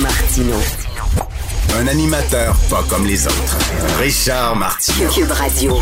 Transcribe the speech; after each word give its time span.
Martino. 0.00 0.56
Un 1.78 1.86
animateur 1.86 2.56
pas 2.70 2.84
comme 2.88 3.06
les 3.06 3.26
autres. 3.26 3.58
Richard. 3.98 4.56
Cube 5.12 5.30
Radio. 5.30 5.78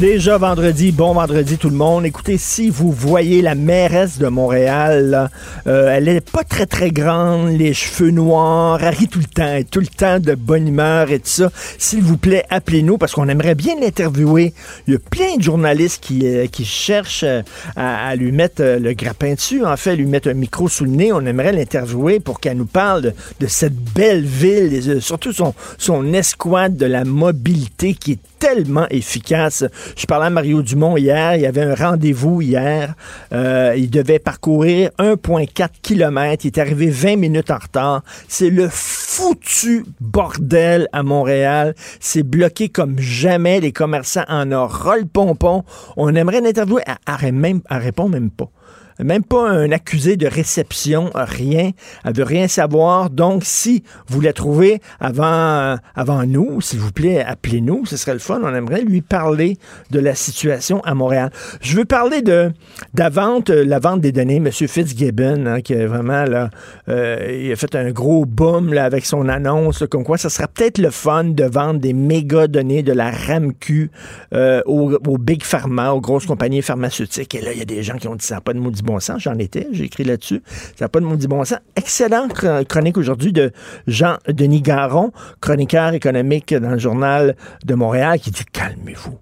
Déjà 0.00 0.38
vendredi, 0.38 0.90
bon 0.90 1.12
vendredi 1.12 1.58
tout 1.58 1.68
le 1.68 1.76
monde. 1.76 2.06
Écoutez, 2.06 2.38
si 2.38 2.70
vous 2.70 2.90
voyez 2.90 3.42
la 3.42 3.54
mairesse 3.54 4.18
de 4.18 4.26
Montréal, 4.26 5.10
là, 5.10 5.30
euh, 5.66 5.94
elle 5.94 6.08
est 6.08 6.28
pas 6.28 6.44
très 6.44 6.66
très 6.66 6.90
grande, 6.90 7.50
les 7.50 7.74
cheveux 7.74 8.10
noirs, 8.10 8.82
elle 8.82 8.94
rit 8.94 9.06
tout 9.06 9.18
le 9.18 9.26
temps, 9.26 9.54
est 9.54 9.70
tout 9.70 9.80
le 9.80 9.86
temps 9.86 10.18
de 10.18 10.34
bonne 10.34 10.66
humeur 10.66 11.10
et 11.12 11.18
tout 11.18 11.28
ça. 11.28 11.52
S'il 11.78 12.02
vous 12.02 12.16
plaît, 12.16 12.44
appelez-nous 12.48 12.96
parce 12.96 13.12
qu'on 13.12 13.28
aimerait 13.28 13.54
bien 13.54 13.78
l'interviewer. 13.78 14.54
Il 14.88 14.94
y 14.94 14.96
a 14.96 14.98
plein 14.98 15.36
de 15.36 15.42
journalistes 15.42 16.02
qui, 16.02 16.26
euh, 16.26 16.46
qui 16.46 16.64
cherchent 16.64 17.24
euh, 17.24 17.42
à, 17.76 18.08
à 18.08 18.16
lui 18.16 18.32
mettre 18.32 18.62
euh, 18.62 18.78
le 18.78 18.94
grappin 18.94 19.34
dessus, 19.34 19.64
en 19.64 19.76
fait, 19.76 19.94
lui 19.94 20.06
mettre 20.06 20.28
un 20.28 20.34
micro 20.34 20.68
sous 20.68 20.84
le 20.84 20.90
nez. 20.90 21.12
On 21.12 21.24
aimerait 21.26 21.52
l'interviewer 21.52 22.18
pour 22.18 22.40
qu'elle 22.40 22.56
nous 22.56 22.66
parle 22.66 23.02
de, 23.02 23.14
de 23.40 23.46
cette 23.46 23.76
belle 23.76 24.24
ville, 24.24 24.72
et, 24.72 25.00
surtout 25.00 25.32
son, 25.32 25.54
son 25.76 26.12
escouade 26.14 26.76
de 26.76 26.86
la 26.86 27.04
mobilité 27.04 27.94
qui 27.94 28.12
est 28.12 28.18
tellement 28.38 28.86
efficace. 28.90 29.64
Je 29.96 30.06
parlais 30.06 30.26
à 30.26 30.30
Mario 30.30 30.62
Dumont 30.62 30.96
hier, 30.96 31.36
il 31.36 31.42
y 31.42 31.46
avait 31.46 31.62
un 31.62 31.74
rendez-vous 31.74 32.42
hier. 32.42 32.94
Euh, 33.32 33.74
il 33.76 33.90
devait 33.90 34.18
parcourir 34.18 34.90
1,4 34.98 35.68
km. 35.82 36.44
Il 36.44 36.48
est 36.48 36.58
arrivé 36.58 36.90
20 36.90 37.16
minutes 37.16 37.50
en 37.50 37.58
retard. 37.58 38.02
C'est 38.28 38.50
le 38.50 38.68
foutu 38.70 39.84
bordel 40.00 40.88
à 40.92 41.02
Montréal. 41.02 41.74
C'est 42.00 42.22
bloqué 42.22 42.68
comme 42.68 42.98
jamais. 42.98 43.60
Les 43.60 43.72
commerçants 43.72 44.24
en 44.28 44.66
ras 44.66 44.96
le 44.96 45.04
pompon. 45.04 45.64
On 45.96 46.14
aimerait 46.14 46.40
l'interviewer. 46.40 46.82
Elle, 46.86 47.14
elle, 47.22 47.32
même, 47.32 47.60
elle 47.70 47.78
répond 47.78 48.08
même 48.08 48.30
pas. 48.30 48.50
Même 48.98 49.24
pas 49.24 49.48
un 49.48 49.70
accusé 49.72 50.16
de 50.16 50.26
réception, 50.26 51.10
rien. 51.14 51.70
Elle 52.04 52.14
veut 52.14 52.24
rien 52.24 52.48
savoir. 52.48 53.10
Donc, 53.10 53.42
si 53.44 53.82
vous 54.08 54.20
la 54.20 54.32
trouvez 54.32 54.80
avant, 55.00 55.76
avant 55.94 56.24
nous, 56.24 56.60
s'il 56.60 56.78
vous 56.78 56.92
plaît, 56.92 57.22
appelez-nous. 57.24 57.86
Ce 57.86 57.96
serait 57.96 58.12
le 58.12 58.18
fun. 58.18 58.40
On 58.42 58.54
aimerait 58.54 58.82
lui 58.82 59.02
parler 59.02 59.56
de 59.90 60.00
la 60.00 60.14
situation 60.14 60.80
à 60.84 60.94
Montréal. 60.94 61.30
Je 61.60 61.76
veux 61.76 61.84
parler 61.84 62.22
de, 62.22 62.52
la 62.96 63.08
vente, 63.08 63.50
euh, 63.50 63.64
la 63.64 63.78
vente 63.78 64.00
des 64.00 64.12
données. 64.12 64.36
M. 64.36 64.50
Fitzgibbon, 64.50 65.46
hein, 65.46 65.60
qui 65.60 65.72
est 65.72 65.86
vraiment 65.86 66.24
là, 66.24 66.50
euh, 66.88 67.40
il 67.42 67.52
a 67.52 67.56
fait 67.56 67.74
un 67.74 67.90
gros 67.90 68.24
boom 68.24 68.76
avec 68.76 69.04
son 69.04 69.28
annonce, 69.28 69.84
comme 69.90 70.04
quoi 70.04 70.18
ça 70.18 70.30
serait 70.30 70.48
peut-être 70.52 70.78
le 70.78 70.90
fun 70.90 71.24
de 71.24 71.44
vendre 71.44 71.80
des 71.80 71.92
méga 71.92 72.46
données 72.46 72.82
de 72.82 72.92
la 72.92 73.10
RAMQ 73.10 73.90
euh, 74.34 74.62
aux, 74.66 74.92
aux 75.06 75.18
Big 75.18 75.42
Pharma, 75.42 75.92
aux 75.92 76.00
grosses 76.00 76.26
compagnies 76.26 76.62
pharmaceutiques. 76.62 77.34
Et 77.34 77.40
là, 77.40 77.52
il 77.52 77.58
y 77.58 77.62
a 77.62 77.66
des 77.66 77.82
gens 77.82 77.96
qui 77.96 78.08
ont 78.08 78.16
dit 78.16 78.26
ça 78.26 78.40
pas 78.40 78.52
de 78.52 78.58
bon 78.82 79.00
sens. 79.00 79.22
J'en 79.22 79.38
étais, 79.38 79.68
j'ai 79.72 79.84
écrit 79.84 80.04
là-dessus. 80.04 80.42
Ça 80.76 80.84
n'a 80.84 80.88
pas 80.88 81.00
de 81.00 81.04
maudit 81.06 81.26
bon 81.28 81.44
sens. 81.44 81.58
Excellente 81.76 82.32
chron- 82.34 82.64
chronique 82.64 82.98
aujourd'hui 82.98 83.32
de 83.32 83.52
Jean-Denis 83.86 84.60
Garon, 84.62 85.12
chroniqueur 85.40 85.94
économique 85.94 86.52
dans 86.54 86.70
le 86.70 86.78
journal 86.78 87.36
de 87.64 87.74
Montréal, 87.74 88.18
qui 88.20 88.30
dit 88.30 88.44
calmez-vous. 88.52 89.18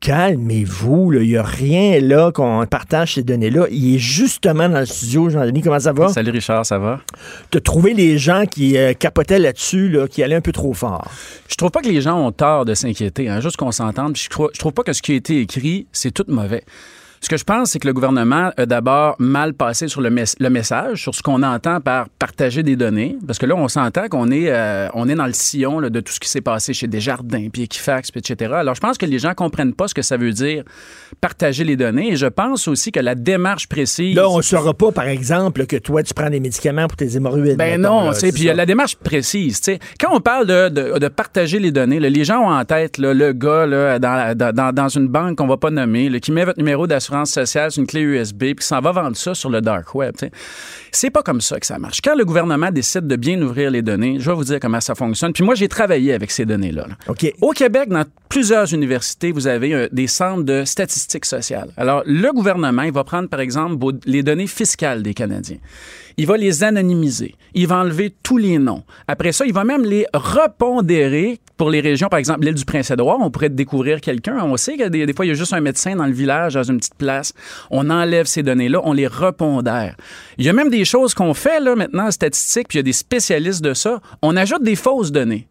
Calmez-vous, 0.00 1.12
il 1.14 1.28
n'y 1.28 1.36
a 1.36 1.42
rien 1.42 1.98
là 2.00 2.30
qu'on 2.30 2.64
partage 2.70 3.14
ces 3.14 3.24
données-là. 3.24 3.66
Il 3.72 3.96
est 3.96 3.98
justement 3.98 4.68
dans 4.68 4.78
le 4.78 4.86
studio, 4.86 5.28
Jean-Denis, 5.28 5.60
comment 5.60 5.80
ça 5.80 5.92
va? 5.92 6.06
Salut 6.08 6.30
Richard, 6.30 6.64
ça 6.64 6.78
va? 6.78 7.00
De 7.50 7.58
trouver 7.58 7.94
les 7.94 8.16
gens 8.16 8.44
qui 8.46 8.78
euh, 8.78 8.92
capotaient 8.94 9.40
là-dessus, 9.40 9.88
là, 9.88 10.06
qui 10.06 10.22
allaient 10.22 10.36
un 10.36 10.40
peu 10.40 10.52
trop 10.52 10.72
fort. 10.72 11.10
Je 11.48 11.56
trouve 11.56 11.72
pas 11.72 11.80
que 11.80 11.88
les 11.88 12.00
gens 12.00 12.16
ont 12.24 12.30
tort 12.30 12.64
de 12.64 12.74
s'inquiéter, 12.74 13.28
hein, 13.28 13.40
juste 13.40 13.56
qu'on 13.56 13.72
s'entende. 13.72 14.16
Je 14.16 14.28
trouve, 14.28 14.50
je 14.54 14.58
trouve 14.60 14.72
pas 14.72 14.84
que 14.84 14.92
ce 14.92 15.02
qui 15.02 15.12
a 15.12 15.16
été 15.16 15.40
écrit, 15.40 15.88
c'est 15.90 16.12
tout 16.12 16.24
mauvais. 16.28 16.62
Ce 17.28 17.34
que 17.34 17.36
je 17.36 17.44
pense, 17.44 17.72
c'est 17.72 17.78
que 17.78 17.86
le 17.86 17.92
gouvernement 17.92 18.52
a 18.56 18.64
d'abord 18.64 19.14
mal 19.18 19.52
passé 19.52 19.86
sur 19.86 20.00
le, 20.00 20.08
mes- 20.08 20.24
le 20.40 20.48
message, 20.48 21.02
sur 21.02 21.14
ce 21.14 21.20
qu'on 21.22 21.42
entend 21.42 21.78
par 21.78 22.08
partager 22.08 22.62
des 22.62 22.74
données. 22.74 23.18
Parce 23.26 23.38
que 23.38 23.44
là, 23.44 23.54
on 23.54 23.68
s'entend 23.68 24.08
qu'on 24.08 24.30
est, 24.30 24.46
euh, 24.48 24.88
on 24.94 25.06
est 25.10 25.14
dans 25.14 25.26
le 25.26 25.34
sillon 25.34 25.78
là, 25.78 25.90
de 25.90 26.00
tout 26.00 26.10
ce 26.10 26.20
qui 26.20 26.28
s'est 26.30 26.40
passé 26.40 26.72
chez 26.72 26.86
Desjardins, 26.86 27.48
puis 27.52 27.64
Equifax, 27.64 28.10
puis 28.12 28.20
etc. 28.20 28.54
Alors, 28.54 28.74
je 28.74 28.80
pense 28.80 28.96
que 28.96 29.04
les 29.04 29.18
gens 29.18 29.34
comprennent 29.34 29.74
pas 29.74 29.88
ce 29.88 29.92
que 29.94 30.00
ça 30.00 30.16
veut 30.16 30.32
dire 30.32 30.62
partager 31.20 31.64
les 31.64 31.76
données. 31.76 32.12
Et 32.12 32.16
je 32.16 32.24
pense 32.24 32.66
aussi 32.66 32.92
que 32.92 33.00
la 33.00 33.14
démarche 33.14 33.66
précise... 33.68 34.16
Là, 34.16 34.26
on 34.30 34.38
ne 34.38 34.42
saura 34.42 34.72
pas, 34.72 34.90
par 34.90 35.06
exemple, 35.08 35.66
que 35.66 35.76
toi, 35.76 36.02
tu 36.02 36.14
prends 36.14 36.30
des 36.30 36.40
médicaments 36.40 36.86
pour 36.86 36.96
tes 36.96 37.14
hémorroïdes. 37.14 37.58
Ben 37.58 37.78
mettons, 37.78 38.04
non, 38.06 38.12
puis 38.32 38.44
la 38.44 38.64
démarche 38.64 38.96
précise, 38.96 39.60
tu 39.60 39.72
sais. 39.72 39.78
Quand 40.00 40.16
on 40.16 40.20
parle 40.20 40.46
de, 40.46 40.70
de, 40.70 40.98
de 40.98 41.08
partager 41.08 41.58
les 41.58 41.72
données, 41.72 42.00
là, 42.00 42.08
les 42.08 42.24
gens 42.24 42.38
ont 42.40 42.50
en 42.54 42.64
tête 42.64 42.96
là, 42.96 43.12
le 43.12 43.34
gars 43.34 43.98
dans, 43.98 44.34
dans, 44.34 44.72
dans- 44.74 44.88
une 44.88 45.08
banque 45.08 45.36
qu'on 45.36 45.46
va 45.46 45.58
pas 45.58 45.70
nommer, 45.70 46.18
qui 46.20 46.32
met 46.32 46.46
votre 46.46 46.56
numéro 46.58 46.86
d'assurance 46.86 47.17
sociale 47.26 47.70
sur 47.70 47.80
une 47.80 47.86
clé 47.86 48.00
USB, 48.00 48.38
puis 48.38 48.54
qui 48.56 48.66
s'en 48.66 48.80
va 48.80 48.92
vendre 48.92 49.16
ça 49.16 49.34
sur 49.34 49.50
le 49.50 49.60
dark 49.60 49.94
web. 49.94 50.14
C'est 50.92 51.10
pas 51.10 51.22
comme 51.22 51.40
ça 51.40 51.58
que 51.60 51.66
ça 51.66 51.78
marche. 51.78 52.00
Quand 52.02 52.14
le 52.14 52.24
gouvernement 52.24 52.70
décide 52.70 53.06
de 53.06 53.16
bien 53.16 53.40
ouvrir 53.40 53.70
les 53.70 53.82
données, 53.82 54.16
je 54.18 54.30
vais 54.30 54.36
vous 54.36 54.44
dire 54.44 54.58
comment 54.60 54.80
ça 54.80 54.94
fonctionne. 54.94 55.32
Puis 55.32 55.44
moi, 55.44 55.54
j'ai 55.54 55.68
travaillé 55.68 56.12
avec 56.12 56.30
ces 56.30 56.44
données-là. 56.44 56.86
là. 56.88 57.14
Au 57.40 57.52
Québec, 57.52 57.88
dans 57.88 58.04
plusieurs 58.28 58.72
universités, 58.72 59.32
vous 59.32 59.46
avez 59.46 59.74
euh, 59.74 59.88
des 59.92 60.06
centres 60.06 60.42
de 60.42 60.64
statistiques 60.64 61.24
sociales. 61.24 61.70
Alors, 61.76 62.02
le 62.06 62.30
gouvernement, 62.32 62.82
il 62.82 62.92
va 62.92 63.04
prendre, 63.04 63.28
par 63.28 63.40
exemple, 63.40 63.84
les 64.06 64.22
données 64.22 64.46
fiscales 64.46 65.02
des 65.02 65.14
Canadiens. 65.14 65.58
Il 66.16 66.26
va 66.26 66.36
les 66.36 66.64
anonymiser. 66.64 67.34
Il 67.54 67.68
va 67.68 67.76
enlever 67.76 68.14
tous 68.22 68.38
les 68.38 68.58
noms. 68.58 68.82
Après 69.06 69.32
ça, 69.32 69.46
il 69.46 69.52
va 69.52 69.64
même 69.64 69.84
les 69.84 70.06
repondérer 70.12 71.38
pour 71.58 71.68
les 71.70 71.80
régions, 71.80 72.08
par 72.08 72.18
exemple, 72.18 72.44
l'île 72.44 72.54
du 72.54 72.64
Prince-Édouard. 72.64 73.18
On 73.20 73.30
pourrait 73.30 73.50
découvrir 73.50 74.00
quelqu'un. 74.00 74.38
On 74.42 74.56
sait 74.56 74.76
que 74.76 74.88
des, 74.88 75.04
des 75.04 75.12
fois, 75.12 75.26
il 75.26 75.28
y 75.28 75.32
a 75.32 75.34
juste 75.34 75.52
un 75.52 75.60
médecin 75.60 75.96
dans 75.96 76.06
le 76.06 76.12
village, 76.12 76.54
dans 76.54 76.62
une 76.62 76.78
petite 76.78 76.94
place. 76.94 77.34
On 77.70 77.90
enlève 77.90 78.26
ces 78.26 78.42
données-là, 78.42 78.80
on 78.84 78.92
les 78.92 79.08
repondère. 79.08 79.96
Il 80.38 80.46
y 80.46 80.48
a 80.48 80.52
même 80.52 80.70
des 80.70 80.84
choses 80.84 81.12
qu'on 81.12 81.34
fait 81.34 81.60
là 81.60 81.74
maintenant 81.74 82.06
en 82.06 82.10
statistique, 82.10 82.68
puis 82.68 82.76
il 82.76 82.80
y 82.80 82.80
a 82.80 82.84
des 82.84 82.92
spécialistes 82.92 83.62
de 83.62 83.74
ça. 83.74 84.00
On 84.22 84.36
ajoute 84.36 84.62
des 84.62 84.76
fausses 84.76 85.12
données. 85.12 85.48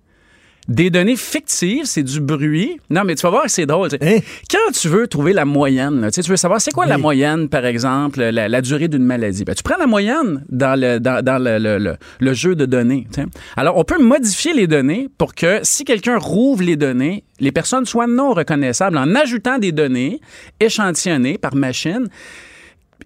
Des 0.67 0.89
données 0.89 1.15
fictives, 1.15 1.85
c'est 1.85 2.03
du 2.03 2.19
bruit. 2.19 2.77
Non, 2.89 3.03
mais 3.05 3.15
tu 3.15 3.21
vas 3.21 3.29
voir 3.29 3.43
que 3.43 3.49
c'est 3.51 3.65
drôle. 3.65 3.87
Hein? 4.01 4.17
Quand 4.51 4.71
tu 4.73 4.89
veux 4.89 5.07
trouver 5.07 5.31
la 5.31 5.45
moyenne, 5.45 6.01
là, 6.01 6.11
tu 6.11 6.21
veux 6.21 6.35
savoir 6.35 6.59
c'est 6.59 6.71
quoi 6.71 6.85
la 6.85 6.97
moyenne, 6.97 7.47
par 7.47 7.65
exemple, 7.65 8.19
la, 8.21 8.49
la 8.49 8.61
durée 8.61 8.89
d'une 8.89 9.03
maladie? 9.05 9.45
Ben, 9.45 9.55
tu 9.55 9.63
prends 9.63 9.77
la 9.77 9.87
moyenne 9.87 10.43
dans 10.49 10.77
le, 10.77 10.99
dans, 10.99 11.23
dans 11.23 11.41
le, 11.41 11.57
le- 11.57 11.77
le- 11.77 11.95
le 12.19 12.33
jeu 12.33 12.53
de 12.55 12.65
données. 12.65 13.07
Alors, 13.55 13.77
on 13.77 13.85
peut 13.85 14.01
modifier 14.01 14.53
les 14.53 14.67
données 14.67 15.07
pour 15.17 15.35
que 15.35 15.59
si 15.63 15.85
quelqu'un 15.85 16.17
rouvre 16.17 16.63
les 16.63 16.75
données, 16.75 17.23
les 17.39 17.51
personnes 17.53 17.85
soient 17.85 18.07
non 18.07 18.33
reconnaissables 18.33 18.97
en 18.97 19.15
ajoutant 19.15 19.59
des 19.59 19.71
données 19.71 20.19
échantillonnées 20.59 21.37
par 21.37 21.55
machine 21.55 22.07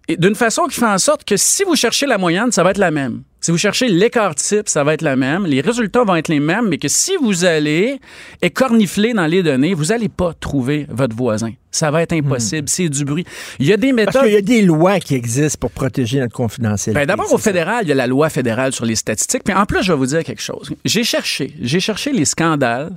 d'une 0.10 0.36
façon 0.36 0.64
qui 0.68 0.80
fait 0.80 0.86
en 0.86 0.98
sorte 0.98 1.24
que 1.24 1.38
si 1.38 1.64
vous 1.64 1.76
cherchez 1.76 2.06
la 2.06 2.18
moyenne, 2.18 2.52
ça 2.52 2.64
va 2.64 2.72
être 2.72 2.78
la 2.78 2.92
même. 2.92 3.24
Si 3.44 3.50
vous 3.50 3.58
cherchez 3.58 3.88
l'écart 3.88 4.36
type, 4.36 4.70
ça 4.70 4.84
va 4.84 4.94
être 4.94 5.02
la 5.02 5.16
même. 5.16 5.48
Les 5.48 5.62
résultats 5.62 6.04
vont 6.04 6.16
être 6.16 6.28
les 6.28 6.40
mêmes, 6.40 6.68
mais 6.68 6.78
que 6.78 6.88
si 6.88 7.16
vous 7.20 7.44
allez 7.44 8.00
écornifler 8.42 9.14
dans 9.14 9.26
les 9.26 9.42
données, 9.42 9.74
vous 9.74 9.86
n'allez 9.86 10.10
pas 10.10 10.34
trouver 10.40 10.86
votre 10.90 11.16
voisin. 11.16 11.52
Ça 11.72 11.90
va 11.90 12.04
être 12.04 12.14
impossible. 12.14 12.70
C'est 12.70 12.88
du 12.90 13.04
bruit. 13.04 13.26
Il 13.60 13.66
y 13.66 13.74
a 13.74 13.78
des 13.78 13.94
Parce 13.94 14.08
méthodes. 14.08 14.24
qu'il 14.26 14.34
y 14.34 14.38
a 14.38 14.42
des 14.42 14.62
lois 14.62 15.00
qui 15.00 15.16
existent 15.16 15.58
pour 15.60 15.72
protéger 15.72 16.20
notre 16.20 16.36
confidentialité. 16.36 17.00
Ben, 17.00 17.08
D'abord, 17.08 17.34
au 17.34 17.38
ça. 17.38 17.44
fédéral, 17.46 17.86
il 17.86 17.90
y 17.90 17.92
a 17.92 17.96
la 17.96 18.06
loi 18.08 18.30
fédérale 18.30 18.74
sur 18.74 18.86
les 18.86 18.96
statistiques. 18.96 19.44
Puis 19.44 19.56
en 19.56 19.66
plus, 19.66 19.82
je 19.82 19.92
vais 19.92 19.98
vous 19.98 20.06
dire 20.06 20.24
quelque 20.24 20.42
chose. 20.42 20.72
J'ai 20.86 21.04
cherché, 21.04 21.56
j'ai 21.62 21.80
cherché 21.80 22.12
les 22.12 22.26
scandales 22.26 22.92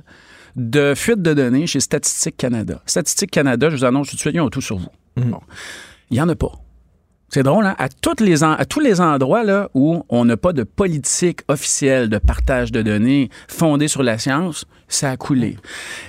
de 0.55 0.93
fuite 0.95 1.23
de 1.23 1.33
données 1.33 1.65
chez 1.65 1.79
Statistique 1.79 2.37
Canada. 2.37 2.81
Statistique 2.85 3.31
Canada, 3.31 3.69
je 3.71 3.77
vous 3.77 3.85
annonce 3.85 4.09
tout 4.09 4.15
de 4.15 4.19
suite, 4.21 4.35
ils 4.35 4.41
ont 4.41 4.49
tout 4.49 4.61
sur 4.61 4.77
vous. 4.77 4.89
Mm. 5.17 5.31
Bon. 5.31 5.39
Il 6.11 6.13
n'y 6.13 6.21
en 6.21 6.29
a 6.29 6.35
pas. 6.35 6.51
C'est 7.29 7.43
drôle, 7.43 7.65
hein? 7.65 7.75
À, 7.77 7.85
à 7.85 8.65
tous 8.65 8.79
les 8.79 9.01
endroits 9.01 9.43
là, 9.43 9.69
où 9.73 10.03
on 10.09 10.25
n'a 10.25 10.37
pas 10.37 10.53
de 10.53 10.63
politique 10.63 11.41
officielle 11.47 12.09
de 12.09 12.17
partage 12.17 12.71
de 12.71 12.81
données 12.81 13.29
fondée 13.47 13.87
sur 13.87 14.03
la 14.03 14.17
science, 14.17 14.65
ça 14.87 15.11
a 15.11 15.17
coulé. 15.17 15.57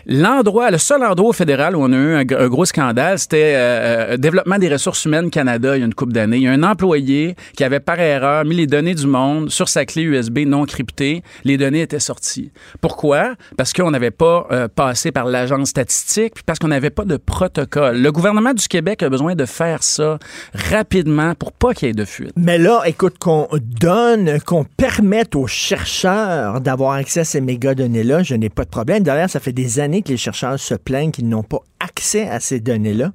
L'endroit, 0.07 0.71
le 0.71 0.79
seul 0.79 1.03
endroit 1.03 1.31
au 1.31 1.33
fédéral 1.33 1.75
où 1.77 1.81
on 1.83 1.93
a 1.93 1.97
eu 1.97 2.15
un, 2.15 2.23
gr- 2.25 2.39
un 2.39 2.49
gros 2.49 2.65
scandale, 2.65 3.19
c'était 3.19 3.55
euh, 3.57 4.13
euh, 4.13 4.17
Développement 4.17 4.59
des 4.59 4.69
ressources 4.69 5.05
humaines 5.05 5.31
Canada 5.31 5.77
il 5.77 5.81
y 5.81 5.83
a 5.83 5.87
une 5.87 5.95
couple 5.95 6.13
d'années. 6.13 6.37
Il 6.37 6.43
y 6.43 6.49
a 6.49 6.53
un 6.53 6.63
employé 6.63 7.37
qui 7.57 7.65
avait 7.65 7.81
par 7.81 7.99
erreur 7.99 8.45
mis 8.45 8.55
les 8.55 8.67
données 8.67 8.95
du 8.95 9.07
monde 9.07 9.51
sur 9.51 9.69
sa 9.69 9.85
clé 9.87 10.03
USB 10.03 10.41
non 10.47 10.65
cryptée. 10.67 11.23
Les 11.45 11.57
données 11.57 11.81
étaient 11.81 11.99
sorties. 12.01 12.51
Pourquoi? 12.81 13.35
Parce 13.57 13.73
qu'on 13.73 13.91
n'avait 13.91 14.11
pas 14.11 14.47
euh, 14.51 14.69
passé 14.69 15.11
par 15.11 15.25
l'agence 15.25 15.71
statistique, 15.71 16.35
puis 16.35 16.45
parce 16.45 16.59
qu'on 16.59 16.69
n'avait 16.69 16.91
pas 16.91 17.05
de 17.05 17.17
protocole. 17.17 18.01
Le 18.01 18.13
gouvernement 18.13 18.53
du 18.53 18.69
Québec 18.69 19.03
a 19.03 19.09
besoin 19.09 19.35
de 19.35 19.45
faire 19.47 19.83
ça 19.83 20.19
rapidement 20.55 21.35
pour 21.35 21.53
pas 21.53 21.73
qu'il 21.73 21.89
y 21.89 21.91
ait 21.91 21.95
de 21.95 22.05
fuite. 22.05 22.33
Mais 22.37 22.59
là, 22.59 22.83
écoute, 22.85 23.17
qu'on 23.19 23.49
donne, 23.81 24.39
qu'on 24.43 24.65
permette 24.65 25.35
aux 25.35 25.47
chercheurs 25.47 26.61
d'avoir 26.61 26.93
accès 26.93 27.21
à 27.21 27.25
ces 27.25 27.41
mégadonnées-là, 27.41 28.23
je 28.23 28.35
n'ai 28.35 28.51
pas 28.51 28.65
problème. 28.67 29.03
D'ailleurs, 29.03 29.31
ça 29.31 29.41
fait 29.41 29.53
des 29.53 29.81
années 29.81 30.03
que 30.03 30.09
les 30.09 30.17
chercheurs 30.17 30.59
se 30.59 30.75
plaignent 30.75 31.11
qu'ils 31.11 31.29
n'ont 31.29 31.43
pas 31.43 31.61
accès 31.81 32.29
à 32.29 32.41
ces 32.41 32.61
données-là, 32.61 33.13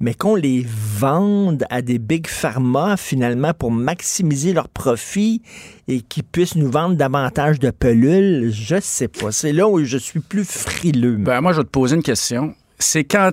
mais 0.00 0.14
qu'on 0.14 0.34
les 0.34 0.64
vende 0.66 1.64
à 1.70 1.82
des 1.82 1.98
big 1.98 2.26
pharma, 2.26 2.96
finalement, 2.96 3.52
pour 3.54 3.70
maximiser 3.70 4.52
leurs 4.52 4.68
profits 4.68 5.42
et 5.88 6.00
qu'ils 6.00 6.24
puissent 6.24 6.56
nous 6.56 6.70
vendre 6.70 6.96
davantage 6.96 7.58
de 7.58 7.70
pelules, 7.70 8.50
je 8.52 8.80
sais 8.80 9.08
pas. 9.08 9.32
C'est 9.32 9.52
là 9.52 9.68
où 9.68 9.82
je 9.84 9.98
suis 9.98 10.20
plus 10.20 10.44
frileux. 10.44 11.16
Ben, 11.16 11.40
moi, 11.40 11.52
je 11.52 11.58
vais 11.58 11.64
te 11.64 11.70
poser 11.70 11.96
une 11.96 12.02
question. 12.02 12.54
C'est 12.78 13.04
quand, 13.04 13.32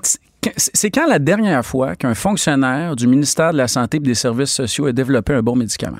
c'est 0.58 0.92
quand 0.92 1.08
la 1.08 1.20
dernière 1.20 1.66
fois 1.66 1.96
qu'un 1.96 2.16
fonctionnaire 2.16 2.96
du 2.96 3.08
ministère 3.08 3.52
de 3.52 3.58
la 3.58 3.68
Santé 3.68 3.98
et 3.98 4.02
des 4.02 4.16
Services 4.16 4.52
sociaux 4.52 4.86
a 4.86 4.92
développé 4.92 5.34
un 5.34 5.42
bon 5.42 5.56
médicament? 5.56 6.00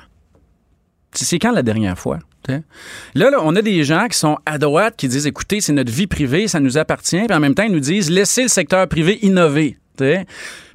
C'est 1.12 1.38
quand 1.38 1.52
la 1.52 1.62
dernière 1.62 1.98
fois? 1.98 2.20
Là, 2.48 3.30
là, 3.30 3.38
on 3.42 3.54
a 3.54 3.62
des 3.62 3.84
gens 3.84 4.06
qui 4.08 4.18
sont 4.18 4.38
à 4.46 4.58
droite 4.58 4.94
qui 4.96 5.08
disent 5.08 5.26
écoutez, 5.26 5.60
c'est 5.60 5.72
notre 5.72 5.92
vie 5.92 6.06
privée, 6.06 6.48
ça 6.48 6.60
nous 6.60 6.78
appartient, 6.78 7.22
puis 7.26 7.36
en 7.36 7.40
même 7.40 7.54
temps, 7.54 7.62
ils 7.62 7.72
nous 7.72 7.80
disent 7.80 8.10
laissez 8.10 8.42
le 8.42 8.48
secteur 8.48 8.86
privé 8.88 9.18
innover. 9.22 9.76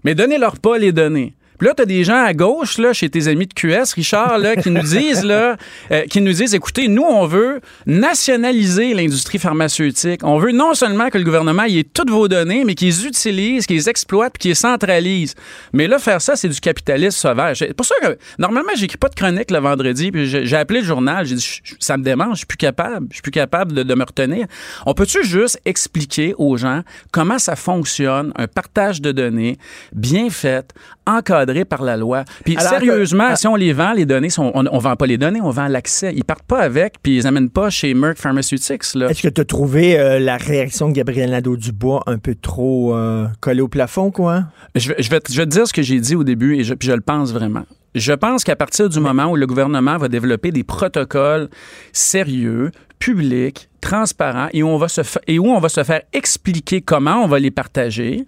Mais 0.03 0.15
donnez-leur 0.15 0.59
pas 0.59 0.77
les 0.77 0.91
données. 0.91 1.33
Puis 1.57 1.68
là, 1.68 1.74
tu 1.75 1.84
as 1.84 1.86
des 1.86 2.04
gens 2.04 2.24
à 2.24 2.34
gauche, 2.34 2.78
là, 2.78 2.94
chez 2.94 3.10
tes 3.10 3.28
amis 3.28 3.48
de 3.48 3.54
QS, 3.54 3.94
Richard, 3.96 4.38
là, 4.38 4.56
qui 4.56 4.72
nous 4.72 4.81
disent, 4.98 5.24
là, 5.24 5.57
euh, 5.92 6.04
qui 6.04 6.22
nous 6.22 6.34
disent, 6.34 6.54
écoutez, 6.54 6.88
nous, 6.88 7.04
on 7.04 7.25
veut 7.25 7.62
nationaliser 7.86 8.94
l'industrie 8.94 9.40
pharmaceutique. 9.40 10.22
On 10.24 10.38
veut 10.38 10.52
non 10.52 10.74
seulement 10.74 11.10
que 11.10 11.18
le 11.18 11.24
gouvernement 11.24 11.63
y 11.63 11.80
ait 11.80 11.84
toutes 11.84 12.10
vos 12.10 12.28
données, 12.28 12.63
mais 12.63 12.75
qu'ils 12.75 12.90
les 12.90 13.06
utilisent, 13.06 13.66
qu'ils 13.66 13.78
les 13.78 13.90
exploitent, 13.90 14.34
puis 14.34 14.42
qu'ils 14.42 14.52
les 14.52 14.56
centralisent. 14.56 15.36
Mais 15.74 15.88
là, 15.88 16.00
faire 16.00 16.22
ça, 16.22 16.36
c'est 16.36 16.50
du 16.50 16.60
capitalisme 16.60 17.18
sauvage. 17.18 17.60
C'est 17.60 17.74
pour 17.74 17.86
ça 17.86 17.96
que, 18.01 18.18
normalement, 18.40 18.72
j'écris 18.75 18.98
pas 18.98 19.10
de 19.10 19.16
chronique 19.16 19.51
le 19.51 19.60
vendredi, 19.60 20.12
puis 20.12 20.28
j'ai 20.28 20.58
appelé 20.58 20.81
le 20.81 20.86
journal, 20.86 21.25
j'ai 21.25 21.36
dit, 21.36 21.62
ça 21.80 21.98
me 21.98 22.04
démange, 22.04 22.34
je 22.34 22.38
suis 22.38 22.46
plus 22.46 22.58
capable, 22.58 23.08
je 23.10 23.16
suis 23.16 23.22
plus 23.22 23.31
capable 23.31 23.74
de, 23.74 23.84
de 23.84 23.96
me 23.96 24.04
retenir. 24.04 24.48
On 24.86 24.94
peut-tu 24.94 25.24
juste 25.24 25.60
expliquer 25.66 26.34
aux 26.38 26.58
gens 26.58 26.81
comment 27.12 27.40
ça 27.40 27.56
fonctionne, 27.56 28.31
un 28.36 28.48
partage 28.48 29.01
de 29.01 29.12
données 29.12 29.58
bien 29.94 30.30
fait, 30.30 30.74
encadré 31.07 31.66
par 31.66 31.84
la 31.84 31.98
loi. 31.98 32.24
Puis 32.44 32.57
Alors 32.57 32.69
sérieusement, 32.74 33.31
que- 33.34 33.40
si 33.40 33.48
on 33.48 33.56
les 33.56 33.74
vend, 33.74 33.94
les 33.94 34.06
données, 34.06 34.30
sont, 34.30 34.52
on, 34.54 34.63
on 34.72 34.78
vend 34.80 34.96
pas 34.96 35.06
les 35.06 35.18
données, 35.18 35.42
on 35.42 35.50
vend 35.50 35.68
l'accès. 35.68 36.13
Ils 36.16 36.24
partent 36.24 36.44
pas 36.48 36.60
avec, 36.60 36.96
puis 37.02 37.13
ils 37.13 37.16
les 37.18 37.25
amènent 37.28 37.50
pas 37.50 37.69
chez 37.69 37.94
Merck 37.94 38.18
Pharmaceutics. 38.18 38.81
Est-ce 38.96 39.22
que 39.22 39.28
tu 39.30 39.42
as 39.42 39.46
trouvé 39.46 40.00
euh, 40.00 40.19
la 40.19 40.38
réaction 40.38 40.90
de 40.90 40.94
Gabriel 40.94 41.30
Nadeau-Dubois 41.31 42.04
un 42.07 42.18
peu 42.18 42.36
trop 42.36 42.96
euh, 42.96 43.28
collée 43.42 43.62
au 43.62 43.68
plafond, 43.68 44.12
quoi? 44.12 44.46
Je 44.75 44.90
vais, 44.90 44.96
je, 45.02 45.10
vais 45.10 45.19
te, 45.19 45.31
je 45.31 45.38
vais 45.38 45.46
te 45.46 45.52
dire 45.52 45.68
ce 45.68 45.74
que 45.74 45.81
j'ai 45.81 46.00
dit 46.00 46.16
au 46.16 46.24
début 46.24 46.56
et 46.57 46.63
je, 46.63 46.74
puis 46.74 46.88
je 46.88 46.94
le 46.94 47.02
pense 47.02 47.31
vraiment. 47.34 47.63
Je 47.94 48.12
pense 48.12 48.44
qu'à 48.44 48.58
partir 48.58 48.90
du 48.90 49.00
moment 49.00 49.28
où 49.28 49.38
le 49.38 49.48
gouvernement 49.48 49.98
va 49.98 50.10
développer 50.10 50.51
des 50.51 50.63
protocoles 50.66 51.48
sérieux, 51.94 52.72
publics, 53.00 53.69
transparents 53.81 54.48
et 54.54 54.63
où 54.63 54.68
on 54.68 54.78
va 54.78 54.88
se, 54.88 55.01
et 55.28 55.40
où 55.40 55.46
on 55.48 55.60
va 55.60 55.69
se 55.69 55.84
faire 55.84 56.01
expliquer 56.13 56.81
comment 56.81 57.24
on 57.24 57.28
va 57.28 57.40
les 57.40 57.51
partager 57.51 58.25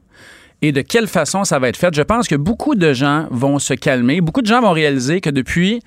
et 0.61 0.71
de 0.71 0.81
quelle 0.81 1.07
façon 1.07 1.43
ça 1.43 1.59
va 1.59 1.69
être 1.69 1.77
fait, 1.77 1.93
je 1.93 2.01
pense 2.01 2.27
que 2.27 2.35
beaucoup 2.35 2.75
de 2.75 2.93
gens 2.93 3.27
vont 3.29 3.59
se 3.59 3.73
calmer. 3.73 4.21
Beaucoup 4.21 4.41
de 4.41 4.47
gens 4.47 4.61
vont 4.61 4.71
réaliser 4.71 5.21
que 5.21 5.29
depuis 5.29 5.81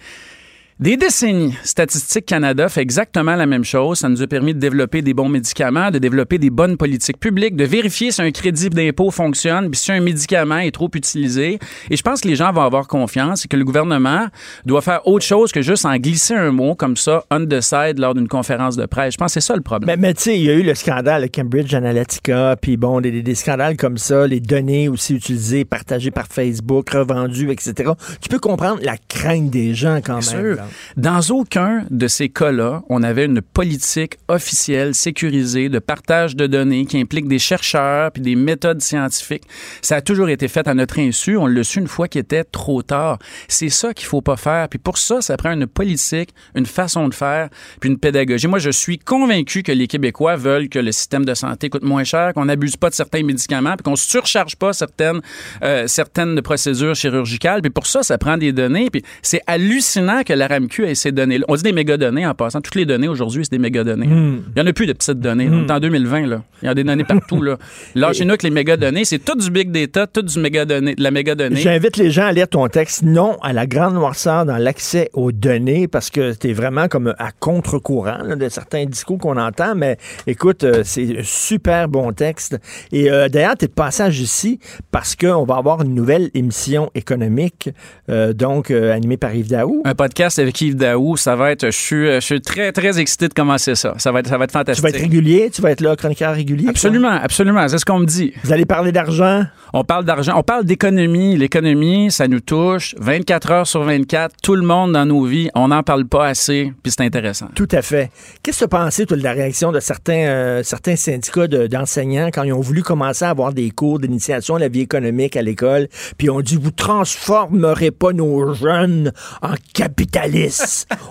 des 0.81 0.97
décennies, 0.97 1.55
Statistique 1.63 2.25
Canada 2.25 2.67
fait 2.71 2.81
exactement 2.81 3.37
la 3.37 3.45
même 3.45 3.65
chose. 3.65 3.99
Ça 3.99 4.09
nous 4.09 4.23
a 4.23 4.27
permis 4.27 4.55
de 4.55 4.59
développer 4.59 5.03
des 5.03 5.13
bons 5.13 5.29
médicaments, 5.29 5.91
de 5.91 5.99
développer 5.99 6.39
des 6.39 6.49
bonnes 6.49 6.79
politiques 6.79 7.21
publiques, 7.21 7.55
de 7.55 7.65
vérifier 7.65 8.11
si 8.11 8.23
un 8.23 8.31
crédit 8.31 8.71
d'impôt 8.71 9.11
fonctionne, 9.11 9.71
puis 9.71 9.79
si 9.79 9.93
un 9.93 10.01
médicament 10.01 10.57
est 10.57 10.71
trop 10.71 10.89
utilisé. 10.95 11.59
Et 11.91 11.97
je 11.97 12.03
pense 12.03 12.23
que 12.23 12.29
les 12.29 12.35
gens 12.37 12.51
vont 12.51 12.63
avoir 12.63 12.89
confiance 12.89 13.45
et 13.45 13.49
que 13.49 13.59
le 13.59 13.65
gouvernement 13.65 14.29
doit 14.65 14.81
faire 14.81 15.07
autre 15.07 15.25
chose 15.25 15.53
que 15.53 15.61
juste 15.61 15.85
en 15.85 15.97
glisser 15.97 16.35
un 16.35 16.51
mot 16.51 16.75
comme 16.75 16.97
ça, 16.97 17.25
on 17.31 17.45
the 17.45 17.61
side, 17.61 17.99
lors 17.99 18.15
d'une 18.15 18.29
conférence 18.29 18.77
de 18.77 18.87
presse. 18.87 19.13
Je 19.13 19.19
pense 19.19 19.35
que 19.35 19.41
c'est 19.41 19.47
ça 19.47 19.55
le 19.57 19.61
problème. 19.61 19.87
Mais, 20.01 20.09
mais 20.09 20.15
tu 20.15 20.23
sais, 20.23 20.39
il 20.39 20.45
y 20.47 20.51
a 20.51 20.55
eu 20.55 20.63
le 20.63 20.75
scandale 20.75 21.29
Cambridge 21.31 21.75
Analytica, 21.75 22.57
puis 22.59 22.79
bon, 22.79 23.03
des 23.03 23.35
scandales 23.35 23.77
comme 23.77 23.99
ça, 23.99 24.27
les 24.27 24.41
données 24.41 24.89
aussi 24.89 25.15
utilisées, 25.15 25.67
partagées 25.67 26.11
par 26.11 26.27
Facebook, 26.27 26.89
revendues, 26.89 27.51
etc. 27.51 27.93
Tu 28.23 28.31
peux 28.31 28.39
comprendre 28.39 28.81
la 28.83 28.97
crainte 29.09 29.51
des 29.51 29.75
gens 29.75 30.01
quand 30.03 30.21
Bien 30.21 30.33
même. 30.43 30.57
sûr. 30.57 30.65
Dans 30.97 31.21
aucun 31.31 31.85
de 31.91 32.09
ces 32.09 32.29
cas-là, 32.29 32.83
on 32.89 33.03
avait 33.03 33.25
une 33.25 33.41
politique 33.41 34.19
officielle, 34.29 34.95
sécurisée, 34.95 35.69
de 35.69 35.79
partage 35.79 36.37
de 36.37 36.47
données 36.47 36.87
qui 36.87 36.99
implique 36.99 37.29
des 37.29 37.39
chercheurs 37.39 38.13
puis 38.13 38.23
des 38.23 38.37
méthodes 38.37 38.81
scientifiques. 38.81 39.45
Ça 39.83 39.97
a 39.97 40.01
toujours 40.01 40.29
été 40.29 40.49
fait 40.49 40.67
à 40.69 40.75
notre 40.75 40.99
insu. 40.99 41.37
On 41.37 41.47
l'a 41.47 41.65
su 41.65 41.79
une 41.79 41.89
fois 41.89 42.09
qu'il 42.09 42.21
était 42.21 42.45
trop 42.45 42.83
tard. 42.83 43.19
C'est 43.49 43.69
ça 43.69 43.95
qu'il 43.95 44.07
faut 44.07 44.21
pas 44.21 44.37
faire. 44.37 44.69
Puis 44.69 44.79
pour 44.79 44.99
ça, 44.99 45.21
ça 45.21 45.37
prend 45.37 45.53
une 45.53 45.67
politique, 45.67 46.31
une 46.55 46.67
façon 46.67 47.09
de 47.09 47.15
faire, 47.15 47.49
puis 47.81 47.91
une 47.91 47.99
pédagogie. 47.99 48.47
Moi, 48.47 48.59
je 48.59 48.71
suis 48.71 48.99
convaincu 48.99 49.63
que 49.63 49.73
les 49.73 49.87
Québécois 49.87 50.37
veulent 50.37 50.69
que 50.69 50.79
le 50.79 50.93
système 50.93 51.25
de 51.25 51.35
santé 51.35 51.69
coûte 51.69 51.83
moins 51.83 52.05
cher, 52.05 52.33
qu'on 52.35 52.47
n'abuse 52.47 52.77
pas 52.77 52.91
de 52.91 52.95
certains 52.95 53.23
médicaments, 53.23 53.75
puis 53.77 53.85
qu'on 53.85 53.97
surcharge 53.97 54.57
pas 54.57 54.73
certaines, 54.73 55.21
euh, 55.63 55.87
certaines 55.87 56.41
procédures 56.43 56.95
chirurgicales. 56.95 57.63
Puis 57.63 57.71
pour 57.71 57.87
ça, 57.87 58.03
ça 58.03 58.19
prend 58.19 58.37
des 58.37 58.53
données. 58.53 58.91
Puis 58.91 59.03
c'est 59.23 59.43
hallucinant 59.47 60.23
que 60.23 60.33
la 60.33 60.47
RAMQ 60.61 60.85
ait 60.87 60.95
ces 60.95 61.13
données-là. 61.13 61.45
On 61.49 61.55
dit 61.55 61.63
des 61.63 61.73
mégadonnées 61.73 62.27
en 62.27 62.35
passant. 62.35 62.61
Toutes 62.61 62.75
les 62.75 62.87
données 62.87 63.09
aujourd'hui, 63.09 63.45
c'est 63.45 63.53
des 63.53 63.59
mégadonnées. 63.59 64.07
Hmm. 64.07 64.43
Il 64.49 64.63
n'y 64.63 64.63
en 64.63 64.71
a 64.71 64.73
plus 64.73 64.87
de 64.87 64.93
petites 64.93 65.21
données. 65.21 65.49
On 65.51 65.67
est 65.67 65.71
en 65.71 65.81
2020, 65.81 66.27
là. 66.27 66.43
Il 66.63 66.67
y 66.67 66.69
a 66.69 66.75
des 66.75 66.85
données 66.85 67.05
partout, 67.05 67.43
là. 67.43 67.57
Là, 67.95 68.13
chez 68.13 68.25
nous, 68.25 68.31
avec 68.31 68.43
les 68.43 68.51
mégadonnées, 68.51 69.05
c'est 69.05 69.19
tout 69.19 69.37
du 69.37 69.51
big 69.51 69.71
data, 69.71 70.07
tout 70.07 70.23
du 70.23 70.39
mégadonnées, 70.39 70.95
de 70.95 71.03
la 71.03 71.11
mégadonnée. 71.11 71.61
J'invite 71.61 71.97
les 71.97 72.11
gens 72.11 72.27
à 72.27 72.33
lire 72.33 72.49
ton 72.49 72.67
texte 72.69 73.03
Non 73.03 73.39
à 73.43 73.53
la 73.53 73.67
grande 73.67 73.95
noirceur 73.95 74.47
dans 74.47 74.59
l'accès 74.59 75.11
aux 75.13 75.33
données 75.33 75.89
parce 75.89 76.11
que 76.11 76.35
tu 76.35 76.51
es 76.51 76.53
vraiment 76.53 76.89
comme 76.89 77.15
à 77.19 77.33
contre-courant 77.33 78.19
là, 78.25 78.37
de 78.37 78.49
certains 78.49 78.85
discours 78.85 79.19
qu'on 79.19 79.37
entend. 79.37 79.75
Mais 79.75 79.97
écoute, 80.27 80.65
euh, 80.65 80.83
c'est 80.85 81.19
un 81.19 81.23
super 81.23 81.89
bon 81.89 82.13
texte. 82.13 82.59
Et 82.93 83.11
euh, 83.11 83.29
d'ailleurs, 83.29 83.57
tu 83.59 83.65
es 83.65 83.69
de 83.69 83.73
passage 83.73 84.21
ici 84.21 84.59
parce 84.91 85.17
qu'on 85.17 85.45
va 85.45 85.57
avoir 85.57 85.83
une 85.83 85.95
nouvelle 85.95 86.31
émission 86.35 86.91
économique, 86.95 87.71
euh, 88.09 88.33
donc 88.33 88.71
euh, 88.71 88.93
animée 88.93 89.17
par 89.17 89.35
Yves 89.35 89.49
Daou. 89.49 89.83
Un 89.85 89.95
podcast 89.95 90.39
avec 90.39 90.50
Yves 90.61 90.77
Daou, 90.77 91.17
ça 91.17 91.37
va 91.37 91.51
être. 91.53 91.67
Je 91.67 91.71
suis, 91.77 92.07
je 92.15 92.21
suis 92.21 92.41
très, 92.41 92.73
très 92.73 92.99
excité 92.99 93.29
de 93.29 93.35
commencer 93.35 93.75
ça. 93.75 93.95
Ça 93.99 94.13
va 94.13 94.21
être, 94.21 94.29
ça 94.29 94.39
va 94.39 94.45
être 94.45 94.51
Tu 94.53 94.59
fantastique. 94.59 94.83
vas 94.83 94.89
être 94.91 95.01
régulier, 95.01 95.51
tu 95.53 95.61
vas 95.63 95.71
être 95.71 95.81
là, 95.81 95.97
chroniqueur 95.97 96.35
régulier. 96.35 96.65
quoi. 96.65 96.71
Absolument, 96.71 97.11
absolument. 97.11 97.69
C'est 97.69 97.79
ce 97.79 97.85
qu'on 97.85 97.99
me 98.01 98.07
dit. 98.07 98.33
Vous 98.45 98.53
allez 98.53 98.65
parler 98.67 98.93
d'argent? 98.93 99.45
On 99.73 99.85
parle 99.85 100.05
d'argent, 100.05 100.33
on 100.37 100.43
parle 100.43 100.65
d'économie. 100.65 101.37
L'économie, 101.37 102.11
ça 102.11 102.27
nous 102.27 102.41
touche 102.41 102.95
24 102.99 103.51
heures 103.53 103.67
sur 103.67 103.83
24. 103.85 104.35
Tout 104.43 104.57
le 104.57 104.63
monde 104.63 104.93
dans 104.93 105.07
nos 105.07 105.25
vies, 105.25 105.49
on 105.55 105.69
n'en 105.69 105.83
parle 105.85 106.07
pas 106.07 106.27
assez, 106.27 106.73
puis 106.83 106.91
c'est 106.91 107.03
intéressant. 107.05 107.47
Tout 107.55 107.69
à 107.71 107.81
fait. 107.83 108.11
Qu'est-ce 108.43 108.65
que 108.65 108.69
tu 108.71 108.75
as 108.75 108.79
pensé, 108.85 109.07
toi, 109.07 109.17
de 109.17 109.23
la 109.23 109.33
réaction 109.33 109.71
de 109.71 109.79
certains, 109.79 110.13
euh, 110.27 110.63
certains 110.65 110.97
syndicats 110.97 111.47
de- 111.47 111.67
d'enseignants 111.69 112.31
quand 112.33 112.43
ils 112.43 112.53
ont 112.53 112.61
voulu 112.61 112.83
commencer 112.83 113.25
à 113.25 113.31
avoir 113.31 113.53
des 113.53 113.71
cours 113.71 114.01
d'initiation 114.01 114.57
à 114.57 114.59
la 114.59 114.69
vie 114.69 114.81
économique 114.81 115.37
à 115.37 115.43
l'école, 115.43 115.87
puis 116.19 116.27
ils 116.27 116.31
ont 116.31 116.41
dit, 116.41 116.57
vous 116.61 116.73
transformerez 116.73 117.93
pas 117.93 118.13
nos 118.13 118.53
jeunes 118.55 119.13
en 119.43 119.55
capitalistes? 119.73 120.40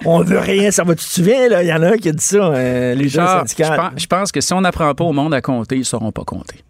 On 0.06 0.22
veut 0.22 0.40
rien. 0.40 0.72
Ça 0.72 0.84
va, 0.84 0.96
tu 0.96 1.06
te 1.06 1.10
souviens, 1.10 1.50
là? 1.50 1.64
Il 1.64 1.68
y 1.68 1.74
en 1.74 1.82
a 1.82 1.94
un 1.94 1.98
qui 1.98 2.10
a 2.10 2.12
dit 2.12 2.24
ça, 2.24 2.38
euh, 2.38 2.94
les 2.96 3.10
syndicats. 3.10 3.76
pense, 3.76 4.02
je 4.02 4.08
pense 4.08 4.32
que 4.32 4.42
si 4.42 4.54
on 4.54 4.62
n'apprend 4.62 4.94
pas 4.94 5.04
au 5.04 5.14
monde 5.14 5.34
à 5.34 5.42
compter, 5.42 5.76
ils 5.76 5.80
ne 5.80 5.84
sauront 5.84 6.12
pas 6.12 6.24
compter. 6.24 6.64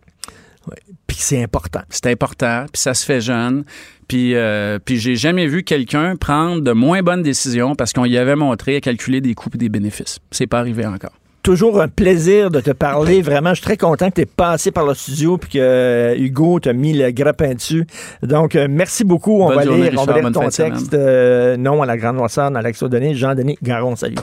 Puis 1.08 1.18
c'est 1.20 1.42
important. 1.42 1.82
C'est 1.90 2.08
important, 2.08 2.66
puis 2.72 2.82
ça 2.82 2.94
se 2.94 3.06
fait 3.06 3.22
jeune. 3.22 3.64
Puis, 4.08 4.36
euh, 4.36 4.80
puis 4.84 4.98
j'ai 4.98 5.16
jamais 5.16 5.48
vu 5.48 5.64
quelqu'un 5.64 6.16
prendre 6.16 6.62
de 6.62 6.72
moins 6.72 7.02
bonnes 7.02 7.24
décisions 7.24 7.76
parce 7.76 7.94
qu'on 7.94 8.06
y 8.06 8.18
avait 8.18 8.36
montré 8.36 8.76
à 8.76 8.82
calculer 8.82 9.22
des 9.22 9.36
coûts 9.36 9.50
et 9.54 9.58
des 9.58 9.70
bénéfices. 9.70 10.20
C'est 10.32 10.48
pas 10.48 10.60
arrivé 10.60 10.86
encore. 10.86 11.14
Toujours 11.50 11.82
un 11.82 11.88
plaisir 11.88 12.52
de 12.52 12.62
te 12.62 12.70
parler. 12.70 13.24
Vraiment, 13.24 13.50
je 13.50 13.56
suis 13.56 13.64
très 13.64 13.76
content 13.76 14.10
que 14.12 14.14
tu 14.18 14.22
aies 14.22 14.28
passé 14.28 14.70
par 14.70 14.86
le 14.86 14.94
studio 14.94 15.40
puis 15.40 15.50
que 15.50 15.58
euh, 15.58 16.16
Hugo 16.16 16.60
t'a 16.60 16.74
mis 16.74 16.94
le 16.94 17.10
grappin 17.10 17.56
dessus. 17.56 17.88
Donc, 18.22 18.56
euh, 18.56 18.68
merci 18.70 19.04
beaucoup. 19.04 19.42
On 19.42 19.48
Bonne 19.48 19.56
va 19.56 19.64
journée, 19.64 19.90
lire, 19.90 20.00
on 20.00 20.06
va 20.06 20.22
lire 20.22 20.32
ton 20.32 20.48
texte. 20.48 20.94
euh, 20.94 21.58
non 21.58 21.82
à 21.82 21.88
la 21.88 21.98
grande 21.98 22.18
noirceur 22.18 22.52
aux 22.52 22.88
données. 22.88 23.16
Jean-Denis 23.16 23.58
Garon, 23.64 23.96
salut. 23.96 24.18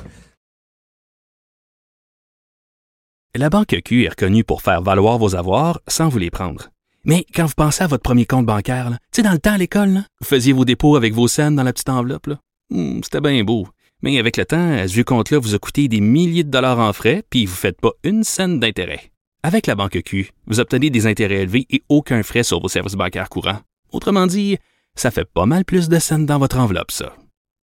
La 3.34 3.50
Banque 3.50 3.74
Q 3.84 4.04
est 4.04 4.10
reconnue 4.10 4.44
pour 4.44 4.62
faire 4.62 4.80
valoir 4.80 5.18
vos 5.18 5.34
avoirs 5.34 5.80
sans 5.88 6.08
vous 6.08 6.18
les 6.20 6.30
prendre. 6.30 6.68
Mais 7.04 7.26
quand 7.34 7.46
vous 7.46 7.54
pensez 7.56 7.82
à 7.82 7.88
votre 7.88 8.04
premier 8.04 8.26
compte 8.26 8.46
bancaire, 8.46 8.88
tu 8.90 8.96
sais, 9.16 9.22
dans 9.22 9.32
le 9.32 9.40
temps 9.40 9.54
à 9.54 9.58
l'école, 9.58 10.04
vous 10.20 10.26
faisiez 10.28 10.52
vos 10.52 10.64
dépôts 10.64 10.94
avec 10.94 11.12
vos 11.12 11.26
scènes 11.26 11.56
dans 11.56 11.64
la 11.64 11.72
petite 11.72 11.88
enveloppe. 11.88 12.28
Hmm, 12.70 13.00
C'était 13.02 13.20
bien 13.20 13.42
beau. 13.42 13.66
Mais 14.02 14.18
avec 14.18 14.36
le 14.36 14.44
temps, 14.44 14.86
ce 14.86 14.92
vieux 14.92 15.04
compte-là 15.04 15.38
vous 15.38 15.54
a 15.54 15.58
coûté 15.58 15.88
des 15.88 16.00
milliers 16.00 16.44
de 16.44 16.50
dollars 16.50 16.78
en 16.78 16.92
frais, 16.92 17.22
puis 17.30 17.46
vous 17.46 17.52
ne 17.52 17.58
faites 17.58 17.80
pas 17.80 17.92
une 18.04 18.24
scène 18.24 18.60
d'intérêt. 18.60 19.10
Avec 19.42 19.66
la 19.66 19.74
banque 19.74 20.02
Q, 20.02 20.30
vous 20.46 20.60
obtenez 20.60 20.90
des 20.90 21.06
intérêts 21.06 21.42
élevés 21.42 21.66
et 21.70 21.82
aucun 21.88 22.22
frais 22.22 22.42
sur 22.42 22.60
vos 22.60 22.68
services 22.68 22.94
bancaires 22.94 23.28
courants. 23.28 23.60
Autrement 23.92 24.26
dit, 24.26 24.58
ça 24.94 25.10
fait 25.10 25.24
pas 25.24 25.46
mal 25.46 25.64
plus 25.64 25.88
de 25.88 25.98
scènes 25.98 26.26
dans 26.26 26.38
votre 26.38 26.58
enveloppe, 26.58 26.90
ça. 26.90 27.14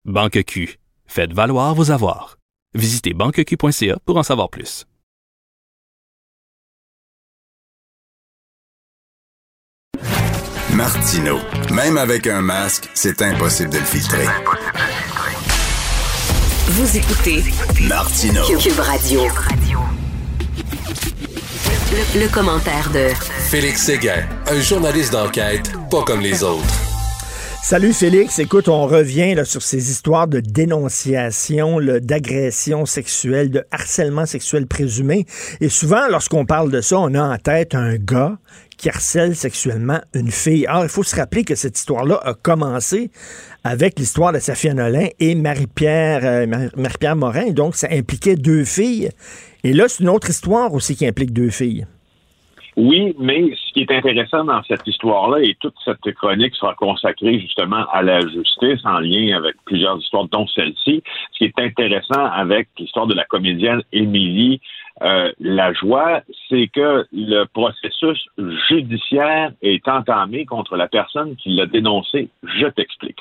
Banque 0.05 0.43
Q, 0.45 0.79
faites 1.07 1.33
valoir 1.33 1.75
vos 1.75 1.91
avoirs. 1.91 2.39
Visitez 2.75 3.15
banqueq.ca 3.15 3.99
pour 4.07 4.17
en 4.17 4.23
savoir 4.23 4.49
plus. 4.49 4.87
Martino. 10.75 11.39
Même 11.71 11.99
avec 11.99 12.27
un 12.27 12.41
masque, 12.41 12.89
c'est 12.95 13.21
impossible 13.21 13.71
de 13.71 13.79
le 13.79 13.85
filtrer. 13.85 14.27
Vous 16.67 16.97
écoutez 16.97 17.43
Martino. 17.89 18.41
Cube 18.57 18.79
Radio. 18.79 19.23
Le, 21.91 22.21
le 22.21 22.29
commentaire 22.33 22.89
de 22.95 23.09
Félix 23.51 23.83
Séguin, 23.83 24.23
un 24.47 24.61
journaliste 24.61 25.13
d'enquête 25.13 25.73
pas 25.91 26.03
comme 26.05 26.21
les 26.21 26.45
autres. 26.45 26.63
Salut 27.65 27.93
Félix, 27.93 28.39
écoute, 28.39 28.69
on 28.69 28.87
revient 28.87 29.35
là, 29.35 29.45
sur 29.45 29.63
ces 29.63 29.91
histoires 29.91 30.27
de 30.29 30.41
dénonciation, 30.41 31.79
d'agression 31.81 32.87
sexuelle, 32.87 33.51
de 33.51 33.65
harcèlement 33.71 34.27
sexuel 34.27 34.67
présumé. 34.67 35.27
Et 35.61 35.69
souvent, 35.69 36.09
lorsqu'on 36.09 36.45
parle 36.45 36.71
de 36.71 36.81
ça, 36.81 36.99
on 36.99 37.15
a 37.15 37.23
en 37.23 37.39
tête 37.39 37.75
un 37.75 37.97
gars 37.97 38.37
qui 38.77 38.89
harcèle 38.89 39.37
sexuellement 39.37 40.01
une 40.13 40.33
fille. 40.33 40.67
Alors, 40.67 40.83
il 40.83 40.89
faut 40.89 41.05
se 41.05 41.15
rappeler 41.15 41.45
que 41.45 41.55
cette 41.55 41.79
histoire-là 41.79 42.21
a 42.25 42.35
commencé 42.35 43.13
avec 43.65 43.99
l'histoire 43.99 44.33
de 44.33 44.39
Safia 44.39 44.75
Nolin 44.75 45.09
et 45.21 45.35
Marie-Pierre 45.35 46.21
euh, 46.25 46.47
Marie-Pierre 46.77 47.17
Morin. 47.17 47.51
Donc, 47.51 47.75
ça 47.75 47.89
impliquait 47.91 48.37
deux 48.37 48.65
filles. 48.65 49.11
Et 49.65 49.73
là, 49.73 49.89
c'est 49.89 50.03
une 50.03 50.11
autre 50.11 50.31
histoire 50.31 50.73
aussi 50.75 50.97
qui 50.97 51.07
implique 51.07 51.33
deux 51.33 51.51
filles. 51.51 51.87
Oui, 52.77 53.15
mais 53.19 53.51
ce 53.55 53.73
qui 53.75 53.81
est 53.81 53.91
intéressant 53.91 54.45
dans 54.45 54.63
cette 54.63 54.87
histoire-là, 54.87 55.41
et 55.43 55.55
toute 55.61 55.75
cette 55.85 56.15
chronique 56.15 56.55
sera 56.55 56.75
consacrée 56.75 57.39
justement 57.39 57.85
à 57.93 58.03
la 58.03 58.21
justice 58.21 58.81
en 58.85 58.99
lien 58.99 59.37
avec 59.37 59.57
plusieurs 59.67 59.99
histoires, 59.99 60.27
dont 60.29 60.47
celle-ci, 60.47 61.03
ce 61.33 61.39
qui 61.39 61.45
est 61.45 61.59
intéressant 61.59 62.25
avec 62.33 62.69
l'histoire 62.79 63.07
de 63.07 63.15
la 63.15 63.25
comédienne 63.25 63.83
Émilie 63.93 64.61
euh, 65.03 65.33
Lajoie, 65.41 66.23
c'est 66.49 66.69
que 66.69 67.07
le 67.13 67.45
processus 67.45 68.29
judiciaire 68.69 69.53
est 69.63 69.87
entamé 69.89 70.47
contre 70.47 70.77
la 70.77 70.89
personne 70.89 71.37
qui 71.37 71.51
l'a 71.51 71.67
dénoncé. 71.67 72.29
Je 72.43 72.67
t'explique. 72.67 73.21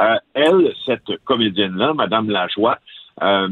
Euh, 0.00 0.16
elle, 0.34 0.72
cette 0.86 1.16
comédienne-là, 1.24 1.94
Madame 1.94 2.30
Lajoie, 2.30 2.78
euh, 3.22 3.48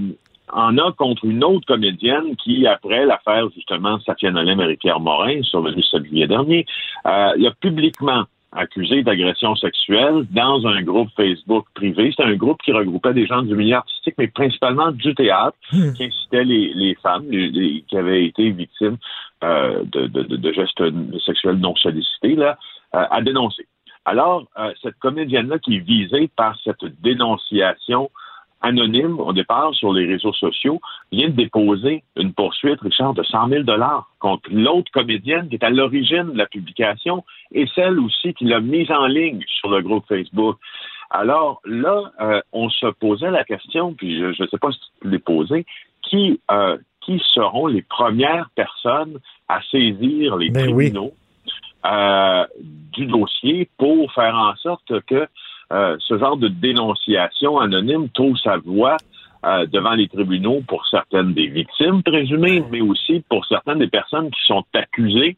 en 0.53 0.79
a 0.79 0.93
contre 0.93 1.25
une 1.25 1.43
autre 1.45 1.67
comédienne 1.67 2.37
qui, 2.37 2.67
après 2.67 3.05
l'affaire 3.05 3.49
justement 3.55 3.99
Safia 4.01 4.31
Nolin 4.31 4.55
Marie-Pierre 4.55 5.01
Morin, 5.01 5.43
survenue 5.43 5.83
ce 5.83 6.03
juillet 6.03 6.29
dernier, 6.29 6.67
euh, 7.07 7.33
il 7.37 7.47
a 7.47 7.51
publiquement 7.51 8.25
accusé 8.57 9.03
d'agression 9.03 9.55
sexuelle 9.57 10.27
dans 10.31 10.67
un 10.67 10.83
groupe 10.83 11.09
Facebook 11.17 11.67
privé. 11.75 12.11
C'était 12.11 12.29
un 12.29 12.37
groupe 12.37 12.61
qui 12.63 12.73
regroupait 12.73 13.15
des 13.15 13.27
gens 13.27 13.43
du 13.43 13.55
milieu 13.55 13.77
artistique, 13.77 14.15
mais 14.19 14.29
principalement 14.29 14.91
du 14.91 15.15
théâtre, 15.15 15.57
hmm. 15.73 15.93
qui 15.93 16.05
incitait 16.05 16.45
les, 16.45 16.73
les 16.75 16.95
femmes 16.97 17.27
les, 17.31 17.85
qui 17.87 17.97
avaient 17.97 18.25
été 18.25 18.51
victimes 18.51 18.97
euh, 19.45 19.83
de, 19.85 20.07
de, 20.07 20.23
de, 20.23 20.53
gestes 20.53 20.83
sexuels 21.25 21.57
non 21.57 21.77
sollicités 21.77 22.35
là, 22.35 22.59
euh, 22.95 23.05
à 23.11 23.21
dénoncer. 23.21 23.67
Alors, 24.05 24.47
euh, 24.59 24.73
cette 24.83 24.99
comédienne-là 24.99 25.59
qui 25.59 25.77
est 25.77 25.81
visée 25.81 26.31
par 26.37 26.57
cette 26.65 26.85
dénonciation 27.03 28.11
anonyme 28.67 29.21
au 29.21 29.33
départ 29.33 29.75
sur 29.75 29.93
les 29.93 30.07
réseaux 30.07 30.33
sociaux, 30.33 30.81
vient 31.13 31.29
de 31.29 31.35
déposer 31.35 32.03
une 32.17 32.33
poursuite, 32.33 32.81
Richard, 32.81 33.15
de 33.15 33.23
100 33.23 33.49
000 33.49 33.65
contre 34.19 34.49
l'autre 34.51 34.91
comédienne 34.93 35.49
qui 35.49 35.55
est 35.55 35.65
à 35.65 35.71
l'origine 35.71 36.33
de 36.33 36.39
la 36.39 36.47
publication 36.47 37.25
et 37.53 37.67
celle 37.75 37.99
aussi 38.01 38.35
qui 38.35 38.45
l'a 38.45 38.61
mise 38.61 38.91
en 38.91 39.07
ligne 39.07 39.43
sur 39.61 39.71
le 39.71 39.83
groupe 39.83 40.05
Facebook. 40.09 40.57
Alors 41.11 41.61
là, 41.65 42.13
euh, 42.21 42.41
on 42.53 42.69
se 42.69 42.87
posait 42.87 43.31
la 43.31 43.45
question, 43.45 43.95
puis 43.95 44.19
je 44.19 44.43
ne 44.43 44.49
sais 44.49 44.59
pas 44.59 44.73
si 44.73 44.81
tu 45.01 45.11
l'as 45.11 45.19
posé, 45.21 45.65
qui, 46.03 46.41
euh, 46.51 46.77
qui 47.01 47.23
seront 47.33 47.69
les 47.69 47.83
premières 47.83 48.51
personnes 48.55 49.19
à 49.49 49.61
saisir 49.71 50.37
les 50.37 50.51
ben 50.51 50.65
tribunaux 50.65 51.13
euh, 51.87 52.45
du 52.93 53.07
dossier 53.07 53.69
pour 53.79 54.13
faire 54.13 54.35
en 54.35 54.57
sorte 54.57 55.01
que 55.07 55.29
euh, 55.73 55.97
ce 56.01 56.19
genre 56.19 56.37
de 56.37 56.49
dénonciation 56.49 57.59
anonyme 57.59 58.09
trouve 58.11 58.37
sa 58.39 58.59
voie 58.59 58.97
euh, 59.45 59.67
devant 59.67 59.95
les 59.95 60.09
tribunaux 60.09 60.63
pour 60.67 60.87
certaines 60.89 61.33
des 61.35 61.47
victimes 61.47 62.03
présumées, 62.03 62.65
mais 62.73 62.81
aussi 62.81 63.23
pour 63.29 63.45
certaines 63.47 63.79
des 63.79 63.89
personnes 63.89 64.31
qui 64.31 64.41
sont 64.47 64.65
accusées 64.75 65.37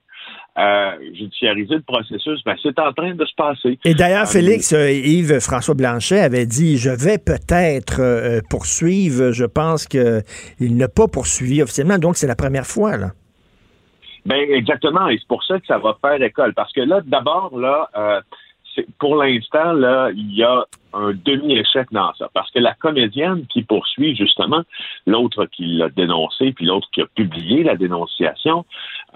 euh, 0.58 0.90
judiciariser 1.14 1.74
le 1.74 1.82
processus. 1.82 2.42
Ben, 2.44 2.54
c'est 2.62 2.78
en 2.78 2.92
train 2.92 3.14
de 3.14 3.24
se 3.24 3.34
passer. 3.36 3.78
Et 3.84 3.94
d'ailleurs, 3.94 4.22
euh, 4.22 4.32
Félix, 4.32 4.72
Yves 4.72 5.40
François 5.40 5.74
Blanchet 5.74 6.20
avait 6.20 6.46
dit 6.46 6.78
Je 6.78 6.90
vais 6.90 7.18
peut-être 7.18 8.40
poursuivre. 8.48 9.32
Je 9.32 9.44
pense 9.44 9.86
qu'il 9.86 10.22
n'a 10.60 10.88
pas 10.88 11.06
poursuivi 11.06 11.62
officiellement. 11.62 11.98
Donc, 11.98 12.16
c'est 12.16 12.26
la 12.26 12.36
première 12.36 12.66
fois, 12.66 12.96
là. 12.96 13.10
Ben, 14.26 14.40
exactement. 14.50 15.08
Et 15.08 15.18
c'est 15.18 15.28
pour 15.28 15.44
ça 15.44 15.58
que 15.60 15.66
ça 15.66 15.78
va 15.78 15.96
faire 16.00 16.22
école. 16.22 16.54
Parce 16.54 16.72
que 16.72 16.80
là, 16.80 17.00
d'abord, 17.04 17.58
là, 17.58 18.22
pour 18.98 19.16
l'instant, 19.16 19.72
là, 19.72 20.10
il 20.14 20.34
y 20.34 20.42
a 20.42 20.64
un 20.94 21.12
demi-échec 21.12 21.88
dans 21.92 22.12
ça. 22.14 22.28
Parce 22.34 22.50
que 22.50 22.58
la 22.58 22.74
comédienne 22.74 23.46
qui 23.46 23.62
poursuit, 23.62 24.16
justement, 24.16 24.62
l'autre 25.06 25.46
qui 25.46 25.64
l'a 25.76 25.88
dénoncé, 25.88 26.52
puis 26.52 26.66
l'autre 26.66 26.88
qui 26.92 27.02
a 27.02 27.06
publié 27.06 27.62
la 27.62 27.76
dénonciation, 27.76 28.64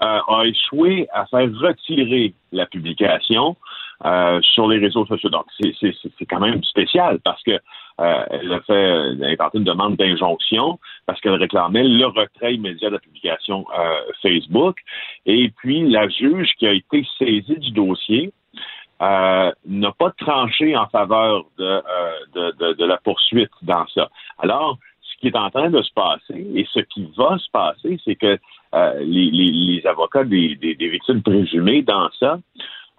euh, 0.01 0.19
a 0.27 0.45
échoué 0.45 1.07
à 1.13 1.25
faire 1.27 1.49
retirer 1.59 2.33
la 2.51 2.65
publication 2.65 3.55
euh, 4.05 4.39
sur 4.41 4.67
les 4.67 4.79
réseaux 4.79 5.05
sociaux. 5.05 5.29
Donc, 5.29 5.45
c'est 5.59 6.25
quand 6.29 6.39
même 6.39 6.63
spécial 6.63 7.19
parce 7.23 7.41
que 7.43 7.59
euh, 8.01 8.25
elle 8.31 8.51
a 8.51 8.59
fait 8.61 8.73
elle 8.73 9.37
une 9.53 9.63
demande 9.63 9.95
d'injonction 9.95 10.79
parce 11.05 11.21
qu'elle 11.21 11.35
réclamait 11.35 11.83
le 11.83 12.05
retrait 12.07 12.55
immédiat 12.55 12.89
de 12.89 12.95
la 12.95 12.99
publication 12.99 13.65
Facebook. 14.21 14.77
Et 15.25 15.49
puis, 15.57 15.89
la 15.89 16.07
juge 16.09 16.49
qui 16.57 16.67
a 16.67 16.73
été 16.73 17.05
saisie 17.17 17.57
du 17.57 17.71
dossier, 17.71 18.33
euh, 19.03 19.51
n'a 19.67 19.91
pas 19.91 20.11
tranché 20.11 20.77
en 20.77 20.87
faveur 20.87 21.43
euh, 21.59 21.81
de, 22.33 22.51
de, 22.57 22.73
de, 22.73 22.85
la 22.85 22.97
poursuite 22.97 23.51
dans 23.61 23.85
ça. 23.87 24.09
Alors, 24.39 24.77
ce 25.01 25.19
qui 25.19 25.27
est 25.27 25.35
en 25.35 25.49
train 25.49 25.69
de 25.69 25.81
se 25.81 25.91
passer 25.93 26.47
et 26.55 26.65
ce 26.71 26.79
qui 26.79 27.11
va 27.17 27.37
se 27.37 27.49
passer, 27.51 27.99
c'est 28.05 28.15
que 28.15 28.37
euh, 28.75 28.99
les, 28.99 29.29
les, 29.29 29.51
les, 29.51 29.87
avocats 29.87 30.23
des, 30.23 30.55
des, 30.55 30.75
des, 30.75 30.87
victimes 30.87 31.21
présumées 31.21 31.81
dans 31.81 32.09
ça 32.17 32.39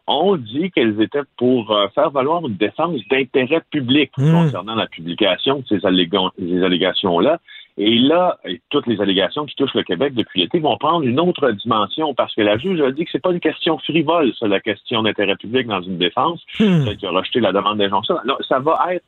ont 0.06 0.36
dit 0.36 0.70
qu'elles 0.72 1.00
étaient 1.00 1.22
pour 1.38 1.74
faire 1.94 2.10
valoir 2.10 2.46
une 2.46 2.56
défense 2.56 3.00
d'intérêt 3.10 3.62
public 3.70 4.10
mmh. 4.18 4.30
concernant 4.30 4.74
la 4.74 4.86
publication 4.86 5.60
de 5.60 5.64
ces, 5.68 5.80
ces 5.80 6.62
allégations-là. 6.62 7.40
Et 7.76 7.98
là, 7.98 8.38
toutes 8.70 8.86
les 8.86 9.00
allégations 9.00 9.46
qui 9.46 9.56
touchent 9.56 9.74
le 9.74 9.82
Québec 9.82 10.14
depuis 10.14 10.40
l'été 10.42 10.60
vont 10.60 10.76
prendre 10.78 11.04
une 11.04 11.18
autre 11.18 11.50
dimension 11.50 12.14
parce 12.14 12.32
que 12.34 12.40
la 12.40 12.56
juge 12.56 12.80
a 12.80 12.92
dit 12.92 13.04
que 13.04 13.10
c'est 13.10 13.22
pas 13.22 13.32
une 13.32 13.40
question 13.40 13.78
frivole, 13.78 14.32
ça, 14.38 14.46
la 14.46 14.60
question 14.60 15.02
d'intérêt 15.02 15.34
public 15.34 15.66
dans 15.66 15.82
une 15.82 15.98
défense, 15.98 16.40
hmm. 16.60 16.94
qui 16.96 17.06
a 17.06 17.10
rejeté 17.10 17.40
la 17.40 17.52
demande 17.52 17.78
d'injonction. 17.78 18.16
Ça 18.48 18.60
va 18.60 18.94
être 18.94 19.04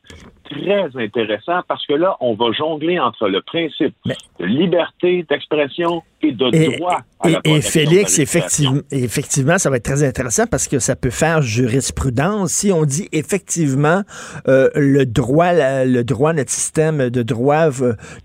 très 0.49 0.89
intéressant 0.95 1.61
parce 1.67 1.85
que 1.85 1.93
là, 1.93 2.17
on 2.19 2.33
va 2.33 2.51
jongler 2.51 2.99
entre 2.99 3.27
le 3.27 3.41
principe 3.41 3.93
de 4.39 4.45
liberté 4.45 5.25
d'expression 5.29 6.03
et 6.21 6.31
de 6.31 6.75
droit 6.77 6.99
à 7.19 7.29
la 7.29 7.39
Et, 7.45 7.61
Félix, 7.61 8.19
effectivement, 8.19 8.81
effectivement, 8.91 9.57
ça 9.57 9.69
va 9.69 9.77
être 9.77 9.85
très 9.85 10.03
intéressant 10.03 10.45
parce 10.47 10.67
que 10.67 10.79
ça 10.79 10.95
peut 10.95 11.09
faire 11.09 11.41
jurisprudence. 11.41 12.51
Si 12.51 12.71
on 12.71 12.85
dit 12.85 13.07
effectivement 13.11 14.03
euh, 14.47 14.69
le 14.75 15.05
droit, 15.05 15.53
le 15.53 16.03
droit, 16.03 16.33
notre 16.33 16.51
système 16.51 17.09
de 17.09 17.23
droit, 17.23 17.67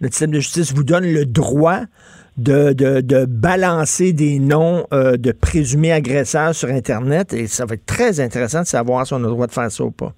notre 0.01 0.15
système 0.15 0.31
de 0.31 0.41
justice 0.41 0.73
vous 0.75 0.85
donne 0.85 1.05
le 1.05 1.27
droit 1.27 1.81
de, 2.37 2.73
de, 2.73 3.25
balancer 3.27 4.13
des 4.13 4.39
noms 4.39 4.87
euh, 4.93 5.17
de 5.17 5.33
présumés 5.33 5.93
agresseurs 5.93 6.55
sur 6.55 6.69
Internet. 6.69 7.33
Et 7.33 7.47
ça 7.47 7.67
va 7.67 7.75
être 7.75 7.87
très 7.87 8.21
intéressant 8.21 8.63
de 8.63 8.67
savoir 8.67 9.07
si 9.07 9.13
on 9.13 9.17
a 9.17 9.21
le 9.21 9.29
droit 9.29 9.47
de 9.47 9.53
faire 9.53 9.71
ça 9.71 9.85
ou 9.85 9.91
pas. 9.91 10.15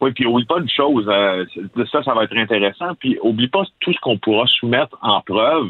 Oui, 0.00 0.12
puis 0.12 0.26
oublie 0.26 0.44
pas 0.44 0.58
une 0.58 0.68
chose, 0.68 1.06
euh, 1.08 1.44
ça, 1.90 2.02
ça 2.02 2.14
va 2.14 2.24
être 2.24 2.36
intéressant. 2.36 2.94
Puis 2.98 3.18
oublie 3.22 3.48
pas 3.48 3.64
tout 3.80 3.92
ce 3.92 4.00
qu'on 4.00 4.18
pourra 4.18 4.46
soumettre 4.46 4.96
en 5.00 5.20
preuve 5.22 5.68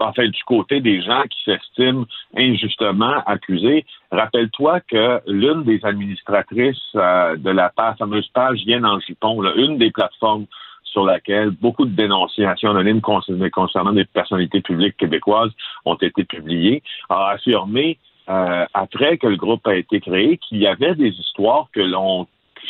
en 0.00 0.12
fait, 0.12 0.28
du 0.28 0.42
côté 0.44 0.80
des 0.80 1.02
gens 1.02 1.22
qui 1.30 1.38
s'estiment 1.44 2.04
injustement 2.36 3.22
accusés. 3.26 3.84
Rappelle-toi 4.10 4.80
que 4.80 5.20
l'une 5.26 5.64
des 5.64 5.80
administratrices 5.84 6.76
euh, 6.96 7.36
de 7.36 7.50
la 7.50 7.72
fameuse 7.98 8.28
page 8.28 8.60
Yen 8.64 8.84
en 8.84 9.00
jupon, 9.00 9.42
une 9.56 9.78
des 9.78 9.90
plateformes 9.90 10.46
sur 10.84 11.04
laquelle 11.04 11.50
beaucoup 11.50 11.86
de 11.86 11.94
dénonciations 11.94 12.70
anonymes 12.70 13.00
concernant 13.00 13.92
des 13.92 14.04
personnalités 14.04 14.60
publiques 14.60 14.96
québécoises 14.96 15.50
ont 15.84 15.96
été 15.96 16.24
publiées, 16.24 16.82
a 17.08 17.30
affirmé 17.30 17.98
euh, 18.28 18.64
après 18.72 19.18
que 19.18 19.26
le 19.26 19.36
groupe 19.36 19.66
a 19.66 19.74
été 19.74 20.00
créé, 20.00 20.38
qu'il 20.38 20.58
y 20.58 20.66
avait 20.66 20.94
des 20.94 21.10
histoires 21.10 21.66
que 21.72 21.80
l'on 21.80 22.26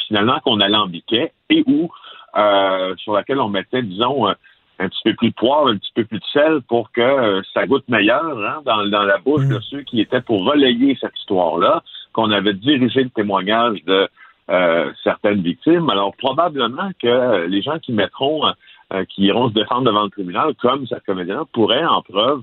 finalement 0.06 0.38
qu'on 0.40 0.60
alambiquait 0.60 1.32
et 1.50 1.64
où 1.66 1.90
euh, 2.36 2.94
sur 2.96 3.12
laquelle 3.12 3.40
on 3.40 3.48
mettait, 3.48 3.82
disons, 3.82 4.26
un 4.26 4.88
petit 4.88 5.02
peu 5.04 5.14
plus 5.14 5.30
de 5.30 5.34
poivre, 5.34 5.68
un 5.68 5.76
petit 5.76 5.92
peu 5.94 6.04
plus 6.04 6.18
de 6.18 6.24
sel 6.32 6.60
pour 6.68 6.90
que 6.90 7.42
ça 7.52 7.66
goûte 7.66 7.88
meilleur 7.88 8.38
hein, 8.38 8.62
dans, 8.64 8.84
dans 8.86 9.02
la 9.02 9.18
bouche 9.18 9.46
de 9.46 9.60
ceux 9.60 9.82
qui 9.82 10.00
étaient 10.00 10.20
pour 10.20 10.44
relayer 10.44 10.96
cette 11.00 11.16
histoire-là, 11.18 11.82
qu'on 12.12 12.30
avait 12.32 12.54
dirigé 12.54 13.04
le 13.04 13.10
témoignage 13.10 13.84
de 13.84 14.08
certaines 15.04 15.42
victimes. 15.42 15.88
Alors 15.90 16.14
probablement 16.16 16.90
que 17.00 17.46
les 17.46 17.62
gens 17.62 17.78
qui 17.78 17.92
mettront 17.92 18.42
qui 19.10 19.22
iront 19.22 19.48
se 19.48 19.54
défendre 19.54 19.84
devant 19.84 20.02
le 20.02 20.10
tribunal, 20.10 20.54
comme 20.60 20.86
cette 20.88 21.04
comédienne, 21.04 21.44
pourraient 21.52 21.84
en 21.84 22.02
preuve 22.02 22.42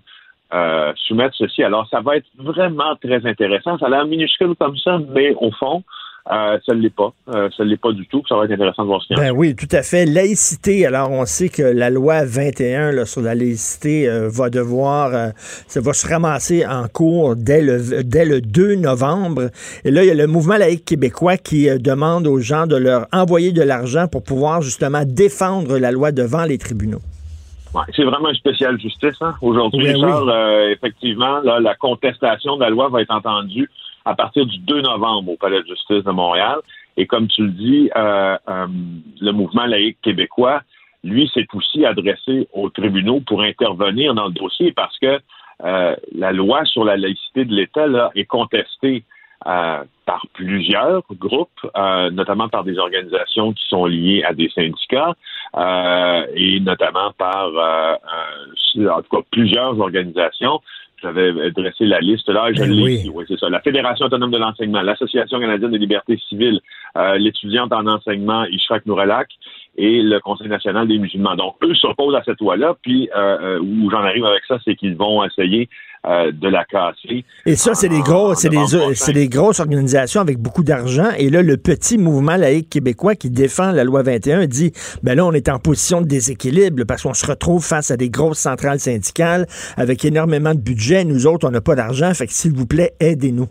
euh, 0.53 0.91
soumettre 1.08 1.36
ceci. 1.38 1.63
Alors, 1.63 1.88
ça 1.88 2.01
va 2.01 2.17
être 2.17 2.27
vraiment 2.38 2.96
très 2.98 3.25
intéressant. 3.25 3.77
Ça 3.77 3.86
a 3.86 3.89
l'air 3.89 4.05
minuscule 4.05 4.53
comme 4.60 4.77
ça, 4.77 5.00
mais 5.10 5.34
au 5.39 5.51
fond, 5.51 5.84
euh, 6.30 6.60
ça 6.66 6.74
ne 6.74 6.82
l'est 6.82 6.96
pas. 6.96 7.13
Euh, 7.30 7.50
ça 7.56 7.63
ne 7.63 7.70
l'est 7.70 7.82
pas 7.82 7.92
du 7.92 8.06
tout. 8.08 8.22
Ça 8.28 8.36
va 8.36 8.46
être 8.46 8.51
intéressant 8.51 8.84
de 8.84 8.88
voir 8.88 9.01
ce 9.01 9.08
qu'il 9.08 9.18
y 9.18 9.20
Ben 9.20 9.32
oui, 9.32 9.56
tout 9.56 9.68
à 9.72 9.82
fait. 9.82 10.06
Laïcité. 10.06 10.86
Alors, 10.86 11.12
on 11.12 11.25
sait 11.25 11.50
que 11.50 11.63
la 11.63 11.90
loi 11.90 12.24
21 12.24 12.92
là, 12.92 13.06
sur 13.06 13.22
la 13.22 13.36
laïcité 13.36 14.08
va 14.28 14.50
devoir, 14.50 15.32
ça 15.68 15.82
va 15.82 15.94
se 15.94 16.08
ramasser 16.08 16.66
en 16.66 16.88
cours 16.88 17.36
dès 17.36 17.62
le, 17.62 18.04
dès 18.04 18.25
le 18.25 18.42
2 18.42 18.75
novembre. 18.75 19.50
Et 19.84 19.92
là, 19.92 20.04
il 20.04 20.08
y 20.08 20.12
a 20.12 20.16
le 20.16 20.28
mouvement 20.28 20.58
laïque 20.58 20.86
québécois 20.86 21.38
qui 21.38 21.68
demande 21.80 22.28
aux 22.28 22.40
gens 22.40 22.68
de 22.68 22.75
leur 22.75 23.08
envoyer 23.12 23.51
de 23.51 23.63
l'argent 23.63 24.08
pour 24.08 24.24
pouvoir 24.24 24.62
justement 24.62 25.04
défendre 25.06 25.78
la 25.78 25.92
loi 25.92 26.12
devant 26.12 26.46
les 26.46 26.58
tribunaux. 26.58 27.01
Ouais, 27.74 27.84
c'est 27.96 28.04
vraiment 28.04 28.30
une 28.30 28.36
spéciale 28.36 28.80
justice. 28.80 29.16
Hein? 29.22 29.34
Aujourd'hui, 29.42 29.88
euh, 29.88 30.72
effectivement, 30.72 31.40
là, 31.40 31.60
la 31.60 31.75
contestation 31.75 32.58
de 32.58 32.62
la 32.62 32.70
loi 32.70 32.90
va 32.90 33.01
être 33.01 33.13
entendue 33.13 33.70
à 34.05 34.15
partir 34.15 34.46
du 34.46 34.58
2 34.60 34.81
novembre 34.81 35.31
au 35.31 35.38
Palais 35.38 35.62
de 35.62 35.67
justice 35.67 36.03
de 36.03 36.12
Montréal. 36.12 36.60
Et 36.98 37.05
comme 37.05 37.27
tu 37.27 37.43
le 37.43 37.51
dis, 37.51 37.89
euh, 37.96 38.38
euh, 38.50 38.67
le 39.22 39.31
mouvement 39.31 39.65
laïque 39.65 39.98
québécois, 40.01 40.62
lui, 41.03 41.29
s'est 41.34 41.48
aussi 41.53 41.86
adressé 41.86 42.48
aux 42.53 42.70
tribunaux 42.70 43.22
pour 43.22 43.41
intervenir 43.41 44.13
dans 44.13 44.27
le 44.27 44.34
dossier 44.34 44.72
parce 44.72 44.98
que 45.00 45.20
la 45.63 46.31
loi 46.31 46.65
sur 46.65 46.84
la 46.84 46.98
laïcité 46.98 47.46
de 47.46 47.53
l'État 47.53 48.10
est 48.15 48.25
contestée 48.25 49.03
euh, 49.48 49.84
par 50.05 50.27
plusieurs 50.34 51.01
groupes, 51.13 51.50
euh, 51.75 52.12
notamment 52.12 52.48
par 52.48 52.63
des 52.63 52.77
organisations 52.77 53.53
qui 53.53 53.67
sont 53.70 53.86
liées 53.86 54.24
à 54.24 54.34
des 54.34 54.50
syndicats 54.50 55.15
euh, 55.58 56.27
et 56.36 56.60
notamment 56.60 57.12
par, 57.17 57.48
en 57.48 59.01
tout 59.01 59.10
cas, 59.10 59.24
plusieurs 59.31 59.79
organisations. 59.79 60.62
J'avais 61.01 61.51
dressé 61.51 61.86
la 61.86 62.00
liste 62.00 62.29
là, 62.29 62.51
je 62.53 62.60
ben 62.60 62.70
l'ai 62.72 63.10
oui. 63.10 63.25
c'est 63.27 63.39
ça. 63.39 63.50
La 63.50 63.60
Fédération 63.62 64.05
autonome 64.05 64.31
de 64.31 64.38
l'enseignement, 64.38 64.81
l'Association 64.81 65.39
canadienne 65.39 65.72
des 65.72 65.79
libertés 65.79 66.20
civiles, 66.29 66.60
l'étudiante 67.17 67.74
en 67.74 67.88
enseignement 67.88 68.46
Ishrak 68.46 68.86
Nourelak 68.86 69.29
et 69.78 70.01
le 70.01 70.20
Conseil 70.20 70.50
national 70.50 70.88
des 70.88 71.00
musulmans. 71.00 71.36
Donc, 71.36 71.56
eux 71.63 71.74
s'opposent 71.75 72.16
à 72.16 72.24
cette 72.24 72.40
loi-là, 72.40 72.75
puis 72.82 73.10
où 73.62 73.90
j'en 73.90 74.04
arrive 74.04 74.25
avec 74.25 74.44
ça, 74.48 74.58
c'est 74.66 74.75
qu'ils 74.75 74.96
vont 74.96 75.24
essayer 75.24 75.70
euh, 76.08 76.32
de 76.32 76.50
la 76.50 76.66
casser. 76.66 77.24
Et 77.46 77.56
ça, 77.56 77.75
c'est 77.75 77.88
des 77.88 78.00
gros, 78.00 78.34
c'est 78.34 78.50
des, 78.50 78.66
c'est 78.96 79.13
des 79.13 79.30
grosses 79.30 79.60
organisations 79.60 80.20
avec 80.20 80.40
beaucoup 80.40 80.63
d'argent. 80.63 81.10
Et 81.20 81.30
là, 81.30 81.44
le 81.44 81.58
petit 81.58 82.00
mouvement 82.00 82.38
laïque 82.38 82.72
québécois 82.72 83.13
qui 83.13 83.30
défend 83.30 83.72
la 83.72 83.84
loi 83.84 84.01
21 84.01 84.48
dit, 84.48 84.72
ben 85.04 85.13
là, 85.13 85.28
on 85.28 85.32
est 85.32 85.48
en 85.48 85.60
position 85.60 86.01
de 86.01 86.08
déséquilibre 86.08 86.86
parce 86.88 87.04
qu'on 87.04 87.13
se 87.13 87.28
retrouve 87.28 87.63
face 87.63 87.92
à 87.92 87.98
des 87.98 88.10
grosses 88.10 88.40
centrales 88.40 88.80
syndicales 88.80 89.46
avec 89.78 90.04
énormément 90.04 90.56
de 90.56 90.60
budget. 90.60 91.06
Nous 91.06 91.28
autres, 91.28 91.48
on 91.48 91.51
n'a 91.51 91.62
pas 91.62 91.75
d'argent. 91.75 92.12
Fait 92.16 92.25
que 92.25 92.34
s'il 92.34 92.54
vous 92.54 92.66
plaît, 92.66 92.94
aidez-nous. 93.00 93.46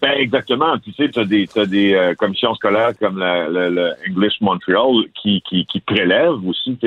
Ben 0.00 0.12
exactement. 0.12 0.78
Tu 0.78 0.92
sais, 0.92 1.08
tu 1.08 1.18
as 1.18 1.24
des, 1.24 1.48
as 1.56 1.66
des 1.66 1.94
euh, 1.94 2.14
commissions 2.14 2.54
scolaires 2.54 2.92
comme 3.00 3.18
le, 3.18 3.94
English 4.08 4.40
Montreal 4.40 5.04
qui, 5.20 5.42
qui, 5.42 5.66
qui 5.66 5.80
prélèvent 5.80 6.46
aussi 6.46 6.78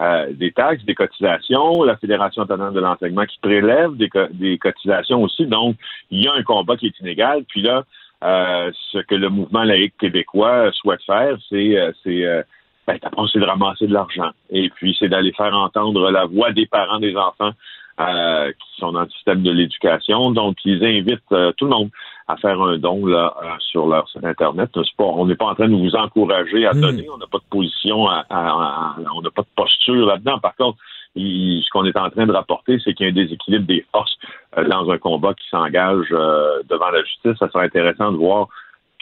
euh, 0.00 0.32
des 0.32 0.52
taxes, 0.52 0.84
des 0.84 0.94
cotisations, 0.94 1.82
la 1.82 1.96
Fédération 1.96 2.42
autonome 2.42 2.72
de 2.72 2.80
l'enseignement 2.80 3.24
qui 3.26 3.38
prélève 3.42 3.96
des, 3.96 4.08
des 4.30 4.58
cotisations 4.58 5.22
aussi. 5.22 5.46
Donc, 5.46 5.76
il 6.12 6.22
y 6.24 6.28
a 6.28 6.34
un 6.34 6.42
combat 6.44 6.76
qui 6.76 6.86
est 6.86 7.00
inégal. 7.00 7.42
Puis 7.48 7.62
là, 7.62 7.82
euh, 8.22 8.70
ce 8.92 8.98
que 8.98 9.16
le 9.16 9.28
mouvement 9.28 9.64
laïque 9.64 9.96
québécois 9.98 10.70
souhaite 10.72 11.02
faire, 11.02 11.36
c'est 11.50 11.76
c'est 12.04 12.44
ben, 12.86 12.98
c'est 13.32 13.38
de 13.40 13.44
ramasser 13.44 13.88
de 13.88 13.92
l'argent. 13.92 14.30
Et 14.50 14.70
puis, 14.70 14.96
c'est 14.98 15.08
d'aller 15.08 15.32
faire 15.32 15.54
entendre 15.54 16.12
la 16.12 16.26
voix 16.26 16.52
des 16.52 16.66
parents 16.66 17.00
des 17.00 17.16
enfants 17.16 17.52
qui 17.98 18.80
sont 18.80 18.92
dans 18.92 19.02
le 19.02 19.10
système 19.10 19.42
de 19.42 19.50
l'éducation. 19.50 20.30
Donc, 20.30 20.58
ils 20.64 20.84
invitent 20.84 21.54
tout 21.56 21.64
le 21.64 21.70
monde 21.70 21.90
à 22.32 22.36
faire 22.36 22.60
un 22.60 22.78
don 22.78 23.06
là, 23.06 23.34
euh, 23.42 23.46
sur 23.60 23.86
leur 23.86 24.08
site 24.08 24.24
Internet. 24.24 24.70
on 24.98 25.26
n'est 25.26 25.36
pas 25.36 25.46
en 25.46 25.54
train 25.54 25.68
de 25.68 25.76
vous 25.76 25.94
encourager 25.94 26.66
à 26.66 26.72
hmm. 26.72 26.80
donner. 26.80 27.06
On 27.12 27.18
n'a 27.18 27.26
pas 27.26 27.38
de 27.38 27.48
position, 27.50 28.04
on 28.04 29.22
n'a 29.22 29.30
pas 29.34 29.42
de 29.42 29.54
posture 29.54 30.06
là-dedans. 30.06 30.38
Par 30.38 30.56
contre, 30.56 30.78
ce 31.14 31.70
qu'on 31.70 31.84
est 31.84 31.96
en 31.96 32.10
train 32.10 32.26
de 32.26 32.32
rapporter, 32.32 32.78
c'est 32.84 32.94
qu'il 32.94 33.06
y 33.06 33.08
a 33.08 33.12
un 33.12 33.14
déséquilibre 33.14 33.66
des 33.66 33.84
forces 33.92 34.16
euh, 34.56 34.66
dans 34.68 34.90
un 34.90 34.98
combat 34.98 35.34
qui 35.34 35.46
s'engage 35.50 36.08
euh, 36.12 36.62
devant 36.68 36.90
la 36.90 37.02
justice. 37.02 37.36
Ça 37.38 37.50
serait 37.50 37.66
intéressant 37.66 38.12
de 38.12 38.16
voir 38.16 38.48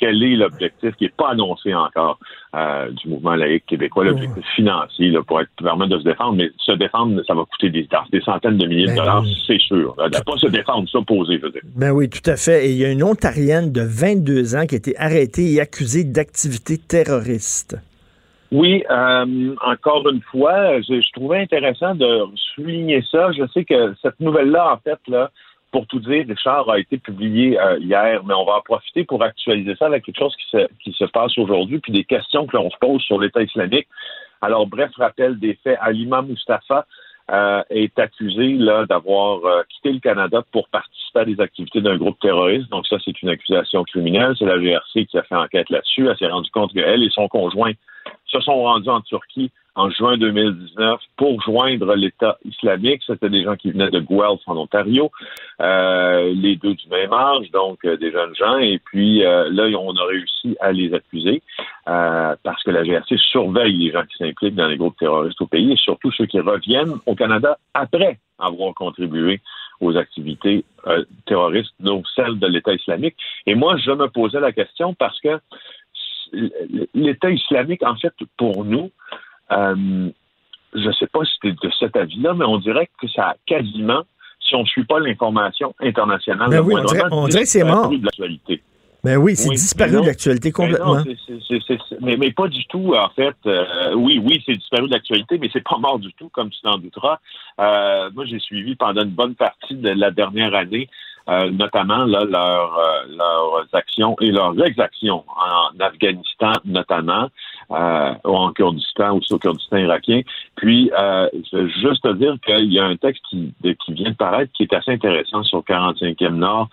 quel 0.01 0.23
est 0.23 0.37
l'objectif 0.37 0.97
qui 0.97 1.05
n'est 1.05 1.13
pas 1.17 1.31
annoncé 1.31 1.75
encore 1.75 2.19
euh, 2.57 2.91
du 2.91 3.09
mouvement 3.09 3.35
laïque 3.35 3.67
québécois, 3.67 4.05
l'objectif 4.05 4.43
financier 4.57 5.11
là, 5.11 5.23
pour 5.23 5.41
être 5.43 5.51
permettre 5.63 5.91
de 5.91 5.99
se 5.99 6.05
défendre. 6.05 6.37
Mais 6.37 6.51
se 6.57 6.73
défendre, 6.73 7.23
ça 7.27 7.35
va 7.35 7.45
coûter 7.45 7.69
des, 7.69 7.87
des 8.11 8.21
centaines 8.23 8.57
de 8.57 8.67
milliers 8.67 8.87
de 8.87 8.93
ben 8.93 8.97
dollars, 8.97 9.25
c'est 9.47 9.61
sûr. 9.61 9.95
De 9.97 10.05
ne 10.05 10.25
pas 10.25 10.37
se 10.39 10.47
défendre, 10.47 10.89
s'opposer, 10.89 11.37
je 11.37 11.43
veux 11.43 11.53
dire. 11.53 11.61
Ben 11.77 11.93
oui, 11.93 12.09
tout 12.09 12.29
à 12.29 12.37
fait. 12.37 12.67
Et 12.67 12.71
il 12.71 12.79
y 12.79 12.85
a 12.85 12.91
une 12.91 13.03
Ontarienne 13.03 13.71
de 13.71 13.83
22 13.83 14.57
ans 14.57 14.67
qui 14.67 14.75
a 14.75 14.79
été 14.79 14.97
arrêtée 14.97 15.53
et 15.53 15.61
accusée 15.61 16.05
d'activité 16.05 16.79
terroriste. 16.79 17.77
Oui, 18.53 18.83
euh, 18.91 19.55
encore 19.65 20.09
une 20.09 20.23
fois, 20.23 20.81
je, 20.81 21.01
je, 21.01 21.13
trouvais 21.13 21.39
intéressant 21.39 21.95
de 21.95 22.25
souligner 22.55 23.05
ça. 23.09 23.31
Je 23.31 23.47
sais 23.55 23.65
que 23.65 23.95
cette 24.03 24.19
nouvelle-là, 24.19 24.73
en 24.73 24.79
fait, 24.79 24.99
là, 25.07 25.31
pour 25.71 25.87
tout 25.87 26.01
dire, 26.01 26.25
Richard 26.29 26.69
a 26.69 26.79
été 26.79 26.99
publié 26.99 27.59
euh, 27.61 27.79
hier, 27.79 28.23
mais 28.25 28.35
on 28.35 28.45
va 28.45 28.57
en 28.57 28.61
profiter 28.61 29.05
pour 29.05 29.23
actualiser 29.23 29.77
ça 29.77 29.87
avec 29.87 30.05
quelque 30.05 30.19
chose 30.19 30.35
qui 30.83 30.93
se, 30.93 31.05
passe 31.05 31.37
aujourd'hui, 31.39 31.79
puis 31.79 31.93
des 31.93 32.05
questions 32.05 32.47
que 32.47 32.57
l'on 32.57 32.71
se 32.71 32.77
pose 32.79 33.01
sur 33.03 33.21
l'État 33.21 33.43
islamique. 33.43 33.87
Alors, 34.43 34.67
bref, 34.67 34.91
rappel 34.97 35.39
des 35.39 35.55
faits. 35.63 35.79
Alima 35.81 36.23
Mustafa 36.23 36.87
euh, 37.31 37.63
est 37.71 37.97
accusé 37.99 38.59
d'avoir 38.89 39.45
euh, 39.45 39.63
quitté 39.69 39.93
le 39.93 40.01
Canada 40.01 40.43
pour 40.51 40.69
participer 40.69 41.21
à 41.21 41.25
des 41.25 41.41
activités 41.41 41.81
d'un 41.81 41.97
groupe 41.97 42.19
terroriste. 42.21 42.69
Donc 42.71 42.87
ça, 42.87 42.97
c'est 43.05 43.23
une 43.23 43.29
accusation 43.29 43.85
criminelle. 43.85 44.35
C'est 44.39 44.47
la 44.47 44.59
GRC 44.59 45.07
qui 45.07 45.19
a 45.19 45.23
fait 45.23 45.37
enquête 45.37 45.71
là-dessus. 45.71 46.09
Elle 46.09 46.17
s'est 46.17 46.27
rendue 46.27 46.51
compte 46.51 46.73
qu'elle 46.73 47.03
et 47.03 47.11
son 47.11 47.29
conjoint 47.29 47.73
se 48.27 48.41
sont 48.41 48.63
rendus 48.63 48.89
en 48.89 49.01
Turquie 49.03 49.53
en 49.81 49.91
juin 49.91 50.19
2019 50.19 51.01
pour 51.17 51.41
joindre 51.41 51.95
l'État 51.95 52.37
islamique. 52.45 53.03
C'était 53.07 53.31
des 53.31 53.45
gens 53.45 53.57
qui 53.57 53.71
venaient 53.71 53.91
de 53.91 54.01
Guelph 54.01 54.41
en 54.47 54.57
Ontario, 54.57 55.11
euh, 55.61 56.33
les 56.35 56.57
deux 56.57 56.75
du 56.75 56.89
même 56.89 57.13
âge, 57.13 57.51
donc 57.51 57.79
euh, 57.85 57.97
des 57.97 58.13
jeunes 58.13 58.35
gens. 58.35 58.59
Et 58.59 58.79
puis 58.79 59.25
euh, 59.25 59.49
là, 59.51 59.65
on 59.79 59.97
a 59.97 60.05
réussi 60.05 60.57
à 60.61 60.73
les 60.73 60.93
accuser 60.93 61.43
parce 61.87 62.63
que 62.63 62.71
la 62.71 62.85
GRC 62.85 63.17
surveille 63.17 63.77
les 63.77 63.91
gens 63.91 64.05
qui 64.05 64.17
s'impliquent 64.19 64.55
dans 64.55 64.69
les 64.69 64.77
groupes 64.77 64.97
terroristes 64.97 65.41
au 65.41 65.47
pays 65.47 65.73
et 65.73 65.77
surtout 65.77 66.13
ceux 66.13 66.27
qui 66.27 66.39
reviennent 66.39 66.95
au 67.07 67.17
Canada 67.17 67.59
après 67.75 68.19
avoir 68.39 68.73
contribué 68.75 69.41
aux 69.81 69.97
activités 69.97 70.65
terroristes, 71.27 71.73
donc 71.81 72.05
celles 72.15 72.39
de 72.39 72.47
l'État 72.47 72.75
islamique. 72.75 73.17
Et 73.47 73.57
moi, 73.57 73.77
je 73.79 73.91
me 73.91 74.07
posais 74.09 74.39
la 74.39 74.53
question 74.53 74.95
parce 74.95 75.19
que 75.21 75.41
l'État 76.95 77.31
islamique, 77.31 77.83
en 77.83 77.97
fait, 77.97 78.15
pour 78.37 78.65
nous, 78.65 78.91
euh, 79.53 80.11
je 80.75 80.87
ne 80.87 80.93
sais 80.93 81.07
pas 81.07 81.25
si 81.25 81.33
c'était 81.43 81.57
de 81.67 81.73
cet 81.79 81.97
avis-là, 81.97 82.35
mais 82.35 82.45
on 82.45 82.59
dirait 82.59 82.89
que 83.01 83.09
ça 83.09 83.31
a 83.31 83.35
quasiment, 83.47 84.03
si 84.41 84.55
on 84.55 84.61
ne 84.61 84.67
suit 84.67 84.85
pas 84.85 85.01
l'information 85.01 85.75
internationale, 85.81 86.51
ben 86.51 86.61
oui, 86.61 86.75
on 87.11 87.27
dirait, 87.27 87.43
que 87.43 87.49
c'est 87.49 87.65
mort. 87.65 87.89
De 87.89 88.05
l'actualité. 88.05 88.63
Ben 89.03 89.17
oui, 89.17 89.35
c'est 89.35 89.49
disparu 89.49 90.03
de 90.03 90.07
l'actualité 90.07 90.53
complètement. 90.53 91.03
mais, 92.03 92.31
pas 92.33 92.49
du 92.49 92.67
tout, 92.67 92.95
en 92.95 93.09
fait. 93.11 93.35
Euh, 93.47 93.95
oui, 93.95 94.21
oui, 94.23 94.43
c'est 94.45 94.53
disparu 94.53 94.89
de 94.89 94.93
l'actualité, 94.93 95.39
mais 95.39 95.49
c'est 95.53 95.65
pas 95.65 95.79
mort 95.79 95.99
du 95.99 96.13
tout, 96.15 96.29
comme 96.29 96.51
tu 96.51 96.61
t'en 96.61 96.77
douteras. 96.77 97.19
Euh, 97.61 98.11
moi, 98.15 98.27
j'ai 98.27 98.39
suivi 98.39 98.77
pendant 98.77 99.03
une 99.03 99.11
bonne 99.11 99.35
partie 99.35 99.75
de 99.75 99.89
la 99.89 100.11
dernière 100.11 100.55
année 100.55 100.89
euh, 101.29 101.51
notamment 101.51 102.05
là, 102.05 102.23
euh, 102.23 103.17
leurs 103.17 103.67
actions 103.73 104.17
et 104.21 104.31
leurs 104.31 104.61
exactions 104.65 105.25
en 105.29 105.79
Afghanistan 105.79 106.53
notamment, 106.65 107.29
euh, 107.71 108.15
ou 108.25 108.35
en 108.35 108.53
Kurdistan, 108.53 109.17
ou 109.17 109.21
au 109.31 109.39
Kurdistan 109.39 109.77
irakien. 109.77 110.23
Puis, 110.57 110.91
euh, 110.99 111.29
je 111.53 111.57
veux 111.57 111.69
juste 111.69 112.03
te 112.03 112.13
dire 112.15 112.37
qu'il 112.45 112.73
y 112.73 112.79
a 112.79 112.85
un 112.85 112.97
texte 112.97 113.23
qui, 113.31 113.53
qui 113.63 113.93
vient 113.93 114.11
de 114.11 114.17
paraître 114.17 114.53
qui 114.53 114.65
est 114.65 114.75
assez 114.75 114.93
intéressant 114.93 115.43
sur 115.45 115.59
le 115.59 115.75
45e 115.75 116.37
Nord, 116.37 116.69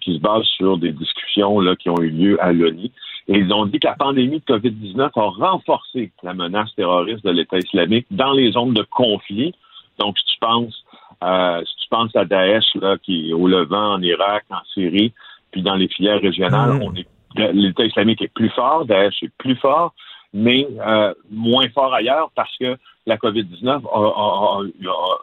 qui 0.00 0.14
se 0.14 0.20
base 0.20 0.44
sur 0.44 0.78
des 0.78 0.92
discussions 0.92 1.60
là, 1.60 1.74
qui 1.76 1.90
ont 1.90 1.98
eu 1.98 2.10
lieu 2.10 2.42
à 2.42 2.52
l'ONU. 2.52 2.90
Et 3.28 3.38
ils 3.38 3.52
ont 3.52 3.66
dit 3.66 3.80
que 3.80 3.88
la 3.88 3.94
pandémie 3.94 4.40
de 4.46 4.54
COVID-19 4.54 5.10
a 5.16 5.48
renforcé 5.48 6.12
la 6.22 6.32
menace 6.32 6.72
terroriste 6.76 7.24
de 7.24 7.30
l'État 7.30 7.58
islamique 7.58 8.06
dans 8.10 8.32
les 8.32 8.52
zones 8.52 8.72
de 8.72 8.86
conflit. 8.90 9.52
Donc, 9.98 10.16
si 10.18 10.24
tu 10.26 10.38
penses 10.40 10.84
Euh, 11.24 11.62
si 11.64 11.76
tu 11.82 11.88
penses 11.88 12.14
à 12.16 12.24
Daesh, 12.24 12.74
là, 12.76 12.96
qui 13.02 13.30
est 13.30 13.32
au 13.32 13.46
Levant, 13.48 13.94
en 13.94 14.02
Irak, 14.02 14.44
en 14.50 14.62
Syrie, 14.74 15.12
puis 15.50 15.62
dans 15.62 15.74
les 15.74 15.88
filières 15.88 16.20
régionales, 16.20 16.70
on 16.82 16.94
est 16.94 17.06
l'État 17.52 17.84
islamique 17.84 18.22
est 18.22 18.32
plus 18.32 18.48
fort, 18.50 18.86
Daesh 18.86 19.22
est 19.22 19.30
plus 19.36 19.56
fort, 19.56 19.92
mais 20.32 20.66
euh, 20.86 21.12
moins 21.30 21.68
fort 21.70 21.92
ailleurs 21.92 22.30
parce 22.34 22.54
que 22.58 22.76
la 23.06 23.16
COVID-19 23.18 23.68
a, 23.68 23.78
a- 23.78 24.62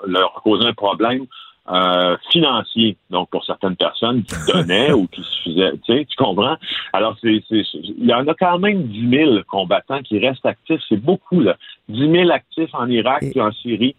leur 0.08 0.38
a 0.38 0.41
causé 0.41 0.65
un 0.67 0.73
problème 0.73 1.25
euh, 1.71 2.15
financier. 2.29 2.97
Donc, 3.10 3.29
pour 3.29 3.43
certaines 3.45 3.75
personnes 3.77 4.23
qui 4.23 4.36
donnaient 4.53 4.91
ou 4.91 5.08
qui 5.08 5.21
se 5.23 5.49
faisaient, 5.49 5.71
tu 5.86 5.93
sais, 5.93 6.06
tu 6.06 6.15
comprends? 6.17 6.58
Alors, 6.91 7.15
c'est, 7.21 7.41
il 7.49 8.06
y 8.06 8.13
en 8.13 8.27
a 8.27 8.34
quand 8.36 8.60
même 8.60 8.84
10 8.84 9.10
000 9.10 9.32
combattants 9.47 10.01
qui 10.01 10.19
restent 10.19 10.45
actifs. 10.45 10.82
C'est 10.89 10.97
beaucoup, 11.01 11.39
là. 11.39 11.56
10 11.89 12.12
000 12.12 12.29
actifs 12.32 12.73
en 12.73 12.88
Irak 12.89 13.23
et 13.23 13.41
en 13.41 13.51
Syrie. 13.53 13.95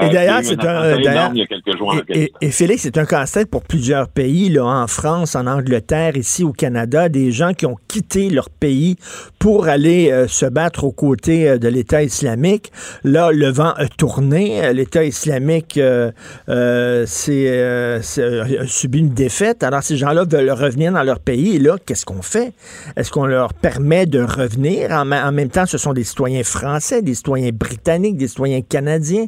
Et 0.00 0.08
d'ailleurs, 0.08 0.40
c'est 0.42 0.58
un- 0.64 0.84
énorme 0.96 1.02
d'ailleurs- 1.02 1.30
il 1.34 1.38
y 1.40 1.42
a 1.42 1.46
quelques 1.46 1.76
jours 1.76 1.88
en 1.90 1.92
Et, 1.92 1.96
et- 1.96 2.00
Afghanistan. 2.00 2.38
et 2.40 2.50
Félix, 2.50 2.82
c'est 2.82 2.98
un 2.98 3.04
casse-tête 3.04 3.50
pour 3.50 3.62
plusieurs 3.62 4.08
pays, 4.08 4.48
là, 4.48 4.64
en 4.64 4.86
France, 4.86 5.34
en 5.36 5.46
Angleterre, 5.46 6.16
ici 6.16 6.44
au 6.44 6.52
Canada, 6.52 7.08
des 7.08 7.30
gens 7.32 7.52
qui 7.52 7.66
ont 7.66 7.76
quitté 7.88 8.30
leur 8.30 8.48
pays 8.48 8.96
pour 9.38 9.68
aller 9.68 10.10
euh, 10.10 10.26
se 10.28 10.46
battre 10.46 10.84
aux 10.84 10.92
côtés 10.92 11.48
euh, 11.48 11.58
de 11.58 11.68
l'État 11.68 12.02
islamique. 12.02 12.72
Là, 13.04 13.30
le 13.32 13.48
vent 13.50 13.72
a 13.76 13.86
tourné. 13.88 14.64
Euh, 14.64 14.72
L'État 14.72 15.04
islamique 15.04 15.76
euh, 15.78 16.10
euh, 16.48 17.04
c'est, 17.06 17.46
euh, 17.48 18.00
euh, 18.18 18.62
a 18.62 18.66
subi 18.66 19.00
une 19.00 19.10
défaite. 19.10 19.62
Alors, 19.62 19.82
ces 19.82 19.96
gens-là 19.96 20.24
veulent 20.24 20.50
revenir 20.50 20.92
dans 20.92 21.02
leur 21.02 21.20
pays. 21.20 21.56
Et 21.56 21.58
là, 21.58 21.76
qu'est-ce 21.84 22.04
qu'on 22.06 22.22
fait? 22.22 22.52
Est-ce 22.96 23.10
qu'on 23.10 23.26
leur 23.26 23.52
permet 23.52 24.06
de 24.06 24.22
revenir? 24.22 24.90
En, 24.90 25.10
en 25.12 25.32
même 25.32 25.48
temps, 25.50 25.66
ce 25.66 25.76
sont 25.78 25.92
des 25.92 26.04
citoyens 26.04 26.42
français, 26.44 27.02
des 27.02 27.14
citoyens 27.14 27.50
britanniques, 27.52 28.16
des 28.16 28.28
citoyens 28.28 28.60
canadiens. 28.62 29.26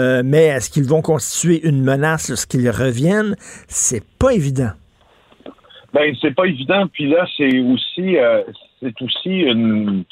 Euh, 0.00 0.22
mais 0.24 0.44
est-ce 0.54 0.70
qu'ils 0.70 0.88
vont 0.88 1.02
constituer 1.02 1.60
une 1.68 1.82
menace 1.82 2.28
lorsqu'ils 2.30 2.70
reviennent? 2.70 3.34
C'est 3.68 4.04
pas 4.18 4.30
évident. 4.40 4.70
Ben, 5.92 6.14
c'est 6.20 6.34
pas 6.34 6.46
évident. 6.46 6.86
Puis 6.92 7.06
là, 7.08 7.26
c'est 7.36 7.58
aussi, 7.60 8.16
euh, 8.16 8.42
c'est 8.80 8.96
aussi 9.02 9.34
une 9.40 10.04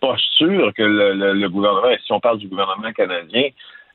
posture 0.00 0.72
que 0.76 0.82
le, 0.82 1.14
le- 1.14 1.32
le 1.34 1.48
gouvernement, 1.48 1.94
si 2.04 2.12
on 2.12 2.20
parle 2.20 2.38
du 2.38 2.48
gouvernement 2.48 2.92
canadien, 2.92 3.44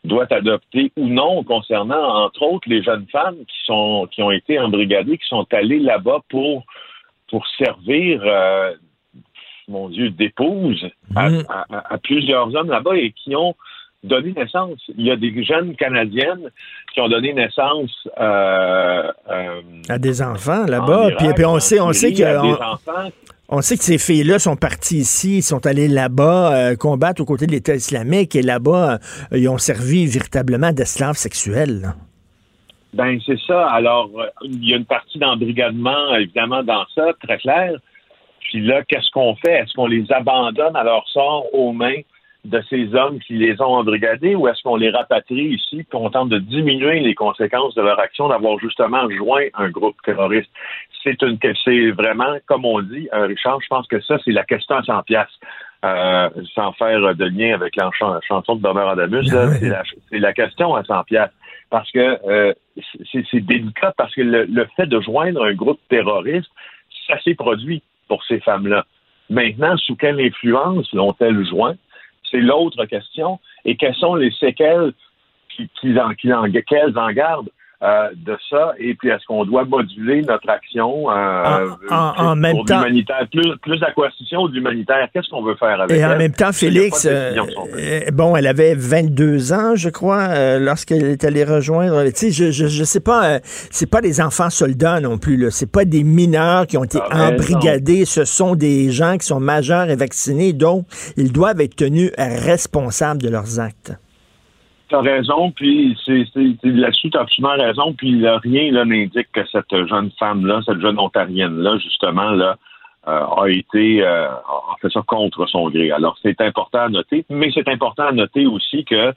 doit 0.03 0.27
adopter 0.31 0.91
ou 0.97 1.07
non 1.07 1.43
concernant, 1.43 2.25
entre 2.25 2.41
autres, 2.43 2.67
les 2.69 2.81
jeunes 2.83 3.07
femmes 3.11 3.37
qui 3.47 3.57
sont 3.65 4.07
qui 4.11 4.21
ont 4.23 4.31
été 4.31 4.57
embrigadées, 4.59 5.17
qui 5.17 5.27
sont 5.27 5.45
allées 5.51 5.79
là-bas 5.79 6.19
pour 6.29 6.65
pour 7.29 7.45
servir, 7.57 8.21
euh, 8.25 8.73
mon 9.67 9.89
Dieu, 9.89 10.09
d'épouse 10.11 10.81
à, 11.15 11.25
à- 11.49 11.93
à 11.93 11.97
plusieurs 11.97 12.47
hommes 12.55 12.69
là-bas 12.69 12.95
et 12.95 13.11
qui 13.11 13.35
ont 13.35 13.53
donné 14.07 14.33
naissance. 14.33 14.79
Il 14.97 15.05
y 15.05 15.11
a 15.11 15.15
des 15.15 15.43
jeunes 15.43 15.75
Canadiennes 15.75 16.49
qui 16.93 17.01
ont 17.01 17.09
donné 17.09 17.33
naissance 17.33 17.91
euh, 18.19 19.11
euh, 19.29 19.61
À 19.89 19.99
des 19.99 20.21
enfants 20.21 20.63
en 20.63 20.65
là-bas. 20.65 21.11
Puis, 21.17 21.27
puis 21.35 21.45
on 21.45 21.59
sait, 21.59 21.79
on 21.79 21.93
Syrie, 21.93 22.13
que 22.13 22.17
des 22.17 22.37
on, 22.37 22.53
enfants 22.53 23.09
on 23.49 23.61
sait 23.61 23.77
que 23.77 23.83
ces 23.83 23.97
filles-là 23.97 24.39
sont 24.39 24.57
parties 24.57 24.97
ici, 24.97 25.41
sont 25.41 25.65
allées 25.65 25.87
là-bas 25.87 26.53
euh, 26.53 26.75
combattre 26.75 27.21
aux 27.21 27.25
côtés 27.25 27.47
de 27.47 27.51
l'État 27.51 27.75
islamique 27.75 28.35
et 28.35 28.41
là-bas, 28.41 28.99
ils 29.31 29.47
ont 29.47 29.57
servi 29.57 30.05
véritablement 30.05 30.71
d'esclaves 30.71 31.15
sexuels. 31.15 31.93
Ben, 32.93 33.19
c'est 33.25 33.39
ça. 33.45 33.67
Alors, 33.67 34.09
il 34.43 34.67
y 34.67 34.73
a 34.73 34.77
une 34.77 34.85
partie 34.85 35.19
d'embrigadement, 35.19 36.15
évidemment, 36.15 36.63
dans 36.63 36.85
ça, 36.95 37.13
très 37.21 37.37
clair. 37.37 37.73
Puis 38.39 38.65
là, 38.65 38.83
qu'est-ce 38.83 39.11
qu'on 39.11 39.35
fait? 39.35 39.53
Est-ce 39.53 39.73
qu'on 39.73 39.87
les 39.87 40.11
abandonne 40.11 40.75
à 40.75 40.83
leur 40.83 41.07
sort 41.09 41.45
aux 41.53 41.73
mains 41.73 42.01
de 42.47 42.61
ces 42.69 42.95
hommes 42.95 43.19
qui 43.19 43.33
les 43.33 43.61
ont 43.61 43.75
embrigadés 43.75 44.35
ou 44.35 44.47
est-ce 44.47 44.61
qu'on 44.63 44.77
les 44.77 44.89
rapatrie 44.89 45.55
ici 45.55 45.83
puis 45.83 45.99
on 45.99 46.09
tente 46.09 46.29
de 46.29 46.39
diminuer 46.39 47.01
les 47.01 47.13
conséquences 47.13 47.75
de 47.75 47.81
leur 47.81 47.99
action 47.99 48.29
d'avoir 48.29 48.57
justement 48.59 49.09
joint 49.09 49.45
un 49.55 49.69
groupe 49.69 49.97
terroriste? 50.03 50.49
C'est 51.03 51.21
une, 51.21 51.37
c'est 51.63 51.91
vraiment, 51.91 52.37
comme 52.45 52.65
on 52.65 52.81
dit, 52.81 53.09
euh, 53.13 53.25
Richard, 53.25 53.59
je 53.61 53.67
pense 53.67 53.87
que 53.87 54.01
ça, 54.01 54.17
c'est 54.23 54.31
la 54.31 54.43
question 54.43 54.75
à 54.75 54.83
100 54.83 55.03
piastres. 55.03 55.39
Euh, 55.85 56.29
sans 56.55 56.71
faire 56.71 56.99
de 57.13 57.25
lien 57.25 57.53
avec 57.53 57.75
la 57.75 57.91
chan- 57.93 58.19
chanson 58.27 58.55
de 58.55 58.61
Bernard 58.63 58.89
Adamus, 58.89 59.27
c'est 60.09 60.17
la, 60.19 60.33
question 60.33 60.73
à 60.73 60.83
100 60.83 61.03
piastres 61.03 61.35
parce 61.69 61.91
que 61.91 62.17
euh, 62.27 62.51
c'est 63.11 63.23
c'est 63.29 63.41
délicat 63.41 63.93
parce 63.95 64.13
que 64.15 64.21
le, 64.21 64.45
le 64.45 64.65
fait 64.75 64.87
de 64.87 64.99
joindre 65.01 65.43
un 65.43 65.53
groupe 65.53 65.79
terroriste, 65.87 66.49
ça 67.05 67.21
s'est 67.21 67.35
produit 67.35 67.83
pour 68.07 68.23
ces 68.23 68.39
femmes-là. 68.39 68.85
Maintenant, 69.29 69.77
sous 69.77 69.95
quelle 69.95 70.19
influence 70.19 70.91
l'ont-elles 70.93 71.45
joint? 71.45 71.75
C'est 72.29 72.39
l'autre 72.41 72.85
question. 72.85 73.39
Et 73.65 73.75
quelles 73.77 73.95
sont 73.95 74.15
les 74.15 74.31
séquelles 74.31 74.93
qui- 75.49 75.69
qu'ils 75.79 75.99
en, 75.99 76.13
qu'ils 76.13 76.33
en- 76.33 76.49
qu'elles 76.51 76.97
en 76.97 77.11
gardent? 77.11 77.49
Euh, 77.83 78.09
de 78.15 78.35
ça? 78.49 78.73
Et 78.79 78.95
puis, 78.95 79.09
est-ce 79.09 79.23
qu'on 79.27 79.45
doit 79.45 79.63
moduler 79.65 80.21
notre 80.23 80.49
action 80.49 81.11
euh, 81.11 81.67
En- 81.91 81.95
en- 81.95 82.13
en 82.31 82.35
même 82.35 82.55
pour 82.55 82.65
temps- 82.65 82.79
l'humanitaire, 82.81 83.27
plus, 83.31 83.55
plus 83.61 83.79
d'acquisition 83.79 84.41
ou 84.41 84.49
d'humanitaire? 84.49 85.07
Qu'est-ce 85.13 85.29
qu'on 85.29 85.43
veut 85.43 85.55
faire 85.55 85.79
avec 85.81 85.95
Et 85.97 86.03
en 86.05 86.17
même 86.17 86.31
temps, 86.31 86.51
Félix, 86.51 87.05
de 87.05 87.09
euh, 87.11 87.35
euh, 87.77 87.99
bon, 88.13 88.35
elle 88.35 88.47
avait 88.47 88.73
22 88.75 89.53
ans, 89.53 89.75
je 89.75 89.89
crois, 89.89 90.57
lorsqu'elle 90.59 91.03
est 91.05 91.23
allée 91.23 91.43
rejoindre. 91.43 92.03
Tu 92.05 92.11
sais, 92.15 92.31
je, 92.31 92.51
je, 92.51 92.67
je 92.67 92.83
sais 92.83 92.99
pas, 92.99 93.39
c'est 93.43 93.89
pas 93.89 94.01
des 94.01 94.21
enfants 94.21 94.49
soldats 94.49 94.99
non 94.99 95.17
plus, 95.17 95.37
là. 95.37 95.51
C'est 95.51 95.71
pas 95.71 95.85
des 95.85 96.03
mineurs 96.03 96.65
qui 96.67 96.77
ont 96.77 96.83
été 96.83 96.99
Ah, 97.11 97.29
embrigadés. 97.29 98.05
Ce 98.05 98.25
sont 98.25 98.55
des 98.55 98.89
gens 98.91 99.17
qui 99.17 99.25
sont 99.27 99.39
majeurs 99.39 99.89
et 99.89 99.95
vaccinés, 99.95 100.53
donc 100.53 100.85
ils 101.15 101.31
doivent 101.31 101.61
être 101.61 101.75
tenus 101.75 102.11
responsables 102.17 103.21
de 103.21 103.29
leurs 103.29 103.59
actes. 103.59 103.93
T'as 104.89 105.01
raison, 105.01 105.51
puis 105.51 105.97
là-dessus, 106.63 107.09
t'as 107.09 107.21
absolument 107.21 107.55
raison, 107.55 107.93
puis 107.93 108.11
là, 108.11 108.37
rien 108.37 108.71
n'indique 108.85 109.31
que 109.33 109.45
cette 109.51 109.85
jeune 109.87 110.11
femme-là, 110.17 110.61
cette 110.65 110.79
jeune 110.79 110.97
ontarienne-là, 110.97 111.77
justement, 111.79 112.31
là, 112.31 112.55
euh, 113.07 113.25
a 113.25 113.49
été 113.49 114.01
euh, 114.01 114.27
a 114.27 114.75
fait 114.81 114.89
ça 114.91 115.01
contre 115.05 115.45
son 115.47 115.69
gré. 115.69 115.91
Alors, 115.91 116.17
c'est 116.21 116.41
important 116.41 116.79
à 116.79 116.89
noter, 116.89 117.25
mais 117.29 117.49
c'est 117.53 117.67
important 117.69 118.03
à 118.03 118.11
noter 118.11 118.45
aussi 118.47 118.83
que 118.83 119.13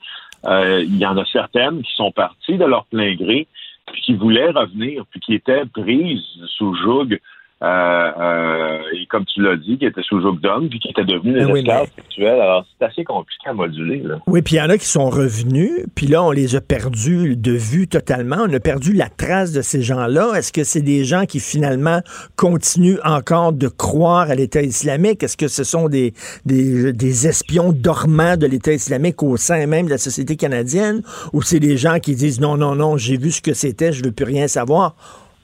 euh, 0.46 0.82
il 0.84 0.96
y 0.96 1.06
en 1.06 1.16
a 1.16 1.24
certaines 1.24 1.82
qui 1.82 1.92
sont 1.94 2.12
parties 2.12 2.56
de 2.56 2.64
leur 2.64 2.84
plein 2.86 3.14
gré, 3.14 3.48
puis 3.92 4.00
qui 4.02 4.14
voulaient 4.14 4.50
revenir, 4.50 5.04
puis 5.10 5.18
qui 5.18 5.34
étaient 5.34 5.64
prises 5.66 6.22
sous 6.56 6.74
joug 6.74 7.18
et 7.62 9.06
comme 9.10 9.24
tu 9.26 9.42
l'as 9.42 9.56
dit, 9.56 9.78
qui 9.78 9.84
étaient 9.84 10.02
sous 10.02 10.20
joug 10.20 10.38
d'hommes, 10.40 10.68
puis 10.68 10.78
qui 10.78 10.88
étaient 10.88 11.04
devenus 11.04 11.34
des 11.34 11.42
Ah 11.42 11.52
oui, 11.52 11.58
esclaves 11.60 11.88
sexuels. 11.96 12.40
Alors, 12.40 12.64
c'est 12.78 12.86
assez 12.86 13.04
compliqué 13.04 13.48
à 13.48 13.52
moduler, 13.52 13.98
là. 13.98 14.18
Oui, 14.26 14.40
puis 14.42 14.54
il 14.54 14.58
y 14.58 14.62
en 14.62 14.70
a 14.70 14.78
qui 14.78 14.86
sont 14.86 15.10
revenus, 15.10 15.70
puis 15.94 16.06
là, 16.06 16.22
on 16.22 16.30
les 16.30 16.56
a 16.56 16.60
perdus 16.60 17.36
de 17.36 17.52
vue 17.52 17.86
totalement. 17.86 18.38
On 18.48 18.52
a 18.52 18.60
perdu 18.60 18.92
la 18.92 19.08
trace 19.08 19.52
de 19.52 19.62
ces 19.62 19.82
gens-là. 19.82 20.34
Est-ce 20.36 20.52
que 20.52 20.64
c'est 20.64 20.82
des 20.82 21.04
gens 21.04 21.26
qui 21.26 21.40
finalement 21.40 22.00
continuent 22.36 23.00
encore 23.04 23.52
de 23.52 23.68
croire 23.68 24.30
à 24.30 24.34
l'État 24.34 24.62
islamique? 24.62 25.22
Est-ce 25.22 25.36
que 25.36 25.48
ce 25.48 25.64
sont 25.64 25.88
des, 25.88 26.14
des, 26.46 26.92
des 26.92 27.26
espions 27.26 27.72
dormants 27.72 28.36
de 28.36 28.46
l'État 28.46 28.72
islamique 28.72 29.22
au 29.22 29.36
sein 29.36 29.66
même 29.66 29.86
de 29.86 29.90
la 29.90 29.98
société 29.98 30.36
canadienne? 30.36 31.02
Ou 31.32 31.42
c'est 31.42 31.60
des 31.60 31.76
gens 31.76 31.98
qui 31.98 32.14
disent 32.14 32.40
non, 32.40 32.56
non, 32.56 32.74
non, 32.74 32.96
j'ai 32.96 33.16
vu 33.16 33.30
ce 33.30 33.42
que 33.42 33.52
c'était, 33.52 33.92
je 33.92 34.02
veux 34.02 34.12
plus 34.12 34.24
rien 34.24 34.48
savoir? 34.48 34.94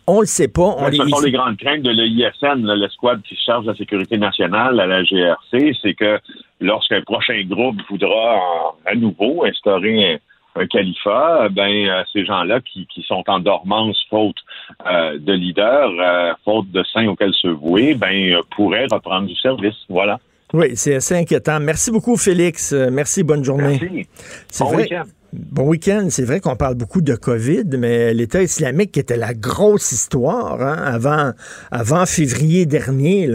On 0.07 0.21
le 0.21 0.27
sait 0.27 0.49
pas. 0.49 0.75
On 0.79 0.88
les... 0.88 0.99
Ce 0.99 1.09
sont 1.09 1.21
les 1.21 1.33
grandes 1.33 1.57
craintes 1.57 1.83
de 1.83 1.90
l'ISN, 1.90 2.64
là, 2.64 2.77
l'escouade 2.77 3.23
qui 3.23 3.35
se 3.35 3.42
charge 3.42 3.64
de 3.64 3.71
la 3.73 3.77
sécurité 3.77 4.19
nationale 4.19 4.79
à 4.79 4.87
la 4.87 5.03
GRC, 5.03 5.73
c'est 5.83 5.95
que 5.95 6.19
lorsqu'un 6.61 7.03
prochain 7.03 7.42
groupe 7.45 7.77
voudra 7.90 8.37
en- 8.37 8.75
à 8.87 8.95
nouveau 8.95 9.45
instaurer 9.45 10.14
un, 10.14 10.19
un 10.62 10.66
califat, 10.69 11.49
ben 11.51 11.88
euh, 11.88 12.03
ces 12.12 12.25
gens-là 12.25 12.61
qui, 12.61 12.87
qui 12.87 13.03
sont 13.03 13.25
en 13.27 13.40
dormance 13.40 13.99
faute 14.09 14.37
euh, 14.87 15.19
de 15.19 15.33
leader, 15.33 15.90
euh, 16.01 16.33
faute 16.45 16.71
de 16.71 16.83
saints 16.92 17.09
auxquels 17.09 17.35
se 17.35 17.49
vouer, 17.49 17.95
ben 17.95 18.37
pourraient 18.55 18.87
reprendre 18.90 19.27
du 19.27 19.35
service. 19.37 19.75
Voilà. 19.88 20.19
Oui, 20.55 20.69
c'est 20.77 20.95
assez 20.95 21.16
inquiétant. 21.16 21.59
Merci 21.59 21.90
beaucoup, 21.90 22.16
Félix. 22.16 22.73
Merci, 22.73 23.25
bonne 23.25 23.42
journée. 23.42 23.79
Merci. 23.83 24.07
Bon 24.61 24.66
vrai-. 24.71 24.88
Bon 25.32 25.68
week-end. 25.68 26.06
C'est 26.10 26.24
vrai 26.24 26.40
qu'on 26.40 26.56
parle 26.56 26.74
beaucoup 26.74 27.00
de 27.00 27.14
COVID, 27.14 27.64
mais 27.78 28.14
l'État 28.14 28.42
islamique 28.42 28.92
qui 28.92 29.00
était 29.00 29.16
la 29.16 29.34
grosse 29.34 29.92
histoire 29.92 30.62
hein, 30.62 31.34
avant, 31.70 32.06
février 32.06 32.66
dernier. 32.66 33.30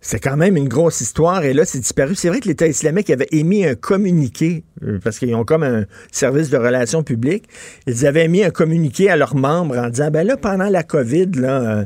C'est 0.00 0.20
quand 0.20 0.36
même 0.36 0.56
une 0.56 0.68
grosse 0.68 1.00
histoire 1.00 1.44
et 1.44 1.52
là, 1.52 1.64
c'est 1.64 1.80
disparu. 1.80 2.14
C'est 2.14 2.28
vrai 2.28 2.40
que 2.40 2.48
l'État 2.48 2.66
islamique 2.66 3.10
avait 3.10 3.26
émis 3.32 3.66
un 3.66 3.74
communiqué, 3.74 4.64
euh, 4.84 5.00
parce 5.02 5.18
qu'ils 5.18 5.34
ont 5.34 5.44
comme 5.44 5.64
un 5.64 5.84
service 6.12 6.50
de 6.50 6.56
relations 6.56 7.02
publiques. 7.02 7.48
Ils 7.86 8.06
avaient 8.06 8.24
émis 8.24 8.44
un 8.44 8.50
communiqué 8.50 9.10
à 9.10 9.16
leurs 9.16 9.34
membres 9.34 9.76
en 9.76 9.88
disant, 9.90 10.10
ben 10.10 10.26
là, 10.26 10.36
pendant 10.36 10.68
la 10.68 10.84
COVID, 10.84 11.30
euh, 11.38 11.84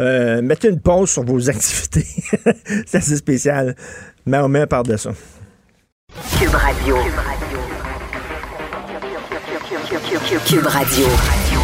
euh, 0.00 0.42
mettez 0.42 0.68
une 0.68 0.80
pause 0.80 1.10
sur 1.10 1.22
vos 1.22 1.48
activités. 1.50 2.06
c'est 2.86 2.98
assez 2.98 3.16
spécial. 3.16 3.76
Mais 4.26 4.38
on 4.38 4.48
met 4.48 4.66
part 4.66 4.82
de 4.82 4.96
ça. 4.96 5.12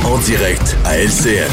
En 0.04 0.18
direct 0.18 0.76
à 0.84 0.98
LCN. 0.98 1.48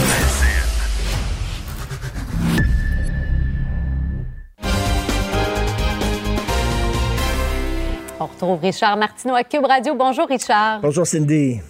On 8.20 8.26
retrouve 8.26 8.60
Richard 8.60 8.98
Martineau 8.98 9.36
à 9.36 9.46
Cube 9.46 9.64
Radio. 9.64 9.96
Bonjour, 9.96 10.28
Richard. 10.28 10.82
Bonjour, 10.82 11.08
Cindy. 11.08 11.62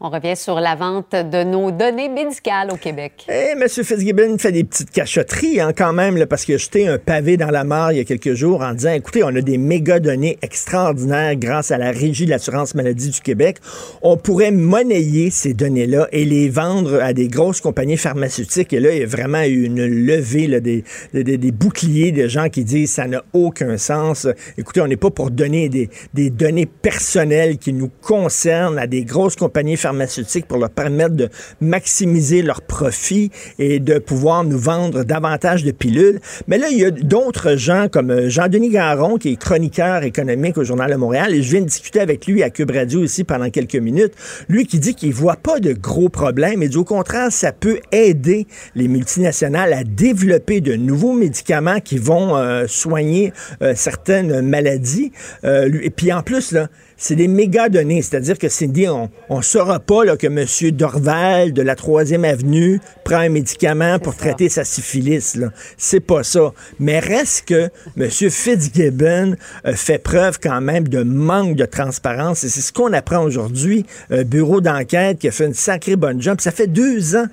On 0.00 0.10
revient 0.10 0.36
sur 0.36 0.60
la 0.60 0.76
vente 0.76 1.10
de 1.10 1.42
nos 1.42 1.72
données 1.72 2.08
médicales 2.08 2.70
au 2.70 2.76
Québec. 2.76 3.26
Eh, 3.28 3.54
M. 3.60 3.68
Fitzgibbon 3.68 4.38
fait 4.38 4.52
des 4.52 4.62
petites 4.62 4.92
cachotteries 4.92 5.60
hein, 5.60 5.72
quand 5.76 5.92
même, 5.92 6.24
parce 6.26 6.44
qu'il 6.44 6.54
a 6.54 6.58
jeté 6.58 6.86
un 6.86 6.98
pavé 6.98 7.36
dans 7.36 7.50
la 7.50 7.64
mare 7.64 7.90
il 7.90 7.98
y 7.98 8.00
a 8.00 8.04
quelques 8.04 8.34
jours 8.34 8.62
en 8.62 8.74
disant, 8.74 8.92
écoutez, 8.92 9.24
on 9.24 9.34
a 9.34 9.40
des 9.40 9.58
méga 9.58 9.98
données 9.98 10.38
extraordinaires 10.40 11.34
grâce 11.34 11.72
à 11.72 11.78
la 11.78 11.90
Régie 11.90 12.26
de 12.26 12.30
l'assurance 12.30 12.76
maladie 12.76 13.10
du 13.10 13.20
Québec. 13.20 13.56
On 14.00 14.16
pourrait 14.16 14.52
monnayer 14.52 15.30
ces 15.30 15.52
données-là 15.52 16.06
et 16.12 16.24
les 16.24 16.48
vendre 16.48 17.02
à 17.02 17.12
des 17.12 17.26
grosses 17.26 17.60
compagnies 17.60 17.96
pharmaceutiques. 17.96 18.72
Et 18.72 18.78
là, 18.78 18.92
il 18.92 19.00
y 19.00 19.02
a 19.02 19.06
vraiment 19.06 19.42
eu 19.42 19.64
une 19.64 19.84
levée 19.84 20.60
des, 20.60 20.84
des, 21.12 21.38
des, 21.38 21.50
boucliers 21.50 22.12
de 22.12 22.28
gens 22.28 22.50
qui 22.50 22.62
disent, 22.62 22.92
ça 22.92 23.08
n'a 23.08 23.24
aucun 23.32 23.76
sens. 23.78 24.28
Écoutez, 24.58 24.80
on 24.80 24.86
n'est 24.86 24.96
pas 24.96 25.10
pour 25.10 25.32
donner 25.32 25.68
des, 25.68 25.90
des 26.14 26.30
données 26.30 26.66
personnelles 26.66 27.58
qui 27.58 27.72
nous 27.72 27.90
concernent 28.00 28.78
à 28.78 28.86
des 28.86 29.02
grosses 29.02 29.34
compagnies 29.34 29.76
pharmaceutiques 29.76 29.87
pharmaceutiques 29.88 30.46
pour 30.46 30.58
leur 30.58 30.68
permettre 30.68 31.14
de 31.14 31.30
maximiser 31.62 32.42
leurs 32.42 32.60
profits 32.60 33.30
et 33.58 33.80
de 33.80 33.98
pouvoir 33.98 34.44
nous 34.44 34.58
vendre 34.58 35.02
davantage 35.02 35.64
de 35.64 35.70
pilules. 35.70 36.20
Mais 36.46 36.58
là, 36.58 36.68
il 36.70 36.78
y 36.78 36.84
a 36.84 36.90
d'autres 36.90 37.56
gens 37.56 37.86
comme 37.90 38.10
euh, 38.10 38.28
Jean-Denis 38.28 38.68
Garon, 38.68 39.16
qui 39.16 39.32
est 39.32 39.36
chroniqueur 39.36 40.02
économique 40.02 40.58
au 40.58 40.64
Journal 40.64 40.90
de 40.90 40.96
Montréal, 40.96 41.32
et 41.32 41.42
je 41.42 41.50
viens 41.50 41.62
de 41.62 41.66
discuter 41.66 42.00
avec 42.00 42.26
lui 42.26 42.42
à 42.42 42.50
Cube 42.50 42.70
Radio 42.70 43.02
ici 43.02 43.24
pendant 43.24 43.48
quelques 43.48 43.76
minutes. 43.76 44.12
Lui 44.50 44.66
qui 44.66 44.78
dit 44.78 44.94
qu'il 44.94 45.14
voit 45.14 45.36
pas 45.36 45.58
de 45.58 45.72
gros 45.72 46.10
problèmes, 46.10 46.62
et 46.62 46.68
du 46.68 46.76
au 46.76 46.84
contraire, 46.84 47.32
ça 47.32 47.52
peut 47.52 47.80
aider 47.90 48.46
les 48.74 48.88
multinationales 48.88 49.72
à 49.72 49.84
développer 49.84 50.60
de 50.60 50.74
nouveaux 50.74 51.14
médicaments 51.14 51.80
qui 51.80 51.96
vont 51.96 52.36
euh, 52.36 52.66
soigner 52.68 53.32
euh, 53.62 53.72
certaines 53.74 54.42
maladies. 54.42 55.12
et 55.44 55.90
puis 55.90 56.12
en 56.12 56.22
plus, 56.22 56.52
là, 56.52 56.68
c'est 56.98 57.14
des 57.14 57.28
méga 57.28 57.68
données. 57.68 58.02
C'est-à-dire 58.02 58.36
que 58.38 58.48
Cindy, 58.48 58.88
on 58.88 59.08
ne 59.30 59.42
saura 59.42 59.78
pas 59.78 60.04
là, 60.04 60.16
que 60.16 60.26
M. 60.26 60.44
Dorval 60.72 61.52
de 61.52 61.62
la 61.62 61.76
3e 61.76 62.24
Avenue 62.24 62.80
prend 63.04 63.18
un 63.18 63.28
médicament 63.28 63.98
pour 64.00 64.16
traiter 64.16 64.48
sa 64.48 64.64
syphilis. 64.64 65.38
C'est 65.76 66.00
pas 66.00 66.24
ça. 66.24 66.52
Mais 66.80 66.98
reste 66.98 67.46
que 67.46 67.70
M. 67.96 68.10
Fitzgibbon 68.10 69.36
euh, 69.64 69.74
fait 69.74 69.98
preuve 69.98 70.38
quand 70.42 70.60
même 70.60 70.88
de 70.88 71.02
manque 71.02 71.54
de 71.54 71.64
transparence. 71.64 72.42
Et 72.42 72.48
c'est 72.48 72.60
ce 72.60 72.72
qu'on 72.72 72.92
apprend 72.92 73.22
aujourd'hui. 73.22 73.86
Un 74.10 74.24
bureau 74.24 74.60
d'enquête 74.60 75.18
qui 75.20 75.28
a 75.28 75.30
fait 75.30 75.46
une 75.46 75.54
sacrée 75.54 75.96
bonne 75.96 76.20
job. 76.20 76.40
Ça 76.40 76.50
fait 76.50 76.66
deux 76.66 77.16
ans 77.16 77.26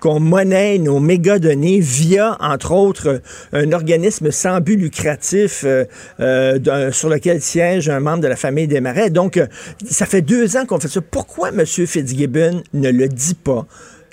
qu'on 0.00 0.20
monnaie 0.20 0.78
nos 0.78 1.00
mégadonnées 1.00 1.80
via, 1.80 2.36
entre 2.40 2.72
autres, 2.72 3.20
un 3.52 3.72
organisme 3.72 4.30
sans 4.30 4.60
but 4.60 4.76
lucratif 4.76 5.64
euh, 5.64 5.84
euh, 6.20 6.92
sur 6.92 7.08
lequel 7.08 7.40
siège 7.40 7.88
un 7.88 8.00
membre 8.00 8.22
de 8.22 8.28
la 8.28 8.36
famille 8.36 8.68
des 8.68 8.80
Marais. 8.80 9.10
Donc, 9.10 9.36
euh, 9.36 9.46
ça 9.88 10.06
fait 10.06 10.22
deux 10.22 10.56
ans 10.56 10.66
qu'on 10.66 10.78
fait 10.78 10.88
ça. 10.88 11.00
Pourquoi 11.00 11.50
M. 11.50 11.64
Fitzgibbon 11.64 12.62
ne 12.74 12.90
le 12.90 13.08
dit 13.08 13.34
pas? 13.34 13.66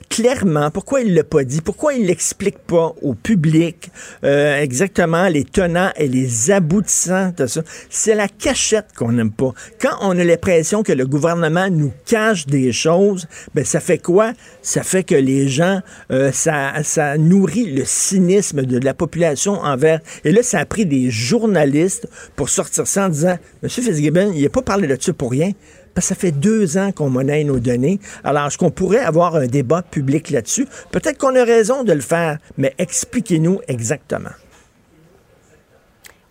Clairement 0.09 0.71
pourquoi 0.71 1.01
il 1.01 1.13
l'a 1.13 1.23
pas 1.23 1.43
dit, 1.43 1.61
pourquoi 1.61 1.93
il 1.93 2.05
l'explique 2.05 2.59
pas 2.59 2.93
au 3.01 3.13
public 3.13 3.89
euh, 4.23 4.59
exactement 4.59 5.27
les 5.27 5.43
tenants 5.43 5.91
et 5.97 6.07
les 6.07 6.51
aboutissants 6.51 7.33
de 7.35 7.47
ça. 7.47 7.61
C'est 7.89 8.15
la 8.15 8.27
cachette 8.27 8.87
qu'on 8.95 9.11
n'aime 9.11 9.31
pas. 9.31 9.53
Quand 9.79 9.95
on 10.01 10.17
a 10.17 10.23
l'impression 10.23 10.83
que 10.83 10.93
le 10.93 11.05
gouvernement 11.05 11.69
nous 11.69 11.91
cache 12.05 12.45
des 12.45 12.71
choses, 12.71 13.27
ben 13.53 13.65
ça 13.65 13.79
fait 13.79 13.97
quoi? 13.97 14.33
Ça 14.61 14.83
fait 14.83 15.03
que 15.03 15.15
les 15.15 15.47
gens, 15.47 15.81
euh, 16.11 16.31
ça, 16.31 16.83
ça 16.83 17.17
nourrit 17.17 17.71
le 17.71 17.83
cynisme 17.85 18.63
de 18.63 18.79
la 18.79 18.93
population 18.93 19.53
envers. 19.53 19.99
Et 20.23 20.31
là, 20.31 20.43
ça 20.43 20.59
a 20.59 20.65
pris 20.65 20.85
des 20.85 21.09
journalistes 21.09 22.07
pour 22.35 22.49
sortir 22.49 22.87
ça 22.87 23.05
en 23.05 23.09
disant, 23.09 23.37
Monsieur 23.61 23.83
Fitzgibbon, 23.83 24.31
il 24.33 24.43
n'a 24.43 24.49
pas 24.49 24.61
parlé 24.61 24.87
de 24.87 24.97
ça 24.99 25.13
pour 25.13 25.31
rien. 25.31 25.51
Parce 25.93 26.07
que 26.07 26.15
ça 26.15 26.19
fait 26.19 26.31
deux 26.31 26.77
ans 26.77 26.91
qu'on 26.91 27.09
monnaie 27.09 27.43
nos 27.43 27.59
données. 27.59 27.99
Alors, 28.23 28.47
est-ce 28.47 28.57
qu'on 28.57 28.71
pourrait 28.71 28.99
avoir 28.99 29.35
un 29.35 29.47
débat 29.47 29.81
public 29.81 30.29
là-dessus? 30.29 30.67
Peut-être 30.91 31.17
qu'on 31.17 31.35
a 31.35 31.43
raison 31.43 31.83
de 31.83 31.93
le 31.93 32.01
faire, 32.01 32.37
mais 32.57 32.73
expliquez-nous 32.77 33.59
exactement 33.67 34.31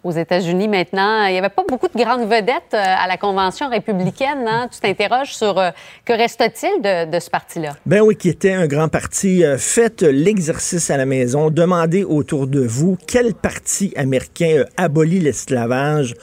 aux 0.04 0.10
États-Unis 0.10 0.68
maintenant. 0.68 1.26
Il 1.26 1.32
n'y 1.32 1.38
avait 1.38 1.48
pas 1.48 1.64
beaucoup 1.68 1.88
de 1.88 2.02
grandes 2.02 2.28
vedettes 2.28 2.74
euh, 2.74 2.82
à 2.82 3.06
la 3.06 3.16
convention 3.16 3.68
républicaine. 3.68 4.46
Hein? 4.46 4.68
Tu 4.72 4.80
t'interroges 4.80 5.34
sur 5.34 5.58
euh, 5.58 5.70
que 6.04 6.12
reste-t-il 6.12 7.10
de, 7.10 7.20
ce 7.20 7.30
parti-là? 7.30 7.76
Ben 7.86 8.00
oui, 8.00 8.16
qui 8.16 8.28
était 8.28 8.52
un 8.52 8.66
grand 8.66 8.88
parti. 8.88 9.44
Euh, 9.44 9.58
faites 9.58 10.02
l'exercice 10.02 10.90
à 10.90 10.96
la 10.96 11.06
maison. 11.06 11.50
Demandez 11.50 12.04
autour 12.04 12.46
de 12.46 12.60
vous 12.60 12.96
quel 13.06 13.34
parti 13.34 13.92
américain 13.96 14.64
abolit 14.76 15.20
l'esclavage 15.20 16.14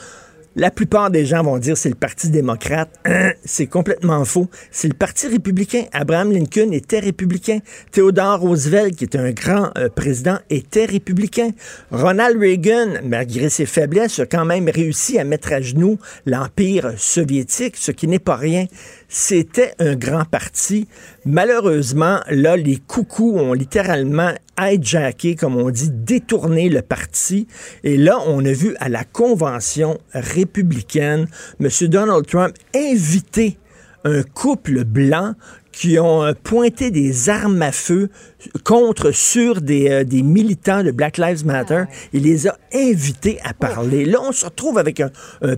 la 0.56 0.72
plupart 0.72 1.12
des 1.12 1.26
gens 1.26 1.44
vont 1.44 1.58
dire 1.58 1.78
c'est 1.78 1.90
le 1.90 1.96
Parti 1.96 2.30
démocrate. 2.30 2.90
Hein? 3.06 3.32
C'est 3.46 3.68
complètement 3.68 4.26
faux. 4.26 4.50
C'est 4.72 4.88
le 4.88 4.94
Parti 4.94 5.28
républicain. 5.28 5.84
Abraham 5.94 6.32
Lincoln 6.32 6.72
était 6.72 7.00
républicain. 7.00 7.60
Theodore 7.92 8.40
Roosevelt, 8.40 8.96
qui 8.96 9.06
était 9.06 9.18
un 9.18 9.32
grand 9.32 9.70
euh, 9.78 9.90
président, 9.90 10.38
était 10.50 10.86
républicain. 10.86 11.52
Ronald 11.92 12.40
Reagan, 12.40 13.02
malgré 13.04 13.50
ses 13.50 13.66
faiblesses, 13.66 14.20
a 14.20 14.26
quand 14.26 14.46
même 14.46 14.70
réussi 14.70 15.20
à 15.20 15.24
mettre 15.24 15.54
à 15.54 15.62
genoux 15.62 15.98
l'Empire 16.26 16.94
soviétique, 16.98 17.78
ce 17.78 17.92
qui 17.92 18.08
n'est 18.08 18.20
pas 18.20 18.36
rien. 18.36 18.66
C'était 19.12 19.74
un 19.80 19.96
grand 19.96 20.24
parti. 20.24 20.88
Malheureusement, 21.26 22.20
là, 22.30 22.56
les 22.56 22.78
coucous 22.78 23.36
ont 23.36 23.54
littéralement 23.54 24.34
hijacké, 24.62 25.36
comme 25.36 25.58
on 25.58 25.72
dit, 25.72 25.90
détourné 25.90 26.70
le 26.70 26.84
parti. 26.84 27.48
Et 27.84 27.98
là, 27.98 28.20
on 28.28 28.46
a 28.46 28.52
vu 28.52 28.76
à 28.80 28.88
la 28.88 29.04
convention 29.04 29.98
républicaine, 30.14 31.28
M. 31.60 31.70
Donald 31.88 32.28
Trump 32.28 32.56
inviter 32.76 33.58
un 34.04 34.22
couple 34.22 34.84
blanc 34.84 35.34
qui 35.72 35.98
ont 35.98 36.32
pointé 36.44 36.92
des 36.92 37.30
armes 37.30 37.64
à 37.64 37.72
feu 37.72 38.10
contre 38.64 39.12
sur 39.12 39.62
des, 39.62 39.90
euh, 39.90 40.04
des 40.04 40.24
militants 40.24 40.84
de 40.84 40.92
Black 40.92 41.18
Lives 41.18 41.46
Matter. 41.46 41.84
Il 42.14 42.24
les 42.24 42.48
a 42.48 42.58
invités 42.74 43.40
à 43.44 43.54
parler. 43.54 44.06
Là, 44.06 44.20
on 44.22 44.32
se 44.32 44.46
retrouve 44.46 44.78
avec 44.78 45.00
un, 45.00 45.10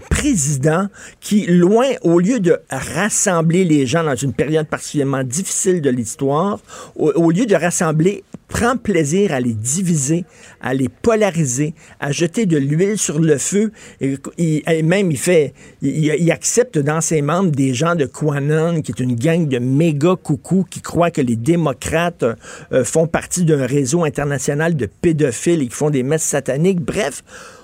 président 0.10 0.88
qui, 1.20 1.46
loin, 1.46 1.88
au 2.02 2.20
lieu 2.20 2.40
de 2.40 2.58
rassembler 2.70 3.64
les 3.64 3.86
gens 3.86 4.04
dans 4.04 4.16
une 4.16 4.34
période 4.34 4.68
particulièrement 4.68 5.24
difficile 5.24 5.82
de 5.82 5.90
l'histoire, 5.90 6.60
au, 6.96 7.32
lieu 7.32 7.46
de 7.46 7.56
rassembler, 7.56 8.24
prend 8.48 8.76
plaisir 8.78 9.34
à 9.34 9.40
les 9.40 9.54
diviser, 9.54 10.26
à 10.62 10.74
les 10.74 10.90
polariser, 10.90 11.74
à 12.00 12.12
jeter 12.12 12.46
de 12.46 12.58
l'huile 12.58 12.98
sur 12.98 13.20
le 13.20 13.38
feu. 13.38 13.72
Et, 14.02 14.84
même, 14.84 15.12
il 15.12 15.18
fait, 15.18 15.54
il, 15.82 16.32
accepte 16.32 16.78
dans 16.78 17.02
ses 17.02 17.22
membres 17.22 17.52
des 17.52 17.74
gens 17.74 17.96
de 17.96 18.06
Quanon, 18.06 18.82
qui 18.82 18.92
est 18.92 19.00
une 19.00 19.16
gang 19.16 19.48
de 19.48 19.60
méga 19.60 20.16
coucous 20.22 20.66
qui 20.70 20.82
croient 20.82 21.12
que 21.12 21.22
les 21.22 21.36
démocrates 21.36 22.26
euh, 22.74 22.84
font 22.84 23.08
partie 23.08 23.44
d'un 23.44 23.66
réseau 23.66 24.04
international 24.04 24.76
de 24.76 24.86
pédophiles 24.86 25.62
et 25.62 25.68
qui 25.68 25.76
font 25.76 25.90
des 25.90 26.04
messes 26.04 26.24
sataniques. 26.24 26.82
Bref, 26.82 27.24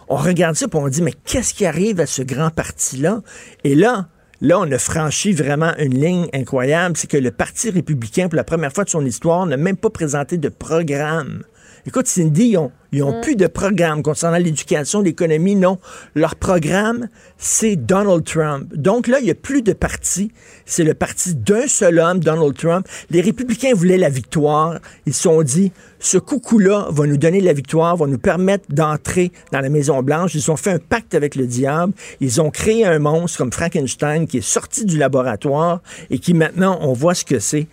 on 0.10 0.15
regarde 0.15 0.56
ça 0.56 0.65
et 0.65 0.76
on 0.76 0.88
dit, 0.88 1.02
mais 1.02 1.13
qu'est-ce 1.26 1.54
qui 1.54 1.65
arrive 1.65 2.00
à 2.00 2.06
ce 2.06 2.22
grand 2.22 2.50
parti-là? 2.50 3.22
Et 3.63 3.76
là, 3.76 4.08
Là, 4.39 4.60
on 4.60 4.72
a 4.72 4.78
franchi 4.78 5.34
vraiment 5.34 5.74
une 5.80 6.00
ligne 6.00 6.28
incroyable, 6.32 6.96
c'est 6.96 7.10
que 7.10 7.17
le 7.17 7.32
Parti 7.32 7.72
républicain, 7.72 8.28
pour 8.30 8.36
la 8.36 8.43
première 8.43 8.72
fois 8.72 8.84
de 8.84 8.89
son 8.89 9.04
histoire, 9.04 9.48
n'a 9.48 9.58
même 9.58 9.78
pas 9.78 9.89
présenté 9.89 10.38
de 10.38 10.50
programme. 10.50 11.41
Écoute, 11.86 12.08
Cindy, 12.08 12.50
ils 12.50 12.58
ont, 12.58 12.72
ils 12.92 13.04
ont 13.04 13.18
mm. 13.18 13.22
plus 13.22 13.36
de 13.36 13.48
programme 13.48 14.04
concernant 14.04 14.38
l'éducation, 14.38 15.02
l'économie, 15.02 15.56
non. 15.56 15.78
Leur 16.16 16.36
programme, 16.36 17.08
c'est 17.38 17.76
Donald 17.76 18.24
Trump. 18.24 18.74
Donc 18.76 19.08
là, 19.08 19.20
il 19.20 19.26
n'y 19.26 19.32
a 19.32 19.36
plus 19.36 19.62
de 19.62 19.74
parti. 19.74 20.32
C'est 20.66 20.84
le 20.84 20.94
parti 20.94 21.36
d'un 21.36 21.68
seul 21.68 22.00
homme, 22.00 22.20
Donald 22.20 22.56
Trump. 22.56 22.88
Les 23.10 23.22
républicains 23.22 23.74
voulaient 23.74 23.98
la 23.98 24.10
victoire. 24.10 24.80
Ils 25.06 25.13
se 25.13 25.24
sont 25.24 25.42
dit, 25.44 25.72
ce 26.00 26.18
coucou-là 26.18 26.88
va 26.90 27.06
nous 27.06 27.18
donner 27.18 27.42
la 27.42 27.54
victoire, 27.54 27.96
va 27.96 28.08
nous 28.08 28.18
permettre 28.18 28.66
d'entrer 28.70 29.32
dans 29.52 29.62
la 29.62 29.70
Maison-Blanche. 29.70 30.36
Ils 30.36 30.52
ont 30.52 30.58
fait 30.58 30.72
un 30.72 30.80
pacte 30.80 31.16
avec 31.16 31.36
le 31.36 31.48
diable. 31.48 31.94
Ils 32.20 32.42
ont 32.42 32.50
créé 32.50 32.86
un 32.86 33.00
monstre 33.00 33.38
comme 33.38 33.52
Frankenstein 33.52 34.28
qui 34.28 34.38
est 34.38 34.42
sorti 34.42 34.86
du 34.86 34.98
laboratoire 34.98 35.82
et 36.10 36.20
qui 36.20 36.34
maintenant, 36.34 36.80
on 36.82 36.94
voit 36.94 37.16
ce 37.16 37.26
que 37.26 37.40
c'est 37.40 37.68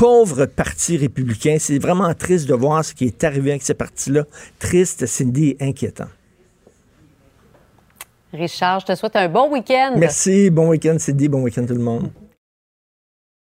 pauvre 0.00 0.46
parti 0.46 0.96
républicain. 0.96 1.58
C'est 1.60 1.78
vraiment 1.78 2.14
triste 2.14 2.48
de 2.48 2.54
voir 2.54 2.82
ce 2.82 2.94
qui 2.94 3.04
est 3.04 3.22
arrivé 3.22 3.50
avec 3.50 3.62
ce 3.62 3.74
parti-là. 3.74 4.24
Triste, 4.58 5.04
Cindy, 5.04 5.58
inquiétant. 5.60 6.08
Richard, 8.32 8.80
je 8.80 8.86
te 8.86 8.94
souhaite 8.94 9.16
un 9.16 9.28
bon 9.28 9.52
week-end. 9.52 9.96
Merci, 9.98 10.48
bon 10.48 10.68
week-end, 10.70 10.96
Cindy, 10.98 11.28
bon 11.28 11.42
week-end 11.42 11.66
tout 11.66 11.74
le 11.74 11.82
monde. 11.82 12.10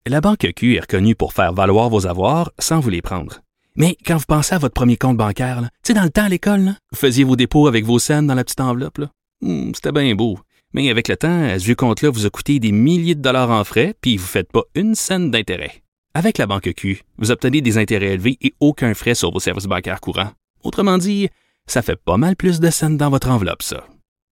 La 0.05 0.19
Banque 0.19 0.51
Q 0.53 0.75
est 0.75 0.81
reconnue 0.81 1.15
pour 1.15 1.31
faire 1.31 1.53
valoir 1.53 1.89
vos 1.89 2.07
avoirs 2.07 2.51
sans 2.59 2.81
vous 2.81 2.89
les 2.89 3.01
prendre. 3.01 3.39
Mais 3.77 3.95
quand 4.05 4.17
vous 4.17 4.25
pensez 4.27 4.53
à 4.53 4.57
votre 4.57 4.73
premier 4.73 4.97
compte 4.97 5.15
bancaire, 5.15 5.61
tu 5.61 5.69
sais, 5.83 5.93
dans 5.93 6.03
le 6.03 6.09
temps 6.09 6.25
à 6.25 6.29
l'école, 6.29 6.73
vous 6.91 6.97
faisiez 6.97 7.23
vos 7.23 7.37
dépôts 7.37 7.67
avec 7.67 7.85
vos 7.85 7.99
scènes 7.99 8.27
dans 8.27 8.35
la 8.35 8.43
petite 8.43 8.59
enveloppe. 8.59 8.99
Hmm, 9.41 9.71
c'était 9.73 9.93
bien 9.93 10.13
beau. 10.13 10.37
Mais 10.73 10.89
avec 10.89 11.07
le 11.07 11.15
temps, 11.15 11.57
ce 11.57 11.63
vieux 11.63 11.75
compte-là 11.75 12.09
vous 12.09 12.25
a 12.25 12.29
coûté 12.29 12.59
des 12.59 12.73
milliers 12.73 13.15
de 13.15 13.21
dollars 13.21 13.49
en 13.49 13.63
frais, 13.63 13.95
puis 14.01 14.17
vous 14.17 14.25
ne 14.25 14.27
faites 14.27 14.51
pas 14.51 14.63
une 14.75 14.95
scène 14.95 15.31
d'intérêt. 15.31 15.83
Avec 16.15 16.39
la 16.39 16.47
banque 16.47 16.73
Q, 16.75 17.03
vous 17.17 17.29
obtenez 17.29 17.61
des 17.61 17.77
intérêts 17.77 18.13
élevés 18.13 18.37
et 18.41 18.53
aucun 18.59 18.93
frais 18.95 19.15
sur 19.15 19.31
vos 19.31 19.39
services 19.39 19.65
bancaires 19.65 20.01
courants. 20.01 20.31
Autrement 20.63 20.97
dit, 20.97 21.29
ça 21.67 21.81
fait 21.81 21.95
pas 21.95 22.17
mal 22.17 22.35
plus 22.35 22.59
de 22.59 22.69
scènes 22.71 22.97
dans 22.97 23.11
votre 23.11 23.29
enveloppe, 23.29 23.61
ça. 23.61 23.85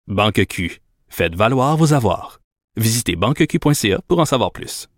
Banque 0.07 0.47
Q, 0.47 0.81
faites 1.09 1.35
valoir 1.35 1.77
vos 1.77 1.93
avoirs. 1.93 2.41
Visitez 2.77 3.17
banqueq.ca 3.17 4.01
pour 4.09 4.21
en 4.21 4.25
savoir 4.25 4.53
plus. 4.53 4.89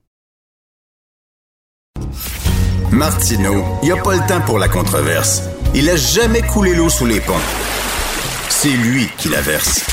Martineau, 2.92 3.64
il 3.82 3.86
n'y 3.86 3.92
a 3.92 4.02
pas 4.02 4.14
le 4.14 4.26
temps 4.26 4.40
pour 4.42 4.58
la 4.58 4.68
controverse. 4.68 5.42
Il 5.74 5.90
a 5.90 5.96
jamais 5.96 6.42
coulé 6.42 6.74
l'eau 6.74 6.88
sous 6.88 7.06
les 7.06 7.20
ponts. 7.20 7.34
C'est 8.48 8.76
lui 8.76 9.08
qui 9.18 9.28
la 9.28 9.40
verse. 9.40 9.84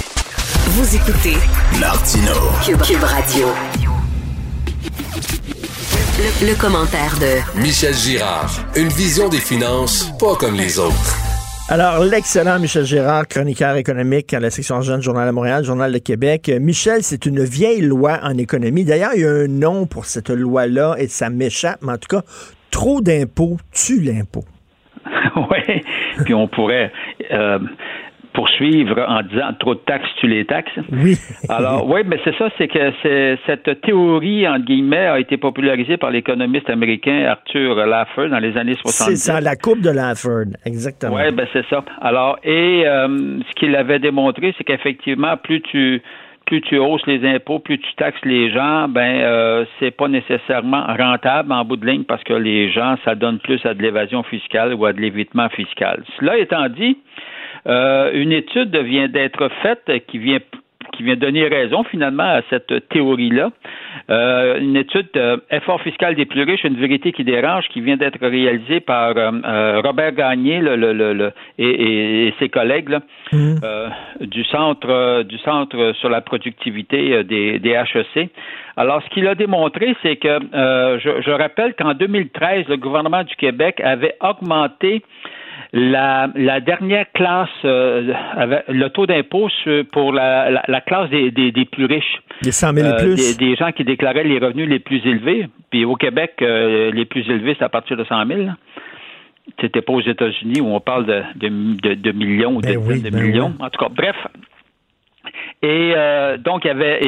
Vous 0.70 0.96
écoutez 0.96 1.36
Martineau. 1.80 2.52
Cube, 2.64 2.82
Cube 2.82 3.04
Radio. 3.04 3.48
Le, 6.18 6.48
le 6.48 6.56
commentaire 6.56 7.12
de 7.20 7.60
Michel 7.60 7.94
Girard. 7.94 8.50
Une 8.78 8.88
vision 8.88 9.28
des 9.28 9.42
finances 9.42 10.10
pas 10.18 10.36
comme 10.40 10.56
les 10.56 10.80
autres. 10.80 11.14
Alors, 11.68 12.06
l'excellent 12.06 12.58
Michel 12.58 12.86
Gérard, 12.86 13.28
chroniqueur 13.28 13.76
économique 13.76 14.34
à 14.34 14.40
la 14.40 14.50
section 14.50 14.80
jeune 14.80 15.02
Journal 15.02 15.28
de 15.28 15.34
Montréal, 15.34 15.66
Journal 15.66 15.92
de 15.92 15.98
Québec. 15.98 16.48
Euh, 16.48 16.60
Michel, 16.62 17.04
c'est 17.04 17.26
une 17.26 17.44
vieille 17.44 17.82
loi 17.82 18.20
en 18.24 18.38
économie. 18.38 18.86
D'ailleurs, 18.86 19.12
il 19.14 19.24
y 19.24 19.26
a 19.26 19.30
un 19.30 19.48
nom 19.50 19.88
pour 19.88 20.06
cette 20.06 20.30
loi-là 20.30 20.96
et 21.00 21.10
ça 21.10 21.30
m'échappe, 21.30 21.80
mais 21.82 21.92
en 21.92 21.98
tout 21.98 22.08
cas, 22.08 22.22
trop 22.72 23.02
d'impôts 23.02 23.58
tue 23.74 24.00
l'impôt. 24.00 24.46
oui, 25.36 25.82
puis 26.24 26.34
on 26.34 26.48
pourrait 26.48 26.94
euh, 27.34 27.60
poursuivre 28.36 29.04
en 29.08 29.24
disant 29.24 29.54
trop 29.60 29.74
de 29.74 29.80
taxes 29.80 30.10
tue 30.20 30.28
les 30.28 30.46
taxes. 30.46 30.78
Oui. 30.92 31.16
Alors, 31.50 31.88
oui, 31.90 32.02
mais 32.06 32.20
c'est 32.24 32.36
ça, 32.36 32.50
c'est 32.58 32.68
que 32.68 32.92
cette 33.46 33.82
théorie, 33.82 34.48
entre 34.48 34.66
guillemets, 34.66 35.08
a 35.08 35.20
été 35.20 35.38
popularisée 35.38 35.98
par 35.98 36.12
l'économiste 36.12 36.70
américain 36.70 37.26
Arthur 37.26 37.76
Laffer 37.76 38.28
dans 38.30 38.40
les 38.40 38.58
années 38.58 38.76
70. 38.76 38.92
C'est 38.92 39.16
ça, 39.16 39.42
la 39.42 39.56
coupe 39.56 39.82
de 39.82 39.90
Laffer, 39.90 40.44
exactement. 40.66 41.16
Oui, 41.16 41.32
ben 41.32 41.48
c'est 41.54 41.66
ça. 41.70 41.84
Alors, 42.02 42.38
et 42.44 42.84
euh, 42.86 43.40
ce 43.48 43.54
qu'il 43.56 43.76
avait 43.76 44.00
démontré, 44.00 44.54
c'est 44.58 44.64
qu'effectivement, 44.64 45.38
plus 45.38 45.62
tu 45.62 46.02
plus 46.46 46.62
tu 46.62 46.78
hausses 46.78 47.06
les 47.08 47.28
impôts, 47.28 47.58
plus 47.58 47.80
tu 47.80 47.96
taxes 47.96 48.24
les 48.24 48.52
gens, 48.52 48.88
ben 48.88 49.22
euh, 49.22 49.66
c'est 49.80 49.90
pas 49.90 50.08
nécessairement 50.08 50.86
rentable 50.86 51.52
en 51.52 51.66
bout 51.66 51.76
de 51.76 51.88
ligne 51.88 52.04
parce 52.04 52.24
que 52.24 52.34
les 52.34 52.70
gens, 52.70 52.98
ça 53.04 53.16
donne 53.16 53.40
plus 53.40 53.66
à 53.66 53.74
de 53.74 53.82
l'évasion 53.82 54.22
fiscale 54.22 54.76
ou 54.76 54.86
à 54.86 54.94
de 54.94 55.02
l'évitement 55.02 55.50
fiscal. 55.50 56.04
Cela 56.20 56.38
étant 56.38 56.70
dit, 56.70 56.98
euh, 57.68 58.12
une 58.14 58.32
étude 58.32 58.76
vient 58.76 59.08
d'être 59.08 59.50
faite 59.62 59.92
qui 60.08 60.18
vient 60.18 60.40
qui 60.96 61.04
vient 61.04 61.16
donner 61.16 61.48
raison 61.48 61.84
finalement 61.84 62.24
à 62.24 62.42
cette 62.50 62.90
théorie-là. 62.90 63.52
Euh, 64.10 64.60
une 64.60 64.76
étude 64.76 65.10
euh, 65.16 65.38
Effort 65.52 65.82
fiscal 65.82 66.16
des 66.16 66.26
plus 66.26 66.44
riches, 66.44 66.64
une 66.64 66.76
vérité 66.76 67.12
qui 67.12 67.24
dérange, 67.24 67.68
qui 67.70 67.82
vient 67.82 67.98
d'être 67.98 68.20
réalisée 68.26 68.80
par 68.80 69.18
euh, 69.18 69.32
euh, 69.46 69.82
Robert 69.84 70.14
Gagné 70.14 70.60
le, 70.60 70.76
le, 70.76 70.94
le, 70.94 71.32
et, 71.58 72.28
et, 72.28 72.34
ses 72.40 72.50
collègues 72.50 72.90
là, 72.90 73.02
Mhm. 73.32 73.60
euh, 73.64 73.90
du 74.22 74.44
centre 74.46 75.24
du 75.24 75.38
centre 75.40 75.94
sur 76.00 76.10
la 76.10 76.22
productivité 76.22 77.24
des, 77.24 77.60
des 77.60 77.72
HEC. 77.72 78.30
Alors, 78.78 79.02
ce 79.04 79.10
qu'il 79.10 79.28
a 79.28 79.36
démontré, 79.36 79.96
c'est 80.04 80.18
que 80.18 80.40
je, 80.54 81.22
je 81.22 81.32
rappelle 81.32 81.74
qu'en 81.74 81.94
2013, 81.94 82.68
le 82.68 82.78
gouvernement 82.78 83.24
du 83.24 83.36
Québec 83.36 83.82
avait 83.84 84.16
augmenté 84.22 85.02
la, 85.74 86.30
la 86.36 86.60
dernière 86.60 87.06
classe, 87.14 87.50
euh, 87.66 88.14
avait 88.36 88.64
le 88.70 88.90
taux 88.90 89.06
d'impôt 89.06 89.50
pour 89.92 90.14
la, 90.14 90.50
la, 90.52 90.64
la 90.68 90.82
classe 90.82 91.10
des, 91.10 91.32
des, 91.32 91.52
des 91.52 91.66
plus 91.66 91.86
riches. 91.86 92.22
Les 92.44 92.52
100 92.52 92.74
000 92.74 92.88
et 92.88 92.92
Euh, 92.92 92.98
plus. 93.00 93.38
Des, 93.38 93.46
des 93.50 93.56
gens 93.56 93.72
qui 93.72 93.84
déclaraient 93.84 94.24
les 94.24 94.40
revenus 94.40 94.68
les 94.70 94.80
plus 94.80 95.06
élevés. 95.06 95.48
Puis 95.72 95.86
au 95.86 95.96
Québec, 95.96 96.34
euh, 96.42 96.92
les 96.92 97.06
plus 97.06 97.28
élevés, 97.30 97.56
c'est 97.58 97.66
à 97.66 97.70
partir 97.70 97.98
de 97.98 98.04
100 98.04 98.26
000. 98.26 98.42
là. 98.44 98.56
C'était 99.62 99.82
pas 99.82 99.94
aux 99.94 100.02
États-Unis 100.02 100.60
où 100.62 100.68
on 100.74 100.80
parle 100.80 101.06
de, 101.06 101.22
de, 101.36 101.50
de, 101.82 101.94
de 101.94 102.12
millions 102.12 102.56
ou 102.56 102.62
de 102.62 102.68
Ben 102.68 102.78
oui, 102.78 102.96
dizaines 102.96 103.12
de 103.12 103.16
ben 103.18 103.24
millions. 103.24 103.54
oui. 103.60 103.66
En 103.66 103.70
tout 103.70 103.80
cas, 103.84 103.90
bref. 103.96 104.16
Et 105.62 105.94
euh, 105.96 106.38
donc, 106.38 106.66
y 106.66 106.70
avait, 106.70 107.00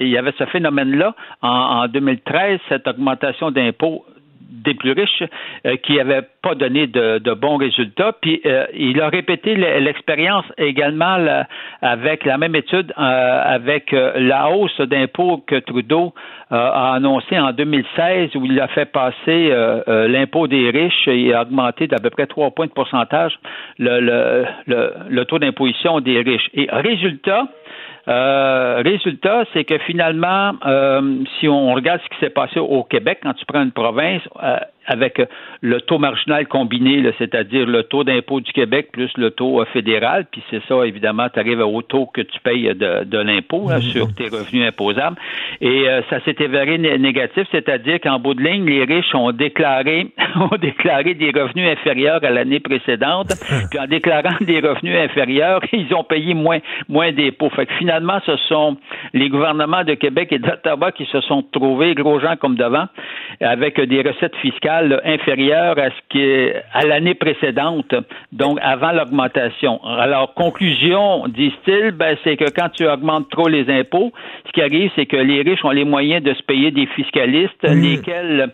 il 0.00 0.08
y 0.08 0.16
avait 0.16 0.32
ce 0.38 0.44
phénomène-là 0.46 1.14
en, 1.42 1.48
en 1.84 1.88
2013, 1.88 2.60
cette 2.68 2.86
augmentation 2.88 3.50
d'impôts 3.50 4.04
des 4.48 4.74
plus 4.74 4.92
riches 4.92 5.22
euh, 5.66 5.76
qui 5.76 5.96
n'avait 5.96 6.22
pas 6.42 6.54
donné 6.54 6.86
de, 6.86 7.18
de 7.18 7.32
bons 7.34 7.56
résultats. 7.56 8.12
Puis 8.20 8.40
euh, 8.46 8.66
il 8.74 9.00
a 9.00 9.08
répété 9.08 9.54
l'expérience 9.56 10.44
également 10.56 11.16
là, 11.16 11.46
avec 11.82 12.24
la 12.24 12.38
même 12.38 12.54
étude 12.54 12.92
euh, 12.98 13.42
avec 13.44 13.92
euh, 13.92 14.12
la 14.16 14.50
hausse 14.50 14.80
d'impôts 14.80 15.44
que 15.46 15.56
Trudeau 15.56 16.14
euh, 16.50 16.56
a 16.56 16.94
annoncé 16.94 17.38
en 17.38 17.52
2016 17.52 18.34
où 18.36 18.46
il 18.46 18.58
a 18.60 18.68
fait 18.68 18.86
passer 18.86 19.14
euh, 19.50 20.08
l'impôt 20.08 20.46
des 20.46 20.70
riches 20.70 21.06
et 21.08 21.34
a 21.34 21.42
augmenté 21.42 21.86
d'à 21.86 21.98
peu 21.98 22.10
près 22.10 22.26
trois 22.26 22.50
points 22.50 22.66
de 22.66 22.72
pourcentage 22.72 23.38
le, 23.78 24.00
le, 24.66 24.92
le 25.08 25.24
taux 25.26 25.38
d'imposition 25.38 26.00
des 26.00 26.20
riches. 26.20 26.48
Et 26.54 26.68
résultat, 26.72 27.48
euh, 28.08 28.82
résultat, 28.84 29.44
c'est 29.52 29.64
que 29.64 29.76
finalement, 29.78 30.52
euh, 30.64 31.24
si 31.38 31.48
on 31.48 31.74
regarde 31.74 32.00
ce 32.02 32.08
qui 32.08 32.20
s'est 32.20 32.30
passé 32.30 32.58
au 32.58 32.82
Québec, 32.82 33.18
quand 33.22 33.34
tu 33.34 33.44
prends 33.44 33.62
une 33.62 33.72
province 33.72 34.22
euh, 34.42 34.56
avec 34.88 35.20
le 35.60 35.80
taux 35.82 35.98
marginal 35.98 36.48
combiné, 36.48 37.04
c'est-à-dire 37.18 37.66
le 37.66 37.82
taux 37.84 38.04
d'impôt 38.04 38.40
du 38.40 38.52
Québec 38.52 38.88
plus 38.92 39.10
le 39.16 39.30
taux 39.30 39.60
euh, 39.60 39.64
fédéral, 39.66 40.26
puis 40.30 40.42
c'est 40.50 40.62
ça, 40.66 40.86
évidemment, 40.86 41.28
tu 41.32 41.38
arrives 41.38 41.60
au 41.60 41.82
taux 41.82 42.06
que 42.06 42.22
tu 42.22 42.40
payes 42.40 42.74
de, 42.74 43.04
de 43.04 43.18
l'impôt 43.18 43.68
là, 43.68 43.80
sur 43.80 44.12
tes 44.14 44.28
revenus 44.28 44.66
imposables. 44.66 45.16
Et 45.60 45.88
euh, 45.88 46.00
ça 46.08 46.20
s'est 46.24 46.42
avéré 46.42 46.78
né- 46.78 46.98
négatif, 46.98 47.46
c'est-à-dire 47.52 48.00
qu'en 48.00 48.18
bout 48.18 48.34
de 48.34 48.42
ligne, 48.42 48.64
les 48.64 48.84
riches 48.84 49.14
ont 49.14 49.32
déclaré, 49.32 50.08
ont 50.36 50.56
déclaré 50.56 51.14
des 51.14 51.30
revenus 51.30 51.68
inférieurs 51.68 52.24
à 52.24 52.30
l'année 52.30 52.60
précédente, 52.60 53.28
puis 53.70 53.78
en 53.78 53.86
déclarant 53.86 54.36
des 54.40 54.60
revenus 54.60 54.96
inférieurs, 54.96 55.60
ils 55.72 55.92
ont 55.94 56.04
payé 56.04 56.32
moins, 56.32 56.58
moins 56.88 57.12
d'impôts. 57.12 57.50
Fait 57.50 57.66
que 57.66 57.74
finalement, 57.74 58.20
ce 58.24 58.36
sont 58.48 58.76
les 59.12 59.28
gouvernements 59.28 59.84
de 59.84 59.94
Québec 59.94 60.28
et 60.32 60.38
d'Ottawa 60.38 60.92
qui 60.92 61.04
se 61.06 61.20
sont 61.20 61.42
trouvés, 61.52 61.94
gros 61.94 62.20
gens 62.20 62.36
comme 62.36 62.56
devant, 62.56 62.86
avec 63.40 63.80
des 63.80 64.02
recettes 64.02 64.36
fiscales 64.36 64.77
inférieures 65.04 65.78
à 65.78 65.90
ce 65.90 66.00
qui 66.10 66.52
à 66.72 66.84
l'année 66.86 67.14
précédente, 67.14 67.94
donc 68.32 68.58
avant 68.62 68.92
l'augmentation. 68.92 69.80
Alors, 69.84 70.34
conclusion, 70.34 71.26
disent-ils, 71.28 71.92
ben, 71.92 72.16
c'est 72.24 72.36
que 72.36 72.50
quand 72.50 72.68
tu 72.70 72.86
augmentes 72.86 73.30
trop 73.30 73.48
les 73.48 73.68
impôts, 73.70 74.12
ce 74.46 74.52
qui 74.52 74.62
arrive, 74.62 74.90
c'est 74.96 75.06
que 75.06 75.16
les 75.16 75.42
riches 75.42 75.64
ont 75.64 75.70
les 75.70 75.84
moyens 75.84 76.22
de 76.22 76.34
se 76.34 76.42
payer 76.42 76.70
des 76.70 76.86
fiscalistes, 76.86 77.62
lesquels, 77.62 78.50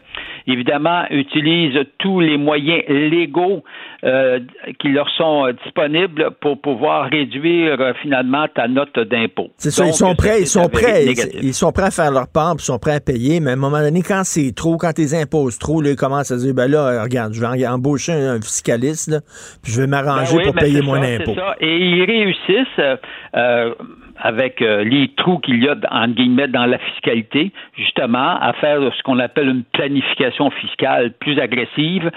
évidemment, 0.47 1.05
utilisent 1.11 1.85
tous 1.99 2.21
les 2.21 2.37
moyens 2.37 2.83
légaux 2.89 3.63
euh, 4.05 4.41
qui 4.81 4.89
leur 4.89 5.09
sont 5.17 5.51
disponibles 5.65 6.33
pour 6.41 6.61
pouvoir 6.61 7.09
réduire 7.11 7.81
euh, 7.81 7.93
finalement 8.03 8.47
ta 8.55 8.69
note 8.69 8.99
d'impôt. 8.99 9.49
C'est 9.57 9.71
ça, 9.71 9.87
ils 9.87 9.95
sont 9.95 10.15
prêts, 10.15 10.43
ils 10.43 10.47
sont 10.47 10.69
prêts, 10.69 11.07
ils, 11.43 11.55
sont 11.55 11.73
prêts 11.73 11.87
à 11.87 11.91
faire 11.91 12.11
leur 12.11 12.29
part, 12.29 12.55
ils 12.59 12.63
sont 12.63 12.79
prêts 12.79 12.97
à 12.97 13.01
payer, 13.01 13.41
mais 13.41 13.51
à 13.51 13.53
un 13.55 13.57
moment 13.57 13.81
donné, 13.81 14.03
quand 14.03 14.23
c'est 14.25 14.55
trop, 14.55 14.77
quand 14.77 14.99
ils 14.99 15.15
imposent 15.15 15.59
trop, 15.59 15.81
là, 15.81 15.91
ils 15.91 15.97
commencent 16.15 16.31
à 16.31 16.37
dire, 16.37 16.55
ben 16.55 16.71
là, 16.71 17.03
regarde, 17.03 17.33
je 17.33 17.41
vais 17.41 17.67
embaucher 17.67 18.13
un 18.13 18.41
fiscaliste, 18.41 19.11
là, 19.11 19.21
puis 19.63 19.73
je 19.73 19.81
vais 19.81 19.87
m'arranger 19.87 20.37
Ben 20.37 20.39
oui, 20.39 20.45
pour 20.45 20.55
payer 20.55 20.81
ça, 20.81 21.23
c'est 21.27 21.35
ça. 21.35 21.57
Et 21.61 21.77
ils 21.77 22.05
réussissent 22.05 22.79
euh, 22.79 22.97
euh, 23.37 23.75
avec 24.25 24.63
euh, 24.63 24.83
les 24.85 25.09
trous 25.09 25.39
qu'il 25.39 25.63
y 25.63 25.69
a 25.69 25.77
en 25.91 26.09
guillemets 26.09 26.49
dans 26.49 26.65
la 26.65 26.79
fiscalité, 26.79 27.53
justement, 27.77 28.41
à 28.41 28.55
faire 28.55 28.81
ce 28.97 29.03
qu'on 29.03 29.19
appelle 29.19 29.49
une 29.49 29.65
planification 29.65 30.51
fiscale 30.51 31.13
plus 31.21 31.39
agressive 31.39 32.11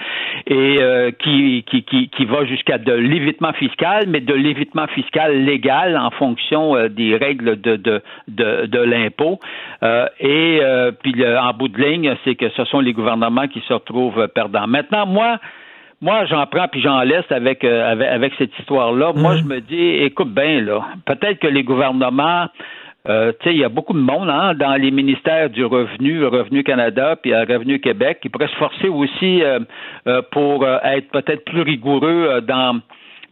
et 0.48 0.78
euh, 0.80 1.12
qui, 1.12 1.66
qui, 1.70 1.84
qui, 1.84 2.08
qui 2.08 2.26
va 2.26 2.46
jusqu'à 2.46 2.78
de 2.78 2.94
l'évitement 2.94 3.52
fiscal, 3.52 4.06
mais 4.08 4.22
de 4.22 4.34
l'évitement 4.34 4.88
fiscal 4.88 5.44
légal 5.44 5.98
en 5.98 6.12
fonction 6.12 6.78
euh, 6.78 6.88
des 6.88 7.18
règles 7.18 7.60
de, 7.60 7.76
de, 7.76 8.02
de, 8.30 8.66
de 8.68 8.80
l'impôt. 8.80 9.42
Euh, 9.84 10.08
et 10.22 10.60
euh, 10.62 10.92
puis 10.94 11.14
en 11.28 11.52
bout 11.52 11.68
de 11.68 11.82
ligne, 11.82 12.16
c'est 12.24 12.36
que 12.36 12.50
ce 12.52 12.64
sont 12.66 12.80
les 12.80 12.94
gouvernements 12.94 13.50
qui 13.50 13.60
se 13.68 13.74
retrouvent 13.74 14.30
perdants. 14.30 14.68
Maintenant, 14.68 15.06
moi, 15.06 15.40
moi, 16.02 16.26
j'en 16.26 16.46
prends 16.46 16.68
puis 16.68 16.82
j'en 16.82 17.02
laisse 17.02 17.30
avec, 17.32 17.64
euh, 17.64 17.92
avec, 17.92 18.08
avec 18.08 18.34
cette 18.38 18.58
histoire-là. 18.60 19.14
Moi, 19.16 19.38
je 19.38 19.44
me 19.44 19.60
dis, 19.60 20.04
écoute 20.04 20.34
bien, 20.34 20.62
là, 20.62 20.86
peut-être 21.06 21.40
que 21.40 21.48
les 21.48 21.64
gouvernements, 21.64 22.48
euh, 23.10 23.32
tu 23.40 23.50
sais, 23.50 23.56
il 23.56 23.60
y 23.60 23.64
a 23.64 23.70
beaucoup 23.70 23.94
de 23.94 24.00
monde 24.00 24.30
hein, 24.30 24.54
dans 24.54 24.76
les 24.76 24.92
ministères 24.92 25.50
du 25.50 25.64
Revenu, 25.64 26.26
Revenu 26.26 26.64
Canada, 26.64 27.16
puis 27.16 27.34
à 27.34 27.42
Revenu 27.42 27.80
Québec, 27.80 28.20
qui 28.22 28.30
pourraient 28.30 28.50
se 28.50 28.56
forcer 28.56 28.90
aussi 28.90 29.42
euh, 29.42 29.60
euh, 30.08 30.22
pour 30.32 30.64
euh, 30.64 30.78
être 30.84 31.10
peut-être 31.10 31.46
plus 31.46 31.62
rigoureux 31.62 32.28
euh, 32.30 32.42
dans 32.42 32.80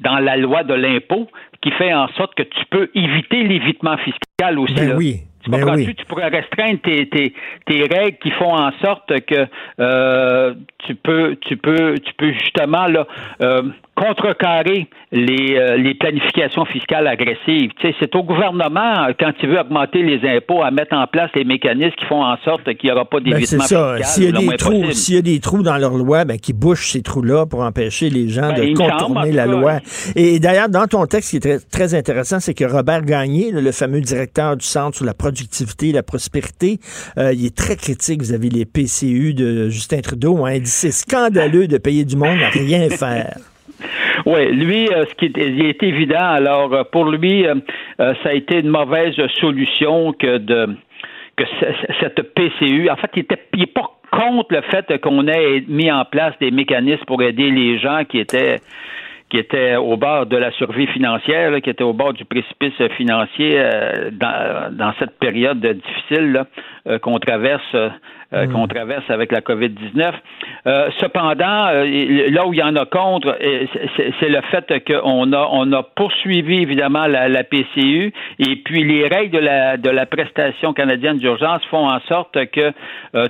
dans 0.01 0.19
la 0.19 0.35
loi 0.35 0.63
de 0.63 0.73
l'impôt, 0.73 1.27
qui 1.61 1.71
fait 1.71 1.93
en 1.93 2.09
sorte 2.09 2.35
que 2.35 2.43
tu 2.43 2.65
peux 2.69 2.89
éviter 2.95 3.43
l'évitement 3.43 3.95
fiscal 3.97 4.59
aussi. 4.59 4.73
Ben 4.73 4.89
là. 4.89 4.95
oui, 4.97 5.21
Tu 5.45 5.51
oui. 5.51 5.95
Tu 5.95 6.05
pourrais 6.05 6.29
restreindre 6.29 6.79
tes, 6.81 7.07
tes, 7.07 7.33
tes 7.65 7.81
règles 7.81 8.17
qui 8.17 8.31
font 8.31 8.53
en 8.53 8.71
sorte 8.83 9.11
que 9.25 9.45
euh, 9.79 10.53
tu 10.79 10.95
peux 10.95 11.35
tu 11.41 11.55
peux 11.57 11.95
tu 11.99 12.13
peux 12.15 12.33
justement 12.33 12.87
là 12.87 13.07
euh, 13.41 13.61
contrecarrer 13.95 14.87
les, 15.11 15.55
euh, 15.57 15.77
les 15.77 15.93
planifications 15.95 16.65
fiscales 16.65 17.07
agressives. 17.07 17.71
Tu 17.79 17.87
sais, 17.89 17.95
c'est 17.99 18.15
au 18.15 18.23
gouvernement, 18.23 19.07
quand 19.19 19.31
il 19.41 19.49
veut 19.49 19.59
augmenter 19.59 20.01
les 20.03 20.19
impôts, 20.29 20.63
à 20.63 20.71
mettre 20.71 20.95
en 20.95 21.07
place 21.07 21.29
les 21.35 21.43
mécanismes 21.45 21.95
qui 21.97 22.05
font 22.05 22.23
en 22.23 22.35
sorte 22.43 22.63
qu'il 22.75 22.89
n'y 22.89 22.91
aura 22.91 23.05
pas 23.05 23.19
Ben, 23.19 23.31
d'évitement 23.31 23.63
c'est 23.63 23.73
ça. 23.75 23.95
fiscal. 23.97 24.03
S'il 24.05 24.23
y, 24.23 24.27
a 24.27 24.31
le 24.31 24.37
des 24.39 24.45
moins 24.45 24.55
trous, 24.57 24.71
possible. 24.71 24.93
s'il 24.93 25.15
y 25.15 25.17
a 25.17 25.21
des 25.21 25.39
trous 25.39 25.63
dans 25.63 25.77
leur 25.77 25.93
loi, 25.93 26.25
ben, 26.25 26.37
qui 26.37 26.53
bouchent 26.53 26.89
ces 26.91 27.01
trous-là 27.01 27.45
pour 27.45 27.61
empêcher 27.61 28.09
les 28.09 28.27
gens 28.29 28.51
Ben, 28.53 28.73
de 28.73 28.77
contourner 28.77 29.31
la 29.31 29.45
loi. 29.45 29.79
Et 30.15 30.39
d'ailleurs, 30.39 30.69
dans 30.69 30.87
ton 30.87 31.05
texte, 31.05 31.31
ce 31.31 31.37
qui 31.37 31.47
est 31.47 31.59
très, 31.59 31.87
très 31.87 31.95
intéressant, 31.95 32.39
c'est 32.39 32.53
que 32.53 32.65
Robert 32.65 33.03
Gagné, 33.03 33.51
le 33.51 33.71
fameux 33.71 34.01
directeur 34.01 34.57
du 34.57 34.65
Centre 34.65 34.97
sur 34.97 35.05
la 35.05 35.13
productivité 35.13 35.89
et 35.89 35.93
la 35.93 36.03
prospérité, 36.03 36.79
euh, 37.17 37.33
il 37.33 37.45
est 37.45 37.55
très 37.55 37.75
critique 37.75 38.21
vis-à-vis 38.21 38.49
les 38.49 38.65
PCU 38.65 39.33
de 39.33 39.69
Justin 39.69 40.01
Trudeau. 40.01 40.45
hein. 40.45 40.53
Il 40.53 40.61
dit 40.63 40.69
c'est 40.69 40.91
scandaleux 40.91 41.67
de 41.67 41.77
payer 41.77 42.03
du 42.05 42.15
monde 42.17 42.39
à 42.43 42.49
rien 42.49 42.89
faire. 42.89 43.35
Oui, 44.25 44.51
lui, 44.53 44.87
euh, 44.91 45.05
ce 45.07 45.13
qui 45.15 45.25
est, 45.25 45.83
évident, 45.83 46.17
alors 46.19 46.73
euh, 46.73 46.83
pour 46.91 47.05
lui, 47.05 47.45
euh, 47.45 47.53
ça 47.97 48.29
a 48.29 48.33
été 48.33 48.59
une 48.59 48.69
mauvaise 48.69 49.15
solution 49.39 50.13
que 50.13 50.37
de 50.37 50.67
que 51.35 51.43
ce- 51.59 51.65
ce- 51.65 51.93
cette 51.99 52.33
PCU. 52.33 52.89
En 52.89 52.95
fait, 52.95 53.11
il 53.15 53.19
était 53.19 53.39
il 53.55 53.67
pas 53.67 53.91
contre 54.11 54.53
le 54.55 54.61
fait 54.61 54.99
qu'on 55.01 55.27
ait 55.27 55.63
mis 55.67 55.91
en 55.91 56.05
place 56.05 56.33
des 56.39 56.49
mécanismes 56.49 57.03
pour 57.05 57.21
aider 57.21 57.51
les 57.51 57.77
gens 57.77 58.03
qui 58.05 58.19
étaient 58.19 58.59
qui 59.29 59.37
étaient 59.37 59.75
au 59.75 59.97
bord 59.97 60.27
de 60.27 60.37
la 60.37 60.51
survie 60.51 60.85
financière, 60.87 61.59
qui 61.61 61.69
étaient 61.71 61.83
au 61.83 61.93
bord 61.93 62.13
du 62.13 62.25
précipice 62.25 62.79
financier 62.95 63.59
dans, 64.11 64.93
cette 64.99 65.17
période 65.19 65.59
difficile 65.65 66.43
qu'on 67.01 67.17
traverse 67.17 67.75
euh, 68.35 68.47
qu'on 68.47 68.67
traverse 68.67 69.09
avec 69.09 69.31
la 69.31 69.39
COVID-19. 69.41 70.11
Euh, 70.67 70.89
cependant, 70.99 71.67
euh, 71.67 72.29
là 72.29 72.45
où 72.45 72.53
il 72.53 72.59
y 72.59 72.63
en 72.63 72.75
a 72.75 72.85
contre, 72.85 73.37
c'est 74.19 74.29
le 74.29 74.41
fait 74.51 74.83
qu'on 74.85 75.31
a 75.33 75.47
on 75.51 75.71
a 75.73 75.83
poursuivi 75.83 76.61
évidemment 76.61 77.07
la, 77.07 77.29
la 77.29 77.43
PCU 77.43 78.11
et 78.39 78.55
puis 78.57 78.83
les 78.83 79.07
règles 79.07 79.35
de 79.37 79.39
la 79.39 79.77
de 79.77 79.89
la 79.89 80.05
prestation 80.05 80.73
canadienne 80.73 81.17
d'urgence 81.17 81.61
font 81.71 81.87
en 81.87 81.99
sorte 82.07 82.37
que 82.51 82.71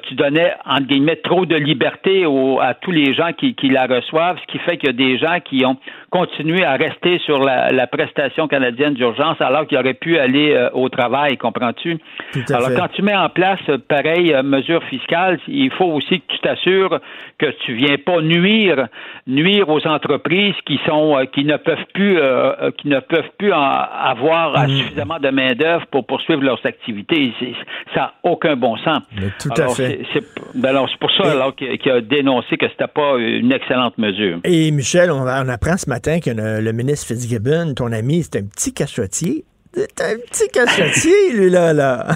tu 0.04 0.16
donnais 0.16 0.54
entre 0.66 0.88
guillemets 0.88 1.18
trop 1.18 1.46
de 1.46 1.56
liberté 1.56 2.26
au- 2.26 2.60
à 2.60 2.74
tous 2.74 2.92
les 2.92 3.14
gens 3.14 3.32
qui, 3.38 3.54
qui 3.56 3.70
la 3.70 3.86
reçoivent, 3.86 4.38
ce 4.42 4.52
qui 4.52 4.60
fait 4.60 4.78
qu'il 4.78 4.88
y 4.88 4.90
a 4.90 4.94
des 4.94 5.18
gens 5.18 5.40
qui 5.44 5.66
ont 5.66 5.78
continué 6.10 6.64
à 6.64 6.74
rester 6.76 7.20
sur 7.20 7.40
la, 7.44 7.72
la 7.72 7.88
prestation 7.88 8.48
canadienne 8.48 8.94
d'urgence 8.94 9.40
alors 9.42 9.68
qu'ils 9.68 9.78
auraient 9.78 9.94
pu 9.94 10.18
aller 10.18 10.54
euh, 10.54 10.70
au 10.74 10.88
travail, 10.90 11.38
comprends-tu? 11.38 11.98
Alors 12.54 12.70
fait. 12.70 12.76
quand 12.76 12.88
tu 12.94 13.02
mets 13.02 13.16
en 13.16 13.30
place 13.30 13.60
euh, 13.70 13.78
pareille 13.78 14.34
euh, 14.34 14.44
mesure 14.44 14.82
fiscale, 15.00 15.40
il 15.48 15.72
faut 15.72 15.86
aussi 15.86 16.20
que 16.22 16.26
tu 16.34 16.40
t'assures 16.40 17.00
que 17.38 17.48
tu 17.66 17.74
viens 17.76 17.98
pas 17.98 18.22
nuire 18.22 18.88
nuire 19.28 19.68
aux 19.70 19.86
entreprises 19.88 20.56
qui 20.66 20.80
sont 20.88 21.18
euh, 21.18 21.26
qui 21.26 21.44
ne 21.46 21.58
peuvent 21.58 21.86
plus 21.94 22.18
euh, 22.18 22.54
euh, 22.62 22.72
qui 22.78 22.88
ne 22.88 23.00
peuvent 23.00 23.32
plus 23.38 23.52
en- 23.54 23.58
avoir 23.60 24.56
euh, 24.56 24.68
suffisamment 24.68 25.20
de 25.20 25.30
main 25.30 25.54
d'œuvre 25.54 25.86
pour 25.92 26.06
poursuivre 26.06 26.42
leurs 26.44 26.64
activités. 26.66 27.34
Ça 27.94 28.00
n'a 28.02 28.14
aucun 28.24 28.56
bon 28.56 28.78
sens. 28.78 29.00
Mais 29.16 29.28
tout 29.40 29.50
à 29.58 29.68
fait. 29.70 30.00
c'est- 30.14 30.24
ben 30.56 30.70
alors, 30.70 30.88
c'est 30.90 31.00
pour 31.00 31.12
ça 31.12 31.52
qu'il 31.58 31.92
a 31.92 32.02
dénoncé 32.02 32.58
que 32.58 32.68
c'était 32.70 32.88
pas 32.88 33.18
une 33.18 33.52
excellente 33.52 33.98
mesure. 33.98 34.40
Et 34.44 34.72
Michel, 34.72 35.12
on, 35.12 35.22
on 35.24 35.50
apprend 35.50 35.78
ce 35.78 35.90
matin 35.90 36.20
que 36.20 36.30
le, 36.30 36.62
le 36.62 36.72
ministre 36.74 37.08
Fitzgibbon, 37.08 37.74
ton 37.76 37.92
ami, 37.92 38.24
c'est 38.24 38.38
un 38.40 38.46
petit 38.46 38.74
cachotier. 38.74 39.44
C'est 39.76 40.02
un 40.02 40.18
petit 40.26 40.48
cachotier, 40.50 41.34
lui, 41.34 41.50
là, 41.50 41.74
là. 41.74 42.06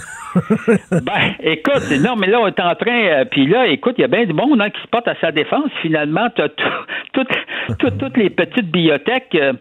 Ben, 0.91 1.33
écoute, 1.41 1.89
non, 2.01 2.15
mais 2.15 2.27
là, 2.27 2.39
on 2.39 2.47
est 2.47 2.59
en 2.59 2.75
train. 2.75 3.01
euh, 3.05 3.25
Puis 3.25 3.47
là, 3.47 3.65
écoute, 3.67 3.95
il 3.97 4.01
y 4.01 4.03
a 4.03 4.07
bien 4.07 4.25
du 4.25 4.33
monde 4.33 4.61
hein, 4.61 4.69
qui 4.69 4.79
se 4.81 4.87
porte 4.87 5.07
à 5.07 5.15
sa 5.19 5.31
défense. 5.31 5.69
Finalement, 5.81 6.29
tu 6.35 6.41
as 6.43 6.49
toutes, 7.13 8.17
les 8.17 8.29
petites 8.29 8.65
bibliothèques. 8.71 9.35
euh, 9.35 9.53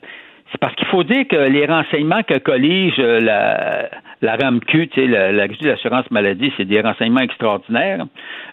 c'est 0.52 0.58
parce 0.60 0.74
qu'il 0.76 0.86
faut 0.88 1.04
dire 1.04 1.24
que 1.28 1.36
les 1.36 1.66
renseignements 1.66 2.22
que 2.22 2.38
collige 2.38 2.94
euh, 2.98 3.18
la, 3.20 3.88
la 4.22 4.36
RAMQ, 4.36 4.88
tu 4.88 5.00
sais, 5.00 5.06
la, 5.06 5.32
la 5.32 5.48
de 5.48 5.66
l'assurance 5.66 6.10
maladie, 6.10 6.52
c'est 6.56 6.64
des 6.64 6.80
renseignements 6.80 7.20
extraordinaires. 7.20 8.04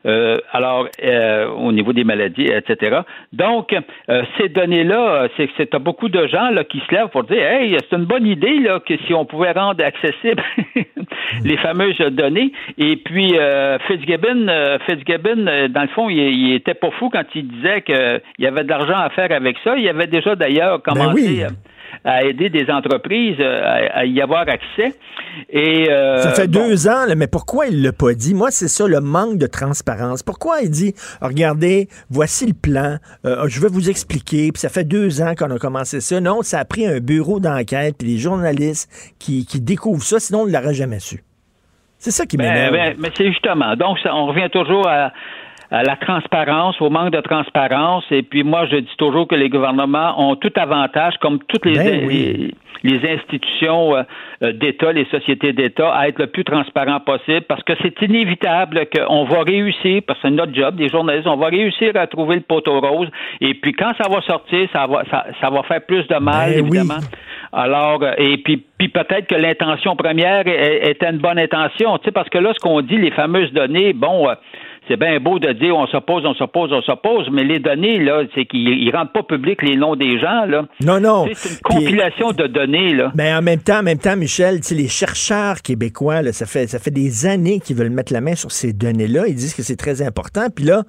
Euh, 0.06 0.38
alors, 0.52 0.88
euh, 1.04 1.48
au 1.50 1.72
niveau 1.72 1.94
des 1.94 2.04
maladies, 2.04 2.48
etc. 2.48 3.02
Donc, 3.34 3.76
euh, 4.10 4.24
ces 4.38 4.50
données-là, 4.50 5.28
c'est 5.38 5.50
c'est 5.58 5.76
beaucoup 5.78 6.10
de 6.10 6.28
gens 6.28 6.50
là 6.50 6.64
qui 6.64 6.80
se 6.80 6.94
lèvent 6.94 7.10
pour 7.10 7.24
dire, 7.24 7.42
hey, 7.42 7.78
c'est 7.90 7.96
une 7.96 8.06
bonne 8.06 8.26
idée 8.26 8.60
là 8.60 8.80
que 8.80 8.96
si 9.06 9.14
on 9.14 9.26
pouvait 9.26 9.52
rendre 9.52 9.84
accessibles 9.84 10.44
les 11.44 11.58
fameuses 11.58 11.98
données. 12.12 12.52
Et 12.78 12.98
puis 12.98 13.38
euh, 13.38 13.78
Fitzgibbon, 13.88 14.48
euh, 14.48 14.78
Fitzgibbon, 14.86 15.48
euh, 15.48 15.68
dans 15.68 15.82
le 15.84 15.88
fond, 15.90 16.10
il, 16.10 16.18
il 16.18 16.54
était 16.54 16.74
pas 16.74 16.92
fou 16.92 17.10
quand 17.10 17.24
il 17.34 17.48
disait 17.48 17.82
qu'il 17.82 18.22
y 18.40 18.48
avait 18.48 18.64
de 18.64 18.70
l'argent 18.70 18.98
à 18.98 19.10
faire 19.10 19.32
avec 19.32 19.58
ça. 19.64 19.78
Il 19.78 19.88
avait 19.88 20.08
déjà 20.08 20.36
d'ailleurs 20.36 20.82
commencé. 20.82 21.14
oui. 21.14 21.44
À 22.06 22.24
aider 22.24 22.50
des 22.50 22.70
entreprises 22.70 23.36
euh, 23.40 23.60
à, 23.64 24.00
à 24.00 24.06
y 24.06 24.22
avoir 24.22 24.42
accès. 24.48 24.96
Et, 25.50 25.90
euh, 25.90 26.20
Ça 26.22 26.32
fait 26.32 26.48
bon, 26.48 26.68
deux 26.68 26.88
ans, 26.88 27.06
là, 27.08 27.16
mais 27.16 27.28
pourquoi 27.28 27.66
il 27.68 27.82
l'a 27.82 27.92
pas 27.92 28.14
dit? 28.14 28.34
Moi, 28.34 28.52
c'est 28.52 28.68
ça, 28.70 28.88
le 28.88 29.02
manque 29.02 29.38
de 29.38 29.48
transparence. 29.48 30.24
Pourquoi 30.24 30.62
il 30.62 30.70
dit, 30.70 30.94
regardez, 31.22 31.88
voici 32.10 32.46
le 32.46 32.54
plan, 32.54 32.98
euh, 33.26 33.46
je 33.48 33.60
vais 33.60 33.68
vous 33.68 33.90
expliquer, 33.90 34.52
puis 34.54 34.60
ça 34.62 34.70
fait 34.70 34.84
deux 34.86 35.22
ans 35.22 35.34
qu'on 35.38 35.52
a 35.52 35.58
commencé 35.58 36.00
ça. 36.00 36.22
Non, 36.22 36.42
ça 36.44 36.60
a 36.60 36.66
pris 36.66 36.86
un 36.88 37.00
bureau 37.00 37.40
d'enquête, 37.40 37.96
puis 37.98 38.08
des 38.14 38.18
journalistes 38.18 38.88
qui, 39.20 39.46
qui 39.46 39.60
découvrent 39.60 40.04
ça, 40.04 40.20
sinon 40.20 40.42
on 40.44 40.46
ne 40.48 40.54
l'aurait 40.54 40.74
jamais 40.76 41.00
su. 41.00 41.22
C'est 41.98 42.12
ça 42.12 42.26
qui 42.26 42.38
Ben, 42.38 42.44
m'énerve. 42.54 42.74
ben, 42.74 42.96
mais 43.00 43.10
c'est 43.18 43.28
justement. 43.30 43.76
Donc, 43.76 43.98
ça- 44.04 44.14
on 44.14 44.28
revient 44.28 44.50
toujours 44.52 44.88
à, 44.88 45.12
à 45.72 45.84
la 45.84 45.96
transparence, 45.96 46.80
au 46.82 46.90
manque 46.90 47.12
de 47.12 47.22
transparence. 47.22 48.04
Et 48.12 48.22
puis, 48.24 48.44
moi, 48.44 48.66
je 48.72 48.78
dis 48.78 48.96
toujours 48.98 49.28
que 49.28 49.36
les 49.36 49.50
gouvernements 49.50 50.14
ont 50.30 50.36
tout 50.36 50.52
avantage, 50.56 51.16
comme 51.22 51.40
toutes 51.48 51.66
les, 51.66 51.74
Ben 51.76 52.06
oui. 52.08 52.54
les, 52.84 52.98
les 52.98 53.10
institutions 53.16 53.96
euh, 53.96 54.04
euh, 54.44 54.52
d'État, 54.52 54.92
les 54.92 55.06
sociétés 55.06 55.54
d'État, 55.54 55.92
à 55.96 56.08
être 56.08 56.20
le 56.20 56.28
plus 56.28 56.44
transparent 56.44 57.00
possible 57.00 57.42
parce 57.48 57.64
que 57.64 57.74
c'est 57.82 58.00
inévitable 58.04 58.86
qu'on 58.96 59.24
va 59.26 59.42
réussir, 59.42 60.02
parce 60.06 60.20
que 60.22 60.28
c'est 60.28 60.34
notre 60.34 60.54
job, 60.54 60.76
des 60.76 60.90
journalistes, 60.90 61.28
on 61.28 61.36
va 61.38 61.48
réussir 61.48 61.92
à 61.96 62.06
trouver 62.08 62.36
le 62.36 62.42
poteau 62.42 62.80
rose. 62.80 63.10
Et 63.42 63.56
puis, 63.56 63.74
quand 63.74 63.94
ça 64.00 64.08
va 64.10 64.22
sortir, 64.22 64.68
ça 64.72 64.86
va, 64.88 65.04
ça, 65.10 65.26
ça 65.42 65.50
va 65.50 65.64
faire 65.64 65.82
plus 65.86 66.06
de 66.08 66.16
mal, 66.18 66.52
Ben 66.52 66.62
oui. 66.62 66.68
évidemment. 66.78 67.00
Alors, 67.54 68.04
euh, 68.04 68.12
et 68.18 68.38
puis, 68.38 68.64
puis 68.78 68.90
peut-être 68.90 69.28
que 69.28 69.36
l'intention 69.36 69.96
première 69.96 70.46
est- 70.48 70.92
était 70.92 71.10
une 71.10 71.20
bonne 71.20 71.40
intention, 71.40 71.98
tu 71.98 72.06
sais, 72.06 72.12
parce 72.12 72.30
que 72.30 72.38
là, 72.38 72.52
ce 72.54 72.60
qu'on 72.60 72.82
dit, 72.82 72.98
les 72.98 73.12
fameuses 73.12 73.52
données, 73.54 73.94
bon, 73.94 74.30
euh, 74.30 74.34
c'est 74.88 74.98
bien 74.98 75.20
beau 75.20 75.40
de 75.40 75.52
dire 75.54 75.76
on 75.76 75.88
s'oppose, 75.88 76.26
on 76.26 76.34
s'oppose, 76.34 76.72
on 76.74 76.82
s'oppose, 76.82 77.30
mais 77.32 77.44
les 77.44 77.60
données, 77.60 78.00
là, 78.00 78.24
c'est 78.36 78.46
qu'ils 78.46 78.68
ils 78.84 78.92
rendent 78.96 79.12
pas 79.14 79.24
public 79.24 79.62
les 79.62 79.76
noms 79.76 79.96
des 79.96 80.20
gens, 80.20 80.46
là. 80.46 80.66
Non, 80.82 81.00
non. 81.00 81.26
C'est 81.34 81.50
une 81.50 81.56
Puis- 81.56 81.62
compilation 81.64 82.32
de 82.32 82.48
données, 82.48 82.94
là. 82.94 83.12
Mais 83.16 83.34
en 83.34 83.42
même 83.42 83.60
temps, 83.60 83.80
en 83.80 83.84
même 83.84 83.98
temps, 83.98 84.16
Michel, 84.16 84.60
les 84.72 84.88
chercheurs 84.88 85.62
québécois, 85.62 86.22
là, 86.22 86.34
ça 86.34 86.46
fait 86.46 86.68
ça 86.68 86.80
fait 86.80 86.92
des 86.92 87.26
années 87.26 87.60
qu'ils 87.60 87.76
veulent 87.76 87.90
mettre 87.90 88.14
la 88.14 88.22
main 88.22 88.36
sur 88.36 88.52
ces 88.52 88.74
données-là. 88.74 89.28
Ils 89.28 89.36
disent 89.36 89.54
que 89.54 89.64
c'est 89.64 89.76
très 89.76 90.02
important. 90.02 90.48
Puis 90.56 90.66
là, 90.66 90.84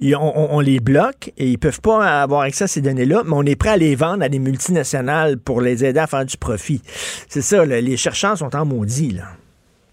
ils- 0.00 0.16
on, 0.16 0.32
on- 0.38 0.56
on 0.56 0.60
les 0.60 0.80
bloque 0.80 1.30
et 1.38 1.46
ils 1.48 1.58
peuvent 1.58 1.80
pas 1.80 2.22
avoir 2.22 2.42
accès 2.42 2.64
à 2.64 2.68
ces 2.68 2.80
données-là, 2.80 3.22
mais 3.24 3.32
on 3.34 3.42
est 3.42 3.56
prêt 3.56 3.70
à 3.70 3.76
les 3.76 3.94
vendre 3.94 4.22
à 4.22 4.28
des 4.28 4.38
multinationales 4.38 5.36
pour 5.38 5.60
les 5.60 5.84
aider 5.84 5.98
à 6.00 6.06
faire 6.06 6.24
du 6.24 6.36
profit. 6.36 6.80
C'est 7.28 7.42
ça, 7.42 7.64
là, 7.66 7.80
les 7.80 7.96
chercheurs 7.96 8.36
sont 8.36 8.54
en 8.56 8.64
maudit, 8.64 9.12
là. 9.12 9.24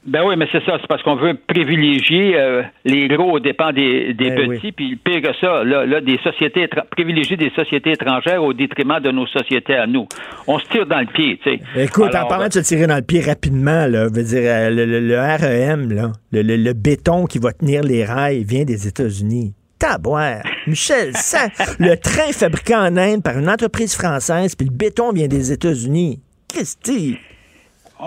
Ben 0.05 0.21
oui, 0.25 0.35
mais 0.37 0.47
c'est 0.51 0.63
ça, 0.65 0.77
c'est 0.81 0.87
parce 0.87 1.01
qu'on 1.01 1.15
veut 1.15 1.33
privilégier 1.47 2.33
euh, 2.37 2.61
les 2.83 3.07
gros 3.07 3.31
aux 3.31 3.39
dépens 3.39 3.71
des, 3.71 4.13
des 4.13 4.31
Ben 4.31 4.49
petits, 4.49 4.65
oui. 4.67 4.71
puis 4.73 4.95
pire 4.97 5.21
que 5.21 5.33
ça, 5.39 5.63
là, 5.63 5.85
là, 5.85 6.01
des 6.01 6.17
sociétés 6.23 6.67
privilégier 6.91 7.37
des 7.37 7.51
sociétés 7.51 7.91
étrangères 7.91 8.43
au 8.43 8.53
détriment 8.53 8.99
de 8.99 9.11
nos 9.11 9.25
sociétés 9.27 9.75
à 9.75 9.87
nous. 9.87 10.07
On 10.47 10.59
se 10.59 10.65
tire 10.67 10.85
dans 10.85 10.99
le 10.99 11.05
pied, 11.05 11.39
tu 11.41 11.51
sais. 11.51 11.59
Écoute, 11.83 12.13
en 12.15 12.27
parlant 12.27 12.47
de 12.47 12.53
se 12.53 12.59
tirer 12.59 12.85
dans 12.87 12.97
le 12.97 13.01
pied 13.01 13.21
rapidement, 13.21 13.87
là, 13.87 14.07
veut 14.13 14.23
dire, 14.23 14.41
euh, 14.43 14.69
le, 14.69 14.85
le- 14.85 14.99
le 14.99 15.17
REM, 15.17 15.91
là, 15.93 16.11
le, 16.33 16.41
le- 16.41 16.57
le 16.57 16.73
béton 16.73 17.25
qui 17.25 17.39
va 17.39 17.53
tenir 17.53 17.81
les 17.83 18.03
rails 18.03 18.43
vient 18.43 18.65
des 18.65 18.87
États-Unis. 18.87 19.53
Taboire. 19.79 20.43
Michel, 20.67 21.11
ça, 21.13 21.47
le 21.79 21.95
train 21.95 22.31
fabriqué 22.33 22.75
en 22.75 22.95
Inde 22.97 23.23
par 23.23 23.37
une 23.37 23.49
entreprise 23.49 23.95
française, 23.95 24.55
puis 24.55 24.67
le 24.67 24.73
béton 24.73 25.11
vient 25.13 25.27
des 25.27 25.51
États-Unis. 25.51 26.19
Christy, 26.49 27.17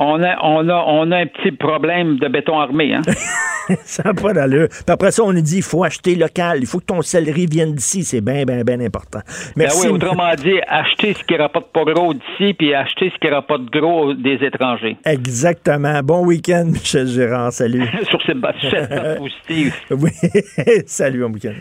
on 0.01 0.22
a, 0.22 0.36
on 0.42 0.68
a, 0.68 0.84
on 0.86 1.11
a 1.11 1.18
un 1.18 1.26
petit 1.26 1.53
problème 1.53 2.18
de 2.18 2.28
béton 2.28 2.59
armé, 2.59 2.94
hein. 2.94 3.03
ça 3.84 4.05
n'a 4.05 4.14
pas 4.14 4.32
d'allure. 4.32 4.68
Puis 4.68 4.84
après 4.88 5.11
ça, 5.11 5.22
on 5.24 5.32
nous 5.32 5.40
dit, 5.40 5.59
il 5.59 5.62
faut 5.62 5.84
acheter 5.84 6.14
local, 6.14 6.59
il 6.61 6.66
faut 6.66 6.78
que 6.78 6.84
ton 6.86 7.03
céleri 7.03 7.47
vienne 7.47 7.74
d'ici. 7.74 8.05
C'est 8.05 8.20
bien, 8.20 8.44
bien, 8.44 8.62
bien 8.62 8.80
important. 8.80 9.20
Ben 9.26 9.64
Merci. 9.64 9.88
oui, 9.88 9.94
autrement 9.94 10.34
dit, 10.34 10.59
acheter 10.68 11.14
ce 11.14 11.24
qui 11.24 11.36
rapporte 11.36 11.72
pas 11.72 11.84
gros 11.84 12.14
d'ici, 12.14 12.55
puis 12.55 12.74
acheter 12.74 13.11
ce 13.14 13.18
qui 13.18 13.28
rapporte 13.28 13.64
gros 13.66 14.14
des 14.14 14.38
étrangers. 14.42 14.97
Exactement. 15.05 16.01
Bon 16.03 16.24
week-end, 16.24 16.66
Michel 16.66 17.07
Gérard. 17.09 17.53
Salut. 17.53 17.86
sur 18.11 18.20
cette 18.22 18.36
cette 18.61 19.18
positive. 19.18 19.74
oui. 19.90 20.11
Salut, 20.86 21.20
bon 21.20 21.32
week-end. 21.32 21.55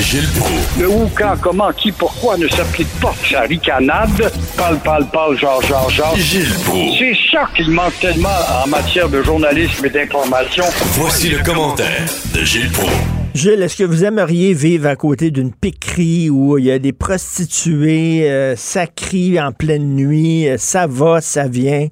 Gilles 0.00 0.28
Proulx. 0.36 0.78
Le 0.80 0.88
où, 0.88 1.10
quand, 1.14 1.34
comment, 1.40 1.72
qui, 1.72 1.92
pourquoi 1.92 2.36
ne 2.36 2.48
s'applique 2.48 2.88
pas 3.00 3.14
sa 3.30 3.42
ricanade. 3.42 4.32
Parle, 4.56 4.78
parle, 4.78 5.06
parle, 5.10 5.38
genre, 5.38 5.62
genre, 5.62 5.88
genre. 5.90 6.16
Gilles 6.16 6.52
Proulx. 6.64 6.98
C'est 6.98 7.16
ça 7.30 7.48
qu'il 7.54 7.70
manque 7.70 7.98
tellement 8.00 8.28
en 8.64 8.68
matière 8.68 9.08
de 9.08 9.22
journalisme 9.22 9.84
et 9.86 9.90
d'information. 9.90 10.64
Voici 10.92 11.30
le 11.30 11.42
commentaire 11.42 12.04
de 12.34 12.44
Gilles 12.44 12.70
Proulx. 12.72 12.92
Gilles, 13.34 13.62
est-ce 13.62 13.76
que 13.76 13.84
vous 13.84 14.04
aimeriez 14.04 14.54
vivre 14.54 14.88
à 14.88 14.96
côté 14.96 15.30
d'une 15.30 15.52
piquerie 15.52 16.30
où 16.30 16.56
il 16.58 16.66
y 16.66 16.70
a 16.70 16.78
des 16.78 16.92
prostituées, 16.92 18.30
euh, 18.30 18.54
ça 18.56 18.86
crie 18.86 19.40
en 19.40 19.50
pleine 19.50 19.94
nuit, 19.94 20.48
euh, 20.48 20.56
ça 20.56 20.86
va, 20.86 21.20
ça 21.20 21.48
vient? 21.48 21.88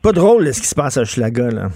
Pas 0.00 0.12
drôle 0.12 0.52
ce 0.54 0.60
qui 0.60 0.66
se 0.66 0.74
passe 0.74 0.96
à 0.96 1.04
Schlaga, 1.04 1.50
là. 1.50 1.68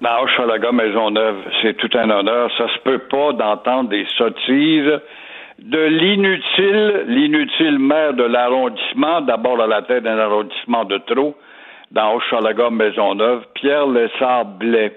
Non, 0.00 0.10
Maison 0.26 0.72
Maisonneuve, 0.72 1.36
c'est 1.60 1.76
tout 1.76 1.90
un 1.98 2.08
honneur. 2.08 2.50
Ça 2.56 2.68
se 2.68 2.78
peut 2.84 3.00
pas 3.10 3.32
d'entendre 3.32 3.88
des 3.88 4.06
sottises 4.16 5.00
de 5.58 5.80
l'inutile, 5.80 7.04
l'inutile 7.08 7.80
maire 7.80 8.14
de 8.14 8.22
l'arrondissement, 8.22 9.22
d'abord 9.22 9.60
à 9.60 9.66
la 9.66 9.82
tête 9.82 10.04
d'un 10.04 10.18
arrondissement 10.18 10.84
de 10.84 10.98
trop, 10.98 11.34
dans 11.90 12.14
Hochelaga 12.14 12.70
Maisonneuve, 12.70 13.44
Pierre 13.54 13.88
Lessard-Blais. 13.88 14.92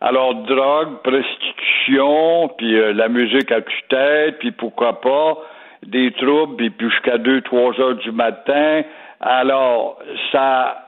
Alors, 0.00 0.34
drogue, 0.34 1.00
prostitution, 1.04 2.48
puis 2.58 2.74
euh, 2.74 2.92
la 2.92 3.08
musique 3.08 3.52
à 3.52 3.62
tue-tête, 3.62 4.40
puis 4.40 4.50
pourquoi 4.50 5.00
pas, 5.00 5.38
des 5.86 6.10
troubles, 6.10 6.56
puis 6.56 6.72
jusqu'à 6.90 7.18
2-3 7.18 7.80
heures 7.80 7.94
du 7.94 8.10
matin. 8.10 8.82
Alors, 9.20 9.98
ça 10.32 10.83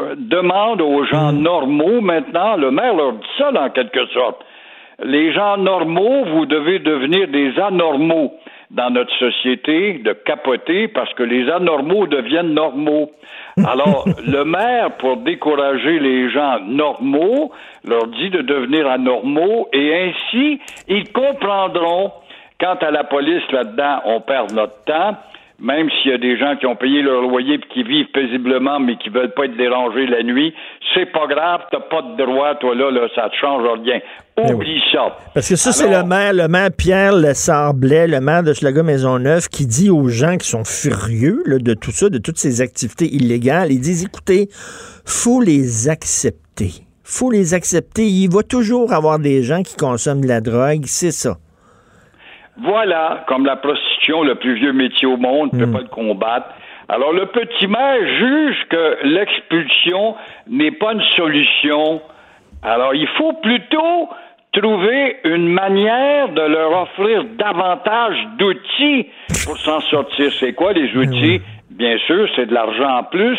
euh, 0.00 0.16
demande 0.16 0.80
aux 0.80 1.04
gens 1.04 1.32
mm. 1.32 1.38
normaux 1.38 2.00
maintenant, 2.00 2.56
le 2.56 2.72
maire 2.72 2.94
leur 2.94 3.12
dit 3.12 3.26
ça 3.38 3.52
en 3.54 3.70
quelque 3.70 4.06
sorte. 4.06 4.44
Les 5.02 5.32
gens 5.32 5.56
normaux, 5.56 6.24
vous 6.24 6.46
devez 6.46 6.80
devenir 6.80 7.28
des 7.28 7.58
anormaux 7.60 8.34
dans 8.70 8.90
notre 8.90 9.12
société, 9.18 9.98
de 9.98 10.12
capoter 10.12 10.88
parce 10.88 11.12
que 11.14 11.22
les 11.22 11.48
anormaux 11.48 12.06
deviennent 12.08 12.54
normaux. 12.54 13.10
Alors, 13.64 14.04
le 14.26 14.44
maire, 14.44 14.96
pour 14.98 15.18
décourager 15.18 16.00
les 16.00 16.28
gens 16.30 16.58
normaux, 16.60 17.52
leur 17.84 18.08
dit 18.08 18.30
de 18.30 18.42
devenir 18.42 18.88
anormaux 18.88 19.68
et 19.72 20.08
ainsi, 20.08 20.60
ils 20.88 21.12
comprendront. 21.12 22.12
Quant 22.60 22.76
à 22.80 22.90
la 22.90 23.04
police 23.04 23.42
là-dedans, 23.50 24.00
on 24.06 24.20
perd 24.20 24.52
notre 24.52 24.84
temps 24.84 25.16
même 25.60 25.88
s'il 25.90 26.10
y 26.10 26.14
a 26.14 26.18
des 26.18 26.36
gens 26.36 26.56
qui 26.56 26.66
ont 26.66 26.76
payé 26.76 27.02
leur 27.02 27.22
loyer 27.22 27.54
et 27.54 27.60
qui 27.72 27.82
vivent 27.82 28.10
paisiblement 28.12 28.80
mais 28.80 28.96
qui 28.96 29.08
veulent 29.08 29.32
pas 29.34 29.44
être 29.44 29.56
dérangés 29.56 30.06
la 30.06 30.22
nuit, 30.22 30.52
c'est 30.94 31.06
pas 31.06 31.26
grave, 31.26 31.62
t'as 31.70 31.80
pas 31.80 32.02
de 32.02 32.16
droit, 32.16 32.54
toi 32.56 32.74
là, 32.74 32.90
là 32.90 33.08
ça 33.14 33.28
te 33.28 33.36
change 33.36 33.62
rien. 33.84 34.00
Eh 34.36 34.52
Oublie 34.52 34.82
ça. 34.92 35.16
Parce 35.32 35.48
que 35.48 35.54
ça, 35.54 35.70
c'est 35.70 35.88
le 35.88 36.02
maire, 36.02 36.32
le 36.32 36.48
maire 36.48 36.70
Pierre 36.76 37.12
Lessard-Blais, 37.12 38.08
le 38.08 38.20
maire 38.20 38.42
de 38.42 38.52
Schlager 38.52 38.82
Maisonneuve, 38.82 39.48
qui 39.48 39.64
dit 39.64 39.90
aux 39.90 40.08
gens 40.08 40.36
qui 40.36 40.48
sont 40.48 40.64
furieux 40.64 41.42
de 41.46 41.74
tout 41.74 41.92
ça, 41.92 42.08
de 42.08 42.18
toutes 42.18 42.38
ces 42.38 42.60
activités 42.60 43.06
illégales, 43.06 43.70
ils 43.70 43.80
disent, 43.80 44.04
écoutez, 44.04 44.48
faut 45.04 45.40
les 45.40 45.88
accepter. 45.88 46.70
Faut 47.04 47.30
les 47.30 47.54
accepter. 47.54 48.06
Il 48.06 48.28
va 48.28 48.42
toujours 48.42 48.92
avoir 48.92 49.20
des 49.20 49.42
gens 49.44 49.62
qui 49.62 49.76
consomment 49.76 50.22
de 50.22 50.28
la 50.28 50.40
drogue, 50.40 50.82
c'est 50.86 51.12
ça. 51.12 51.36
Voilà, 52.56 53.24
comme 53.26 53.46
la 53.46 53.56
prostitution, 53.56 54.22
le 54.22 54.36
plus 54.36 54.54
vieux 54.54 54.72
métier 54.72 55.06
au 55.06 55.16
monde, 55.16 55.52
ne 55.52 55.58
peut 55.58 55.66
hmm. 55.66 55.72
pas 55.72 55.80
le 55.80 55.88
combattre. 55.88 56.46
Alors 56.88 57.12
le 57.12 57.26
petit 57.26 57.66
maire 57.66 58.06
juge 58.18 58.56
que 58.68 58.98
l'expulsion 59.04 60.16
n'est 60.48 60.72
pas 60.72 60.92
une 60.92 61.02
solution. 61.16 62.02
Alors 62.62 62.94
il 62.94 63.08
faut 63.18 63.32
plutôt 63.34 64.08
trouver 64.52 65.16
une 65.24 65.48
manière 65.48 66.28
de 66.28 66.42
leur 66.42 66.82
offrir 66.82 67.24
davantage 67.36 68.16
d'outils 68.38 69.08
pour 69.44 69.56
s'en 69.58 69.80
sortir. 69.80 70.30
C'est 70.38 70.52
quoi 70.52 70.72
les 70.72 70.94
outils? 70.96 71.40
Bien 71.70 71.98
sûr, 72.06 72.28
c'est 72.36 72.46
de 72.46 72.54
l'argent 72.54 72.98
en 72.98 73.02
plus 73.04 73.38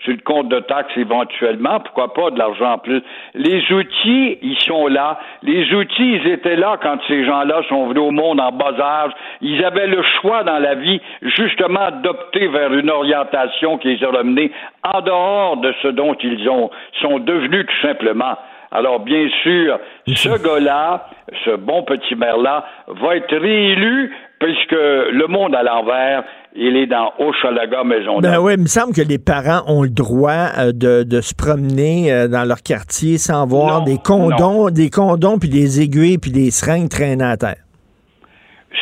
sur 0.00 0.12
le 0.12 0.20
compte 0.24 0.48
de 0.48 0.60
taxes 0.60 0.96
éventuellement. 0.96 1.80
Pourquoi 1.80 2.12
pas 2.14 2.30
de 2.30 2.38
l'argent 2.38 2.72
en 2.72 2.78
plus? 2.78 3.02
Les 3.34 3.60
outils, 3.72 4.38
ils 4.42 4.58
sont 4.60 4.86
là. 4.86 5.18
Les 5.42 5.72
outils, 5.74 6.14
ils 6.14 6.26
étaient 6.28 6.56
là 6.56 6.78
quand 6.82 6.98
ces 7.06 7.24
gens-là 7.24 7.62
sont 7.68 7.86
venus 7.86 8.02
au 8.02 8.10
monde 8.10 8.40
en 8.40 8.52
bas 8.52 8.74
âge. 8.80 9.12
Ils 9.40 9.64
avaient 9.64 9.86
le 9.86 10.02
choix 10.20 10.42
dans 10.42 10.58
la 10.58 10.74
vie, 10.74 11.00
justement, 11.22 11.90
d'opter 12.02 12.48
vers 12.48 12.72
une 12.72 12.90
orientation 12.90 13.78
qui 13.78 13.96
les 13.96 14.04
a 14.04 14.10
ramenés 14.10 14.50
en 14.82 15.00
dehors 15.02 15.56
de 15.58 15.72
ce 15.82 15.88
dont 15.88 16.14
ils 16.14 16.48
ont, 16.48 16.70
sont 17.00 17.18
devenus 17.18 17.66
tout 17.66 17.86
simplement. 17.86 18.36
Alors, 18.72 19.00
bien 19.00 19.28
sûr, 19.42 19.80
ce 20.06 20.42
gars-là, 20.42 21.08
ce 21.44 21.56
bon 21.56 21.82
petit 21.82 22.14
maire-là, 22.14 22.64
va 22.86 23.16
être 23.16 23.36
réélu 23.36 24.14
puisque 24.38 24.72
le 24.72 25.26
monde 25.26 25.54
à 25.54 25.62
l'envers, 25.62 26.22
il 26.54 26.76
est 26.76 26.86
dans 26.86 27.12
Hochelaga 27.18 27.84
Maison 27.84 28.20
Ben 28.20 28.38
oui, 28.40 28.54
il 28.54 28.62
me 28.62 28.66
semble 28.66 28.92
que 28.92 29.02
les 29.02 29.18
parents 29.18 29.62
ont 29.68 29.82
le 29.82 29.90
droit 29.90 30.50
euh, 30.58 30.72
de, 30.72 31.20
se 31.20 31.34
promener 31.34 32.12
euh, 32.12 32.28
dans 32.28 32.44
leur 32.44 32.62
quartier 32.62 33.18
sans 33.18 33.46
voir 33.46 33.84
des 33.84 33.98
condoms, 33.98 34.70
des 34.70 34.90
condoms 34.90 35.38
puis 35.38 35.48
des 35.48 35.80
aiguilles 35.80 36.18
puis 36.18 36.32
des 36.32 36.50
seringues 36.50 36.88
traîner 36.88 37.24
à 37.24 37.36
terre. 37.36 37.62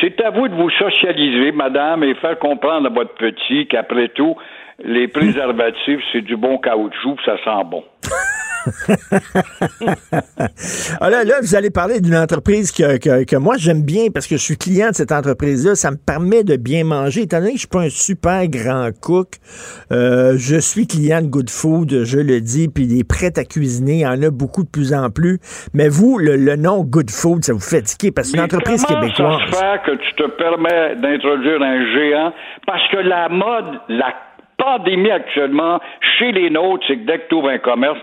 C'est 0.01 0.19
à 0.21 0.29
vous 0.29 0.47
de 0.47 0.55
vous 0.55 0.69
socialiser, 0.71 1.51
madame, 1.51 2.03
et 2.03 2.13
faire 2.15 2.37
comprendre 2.39 2.87
à 2.87 2.89
votre 2.89 3.15
petit 3.15 3.67
qu'après 3.67 4.09
tout, 4.09 4.35
les 4.83 5.07
préservatifs, 5.07 6.01
c'est 6.11 6.21
du 6.21 6.37
bon 6.37 6.57
caoutchouc, 6.57 7.17
ça 7.25 7.37
sent 7.43 7.63
bon. 7.69 7.83
ah 11.01 11.09
là, 11.09 11.23
vous 11.41 11.55
allez 11.55 11.69
parler 11.69 11.99
d'une 12.01 12.15
entreprise 12.15 12.71
que, 12.71 12.97
que, 13.23 13.35
moi 13.35 13.55
j'aime 13.57 13.83
bien 13.83 14.07
parce 14.13 14.27
que 14.27 14.37
je 14.37 14.41
suis 14.41 14.57
client 14.57 14.89
de 14.89 14.95
cette 14.95 15.11
entreprise-là. 15.11 15.75
Ça 15.75 15.91
me 15.91 15.97
permet 15.97 16.43
de 16.43 16.55
bien 16.55 16.83
manger. 16.83 17.21
Étant 17.21 17.39
donné 17.39 17.51
que 17.51 17.57
je 17.57 17.61
suis 17.61 17.67
pas 17.67 17.81
un 17.81 17.89
super 17.89 18.47
grand 18.47 18.89
cook, 19.01 19.35
euh, 19.91 20.33
je 20.37 20.57
suis 20.57 20.87
client 20.87 21.21
de 21.21 21.27
Good 21.27 21.49
Food, 21.49 22.03
je 22.03 22.19
le 22.19 22.41
dis, 22.41 22.67
puis 22.67 22.87
des 22.87 23.03
prêts 23.03 23.37
à 23.37 23.43
cuisiner, 23.43 23.93
il 23.93 24.01
y 24.01 24.07
en 24.07 24.21
a 24.21 24.29
beaucoup 24.29 24.63
de 24.63 24.69
plus 24.69 24.93
en 24.93 25.09
plus. 25.09 25.39
Mais 25.73 25.89
vous, 25.89 26.17
le, 26.17 26.55
nom 26.55 26.83
Good 26.83 27.11
Food, 27.11 27.43
ça 27.43 27.53
vous 27.53 27.59
fait 27.59 27.81
tiquer 27.81 28.11
parce 28.11 28.27
que 28.27 28.31
c'est 28.31 28.37
une 28.37 28.43
entreprise 28.43 28.85
québécoise. 28.85 29.39
Ça 29.39 29.51
se 29.51 29.55
fait 29.55 29.81
que 29.85 29.91
tu 29.97 30.13
te 30.15 30.27
permets 30.37 30.95
d'introduire 30.95 31.61
un 31.61 31.93
géant? 31.93 32.33
Parce 32.65 32.87
que 32.91 32.97
la 32.97 33.29
mode, 33.29 33.79
la 33.89 34.13
pandémie 34.57 35.11
actuellement 35.11 35.79
chez 36.17 36.31
les 36.31 36.49
nôtres, 36.49 36.83
c'est 36.87 36.97
que 36.97 37.05
dès 37.05 37.19
que 37.19 37.29
tu 37.29 37.35
ouvres 37.35 37.49
un 37.49 37.59
commerce, 37.59 37.99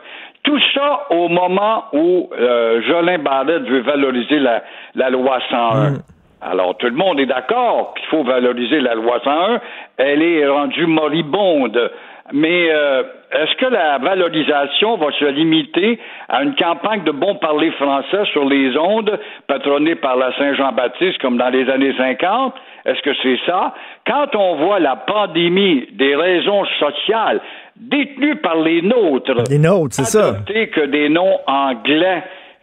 tout 0.47 0.61
ça 0.73 1.07
au 1.11 1.29
moment 1.29 1.85
où 1.93 2.31
euh, 2.33 2.81
Jolin 2.83 3.19
Barrette 3.19 3.65
veut 3.65 3.81
valoriser 3.81 4.39
la, 4.39 4.63
la 4.95 5.11
loi 5.11 5.39
101. 5.51 5.91
Mm. 5.91 5.99
Alors, 6.41 6.77
tout 6.77 6.87
le 6.87 6.93
monde 6.93 7.19
est 7.19 7.27
d'accord 7.27 7.95
qu'il 7.95 8.07
faut 8.07 8.23
valoriser 8.23 8.81
la 8.81 8.95
loi 8.95 9.21
101. 9.25 9.61
Elle 9.97 10.23
est 10.23 10.47
rendue 10.47 10.87
moribonde. 10.87 11.91
Mais 12.33 12.69
euh, 12.71 13.03
est-ce 13.33 13.57
que 13.57 13.67
la 13.67 13.99
valorisation 13.99 14.97
va 14.97 15.11
se 15.13 15.25
limiter 15.25 15.99
à 16.29 16.43
une 16.43 16.55
campagne 16.55 17.03
de 17.03 17.13
bon 17.13 17.37
parler 17.37 17.71
français 17.73 18.25
sur 18.33 18.45
les 18.49 18.77
ondes 18.77 19.19
patronnée 19.47 19.95
par 19.95 20.17
la 20.17 20.33
Saint-Jean-Baptiste 20.37 21.19
comme 21.19 21.39
dans 21.39 21.51
les 21.51 21.69
années 21.71 21.95
50? 21.97 22.55
Est-ce 22.85 23.03
que 23.03 23.15
c'est 23.23 23.39
ça? 23.47 23.75
Quand 24.07 24.35
on 24.37 24.57
voit 24.57 24.79
la 24.79 24.97
pandémie 24.97 25.89
des 25.93 26.15
raisons 26.15 26.65
sociales 26.79 27.41
détenues 27.79 28.37
par 28.37 28.57
les 28.57 28.83
nôtres, 28.83 29.45
les 29.51 29.59
nôtres, 29.59 29.95
c'est 29.95 30.05
ça. 30.05 30.39
que 30.47 30.87
des 30.87 31.09
noms 31.09 31.39
anglais 31.47 32.22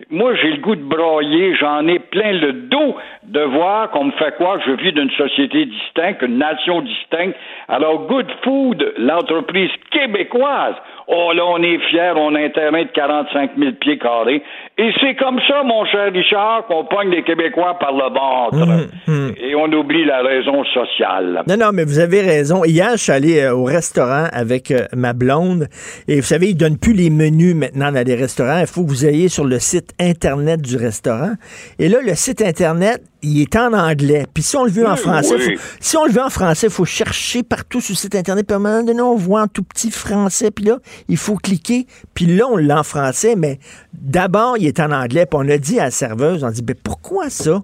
moi, 0.10 0.36
j'ai 0.36 0.52
le 0.52 0.58
goût 0.58 0.76
de 0.76 0.84
broyer, 0.84 1.56
j'en 1.56 1.88
ai 1.88 2.00
plein 2.00 2.34
le 2.34 2.54
dos 2.54 2.96
de 3.24 3.40
voir 3.42 3.90
qu'on 3.92 4.06
me 4.06 4.12
fait 4.12 4.36
quoi, 4.38 4.60
je 4.66 4.72
vis 4.72 4.92
d'une 4.92 5.12
société 5.12 5.66
distincte, 5.66 6.22
une 6.22 6.38
nation 6.38 6.82
distincte. 6.82 7.36
Alors, 7.68 8.08
Good 8.08 8.28
Food, 8.44 8.94
l'entreprise 8.98 9.72
québécoise, 9.92 10.76
oh 11.08 11.32
là, 11.34 11.46
on 11.46 11.62
est 11.62 11.78
fiers, 11.90 12.14
on 12.16 12.36
a 12.36 12.42
un 12.42 12.50
terrain 12.50 12.84
de 12.84 12.90
45 12.90 13.52
000 13.58 13.72
pieds 13.74 13.98
carrés. 13.98 14.44
Et 14.76 14.90
c'est 15.00 15.16
comme 15.16 15.40
ça, 15.48 15.62
mon 15.64 15.86
cher 15.86 16.12
Richard, 16.12 16.66
qu'on 16.66 16.86
pogne 16.86 17.12
les 17.12 17.24
Québécois 17.24 17.78
par 17.80 17.92
le 17.92 18.12
ventre. 18.12 18.58
Hum, 18.58 18.88
hum. 19.08 19.34
Et 19.38 19.54
on 19.54 19.72
oublie 19.72 20.04
la 20.04 20.24
raison 20.24 20.64
sociale. 20.66 21.44
Non, 21.48 21.58
non, 21.58 21.72
mais 21.72 21.84
vous 21.84 22.00
avez 22.00 22.22
raison. 22.22 22.64
Hier, 22.66 22.90
je 22.94 23.04
suis 23.04 23.12
allé 23.12 23.40
euh, 23.40 23.54
au 23.54 23.66
restaurant 23.66 24.26
avec 24.34 24.72
euh, 24.72 24.88
ma 24.96 25.14
blonde. 25.14 25.68
Et 26.08 26.16
vous 26.16 26.26
savez, 26.26 26.50
ils 26.50 26.56
donnent 26.56 26.80
plus 26.80 26.94
les 26.94 27.12
menus 27.12 27.54
maintenant 27.54 27.92
dans 27.92 28.04
les 28.04 28.16
restaurants. 28.16 28.62
Il 28.62 28.66
faut 28.66 28.84
que 28.84 28.90
vous 28.90 29.06
ayez 29.06 29.30
sur 29.30 29.46
le 29.46 29.60
site 29.60 29.94
Internet 30.00 30.62
du 30.62 30.76
restaurant. 30.76 31.34
Et 31.78 31.88
là, 31.88 32.00
le 32.04 32.16
site 32.16 32.42
Internet, 32.42 33.04
il 33.22 33.42
est 33.42 33.56
en 33.56 33.74
anglais. 33.74 34.26
Puis 34.34 34.44
si 34.44 34.58
on 34.58 34.66
le 34.66 34.72
veut 34.72 34.88
en 34.88 34.96
français, 34.96 35.36
si 35.80 35.98
on 35.98 36.06
le 36.06 36.12
veut 36.12 36.22
en 36.22 36.30
français, 36.30 36.68
il 36.68 36.74
faut 36.74 36.84
chercher 36.84 37.44
partout 37.44 37.80
sur 37.80 37.94
le 37.94 37.98
site 37.98 38.16
Internet. 38.16 38.48
Puis 38.48 38.54
à 38.54 38.58
un 38.58 38.60
moment 38.60 38.84
donné, 38.84 39.02
on 39.02 39.16
voit 39.16 39.44
en 39.44 39.48
tout 39.48 39.64
petit 39.64 39.92
français. 39.92 40.50
Puis 40.50 40.66
là, 40.66 40.78
il 41.08 41.18
faut 41.18 41.36
cliquer. 41.36 41.86
Puis 42.16 42.26
là, 42.26 42.48
on 42.50 42.58
l'a 42.58 42.80
en 42.80 42.84
français. 42.84 43.36
Mais 43.38 43.60
d'abord, 43.94 44.58
il 44.64 44.68
est 44.68 44.80
en 44.80 44.92
anglais. 44.92 45.26
Puis 45.26 45.40
on 45.42 45.48
a 45.50 45.58
dit 45.58 45.80
à 45.80 45.86
la 45.86 45.92
serveuse, 45.92 46.44
on 46.44 46.50
dit, 46.50 46.64
mais 46.68 46.76
pourquoi 46.76 47.30
ça? 47.30 47.62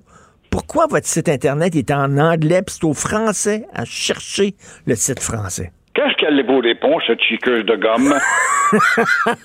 Pourquoi 0.51 0.87
votre 0.87 1.07
site 1.07 1.29
Internet 1.29 1.75
est 1.75 1.91
en 1.91 2.17
anglais 2.17 2.61
puis 2.63 2.75
c'est 2.79 2.85
au 2.85 2.93
français 2.93 3.65
à 3.73 3.85
chercher 3.85 4.55
le 4.85 4.95
site 4.95 5.19
français? 5.19 5.71
Qu'est-ce 5.93 6.15
qu'elle 6.15 6.45
vous 6.45 6.59
répond, 6.59 6.97
cette 7.05 7.21
chiqueuse 7.21 7.65
de 7.65 7.75
gomme? 7.75 8.15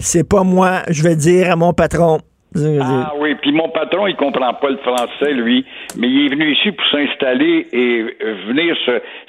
c'est 0.00 0.28
pas 0.28 0.42
moi. 0.44 0.82
Je 0.88 1.02
vais 1.02 1.16
dire 1.16 1.50
à 1.50 1.56
mon 1.56 1.72
patron. 1.72 2.20
Ah 2.54 3.12
oui, 3.18 3.34
puis 3.40 3.52
mon 3.52 3.68
patron, 3.68 4.06
il 4.06 4.16
comprend 4.16 4.54
pas 4.54 4.70
le 4.70 4.78
français, 4.78 5.32
lui, 5.32 5.64
mais 5.96 6.08
il 6.08 6.26
est 6.26 6.28
venu 6.30 6.52
ici 6.52 6.72
pour 6.72 6.86
s'installer 6.90 7.66
et 7.72 8.04
euh, 8.22 8.34
venir 8.48 8.76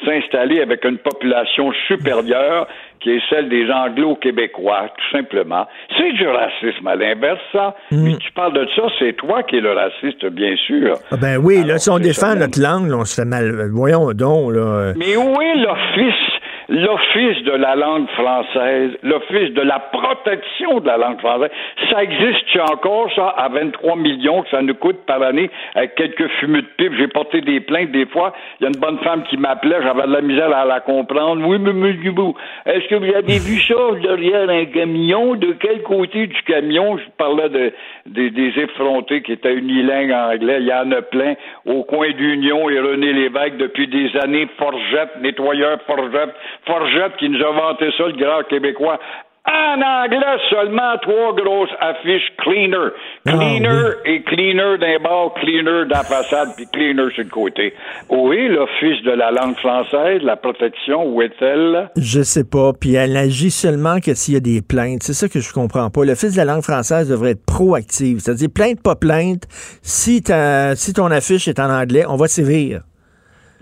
s'installer 0.06 0.62
avec 0.62 0.84
une 0.86 0.98
population 0.98 1.72
supérieure 1.88 2.68
qui 3.00 3.12
est 3.12 3.22
celle 3.30 3.50
des 3.50 3.70
anglo-québécois, 3.70 4.90
tout 4.98 5.18
simplement. 5.18 5.68
C'est 5.98 6.14
du 6.14 6.26
racisme 6.26 6.88
à 6.88 6.96
l'inverse, 6.96 7.40
ça. 7.52 7.76
Puis 7.90 8.18
tu 8.18 8.32
parles 8.32 8.54
de 8.54 8.66
ça, 8.76 8.84
c'est 8.98 9.14
toi 9.14 9.44
qui 9.44 9.58
es 9.58 9.60
le 9.62 9.74
raciste, 9.74 10.26
bien 10.28 10.56
sûr. 10.56 10.96
Ah 11.12 11.18
ben 11.18 11.38
oui, 11.38 11.64
là, 11.66 11.78
si 11.80 11.90
on 11.90 12.00
défend 12.00 12.36
notre 12.36 12.62
langue, 12.62 12.90
là, 12.90 12.98
on 13.00 13.06
se 13.06 13.16
fait 13.22 13.28
mal. 13.28 13.70
Voyons 13.72 14.12
donc, 14.14 14.54
là. 14.54 14.94
Mais 14.96 15.18
où 15.18 15.42
est 15.42 15.56
l'office, 15.56 16.33
l'office 16.70 17.44
de 17.44 17.52
la 17.52 17.76
langue 17.76 18.08
française, 18.10 18.92
l'office 19.04 19.54
de 19.54 19.62
la 19.62 19.80
protection 19.80 20.80
de 20.80 20.88
la 20.88 20.98
langue 20.98 21.20
française? 21.20 21.52
Ça 21.90 22.04
existe 22.04 22.44
encore, 22.70 23.12
ça, 23.16 23.30
à 23.30 23.50
23 23.50 23.96
millions 23.96 24.44
que 24.44 24.50
ça 24.50 24.62
nous 24.62 24.76
coûte 24.76 25.06
par 25.06 25.22
année 25.22 25.50
avec 25.76 25.96
quelques 25.96 26.28
fumées 26.40 26.62
de 26.62 26.68
pipe. 26.78 26.94
J'ai 26.98 27.08
porté 27.08 27.42
des 27.42 27.60
plaintes 27.60 27.92
des 27.92 28.06
fois. 28.06 28.34
Il 28.60 28.64
y 28.64 28.66
a 28.68 28.70
une 28.70 28.80
bonne 28.80 29.00
femme 29.00 29.24
qui 29.24 29.38
m'appelait, 29.38 29.78
j'avais 29.82 30.08
de 30.08 30.14
la 30.14 30.22
misère 30.22 30.56
à 30.56 30.66
la 30.66 30.80
comprendre. 30.80 31.46
Oui, 31.46 31.58
mais 31.60 31.74
monsieur 31.74 32.02
Dubou, 32.02 32.36
est-ce 32.66 32.88
que 32.88 32.96
vous 32.96 33.14
avez 33.14 33.40
vu 33.40 33.60
ça 33.62 33.76
derrière 34.02 34.50
un 34.50 34.66
camion? 34.66 35.36
De 35.36 35.54
quel 35.54 35.82
côté 35.84 36.28
du 36.28 36.42
camion? 36.44 36.98
Je 36.98 37.04
parlais 37.18 37.50
de, 37.50 37.74
des, 38.06 38.30
des 38.30 38.60
effrontés 38.60 39.22
qui 39.22 39.34
étaient 39.34 39.54
unilingues 39.54 40.12
en 40.12 40.34
anglais. 40.34 40.58
Il 40.60 40.68
y 40.68 40.74
en 40.74 40.92
a 40.92 41.02
plein 41.02 41.36
au 41.66 41.84
coin 41.84 42.10
d'Union 42.12 42.70
et 42.70 42.80
René 42.80 43.14
Lévesque 43.14 43.58
depuis 43.58 43.88
des 43.88 44.10
années. 44.18 44.48
Forgette, 44.58 45.22
nettoyeur 45.22 45.80
Forgette. 45.88 46.34
Forgette 46.66 47.18
qui 47.18 47.30
nous 47.30 47.42
a 47.44 47.52
vanté 47.52 47.90
ça, 47.98 48.08
le 48.08 48.14
grand 48.14 48.44
québécois. 48.50 49.00
En 49.46 49.82
anglais, 49.82 50.38
seulement 50.50 50.96
trois 51.02 51.36
grosses 51.36 51.70
affiches 51.82 52.32
cleaner. 52.38 52.92
Cleaner 53.26 53.90
et 54.06 54.22
cleaner 54.24 54.78
d'un 54.78 55.00
bord, 55.04 55.34
cleaner 55.34 55.84
la 55.90 56.02
façade, 56.04 56.48
puis 56.56 56.66
cleaner 56.72 57.12
sur 57.14 57.26
le 57.26 57.30
côté. 57.30 57.74
Oui, 58.10 58.48
l'Office 58.48 59.04
de 59.04 59.12
la 59.12 59.32
langue 59.32 59.58
française, 59.58 60.22
la 60.24 60.38
protection, 60.38 61.06
où 61.14 61.22
est-elle? 61.22 61.90
Je 61.98 62.22
sais 62.22 62.46
pas. 62.50 62.72
Puis 62.72 62.94
elle 62.94 63.18
agit 63.18 63.52
seulement 63.52 64.00
que 64.00 64.14
s'il 64.14 64.36
y 64.36 64.38
a 64.38 64.40
des 64.40 64.62
plaintes. 64.62 65.04
C'est 65.04 65.12
ça 65.14 65.28
que 65.28 65.42
je 65.42 65.52
comprends 65.52 65.90
pas. 65.90 66.06
Fils 66.16 66.32
de 66.36 66.38
la 66.38 66.46
langue 66.46 66.64
française 66.64 67.10
devrait 67.10 67.32
être 67.32 67.46
proactif. 67.46 68.20
C'est-à-dire, 68.20 68.48
plainte, 68.56 68.82
pas 68.82 68.96
plainte. 68.96 69.44
Si, 69.82 70.24
ta- 70.24 70.74
si 70.78 70.94
ton 70.94 71.08
affiche 71.12 71.50
est 71.50 71.60
en 71.60 71.70
anglais, 71.70 72.06
on 72.08 72.16
va 72.16 72.28
sévir. 72.30 72.84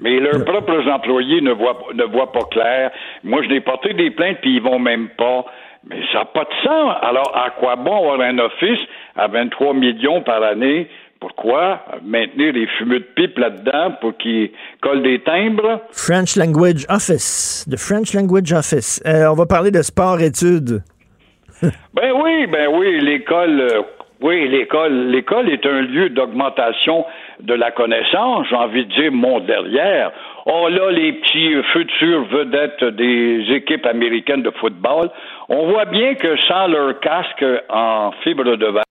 Mais 0.01 0.19
leurs 0.19 0.43
propres 0.45 0.87
employés 0.89 1.41
ne 1.41 1.51
voient, 1.51 1.77
ne 1.93 2.03
voient 2.03 2.31
pas 2.31 2.45
clair. 2.51 2.91
Moi, 3.23 3.41
je 3.43 3.49
n'ai 3.49 3.61
porté 3.61 3.93
des 3.93 4.09
plaintes, 4.11 4.37
puis 4.41 4.55
ils 4.55 4.61
vont 4.61 4.79
même 4.79 5.09
pas. 5.09 5.45
Mais 5.87 6.01
ça 6.11 6.19
n'a 6.19 6.25
pas 6.25 6.43
de 6.43 6.53
sens. 6.63 6.95
Alors, 7.01 7.31
à 7.35 7.51
quoi 7.51 7.75
bon 7.75 7.97
avoir 7.97 8.21
un 8.21 8.37
office 8.39 8.79
à 9.15 9.27
23 9.27 9.73
millions 9.73 10.21
par 10.21 10.43
année? 10.43 10.89
Pourquoi 11.19 11.85
maintenir 12.03 12.53
les 12.53 12.65
fumeux 12.79 12.99
de 12.99 13.07
pipe 13.15 13.37
là-dedans 13.37 13.91
pour 14.01 14.17
qu'ils 14.17 14.49
collent 14.81 15.03
des 15.03 15.19
timbres? 15.19 15.81
French 15.91 16.35
Language 16.35 16.85
Office. 16.89 17.67
The 17.69 17.77
French 17.77 18.15
Language 18.15 18.51
Office. 18.51 19.01
Euh, 19.05 19.27
on 19.29 19.35
va 19.35 19.45
parler 19.45 19.69
de 19.69 19.81
sport-études. 19.83 20.81
Ben 21.93 22.11
oui, 22.23 22.47
ben 22.47 22.69
oui, 22.73 22.99
l'école, 23.01 23.61
euh, 23.61 23.81
oui, 24.21 24.49
l'école, 24.49 25.09
l'école 25.09 25.47
est 25.47 25.63
un 25.63 25.81
lieu 25.81 26.09
d'augmentation 26.09 27.05
de 27.41 27.53
la 27.53 27.71
connaissance, 27.71 28.47
j'ai 28.49 28.55
envie 28.55 28.85
de 28.85 28.93
dire, 28.93 29.11
mon 29.11 29.39
derrière. 29.39 30.11
Oh 30.45 30.67
là, 30.69 30.91
les 30.91 31.13
petits 31.13 31.61
futurs 31.71 32.25
vedettes 32.25 32.83
des 32.83 33.45
équipes 33.51 33.85
américaines 33.85 34.43
de 34.43 34.51
football, 34.51 35.09
on 35.49 35.67
voit 35.67 35.85
bien 35.85 36.15
que 36.15 36.37
sans 36.47 36.67
leur 36.67 36.99
casque 36.99 37.45
en 37.69 38.11
fibre 38.23 38.55
de 38.55 38.65
verre, 38.65 38.83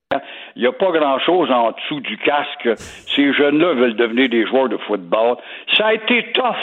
il 0.57 0.63
n'y 0.63 0.69
a 0.69 0.73
pas 0.73 0.91
grand-chose 0.91 1.51
en 1.51 1.73
dessous 1.73 2.01
du 2.01 2.17
casque. 2.19 2.69
Ces 2.77 3.33
jeunes-là 3.33 3.75
veulent 3.75 3.97
devenir 3.97 4.29
des 4.29 4.47
joueurs 4.47 4.69
de 4.69 4.77
football. 4.77 5.37
Ça 5.77 5.87
a 5.87 5.95
été 5.95 6.33
tough 6.33 6.57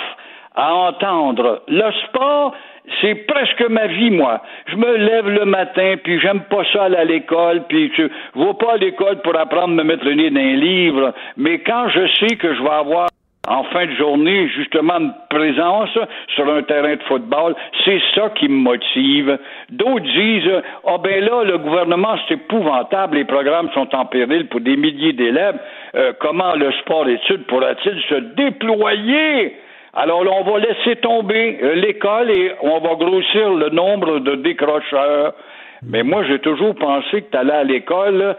à 0.55 0.73
entendre. 0.73 1.61
Le 1.67 1.91
sport, 2.07 2.53
c'est 3.01 3.15
presque 3.27 3.67
ma 3.69 3.87
vie, 3.87 4.11
moi. 4.11 4.41
Je 4.67 4.75
me 4.75 4.97
lève 4.97 5.29
le 5.29 5.45
matin, 5.45 5.95
puis 6.03 6.19
j'aime 6.19 6.41
pas 6.49 6.63
ça 6.71 6.83
aller 6.83 6.97
à 6.97 7.05
l'école, 7.05 7.63
puis 7.67 7.91
je 7.95 8.03
vais 8.03 8.53
pas 8.59 8.73
à 8.73 8.77
l'école 8.77 9.21
pour 9.21 9.37
apprendre 9.37 9.73
à 9.73 9.75
me 9.75 9.83
mettre 9.83 10.05
le 10.05 10.13
nez 10.13 10.29
dans 10.29 10.39
un 10.39 10.55
livre, 10.55 11.13
mais 11.35 11.59
quand 11.59 11.89
je 11.89 12.07
sais 12.19 12.35
que 12.35 12.53
je 12.53 12.61
vais 12.61 12.69
avoir 12.69 13.07
en 13.47 13.63
fin 13.63 13.85
de 13.85 13.93
journée, 13.93 14.49
justement, 14.49 14.99
une 14.99 15.13
présence 15.29 15.97
sur 16.35 16.51
un 16.51 16.63
terrain 16.63 16.95
de 16.95 17.03
football, 17.03 17.55
c'est 17.85 18.01
ça 18.13 18.29
qui 18.31 18.49
me 18.49 18.57
motive. 18.57 19.39
D'autres 19.69 20.05
disent, 20.05 20.61
ah 20.85 20.97
ben 21.01 21.23
là, 21.23 21.43
le 21.45 21.57
gouvernement, 21.57 22.17
c'est 22.27 22.33
épouvantable, 22.33 23.15
les 23.17 23.23
programmes 23.23 23.69
sont 23.73 23.93
en 23.95 24.05
péril 24.05 24.47
pour 24.47 24.59
des 24.59 24.75
milliers 24.75 25.13
d'élèves. 25.13 25.57
Euh, 25.95 26.11
comment 26.19 26.55
le 26.55 26.71
sport-études 26.73 27.45
pourra-t-il 27.47 28.01
se 28.09 28.15
déployer? 28.35 29.55
Alors 29.99 30.23
là, 30.23 30.29
on 30.31 30.43
va 30.43 30.59
laisser 30.59 30.97
tomber 30.97 31.57
euh, 31.59 31.73
l'école 31.73 32.29
et 32.29 32.51
on 32.61 32.79
va 32.81 32.93
grossir 32.93 33.49
le 33.49 33.69
nombre 33.69 34.19
de 34.19 34.35
décrocheurs. 34.35 35.33
Mais 35.81 36.03
moi, 36.03 36.23
j'ai 36.27 36.37
toujours 36.37 36.75
pensé 36.75 37.23
que 37.23 37.31
tu 37.31 37.35
allais 37.37 37.53
à 37.53 37.63
l'école 37.63 38.35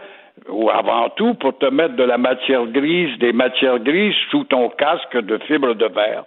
ou 0.47 0.69
avant 0.69 1.09
tout 1.09 1.33
pour 1.33 1.57
te 1.57 1.65
mettre 1.65 1.97
de 1.97 2.03
la 2.03 2.17
matière 2.17 2.65
grise, 2.67 3.17
des 3.19 3.33
matières 3.33 3.79
grises 3.79 4.15
sous 4.31 4.45
ton 4.45 4.69
casque 4.69 5.17
de 5.17 5.37
fibre 5.47 5.73
de 5.73 5.85
verre. 5.87 6.23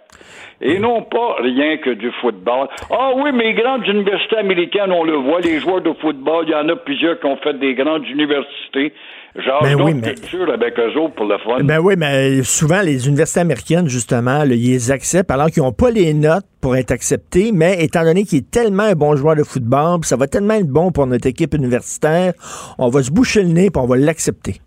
Et 0.61 0.77
non 0.77 1.01
pas 1.01 1.37
rien 1.39 1.77
que 1.77 1.89
du 1.89 2.11
football. 2.21 2.67
Ah 2.91 3.13
oui, 3.15 3.31
mais 3.33 3.45
les 3.45 3.53
grandes 3.53 3.87
universités 3.87 4.37
américaines, 4.37 4.91
on 4.91 5.03
le 5.03 5.15
voit, 5.15 5.41
les 5.41 5.59
joueurs 5.59 5.81
de 5.81 5.93
football, 5.93 6.45
il 6.47 6.51
y 6.51 6.55
en 6.55 6.69
a 6.69 6.75
plusieurs 6.75 7.19
qui 7.19 7.25
ont 7.25 7.37
fait 7.37 7.57
des 7.57 7.73
grandes 7.73 8.07
universités. 8.07 8.93
Genre, 9.35 9.63
Ben 9.63 9.81
oui, 9.81 9.95
mais- 9.95 10.09
avec 10.53 10.77
eux 10.79 10.99
autres 10.99 11.15
pour 11.15 11.25
le 11.25 11.37
fun. 11.39 11.63
Ben 11.63 11.79
oui, 11.79 11.95
mais 11.97 12.43
souvent, 12.43 12.81
les 12.81 13.07
universités 13.07 13.39
américaines, 13.39 13.87
justement, 13.87 14.43
là, 14.43 14.53
ils 14.53 14.71
les 14.71 14.91
acceptent 14.91 15.31
alors 15.31 15.47
qu'ils 15.47 15.63
n'ont 15.63 15.71
pas 15.71 15.89
les 15.89 16.13
notes 16.13 16.45
pour 16.61 16.75
être 16.75 16.91
acceptés, 16.91 17.51
mais 17.51 17.83
étant 17.83 18.03
donné 18.03 18.25
qu'il 18.25 18.39
est 18.39 18.51
tellement 18.51 18.83
un 18.83 18.93
bon 18.93 19.15
joueur 19.15 19.35
de 19.35 19.41
football, 19.43 20.01
puis 20.01 20.07
ça 20.07 20.17
va 20.17 20.27
tellement 20.27 20.53
être 20.53 20.67
bon 20.67 20.91
pour 20.91 21.07
notre 21.07 21.27
équipe 21.27 21.55
universitaire, 21.55 22.33
on 22.77 22.89
va 22.89 23.01
se 23.01 23.09
boucher 23.11 23.41
le 23.41 23.49
nez 23.49 23.69
puis 23.71 23.81
on 23.81 23.87
va 23.87 23.95
l'accepter. 23.97 24.61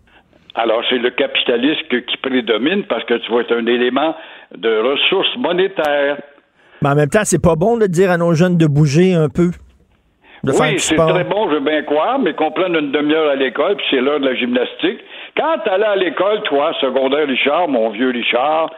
Alors, 0.55 0.81
c'est 0.89 0.97
le 0.97 1.11
capitalisme 1.11 1.87
qui 1.89 2.17
prédomine 2.17 2.83
parce 2.89 3.05
que 3.05 3.13
tu 3.25 3.31
vas 3.31 3.41
être 3.41 3.53
un 3.53 3.65
élément 3.67 4.15
de 4.57 4.91
ressources 4.91 5.37
monétaires. 5.37 6.17
Mais 6.81 6.89
en 6.89 6.95
même 6.95 7.09
temps, 7.09 7.21
c'est 7.23 7.41
pas 7.41 7.55
bon 7.55 7.77
de 7.77 7.85
dire 7.87 8.11
à 8.11 8.17
nos 8.17 8.33
jeunes 8.33 8.57
de 8.57 8.67
bouger 8.67 9.13
un 9.13 9.29
peu, 9.29 9.51
de 10.43 10.51
oui, 10.51 10.79
c'est 10.79 10.95
très 10.95 11.23
bon, 11.23 11.49
je 11.49 11.55
veux 11.55 11.59
bien 11.61 11.81
croire, 11.83 12.19
mais 12.19 12.33
qu'on 12.33 12.51
prenne 12.51 12.75
une 12.75 12.91
demi-heure 12.91 13.29
à 13.29 13.35
l'école, 13.35 13.75
puis 13.75 13.85
c'est 13.89 14.01
l'heure 14.01 14.19
de 14.19 14.25
la 14.25 14.35
gymnastique. 14.35 14.99
Quand 15.35 15.57
tu 15.63 15.69
allais 15.69 15.85
à 15.85 15.95
l'école, 15.95 16.41
toi, 16.43 16.73
secondaire 16.79 17.27
Richard, 17.27 17.67
mon 17.67 17.89
vieux 17.89 18.11
Richard, 18.11 18.69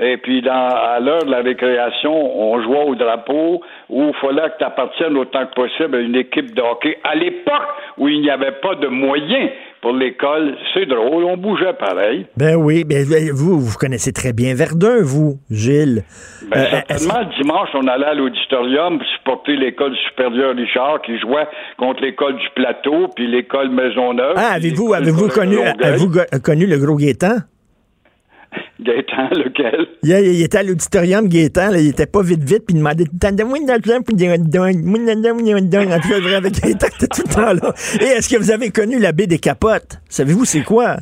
et 0.00 0.16
puis 0.16 0.42
dans, 0.42 0.68
à 0.68 0.98
l'heure 0.98 1.24
de 1.24 1.30
la 1.30 1.40
récréation, 1.40 2.12
on 2.12 2.60
jouait 2.62 2.84
au 2.84 2.94
drapeau, 2.96 3.62
où 3.88 4.08
il 4.08 4.14
fallait 4.14 4.50
que 4.50 4.58
tu 4.58 4.64
appartiennes 4.64 5.16
autant 5.16 5.46
que 5.46 5.54
possible 5.54 5.96
à 5.96 6.00
une 6.00 6.16
équipe 6.16 6.52
de 6.52 6.60
hockey. 6.60 6.98
À 7.04 7.14
l'époque 7.14 7.68
où 7.98 8.08
il 8.08 8.20
n'y 8.20 8.30
avait 8.30 8.52
pas 8.60 8.74
de 8.74 8.88
moyens 8.88 9.50
pour 9.84 9.92
l'école, 9.92 10.56
c'est 10.72 10.86
drôle, 10.86 11.24
on 11.24 11.36
bougeait 11.36 11.74
pareil. 11.78 12.26
Ben 12.38 12.56
oui, 12.56 12.84
ben, 12.84 13.04
vous, 13.34 13.60
vous 13.60 13.76
connaissez 13.78 14.12
très 14.14 14.32
bien 14.32 14.54
Verdun, 14.54 15.02
vous, 15.02 15.38
Gilles. 15.50 16.04
Ben, 16.50 16.58
Euh, 16.60 16.64
certainement, 16.88 17.30
dimanche, 17.38 17.68
on 17.74 17.86
allait 17.86 18.06
à 18.06 18.14
l'auditorium 18.14 18.96
pour 18.98 19.06
supporter 19.18 19.56
l'école 19.56 19.94
supérieure 20.08 20.56
Richard 20.56 21.02
qui 21.02 21.18
jouait 21.20 21.46
contre 21.76 22.00
l'école 22.02 22.36
du 22.36 22.48
Plateau 22.56 23.08
puis 23.14 23.26
l'école 23.30 23.68
Maisonneuve. 23.70 24.34
Ah, 24.36 24.52
avez-vous 24.54 24.84
l'école 24.94 25.02
avez-vous 25.02 25.28
connu, 25.28 25.58
avez-vous 25.60 26.08
go- 26.08 26.38
connu 26.42 26.66
le 26.66 26.78
gros 26.78 26.96
Gaétan? 26.96 27.36
Gaétan, 28.80 29.28
lequel? 29.30 29.86
Il, 30.02 30.10
il 30.10 30.42
était 30.42 30.58
à 30.58 30.62
l'auditorium 30.62 31.28
Gaétan, 31.28 31.70
là, 31.70 31.80
il 31.80 31.88
était 31.88 32.06
pas 32.06 32.22
vite 32.22 32.42
vite, 32.42 32.64
puis 32.66 32.74
il 32.74 32.78
demandait 32.78 33.04
tout 33.04 33.12
le 33.12 33.18
temps 33.18 33.28
avec 36.36 36.52
Gaétan, 36.60 36.86
tout 36.98 37.22
le 37.26 37.34
temps 37.34 37.52
là. 37.52 37.74
Et 38.00 38.04
est-ce 38.04 38.28
que 38.28 38.36
vous 38.36 38.50
avez 38.50 38.70
connu 38.70 38.98
la 38.98 39.12
baie 39.12 39.26
des 39.26 39.38
capotes? 39.38 39.98
Savez-vous 40.08 40.44
c'est 40.44 40.62
quoi? 40.62 40.96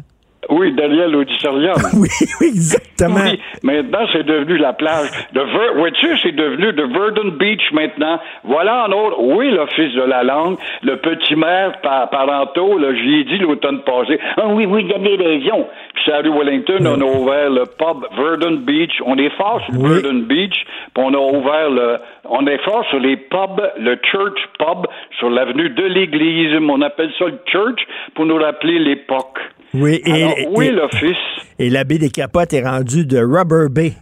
Oui, 0.50 0.72
derrière 0.72 1.08
l'auditorium. 1.08 1.76
oui, 1.94 2.08
oui, 2.40 2.48
exactement. 2.48 3.30
Oui, 3.30 3.38
maintenant, 3.62 4.06
c'est 4.12 4.24
devenu 4.24 4.58
la 4.58 4.72
plage 4.72 5.08
de 5.32 5.40
Ver... 5.40 5.74
Vois-tu, 5.76 6.18
c'est 6.22 6.32
devenu 6.32 6.72
de 6.72 6.82
Verdun 6.82 7.36
Beach 7.38 7.62
maintenant. 7.72 8.18
Voilà 8.44 8.86
en 8.86 8.92
autre. 8.92 9.16
Oui, 9.20 9.50
l'Office 9.50 9.94
de 9.94 10.02
la 10.02 10.24
langue, 10.24 10.58
le 10.82 10.96
petit 10.96 11.36
maire 11.36 11.80
par 11.82 12.10
parentaux, 12.10 12.76
là, 12.78 12.92
j'y 12.92 13.20
ai 13.20 13.24
dit 13.24 13.38
l'automne 13.38 13.82
passé. 13.84 14.18
Ah 14.36 14.48
oui, 14.48 14.66
oui, 14.66 14.84
il 14.84 14.90
y 14.90 14.94
a 14.94 14.98
des 14.98 15.22
raisons. 15.22 15.66
C'est 16.04 16.12
à 16.12 16.18
rue 16.18 16.30
Wellington, 16.30 16.78
on 16.86 17.00
a 17.00 17.04
ouvert 17.04 17.50
le 17.50 17.64
pub 17.66 18.04
Verdun 18.16 18.56
Beach. 18.66 18.92
On 19.06 19.16
est 19.18 19.30
fort 19.36 19.60
sur 19.66 19.74
Oui. 19.80 19.88
Verdun 20.00 20.20
Beach, 20.26 20.64
puis 20.94 21.04
on 21.04 21.14
a 21.14 21.18
ouvert 21.18 21.70
le... 21.70 21.98
On 22.24 22.46
est 22.46 22.58
fort 22.64 22.84
sur 22.90 22.98
les 22.98 23.16
pubs, 23.16 23.62
le 23.78 23.96
Church 24.10 24.38
Pub, 24.58 24.86
sur 25.18 25.30
l'avenue 25.30 25.70
de 25.70 25.84
l'Église. 25.84 26.58
On 26.68 26.80
appelle 26.82 27.10
ça 27.18 27.26
le 27.26 27.38
Church 27.46 27.80
pour 28.14 28.26
nous 28.26 28.36
rappeler 28.36 28.78
l'époque. 28.78 29.38
Oui, 29.74 30.00
et, 30.04 30.22
Alors, 30.24 30.34
oui, 30.56 30.66
et- 30.66 30.70
l'Office? 30.72 31.16
et 31.58 31.70
la 31.70 31.84
baie 31.84 31.98
des 31.98 32.10
capotes 32.10 32.52
est 32.52 32.62
rendue 32.66 33.06
de 33.06 33.18
Rubber 33.18 33.68
Bay. 33.70 33.92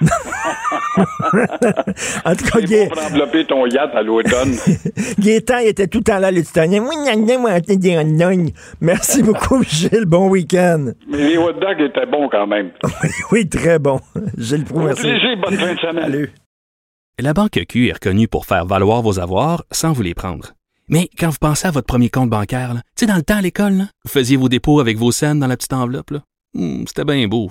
en 2.24 2.34
tout 2.36 2.44
cas, 2.44 2.60
Gué- 2.60 2.88
bon 2.88 2.94
pour 2.94 3.04
envelopper 3.04 3.46
ton 3.46 3.66
yacht 3.66 3.94
à 3.94 4.02
l'automne. 4.02 4.54
Gaétan, 5.18 5.58
il 5.58 5.68
était 5.68 5.86
tout 5.86 5.98
le 5.98 6.04
temps 6.04 6.18
là, 6.18 6.30
le. 6.30 6.42
Merci 8.80 9.22
beaucoup, 9.22 9.62
Gilles. 9.64 10.04
Bon 10.06 10.28
week-end. 10.28 10.92
Mais 11.08 11.18
les 11.30 11.36
hot 11.38 11.52
dogs 11.52 11.80
étaient 11.80 12.06
bons 12.06 12.28
quand 12.28 12.46
même. 12.46 12.70
Oui, 13.30 13.48
très 13.48 13.78
bon. 13.78 14.00
Gilles 14.36 14.64
Proulx, 14.64 14.84
merci. 14.86 15.02
plaisir, 15.02 15.36
bonne 15.42 15.54
fin 15.56 15.74
de 15.74 15.78
semaine. 15.78 16.02
Salut. 16.04 16.32
La 17.18 17.34
Banque 17.34 17.60
Q 17.68 17.88
est 17.88 17.92
reconnue 17.92 18.28
pour 18.28 18.46
faire 18.46 18.64
valoir 18.66 19.02
vos 19.02 19.20
avoirs 19.20 19.64
sans 19.70 19.92
vous 19.92 20.02
les 20.02 20.14
prendre. 20.14 20.52
Mais 20.88 21.08
quand 21.18 21.28
vous 21.30 21.36
pensez 21.40 21.68
à 21.68 21.70
votre 21.70 21.86
premier 21.86 22.10
compte 22.10 22.30
bancaire, 22.30 22.74
tu 22.74 22.80
sais, 22.96 23.06
dans 23.06 23.16
le 23.16 23.22
temps 23.22 23.36
à 23.36 23.42
l'école, 23.42 23.72
là, 23.74 23.84
vous 24.04 24.10
faisiez 24.10 24.36
vos 24.36 24.48
dépôts 24.48 24.80
avec 24.80 24.96
vos 24.98 25.12
scènes 25.12 25.38
dans 25.38 25.46
la 25.46 25.56
petite 25.56 25.72
enveloppe. 25.72 26.12
Hmm, 26.54 26.84
c'était 26.86 27.04
bien 27.04 27.26
beau. 27.28 27.50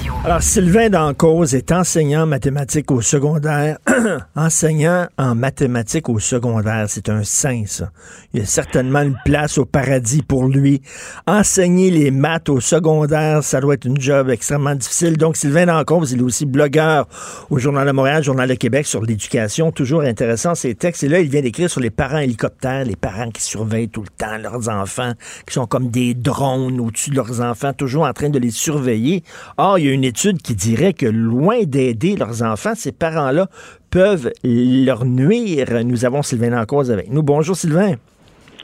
Alors, 0.23 0.43
Sylvain 0.43 0.91
Dancause 0.91 1.55
est 1.55 1.71
enseignant 1.71 2.21
en 2.21 2.27
mathématiques 2.27 2.91
au 2.91 3.01
secondaire. 3.01 3.79
enseignant 4.35 5.07
en 5.17 5.33
mathématiques 5.33 6.09
au 6.09 6.19
secondaire, 6.19 6.85
c'est 6.89 7.09
un 7.09 7.23
saint, 7.23 7.63
ça. 7.65 7.91
Il 8.31 8.39
y 8.39 8.43
a 8.43 8.45
certainement 8.45 9.01
une 9.01 9.17
place 9.25 9.57
au 9.57 9.65
paradis 9.65 10.21
pour 10.21 10.47
lui. 10.47 10.83
Enseigner 11.25 11.89
les 11.89 12.11
maths 12.11 12.49
au 12.49 12.59
secondaire, 12.59 13.43
ça 13.43 13.59
doit 13.61 13.73
être 13.73 13.85
une 13.85 13.99
job 13.99 14.29
extrêmement 14.29 14.75
difficile. 14.75 15.17
Donc, 15.17 15.37
Sylvain 15.37 15.65
Dancause, 15.65 16.11
il 16.11 16.19
est 16.19 16.23
aussi 16.23 16.45
blogueur 16.45 17.07
au 17.49 17.57
Journal 17.57 17.87
de 17.87 17.91
Montréal, 17.91 18.23
Journal 18.23 18.47
de 18.47 18.53
Québec 18.53 18.85
sur 18.85 19.01
l'éducation. 19.01 19.71
Toujours 19.71 20.01
intéressant, 20.01 20.53
ses 20.53 20.75
textes. 20.75 21.03
Et 21.03 21.09
là, 21.09 21.19
il 21.19 21.29
vient 21.29 21.41
d'écrire 21.41 21.69
sur 21.69 21.81
les 21.81 21.89
parents 21.89 22.19
hélicoptères, 22.19 22.85
les 22.85 22.95
parents 22.95 23.31
qui 23.31 23.41
surveillent 23.41 23.89
tout 23.89 24.03
le 24.03 24.09
temps 24.09 24.37
leurs 24.37 24.69
enfants, 24.69 25.13
qui 25.47 25.55
sont 25.55 25.65
comme 25.65 25.89
des 25.89 26.13
drones 26.13 26.79
au-dessus 26.79 27.09
de 27.09 27.15
leurs 27.15 27.41
enfants, 27.41 27.73
toujours 27.73 28.03
en 28.03 28.13
train 28.13 28.29
de 28.29 28.37
les 28.37 28.51
surveiller. 28.51 29.23
Or, 29.57 29.79
il 29.79 29.87
y 29.87 29.89
a 29.89 29.93
une 29.93 30.10
qui 30.13 30.55
dirait 30.55 30.93
que 30.93 31.05
loin 31.05 31.63
d'aider 31.63 32.15
leurs 32.15 32.43
enfants, 32.43 32.73
ces 32.75 32.91
parents-là 32.91 33.47
peuvent 33.89 34.31
leur 34.43 35.05
nuire. 35.05 35.83
Nous 35.83 36.05
avons 36.05 36.21
Sylvain 36.21 36.51
Dancause 36.51 36.91
avec 36.91 37.11
nous. 37.11 37.23
Bonjour, 37.23 37.55
Sylvain. 37.55 37.95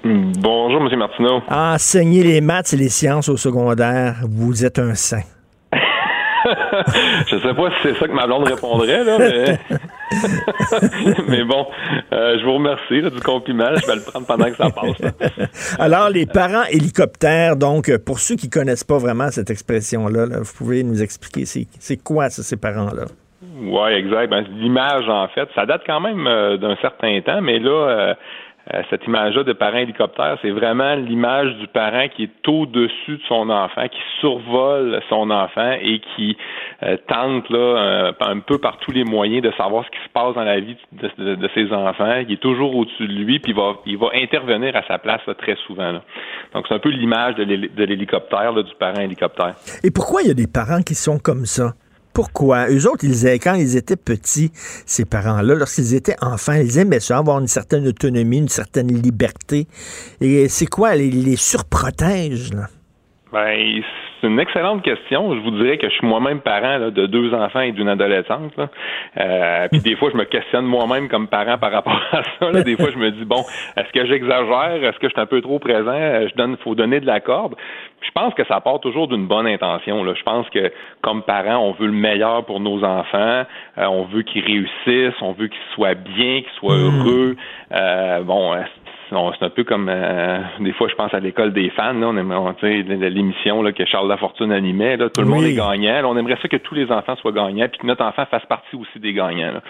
Bonjour, 0.03 0.81
M. 0.81 0.97
Martineau. 0.97 1.41
Enseigner 1.49 2.23
les 2.23 2.41
maths 2.41 2.73
et 2.73 2.77
les 2.77 2.89
sciences 2.89 3.29
au 3.29 3.37
secondaire, 3.37 4.17
vous 4.29 4.63
êtes 4.63 4.79
un 4.79 4.93
saint. 4.95 5.23
Je 7.27 7.37
sais 7.39 7.53
pas 7.53 7.69
si 7.69 7.75
c'est 7.83 7.95
ça 7.95 8.07
que 8.07 8.13
ma 8.13 8.25
blonde 8.25 8.47
répondrait, 8.47 9.03
là, 9.03 9.17
mais. 9.19 9.59
mais 11.27 11.43
bon, 11.43 11.67
euh, 12.13 12.37
je 12.39 12.45
vous 12.45 12.53
remercie 12.53 13.01
là, 13.01 13.09
du 13.09 13.19
compliment. 13.19 13.75
Je 13.75 13.85
vais 13.85 13.95
le 13.95 14.01
prendre 14.01 14.25
pendant 14.25 14.45
que 14.45 14.55
ça 14.55 14.69
passe. 14.69 14.99
là. 14.99 15.11
Alors, 15.79 16.09
les 16.09 16.25
parents 16.25 16.65
hélicoptères, 16.71 17.55
donc, 17.55 17.89
euh, 17.89 17.97
pour 18.03 18.19
ceux 18.19 18.35
qui 18.35 18.49
connaissent 18.49 18.83
pas 18.83 18.97
vraiment 18.97 19.29
cette 19.29 19.49
expression-là, 19.49 20.25
là, 20.25 20.39
vous 20.39 20.53
pouvez 20.57 20.83
nous 20.83 21.01
expliquer 21.01 21.45
c'est 21.45 21.67
c'est 21.79 21.97
quoi 21.97 22.29
ça, 22.29 22.43
ces 22.43 22.57
parents-là? 22.57 23.05
Oui, 23.59 23.91
exact. 23.91 24.29
Ben, 24.29 24.45
l'image, 24.51 25.07
en 25.09 25.27
fait, 25.29 25.49
ça 25.55 25.65
date 25.65 25.81
quand 25.85 25.99
même 25.99 26.27
euh, 26.27 26.57
d'un 26.57 26.75
certain 26.77 27.19
temps, 27.21 27.41
mais 27.41 27.59
là, 27.59 27.71
euh, 27.71 28.13
euh, 28.73 28.81
cette 28.89 29.05
image-là 29.05 29.43
de 29.43 29.53
parent 29.53 29.77
hélicoptère, 29.77 30.37
c'est 30.41 30.51
vraiment 30.51 30.95
l'image 30.95 31.55
du 31.57 31.67
parent 31.67 32.07
qui 32.09 32.23
est 32.23 32.47
au-dessus 32.47 33.17
de 33.17 33.21
son 33.27 33.49
enfant, 33.49 33.87
qui 33.87 33.99
survole 34.19 35.01
son 35.09 35.29
enfant 35.29 35.71
et 35.81 36.01
qui 36.15 36.37
euh, 36.83 36.97
tente 37.07 37.49
là 37.49 38.13
un 38.19 38.39
peu 38.39 38.57
par 38.57 38.77
tous 38.77 38.91
les 38.91 39.03
moyens 39.03 39.41
de 39.41 39.51
savoir 39.57 39.85
ce 39.85 39.91
qui 39.91 40.03
se 40.03 40.09
passe 40.13 40.35
dans 40.35 40.43
la 40.43 40.59
vie 40.59 40.75
de, 40.91 41.49
ses 41.53 41.71
enfants. 41.71 42.23
Il 42.27 42.33
est 42.33 42.41
toujours 42.41 42.75
au-dessus 42.75 43.07
de 43.07 43.13
lui, 43.13 43.39
puis 43.39 43.53
il 43.85 43.97
va, 43.97 44.07
intervenir 44.13 44.75
à 44.75 44.83
sa 44.87 44.97
place 44.97 45.21
là, 45.27 45.33
très 45.33 45.55
souvent. 45.67 45.91
là. 45.91 46.01
Donc 46.53 46.65
c'est 46.67 46.75
un 46.75 46.79
peu 46.79 46.89
l'image 46.89 47.35
de 47.35 47.43
l'héli- 47.43 47.69
de 47.73 47.83
l'hélicoptère, 47.83 48.53
du 48.53 48.75
parent 48.79 49.01
hélicoptère. 49.01 49.55
Et 49.83 49.91
pourquoi 49.91 50.21
il 50.21 50.27
y 50.27 50.31
a 50.31 50.33
des 50.33 50.47
parents 50.47 50.81
qui 50.81 50.95
sont 50.95 51.19
comme 51.19 51.45
ça? 51.45 51.73
Pourquoi? 52.17 52.67
Eux 52.71 52.89
autres, 52.89 53.05
ils, 53.05 53.39
quand 53.39 53.53
ils 53.53 53.77
étaient 53.77 53.95
petits, 53.95 54.49
ces 54.87 55.05
parents-là, 55.05 55.53
lorsqu'ils 55.53 55.93
étaient 55.93 56.15
enfants, 56.19 56.53
ils 56.53 56.79
aimaient 56.79 56.99
ça, 56.99 57.19
avoir 57.19 57.37
une 57.37 57.45
certaine 57.45 57.87
autonomie, 57.87 58.39
une 58.39 58.49
certaine 58.49 58.87
liberté. 58.87 59.67
Et 60.19 60.49
c'est 60.49 60.65
quoi? 60.65 60.95
Les, 60.95 61.11
les 61.11 61.35
surprotègent, 61.35 62.55
là? 62.55 62.69
Ben, 63.31 63.83
une 64.27 64.39
excellente 64.39 64.83
question. 64.83 65.33
Je 65.33 65.39
vous 65.39 65.51
dirais 65.51 65.77
que 65.77 65.89
je 65.89 65.93
suis 65.95 66.07
moi-même 66.07 66.41
parent 66.41 66.77
là, 66.77 66.91
de 66.91 67.05
deux 67.05 67.33
enfants 67.33 67.61
et 67.61 67.71
d'une 67.71 67.89
adolescente. 67.89 68.55
Là. 68.57 68.69
Euh, 69.17 69.67
puis 69.71 69.81
des 69.81 69.95
fois, 69.95 70.09
je 70.11 70.17
me 70.17 70.25
questionne 70.25 70.65
moi-même 70.65 71.09
comme 71.09 71.27
parent 71.27 71.57
par 71.57 71.71
rapport 71.71 71.99
à 72.11 72.23
ça. 72.39 72.51
Là. 72.51 72.63
Des 72.63 72.75
fois, 72.75 72.89
je 72.91 72.97
me 72.97 73.11
dis 73.11 73.25
bon, 73.25 73.43
est-ce 73.75 73.91
que 73.91 74.05
j'exagère? 74.05 74.83
Est-ce 74.83 74.99
que 74.99 75.07
je 75.07 75.13
suis 75.13 75.21
un 75.21 75.25
peu 75.25 75.41
trop 75.41 75.59
présent? 75.59 76.27
Je 76.27 76.35
donne, 76.35 76.57
faut 76.57 76.75
donner 76.75 76.99
de 76.99 77.05
la 77.05 77.19
corde. 77.19 77.55
Je 78.01 78.11
pense 78.11 78.33
que 78.33 78.45
ça 78.45 78.61
part 78.61 78.79
toujours 78.79 79.07
d'une 79.07 79.27
bonne 79.27 79.47
intention. 79.47 80.03
Là. 80.03 80.13
Je 80.15 80.23
pense 80.23 80.49
que 80.49 80.71
comme 81.01 81.23
parents, 81.23 81.57
on 81.57 81.71
veut 81.71 81.87
le 81.87 81.93
meilleur 81.93 82.45
pour 82.45 82.59
nos 82.59 82.83
enfants. 82.83 83.43
Euh, 83.77 83.85
on 83.85 84.03
veut 84.05 84.21
qu'ils 84.21 84.43
réussissent. 84.43 85.21
On 85.21 85.31
veut 85.31 85.47
qu'ils 85.47 85.73
soient 85.73 85.95
bien, 85.95 86.41
qu'ils 86.41 86.59
soient 86.59 86.75
heureux. 86.75 87.35
Euh, 87.71 88.21
bon. 88.21 88.55
C'est 89.09 89.45
un 89.45 89.49
peu 89.49 89.63
comme 89.63 89.87
euh, 89.89 90.39
des 90.59 90.73
fois 90.73 90.87
je 90.89 90.95
pense 90.95 91.13
à 91.13 91.19
l'école 91.19 91.53
des 91.53 91.69
fans 91.71 91.93
là, 91.93 92.07
on 92.07 92.17
aimerait 92.17 92.37
on- 92.37 92.55
l'émission 93.09 93.61
là, 93.61 93.71
que 93.71 93.85
Charles 93.85 94.07
Lafortune 94.07 94.51
animait 94.51 94.97
là, 94.97 95.09
tout 95.09 95.21
le 95.21 95.27
Oui. 95.27 95.33
monde 95.33 95.43
est 95.45 95.53
gagnant 95.55 96.01
là, 96.01 96.07
on 96.07 96.17
aimerait 96.17 96.37
ça 96.41 96.47
que 96.47 96.57
tous 96.57 96.75
les 96.75 96.91
enfants 96.91 97.15
soient 97.17 97.31
gagnants 97.31 97.67
puis 97.69 97.79
que 97.79 97.87
notre 97.87 98.03
enfant 98.03 98.25
fasse 98.29 98.45
partie 98.45 98.75
aussi 98.75 98.99
des 98.99 99.13
gagnants 99.13 99.53
là. 99.53 99.61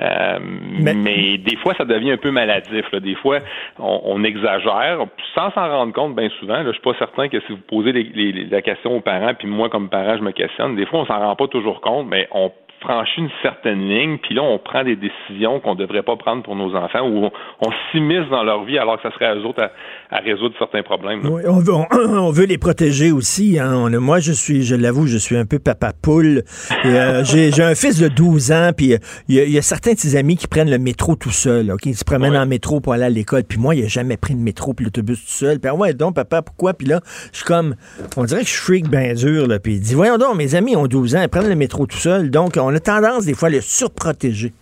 Euh, 0.00 0.38
mais... 0.40 1.38
des 1.38 1.56
fois 1.56 1.74
ça 1.78 1.84
devient 1.84 2.12
un 2.12 2.16
peu 2.16 2.30
maladif 2.30 2.84
là. 2.92 3.00
des 3.00 3.14
fois 3.16 3.38
on, 3.78 4.00
on 4.04 4.24
exagère 4.24 4.98
sans 5.34 5.50
s'en 5.52 5.68
rendre 5.68 5.92
compte 5.92 6.14
bien 6.14 6.28
souvent 6.40 6.58
là, 6.58 6.64
je 6.66 6.72
suis 6.72 6.80
pas 6.82 6.94
certain 6.98 7.28
que 7.28 7.40
si 7.40 7.52
vous 7.52 7.58
posez 7.68 7.92
les- 7.92 8.10
les- 8.14 8.44
la 8.46 8.62
question 8.62 8.96
aux 8.96 9.00
parents 9.00 9.34
puis 9.34 9.48
moi 9.48 9.68
comme 9.68 9.88
parent 9.88 10.16
je 10.16 10.22
me 10.22 10.32
questionne 10.32 10.76
des 10.76 10.86
fois 10.86 11.00
on 11.00 11.06
s'en 11.06 11.18
rend 11.18 11.36
pas 11.36 11.48
toujours 11.48 11.80
compte 11.80 12.06
mais 12.08 12.28
on 12.32 12.50
franchit 12.80 13.20
une 13.20 13.30
certaine 13.42 13.80
ligne, 13.88 14.18
puis 14.18 14.34
là, 14.34 14.42
on 14.42 14.58
prend 14.58 14.84
des 14.84 14.96
décisions 14.96 15.60
qu'on 15.60 15.74
ne 15.74 15.80
devrait 15.80 16.02
pas 16.02 16.16
prendre 16.16 16.42
pour 16.42 16.54
nos 16.56 16.74
enfants 16.76 17.00
ou 17.08 17.24
on, 17.26 17.30
on 17.66 17.70
s'immisce 17.90 18.28
dans 18.30 18.42
leur 18.44 18.64
vie 18.64 18.78
alors 18.78 18.96
que 18.96 19.02
ça 19.08 19.14
serait 19.14 19.26
à 19.26 19.34
eux 19.34 19.44
autres 19.44 19.62
à, 19.62 19.70
à 20.16 20.20
résoudre 20.20 20.54
certains 20.58 20.82
problèmes. 20.82 21.20
Oui, 21.24 21.42
on, 21.48 21.58
veut, 21.58 21.72
on, 21.74 21.86
on 21.90 22.30
veut 22.30 22.44
les 22.46 22.58
protéger 22.58 23.10
aussi. 23.12 23.58
Hein. 23.58 23.72
On 23.74 24.00
moi, 24.00 24.20
je 24.20 24.32
suis, 24.32 24.62
je 24.62 24.74
l'avoue, 24.76 25.06
je 25.06 25.16
suis 25.18 25.36
un 25.36 25.46
peu 25.46 25.58
papa 25.58 25.92
poule. 26.00 26.42
Euh, 26.84 27.24
J'ai 27.24 27.50
j'ai 27.50 27.62
un 27.62 27.74
fils 27.74 27.98
de 27.98 28.08
12 28.08 28.52
ans, 28.52 28.70
puis 28.76 28.92
euh, 28.94 28.98
il 29.28 29.34
y, 29.36 29.40
a- 29.40 29.44
il 29.44 29.50
y 29.52 29.58
a 29.58 29.62
certains 29.62 29.92
de 29.94 29.98
ses 29.98 30.16
amis 30.16 30.36
qui 30.36 30.46
prennent 30.46 30.70
le 30.70 30.78
métro 30.78 31.16
tout 31.16 31.30
seul. 31.30 31.70
ok? 31.72 31.86
Ils 31.86 31.94
se 31.96 32.04
promènent 32.04 32.36
en 32.36 32.46
métro 32.46 32.80
pour 32.80 32.92
aller 32.92 33.04
à 33.04 33.10
l'école. 33.10 33.44
Puis 33.44 33.58
moi, 33.58 33.74
il 33.74 33.82
n'a 33.82 33.88
jamais 33.88 34.16
pris 34.16 34.34
le 34.34 34.40
métro 34.40 34.74
puis 34.74 34.84
l'autobus 34.84 35.18
tout 35.24 35.30
seul. 35.32 35.58
Puis 35.60 35.70
ah 35.70 35.74
ouais, 35.74 35.94
donc, 35.94 36.14
papa, 36.14 36.42
pourquoi? 36.42 36.74
Puis 36.74 36.86
là, 36.86 37.00
je 37.32 37.38
suis 37.38 37.44
comme, 37.46 37.74
on 38.16 38.24
dirait 38.24 38.42
que 38.42 38.48
je 38.48 38.54
freak 38.56 38.88
bien 38.88 39.14
dur. 39.14 39.46
Là. 39.46 39.58
Puis 39.58 39.74
il 39.74 39.80
dit, 39.80 39.94
voyons 39.94 40.18
donc, 40.18 40.36
mes 40.36 40.54
amis 40.54 40.76
ont 40.76 40.86
12 40.86 41.16
ans, 41.16 41.22
ils 41.22 41.28
prennent 41.28 41.48
le 41.48 41.54
métro 41.56 41.86
tout 41.86 41.96
seul. 41.96 42.30
Donc, 42.30 42.56
on 42.60 42.74
a 42.76 42.80
tendance 42.80 43.26
des 43.26 43.34
fois 43.34 43.48
à 43.48 43.52
les 43.52 43.60
surprotéger. 43.60 44.52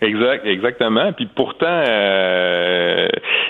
Exact, 0.00 0.46
exactement. 0.46 1.12
Puis 1.12 1.26
pourtant, 1.34 1.66
euh, 1.66 3.08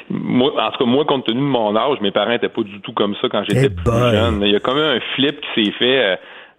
moi, 0.08 0.52
en 0.58 0.70
tout 0.70 0.78
cas, 0.78 0.84
moi, 0.90 1.04
compte 1.04 1.26
tenu 1.26 1.40
de 1.40 1.44
mon 1.44 1.76
âge, 1.76 2.00
mes 2.00 2.10
parents 2.10 2.30
n'étaient 2.30 2.48
pas 2.48 2.62
du 2.62 2.80
tout 2.80 2.92
comme 2.92 3.14
ça 3.20 3.28
quand 3.28 3.44
j'étais 3.44 3.68
plus 3.68 3.84
boy. 3.84 4.12
jeune. 4.12 4.42
Il 4.42 4.52
y 4.52 4.56
a 4.56 4.60
quand 4.60 4.74
même 4.74 4.96
un 4.96 5.00
flip 5.14 5.40
qui 5.40 5.64
s'est 5.66 5.72
fait 5.72 5.98
euh, 6.04 6.16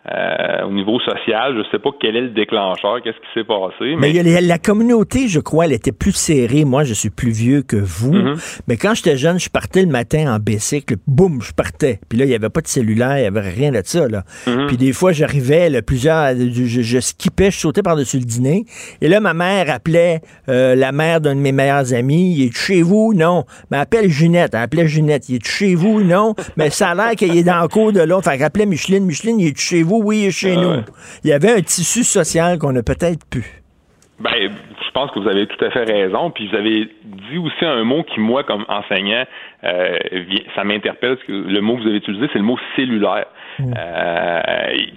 euh, 0.08 0.64
au 0.66 0.72
niveau 0.72 0.98
social. 1.02 1.56
Je 1.58 1.70
sais 1.72 1.80
pas 1.80 1.90
quel 2.00 2.16
est 2.16 2.22
le 2.22 2.30
déclencheur, 2.30 3.02
qu'est-ce 3.04 3.18
qui 3.18 3.34
s'est 3.34 3.44
passé, 3.44 3.96
Mais 4.00 4.10
il 4.12 4.16
y 4.16 4.36
a 4.38 4.42
la 4.42 4.58
communauté, 4.58 5.28
je 5.28 5.42
crois, 5.42 5.66
elle 5.66 5.74
était 5.74 5.92
plus 5.92 6.14
serrée. 6.14 6.64
Moi, 6.64 6.86
je 6.86 6.94
suis 6.94 7.10
plus 7.10 7.32
vieux 7.32 7.64
que 7.64 7.76
vous. 7.76 8.14
Mhm. 8.14 8.36
Mais 8.70 8.78
quand 8.78 8.96
j'étais 8.96 9.18
jeune, 9.18 9.40
je 9.40 9.50
partais 9.50 9.82
le 9.82 9.90
matin 9.90 10.34
en 10.34 10.40
bicycle, 10.40 10.96
boum, 11.06 11.42
je 11.42 11.52
partais. 11.52 12.00
Puis 12.08 12.18
là, 12.18 12.24
il 12.24 12.30
n'y 12.30 12.36
avait 12.36 12.50
pas 12.50 12.62
de 12.62 12.68
cellulaire, 12.68 13.18
il 13.18 13.22
n'y 13.22 13.28
avait 13.28 13.42
rien 13.42 13.72
de 13.72 13.82
ça. 13.84 14.08
Là. 14.08 14.24
Mhm. 14.48 14.68
Puis 14.68 14.78
des 14.78 14.94
fois, 14.94 15.12
j'arrivais, 15.12 15.82
plusieurs, 15.82 16.34
je, 16.34 16.82
je 16.82 17.00
skippais, 17.00 17.52
je 17.52 17.60
sautais 17.60 17.84
par-dessus 17.84 18.20
le 18.20 18.26
dîner. 18.26 18.64
Et 19.02 19.10
là, 19.10 19.20
ma 19.20 19.34
mère 19.34 19.70
appelait 19.70 20.22
euh, 20.48 20.76
la 20.76 20.94
mère 20.94 21.20
d'un 21.20 21.36
de 21.36 21.42
mes 21.42 21.52
meilleurs 21.52 21.94
amis. 21.94 22.36
Il 22.38 22.46
est 22.46 22.58
chez 22.58 22.82
vous? 22.84 23.14
Non. 23.14 23.44
Mais 23.70 23.78
appelle 23.78 24.10
Ginette. 24.10 24.54
Elle 24.54 24.62
appelait 24.62 24.88
Ginette. 24.88 25.28
Il 25.28 25.36
est 25.36 25.46
chez 25.46 25.76
vous? 25.76 26.02
Non. 26.02 26.36
Mais 26.56 26.70
ça 26.70 26.92
a 26.92 26.96
l'air 26.96 27.16
qu'il 27.18 27.36
est 27.36 27.44
dans 27.44 27.62
le 27.62 27.68
cours 27.68 27.92
de 27.92 28.02
l'autre. 28.02 28.24
Fait 28.24 28.38
qu'elle 28.38 28.46
appelait 28.46 28.66
Micheline. 28.66 29.06
Micheline, 29.06 29.42
il 29.42 29.48
est 29.48 29.60
chez 29.60 29.84
vous? 29.84 29.89
Oui, 29.98 30.20
il 30.20 30.26
est 30.28 30.32
chez 30.32 30.54
Ah 30.58 30.62
nous. 30.62 30.70
ouais. 30.70 30.84
Il 31.24 31.30
y 31.30 31.34
avait 31.34 31.52
un 31.54 31.62
tissu 31.62 32.04
social 32.04 32.58
qu'on 32.60 32.76
a 32.76 32.84
peut-être 32.84 33.26
pu. 33.30 33.44
Ben, 34.20 34.32
je 34.36 34.92
pense 34.94 35.12
que 35.12 35.20
vous 35.20 35.28
avez 35.30 35.48
tout 35.48 35.64
à 35.64 35.70
fait 35.72 35.86
raison. 35.86 36.30
Puis 36.32 36.48
vous 36.50 36.56
avez 36.56 36.90
dit 37.04 37.38
aussi 37.38 37.64
un 37.66 37.84
mot 37.84 38.04
qui, 38.04 38.20
moi, 38.20 38.44
comme 38.44 38.66
enseignant, 38.68 39.24
euh, 39.64 39.98
ça 40.56 40.64
m'interpelle. 40.64 41.18
Le 41.28 41.60
mot 41.62 41.78
que 41.78 41.82
vous 41.84 41.88
avez 41.88 41.98
utilisé, 41.98 42.28
c'est 42.34 42.40
le 42.40 42.46
mot 42.46 42.58
cellulaire. 42.76 43.26
Euh, 43.60 44.42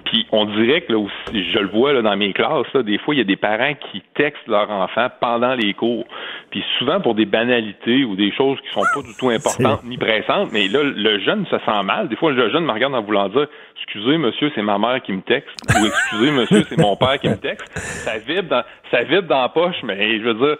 puis 0.04 0.26
on 0.30 0.44
dirait 0.44 0.82
que 0.82 0.92
là 0.92 0.98
aussi, 0.98 1.52
je 1.52 1.58
le 1.58 1.68
vois 1.68 1.92
là, 1.92 2.02
dans 2.02 2.16
mes 2.16 2.32
classes, 2.32 2.66
là, 2.74 2.82
des 2.82 2.98
fois 2.98 3.14
il 3.14 3.18
y 3.18 3.20
a 3.20 3.24
des 3.24 3.36
parents 3.36 3.74
qui 3.90 4.02
textent 4.14 4.46
leur 4.46 4.70
enfant 4.70 5.08
pendant 5.20 5.54
les 5.54 5.74
cours, 5.74 6.04
puis 6.50 6.64
souvent 6.78 7.00
pour 7.00 7.14
des 7.14 7.26
banalités 7.26 8.04
ou 8.04 8.16
des 8.16 8.32
choses 8.32 8.58
qui 8.60 8.70
sont 8.72 8.82
pas 8.94 9.02
du 9.02 9.14
tout 9.18 9.30
importantes 9.30 9.84
ni 9.84 9.98
pressantes, 9.98 10.50
mais 10.52 10.68
là 10.68 10.82
le 10.82 11.18
jeune 11.20 11.46
se 11.46 11.58
sent 11.58 11.82
mal. 11.84 12.08
Des 12.08 12.16
fois 12.16 12.32
le 12.32 12.50
jeune 12.50 12.64
me 12.64 12.72
regarde 12.72 12.94
en 12.94 13.02
voulant 13.02 13.28
dire 13.28 13.46
excusez 13.76 14.18
monsieur 14.18 14.50
c'est 14.54 14.62
ma 14.62 14.78
mère 14.78 15.02
qui 15.02 15.12
me 15.12 15.22
texte 15.22 15.56
ou 15.70 15.86
excusez 15.86 16.30
monsieur 16.30 16.62
c'est 16.68 16.78
mon 16.78 16.96
père 16.96 17.18
qui 17.18 17.28
me 17.28 17.36
texte. 17.36 17.76
Ça 17.76 18.18
vibre 18.18 18.48
dans 18.48 18.62
ça 18.90 19.02
vibre 19.02 19.28
dans 19.28 19.42
la 19.42 19.48
poche, 19.48 19.82
mais 19.82 20.18
je 20.18 20.24
veux 20.24 20.34
dire 20.34 20.56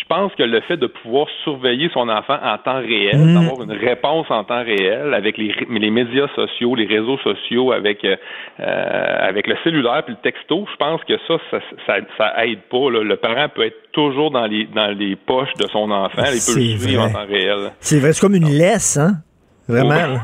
je 0.00 0.04
pense 0.08 0.32
que 0.34 0.42
le 0.42 0.60
fait 0.62 0.76
de 0.76 0.86
pouvoir 0.86 1.26
surveiller 1.44 1.88
son 1.92 2.08
enfant 2.08 2.36
en 2.42 2.58
temps 2.58 2.78
réel, 2.80 3.16
Mm. 3.18 3.34
d'avoir 3.34 3.62
une 3.62 3.72
réponse 3.72 4.26
en 4.30 4.44
temps 4.44 4.62
réel 4.64 5.14
avec 5.14 5.36
les, 5.38 5.54
les 5.70 5.90
médias 5.90 6.28
sociaux, 6.34 6.74
les 6.74 6.86
réseaux 6.86 7.18
sociaux, 7.18 7.72
avec 7.72 8.04
euh, 8.04 8.16
euh, 8.60 9.28
avec 9.28 9.46
le 9.46 9.56
cellulaire 9.64 10.02
puis 10.04 10.14
le 10.14 10.22
texto, 10.22 10.66
je 10.70 10.76
pense 10.76 11.00
que 11.04 11.14
ça, 11.26 11.34
ça, 11.50 11.58
ça, 11.86 11.94
ça 12.16 12.46
aide 12.46 12.60
pas. 12.70 12.90
là. 12.90 13.02
Le 13.02 13.16
parent 13.16 13.48
peut 13.54 13.64
être 13.66 13.90
toujours 13.92 14.30
dans 14.30 14.46
les 14.46 14.64
dans 14.74 14.96
les 14.96 15.16
poches 15.16 15.52
de 15.58 15.66
son 15.68 15.90
enfant, 15.90 16.22
il 16.22 16.24
peut 16.24 16.60
le 16.60 16.76
suivre 16.78 17.02
en 17.04 17.10
temps 17.12 17.26
réel. 17.28 17.70
C'est 17.80 17.98
vrai, 18.00 18.12
c'est 18.12 18.20
comme 18.20 18.34
une 18.34 18.48
laisse, 18.48 18.96
hein? 18.96 19.14
Vraiment. 19.68 19.90
Ouais. 19.90 20.18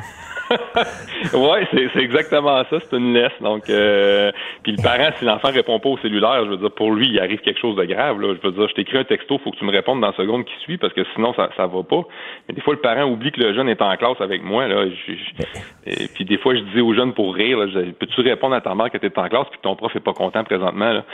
Ouais, 1.35 1.67
c'est 1.95 2.01
exactement 2.03 2.63
ça, 2.71 2.77
c'est 2.81 2.97
une 2.97 3.15
laisse. 3.15 3.33
Donc, 3.41 3.69
euh, 3.71 4.31
puis 4.63 4.73
le 4.73 4.83
parent, 4.83 5.11
si 5.19 5.25
l'enfant 5.25 5.51
répond 5.51 5.79
pas 5.79 5.89
au 5.89 5.99
cellulaire, 5.99 6.45
je 6.45 6.51
veux 6.51 6.57
dire, 6.57 6.71
pour 6.73 6.93
lui, 6.93 7.09
il 7.09 7.19
arrive 7.19 7.41
quelque 7.41 7.61
chose 7.61 7.77
de 7.77 7.85
grave. 7.85 8.21
Là. 8.21 8.35
Je 8.41 8.47
veux 8.47 8.53
dire, 8.55 8.69
je 8.69 8.75
t'écris 8.75 8.99
un 8.99 9.05
texto, 9.05 9.39
faut 9.43 9.51
que 9.51 9.57
tu 9.59 9.65
me 9.65 9.71
répondes 9.73 10.01
dans 10.01 10.09
la 10.09 10.17
seconde 10.17 10.45
qui 10.45 10.53
suit, 10.63 10.79
parce 10.79 10.93
que 10.93 11.03
sinon, 11.15 11.33
ça, 11.35 11.49
ça 11.57 11.67
va 11.67 11.83
pas. 11.83 12.03
Mais 12.49 12.55
des 12.55 12.61
fois, 12.61 12.75
le 12.75 12.81
parent 12.81 13.05
oublie 13.05 13.33
que 13.33 13.41
le 13.41 13.55
jeune 13.55 13.69
est 13.69 13.83
en 13.83 13.95
classe 13.97 14.21
avec 14.21 14.43
moi. 14.43 14.67
Là. 14.69 14.87
Je- 14.87 15.13
je- 15.13 16.03
et 16.05 16.09
puis 16.15 16.25
des 16.25 16.39
fois, 16.39 16.55
je 16.55 16.61
dis 16.75 16.81
aux 16.81 16.95
jeunes 16.95 17.13
pour 17.13 17.35
rire, 17.35 17.59
là, 17.59 17.67
je 17.73 17.79
dis, 17.81 17.93
peux-tu 17.93 18.21
répondre 18.21 18.55
à 18.55 18.61
ta 18.61 18.75
mère 18.75 18.91
que 18.91 18.99
tu 18.99 19.07
es 19.07 19.19
en 19.19 19.29
classe 19.29 19.47
puis 19.51 19.59
que 19.59 19.63
ton 19.63 19.77
prof 19.77 19.95
est 19.97 20.01
pas 20.01 20.13
content 20.13 20.45
présentement? 20.45 20.93
Là? 20.93 21.05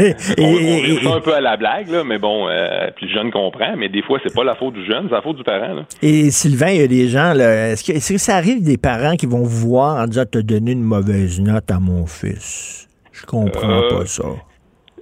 Euh, 0.00 0.12
on, 0.38 0.42
on 0.44 1.10
ça 1.10 1.16
un 1.16 1.20
peu 1.20 1.34
à 1.34 1.40
la 1.40 1.56
blague, 1.56 1.88
là, 1.88 2.02
mais 2.04 2.18
bon, 2.18 2.48
euh, 2.48 2.88
puis 2.96 3.06
le 3.06 3.12
jeune 3.12 3.30
comprend, 3.30 3.74
mais 3.76 3.88
des 3.88 4.02
fois, 4.02 4.18
c'est 4.24 4.34
pas 4.34 4.44
la 4.44 4.54
faute 4.54 4.74
du 4.74 4.84
jeune, 4.84 5.06
c'est 5.08 5.14
la 5.14 5.22
faute 5.22 5.36
du 5.36 5.44
parent. 5.44 5.74
Là. 5.74 5.82
Et 6.02 6.30
Sylvain, 6.30 6.70
il 6.70 6.80
y 6.80 6.84
a 6.84 6.86
des 6.88 7.08
gens, 7.08 7.32
là, 7.34 7.70
est-ce 7.70 7.84
que, 7.84 7.92
est-ce 7.96 8.12
que 8.12 8.18
ça 8.18 8.36
arrive 8.36 8.53
des 8.60 8.76
parents 8.76 9.16
qui 9.16 9.26
vont 9.26 9.42
vous 9.42 9.68
voir 9.68 10.02
en 10.02 10.06
disant 10.06 10.24
T'as 10.30 10.42
donné 10.42 10.72
une 10.72 10.82
mauvaise 10.82 11.40
note 11.40 11.70
à 11.70 11.80
mon 11.80 12.06
fils? 12.06 12.88
Je 13.12 13.24
comprends 13.26 13.70
Euh, 13.82 13.98
pas 13.98 14.06
ça. 14.06 14.24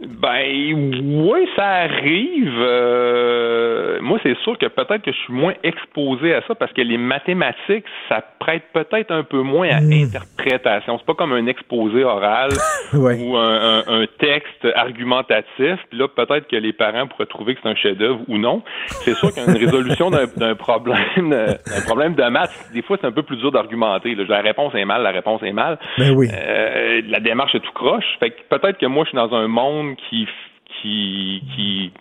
Ben 0.06 0.74
oui, 0.74 1.48
ça 1.56 1.66
arrive. 1.68 2.52
Euh, 2.60 3.98
moi, 4.00 4.18
c'est 4.22 4.36
sûr 4.38 4.58
que 4.58 4.66
peut-être 4.66 5.02
que 5.02 5.12
je 5.12 5.16
suis 5.18 5.32
moins 5.32 5.54
exposé 5.62 6.34
à 6.34 6.42
ça 6.46 6.54
parce 6.54 6.72
que 6.72 6.80
les 6.82 6.98
mathématiques, 6.98 7.84
ça 8.08 8.22
prête 8.38 8.64
peut-être 8.72 9.10
un 9.12 9.22
peu 9.22 9.40
moins 9.42 9.68
à 9.68 9.76
interprétation. 9.76 10.98
C'est 10.98 11.06
pas 11.06 11.14
comme 11.14 11.32
un 11.32 11.46
exposé 11.46 12.04
oral 12.04 12.50
Ouais. 12.94 13.16
ou 13.20 13.36
un, 13.36 13.80
un- 13.86 14.02
un 14.02 14.06
texte 14.18 14.66
argumentatif. 14.74 15.78
Puis 15.88 15.98
là, 15.98 16.08
peut-être 16.08 16.48
que 16.48 16.56
les 16.56 16.72
parents 16.72 17.06
pourraient 17.06 17.26
trouver 17.26 17.54
que 17.54 17.60
c'est 17.62 17.68
un 17.68 17.74
chef-d'œuvre 17.74 18.20
ou 18.28 18.38
non. 18.38 18.62
C'est 19.04 19.14
sûr 19.14 19.32
qu'une 19.32 19.56
résolution 19.56 20.10
d'un 20.10 20.26
d'un 20.36 20.54
problème, 20.54 21.30
d'un 21.30 21.80
problème 21.86 22.14
de 22.14 22.22
maths, 22.24 22.50
des 22.74 22.82
fois, 22.82 22.96
c'est 23.00 23.06
un 23.06 23.12
peu 23.12 23.22
plus 23.22 23.36
dur 23.36 23.52
d'argumenter. 23.52 24.14
La 24.14 24.40
réponse 24.40 24.74
est 24.74 24.84
mal, 24.84 25.02
la 25.02 25.10
réponse 25.10 25.42
est 25.42 25.52
mal. 25.52 25.78
Ben 25.98 26.12
oui. 26.16 26.28
Euh, 26.32 27.02
la 27.08 27.20
démarche 27.20 27.54
est 27.54 27.60
tout 27.60 27.72
croche. 27.72 28.04
Fait 28.20 28.30
que 28.30 28.40
peut-être 28.48 28.78
que 28.78 28.86
moi, 28.86 29.04
je 29.04 29.10
suis 29.10 29.16
dans 29.16 29.32
un 29.34 29.46
monde 29.48 29.91
qui 29.96 30.26
qui 30.80 31.42
qui 31.54 31.92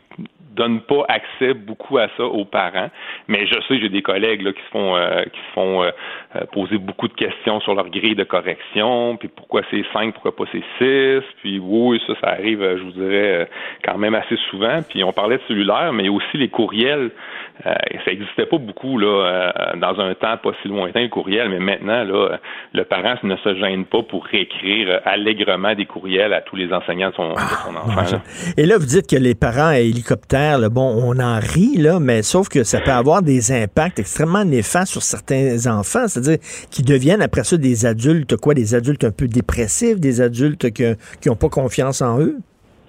donne 0.56 0.82
pas 0.82 1.06
accès 1.08 1.54
beaucoup 1.54 1.98
à 1.98 2.08
ça 2.18 2.24
aux 2.24 2.46
parents. 2.46 2.90
Mais 3.28 3.48
je 3.48 3.56
sais, 3.68 3.80
j'ai 3.80 3.90
des 3.90 4.02
collègues 4.02 4.42
là, 4.42 4.52
qui 4.52 4.62
se 4.62 4.70
font 4.70 4.96
euh, 4.96 5.24
qui 5.24 5.40
se 5.40 5.54
font 5.54 5.84
euh, 5.84 5.92
euh, 6.36 6.46
poser 6.52 6.78
beaucoup 6.78 7.08
de 7.08 7.14
questions 7.14 7.60
sur 7.62 7.74
leur 7.74 7.90
grille 7.90 8.16
de 8.16 8.24
correction, 8.24 9.18
puis 9.18 9.30
pourquoi 9.30 9.62
c'est 9.72 9.84
5, 9.94 10.14
pourquoi 10.14 10.36
pas 10.36 10.44
c'est 10.52 10.64
6, 10.78 11.24
puis 11.42 11.60
oui, 11.60 12.02
ça, 12.06 12.14
ça 12.22 12.28
arrive, 12.30 12.62
je 12.78 12.84
vous 12.84 12.92
dirais, 12.92 13.50
quand 13.84 13.98
même 13.98 14.16
assez 14.16 14.38
souvent. 14.50 14.82
Puis 14.88 15.04
on 15.04 15.14
parlait 15.14 15.38
de 15.38 15.44
cellulaire, 15.48 15.94
mais 15.94 16.10
aussi 16.10 16.38
les 16.38 16.50
courriels. 16.50 17.12
Euh, 17.66 17.74
ça 18.06 18.12
n'existait 18.12 18.48
pas 18.48 18.58
beaucoup 18.58 18.98
là 18.98 19.08
euh, 19.08 19.80
dans 19.80 20.00
un 20.00 20.14
temps 20.16 20.36
pas 20.42 20.52
si 20.62 20.68
lointain 20.68 21.02
le 21.04 21.10
courriel, 21.10 21.48
mais 21.50 21.60
maintenant 21.60 22.04
là, 22.04 22.40
le 22.74 22.84
parent 22.86 23.16
ne 23.24 23.36
se 23.38 23.56
gêne 23.56 23.86
pas 23.86 24.02
pour 24.04 24.26
réécrire 24.26 24.88
euh, 24.90 25.00
allègrement 25.06 25.76
des 25.76 25.86
courriels 25.86 26.34
à 26.34 26.42
tous 26.42 26.56
les 26.56 26.74
enseignants 26.74 27.10
de 27.12 27.16
son, 27.16 27.30
de 27.34 27.38
son 27.38 27.76
enfant. 27.76 28.02
là. 28.18 28.22
Et 28.58 28.66
là, 28.66 28.78
vous 28.80 28.86
dites 28.86 29.08
que 29.08 29.16
les 29.16 29.36
parents 29.36 29.68
à 29.68 29.80
hélicoptère, 29.80 30.58
là, 30.58 30.70
bon, 30.70 30.88
on 31.06 31.20
en 31.20 31.40
rit, 31.40 31.78
là, 31.78 32.00
mais 32.00 32.24
sauf 32.24 32.50
que 32.50 32.64
ça 32.64 32.80
peut 32.82 32.92
avoir 32.92 33.22
des 33.22 33.52
impacts 33.52 34.00
extrêmement 34.00 34.44
néfastes 34.44 34.92
sur 34.94 35.04
certains 35.04 35.68
enfants, 35.72 36.08
c'est-à-dire 36.08 36.38
qui 36.72 36.82
deviennent 36.84 37.22
après 37.22 37.44
ça 37.44 37.58
des 37.58 37.86
adultes, 37.86 38.38
quoi, 38.38 38.54
des 38.56 38.74
adultes 38.74 39.04
un 39.04 39.12
peu 39.12 39.28
dépressifs, 39.28 40.00
des 40.00 40.20
adultes 40.22 40.74
que- 40.74 40.96
qui 41.22 41.30
n'ont 41.30 41.36
pas 41.36 41.50
confiance 41.50 42.02
en 42.02 42.20
eux? 42.20 42.38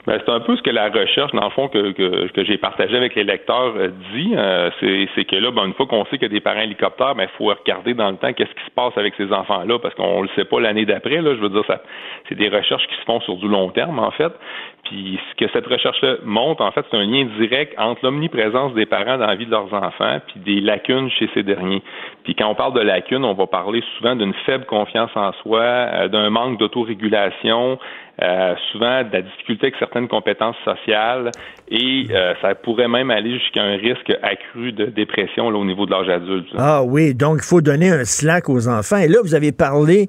Ben, 0.04 0.20
c'est 0.24 0.32
un 0.32 0.40
peu 0.40 0.56
ce 0.56 0.62
que 0.62 0.70
la 0.70 0.88
recherche, 0.88 1.30
dans 1.30 1.44
le 1.44 1.50
fond, 1.50 1.68
que, 1.68 1.92
que, 1.92 2.26
que 2.26 2.44
j'ai 2.44 2.58
partagé 2.58 2.96
avec 2.96 3.14
les 3.14 3.22
lecteurs 3.22 3.74
euh, 3.76 3.90
dit. 4.12 4.32
Euh, 4.34 4.68
c'est, 5.14 5.24
que 5.24 5.36
là, 5.36 5.52
ben, 5.52 5.66
une 5.66 5.74
fois 5.74 5.86
qu'on 5.86 6.04
sait 6.06 6.18
qu'il 6.18 6.22
y 6.22 6.24
a 6.24 6.28
des 6.28 6.40
parents 6.40 6.60
hélicoptères, 6.60 7.14
ben, 7.14 7.24
il 7.24 7.36
faut 7.38 7.44
regarder 7.44 7.94
dans 7.94 8.10
le 8.10 8.16
temps 8.16 8.32
qu'est-ce 8.32 8.50
qui 8.50 8.64
se 8.64 8.74
passe 8.74 8.92
avec 8.96 9.14
ces 9.16 9.32
enfants-là, 9.32 9.78
parce 9.78 9.94
qu'on 9.94 10.22
le 10.22 10.28
sait 10.34 10.44
pas 10.44 10.58
l'année 10.58 10.84
d'après. 10.84 11.22
Là, 11.22 11.36
je 11.36 11.40
veux 11.40 11.50
dire, 11.50 11.64
ça, 11.66 11.82
c'est 12.28 12.34
des 12.34 12.48
recherches 12.48 12.86
qui 12.88 12.96
se 12.96 13.04
font 13.04 13.20
sur 13.20 13.36
du 13.36 13.46
long 13.46 13.68
terme, 13.70 14.00
en 14.00 14.10
fait. 14.10 14.32
Puis 14.84 15.20
ce 15.30 15.44
que 15.44 15.50
cette 15.52 15.66
recherche-là 15.66 16.16
montre, 16.24 16.62
en 16.62 16.72
fait, 16.72 16.84
c'est 16.90 16.96
un 16.96 17.04
lien 17.04 17.24
direct 17.38 17.72
entre 17.78 18.00
l'omniprésence 18.02 18.74
des 18.74 18.86
parents 18.86 19.18
dans 19.18 19.28
la 19.28 19.36
vie 19.36 19.46
de 19.46 19.52
leurs 19.52 19.72
enfants, 19.72 20.18
puis 20.26 20.40
des 20.40 20.60
lacunes 20.60 21.10
chez 21.10 21.30
ces 21.32 21.44
derniers. 21.44 21.82
Puis 22.24 22.34
quand 22.34 22.48
on 22.48 22.56
parle 22.56 22.74
de 22.74 22.80
lacunes, 22.80 23.24
on 23.24 23.34
va 23.34 23.46
parler 23.46 23.84
souvent 23.96 24.16
d'une 24.16 24.34
faible 24.44 24.64
confiance 24.64 25.10
en 25.14 25.32
soi, 25.34 25.60
euh, 25.60 26.08
d'un 26.08 26.30
manque 26.30 26.58
d'autorégulation, 26.58 27.78
euh, 28.22 28.54
souvent 28.70 29.02
de 29.02 29.12
la 29.12 29.22
difficulté 29.22 29.66
avec 29.66 29.76
certaines 29.78 30.08
compétences 30.08 30.56
sociales, 30.64 31.30
et 31.68 32.06
euh, 32.10 32.34
ça 32.40 32.54
pourrait 32.54 32.88
même 32.88 33.10
aller 33.10 33.38
jusqu'à 33.38 33.62
un 33.62 33.76
risque 33.76 34.12
accru 34.22 34.72
de 34.72 34.86
dépression 34.86 35.46
au 35.46 35.64
niveau 35.64 35.86
de 35.86 35.90
l'âge 35.90 36.08
adulte. 36.08 36.46
Ah 36.56 36.82
oui, 36.82 37.14
donc 37.14 37.38
il 37.42 37.46
faut 37.46 37.60
donner 37.60 37.90
un 37.90 38.04
slack 38.04 38.48
aux 38.48 38.68
enfants. 38.68 38.98
Et 38.98 39.08
là, 39.08 39.18
vous 39.22 39.34
avez 39.34 39.52
parlé 39.52 40.08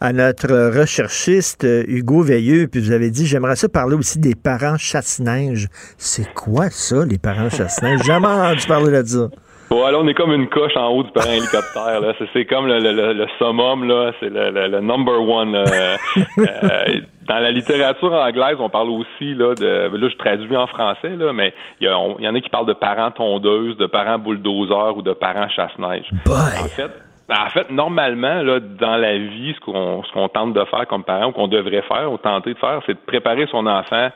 à 0.00 0.12
notre 0.12 0.78
recherchiste 0.78 1.64
euh, 1.64 1.84
Hugo 1.86 2.22
Veilleux, 2.22 2.66
puis 2.66 2.80
vous 2.80 2.92
avez 2.92 3.10
dit, 3.10 3.26
j'aimerais 3.26 3.56
ça 3.56 3.68
parler 3.68 3.94
aussi 3.94 4.18
des 4.18 4.34
parents 4.34 4.76
chasse-neige. 4.76 5.68
C'est 5.98 6.32
quoi 6.34 6.70
ça, 6.70 7.04
les 7.04 7.18
parents 7.18 7.50
chasse-neige? 7.50 8.02
Jamais 8.04 8.26
entendu 8.26 8.66
parler 8.66 8.90
de 8.90 9.06
ça. 9.06 9.28
Bon, 9.72 9.84
alors 9.86 10.02
on 10.02 10.06
est 10.08 10.12
comme 10.14 10.32
une 10.34 10.48
coche 10.48 10.76
en 10.76 10.88
haut 10.88 11.02
du 11.02 11.10
parent 11.12 11.30
hélicoptère. 11.32 11.98
Là. 12.00 12.12
C'est, 12.18 12.28
c'est 12.34 12.44
comme 12.44 12.66
le, 12.66 12.78
le, 12.78 12.92
le, 12.92 13.12
le 13.14 13.26
summum, 13.38 13.88
là. 13.88 14.12
c'est 14.20 14.28
le, 14.28 14.50
le, 14.50 14.68
le 14.68 14.80
number 14.80 15.18
one. 15.26 15.52
là. 15.52 15.64
Euh, 16.38 17.00
dans 17.28 17.38
la 17.38 17.50
littérature 17.50 18.12
anglaise, 18.12 18.56
on 18.58 18.68
parle 18.68 18.90
aussi 18.90 19.34
là, 19.34 19.54
de. 19.54 19.96
Là, 19.96 20.08
je 20.08 20.16
traduis 20.16 20.56
en 20.56 20.66
français, 20.66 21.10
là, 21.16 21.32
mais 21.32 21.54
il 21.80 21.84
y, 21.86 21.88
a- 21.88 21.98
on- 21.98 22.16
il 22.18 22.24
y 22.24 22.28
en 22.28 22.34
a 22.34 22.40
qui 22.40 22.50
parlent 22.50 22.66
de 22.66 22.72
parents 22.74 23.10
tondeuses, 23.12 23.76
de 23.78 23.86
parents 23.86 24.18
bulldozers 24.18 24.96
ou 24.96 25.02
de 25.02 25.12
parents 25.12 25.48
chasse-neige. 25.48 26.04
En 26.28 26.68
fait, 26.68 26.90
en 27.30 27.48
fait, 27.50 27.70
normalement, 27.70 28.42
là, 28.42 28.60
dans 28.60 28.96
la 28.96 29.16
vie, 29.16 29.54
ce 29.54 29.60
qu'on, 29.60 30.02
ce 30.04 30.12
qu'on 30.12 30.28
tente 30.28 30.52
de 30.52 30.64
faire 30.66 30.86
comme 30.88 31.04
parent 31.04 31.28
ou 31.28 31.32
qu'on 31.32 31.48
devrait 31.48 31.82
faire 31.82 32.12
ou 32.12 32.18
tenter 32.18 32.52
de 32.54 32.58
faire, 32.58 32.80
c'est 32.86 32.94
de 32.94 33.00
préparer 33.06 33.46
son 33.50 33.66
enfant 33.66 34.08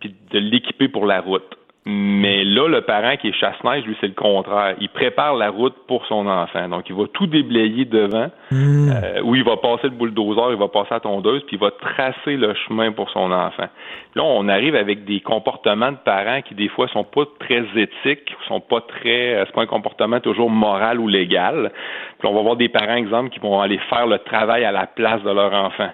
puis 0.00 0.14
de 0.32 0.38
l'équiper 0.38 0.88
pour 0.88 1.06
la 1.06 1.20
route. 1.20 1.48
Mais 1.90 2.44
là, 2.44 2.68
le 2.68 2.82
parent 2.82 3.16
qui 3.16 3.28
est 3.28 3.32
chasse-neige, 3.32 3.82
lui, 3.86 3.96
c'est 3.98 4.08
le 4.08 4.12
contraire. 4.12 4.74
Il 4.78 4.90
prépare 4.90 5.34
la 5.36 5.48
route 5.48 5.74
pour 5.86 6.04
son 6.04 6.26
enfant. 6.26 6.68
Donc, 6.68 6.86
il 6.90 6.94
va 6.94 7.04
tout 7.14 7.26
déblayer 7.26 7.86
devant, 7.86 8.30
euh, 8.52 9.22
où 9.22 9.34
il 9.34 9.42
va 9.42 9.56
passer 9.56 9.84
le 9.84 9.94
bulldozer, 9.94 10.50
il 10.50 10.58
va 10.58 10.68
passer 10.68 10.88
la 10.90 11.00
tondeuse, 11.00 11.42
puis 11.46 11.56
il 11.56 11.58
va 11.58 11.70
tracer 11.70 12.36
le 12.36 12.52
chemin 12.52 12.92
pour 12.92 13.08
son 13.08 13.32
enfant. 13.32 13.68
Là, 14.14 14.22
on 14.22 14.48
arrive 14.48 14.76
avec 14.76 15.06
des 15.06 15.20
comportements 15.20 15.90
de 15.90 15.96
parents 15.96 16.42
qui, 16.42 16.54
des 16.54 16.68
fois, 16.68 16.88
sont 16.88 17.04
pas 17.04 17.24
très 17.40 17.64
éthiques, 17.74 18.36
sont 18.48 18.60
pas 18.60 18.82
très... 18.82 19.36
euh, 19.36 19.44
C'est 19.46 19.54
pas 19.54 19.62
un 19.62 19.66
comportement 19.66 20.20
toujours 20.20 20.50
moral 20.50 21.00
ou 21.00 21.08
légal. 21.08 21.72
Puis 22.18 22.28
on 22.28 22.34
va 22.34 22.42
voir 22.42 22.56
des 22.56 22.68
parents, 22.68 22.96
exemple, 22.96 23.30
qui 23.30 23.38
vont 23.38 23.62
aller 23.62 23.78
faire 23.88 24.06
le 24.06 24.18
travail 24.18 24.62
à 24.66 24.72
la 24.72 24.86
place 24.86 25.22
de 25.22 25.30
leur 25.30 25.54
enfant. 25.54 25.88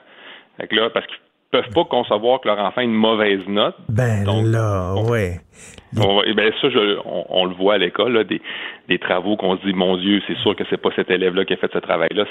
Fait 0.57 0.67
que 0.67 0.75
là, 0.75 0.91
parce 0.91 1.07
qu'ils 1.07 1.19
peuvent 1.63 1.73
pas 1.73 1.85
concevoir 1.85 2.41
que 2.41 2.49
leur 2.49 2.59
enfant 2.59 2.81
ait 2.81 2.85
une 2.85 2.93
mauvaise 2.95 3.41
note. 3.47 3.77
Ben 3.89 4.25
là, 4.51 4.95
ouais. 4.95 5.41
On 5.97 6.17
va- 6.17 6.23
eh 6.27 6.35
ben 6.35 6.51
ça, 6.61 6.69
je- 6.69 6.99
on, 7.05 7.25
on 7.29 7.45
le 7.45 7.55
voit 7.55 7.75
à 7.75 7.79
l'école, 7.79 8.25
des, 8.25 8.41
des 8.89 8.99
travaux 8.99 9.37
qu'on 9.37 9.57
se 9.57 9.63
dit, 9.65 9.73
mon 9.73 9.97
Dieu, 9.97 10.21
c'est 10.27 10.37
sûr 10.39 10.57
que 10.57 10.65
c'est 10.69 10.81
pas 10.81 10.91
cet 10.97 11.11
élève-là 11.11 11.45
qui 11.45 11.53
a 11.53 11.57
fait 11.57 11.71
ce 11.73 11.79
travail-là, 11.79 12.25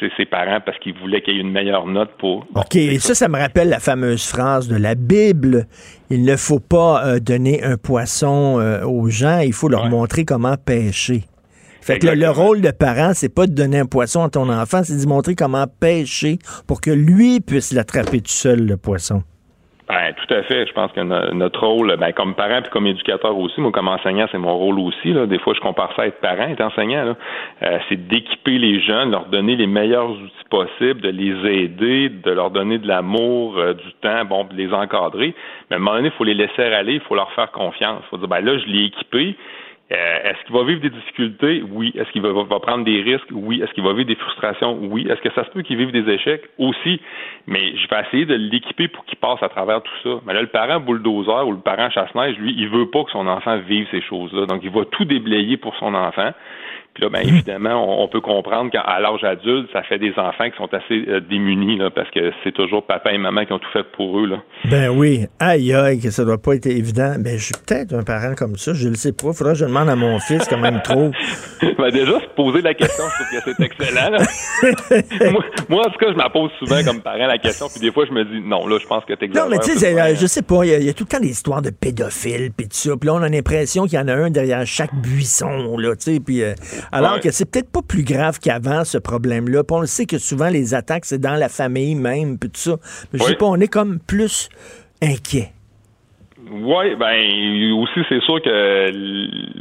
c'est 0.00 0.10
ses 0.16 0.24
parents 0.24 0.60
parce 0.64 0.78
qu'ils 0.78 0.94
voulaient 0.94 1.20
qu'il 1.20 1.34
y 1.34 1.38
ait 1.38 1.40
une 1.42 1.52
meilleure 1.52 1.86
note 1.86 2.10
pour. 2.18 2.46
OK, 2.54 2.74
et 2.76 2.98
ça, 2.98 3.14
ça 3.14 3.28
me 3.28 3.38
rappelle 3.38 3.68
la 3.68 3.78
fameuse 3.80 4.26
phrase 4.26 4.66
de 4.68 4.76
la 4.76 4.94
Bible. 4.94 5.66
Il 6.10 6.24
ne 6.24 6.36
faut 6.36 6.58
pas 6.60 7.04
euh, 7.06 7.18
donner 7.20 7.62
un 7.62 7.76
poisson 7.76 8.58
euh, 8.58 8.82
aux 8.84 9.08
gens, 9.10 9.40
il 9.40 9.52
faut 9.52 9.68
leur 9.68 9.88
montrer 9.90 10.24
comment 10.24 10.56
pêcher. 10.56 11.24
Fait 11.82 11.98
que 11.98 12.06
le, 12.06 12.14
le 12.14 12.30
rôle 12.30 12.60
de 12.60 12.70
parent, 12.70 13.10
c'est 13.12 13.34
pas 13.34 13.46
de 13.46 13.54
donner 13.54 13.80
un 13.80 13.86
poisson 13.86 14.22
à 14.22 14.30
ton 14.30 14.48
enfant, 14.48 14.82
c'est 14.84 14.96
d'y 14.96 15.06
montrer 15.06 15.34
comment 15.34 15.66
pêcher 15.80 16.38
pour 16.66 16.80
que 16.80 16.90
lui 16.90 17.40
puisse 17.40 17.72
l'attraper 17.72 18.20
tout 18.20 18.30
seul, 18.30 18.66
le 18.66 18.76
poisson. 18.76 19.22
Ben, 19.92 20.14
tout 20.14 20.32
à 20.32 20.42
fait. 20.44 20.66
Je 20.66 20.72
pense 20.72 20.90
que 20.92 21.00
notre 21.00 21.66
rôle, 21.66 21.94
ben, 21.98 22.12
comme 22.12 22.34
parent 22.34 22.62
puis 22.62 22.70
comme 22.70 22.86
éducateur 22.86 23.36
aussi, 23.36 23.60
moi 23.60 23.72
comme 23.72 23.88
enseignant, 23.88 24.26
c'est 24.32 24.38
mon 24.38 24.56
rôle 24.56 24.78
aussi. 24.78 25.12
Là. 25.12 25.26
Des 25.26 25.38
fois, 25.38 25.52
je 25.52 25.60
compare 25.60 25.92
ça 25.94 26.02
à 26.02 26.06
être 26.06 26.18
parent, 26.20 26.48
être 26.48 26.62
enseignant. 26.62 27.14
Euh, 27.62 27.78
c'est 27.88 28.08
d'équiper 28.08 28.56
les 28.56 28.80
jeunes, 28.80 29.10
leur 29.10 29.26
donner 29.26 29.54
les 29.54 29.66
meilleurs 29.66 30.10
outils 30.10 30.48
possibles, 30.48 31.02
de 31.02 31.10
les 31.10 31.64
aider, 31.64 32.08
de 32.08 32.30
leur 32.30 32.50
donner 32.50 32.78
de 32.78 32.88
l'amour, 32.88 33.58
euh, 33.58 33.74
du 33.74 33.92
temps, 34.00 34.24
bon, 34.24 34.44
de 34.44 34.54
les 34.54 34.72
encadrer. 34.72 35.34
Mais 35.68 35.74
à 35.74 35.78
un 35.78 35.82
moment 35.82 35.96
donné, 35.96 36.08
il 36.08 36.16
faut 36.16 36.24
les 36.24 36.34
laisser 36.34 36.62
aller, 36.62 36.94
il 36.94 37.00
faut 37.00 37.14
leur 37.14 37.30
faire 37.32 37.50
confiance. 37.50 38.02
Il 38.06 38.08
faut 38.08 38.16
dire, 38.16 38.28
ben 38.28 38.40
là, 38.40 38.56
je 38.56 38.64
l'ai 38.66 38.84
équipé. 38.84 39.36
Euh, 39.92 40.18
est-ce 40.24 40.44
qu'il 40.46 40.54
va 40.54 40.64
vivre 40.64 40.80
des 40.80 40.90
difficultés? 40.90 41.62
Oui. 41.70 41.92
Est-ce 41.94 42.10
qu'il 42.12 42.22
va, 42.22 42.60
prendre 42.60 42.84
des 42.84 43.02
risques? 43.02 43.28
Oui. 43.30 43.60
Est-ce 43.62 43.72
qu'il 43.72 43.84
va 43.84 43.92
vivre 43.92 44.06
des 44.06 44.14
frustrations? 44.14 44.78
Oui. 44.80 45.06
Est-ce 45.10 45.20
que 45.20 45.32
ça 45.34 45.44
se 45.44 45.50
peut 45.50 45.62
qu'il 45.62 45.76
vive 45.76 45.92
des 45.92 46.10
échecs? 46.10 46.44
Aussi. 46.58 47.00
Mais 47.46 47.76
je 47.76 47.88
vais 47.88 48.02
essayer 48.06 48.24
de 48.24 48.34
l'équiper 48.34 48.88
pour 48.88 49.04
qu'il 49.04 49.18
passe 49.18 49.42
à 49.42 49.48
travers 49.48 49.82
tout 49.82 49.92
ça. 50.02 50.20
Mais 50.26 50.32
là, 50.32 50.40
le 50.40 50.46
parent 50.46 50.80
bulldozer 50.80 51.46
ou 51.46 51.52
le 51.52 51.58
parent 51.58 51.90
chasse-neige, 51.90 52.38
lui, 52.38 52.54
il 52.56 52.68
veut 52.68 52.86
pas 52.86 53.04
que 53.04 53.10
son 53.10 53.26
enfant 53.26 53.58
vive 53.58 53.86
ces 53.90 54.00
choses-là. 54.00 54.46
Donc, 54.46 54.60
il 54.62 54.70
va 54.70 54.84
tout 54.86 55.04
déblayer 55.04 55.56
pour 55.58 55.76
son 55.76 55.94
enfant. 55.94 56.32
Puis 56.94 57.04
là, 57.04 57.08
bien 57.08 57.22
évidemment, 57.22 58.02
on, 58.02 58.08
peut 58.08 58.20
comprendre 58.20 58.70
qu'à 58.70 59.00
l'âge 59.00 59.24
adulte, 59.24 59.70
ça 59.72 59.82
fait 59.82 59.98
des 59.98 60.12
enfants 60.18 60.50
qui 60.50 60.56
sont 60.58 60.68
assez 60.74 61.04
euh, 61.08 61.20
démunis, 61.20 61.78
là, 61.78 61.88
parce 61.90 62.10
que 62.10 62.32
c'est 62.44 62.52
toujours 62.52 62.84
papa 62.84 63.12
et 63.12 63.18
maman 63.18 63.46
qui 63.46 63.52
ont 63.54 63.58
tout 63.58 63.70
fait 63.72 63.84
pour 63.96 64.18
eux. 64.18 64.26
Là. 64.26 64.42
Ben 64.66 64.90
oui. 64.90 65.24
Aïe, 65.40 65.72
aïe, 65.72 66.00
que 66.00 66.10
ça 66.10 66.22
doit 66.22 66.36
pas 66.36 66.54
être 66.54 66.66
évident. 66.66 67.14
Ben, 67.18 67.38
je 67.38 67.44
suis 67.44 67.54
peut-être 67.66 67.94
un 67.94 68.02
parent 68.02 68.34
comme 68.36 68.56
ça, 68.56 68.74
je 68.74 68.88
le 68.88 68.94
sais 68.94 69.12
pas. 69.12 69.32
Faudra 69.32 69.54
que 69.54 69.60
je 69.60 69.64
demande 69.64 69.88
à 69.88 69.96
mon 69.96 70.18
fils 70.18 70.46
quand 70.46 70.58
même 70.58 70.82
trop. 70.82 71.12
ben 71.78 71.90
déjà, 71.90 72.20
se 72.20 72.26
poser 72.36 72.60
la 72.60 72.74
question, 72.74 73.04
je 73.08 73.38
trouve 73.40 73.54
que 73.54 73.54
c'est 73.56 73.64
excellent. 73.64 74.10
moi, 75.70 75.86
en 75.86 75.90
tout 75.90 75.98
cas, 75.98 76.06
je 76.10 76.16
me 76.16 76.32
pose 76.32 76.50
souvent 76.58 76.84
comme 76.84 77.00
parent 77.00 77.26
la 77.26 77.38
question, 77.38 77.68
puis 77.68 77.80
des 77.80 77.90
fois, 77.90 78.04
je 78.04 78.12
me 78.12 78.24
dis, 78.24 78.46
non, 78.46 78.66
là, 78.66 78.76
je 78.78 78.86
pense 78.86 79.02
que 79.06 79.14
t'es 79.14 79.28
Non, 79.28 79.48
mais 79.48 79.60
tu 79.60 79.72
sais, 79.78 79.98
euh, 79.98 80.14
je 80.14 80.26
sais 80.26 80.42
pas, 80.42 80.66
il 80.66 80.84
y, 80.84 80.90
a 80.90 80.92
tout 80.92 81.04
le 81.04 81.08
temps 81.08 81.20
des 81.20 81.30
histoires 81.30 81.62
de 81.62 81.70
pédophiles, 81.70 82.50
puis 82.54 82.68
tout 82.68 82.76
ça. 82.76 82.96
Puis 83.00 83.06
là, 83.06 83.14
on 83.14 83.22
a 83.22 83.30
l'impression 83.30 83.86
qu'il 83.86 83.98
y 83.98 84.02
en 84.02 84.08
a 84.08 84.14
un 84.14 84.28
derrière 84.28 84.66
chaque 84.66 84.94
buisson, 84.94 85.78
là, 85.78 85.96
tu 85.96 86.12
sais, 86.12 86.20
puis... 86.20 86.42
Euh, 86.42 86.52
alors 86.90 87.20
que 87.20 87.30
c'est 87.30 87.50
peut-être 87.50 87.70
pas 87.70 87.82
plus 87.86 88.04
grave 88.04 88.38
qu'avant, 88.40 88.84
ce 88.84 88.98
problème-là. 88.98 89.62
on 89.70 89.80
le 89.80 89.86
sait 89.86 90.06
que 90.06 90.18
souvent, 90.18 90.48
les 90.48 90.74
attaques, 90.74 91.04
c'est 91.04 91.20
dans 91.20 91.36
la 91.36 91.48
famille 91.48 91.94
même, 91.94 92.38
puis 92.38 92.50
tout 92.50 92.60
ça. 92.60 92.76
Mais 93.12 93.18
je 93.18 93.24
sais 93.24 93.36
pas, 93.36 93.46
on 93.46 93.56
est 93.56 93.72
comme 93.72 93.98
plus 94.00 94.48
inquiet. 95.02 95.52
Oui, 96.50 96.94
ben 96.96 97.72
aussi, 97.74 98.00
c'est 98.08 98.20
sûr 98.22 98.42
que 98.42 98.90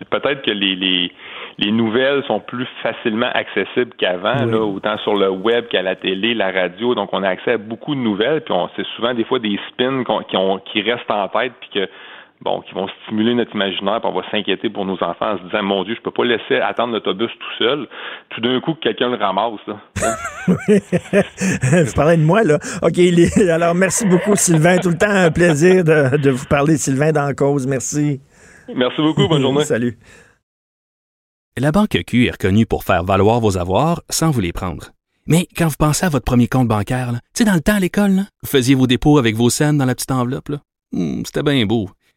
peut-être 0.09 0.41
que 0.41 0.51
les, 0.51 1.11
les, 1.57 1.72
nouvelles 1.72 2.24
sont 2.26 2.39
plus 2.39 2.67
facilement 2.82 3.30
accessibles 3.34 3.91
qu'avant, 3.97 4.51
autant 4.53 4.97
sur 4.99 5.15
le 5.15 5.30
web 5.30 5.67
qu'à 5.67 5.84
la 5.84 5.95
télé, 5.95 6.34
la 6.34 6.51
radio. 6.51 6.95
Donc, 6.95 7.09
on 7.13 7.24
a 7.24 7.30
accès 7.30 7.53
à 7.53 7.57
beaucoup 7.57 7.93
de 7.93 7.99
nouvelles, 7.99 8.41
puis 8.41 8.53
c'est 8.76 8.86
souvent 8.95 9.13
des 9.13 9.24
fois 9.24 9.39
des 9.39 9.59
spins 9.69 10.03
qui, 10.30 10.38
ont, 10.38 10.57
qui 10.59 10.82
restent 10.82 11.09
en 11.09 11.28
tête, 11.28 11.53
puis 11.61 11.69
que 11.74 11.89
bon, 12.41 12.61
qui 12.61 12.73
vont 12.73 12.87
stimuler 13.05 13.35
notre 13.35 13.53
imaginaire, 13.53 14.01
puis 14.01 14.09
on 14.11 14.19
va 14.19 14.29
s'inquiéter 14.31 14.69
pour 14.69 14.85
nos 14.85 15.01
enfants 15.03 15.33
en 15.33 15.37
se 15.37 15.43
disant, 15.43 15.63
mon 15.63 15.83
Dieu, 15.83 15.95
je 15.95 16.01
peux 16.01 16.11
pas 16.11 16.25
laisser 16.25 16.55
attendre 16.55 16.93
l'autobus 16.93 17.29
tout 17.29 17.63
seul. 17.63 17.87
Tout 18.29 18.41
d'un 18.41 18.59
coup, 18.59 18.73
quelqu'un 18.75 19.09
le 19.09 19.17
ramasse. 19.17 19.59
Là. 19.67 19.79
vous 21.85 21.93
parlez 21.93 22.17
de 22.17 22.23
moi, 22.23 22.43
là. 22.43 22.57
OK, 22.81 22.99
alors 23.49 23.75
merci 23.75 24.05
beaucoup, 24.07 24.35
Sylvain. 24.35 24.77
Tout 24.77 24.89
le 24.89 24.97
temps 24.97 25.09
un 25.09 25.31
plaisir 25.31 25.83
de, 25.83 26.29
vous 26.29 26.45
parler, 26.45 26.77
Sylvain, 26.77 27.11
dans 27.11 27.33
cause. 27.35 27.67
Merci. 27.67 28.21
Merci 28.75 29.01
beaucoup. 29.01 29.27
Bonne 29.27 29.41
journée. 29.41 29.63
Salut. 29.63 29.97
La 31.57 31.71
Banque 31.71 31.97
Q 32.07 32.27
est 32.27 32.31
reconnue 32.31 32.65
pour 32.65 32.83
faire 32.83 33.03
valoir 33.03 33.39
vos 33.39 33.57
avoirs 33.57 34.01
sans 34.09 34.31
vous 34.31 34.39
les 34.39 34.53
prendre. 34.53 34.91
Mais 35.27 35.47
quand 35.55 35.67
vous 35.67 35.75
pensez 35.77 36.05
à 36.05 36.09
votre 36.09 36.25
premier 36.25 36.47
compte 36.47 36.67
bancaire, 36.67 37.11
tu 37.11 37.19
sais, 37.33 37.45
dans 37.45 37.53
le 37.53 37.61
temps 37.61 37.75
à 37.75 37.79
l'école, 37.79 38.23
vous 38.41 38.49
faisiez 38.49 38.73
vos 38.73 38.87
dépôts 38.87 39.17
avec 39.17 39.35
vos 39.35 39.49
scènes 39.49 39.77
dans 39.77 39.85
la 39.85 39.93
petite 39.93 40.11
enveloppe. 40.11 40.51
Hmm, 40.91 41.21
c'était 41.25 41.43
bien 41.43 41.65
beau. 41.65 41.89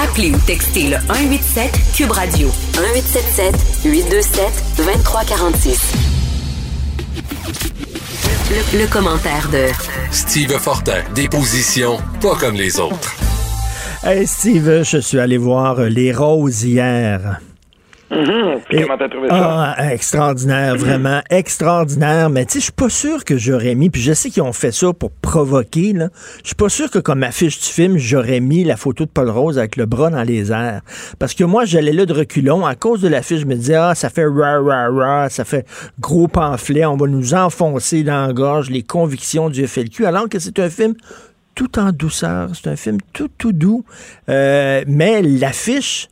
Appelez 0.00 0.30
ou 0.30 0.38
textez 0.46 0.90
le 0.90 0.96
187 1.08 1.72
Cube 1.96 2.12
Radio 2.12 2.48
1877 2.76 3.82
827 3.84 4.44
2346. 4.76 5.92
Le, 8.50 8.78
le, 8.78 8.86
commentaire 8.86 9.48
de 9.50 9.66
Steve 10.12 10.56
Fortin, 10.58 11.02
déposition 11.16 11.98
pas 12.20 12.36
comme 12.36 12.54
les 12.54 12.78
autres. 12.78 13.16
Hey 14.04 14.24
Steve, 14.26 14.84
je 14.84 14.98
suis 14.98 15.18
allé 15.18 15.36
voir 15.36 15.80
Les 15.80 16.12
Roses 16.12 16.62
hier. 16.62 17.40
Comment 18.10 18.96
t'as 18.98 19.08
trouvé 19.08 19.28
ça? 19.28 19.74
Ah, 19.76 19.92
extraordinaire, 19.92 20.76
vraiment 20.76 21.20
extraordinaire. 21.30 22.30
Mais 22.30 22.46
tu 22.46 22.52
sais, 22.52 22.58
je 22.60 22.64
suis 22.64 22.72
pas 22.72 22.88
sûr 22.88 23.24
que 23.24 23.36
j'aurais 23.36 23.74
mis, 23.74 23.90
puis 23.90 24.00
je 24.00 24.12
sais 24.12 24.30
qu'ils 24.30 24.42
ont 24.42 24.52
fait 24.52 24.72
ça 24.72 24.92
pour 24.92 25.10
provoquer, 25.10 25.92
là. 25.92 26.08
Je 26.42 26.48
suis 26.48 26.56
pas 26.56 26.68
sûr 26.68 26.90
que 26.90 26.98
comme 26.98 27.22
affiche 27.22 27.58
du 27.58 27.66
film, 27.66 27.98
j'aurais 27.98 28.40
mis 28.40 28.64
la 28.64 28.76
photo 28.76 29.04
de 29.04 29.10
Paul 29.10 29.28
Rose 29.28 29.58
avec 29.58 29.76
le 29.76 29.86
bras 29.86 30.10
dans 30.10 30.22
les 30.22 30.50
airs. 30.52 30.80
Parce 31.18 31.34
que 31.34 31.44
moi, 31.44 31.64
j'allais 31.64 31.92
là 31.92 32.06
de 32.06 32.12
reculons. 32.12 32.64
À 32.64 32.74
cause 32.74 33.00
de 33.00 33.08
l'affiche, 33.08 33.40
je 33.40 33.46
me 33.46 33.54
disais, 33.54 33.74
ah, 33.74 33.94
ça 33.94 34.08
fait 34.08 34.26
ra, 34.26 34.58
ra, 34.60 34.88
ra, 34.88 35.28
ça 35.28 35.44
fait 35.44 35.66
gros 36.00 36.28
pamphlet, 36.28 36.86
on 36.86 36.96
va 36.96 37.06
nous 37.06 37.34
enfoncer 37.34 38.02
dans 38.02 38.26
la 38.26 38.32
gorge 38.32 38.70
les 38.70 38.82
convictions 38.82 39.50
du 39.50 39.66
FLQ, 39.66 40.06
alors 40.06 40.28
que 40.28 40.38
c'est 40.38 40.58
un 40.58 40.70
film 40.70 40.94
tout 41.54 41.78
en 41.78 41.90
douceur. 41.90 42.50
C'est 42.54 42.70
un 42.70 42.76
film 42.76 42.98
tout, 43.12 43.28
tout 43.36 43.52
doux. 43.52 43.84
Euh, 44.28 44.84
mais 44.86 45.22
l'affiche, 45.22 46.08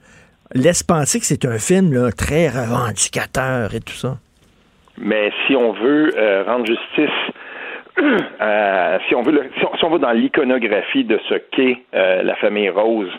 laisse 0.54 0.82
penser 0.82 1.20
que 1.20 1.26
c'est 1.26 1.44
un 1.44 1.58
film 1.58 1.92
là, 1.92 2.10
très 2.12 2.48
revendicateur 2.48 3.74
et 3.74 3.80
tout 3.80 3.94
ça. 3.94 4.18
Mais 4.98 5.30
si 5.46 5.54
on 5.54 5.72
veut 5.72 6.12
euh, 6.16 6.44
rendre 6.44 6.66
justice 6.66 7.10
euh, 8.42 8.98
si 9.08 9.14
on 9.14 9.22
veut, 9.22 9.50
si, 9.58 9.84
on, 9.84 9.98
dans 9.98 10.12
l'iconographie 10.12 11.04
de 11.04 11.18
ce 11.28 11.34
qu'est 11.34 11.78
euh, 11.94 12.22
la 12.22 12.34
famille 12.36 12.68
Rose, 12.68 13.10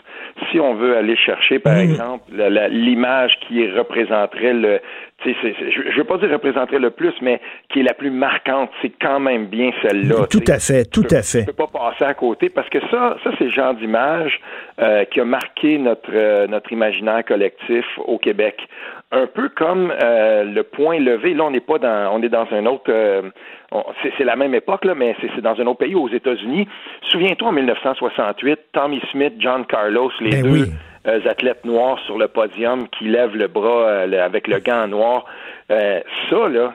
si 0.50 0.60
on 0.60 0.74
veut 0.74 0.96
aller 0.96 1.16
chercher, 1.16 1.58
par 1.58 1.74
mm. 1.74 1.80
exemple, 1.80 2.24
l'image 2.70 3.32
qui 3.46 3.68
représenterait 3.70 4.52
le, 4.52 4.80
je 5.24 5.90
ne 5.90 5.96
veux 5.96 6.04
pas 6.04 6.18
dire 6.18 6.30
représenterait 6.30 6.78
le 6.78 6.90
plus, 6.90 7.12
mais 7.20 7.40
qui 7.70 7.80
est 7.80 7.82
la 7.82 7.94
plus 7.94 8.10
marquante, 8.10 8.70
c'est 8.80 8.92
quand 9.00 9.18
même 9.18 9.46
bien 9.46 9.70
celle-là. 9.82 10.26
Tout 10.30 10.44
à 10.46 10.58
fait, 10.58 10.84
tout 10.84 11.06
à 11.10 11.22
fait. 11.22 11.40
Je 11.40 11.46
ne 11.46 11.52
peux 11.52 11.66
pas 11.66 11.66
passer 11.66 12.04
à 12.04 12.14
côté 12.14 12.48
parce 12.48 12.68
que 12.68 12.78
ça, 12.90 13.16
ça 13.24 13.30
c'est 13.38 13.44
le 13.44 13.50
genre 13.50 13.74
d'image 13.74 14.40
euh, 14.80 15.04
qui 15.06 15.20
a 15.20 15.24
marqué 15.24 15.78
notre 15.78 16.10
euh, 16.12 16.46
notre 16.46 16.72
imaginaire 16.72 17.24
collectif 17.24 17.84
au 17.98 18.18
Québec. 18.18 18.68
Un 19.10 19.26
peu 19.26 19.48
comme 19.48 19.92
euh, 20.02 20.44
le 20.44 20.62
point 20.62 20.98
levé. 21.00 21.34
Là, 21.34 21.44
on 21.44 21.50
n'est 21.50 21.60
pas 21.60 21.78
dans, 21.78 22.14
on 22.14 22.22
est 22.22 22.28
dans 22.28 22.46
un 22.52 22.66
autre. 22.66 22.92
c'est 24.02 24.24
la 24.24 24.36
même 24.36 24.54
époque 24.54 24.84
là, 24.84 24.94
mais 24.94 25.16
c'est 25.20 25.40
dans 25.40 25.58
un 25.60 25.66
autre 25.66 25.78
pays 25.78 25.94
aux 25.94 26.08
États-Unis. 26.08 26.68
Souviens-toi 27.10 27.48
en 27.48 27.52
1968, 27.52 28.58
Tommy 28.72 29.00
Smith, 29.10 29.34
John 29.38 29.66
Carlos, 29.66 30.12
les 30.20 30.30
ben 30.30 30.42
deux. 30.42 30.62
Euh, 30.62 30.66
athlètes 31.26 31.64
noirs 31.64 31.98
sur 32.06 32.18
le 32.18 32.28
podium 32.28 32.88
qui 32.88 33.04
lèvent 33.04 33.36
le 33.36 33.48
bras 33.48 33.88
euh, 33.88 34.24
avec 34.24 34.46
le 34.46 34.58
gant 34.58 34.86
noir. 34.86 35.24
Euh, 35.70 36.00
ça, 36.30 36.48
là, 36.48 36.74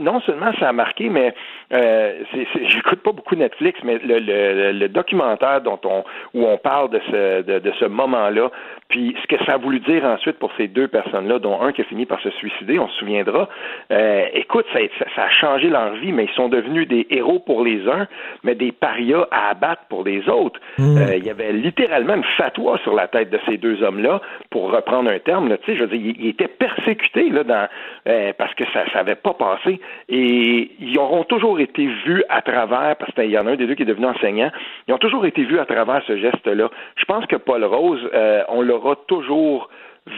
non 0.00 0.20
seulement 0.20 0.52
ça 0.58 0.68
a 0.68 0.72
marqué, 0.72 1.08
mais 1.08 1.34
euh, 1.72 2.22
j'écoute 2.68 3.00
pas 3.00 3.12
beaucoup 3.12 3.34
Netflix, 3.34 3.80
mais 3.82 3.98
le, 3.98 4.18
le, 4.18 4.72
le, 4.72 4.88
documentaire 4.88 5.60
dont 5.60 5.80
on 5.84 6.04
où 6.34 6.46
on 6.46 6.58
parle 6.58 6.90
de 6.90 7.00
ce 7.10 7.42
de, 7.42 7.58
de 7.58 7.72
ce 7.78 7.84
moment-là, 7.86 8.50
puis 8.88 9.16
ce 9.20 9.26
que 9.26 9.44
ça 9.44 9.54
a 9.54 9.56
voulu 9.56 9.80
dire 9.80 10.04
ensuite 10.04 10.38
pour 10.38 10.52
ces 10.56 10.68
deux 10.68 10.88
personnes-là, 10.88 11.38
dont 11.38 11.60
un 11.60 11.72
qui 11.72 11.80
a 11.80 11.84
fini 11.84 12.06
par 12.06 12.20
se 12.20 12.30
suicider, 12.30 12.78
on 12.78 12.88
se 12.88 12.98
souviendra. 12.98 13.48
Euh, 13.90 14.26
écoute, 14.32 14.66
ça, 14.72 14.78
ça, 15.14 15.24
a 15.24 15.30
changé 15.30 15.68
leur 15.68 15.94
vie, 15.94 16.12
mais 16.12 16.24
ils 16.24 16.34
sont 16.34 16.48
devenus 16.48 16.86
des 16.86 17.06
héros 17.10 17.40
pour 17.40 17.64
les 17.64 17.88
uns, 17.88 18.06
mais 18.44 18.54
des 18.54 18.72
parias 18.72 19.26
à 19.30 19.50
abattre 19.50 19.82
pour 19.88 20.04
les 20.04 20.28
autres. 20.28 20.60
Mmh. 20.78 20.98
Euh, 20.98 21.16
il 21.16 21.24
y 21.24 21.30
avait 21.30 21.52
littéralement 21.52 22.14
une 22.14 22.24
fatwa 22.36 22.78
sur 22.84 22.94
la 22.94 23.08
tête 23.08 23.30
de 23.30 23.40
ces 23.46 23.56
deux 23.56 23.82
hommes-là, 23.82 24.20
pour 24.50 24.70
reprendre 24.70 25.10
un 25.10 25.18
terme. 25.18 25.48
Là, 25.48 25.56
je 25.66 25.72
veux 25.72 25.86
dire, 25.86 26.14
ils, 26.18 26.28
étaient 26.28 26.48
persécutés 26.48 27.30
là, 27.30 27.44
dans, 27.44 27.68
euh, 28.08 28.32
parce 28.38 28.54
que 28.54 28.64
ça 28.72 28.84
n'avait 28.94 29.16
pas 29.16 29.34
passé, 29.34 29.75
et 30.08 30.70
ils 30.80 30.98
auront 30.98 31.24
toujours 31.24 31.60
été 31.60 31.86
vus 32.06 32.22
à 32.28 32.42
travers, 32.42 32.96
parce 32.98 33.12
qu'il 33.14 33.30
y 33.30 33.38
en 33.38 33.46
a 33.46 33.52
un 33.52 33.56
des 33.56 33.66
deux 33.66 33.74
qui 33.74 33.82
est 33.82 33.86
devenu 33.86 34.06
enseignant, 34.06 34.50
ils 34.88 34.94
ont 34.94 34.98
toujours 34.98 35.26
été 35.26 35.44
vus 35.44 35.58
à 35.58 35.66
travers 35.66 36.02
ce 36.06 36.16
geste-là. 36.16 36.70
Je 36.96 37.04
pense 37.04 37.26
que 37.26 37.36
Paul 37.36 37.64
Rose, 37.64 38.00
euh, 38.14 38.42
on 38.48 38.62
l'aura 38.62 38.96
toujours 39.08 39.68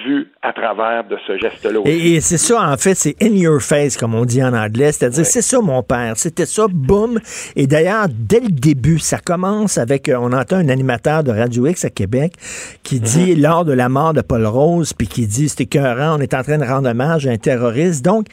vu 0.04 0.30
à 0.42 0.52
travers 0.52 1.04
de 1.04 1.16
ce 1.26 1.38
geste-là. 1.38 1.80
Et, 1.86 2.16
et 2.16 2.20
c'est 2.20 2.36
ça, 2.36 2.60
en 2.70 2.76
fait, 2.76 2.94
c'est 2.94 3.14
in 3.22 3.34
your 3.34 3.58
face, 3.62 3.96
comme 3.96 4.14
on 4.14 4.26
dit 4.26 4.42
en 4.44 4.52
anglais. 4.52 4.92
C'est-à-dire, 4.92 5.24
c'est 5.24 5.40
ça, 5.40 5.62
mon 5.62 5.82
père. 5.82 6.12
C'était 6.16 6.44
ça, 6.44 6.66
boum. 6.68 7.18
Et 7.56 7.66
d'ailleurs, 7.66 8.04
dès 8.10 8.40
le 8.40 8.50
début, 8.50 8.98
ça 8.98 9.16
commence 9.18 9.78
avec, 9.78 10.10
euh, 10.10 10.18
on 10.20 10.34
entend 10.34 10.56
un 10.56 10.68
animateur 10.68 11.24
de 11.24 11.30
Radio 11.30 11.66
X 11.66 11.86
à 11.86 11.90
Québec 11.90 12.34
qui 12.82 13.00
dit, 13.00 13.34
Mhm. 13.34 13.42
lors 13.42 13.64
de 13.64 13.72
la 13.72 13.88
mort 13.88 14.12
de 14.12 14.20
Paul 14.20 14.44
Rose, 14.44 14.92
puis 14.92 15.06
qui 15.08 15.26
dit, 15.26 15.48
c'était 15.48 15.64
écœurant, 15.64 16.18
on 16.18 16.20
est 16.20 16.34
en 16.34 16.42
train 16.42 16.58
de 16.58 16.64
rendre 16.64 16.90
hommage 16.90 17.26
à 17.26 17.30
un 17.30 17.38
terroriste. 17.38 18.04
Donc, 18.04 18.26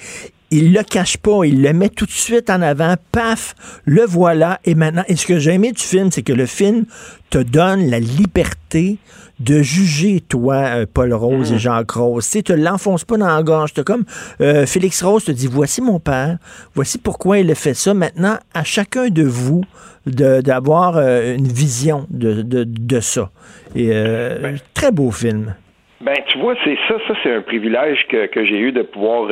il 0.58 0.74
le 0.74 0.84
cache 0.84 1.18
pas, 1.18 1.44
il 1.46 1.62
le 1.62 1.74
met 1.74 1.90
tout 1.90 2.06
de 2.06 2.12
suite 2.12 2.50
en 2.50 2.62
avant, 2.62 2.96
paf, 3.12 3.56
le 3.86 4.04
voilà, 4.06 4.60
et 4.66 4.76
maintenant, 4.76 5.04
et 5.08 5.16
ce 5.16 5.26
que 5.26 5.40
j'ai 5.40 5.52
aimé 5.54 5.72
du 5.72 5.82
film, 5.84 6.12
c'est 6.12 6.24
que 6.24 6.34
le 6.34 6.46
film 6.46 6.86
te 7.30 7.38
donne 7.40 7.90
la 7.90 8.00
liberté 8.00 8.98
de 9.40 9.62
juger, 9.62 10.22
toi, 10.22 10.56
euh, 10.56 10.86
Paul 10.92 11.14
Rose 11.14 11.52
et 11.52 11.58
Jacques 11.60 11.92
Rose. 11.92 12.24
Tu 12.26 12.32
sais, 12.38 12.42
te 12.42 12.54
l'enfonce 12.54 13.04
pas 13.04 13.18
dans 13.18 13.28
la 13.28 13.44
gorge. 13.44 13.74
T'as 13.74 13.84
comme 13.84 14.06
euh, 14.40 14.66
Félix 14.66 15.04
Rose 15.04 15.26
te 15.26 15.32
dit, 15.34 15.48
voici 15.52 15.82
mon 15.82 16.00
père, 16.00 16.38
voici 16.74 16.98
pourquoi 17.00 17.40
il 17.40 17.52
a 17.52 17.56
fait 17.56 17.74
ça. 17.74 17.94
Maintenant, 17.94 18.38
à 18.54 18.64
chacun 18.64 19.10
de 19.10 19.24
vous 19.24 19.66
de- 20.06 20.40
d'avoir 20.40 20.96
euh, 20.96 21.36
une 21.36 21.48
vision 21.50 22.08
de, 22.10 22.44
de, 22.44 22.64
de 22.64 23.00
ça. 23.02 23.30
Et 23.76 23.90
euh, 23.92 24.56
très 24.74 24.92
beau 24.94 25.12
film. 25.12 25.54
Ben, 26.00 26.16
tu 26.32 26.38
vois, 26.40 26.54
c'est 26.64 26.78
ça, 26.88 26.96
ça 27.08 27.14
c'est 27.24 27.34
un 27.34 27.42
privilège 27.42 28.06
que, 28.10 28.28
que 28.28 28.46
j'ai 28.46 28.60
eu 28.60 28.72
de 28.72 28.84
pouvoir 28.84 29.28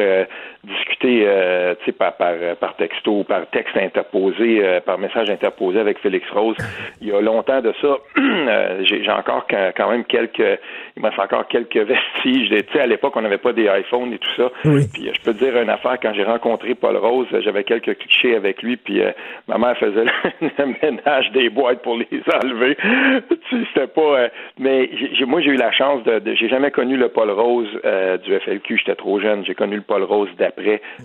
euh, 0.66 0.74
discuter, 0.74 1.24
euh, 1.28 1.76
par, 1.98 2.14
par, 2.14 2.34
par 2.60 2.76
texto, 2.76 3.24
par 3.24 3.46
texte 3.48 3.76
interposé, 3.78 4.64
euh, 4.64 4.80
par 4.82 4.98
message 4.98 5.30
interposé 5.30 5.80
avec 5.80 6.00
Félix 6.00 6.30
Rose. 6.32 6.56
Il 7.02 7.08
y 7.08 7.12
a 7.12 7.22
longtemps 7.22 7.62
de 7.62 7.74
ça, 7.82 7.98
euh, 8.18 8.84
j'ai 8.84 9.10
encore 9.10 9.46
quand, 9.48 9.90
même 9.92 10.06
quelques, 10.06 10.60
il 10.96 11.02
me 11.04 11.08
reste 11.10 11.20
encore 11.20 11.48
quelques 11.48 11.76
vestiges. 11.78 12.50
Tu 12.50 12.74
sais, 12.74 12.80
à 12.80 12.88
l'époque, 12.88 13.14
on 13.16 13.22
n'avait 13.22 13.38
pas 13.38 13.54
des 13.54 13.66
iPhones 13.66 14.14
et 14.14 14.18
tout 14.18 14.32
ça. 14.38 14.50
Oui. 14.66 14.88
Puis 14.94 15.10
euh, 15.10 15.12
je 15.16 15.22
peux 15.22 15.34
te 15.34 15.44
dire 15.44 15.62
une 15.62 15.70
affaire, 15.70 15.98
quand 16.02 16.14
j'ai 16.14 16.24
rencontré 16.24 16.76
Paul 16.76 16.98
Rose, 16.98 17.28
euh, 17.34 17.42
j'avais 17.44 17.64
quelques 17.64 17.98
clichés 17.98 18.36
avec 18.36 18.62
lui, 18.62 18.78
puis 18.78 19.02
euh, 19.02 19.12
ma 19.48 19.58
mère 19.58 19.78
faisait 19.78 20.06
le 20.42 20.66
ménage 20.82 21.32
des 21.32 21.50
boîtes 21.50 21.82
pour 21.82 21.98
les 21.98 22.08
enlever. 22.44 22.76
tu 22.76 23.36
sais, 23.58 23.66
c'était 23.74 23.88
pas... 23.88 24.02
euh, 24.02 24.28
mais 24.60 24.90
moi, 25.28 25.42
j'ai 25.42 25.52
eu 25.52 25.58
la 25.58 25.72
chance 25.72 26.04
de... 26.04 26.20
de- 26.20 26.34
j'ai 26.36 26.50
jamais 26.50 26.72
connu 26.72 26.98
le 26.98 27.10
Paul 27.10 27.30
Rose 27.32 27.68
euh, 27.86 28.18
du 28.18 28.38
FLQ, 28.40 28.78
j'étais 28.80 28.96
trop 28.96 29.20
jeune. 29.20 29.46
J'ai 29.46 29.56
connu 29.56 29.76
le 29.76 29.82
Paul 29.82 30.04
Rose 30.04 30.30
d'après. 30.38 30.53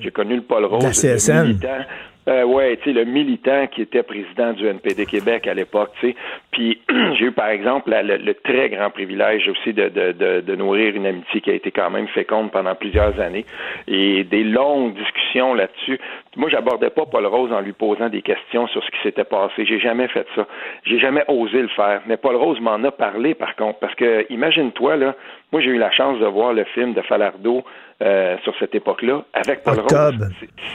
J'ai 0.01 0.11
connu 0.11 0.37
le 0.37 0.43
Paul 0.43 0.65
Rose 0.65 0.85
le 1.15 1.19
militant. 1.45 1.85
Euh, 2.29 2.45
ouais, 2.45 2.77
tu 2.77 2.85
sais, 2.85 2.93
le 2.93 3.07
militant 3.07 3.67
qui 3.69 3.81
était 3.81 4.03
président 4.03 4.53
du 4.53 4.67
NPD 4.67 5.07
Québec 5.07 5.47
à 5.47 5.55
l'époque, 5.55 5.93
tu 5.99 6.09
sais. 6.09 6.17
Puis 6.51 6.79
j'ai 7.19 7.25
eu, 7.25 7.33
par 7.33 7.49
exemple, 7.49 7.89
la- 7.89 8.03
le, 8.03 8.19
le 8.19 8.35
très 8.35 8.69
grand 8.69 8.91
privilège 8.91 9.49
aussi 9.49 9.73
de, 9.73 9.89
de, 9.89 10.13
de, 10.13 10.41
de 10.43 10.55
nourrir 10.55 10.95
une 10.95 11.07
amitié 11.07 11.41
qui 11.41 11.49
a 11.51 11.55
été 11.55 11.71
quand 11.71 11.89
même 11.89 12.07
féconde 12.09 12.51
pendant 12.51 12.75
plusieurs 12.75 13.19
années 13.19 13.47
et 13.87 14.25
des 14.25 14.45
longues 14.45 14.93
discussions 14.95 15.55
là-dessus. 15.55 15.99
Moi, 16.37 16.51
j'abordais 16.51 16.91
pas 16.91 17.07
Paul 17.07 17.25
Rose 17.25 17.51
en 17.51 17.61
lui 17.61 17.73
posant 17.73 18.11
des 18.11 18.21
questions 18.21 18.67
sur 18.67 18.85
ce 18.85 18.91
qui 18.91 18.99
s'était 19.03 19.25
passé. 19.25 19.65
J'ai 19.65 19.81
jamais 19.81 20.09
fait 20.09 20.27
ça. 20.37 20.47
J'ai 20.85 20.99
jamais 20.99 21.25
osé 21.29 21.63
le 21.63 21.69
faire. 21.69 22.03
Mais 22.07 22.19
Paul 22.19 22.37
Rose 22.37 22.61
m'en 22.61 22.85
a 22.85 22.91
parlé, 22.91 23.35
par 23.35 23.57
contre, 23.57 23.79
parce 23.79 23.95
que 23.95 24.27
imagine-toi, 24.31 24.97
là, 24.97 25.15
moi, 25.51 25.63
j'ai 25.63 25.71
eu 25.71 25.79
la 25.79 25.91
chance 25.93 26.19
de 26.21 26.27
voir 26.27 26.53
le 26.53 26.65
film 26.65 26.93
de 26.93 27.01
Falardeau 27.01 27.65
euh, 28.03 28.37
sur 28.45 28.55
cette 28.59 28.75
époque-là 28.75 29.23
avec 29.35 29.63
Paul 29.65 29.81
Octobre. 29.81 30.19
Rose. 30.19 30.35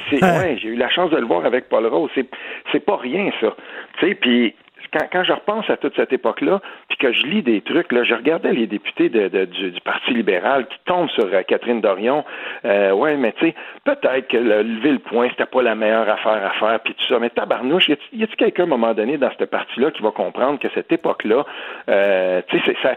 C'est, 0.10 0.18
c'est- 0.18 0.24
ouais, 0.26 0.58
j'ai 0.62 0.70
eu 0.70 0.76
la 0.76 0.90
chance 0.90 1.10
de 1.12 1.18
le 1.18 1.26
voir 1.26 1.46
avec 1.46 1.70
Paul 1.70 1.86
Rose. 1.88 2.10
C'est, 2.16 2.28
c'est 2.72 2.84
pas 2.86 2.98
rien, 2.98 3.32
ça. 3.40 3.56
Tu 4.00 4.08
sais, 4.08 4.16
puis 4.16 4.54
quand, 4.92 5.08
quand 5.12 5.24
je 5.24 5.32
repense 5.32 5.68
à 5.72 5.78
toute 5.78 5.96
cette 5.96 6.14
époque-là, 6.14 6.62
puis 6.90 6.98
que 6.98 7.12
je 7.14 7.24
lis 7.26 7.42
des 7.42 7.62
trucs, 7.62 7.92
là, 7.92 8.04
je 8.04 8.14
regardais 8.14 8.52
les 8.52 8.68
députés 8.68 9.10
de, 9.10 9.28
de- 9.28 9.46
du, 9.46 9.72
du 9.72 9.82
Parti 9.82 10.14
libéral 10.14 10.68
qui 10.68 10.78
tombent 10.86 11.10
sur 11.12 11.24
euh, 11.34 11.42
Catherine 11.48 11.82
Dorion. 11.82 12.24
Euh, 12.66 12.92
ouais, 12.92 13.16
mais 13.16 13.32
tu 13.40 13.48
sais, 13.48 13.56
peut-être 13.86 14.28
que 14.28 14.38
le, 14.38 14.62
lever 14.62 14.92
le 14.92 15.00
point, 15.00 15.30
c'était 15.30 15.46
pas 15.48 15.64
la 15.64 15.74
meilleure 15.74 16.08
affaire 16.10 16.46
à 16.46 16.52
faire, 16.60 16.80
puis 16.82 16.94
tout 16.94 17.06
ça. 17.08 17.18
Mais 17.20 17.30
tabarnouche, 17.32 17.88
y 17.90 17.94
a-t-il 17.94 18.20
y 18.20 18.24
a-t-il 18.24 18.36
quelqu'un 18.36 18.64
à 18.64 18.66
un 18.66 18.70
moment 18.70 18.94
donné 18.94 19.18
dans 19.18 19.32
ce 19.40 19.46
parti-là 19.46 19.90
qui 19.92 20.04
va 20.04 20.12
comprendre 20.12 20.60
que 20.60 20.68
cette 20.76 20.92
époque-là, 20.92 21.44
euh, 21.90 22.42
tu 22.50 22.58
sais, 22.60 22.64
c'est 22.68 22.78
ça. 22.88 22.96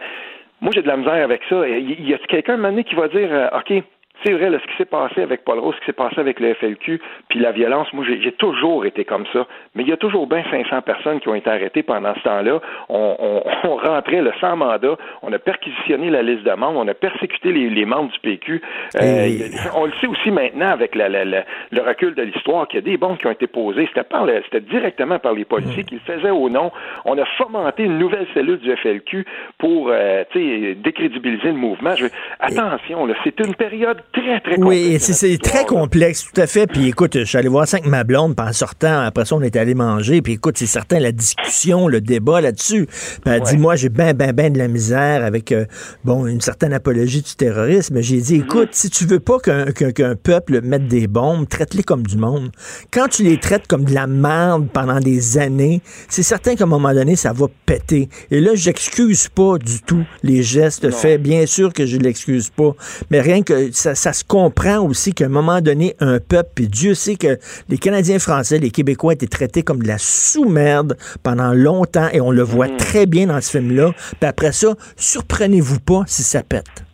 Moi, 0.61 0.73
j'ai 0.75 0.83
de 0.83 0.89
la 0.89 0.97
misère 0.97 1.23
avec 1.25 1.43
ça. 1.49 1.67
Y, 1.69 2.03
y 2.09 2.15
a-t-il 2.15 2.27
quelqu'un 2.27 2.53
à 2.53 2.55
un 2.57 2.59
moment 2.59 2.71
donné 2.71 2.85
qui 2.85 2.95
va 2.95 3.09
dire, 3.09 3.29
euh, 3.31 3.49
OK, 3.59 3.83
c'est 4.25 4.33
vrai, 4.33 4.51
là, 4.51 4.59
ce 4.61 4.67
qui 4.71 4.77
s'est 4.77 4.85
passé 4.85 5.23
avec 5.23 5.45
Paul 5.45 5.59
Rose, 5.59 5.75
ce 5.77 5.81
qui 5.81 5.87
s'est 5.87 5.93
passé 5.93 6.19
avec 6.19 6.41
le 6.41 6.55
FLQ, 6.55 7.01
puis 7.29 7.39
la 7.39 7.53
violence, 7.53 7.93
moi, 7.93 8.05
j'ai 8.09 8.33
toujours 8.33 8.85
été 8.87 9.05
comme 9.05 9.25
ça. 9.33 9.47
Mais 9.75 9.83
il 9.83 9.89
y 9.89 9.93
a 9.93 9.97
toujours 9.97 10.27
bien 10.27 10.43
500 10.51 10.83
personnes 10.83 11.21
qui 11.21 11.29
ont 11.29 11.35
été 11.35 11.51
arrêtées 11.51 11.83
pendant 11.83 12.15
ce 12.15 12.21
temps-là. 12.23 12.61
On, 12.89 13.17
on, 13.19 13.43
on 13.71 13.77
rentrait 13.77 14.23
le 14.23 14.33
sans 14.41 14.57
mandat, 14.57 14.97
on 15.23 15.33
a 15.33 15.39
perquisitionné 15.39 16.11
la 16.11 16.23
liste 16.23 16.45
de 16.45 16.53
membres, 16.53 16.79
on 16.81 16.89
a 16.89 16.95
persécuté 16.95 17.53
les, 17.53 17.69
les 17.71 17.85
membres 17.85 18.11
du 18.13 18.19
PQ. 18.21 18.63
Euh, 18.97 19.25
Et- 19.27 19.51
on 19.75 19.87
le 19.87 19.93
sait 20.01 20.07
aussi 20.07 20.31
maintenant 20.31 20.71
avec 20.71 20.95
la- 20.95 21.09
la- 21.09 21.25
la- 21.25 21.45
le 21.71 21.83
recul 21.83 22.15
de 22.15 22.23
l'histoire 22.23 22.67
qu'il 22.69 22.81
y 22.81 22.83
a 22.83 22.85
des 22.91 22.97
bombes 22.97 23.19
qui 23.19 23.27
ont 23.27 23.31
été 23.33 23.47
posées. 23.47 23.87
C'était 23.89 24.03
par 24.05 24.25
le- 24.25 24.43
c'était 24.45 24.61
directement 24.61 25.19
par 25.19 25.35
les 25.35 25.45
policiers 25.45 25.85
qui 25.85 25.95
le 25.97 26.01
faisaient 26.01 26.31
au 26.31 26.49
nom. 26.49 26.71
On 27.05 27.17
a 27.19 27.25
fomenté 27.37 27.85
une 27.85 27.99
nouvelle 27.99 28.27
cellule 28.35 28.59
du 28.59 28.71
FLQ 28.77 29.25
pour 29.59 29.89
euh, 29.91 30.25
tu 30.31 30.39
sais, 30.41 30.75
décrédibiliser 30.75 31.49
le 31.49 31.55
mouvement. 31.59 31.95
Je 31.97 32.05
veux- 32.05 32.11
attention, 32.41 33.07
là, 33.07 33.15
c'est 33.25 33.39
une 33.41 33.55
période 33.55 34.01
très, 34.13 34.41
très 34.41 34.59
Oui, 34.59 34.83
complexe 34.85 35.13
c'est 35.13 35.39
très 35.39 35.65
complexe, 35.65 36.27
tout 36.33 36.41
à 36.41 36.47
fait. 36.47 36.67
Puis 36.67 36.89
écoute, 36.89 37.19
je 37.19 37.25
suis 37.25 37.39
allé 37.39 37.49
voir 37.49 37.67
ça 37.67 37.79
avec 37.79 37.89
ma 37.89 38.05
blonde, 38.05 38.37
puis 38.37 38.47
en 38.47 38.53
sortant, 38.53 39.01
après 39.01 39.25
ça, 39.25 39.37
on 39.37 39.43
est 39.43 39.57
allé 39.57 39.75
manger. 39.75 40.23
Puis 40.23 40.35
écoute, 40.35 40.57
c'est 40.59 40.67
certain, 40.67 40.99
la 40.99 41.13
discussion, 41.13 41.89
le 41.89 42.01
débat 42.01 42.41
là-dessus. 42.41 42.87
Puis 42.87 43.35
elle 43.35 43.43
dit, 43.43 43.57
moi, 43.57 43.77
j'ai 43.77 43.89
ben, 43.89 44.15
ben, 44.15 44.33
ben 44.33 44.53
de 44.53 44.59
la 44.59 44.69
misère 44.69 45.25
avec, 45.25 45.53
euh, 45.53 45.67
bon, 46.05 46.27
une 46.27 46.41
certaine 46.41 46.73
apologie 46.73 47.23
du 47.23 47.35
terrorisme. 47.35 48.01
J'ai 48.01 48.21
dit, 48.21 48.37
écoute, 48.37 48.71
si 48.73 48.91
tu 48.91 49.05
veux 49.05 49.21
pas 49.21 49.39
qu'un 49.39 50.15
peuple 50.15 50.61
mette 50.63 50.89
des 50.89 51.07
bombes, 51.07 51.49
traite-les 51.49 51.83
comme 51.83 52.07
du 52.07 52.17
monde. 52.17 52.51
Quand 52.91 53.09
tu 53.09 53.23
les 53.23 53.39
traites 53.39 53.67
comme 53.67 53.85
de 53.85 53.95
la 53.95 54.07
merde 54.07 54.69
pendant 54.73 55.01
des 55.01 55.39
années, 55.39 55.83
c'est 56.09 56.23
certain 56.23 56.55
qu'à 56.55 56.65
un 56.65 56.69
moment 56.69 56.93
donné, 56.93 57.17
ça 57.17 57.33
va 57.33 57.47
péter. 57.67 58.09
Et 58.31 58.41
là, 58.41 58.53
j'excuse 58.55 59.29
pas 59.29 59.59
du 59.59 59.81
tout 59.83 60.05
les 60.23 60.43
gestes 60.43 60.91
faits. 60.91 61.23
Bien 61.23 61.47
sûr 61.47 61.73
que 61.73 61.87
je 61.87 61.97
l'excuse 61.97 62.51
pas. 62.51 62.75
Mais 63.11 63.21
rien 63.21 63.43
que 63.43 63.71
ça, 63.73 63.95
ça 63.97 64.13
se 64.13 64.25
comprend 64.25 64.79
aussi 64.79 65.13
qu'à 65.13 65.27
un 65.27 65.29
moment 65.29 65.61
donné, 65.61 65.97
un 66.01 66.19
peuple, 66.19 66.51
puis 66.55 66.69
Dieu 66.69 66.95
sait 66.95 67.17
que 67.17 67.39
les 67.69 67.79
Canadiens 67.79 68.19
français, 68.19 68.59
les 68.59 68.71
Québécois 68.71 69.15
étaient 69.15 69.27
traités 69.27 69.63
comme 69.63 69.83
de 69.83 69.89
la 69.89 69.99
sous-merde 69.99 70.97
pendant 71.23 71.53
longtemps 71.53 72.09
et 72.13 72.21
on 72.21 72.31
le 72.31 72.43
voit 72.43 72.69
très 72.77 73.07
bien 73.07 73.27
dans 73.27 73.41
ce 73.41 73.51
film-là. 73.51 73.93
Puis 74.21 74.29
après 74.29 74.53
ça, 74.53 74.75
surprenez-vous 74.97 75.81
pas 75.81 76.05
si 76.07 76.23
ça 76.23 76.43
pète. 76.43 76.86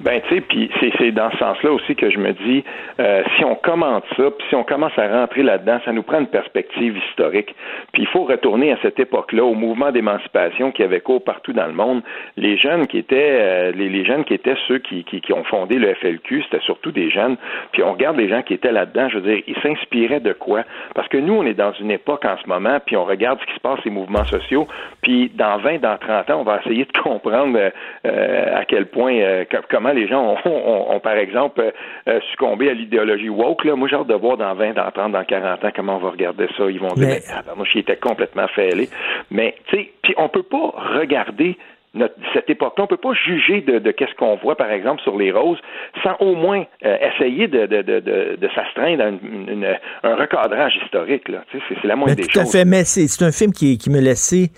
Ben, 0.00 0.20
tu 0.28 0.36
sais, 0.36 0.40
puis 0.42 0.70
c'est, 0.98 1.10
dans 1.10 1.30
ce 1.32 1.38
sens-là 1.38 1.72
aussi 1.72 1.96
que 1.96 2.08
je 2.08 2.18
me 2.18 2.32
dis, 2.32 2.62
euh, 3.00 3.22
si 3.36 3.44
on 3.44 3.56
commente 3.56 4.04
ça, 4.16 4.30
puis 4.30 4.46
si 4.48 4.54
on 4.54 4.62
commence 4.62 4.96
à 4.96 5.08
rentrer 5.08 5.42
là-dedans, 5.42 5.80
ça 5.84 5.92
nous 5.92 6.04
prend 6.04 6.20
une 6.20 6.28
perspective 6.28 6.96
historique. 7.10 7.54
Puis 7.92 8.02
il 8.02 8.08
faut 8.08 8.22
retourner 8.24 8.72
à 8.72 8.78
cette 8.80 9.00
époque-là, 9.00 9.44
au 9.44 9.54
mouvement 9.54 9.90
d'émancipation 9.90 10.70
qui 10.70 10.84
avait 10.84 11.00
cours 11.00 11.24
partout 11.24 11.52
dans 11.52 11.66
le 11.66 11.72
monde. 11.72 12.02
Les 12.36 12.56
jeunes 12.56 12.86
qui 12.86 12.98
étaient, 12.98 13.38
euh, 13.40 13.72
les, 13.72 14.04
jeunes 14.04 14.24
qui 14.24 14.34
étaient 14.34 14.54
ceux 14.68 14.78
qui, 14.78 15.02
qui, 15.02 15.20
qui 15.20 15.32
ont 15.32 15.42
fondé 15.44 15.76
le 15.76 15.92
FLQ, 15.94 16.44
c'était 16.44 16.62
surtout 16.64 16.92
des 16.92 17.10
jeunes. 17.10 17.36
Puis 17.72 17.82
on 17.82 17.92
regarde 17.92 18.16
les 18.16 18.28
gens 18.28 18.42
qui 18.42 18.54
étaient 18.54 18.72
là-dedans, 18.72 19.08
je 19.08 19.18
veux 19.18 19.34
dire, 19.34 19.42
ils 19.48 19.56
s'inspiraient 19.62 20.20
de 20.20 20.32
quoi? 20.32 20.62
Parce 20.94 21.08
que 21.08 21.18
nous, 21.18 21.34
on 21.34 21.44
est 21.44 21.54
dans 21.54 21.72
une 21.72 21.90
époque 21.90 22.24
en 22.24 22.36
ce 22.42 22.48
moment, 22.48 22.78
puis 22.86 22.96
on 22.96 23.04
regarde 23.04 23.40
ce 23.40 23.46
qui 23.46 23.54
se 23.54 23.60
passe, 23.60 23.80
les 23.84 23.90
mouvements 23.90 24.24
sociaux, 24.26 24.68
puis 25.02 25.30
dans 25.34 25.58
20, 25.58 25.80
dans 25.80 25.96
30 25.96 26.30
ans, 26.30 26.40
on 26.40 26.44
va 26.44 26.60
essayer 26.64 26.84
de 26.84 26.98
comprendre 27.02 27.58
euh, 27.58 27.70
euh, 28.06 28.60
à 28.60 28.64
quel 28.64 28.86
point, 28.86 29.14
euh, 29.14 29.44
co- 29.50 29.58
comment 29.88 30.00
les 30.00 30.08
gens 30.08 30.36
ont, 30.44 30.50
ont- 30.50 30.94
ont, 30.94 31.00
par 31.00 31.16
exemple, 31.16 31.60
euh, 31.60 31.70
euh, 32.08 32.20
succombé 32.30 32.70
à 32.70 32.74
l'idéologie 32.74 33.28
woke. 33.28 33.64
Là. 33.64 33.76
Moi, 33.76 33.88
j'ai 33.88 33.96
hâte 33.96 34.06
de 34.06 34.14
voir 34.14 34.36
dans 34.36 34.54
20, 34.54 34.74
dans 34.74 34.90
30, 34.90 35.12
dans 35.12 35.24
40 35.24 35.64
ans 35.64 35.70
comment 35.74 35.96
on 35.96 36.00
va 36.00 36.10
regarder 36.10 36.46
ça. 36.56 36.64
Ils 36.70 36.78
vont 36.80 36.88
dire, 36.94 37.06
Mais- 37.08 37.14
mais, 37.14 37.20
tabarnouche, 37.42 37.74
il 37.74 37.80
était 37.80 37.96
complètement 37.96 38.48
fêlé. 38.48 38.88
Mais, 39.30 39.54
tu 39.68 39.76
sais, 39.76 39.90
puis 40.02 40.14
on 40.16 40.28
peut 40.28 40.42
pas 40.42 40.72
regarder 40.98 41.56
notre- 41.94 42.14
cette 42.34 42.50
époque-là, 42.50 42.84
on 42.84 42.86
peut 42.86 42.98
pas 42.98 43.14
juger 43.14 43.62
de, 43.62 43.78
de 43.78 43.90
qu'est-ce 43.92 44.14
qu'on 44.14 44.36
voit, 44.36 44.56
par 44.56 44.70
exemple, 44.70 45.00
sur 45.02 45.16
les 45.16 45.30
roses, 45.32 45.58
sans 46.02 46.14
au 46.20 46.34
moins 46.34 46.64
euh, 46.84 46.96
essayer 47.00 47.48
de, 47.48 47.64
de, 47.66 47.82
de, 47.82 48.00
de, 48.00 48.36
de 48.38 48.48
s'astreindre 48.54 49.02
à 49.04 49.08
une- 49.08 49.48
une- 49.48 49.76
un 50.02 50.14
recadrage 50.14 50.76
historique. 50.84 51.28
Là. 51.28 51.44
Tu 51.50 51.58
sais, 51.58 51.64
C'est, 51.80 51.88
la 51.88 51.96
moindre 51.96 52.10
Mais 52.16 52.22
des 52.22 52.28
tout 52.28 52.38
à 52.38 52.42
choses. 52.42 52.52
fait, 52.52 52.64
mais 52.66 52.84
c'est 52.84 53.08
c'est 53.08 53.24
un 53.24 53.32
film 53.32 53.52
qui, 53.52 53.78
qui 53.78 53.88
me 53.90 54.00
laissait 54.00 54.50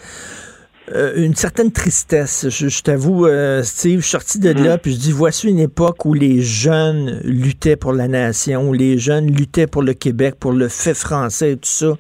euh, 0.94 1.12
une 1.16 1.34
certaine 1.34 1.72
tristesse. 1.72 2.48
Je, 2.48 2.68
je 2.68 2.82
t'avoue, 2.82 3.26
euh, 3.26 3.62
Steve, 3.62 4.00
je 4.00 4.04
suis 4.04 4.10
sorti 4.10 4.40
de 4.40 4.50
là, 4.50 4.78
puis 4.78 4.92
je 4.92 4.98
dis, 4.98 5.12
voici 5.12 5.48
une 5.48 5.58
époque 5.58 6.04
où 6.04 6.14
les 6.14 6.40
jeunes 6.40 7.20
luttaient 7.24 7.76
pour 7.76 7.92
la 7.92 8.08
nation, 8.08 8.68
où 8.68 8.72
les 8.72 8.98
jeunes 8.98 9.30
luttaient 9.30 9.66
pour 9.66 9.82
le 9.82 9.94
Québec, 9.94 10.34
pour 10.40 10.52
le 10.52 10.68
fait 10.68 10.94
français 10.94 11.52
et 11.52 11.56
tout 11.56 11.64
ça. 11.64 11.92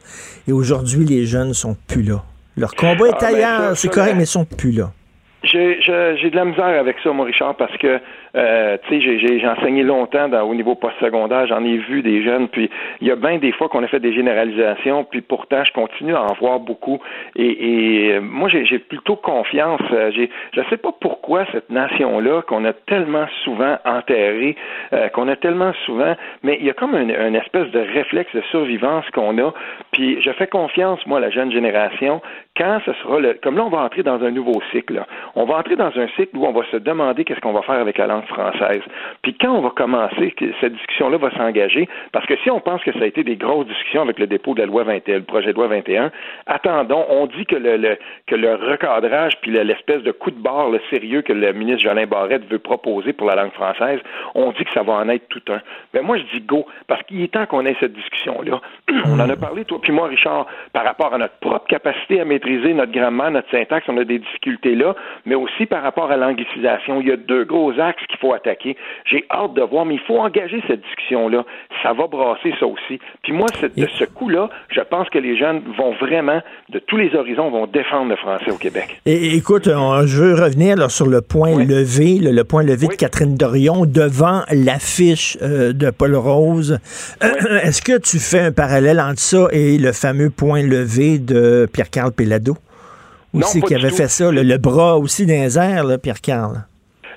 Et 0.48 0.52
aujourd'hui, 0.52 1.04
les 1.04 1.24
jeunes 1.24 1.54
sont 1.54 1.76
plus 1.86 2.02
là. 2.02 2.24
Leur 2.56 2.74
combat 2.74 3.08
est 3.08 3.14
Ah, 3.14 3.18
ben, 3.20 3.34
ailleurs, 3.34 3.76
c'est 3.76 3.88
correct, 3.88 4.14
mais 4.16 4.24
ils 4.24 4.26
sont 4.26 4.44
plus 4.44 4.72
là. 4.72 4.90
J'ai, 5.42 5.76
de 5.76 6.36
la 6.36 6.44
misère 6.44 6.64
avec 6.64 6.96
ça, 7.02 7.12
moi, 7.12 7.26
Richard, 7.26 7.56
parce 7.56 7.76
que 7.78 7.98
Euh, 8.36 8.76
tu 8.88 9.00
sais, 9.00 9.18
j'ai 9.18 9.48
enseigné 9.48 9.82
longtemps 9.82 10.28
dans, 10.28 10.42
au 10.42 10.54
niveau 10.54 10.74
postsecondaire, 10.74 11.46
j'en 11.46 11.64
ai 11.64 11.76
vu 11.76 12.02
des 12.02 12.22
jeunes, 12.22 12.48
puis 12.48 12.70
il 13.00 13.08
y 13.08 13.10
a 13.10 13.16
bien 13.16 13.38
des 13.38 13.52
fois 13.52 13.68
qu'on 13.68 13.82
a 13.82 13.88
fait 13.88 14.00
des 14.00 14.12
généralisations, 14.12 15.04
puis 15.04 15.20
pourtant, 15.20 15.64
je 15.64 15.72
continue 15.72 16.14
à 16.14 16.22
en 16.22 16.34
voir 16.34 16.60
beaucoup. 16.60 17.00
Et, 17.36 18.14
et 18.14 18.20
moi, 18.20 18.48
j'ai 18.48 18.78
plutôt 18.78 19.16
confiance. 19.16 19.80
Euh, 19.92 20.10
j'ai, 20.12 20.30
je 20.54 20.60
sais 20.70 20.76
pas 20.76 20.92
pourquoi 21.00 21.44
cette 21.52 21.70
nation-là, 21.70 22.42
qu'on 22.42 22.64
a 22.64 22.72
tellement 22.72 23.26
souvent 23.44 23.76
enterrée, 23.84 24.56
euh, 24.92 25.08
qu'on 25.08 25.28
a 25.28 25.36
tellement 25.36 25.72
souvent, 25.86 26.14
mais 26.42 26.56
il 26.60 26.66
y 26.66 26.70
a 26.70 26.74
comme 26.74 26.94
une, 26.94 27.10
une 27.10 27.36
espèce 27.36 27.70
de 27.70 27.80
réflexe 27.80 28.34
de 28.34 28.42
survivance 28.50 29.04
qu'on 29.10 29.38
a. 29.38 29.52
Puis 29.92 30.20
je 30.20 30.30
fais 30.32 30.46
confiance, 30.46 31.04
moi, 31.06 31.18
à 31.18 31.20
la 31.20 31.30
jeune 31.30 31.50
génération, 31.52 32.20
quand 32.56 32.80
ce 32.84 32.92
sera 32.94 33.20
le, 33.20 33.34
comme 33.42 33.56
là, 33.56 33.64
on 33.64 33.70
va 33.70 33.82
entrer 33.82 34.02
dans 34.02 34.22
un 34.22 34.30
nouveau 34.30 34.60
cycle. 34.70 35.02
On 35.34 35.44
va 35.44 35.56
entrer 35.56 35.76
dans 35.76 35.92
un 35.96 36.08
cycle 36.16 36.36
où 36.36 36.44
on 36.44 36.52
va 36.52 36.62
se 36.70 36.76
demander 36.76 37.24
qu'est-ce 37.24 37.40
qu'on 37.40 37.52
va 37.52 37.62
faire 37.62 37.76
avec 37.80 37.98
la 37.98 38.06
langue 38.06 38.19
française. 38.22 38.82
Puis 39.22 39.34
quand 39.34 39.52
on 39.52 39.60
va 39.60 39.70
commencer, 39.70 40.34
cette 40.60 40.74
discussion-là 40.74 41.18
va 41.18 41.30
s'engager, 41.32 41.88
parce 42.12 42.26
que 42.26 42.36
si 42.42 42.50
on 42.50 42.60
pense 42.60 42.82
que 42.82 42.92
ça 42.92 43.00
a 43.02 43.06
été 43.06 43.24
des 43.24 43.36
grosses 43.36 43.66
discussions 43.66 44.02
avec 44.02 44.18
le 44.18 44.26
dépôt 44.26 44.54
de 44.54 44.60
la 44.60 44.66
loi 44.66 44.84
21, 44.84 45.16
le 45.16 45.22
projet 45.22 45.52
de 45.52 45.56
loi 45.56 45.68
21, 45.68 46.10
attendons, 46.46 47.04
on 47.08 47.26
dit 47.26 47.46
que 47.46 47.56
le, 47.56 47.98
que 48.26 48.34
le 48.34 48.54
recadrage 48.54 49.34
puis 49.40 49.50
l'espèce 49.50 50.02
de 50.02 50.12
coup 50.12 50.30
de 50.30 50.40
barre, 50.40 50.70
le 50.70 50.80
sérieux 50.90 51.22
que 51.22 51.32
le 51.32 51.52
ministre 51.52 51.82
Jolin 51.82 52.06
Barrette 52.06 52.48
veut 52.50 52.58
proposer 52.58 53.12
pour 53.12 53.26
la 53.26 53.36
langue 53.36 53.52
française, 53.52 54.00
on 54.34 54.52
dit 54.52 54.64
que 54.64 54.72
ça 54.72 54.82
va 54.82 54.94
en 54.94 55.08
être 55.08 55.28
tout 55.28 55.42
un. 55.48 55.60
Mais 55.94 56.02
moi, 56.02 56.18
je 56.18 56.24
dis 56.36 56.44
go, 56.44 56.66
parce 56.86 57.02
qu'il 57.04 57.22
est 57.22 57.32
temps 57.32 57.46
qu'on 57.46 57.66
ait 57.66 57.76
cette 57.80 57.92
discussion-là. 57.92 58.60
on 59.06 59.18
en 59.18 59.28
a 59.28 59.36
parlé, 59.36 59.64
toi 59.64 59.78
puis 59.80 59.92
moi, 59.92 60.08
Richard, 60.08 60.46
par 60.72 60.84
rapport 60.84 61.14
à 61.14 61.18
notre 61.18 61.38
propre 61.40 61.66
capacité 61.66 62.20
à 62.20 62.24
maîtriser 62.24 62.74
notre 62.74 62.92
grammaire, 62.92 63.30
notre 63.30 63.50
syntaxe, 63.50 63.86
on 63.88 63.96
a 63.96 64.04
des 64.04 64.18
difficultés 64.18 64.74
là, 64.74 64.94
mais 65.26 65.34
aussi 65.34 65.66
par 65.66 65.82
rapport 65.82 66.10
à 66.10 66.16
l'anglicisation. 66.16 67.00
Il 67.00 67.08
y 67.08 67.12
a 67.12 67.16
deux 67.16 67.44
gros 67.44 67.78
axes 67.78 68.04
qu'il 68.10 68.18
faut 68.18 68.34
attaquer. 68.34 68.76
J'ai 69.04 69.24
hâte 69.30 69.54
de 69.54 69.62
voir, 69.62 69.84
mais 69.86 69.94
il 69.94 70.00
faut 70.00 70.18
engager 70.18 70.62
cette 70.66 70.82
discussion-là. 70.82 71.44
Ça 71.82 71.92
va 71.92 72.06
brasser 72.06 72.52
ça 72.58 72.66
aussi. 72.66 73.00
Puis 73.22 73.32
moi, 73.32 73.46
de 73.62 73.86
ce 73.86 74.04
coup-là, 74.04 74.50
je 74.68 74.80
pense 74.80 75.08
que 75.08 75.18
les 75.18 75.36
jeunes 75.36 75.62
vont 75.78 75.92
vraiment, 75.94 76.40
de 76.68 76.78
tous 76.78 76.96
les 76.96 77.14
horizons, 77.14 77.50
vont 77.50 77.66
défendre 77.66 78.10
le 78.10 78.16
français 78.16 78.50
au 78.50 78.56
Québec. 78.56 79.00
Et, 79.06 79.36
écoute, 79.36 79.64
je 79.66 80.22
veux 80.22 80.34
revenir 80.34 80.90
sur 80.90 81.06
le 81.06 81.20
point 81.20 81.56
levé, 81.56 82.18
le, 82.20 82.42
point 82.44 82.62
levé 82.62 82.88
de 82.88 82.94
Catherine 82.94 83.36
Dorion 83.36 83.86
devant 83.86 84.42
l'affiche 84.50 85.38
euh, 85.42 85.72
de 85.72 85.90
Paul 85.90 86.16
Rose. 86.16 86.78
Est-ce 87.62 87.82
que 87.82 87.98
tu 87.98 88.18
fais 88.18 88.40
un 88.40 88.52
parallèle 88.52 89.00
entre 89.00 89.20
ça 89.20 89.48
et 89.52 89.78
le 89.78 89.92
fameux 89.92 90.30
point 90.30 90.62
levé 90.62 91.18
de 91.18 91.68
Pierre-Carl 91.72 92.12
Pellado? 92.12 92.56
Aussi, 93.32 93.62
qui 93.62 93.74
avait 93.74 93.90
fait 93.90 94.08
ça, 94.08 94.30
le, 94.32 94.56
bras 94.58 94.98
aussi 94.98 95.24
d'un 95.24 95.46
Pierre-Carl. 95.98 96.64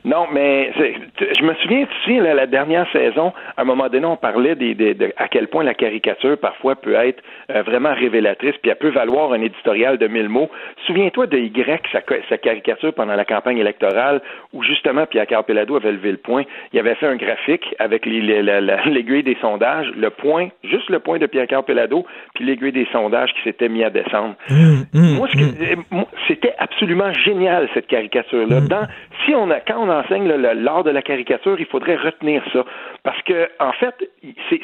Non, 0.06 0.28
mais 0.32 0.72
je 0.76 1.44
me 1.44 1.54
souviens, 1.56 1.86
tu 1.86 2.14
sais, 2.14 2.20
la 2.20 2.46
dernière 2.46 2.90
saison, 2.92 3.32
à 3.56 3.62
un 3.62 3.64
moment 3.64 3.88
donné, 3.88 4.06
on 4.06 4.18
parlait 4.18 4.56
des, 4.56 4.76
de, 4.76 5.14
à 5.18 5.28
quel 5.30 5.48
point 5.48 5.64
la 5.64 5.74
caricature 5.74 6.38
parfois 6.38 6.76
peut 6.76 6.94
être 6.94 7.24
euh, 7.52 7.62
vraiment 7.64 7.94
révélatrice, 7.94 8.56
puis 8.62 8.70
elle 8.70 8.78
peut 8.78 8.90
valoir 8.90 9.32
un 9.32 9.42
éditorial 9.42 9.98
de 9.98 10.08
mille 10.08 10.28
mots. 10.28 10.50
Souviens-toi 10.86 11.28
de 11.28 11.38
Y, 11.38 11.82
sa, 11.92 12.02
sa, 12.30 12.38
caricature 12.38 12.94
pendant 12.94 13.16
la 13.16 13.24
campagne 13.24 13.58
électorale, 13.58 14.22
où 14.52 14.62
justement 14.64 15.06
Pierre 15.06 15.28
Carpelado 15.28 15.78
avait 15.78 15.94
levé 15.94 16.12
le 16.12 16.18
point. 16.18 16.44
Il 16.74 16.80
avait 16.80 16.96
fait 16.96 17.08
un 17.08 17.16
graphique 17.16 17.74
avec 17.80 18.06
l'aiguille 18.06 19.24
des 19.24 19.38
sondages, 19.40 19.88
le 19.96 20.10
point, 20.10 20.50
juste 20.64 20.90
le 20.90 21.00
point 21.00 21.18
de 21.18 21.28
Pierre 21.28 21.48
Carpelado, 21.48 22.06
puis 22.36 22.44
l'aiguille 22.44 22.74
des 22.74 22.88
sondages 22.92 23.34
qui 23.34 23.44
s'était 23.44 23.70
mis 23.70 23.84
à 23.84 23.90
descendre. 23.90 24.36
Mmh, 24.50 24.84
mmh, 24.94 25.18
moi, 25.18 25.28
mmh. 25.34 26.02
c'était 26.28 26.54
absolument 26.58 27.14
génial 27.14 27.70
cette 27.74 27.88
caricature-là. 27.88 28.62
Dans, 28.62 28.88
si 29.26 29.34
on 29.34 29.50
a, 29.50 29.60
quand 29.60 29.78
on 29.80 29.93
enseigne 29.94 30.28
l'art 30.28 30.84
de 30.84 30.92
la 30.92 31.02
caricature, 31.02 31.60
il 31.60 31.66
faudrait 31.66 31.96
retenir 31.96 32.44
ça. 32.52 32.66
Parce 33.04 33.22
que, 33.24 33.50
en 33.60 33.72
fait, 33.74 33.96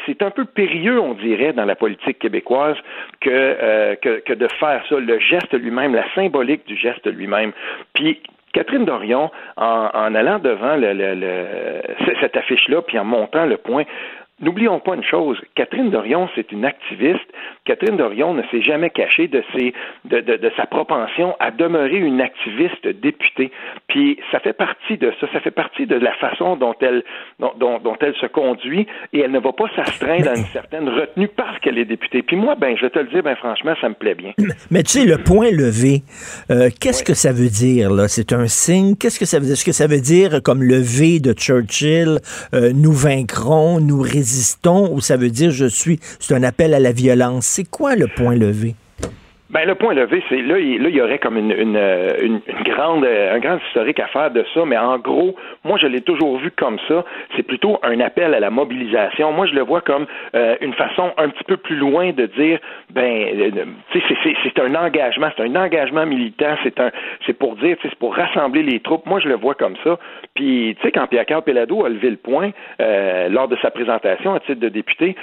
c'est 0.05 0.21
un 0.21 0.31
peu 0.31 0.45
périlleux, 0.45 0.99
on 0.99 1.13
dirait, 1.13 1.53
dans 1.53 1.65
la 1.65 1.75
politique 1.75 2.19
québécoise 2.19 2.77
euh, 3.27 3.95
que, 3.95 4.19
que, 4.19 4.33
de 4.33 4.47
faire 4.59 4.83
ça, 4.89 4.99
le 4.99 5.19
geste 5.19 5.53
lui-même, 5.53 5.93
la 5.95 6.05
symbolique 6.15 6.65
du 6.65 6.75
geste 6.75 7.05
lui-même. 7.07 7.51
Puis, 7.93 8.21
Catherine 8.53 8.85
Dorion, 8.85 9.29
en, 9.57 10.15
allant 10.15 10.39
devant 10.39 10.75
cette 12.21 12.35
affiche-là, 12.35 12.81
puis 12.81 12.97
en 12.97 13.05
montant 13.05 13.45
le 13.45 13.57
point, 13.57 13.83
N'oublions 14.41 14.79
pas 14.79 14.95
une 14.95 15.03
chose, 15.03 15.37
Catherine 15.55 15.89
Dorion, 15.91 16.29
c'est 16.33 16.51
une 16.53 16.63
activiste. 16.63 17.19
Catherine 17.65 17.97
Dorion 17.97 18.33
ne 18.33 18.41
s'est 18.51 18.61
jamais 18.61 18.89
cachée 18.89 19.27
de, 19.27 19.43
ses, 19.53 19.73
de, 20.05 20.21
de, 20.21 20.37
de, 20.37 20.51
sa 20.55 20.65
propension 20.65 21.35
à 21.41 21.51
demeurer 21.51 21.97
une 21.97 22.21
activiste 22.21 22.87
députée. 22.87 23.51
Puis 23.89 24.17
ça 24.31 24.39
fait 24.39 24.53
partie 24.53 24.97
de 24.97 25.11
ça, 25.19 25.27
ça 25.33 25.41
fait 25.41 25.51
partie 25.51 25.87
de 25.87 25.95
la 25.95 26.13
façon 26.13 26.55
dont 26.55 26.73
elle, 26.79 27.03
dont, 27.39 27.51
dont, 27.57 27.97
elle 27.99 28.15
se 28.15 28.27
conduit 28.27 28.87
et 29.11 29.19
elle 29.19 29.31
ne 29.31 29.39
va 29.39 29.51
pas 29.51 29.65
s'astreindre 29.75 30.29
à 30.29 30.37
une 30.37 30.45
certaine 30.53 30.87
retenue 30.87 31.27
parce 31.27 31.59
qu'elle 31.59 31.77
est 31.77 31.85
députée. 31.85 32.21
Puis 32.21 32.37
moi, 32.37 32.55
ben, 32.55 32.77
je 32.77 32.83
vais 32.83 32.89
te 32.91 32.99
le 32.99 33.07
dire, 33.07 33.23
ben, 33.23 33.35
franchement, 33.35 33.73
ça 33.81 33.89
me 33.89 33.95
plaît 33.95 34.15
bien. 34.15 34.31
Mais 34.71 34.83
tu 34.83 34.99
sais, 34.99 35.05
le 35.05 35.17
point 35.17 35.51
levé, 35.51 36.03
euh, 36.49 36.69
qu'est-ce 36.79 37.03
que 37.03 37.13
ça 37.13 37.33
veut 37.33 37.49
dire, 37.49 37.91
là? 37.91 38.07
C'est 38.07 38.31
un 38.31 38.47
signe? 38.47 38.95
Qu'est-ce 38.95 39.19
que 39.19 39.25
ça 39.25 39.39
veut 39.39 39.45
dire? 39.45 39.53
Est-ce 39.53 39.65
que 39.65 39.73
ça 39.73 39.87
veut 39.87 39.99
dire, 39.99 40.41
comme 40.41 40.63
le 40.63 40.77
V 40.77 41.19
de 41.19 41.33
Churchill, 41.33 42.19
euh, 42.53 42.71
nous 42.73 42.93
vaincrons, 42.93 43.81
nous 43.81 43.99
résistons? 43.99 44.28
Ou 44.91 45.01
ça 45.01 45.17
veut 45.17 45.29
dire 45.29 45.51
je 45.51 45.65
suis, 45.65 45.99
c'est 46.19 46.35
un 46.35 46.43
appel 46.43 46.73
à 46.73 46.79
la 46.79 46.91
violence? 46.91 47.45
C'est 47.45 47.63
quoi 47.63 47.95
le 47.95 48.07
point 48.07 48.35
levé? 48.35 48.75
Ben 49.49 49.65
le 49.65 49.73
point 49.73 49.95
levé, 49.95 50.23
c'est 50.29 50.41
là, 50.41 50.59
il, 50.59 50.81
là, 50.81 50.89
il 50.89 50.95
y 50.95 51.01
aurait 51.01 51.17
comme 51.17 51.37
une, 51.37 51.51
une, 51.51 51.79
une, 52.21 52.41
grande, 52.63 53.03
un 53.03 53.39
grand 53.39 53.57
historique 53.67 53.99
à 53.99 54.05
faire 54.07 54.29
de 54.29 54.45
ça, 54.53 54.63
mais 54.63 54.77
en 54.77 54.99
gros, 54.99 55.35
moi 55.63 55.77
je 55.81 55.87
l'ai 55.87 56.01
toujours 56.01 56.37
vu 56.37 56.51
comme 56.51 56.77
ça. 56.87 57.03
C'est 57.35 57.43
plutôt 57.43 57.79
un 57.81 57.99
appel 57.99 58.33
à 58.35 58.39
la 58.39 58.51
mobilisation. 58.51 59.31
Moi, 59.31 59.47
je 59.47 59.53
le 59.53 59.61
vois 59.61 59.81
comme 59.81 60.05
euh, 60.35 60.55
une 60.61 60.73
façon 60.73 61.11
un 61.17 61.29
petit 61.29 61.43
peu 61.43 61.57
plus 61.57 61.75
loin 61.75 62.11
de 62.11 62.27
dire, 62.27 62.59
ben, 62.91 63.01
euh, 63.01 63.65
tu 63.91 63.99
sais, 64.01 64.35
c'est 64.43 64.59
un 64.59 64.75
engagement, 64.75 65.29
c'est 65.35 65.43
un 65.43 65.55
engagement 65.55 66.05
militant, 66.05 66.55
c'est 66.63 66.79
un, 66.79 66.91
c'est 67.25 67.33
pour 67.33 67.55
dire, 67.55 67.75
c'est 67.81 67.95
pour 67.95 68.15
rassembler 68.15 68.63
les 68.63 68.79
troupes. 68.79 69.05
Moi, 69.05 69.19
je 69.19 69.27
le 69.27 69.35
vois 69.35 69.55
comme 69.55 69.75
ça. 69.83 69.97
Puis, 70.35 70.75
tu 70.79 70.81
sais, 70.83 70.91
quand 70.91 71.07
Pierre-Carl 71.07 71.43
a 71.47 71.89
levé 71.89 72.09
le 72.09 72.17
point 72.17 72.51
euh, 72.81 73.29
lors 73.29 73.47
de 73.47 73.57
sa 73.61 73.71
présentation 73.71 74.33
à 74.33 74.39
titre 74.41 74.59
de 74.59 74.69
député, 74.69 75.15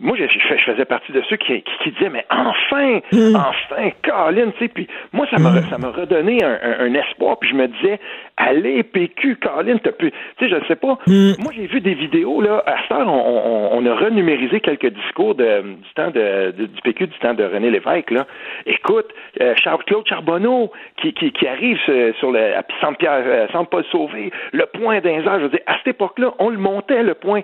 moi, 0.00 0.16
je, 0.18 0.24
je, 0.26 0.64
faisais 0.64 0.84
partie 0.84 1.12
de 1.12 1.22
ceux 1.30 1.36
qui, 1.36 1.62
qui, 1.62 1.92
disaient, 1.92 2.10
mais 2.10 2.26
enfin, 2.28 3.00
mm. 3.12 3.36
enfin, 3.36 3.90
Colin, 4.02 4.50
tu 4.50 4.64
sais, 4.64 4.68
puis 4.68 4.88
moi, 5.12 5.24
ça 5.30 5.38
m'a, 5.38 5.50
mm. 5.50 5.80
m'a 5.80 5.90
redonné 5.90 6.42
un, 6.42 6.58
un, 6.80 6.94
espoir, 6.94 7.38
puis 7.38 7.50
je 7.50 7.54
me 7.54 7.68
disais, 7.68 8.00
allez, 8.36 8.82
PQ, 8.82 9.36
Colin, 9.36 9.78
t'as 9.78 9.92
pu, 9.92 10.10
tu 10.10 10.16
sais, 10.40 10.50
je 10.50 10.56
ne 10.56 10.64
sais 10.64 10.74
pas. 10.74 10.98
Mm. 11.06 11.34
Moi, 11.38 11.52
j'ai 11.54 11.66
vu 11.66 11.80
des 11.80 11.94
vidéos, 11.94 12.40
là, 12.40 12.64
à 12.66 12.82
cette 12.82 12.90
heure, 12.90 13.06
on, 13.06 13.70
on, 13.72 13.86
a 13.86 13.94
renumérisé 13.94 14.58
quelques 14.58 14.92
discours 14.92 15.36
de, 15.36 15.62
du 15.62 15.94
temps 15.94 16.10
de, 16.10 16.50
du 16.50 16.82
PQ, 16.82 17.06
du 17.06 17.18
temps 17.20 17.34
de 17.34 17.44
René 17.44 17.70
Lévesque, 17.70 18.10
là. 18.10 18.26
Écoute, 18.66 19.06
euh, 19.40 19.54
Charles-Claude 19.62 20.08
Charbonneau, 20.08 20.72
qui, 21.00 21.12
qui, 21.12 21.30
qui 21.30 21.46
arrive 21.46 21.78
sur 22.18 22.32
le, 22.32 22.56
à 22.56 22.64
Saint-Pierre, 22.80 23.22
euh, 23.24 23.46
Saint-Paul 23.52 23.84
Sauvé, 23.92 24.32
le 24.52 24.66
point 24.66 25.00
d'un 25.00 25.22
je 25.22 25.42
veux 25.44 25.48
dire, 25.50 25.60
à 25.66 25.76
cette 25.78 25.94
époque-là, 25.94 26.34
on 26.40 26.50
le 26.50 26.58
montait, 26.58 27.02
le 27.04 27.14
point. 27.14 27.42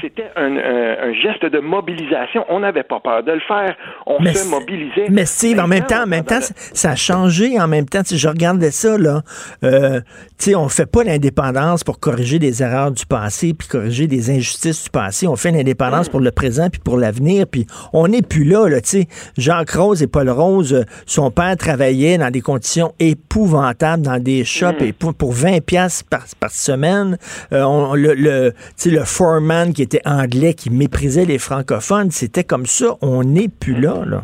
C'était 0.00 0.30
un, 0.36 0.56
un, 0.56 1.12
geste 1.14 1.44
de 1.44 1.58
mode 1.58 1.79
mobilisation. 1.80 2.44
On 2.48 2.60
n'avait 2.60 2.82
pas 2.82 3.00
peur 3.00 3.22
de 3.22 3.32
le 3.32 3.40
faire. 3.40 3.76
On 4.06 4.22
se 4.22 4.48
mobilisait. 4.48 5.06
Mais 5.10 5.24
Steve, 5.24 5.58
en 5.58 5.66
même 5.66 5.86
temps, 5.86 6.04
en 6.04 6.06
même 6.06 6.24
temps, 6.24 6.40
ça 6.40 6.90
a 6.90 6.96
changé. 6.96 7.60
En 7.60 7.68
même 7.68 7.86
temps, 7.86 8.02
si 8.04 8.18
je 8.18 8.28
regardais 8.28 8.70
ça, 8.70 8.98
là, 8.98 9.22
euh, 9.64 10.00
tu 10.38 10.50
sais, 10.50 10.54
on 10.54 10.68
fait 10.68 10.86
pas 10.86 11.04
l'indépendance 11.04 11.84
pour 11.84 12.00
corriger 12.00 12.38
des 12.38 12.62
erreurs 12.62 12.90
du 12.90 13.06
passé 13.06 13.54
puis 13.54 13.68
corriger 13.68 14.06
des 14.06 14.30
injustices 14.30 14.84
du 14.84 14.90
passé. 14.90 15.26
On 15.26 15.36
fait 15.36 15.50
l'indépendance 15.50 16.08
pour 16.08 16.20
le 16.20 16.30
présent 16.30 16.68
puis 16.70 16.80
pour 16.80 16.96
l'avenir. 16.96 17.46
Puis 17.50 17.66
on 17.92 18.08
n'est 18.08 18.22
plus 18.22 18.44
là, 18.44 18.68
là, 18.68 18.80
tu 18.80 18.90
sais. 18.90 19.08
Jacques 19.36 19.70
Rose 19.70 20.02
et 20.02 20.06
Paul 20.06 20.30
Rose, 20.30 20.74
euh, 20.74 20.84
son 21.06 21.30
père 21.30 21.56
travaillait 21.56 22.18
dans 22.18 22.30
des 22.30 22.40
conditions 22.40 22.92
épouvantables 22.98 24.02
dans 24.02 24.22
des 24.22 24.44
shops 24.44 24.80
mm. 24.80 24.84
et 24.84 24.92
pour, 24.92 25.32
20 25.32 25.64
pièces 25.64 26.02
par, 26.02 26.50
semaine. 26.50 27.16
Euh, 27.52 27.62
on, 27.62 27.94
le, 27.94 28.14
le, 28.14 28.52
le 28.84 29.04
foreman 29.04 29.72
qui 29.72 29.82
était 29.82 30.00
anglais, 30.04 30.54
qui 30.54 30.70
méprisait 30.70 31.24
les 31.24 31.38
francs 31.38 31.69
c'était 32.10 32.44
comme 32.44 32.66
ça. 32.66 32.96
On 33.02 33.22
n'est 33.22 33.48
plus 33.48 33.80
là, 33.80 34.04
là. 34.06 34.22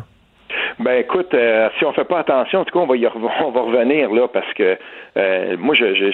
Ben 0.79 0.99
écoute, 0.99 1.33
euh, 1.33 1.69
si 1.79 1.85
on 1.85 1.93
fait 1.93 2.03
pas 2.03 2.19
attention, 2.19 2.59
en 2.59 2.65
tout 2.65 2.77
cas, 2.77 2.83
on 2.83 2.87
va 2.87 2.95
y 2.97 3.07
on 3.45 3.51
va 3.51 3.61
revenir 3.61 4.11
là 4.11 4.27
parce 4.27 4.53
que 4.53 4.77
euh, 5.17 5.57
moi, 5.57 5.73
je, 5.75 5.95
je, 5.95 6.11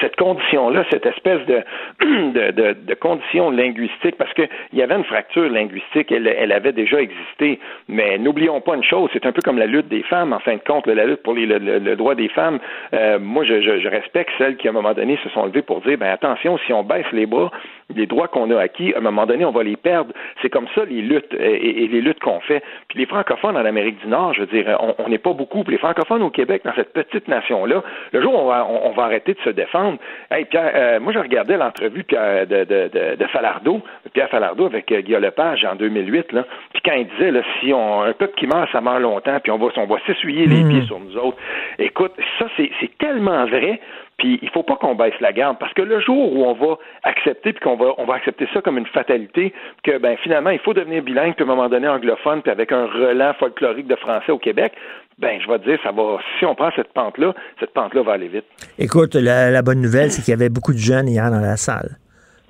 cette 0.00 0.16
condition-là, 0.16 0.84
cette 0.90 1.06
espèce 1.06 1.44
de, 1.46 1.62
de, 2.00 2.50
de, 2.50 2.76
de, 2.86 2.94
condition 2.94 3.50
linguistique, 3.50 4.16
parce 4.18 4.32
qu'il 4.34 4.48
y 4.74 4.82
avait 4.82 4.96
une 4.96 5.04
fracture 5.04 5.48
linguistique, 5.48 6.12
elle, 6.12 6.26
elle 6.26 6.52
avait 6.52 6.72
déjà 6.72 7.00
existé, 7.00 7.58
mais 7.88 8.18
n'oublions 8.18 8.60
pas 8.60 8.74
une 8.74 8.84
chose, 8.84 9.10
c'est 9.12 9.26
un 9.26 9.32
peu 9.32 9.40
comme 9.42 9.58
la 9.58 9.66
lutte 9.66 9.88
des 9.88 10.02
femmes, 10.02 10.32
en 10.32 10.38
fin 10.40 10.54
de 10.54 10.62
compte, 10.66 10.86
la 10.86 11.06
lutte 11.06 11.22
pour 11.22 11.34
les, 11.34 11.46
le, 11.46 11.96
droit 11.96 12.14
des 12.14 12.28
femmes. 12.28 12.58
Euh, 12.92 13.18
moi, 13.18 13.44
je, 13.44 13.60
je, 13.60 13.88
respecte 13.88 14.30
celles 14.38 14.56
qui, 14.56 14.68
à 14.68 14.70
un 14.70 14.74
moment 14.74 14.92
donné, 14.92 15.18
se 15.22 15.28
sont 15.30 15.46
levées 15.46 15.62
pour 15.62 15.80
dire, 15.80 15.98
ben 15.98 16.10
attention, 16.10 16.58
si 16.66 16.72
on 16.72 16.82
baisse 16.82 17.10
les 17.12 17.26
bras, 17.26 17.50
les 17.94 18.06
droits 18.06 18.28
qu'on 18.28 18.50
a 18.50 18.60
acquis, 18.60 18.94
à 18.94 18.98
un 18.98 19.00
moment 19.00 19.26
donné, 19.26 19.44
on 19.44 19.50
va 19.50 19.62
les 19.62 19.76
perdre. 19.76 20.12
C'est 20.42 20.50
comme 20.50 20.66
ça 20.74 20.84
les 20.84 21.02
luttes 21.02 21.34
et, 21.38 21.84
et 21.84 21.88
les 21.88 22.00
luttes 22.00 22.20
qu'on 22.20 22.40
fait. 22.40 22.62
Puis 22.88 22.98
les 22.98 23.06
francophones 23.06 23.56
en 23.56 23.62
l'Amérique 23.62 24.00
du 24.00 24.08
Nord. 24.08 24.34
Je 24.34 24.42
veux 24.42 24.46
dire, 24.46 24.78
on 24.98 25.08
n'est 25.08 25.18
pas 25.18 25.32
beaucoup. 25.32 25.64
les 25.66 25.78
francophones 25.78 26.22
au 26.22 26.30
Québec, 26.30 26.62
dans 26.64 26.74
cette 26.74 26.92
petite 26.92 27.26
nation-là, 27.26 27.82
le 28.12 28.22
jour 28.22 28.34
où 28.34 28.38
on 28.38 28.46
va, 28.46 28.66
on, 28.66 28.90
va 28.90 29.04
arrêter 29.04 29.34
de 29.34 29.40
se 29.40 29.50
défendre. 29.50 29.98
Hey, 30.30 30.44
Pierre, 30.44 30.72
euh, 30.74 31.00
moi, 31.00 31.12
je 31.12 31.18
regardais 31.18 31.56
l'entrevue 31.56 32.04
de, 32.08 32.44
de, 32.44 32.64
de, 32.64 33.16
de, 33.16 33.26
Falardeau, 33.26 33.80
Pierre 34.12 34.28
Falardeau 34.28 34.66
avec 34.66 34.90
euh, 34.92 35.00
Guillaume 35.00 35.22
Lepage 35.22 35.64
en 35.64 35.76
2008. 35.76 36.32
Là. 36.32 36.44
Puis 36.72 36.82
quand 36.84 36.94
il 36.94 37.06
disait, 37.08 37.30
là, 37.30 37.42
si 37.60 37.72
on 37.72 38.02
un 38.02 38.12
peuple 38.12 38.34
qui 38.36 38.46
meurt, 38.46 38.70
ça 38.72 38.80
meurt 38.80 39.00
longtemps, 39.00 39.38
puis 39.40 39.52
on 39.52 39.58
va, 39.58 39.68
on 39.76 39.86
va 39.86 39.96
s'essuyer 40.06 40.46
les 40.46 40.64
hmm. 40.64 40.68
pieds 40.68 40.86
sur 40.86 40.98
nous 40.98 41.16
autres. 41.16 41.36
Écoute, 41.78 42.12
ça, 42.38 42.46
c'est 42.56 42.98
tellement 42.98 43.46
vrai. 43.46 43.80
Puis 44.20 44.38
il 44.42 44.50
faut 44.50 44.62
pas 44.62 44.76
qu'on 44.76 44.94
baisse 44.94 45.18
la 45.20 45.32
garde 45.32 45.58
parce 45.58 45.72
que 45.72 45.80
le 45.80 45.98
jour 46.00 46.34
où 46.34 46.44
on 46.44 46.52
va 46.52 46.76
accepter 47.04 47.54
puis 47.54 47.60
qu'on 47.60 47.76
va 47.76 47.94
on 47.96 48.04
va 48.04 48.16
accepter 48.16 48.46
ça 48.52 48.60
comme 48.60 48.76
une 48.76 48.86
fatalité 48.86 49.54
que 49.82 49.96
ben 49.96 50.18
finalement 50.18 50.50
il 50.50 50.58
faut 50.58 50.74
devenir 50.74 51.02
bilingue 51.02 51.34
puis 51.34 51.42
à 51.42 51.46
un 51.46 51.54
moment 51.54 51.70
donné 51.70 51.88
anglophone 51.88 52.42
puis 52.42 52.52
avec 52.52 52.70
un 52.70 52.84
relent 52.84 53.32
folklorique 53.38 53.86
de 53.86 53.96
français 53.96 54.30
au 54.30 54.36
Québec, 54.36 54.74
ben 55.20 55.40
je 55.40 55.50
vais 55.50 55.58
te 55.58 55.64
dire 55.64 55.78
ça 55.82 55.92
va 55.92 56.18
si 56.38 56.46
on 56.46 56.54
prend 56.54 56.70
cette 56.74 56.92
pente 56.92 57.18
là, 57.18 57.34
cette 57.58 57.72
pente 57.72 57.94
là 57.94 58.02
va 58.02 58.12
aller 58.12 58.28
vite. 58.28 58.44
Écoute, 58.78 59.14
la, 59.14 59.62
bonne 59.62 59.80
nouvelle 59.80 60.10
c'est 60.10 60.22
qu'il 60.22 60.32
y 60.32 60.34
avait 60.34 60.48
beaucoup 60.48 60.72
de 60.72 60.78
jeunes 60.78 61.08
hier 61.08 61.30
dans 61.30 61.40
la 61.40 61.56
salle. 61.56 61.98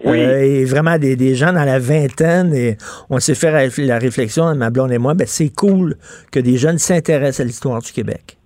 Oui. 0.03 0.19
Euh, 0.19 0.39
et 0.39 0.65
vraiment 0.65 0.97
des, 0.97 1.15
des, 1.15 1.35
gens 1.35 1.53
dans 1.53 1.65
la 1.65 1.79
vingtaine 1.79 2.55
et 2.55 2.79
on 3.11 3.19
s'est 3.19 3.35
fait 3.35 3.51
la 3.79 3.99
réflexion, 3.99 4.55
ma 4.55 4.71
blonde 4.71 4.93
et 4.93 4.99
moi, 4.99 5.13
ben 5.13 5.27
c'est 5.27 5.55
cool 5.55 5.97
que 6.33 6.41
des 6.41 6.57
jeunes 6.57 6.79
s'intéressent 6.79 7.41
à 7.41 7.45
l'histoire 7.45 7.83
du 7.83 7.93
Québec. 7.93 8.40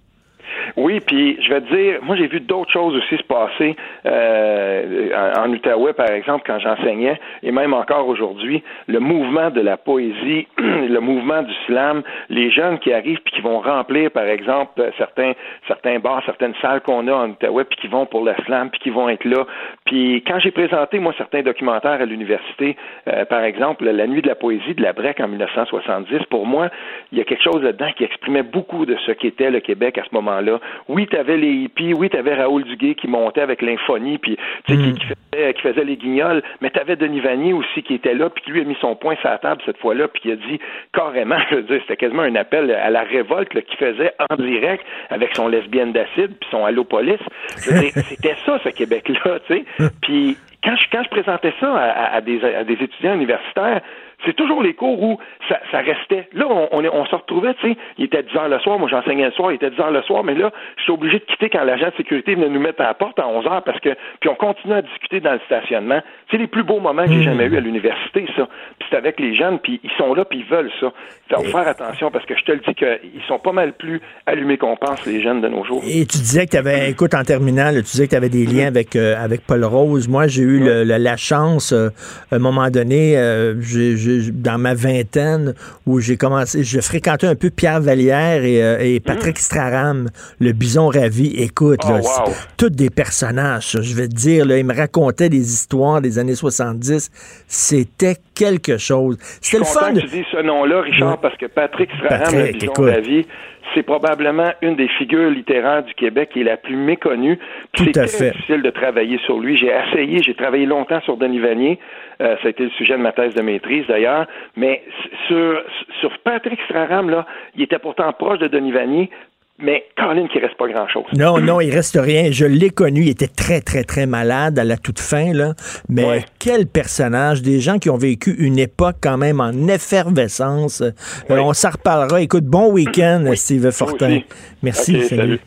Oui, 0.84 1.00
puis 1.00 1.38
je 1.40 1.48
vais 1.48 1.62
te 1.62 1.74
dire, 1.74 2.00
moi 2.02 2.14
j'ai 2.14 2.26
vu 2.26 2.40
d'autres 2.40 2.70
choses 2.70 2.94
aussi 2.94 3.16
se 3.16 3.22
passer 3.22 3.74
euh, 4.04 5.32
en, 5.34 5.50
Outaouais, 5.50 5.94
par 5.94 6.10
exemple, 6.10 6.44
quand 6.46 6.58
j'enseignais, 6.58 7.18
et 7.42 7.52
même 7.52 7.72
encore 7.72 8.06
aujourd'hui, 8.06 8.62
le 8.86 9.00
mouvement 9.00 9.48
de 9.48 9.62
la 9.62 9.78
poésie, 9.78 10.46
le 10.58 10.98
mouvement 10.98 11.40
du 11.40 11.54
slam, 11.64 12.02
les 12.28 12.50
jeunes 12.50 12.78
qui 12.80 12.92
arrivent 12.92 13.20
puis 13.24 13.36
qui 13.36 13.40
vont 13.40 13.60
remplir, 13.60 14.10
par 14.10 14.24
exemple, 14.26 14.92
certains 14.98 15.32
certains 15.66 16.00
bars, 16.00 16.22
certaines 16.26 16.52
salles 16.60 16.82
qu'on 16.82 17.08
a 17.08 17.14
en 17.14 17.30
Outaouais, 17.30 17.64
puis 17.64 17.78
qui 17.78 17.88
vont 17.88 18.04
pour 18.04 18.22
le 18.22 18.34
slam, 18.44 18.68
puis 18.68 18.80
qui 18.80 18.90
vont 18.90 19.08
être 19.08 19.24
là. 19.24 19.46
Puis 19.86 20.22
quand 20.26 20.38
j'ai 20.38 20.50
présenté, 20.50 20.98
moi, 20.98 21.14
certains 21.16 21.40
documentaires 21.40 22.02
à 22.02 22.04
l'université, 22.04 22.76
euh, 23.08 23.24
par 23.24 23.42
exemple, 23.42 23.86
La 23.86 24.06
nuit 24.06 24.20
de 24.20 24.28
la 24.28 24.34
poésie 24.34 24.74
de 24.74 24.82
la 24.82 24.92
Brec 24.92 25.18
en 25.18 25.28
1970, 25.28 26.26
pour 26.28 26.44
moi, 26.44 26.68
il 27.10 27.16
y 27.16 27.22
a 27.22 27.24
quelque 27.24 27.42
chose 27.42 27.62
là-dedans 27.62 27.90
qui 27.96 28.04
exprimait 28.04 28.42
beaucoup 28.42 28.84
de 28.84 28.96
ce 29.06 29.12
qu'était 29.12 29.50
le 29.50 29.60
Québec 29.60 29.96
à 29.96 30.02
ce 30.02 30.14
moment-là 30.14 30.60
oui, 30.88 31.06
tu 31.06 31.16
avais 31.16 31.36
les 31.36 31.52
hippies, 31.52 31.94
oui, 31.94 32.10
tu 32.10 32.16
avais 32.16 32.34
Raoul 32.34 32.64
Duguay 32.64 32.94
qui 32.94 33.08
montait 33.08 33.40
avec 33.40 33.62
l'infonie, 33.62 34.18
puis 34.18 34.36
tu 34.66 34.74
sais, 34.74 34.82
qui, 34.82 34.88
mm. 34.90 35.52
qui, 35.52 35.62
faisait, 35.62 35.84
les 35.84 35.96
guignols, 35.96 36.42
mais 36.60 36.70
tu 36.70 36.78
avais 36.78 36.96
Denis 36.96 37.20
Vanier 37.20 37.52
aussi 37.52 37.82
qui 37.82 37.94
était 37.94 38.14
là, 38.14 38.30
puis 38.30 38.44
qui 38.44 38.50
lui 38.50 38.60
a 38.60 38.64
mis 38.64 38.76
son 38.80 38.94
poing 38.94 39.16
sur 39.16 39.28
la 39.28 39.38
table 39.38 39.60
cette 39.64 39.78
fois-là, 39.78 40.08
puis 40.08 40.22
qui 40.22 40.32
a 40.32 40.36
dit 40.36 40.60
carrément, 40.92 41.38
je 41.50 41.56
veux 41.56 41.62
dire, 41.62 41.80
c'était 41.82 41.96
quasiment 41.96 42.22
un 42.22 42.34
appel 42.36 42.70
à 42.70 42.90
la 42.90 43.02
révolte 43.02 43.50
qu'il 43.50 43.78
faisait 43.78 44.12
en 44.30 44.36
direct 44.36 44.84
avec 45.10 45.34
son 45.34 45.48
lesbienne 45.48 45.92
d'acide 45.92 46.36
puis 46.40 46.48
son 46.50 46.64
allopolis. 46.64 47.20
C'était 47.56 48.36
ça, 48.44 48.58
ce 48.62 48.68
Québec-là, 48.70 49.40
tu 49.46 49.54
sais. 49.54 49.90
Puis 50.02 50.36
quand 50.62 50.76
je, 50.76 50.86
quand 50.90 51.02
je 51.02 51.10
présentais 51.10 51.52
ça 51.60 51.74
à, 51.76 52.20
des, 52.20 52.42
à 52.42 52.64
des 52.64 52.74
étudiants 52.74 53.14
universitaires, 53.14 53.80
c'est 54.24 54.34
toujours 54.34 54.62
les 54.62 54.74
cours 54.74 55.02
où 55.02 55.18
ça, 55.48 55.60
ça 55.70 55.78
restait. 55.78 56.28
Là, 56.32 56.46
on, 56.48 56.68
on, 56.72 56.84
on 56.84 57.04
se 57.06 57.14
retrouvait, 57.14 57.54
tu 57.54 57.70
sais, 57.70 57.76
il 57.98 58.04
était 58.04 58.22
10 58.22 58.36
heures 58.36 58.48
le 58.48 58.58
soir, 58.60 58.78
moi 58.78 58.88
j'enseignais 58.88 59.26
le 59.26 59.32
soir, 59.32 59.52
il 59.52 59.56
était 59.56 59.70
10 59.70 59.80
heures 59.80 59.90
le 59.90 60.02
soir, 60.02 60.24
mais 60.24 60.34
là, 60.34 60.50
je 60.76 60.82
suis 60.82 60.92
obligé 60.92 61.18
de 61.18 61.24
quitter 61.24 61.50
quand 61.50 61.64
l'agent 61.64 61.88
de 61.88 61.96
sécurité 61.96 62.34
venait 62.34 62.48
nous 62.48 62.60
mettre 62.60 62.80
à 62.80 62.86
la 62.86 62.94
porte 62.94 63.18
à 63.18 63.26
11 63.26 63.46
heures 63.46 63.62
parce 63.62 63.80
que, 63.80 63.90
puis 64.20 64.28
on 64.28 64.34
continue 64.34 64.74
à 64.74 64.82
discuter 64.82 65.20
dans 65.20 65.32
le 65.32 65.40
stationnement. 65.46 66.00
C'est 66.30 66.38
les 66.38 66.46
plus 66.46 66.62
beaux 66.62 66.80
moments 66.80 67.04
que 67.04 67.12
j'ai 67.12 67.22
jamais 67.22 67.46
eu 67.46 67.56
à 67.56 67.60
l'université, 67.60 68.26
ça. 68.36 68.48
Puis 68.78 68.88
c'est 68.90 68.96
avec 68.96 69.20
les 69.20 69.34
jeunes, 69.34 69.58
puis 69.58 69.80
ils 69.82 69.90
sont 69.98 70.14
là, 70.14 70.24
puis 70.24 70.40
ils 70.40 70.44
veulent 70.44 70.70
ça. 70.80 70.92
Faut 71.30 71.42
faire 71.44 71.68
attention 71.68 72.10
parce 72.10 72.24
que 72.26 72.36
je 72.36 72.44
te 72.44 72.52
le 72.52 72.58
dis 72.58 72.74
qu'ils 72.74 73.22
sont 73.26 73.38
pas 73.38 73.52
mal 73.52 73.72
plus 73.72 74.00
allumés 74.26 74.58
qu'on 74.58 74.76
pense, 74.76 75.04
les 75.06 75.22
jeunes 75.22 75.40
de 75.40 75.48
nos 75.48 75.64
jours. 75.64 75.82
Et 75.86 76.06
tu 76.06 76.18
disais 76.18 76.46
que 76.46 76.52
tu 76.52 76.56
avais, 76.56 76.90
écoute, 76.90 77.14
en 77.14 77.22
terminale, 77.22 77.76
tu 77.76 77.82
disais 77.82 78.04
que 78.06 78.10
tu 78.10 78.16
avais 78.16 78.28
des 78.28 78.46
liens 78.46 78.66
avec, 78.66 78.96
euh, 78.96 79.14
avec 79.16 79.46
Paul 79.46 79.64
Rose. 79.64 80.08
Moi, 80.08 80.26
j'ai 80.28 80.42
eu 80.42 80.60
la 80.84 81.16
chance, 81.16 81.72
euh, 81.72 81.88
à 82.30 82.36
un 82.36 82.38
moment 82.38 82.70
donné, 82.70 83.16
euh, 83.16 83.60
j'ai 83.60 84.13
dans 84.32 84.58
ma 84.58 84.74
vingtaine 84.74 85.54
où 85.86 86.00
j'ai 86.00 86.16
commencé, 86.16 86.64
je 86.64 86.80
fréquentais 86.80 87.26
un 87.26 87.34
peu 87.34 87.50
Pierre 87.50 87.80
Vallière 87.80 88.44
et, 88.44 88.62
euh, 88.62 88.98
Patrick 89.04 89.38
Straram, 89.38 90.08
le 90.40 90.52
bison 90.52 90.88
ravi. 90.88 91.34
Écoute, 91.36 91.80
oh, 91.84 92.30
tous 92.56 92.70
des 92.70 92.90
personnages, 92.90 93.78
je 93.80 93.94
vais 93.94 94.08
te 94.08 94.14
dire, 94.14 94.46
là, 94.46 94.58
ils 94.58 94.64
me 94.64 94.74
racontaient 94.74 95.28
des 95.28 95.52
histoires 95.52 96.00
des 96.00 96.18
années 96.18 96.34
70. 96.34 97.10
C'était 97.46 98.16
quelque 98.34 98.78
chose. 98.78 99.16
C'était 99.40 99.58
le 99.58 99.64
fun. 99.64 99.94
Que 99.94 100.00
tu 100.00 100.06
dis 100.08 100.24
ce 100.30 100.42
nom-là, 100.42 100.82
Richard, 100.82 101.20
parce 101.20 101.36
que 101.36 101.46
Patrick 101.46 101.90
Straram, 101.98 102.34
le 102.34 102.52
bison 102.52 102.72
ravi, 102.78 103.26
c'est 103.74 103.82
probablement 103.82 104.50
une 104.62 104.76
des 104.76 104.88
figures 104.88 105.30
littéraires 105.30 105.82
du 105.82 105.94
Québec 105.94 106.30
qui 106.32 106.40
est 106.40 106.44
la 106.44 106.56
plus 106.56 106.76
méconnue. 106.76 107.38
C'est 107.76 107.92
très 107.92 108.30
difficile 108.30 108.62
de 108.62 108.70
travailler 108.70 109.18
sur 109.18 109.38
lui. 109.38 109.56
J'ai 109.56 109.72
essayé, 109.88 110.22
j'ai 110.22 110.34
travaillé 110.34 110.66
longtemps 110.66 111.00
sur 111.00 111.16
Denis 111.16 111.40
Vanier. 111.40 111.78
Euh, 112.20 112.36
ça 112.40 112.46
a 112.46 112.50
été 112.50 112.64
le 112.64 112.70
sujet 112.70 112.94
de 112.94 113.02
ma 113.02 113.12
thèse 113.12 113.34
de 113.34 113.42
maîtrise 113.42 113.86
d'ailleurs. 113.86 114.26
Mais 114.56 114.82
sur, 115.26 115.62
sur 116.00 116.16
Patrick 116.18 116.60
Straram, 116.62 117.10
là, 117.10 117.26
il 117.56 117.62
était 117.62 117.78
pourtant 117.78 118.12
proche 118.12 118.38
de 118.38 118.48
Denis 118.48 118.72
Vanier, 118.72 119.10
mais 119.58 119.84
Colin, 119.96 120.26
qui 120.26 120.40
reste 120.40 120.56
pas 120.56 120.66
grand-chose. 120.66 121.04
Non, 121.16 121.38
non, 121.38 121.60
il 121.60 121.70
reste 121.70 121.96
rien. 122.00 122.32
Je 122.32 122.44
l'ai 122.44 122.70
connu. 122.70 123.02
Il 123.02 123.08
était 123.08 123.28
très, 123.28 123.60
très, 123.60 123.84
très 123.84 124.04
malade 124.06 124.58
à 124.58 124.64
la 124.64 124.76
toute 124.76 124.98
fin, 124.98 125.32
là. 125.32 125.54
Mais 125.88 126.24
quel 126.38 126.66
personnage. 126.66 127.42
Des 127.42 127.60
gens 127.60 127.78
qui 127.78 127.88
ont 127.88 127.96
vécu 127.96 128.34
une 128.38 128.58
époque 128.58 128.96
quand 129.00 129.16
même 129.16 129.40
en 129.40 129.68
effervescence. 129.68 130.80
Euh, 130.80 130.92
on 131.30 131.52
s'en 131.52 131.70
reparlera. 131.70 132.20
Écoute, 132.20 132.44
bon 132.44 132.72
week-end, 132.72 133.24
Steve 133.34 133.70
Fortin. 133.70 134.20
Merci. 134.62 135.04
salut. 135.04 135.40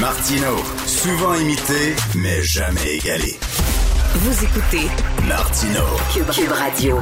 Martino, 0.00 0.56
souvent 0.86 1.34
imité, 1.34 1.94
mais 2.16 2.42
jamais 2.42 2.96
égalé. 2.96 3.34
Vous 4.14 4.44
écoutez 4.44 4.88
Martino, 5.28 5.82
Cube 6.12 6.50
Radio. 6.52 6.98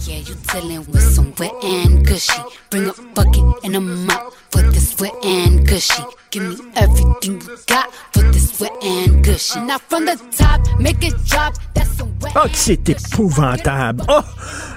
Yeah, 0.00 0.18
you 0.18 0.34
dealing 0.52 0.84
with 0.90 1.02
some 1.02 1.34
wet 1.38 1.52
and 1.64 2.06
gushy. 2.06 2.40
Bring 2.70 2.88
a 2.88 2.92
bucket 3.14 3.64
and 3.64 3.76
a 3.76 3.80
mop 3.80 4.34
for 4.56 4.70
this 4.70 4.96
wet 5.00 5.14
and 5.22 5.66
gushy. 5.66 6.02
Give 6.30 6.42
me 6.42 6.56
everything 6.76 7.40
you 7.40 7.56
got 7.66 7.92
for 8.12 8.22
this 8.32 8.58
wet 8.60 8.72
and 8.82 9.22
gushy. 9.22 9.60
Now 9.60 9.78
from 9.78 10.06
the 10.06 10.16
top, 10.36 10.60
make 10.80 11.02
it 11.04 11.14
drop. 11.26 11.54
That's 11.74 11.96
some 11.96 12.12
wet 12.20 12.32
Oh, 12.36 12.48
c'est 12.52 12.88
épouvantable. 12.88 14.02
Oh, 14.08 14.20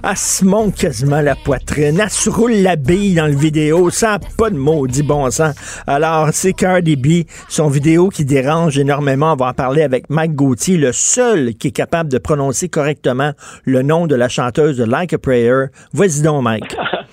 elle 0.03 0.17
se 0.17 0.43
monte 0.45 0.75
quasiment 0.75 1.21
la 1.21 1.35
poitrine. 1.35 1.99
Elle 1.99 2.09
se 2.09 2.29
roule 2.29 2.53
la 2.53 2.75
bille 2.75 3.15
dans 3.15 3.27
le 3.27 3.35
vidéo. 3.35 3.89
Ça 3.89 4.11
n'a 4.11 4.19
pas 4.37 4.49
de 4.49 4.57
maudit 4.57 5.03
bon 5.03 5.29
sens. 5.31 5.55
Alors, 5.87 6.29
c'est 6.33 6.53
Cardi 6.53 6.95
B, 6.95 7.27
son 7.47 7.69
vidéo 7.69 8.09
qui 8.09 8.25
dérange 8.25 8.77
énormément. 8.77 9.33
On 9.33 9.35
va 9.35 9.47
en 9.47 9.53
parler 9.53 9.83
avec 9.83 10.09
Mike 10.09 10.35
Gauthier, 10.35 10.77
le 10.77 10.91
seul 10.91 11.53
qui 11.55 11.69
est 11.69 11.71
capable 11.71 12.09
de 12.09 12.17
prononcer 12.17 12.69
correctement 12.69 13.31
le 13.63 13.81
nom 13.81 14.07
de 14.07 14.15
la 14.15 14.29
chanteuse 14.29 14.77
de 14.77 14.83
Like 14.83 15.13
a 15.13 15.17
Prayer. 15.17 15.67
Vas-y 15.93 16.21
donc, 16.21 16.43
Mike. 16.43 16.75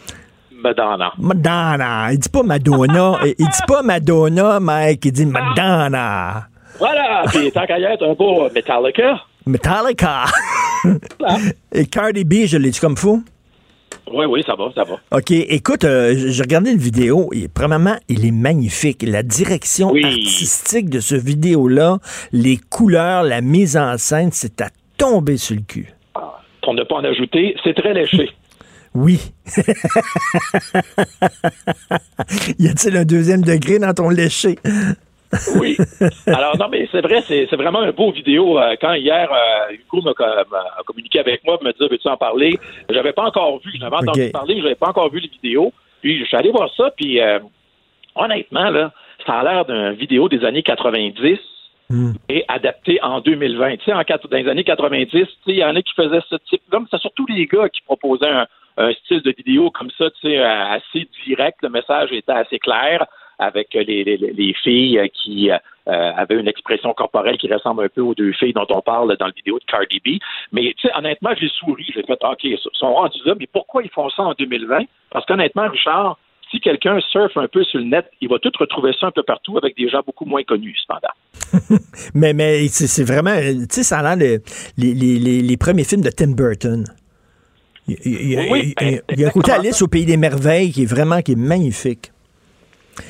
Madonna. 0.67 1.13
Madonna. 1.19 2.13
Il 2.13 2.19
dit 2.19 2.29
pas 2.29 2.43
Madonna. 2.43 3.19
il 3.25 3.47
dit 3.47 3.67
pas 3.69 3.83
Madonna, 3.83 4.59
Mike. 4.59 5.05
Il 5.05 5.13
dit 5.13 5.27
Madonna. 5.27 6.49
Voilà. 6.79 7.23
Puis 7.27 7.53
tant 7.53 7.67
qu'à 7.67 7.79
y 7.79 7.85
être 7.85 8.05
un 8.05 8.15
beau 8.15 8.49
Metallica. 8.53 9.21
Metallica. 9.47 10.25
Et 11.73 11.87
Cardi 11.87 12.25
B, 12.25 12.47
je 12.47 12.59
l'ai 12.59 12.71
dit 12.71 12.81
comme 12.81 12.97
fou? 12.97 13.23
Oui, 14.13 14.25
oui, 14.27 14.43
ça 14.45 14.55
va, 14.57 14.71
ça 14.75 14.83
va. 14.83 14.95
OK, 15.17 15.31
écoute, 15.31 15.85
euh, 15.85 16.15
j'ai 16.17 16.43
regardé 16.43 16.73
une 16.73 16.79
vidéo. 16.79 17.31
Et, 17.33 17.49
premièrement, 17.49 17.97
il 18.09 18.27
est 18.27 18.33
magnifique. 18.33 19.03
La 19.03 19.23
direction 19.23 19.89
artistique 19.95 20.91
de 20.91 21.01
ce 21.01 21.15
vidéo-là, 21.15 21.99
les 22.33 22.57
couleurs, 22.57 23.23
la 23.23 23.41
mise 23.41 23.77
en 23.77 23.97
scène, 23.99 24.31
c'est 24.33 24.61
à 24.61 24.69
tomber 24.97 25.37
sur 25.37 25.57
le 25.57 25.63
cul. 25.63 25.93
Ah, 26.15 26.41
pour 26.63 26.75
ne 26.75 26.83
pas 26.83 26.97
en 26.97 27.05
ajouter, 27.05 27.57
c'est 27.63 27.75
très 27.75 27.95
léché. 27.95 28.31
Oui. 28.97 29.21
y 32.59 32.67
a-t-il 32.67 32.97
un 32.97 33.05
deuxième 33.05 33.43
degré 33.43 33.79
dans 33.79 33.93
ton 33.93 34.09
léché? 34.09 34.57
oui. 35.61 35.77
Alors, 36.27 36.57
non, 36.57 36.69
mais 36.71 36.89
c'est 36.91 37.03
vrai, 37.03 37.23
c'est 37.27 37.55
vraiment 37.57 37.81
un 37.81 37.93
beau 37.93 38.11
vidéo. 38.11 38.59
Euh, 38.59 38.75
quand 38.81 38.95
hier, 38.95 39.31
euh, 39.31 39.75
Hugo 39.75 40.01
m'a 40.01 40.15
communiqué 40.87 41.19
avec 41.19 41.45
moi, 41.45 41.59
me 41.63 41.73
dit 41.73 41.89
Veux-tu 41.91 42.09
en 42.09 42.17
parler? 42.17 42.59
J'avais 42.89 43.13
pas 43.13 43.25
encore 43.25 43.61
vu, 43.61 43.71
j'avais 43.79 43.97
entendu 43.97 44.31
parler, 44.31 44.55
mais 44.55 44.63
j'avais 44.63 44.77
pas 44.77 44.89
encore 44.89 45.11
vu 45.11 45.21
les 45.21 45.29
vidéos. 45.29 45.75
Puis, 46.01 46.19
je 46.19 46.25
suis 46.25 46.37
allé 46.37 46.51
voir 46.51 46.71
ça, 46.75 46.91
puis 46.97 47.21
euh, 47.21 47.39
honnêtement, 48.15 48.71
là, 48.71 48.93
ça 49.27 49.41
a 49.41 49.45
l'air 49.45 49.67
d'une 49.67 49.93
vidéo 49.93 50.31
des 50.31 50.43
années 50.43 50.63
90 50.63 51.39
hmm. 51.91 52.13
et 52.31 52.47
adapté 52.49 52.99
en 53.03 53.21
2020. 53.21 53.77
Tu 53.77 53.85
sais, 53.85 53.93
en, 53.93 54.01
dans 54.01 54.37
les 54.39 54.49
années 54.49 54.65
90, 54.65 55.27
il 55.49 55.57
y 55.57 55.65
en 55.65 55.77
a 55.77 55.83
qui 55.83 55.93
faisaient 55.95 56.23
ce 56.31 56.37
type. 56.49 56.63
C'est 56.91 57.01
surtout 57.01 57.27
les 57.29 57.47
gars 57.47 57.69
qui 57.69 57.83
proposaient 57.83 58.31
un, 58.31 58.47
un 58.77 58.93
style 58.93 59.23
de 59.23 59.35
vidéo 59.37 59.71
comme 59.71 59.91
ça, 59.97 60.11
tu 60.11 60.29
sais, 60.29 60.39
assez 60.39 61.09
direct. 61.27 61.59
Le 61.63 61.71
message 61.71 62.13
était 62.13 62.33
assez 62.33 62.59
clair 62.59 63.07
avec 63.39 63.75
les, 63.75 64.05
les, 64.05 64.17
les 64.17 64.55
filles 64.55 65.11
qui 65.13 65.51
euh, 65.51 66.13
avait 66.17 66.35
une 66.35 66.49
expression 66.49 66.93
corporelle 66.95 67.37
qui 67.39 67.53
ressemble 67.53 67.85
un 67.85 67.89
peu 67.89 68.01
aux 68.01 68.15
deux 68.15 68.33
filles 68.33 68.53
dont 68.53 68.67
on 68.71 68.81
parle 68.81 69.17
dans 69.19 69.27
le 69.27 69.33
vidéo 69.37 69.59
de 69.59 69.65
Cardi 69.65 70.01
B. 70.01 70.19
Mais 70.53 70.75
tu 70.77 70.89
sais, 70.89 70.95
honnêtement, 70.97 71.31
j'ai 71.39 71.49
souri. 71.49 71.87
J'ai 71.95 72.03
fait 72.03 72.19
OK, 72.23 72.45
ils 72.45 72.59
sont 72.73 72.93
rendus 72.93 73.21
là, 73.25 73.35
mais 73.39 73.47
pourquoi 73.47 73.83
ils 73.83 73.91
font 73.91 74.11
ça 74.11 74.23
en 74.23 74.33
2020? 74.33 74.85
Parce 75.11 75.25
qu'honnêtement, 75.27 75.69
Richard, 75.69 76.19
si 76.51 76.61
quelqu'un 76.61 76.99
surfe 77.13 77.37
un 77.37 77.49
peu 77.49 77.63
sur 77.65 77.79
le 77.79 77.87
net, 77.87 78.07
il 78.21 78.29
va 78.29 78.39
tout 78.39 78.51
retrouver 78.59 78.93
ça 78.99 79.09
un 79.09 79.11
peu 79.11 79.23
partout 79.23 79.59
avec 79.59 79.77
des 79.77 79.89
gens 79.89 80.01
beaucoup 80.05 80.25
moins 80.25 80.43
connus, 80.43 80.77
cependant. 80.83 81.79
mais 82.15 82.33
mais 82.33 82.67
c'est 82.69 83.05
vraiment, 83.05 83.37
tu 83.37 83.67
sais, 83.71 83.83
ça 83.83 83.99
a 83.99 84.17
l'air 84.17 84.41
les, 84.77 84.95
les, 84.95 85.43
les, 85.43 85.57
premiers 85.57 85.85
films 85.85 86.03
de 86.03 86.11
Tim 86.11 86.33
Burton. 86.37 86.85
Il, 87.89 87.97
il, 88.05 88.75
il, 88.81 89.03
il 89.11 89.21
y 89.21 89.25
a 89.25 89.29
un 89.29 89.31
côté 89.31 89.53
Alice 89.53 89.81
au 89.83 89.89
Pays 89.89 90.05
des 90.05 90.17
Merveilles 90.17 90.73
qui 90.73 90.83
est 90.83 90.91
vraiment 90.91 91.23
qui 91.23 91.33
est 91.33 91.39
magnifique. 91.39 92.11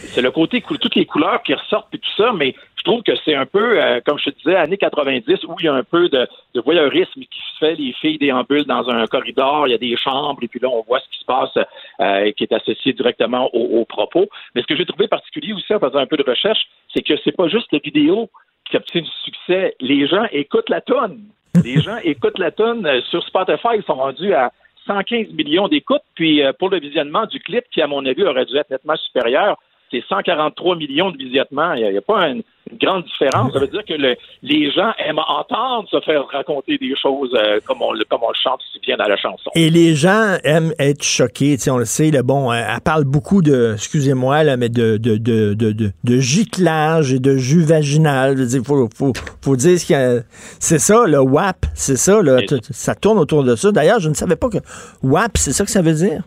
C'est 0.08 0.22
le 0.22 0.30
côté, 0.30 0.62
toutes 0.62 0.94
les 0.94 1.06
couleurs 1.06 1.42
qui 1.42 1.54
ressortent 1.54 1.94
et 1.94 1.98
tout 1.98 2.10
ça, 2.16 2.32
mais 2.32 2.54
je 2.76 2.82
trouve 2.82 3.02
que 3.02 3.12
c'est 3.24 3.34
un 3.34 3.46
peu, 3.46 3.80
euh, 3.80 4.00
comme 4.04 4.18
je 4.18 4.30
te 4.30 4.36
disais, 4.38 4.56
années 4.56 4.78
90, 4.78 5.44
où 5.44 5.54
il 5.60 5.66
y 5.66 5.68
a 5.68 5.74
un 5.74 5.84
peu 5.84 6.08
de, 6.08 6.26
de 6.54 6.60
voyeurisme 6.60 7.20
qui 7.20 7.40
se 7.52 7.58
fait, 7.58 7.74
les 7.74 7.92
filles 7.92 8.18
déambulent 8.18 8.64
dans 8.64 8.88
un 8.88 9.06
corridor, 9.06 9.68
il 9.68 9.72
y 9.72 9.74
a 9.74 9.78
des 9.78 9.96
chambres, 9.96 10.42
et 10.42 10.48
puis 10.48 10.58
là, 10.60 10.68
on 10.68 10.82
voit 10.82 11.00
ce 11.00 11.08
qui 11.10 11.20
se 11.20 11.24
passe 11.24 11.66
euh, 12.00 12.32
qui 12.32 12.44
est 12.44 12.52
associé 12.52 12.92
directement 12.92 13.48
aux, 13.54 13.84
propos. 13.84 14.26
Mais 14.54 14.62
ce 14.62 14.66
que 14.66 14.76
j'ai 14.76 14.86
trouvé 14.86 15.08
particulier 15.08 15.52
aussi 15.52 15.72
en 15.72 15.78
faisant 15.78 15.98
un 15.98 16.06
peu 16.06 16.16
de 16.16 16.28
recherche, 16.28 16.66
c'est 16.92 17.02
que 17.02 17.14
c'est 17.24 17.36
pas 17.36 17.48
juste 17.48 17.68
la 17.72 17.78
vidéo 17.78 18.28
qui 18.68 18.76
obtient 18.76 19.02
du 19.02 19.10
succès. 19.24 19.76
Les 19.80 20.08
gens 20.08 20.24
écoutent 20.32 20.68
la 20.68 20.80
tonne. 20.80 21.20
Les 21.64 21.80
gens 21.80 21.96
écoutent 22.02 22.38
la 22.38 22.50
tonne. 22.50 22.86
Euh, 22.86 23.00
sur 23.10 23.22
Spotify, 23.24 23.76
ils 23.76 23.84
sont 23.84 23.94
rendus 23.94 24.34
à 24.34 24.52
115 24.86 25.32
millions 25.32 25.68
d'écoutes. 25.68 26.02
Puis 26.14 26.42
pour 26.58 26.70
le 26.70 26.80
visionnement 26.80 27.26
du 27.26 27.40
clip, 27.40 27.64
qui 27.70 27.82
à 27.82 27.86
mon 27.86 28.04
avis 28.06 28.22
aurait 28.22 28.46
dû 28.46 28.56
être 28.56 28.70
nettement 28.70 28.96
supérieur, 28.96 29.58
c'est 29.90 30.02
143 30.08 30.76
millions 30.76 31.10
de 31.10 31.18
visionnements. 31.18 31.74
Il 31.74 31.90
n'y 31.90 31.98
a, 31.98 32.02
pas 32.02 32.28
une, 32.28 32.42
grande 32.80 33.04
différence. 33.04 33.52
Ça 33.52 33.60
veut 33.60 33.68
dire 33.68 33.84
que 33.84 33.94
les 34.42 34.70
gens 34.72 34.92
aiment 34.98 35.20
entendre 35.20 35.88
se 35.88 36.00
faire 36.00 36.26
raconter 36.26 36.78
des 36.78 36.94
choses 37.00 37.30
euh, 37.34 37.60
comme, 37.64 37.80
on, 37.80 37.92
comme 38.08 38.22
on 38.22 38.30
le 38.30 38.34
chante 38.42 38.60
si 38.72 38.80
bien 38.80 38.96
dans 38.96 39.06
la 39.06 39.16
chanson. 39.16 39.50
Et 39.54 39.70
les 39.70 39.94
gens 39.94 40.36
aiment 40.42 40.72
être 40.80 41.04
choqués. 41.04 41.56
On 41.68 41.78
le 41.78 41.84
sait, 41.84 42.10
bon, 42.22 42.50
euh, 42.50 42.56
elle 42.56 42.80
parle 42.80 43.04
beaucoup 43.04 43.40
de, 43.40 43.74
excusez-moi, 43.74 44.42
là, 44.42 44.56
mais 44.56 44.68
de, 44.68 44.96
de, 44.96 45.16
de, 45.16 45.54
de, 45.54 45.92
de 46.02 46.18
giclage 46.18 47.12
et 47.12 47.20
de 47.20 47.36
jus 47.36 47.62
vaginal. 47.62 48.36
Il 48.38 48.64
faut, 48.64 48.88
faut, 48.94 49.12
faut 49.42 49.56
dire 49.56 49.78
que 49.86 50.22
c'est 50.58 50.80
ça, 50.80 51.04
le 51.06 51.20
WAP, 51.20 51.66
c'est 51.74 51.96
ça. 51.96 52.20
Là, 52.20 52.38
ça 52.70 52.94
tourne 52.96 53.18
autour 53.18 53.44
de 53.44 53.54
ça. 53.54 53.70
D'ailleurs, 53.70 54.00
je 54.00 54.08
ne 54.08 54.14
savais 54.14 54.36
pas 54.36 54.48
que 54.48 54.58
WAP, 55.04 55.36
c'est 55.36 55.52
ça 55.52 55.64
que 55.64 55.70
ça 55.70 55.82
veut 55.82 55.94
dire. 55.94 56.22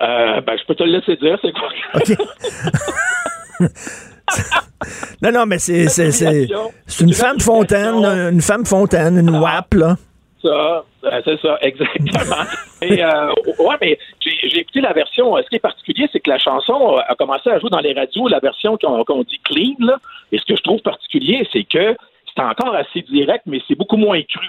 Euh, 0.00 0.40
ben, 0.40 0.56
je 0.58 0.64
peux 0.66 0.74
te 0.74 0.82
le 0.82 0.92
laisser 0.98 1.16
dire, 1.16 1.38
c'est 1.42 1.52
quoi? 1.52 1.68
non, 5.22 5.32
non, 5.32 5.46
mais 5.46 5.58
c'est, 5.58 5.88
c'est, 5.88 6.10
c'est, 6.10 6.48
une 7.00 7.12
femme 7.12 7.40
fontaine, 7.40 8.04
une 8.04 8.40
femme 8.40 8.64
fontaine, 8.64 9.18
une 9.18 9.30
WAP, 9.30 9.74
là. 9.74 9.96
Ça, 10.42 10.84
ben, 11.02 11.22
c'est 11.24 11.40
ça, 11.40 11.58
exactement. 11.60 12.44
Et, 12.82 13.04
euh, 13.04 13.32
ouais, 13.60 13.76
mais 13.80 13.98
j'ai, 14.20 14.58
écouté 14.58 14.80
la 14.80 14.92
version. 14.92 15.36
Ce 15.36 15.48
qui 15.48 15.56
est 15.56 15.60
particulier, 15.60 16.08
c'est 16.12 16.18
que 16.18 16.30
la 16.30 16.38
chanson 16.38 16.96
a 16.96 17.14
commencé 17.14 17.48
à 17.48 17.60
jouer 17.60 17.70
dans 17.70 17.80
les 17.80 17.92
radios, 17.92 18.26
la 18.26 18.40
version 18.40 18.76
qu'on, 18.76 19.22
dit 19.22 19.40
clean, 19.44 19.76
là. 19.78 19.98
Et 20.32 20.38
ce 20.38 20.44
que 20.44 20.56
je 20.56 20.62
trouve 20.62 20.80
particulier, 20.80 21.46
c'est 21.52 21.64
que 21.64 21.96
c'est 22.34 22.42
encore 22.42 22.74
assez 22.74 23.02
direct, 23.02 23.44
mais 23.46 23.60
c'est 23.68 23.76
beaucoup 23.76 23.96
moins 23.96 24.20
cru. 24.22 24.46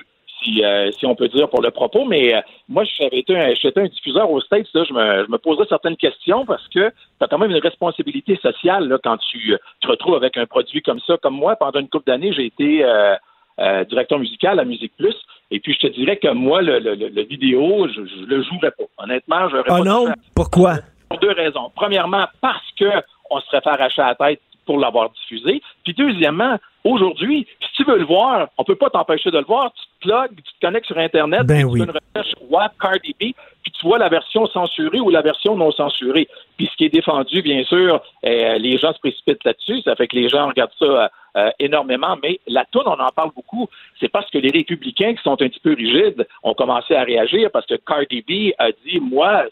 Euh, 0.64 0.92
si, 0.92 1.06
on 1.06 1.16
peut 1.16 1.28
dire, 1.28 1.50
pour 1.50 1.62
le 1.62 1.72
propos. 1.72 2.06
Mais 2.06 2.36
euh, 2.36 2.42
moi, 2.70 2.84
j'avais 2.98 3.20
été 3.20 3.38
un, 3.38 3.54
j'étais 3.54 3.82
un 3.82 3.88
diffuseur 3.88 4.30
au 4.30 4.42
States, 4.42 4.68
là, 4.74 4.84
je, 4.88 4.94
me, 4.94 5.26
je 5.26 5.32
me 5.32 5.38
posais 5.38 5.64
certaines 5.70 5.98
questions 5.98 6.46
parce 6.46 6.68
que 6.68 6.90
tu 6.90 7.22
as 7.22 7.28
quand 7.28 7.38
même 7.38 7.52
une 7.52 7.62
responsabilité 7.62 8.38
sociale 8.42 8.88
là, 8.88 8.98
quand 9.04 9.18
tu 9.18 9.56
te 9.82 9.88
retrouves 9.88 10.16
avec 10.16 10.38
un 10.38 10.46
produit 10.46 10.82
comme 10.82 11.00
ça. 11.06 11.18
Comme 11.18 11.36
moi, 11.36 11.56
pendant 11.56 11.80
une 11.80 11.90
couple 11.90 12.08
d'années, 12.08 12.34
j'ai 12.34 12.46
été 12.46 12.84
euh, 12.84 13.84
directeur 13.86 14.20
musical 14.20 14.60
à 14.60 14.66
Musique 14.66 14.94
Plus. 14.98 15.16
Et 15.52 15.60
puis, 15.60 15.74
je 15.74 15.88
te 15.88 15.94
dirais 15.94 16.18
que 16.18 16.30
moi, 16.30 16.62
le, 16.62 16.80
le, 16.80 16.96
le 16.96 17.22
vidéo, 17.24 17.88
je, 17.88 18.06
je, 18.06 18.26
le 18.26 18.44
jouerais 18.44 18.72
pas. 18.72 18.84
Honnêtement, 18.98 19.50
je 19.50 19.58
Oh 19.70 19.84
non? 19.84 20.06
Pourquoi? 20.36 20.76
Pour 21.10 21.20
deux 21.20 21.32
raisons. 21.32 21.72
Premièrement, 21.76 22.26
parce 22.42 22.72
que 22.80 22.90
on 23.30 23.40
se 23.40 23.48
serait 23.48 23.62
fait 23.62 23.70
arracher 23.70 24.02
la 24.02 24.16
tête 24.16 24.42
pour 24.66 24.80
l'avoir 24.80 25.10
diffusé. 25.12 25.62
Puis 25.84 25.94
deuxièmement, 25.94 26.58
aujourd'hui, 26.84 27.48
si 27.60 27.74
tu 27.76 27.84
veux 27.84 27.98
le 27.98 28.06
voir, 28.06 28.50
on 28.58 28.64
peut 28.64 28.76
pas 28.76 28.90
t'empêcher 28.90 29.32
de 29.32 29.38
le 29.38 29.46
voir. 29.46 29.72
Tu 29.74 29.84
te 29.84 30.08
plugues, 30.08 30.38
tu 30.38 30.54
te 30.54 30.66
connectes 30.66 30.88
sur 30.88 30.98
Internet, 30.98 31.44
ben 31.46 31.70
tu 31.70 31.78
fais 31.78 31.84
une 31.84 31.92
recherche 31.92 32.36
WAP 32.50 32.74
Cardi 32.80 33.16
B, 33.20 33.34
puis 33.64 33.72
tu 33.72 33.88
vois 33.88 33.98
la 33.98 34.10
version 34.10 34.46
censurée 34.48 35.00
ou 35.00 35.10
la 35.10 35.22
version 35.22 35.56
non 35.56 35.72
censurée. 35.72 36.28
Puis 36.58 36.70
ce 36.72 36.78
qui 36.78 36.86
est 36.86 36.90
défendu, 36.90 37.42
bien 37.42 37.64
sûr, 37.64 38.02
euh, 38.26 38.58
les 38.58 38.78
gens 38.78 38.94
se 38.94 39.00
précipitent 39.00 39.44
là-dessus. 39.44 39.82
Ça 39.82 39.96
fait 39.96 40.08
que 40.08 40.16
les 40.16 40.30
gens 40.30 40.48
regardent 40.48 40.72
ça 40.78 40.86
euh, 40.86 41.08
euh, 41.38 41.50
énormément. 41.60 42.18
Mais 42.22 42.40
la 42.48 42.66
toune, 42.66 42.84
on 42.86 43.00
en 43.00 43.10
parle 43.10 43.32
beaucoup. 43.36 43.68
C'est 44.00 44.10
parce 44.10 44.30
que 44.30 44.38
les 44.38 44.52
républicains 44.52 45.16
qui 45.16 45.24
sont 45.24 45.42
un 45.42 45.48
petit 45.50 45.62
peu 45.62 45.74
rigides 45.74 46.28
ont 46.44 46.54
commencé 46.54 46.96
à 46.96 47.04
réagir 47.04 47.50
parce 47.52 47.66
que 47.66 47.76
Cardi 47.76 48.22
B 48.22 48.54
a 48.60 48.72
dit, 48.86 49.00
moi, 49.00 49.46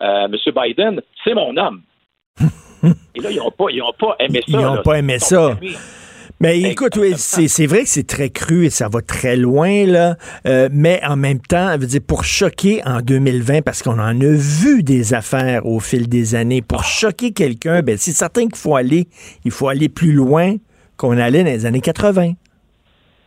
M. 0.00 0.30
Biden, 0.56 1.00
c'est 1.24 1.34
mon 1.34 1.56
homme. 1.56 1.82
Et 3.14 3.20
là, 3.20 3.30
ils 3.30 3.36
n'ont 3.36 3.50
pas, 3.50 3.66
pas, 3.98 4.16
aimé 4.20 4.40
ça. 4.46 4.58
Ils 4.58 4.64
n'ont 4.64 4.82
pas 4.82 4.98
aimé 4.98 5.18
ça. 5.18 5.56
Mais 6.42 6.58
écoute, 6.62 6.96
oui, 6.96 7.12
c'est 7.16 7.66
vrai 7.66 7.82
que 7.82 7.88
c'est 7.88 8.06
très 8.06 8.30
cru 8.30 8.64
et 8.64 8.70
ça 8.70 8.88
va 8.88 9.02
très 9.02 9.36
loin, 9.36 9.84
là. 9.84 10.14
Euh, 10.46 10.70
mais 10.72 10.98
en 11.06 11.16
même 11.16 11.38
temps, 11.38 11.76
veut 11.76 11.86
dire, 11.86 12.00
pour 12.06 12.24
choquer 12.24 12.80
en 12.86 13.02
2020, 13.02 13.60
parce 13.60 13.82
qu'on 13.82 13.98
en 13.98 14.18
a 14.18 14.36
vu 14.36 14.82
des 14.82 15.12
affaires 15.12 15.66
au 15.66 15.80
fil 15.80 16.08
des 16.08 16.34
années, 16.34 16.62
pour 16.62 16.84
choquer 16.84 17.32
quelqu'un, 17.32 17.82
ben, 17.82 17.98
c'est 17.98 18.12
certain 18.12 18.46
qu'il 18.46 18.56
faut 18.56 18.74
aller, 18.74 19.06
il 19.44 19.50
faut 19.50 19.68
aller 19.68 19.90
plus 19.90 20.12
loin 20.12 20.56
qu'on 20.96 21.18
allait 21.18 21.44
dans 21.44 21.50
les 21.50 21.66
années 21.66 21.82
80. 21.82 22.32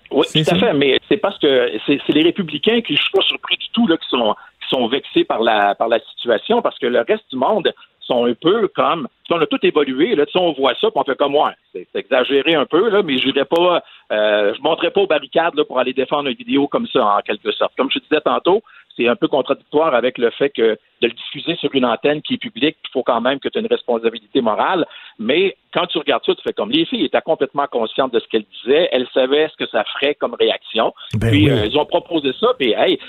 Oui, 0.09 0.25
tout 0.31 0.55
à 0.55 0.59
fait, 0.59 0.73
mais 0.73 0.99
c'est 1.07 1.17
parce 1.17 1.37
que 1.37 1.71
c'est 1.85 2.01
les 2.09 2.23
républicains 2.23 2.81
qui, 2.81 2.95
je 2.95 3.01
suis 3.01 3.11
pas 3.11 3.21
surpris 3.21 3.57
du 3.57 3.69
tout, 3.73 3.85
là, 3.85 3.95
qui 3.97 4.09
sont, 4.09 4.35
qui 4.59 4.69
sont 4.69 4.87
vexés 4.87 5.23
par 5.23 5.43
la, 5.43 5.75
par 5.75 5.87
la 5.87 5.99
situation, 6.15 6.63
parce 6.63 6.79
que 6.79 6.87
le 6.87 7.01
reste 7.01 7.25
du 7.31 7.37
monde, 7.37 7.71
sont 8.05 8.25
un 8.25 8.33
peu 8.33 8.67
comme 8.69 9.07
on 9.33 9.41
a 9.41 9.47
tout 9.47 9.59
évolué, 9.63 10.15
là, 10.15 10.25
on 10.35 10.51
voit 10.51 10.75
ça, 10.75 10.91
puis 10.91 10.99
on 10.99 11.03
fait 11.03 11.17
comme 11.17 11.31
moi. 11.31 11.53
c'est 11.71 11.87
exagéré 11.95 12.55
un 12.55 12.65
peu, 12.65 12.89
là, 12.89 13.01
mais 13.03 13.17
je 13.17 13.27
ne 13.27 13.43
pas 13.43 13.83
euh, 14.11 14.53
je 14.55 14.61
monterai 14.61 14.91
pas 14.91 15.01
aux 15.01 15.07
barricades 15.07 15.55
là, 15.55 15.65
pour 15.65 15.79
aller 15.79 15.93
défendre 15.93 16.29
une 16.29 16.35
vidéo 16.35 16.67
comme 16.67 16.87
ça, 16.87 17.17
en 17.17 17.21
quelque 17.21 17.51
sorte. 17.51 17.73
Comme 17.75 17.89
je 17.91 17.99
disais 17.99 18.21
tantôt, 18.21 18.61
c'est 18.95 19.07
un 19.07 19.15
peu 19.15 19.27
contradictoire 19.27 19.95
avec 19.95 20.17
le 20.19 20.29
fait 20.29 20.51
que 20.51 20.77
de 21.01 21.07
le 21.07 21.13
diffuser 21.13 21.55
sur 21.55 21.73
une 21.73 21.85
antenne 21.85 22.21
qui 22.21 22.35
est 22.35 22.37
publique, 22.37 22.77
il 22.83 22.91
faut 22.91 23.01
quand 23.01 23.21
même 23.21 23.39
que 23.39 23.49
tu 23.49 23.57
aies 23.57 23.61
une 23.61 23.67
responsabilité 23.67 24.41
morale. 24.41 24.85
Mais 25.17 25.57
quand 25.73 25.87
tu 25.87 25.97
regardes 25.97 26.23
ça, 26.25 26.35
tu 26.35 26.43
fais 26.43 26.53
comme 26.53 26.69
les 26.69 26.85
filles 26.85 27.05
étaient 27.05 27.21
complètement 27.21 27.65
conscientes 27.71 28.13
de 28.13 28.19
ce 28.19 28.27
qu'elles 28.27 28.45
disaient, 28.63 28.89
elles 28.91 29.07
savaient 29.13 29.49
ce 29.49 29.65
que 29.65 29.69
ça 29.71 29.83
ferait 29.95 30.13
comme 30.13 30.35
réaction. 30.35 30.93
Ben 31.15 31.31
puis 31.31 31.45
oui. 31.45 31.49
euh, 31.49 31.65
ils 31.65 31.77
ont 31.77 31.85
proposé 31.85 32.33
ça, 32.39 32.49
puis 32.59 32.73
hey, 32.77 32.99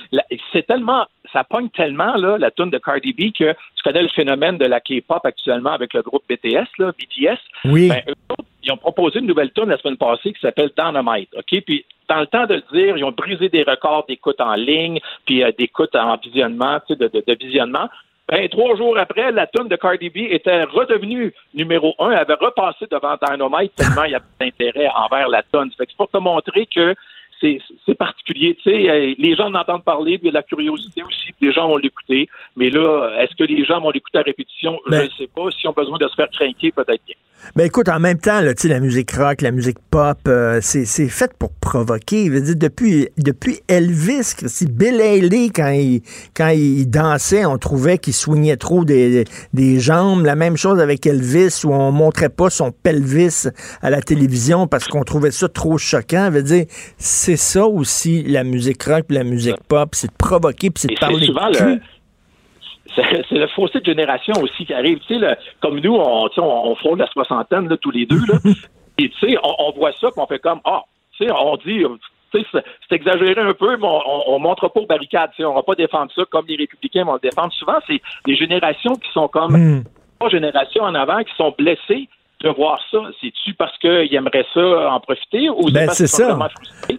c'est 0.52 0.66
tellement 0.66 1.04
ça 1.34 1.44
pogne 1.44 1.68
tellement, 1.68 2.14
là, 2.16 2.38
la 2.38 2.50
tune 2.50 2.70
de 2.70 2.78
Cardi 2.78 3.12
B, 3.12 3.32
que 3.36 3.52
tu 3.52 3.82
connais 3.82 4.02
le 4.02 4.08
phénomène 4.08 4.56
de 4.56 4.64
la 4.64 4.80
K-pop 4.80 5.20
actuellement 5.24 5.72
avec 5.72 5.92
le 5.92 6.00
groupe 6.00 6.22
BTS, 6.28 6.68
là, 6.78 6.92
BTS. 6.92 7.38
Oui. 7.66 7.88
Ben, 7.88 8.02
eux 8.08 8.14
ils 8.64 8.72
ont 8.72 8.76
proposé 8.76 9.18
une 9.18 9.26
nouvelle 9.26 9.52
tune 9.52 9.68
la 9.68 9.78
semaine 9.78 9.96
passée 9.96 10.32
qui 10.32 10.40
s'appelle 10.40 10.70
Dynamite. 10.76 11.28
OK? 11.36 11.60
Puis, 11.66 11.84
dans 12.08 12.20
le 12.20 12.26
temps 12.26 12.46
de 12.46 12.54
le 12.54 12.62
dire, 12.72 12.96
ils 12.96 13.04
ont 13.04 13.12
brisé 13.12 13.48
des 13.48 13.62
records 13.62 14.06
d'écoute 14.08 14.40
en 14.40 14.54
ligne, 14.54 15.00
puis 15.26 15.42
euh, 15.42 15.52
d'écoute 15.58 15.94
en 15.94 16.16
visionnement, 16.16 16.80
tu 16.80 16.94
sais, 16.94 16.96
de, 16.96 17.08
de, 17.08 17.22
de 17.26 17.34
visionnement. 17.38 17.88
Ben, 18.28 18.48
trois 18.48 18.74
jours 18.76 18.96
après, 18.96 19.32
la 19.32 19.46
tune 19.46 19.68
de 19.68 19.76
Cardi 19.76 20.08
B 20.08 20.16
était 20.30 20.64
redevenue 20.64 21.34
numéro 21.52 21.94
un, 21.98 22.10
avait 22.12 22.34
repassé 22.34 22.86
devant 22.90 23.16
Dynamite 23.22 23.74
tellement 23.74 24.04
il 24.04 24.12
y 24.12 24.14
avait 24.14 24.24
d'intérêt 24.40 24.88
envers 24.94 25.28
la 25.28 25.42
tune. 25.42 25.70
Fait 25.76 25.84
que 25.84 25.92
c'est 25.92 25.96
pour 25.96 26.10
te 26.10 26.16
montrer 26.16 26.66
que 26.66 26.94
c'est 27.86 27.94
particulier. 27.94 28.56
Tu 28.62 28.70
sais, 28.70 28.90
euh, 28.90 29.14
les 29.18 29.34
gens 29.34 29.46
en 29.46 29.54
entendent 29.54 29.84
parler, 29.84 30.18
puis 30.18 30.24
il 30.24 30.26
y 30.26 30.28
a 30.28 30.32
de 30.32 30.36
la 30.36 30.42
curiosité 30.42 31.02
aussi, 31.02 31.34
les 31.40 31.52
gens 31.52 31.68
vont 31.68 31.76
l'écouter. 31.76 32.28
Mais 32.56 32.70
là, 32.70 33.10
est-ce 33.20 33.34
que 33.36 33.44
les 33.44 33.64
gens 33.64 33.80
vont 33.80 33.90
l'écouter 33.90 34.18
à 34.18 34.22
répétition? 34.22 34.78
je 34.86 34.94
ne 34.94 35.08
sais 35.18 35.28
pas. 35.34 35.50
S'ils 35.50 35.68
ont 35.68 35.74
besoin 35.74 35.98
de 35.98 36.08
se 36.08 36.14
faire 36.14 36.30
craquer, 36.30 36.72
peut-être 36.72 37.04
bien. 37.06 37.16
Ben 37.56 37.66
écoute, 37.66 37.88
en 37.88 38.00
même 38.00 38.18
temps, 38.18 38.40
là, 38.40 38.52
la 38.64 38.80
musique 38.80 39.12
rock, 39.12 39.42
la 39.42 39.50
musique 39.50 39.76
pop, 39.90 40.18
euh, 40.26 40.60
c'est 40.62 41.08
fait 41.08 41.32
pour 41.38 41.52
provoquer. 41.52 42.26
Je 42.26 42.32
veux 42.32 42.40
dire, 42.40 42.56
depuis, 42.56 43.08
depuis 43.18 43.60
Elvis, 43.68 44.34
si 44.46 44.66
Bill 44.66 45.00
Haley, 45.00 45.50
quand 45.54 45.68
il, 45.68 46.00
quand 46.34 46.48
il 46.48 46.86
dansait, 46.86 47.44
on 47.44 47.58
trouvait 47.58 47.98
qu'il 47.98 48.14
soignait 48.14 48.56
trop 48.56 48.84
des, 48.84 49.24
des 49.52 49.78
jambes. 49.78 50.24
La 50.24 50.34
même 50.36 50.56
chose 50.56 50.80
avec 50.80 51.06
Elvis, 51.06 51.60
où 51.64 51.72
on 51.74 51.92
montrait 51.92 52.30
pas 52.30 52.50
son 52.50 52.72
pelvis 52.72 53.48
à 53.82 53.90
la 53.90 54.00
télévision 54.00 54.66
parce 54.66 54.88
qu'on 54.88 55.04
trouvait 55.04 55.30
ça 55.30 55.48
trop 55.48 55.78
choquant. 55.78 56.30
Je 56.32 56.38
veux 56.38 56.42
dire, 56.42 56.64
c'est 56.96 57.33
ça 57.36 57.66
aussi, 57.66 58.22
la 58.22 58.44
musique 58.44 58.82
rock 58.84 59.06
la 59.10 59.24
musique 59.24 59.62
pop, 59.68 59.90
c'est 59.92 60.08
de 60.08 60.16
provoquer 60.16 60.70
puis 60.70 60.82
c'est 60.82 60.88
de 60.88 60.98
parler 60.98 61.26
souvent 61.26 61.50
de 61.50 61.80
c'est 63.28 63.38
le 63.38 63.46
fossé 63.48 63.80
de 63.80 63.84
génération 63.84 64.34
aussi 64.40 64.66
qui 64.66 64.72
arrive. 64.72 65.00
Tu 65.00 65.18
sais, 65.18 65.36
comme 65.60 65.80
nous, 65.80 65.94
on, 65.94 66.28
on, 66.36 66.42
on 66.42 66.74
frôle 66.76 66.98
la 66.98 67.08
soixantaine 67.08 67.68
là, 67.68 67.76
tous 67.76 67.90
les 67.90 68.06
deux. 68.06 68.20
Là, 68.28 68.38
et 68.98 69.08
tu 69.08 69.18
sais, 69.18 69.36
on, 69.42 69.54
on, 69.58 69.72
voit 69.72 69.92
ça, 69.92 70.10
puis 70.10 70.18
on 70.20 70.26
fait 70.26 70.38
comme 70.38 70.60
ah, 70.64 70.82
tu 71.16 71.24
sais, 71.24 71.32
on 71.32 71.56
dit. 71.56 71.84
C'est 72.42 72.96
exagéré 72.96 73.40
un 73.40 73.54
peu, 73.54 73.76
mais 73.76 73.86
on 73.86 74.38
ne 74.38 74.42
montre 74.42 74.66
pas 74.66 74.80
aux 74.80 74.86
barricades. 74.86 75.30
On 75.38 75.50
ne 75.50 75.54
va 75.54 75.62
pas 75.62 75.76
défendre 75.76 76.10
ça 76.12 76.22
comme 76.28 76.44
les 76.48 76.56
républicains 76.56 77.04
vont 77.04 77.14
le 77.14 77.20
défendre. 77.20 77.52
Souvent, 77.52 77.76
c'est 77.86 78.00
des 78.26 78.34
générations 78.34 78.94
qui 78.94 79.08
sont 79.12 79.28
comme 79.28 79.52
mm. 79.52 79.84
trois 80.18 80.30
générations 80.30 80.82
en 80.82 80.96
avant 80.96 81.22
qui 81.22 81.32
sont 81.36 81.54
blessées 81.56 82.08
de 82.44 82.50
voir 82.50 82.78
ça? 82.90 82.98
C'est-tu 83.20 83.54
parce 83.54 83.76
qu'ils 83.78 84.14
aimeraient 84.14 84.46
ça 84.54 84.90
en 84.92 85.00
profiter 85.00 85.50
ou 85.50 85.70
Ben, 85.72 85.88
c'est 85.90 86.06
ça. 86.06 86.38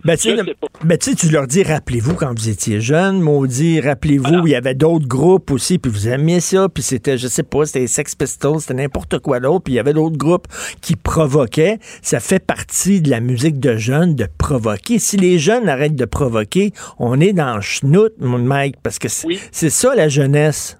Ben, 0.03 0.17
tu 0.17 0.35
ben, 0.84 0.97
tu 0.97 1.31
leur 1.31 1.47
dis, 1.47 1.63
rappelez-vous 1.63 2.15
quand 2.15 2.31
vous 2.38 2.49
étiez 2.49 2.81
jeune, 2.81 3.22
maudit, 3.22 3.80
rappelez-vous, 3.80 4.47
il 4.47 4.51
y 4.51 4.55
avait 4.55 4.76
d'autres 4.76 5.07
groupes 5.07 5.51
aussi, 5.51 5.80
puis 5.80 5.91
vous 5.91 6.09
aimiez 6.09 6.39
ça, 6.39 6.67
puis 6.67 6.84
c'était, 6.84 7.17
je 7.17 7.27
sais 7.27 7.43
pas, 7.43 7.65
c'était 7.65 7.80
les 7.80 7.88
Sex 7.88 8.15
Pistols, 8.15 8.59
c'était 8.59 8.73
n'importe 8.73 9.19
quoi 9.19 9.39
d'autre, 9.39 9.63
puis 9.63 9.73
il 9.73 9.77
y 9.77 9.80
avait 9.80 9.93
d'autres 9.93 10.17
groupes 10.17 10.47
qui 10.81 10.95
provoquaient. 10.95 11.77
Ça 12.01 12.19
fait 12.19 12.45
partie 12.45 13.01
de 13.01 13.09
la 13.09 13.22
musique 13.22 13.59
de 13.59 13.77
jeunes 13.77 14.15
de 14.15 14.26
provoquer. 14.38 14.99
Si 14.99 15.17
les 15.17 15.38
jeunes 15.38 15.69
arrêtent 15.69 15.95
de 15.95 16.05
provoquer, 16.05 16.72
on 16.99 17.19
est 17.22 17.34
dans 17.34 17.55
le 17.55 17.61
schnout, 17.61 18.11
mon 18.19 18.39
Mike, 18.39 18.76
parce 18.84 18.99
que 18.99 19.07
c'est 19.07 19.27
c'est 19.51 19.69
ça 19.69 19.95
la 19.95 20.09
jeunesse. 20.09 20.80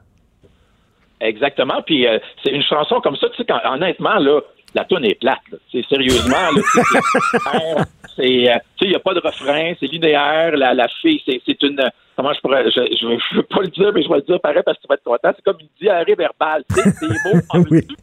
Exactement. 1.22 1.82
Puis 1.86 2.08
euh, 2.08 2.20
c'est 2.44 2.52
une 2.52 2.64
chanson 2.64 3.00
comme 3.02 3.16
ça, 3.16 3.30
tu 3.30 3.38
sais, 3.38 3.46
quand, 3.46 3.60
honnêtement, 3.66 4.20
là, 4.20 4.42
la 4.76 4.86
tune 4.86 5.06
est 5.06 5.20
plate. 5.20 5.40
C'est 5.72 5.86
sérieusement, 5.88 6.36
c'est- 6.54 6.82
c'est- 6.82 7.84
c'est, 8.16 8.50
euh, 8.50 8.54
tu 8.78 8.80
sais, 8.80 8.86
il 8.86 8.90
n'y 8.90 8.96
a 8.96 9.00
pas 9.00 9.14
de 9.14 9.20
refrain, 9.20 9.74
c'est 9.80 9.88
linéaire. 9.88 10.56
La, 10.56 10.74
la 10.74 10.88
fille, 11.02 11.22
c'est, 11.26 11.42
c'est 11.46 11.62
une, 11.64 11.82
comment 12.16 12.34
je 12.34 12.40
pourrais, 12.42 12.66
je, 12.70 12.82
je, 12.92 13.18
je 13.32 13.36
veux 13.38 13.44
pas 13.44 13.62
le 13.62 13.68
dire, 13.68 13.92
mais 13.94 14.04
je 14.04 14.10
vais 14.10 14.16
le 14.18 14.22
dire 14.22 14.40
pareil 14.40 14.62
parce 14.66 14.78
que 14.78 14.84
tu 14.84 14.88
vas 14.88 14.96
être 14.96 15.04
content. 15.04 15.32
C'est 15.36 15.44
comme 15.44 15.58
une 15.60 15.68
diarrhée 15.82 16.16
verbale. 16.16 16.64
Sais, 16.70 16.84
des 17.02 17.08
mots 17.08 17.42
en 17.50 17.60
veux-tu, 17.62 17.96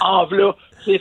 en 0.00 0.26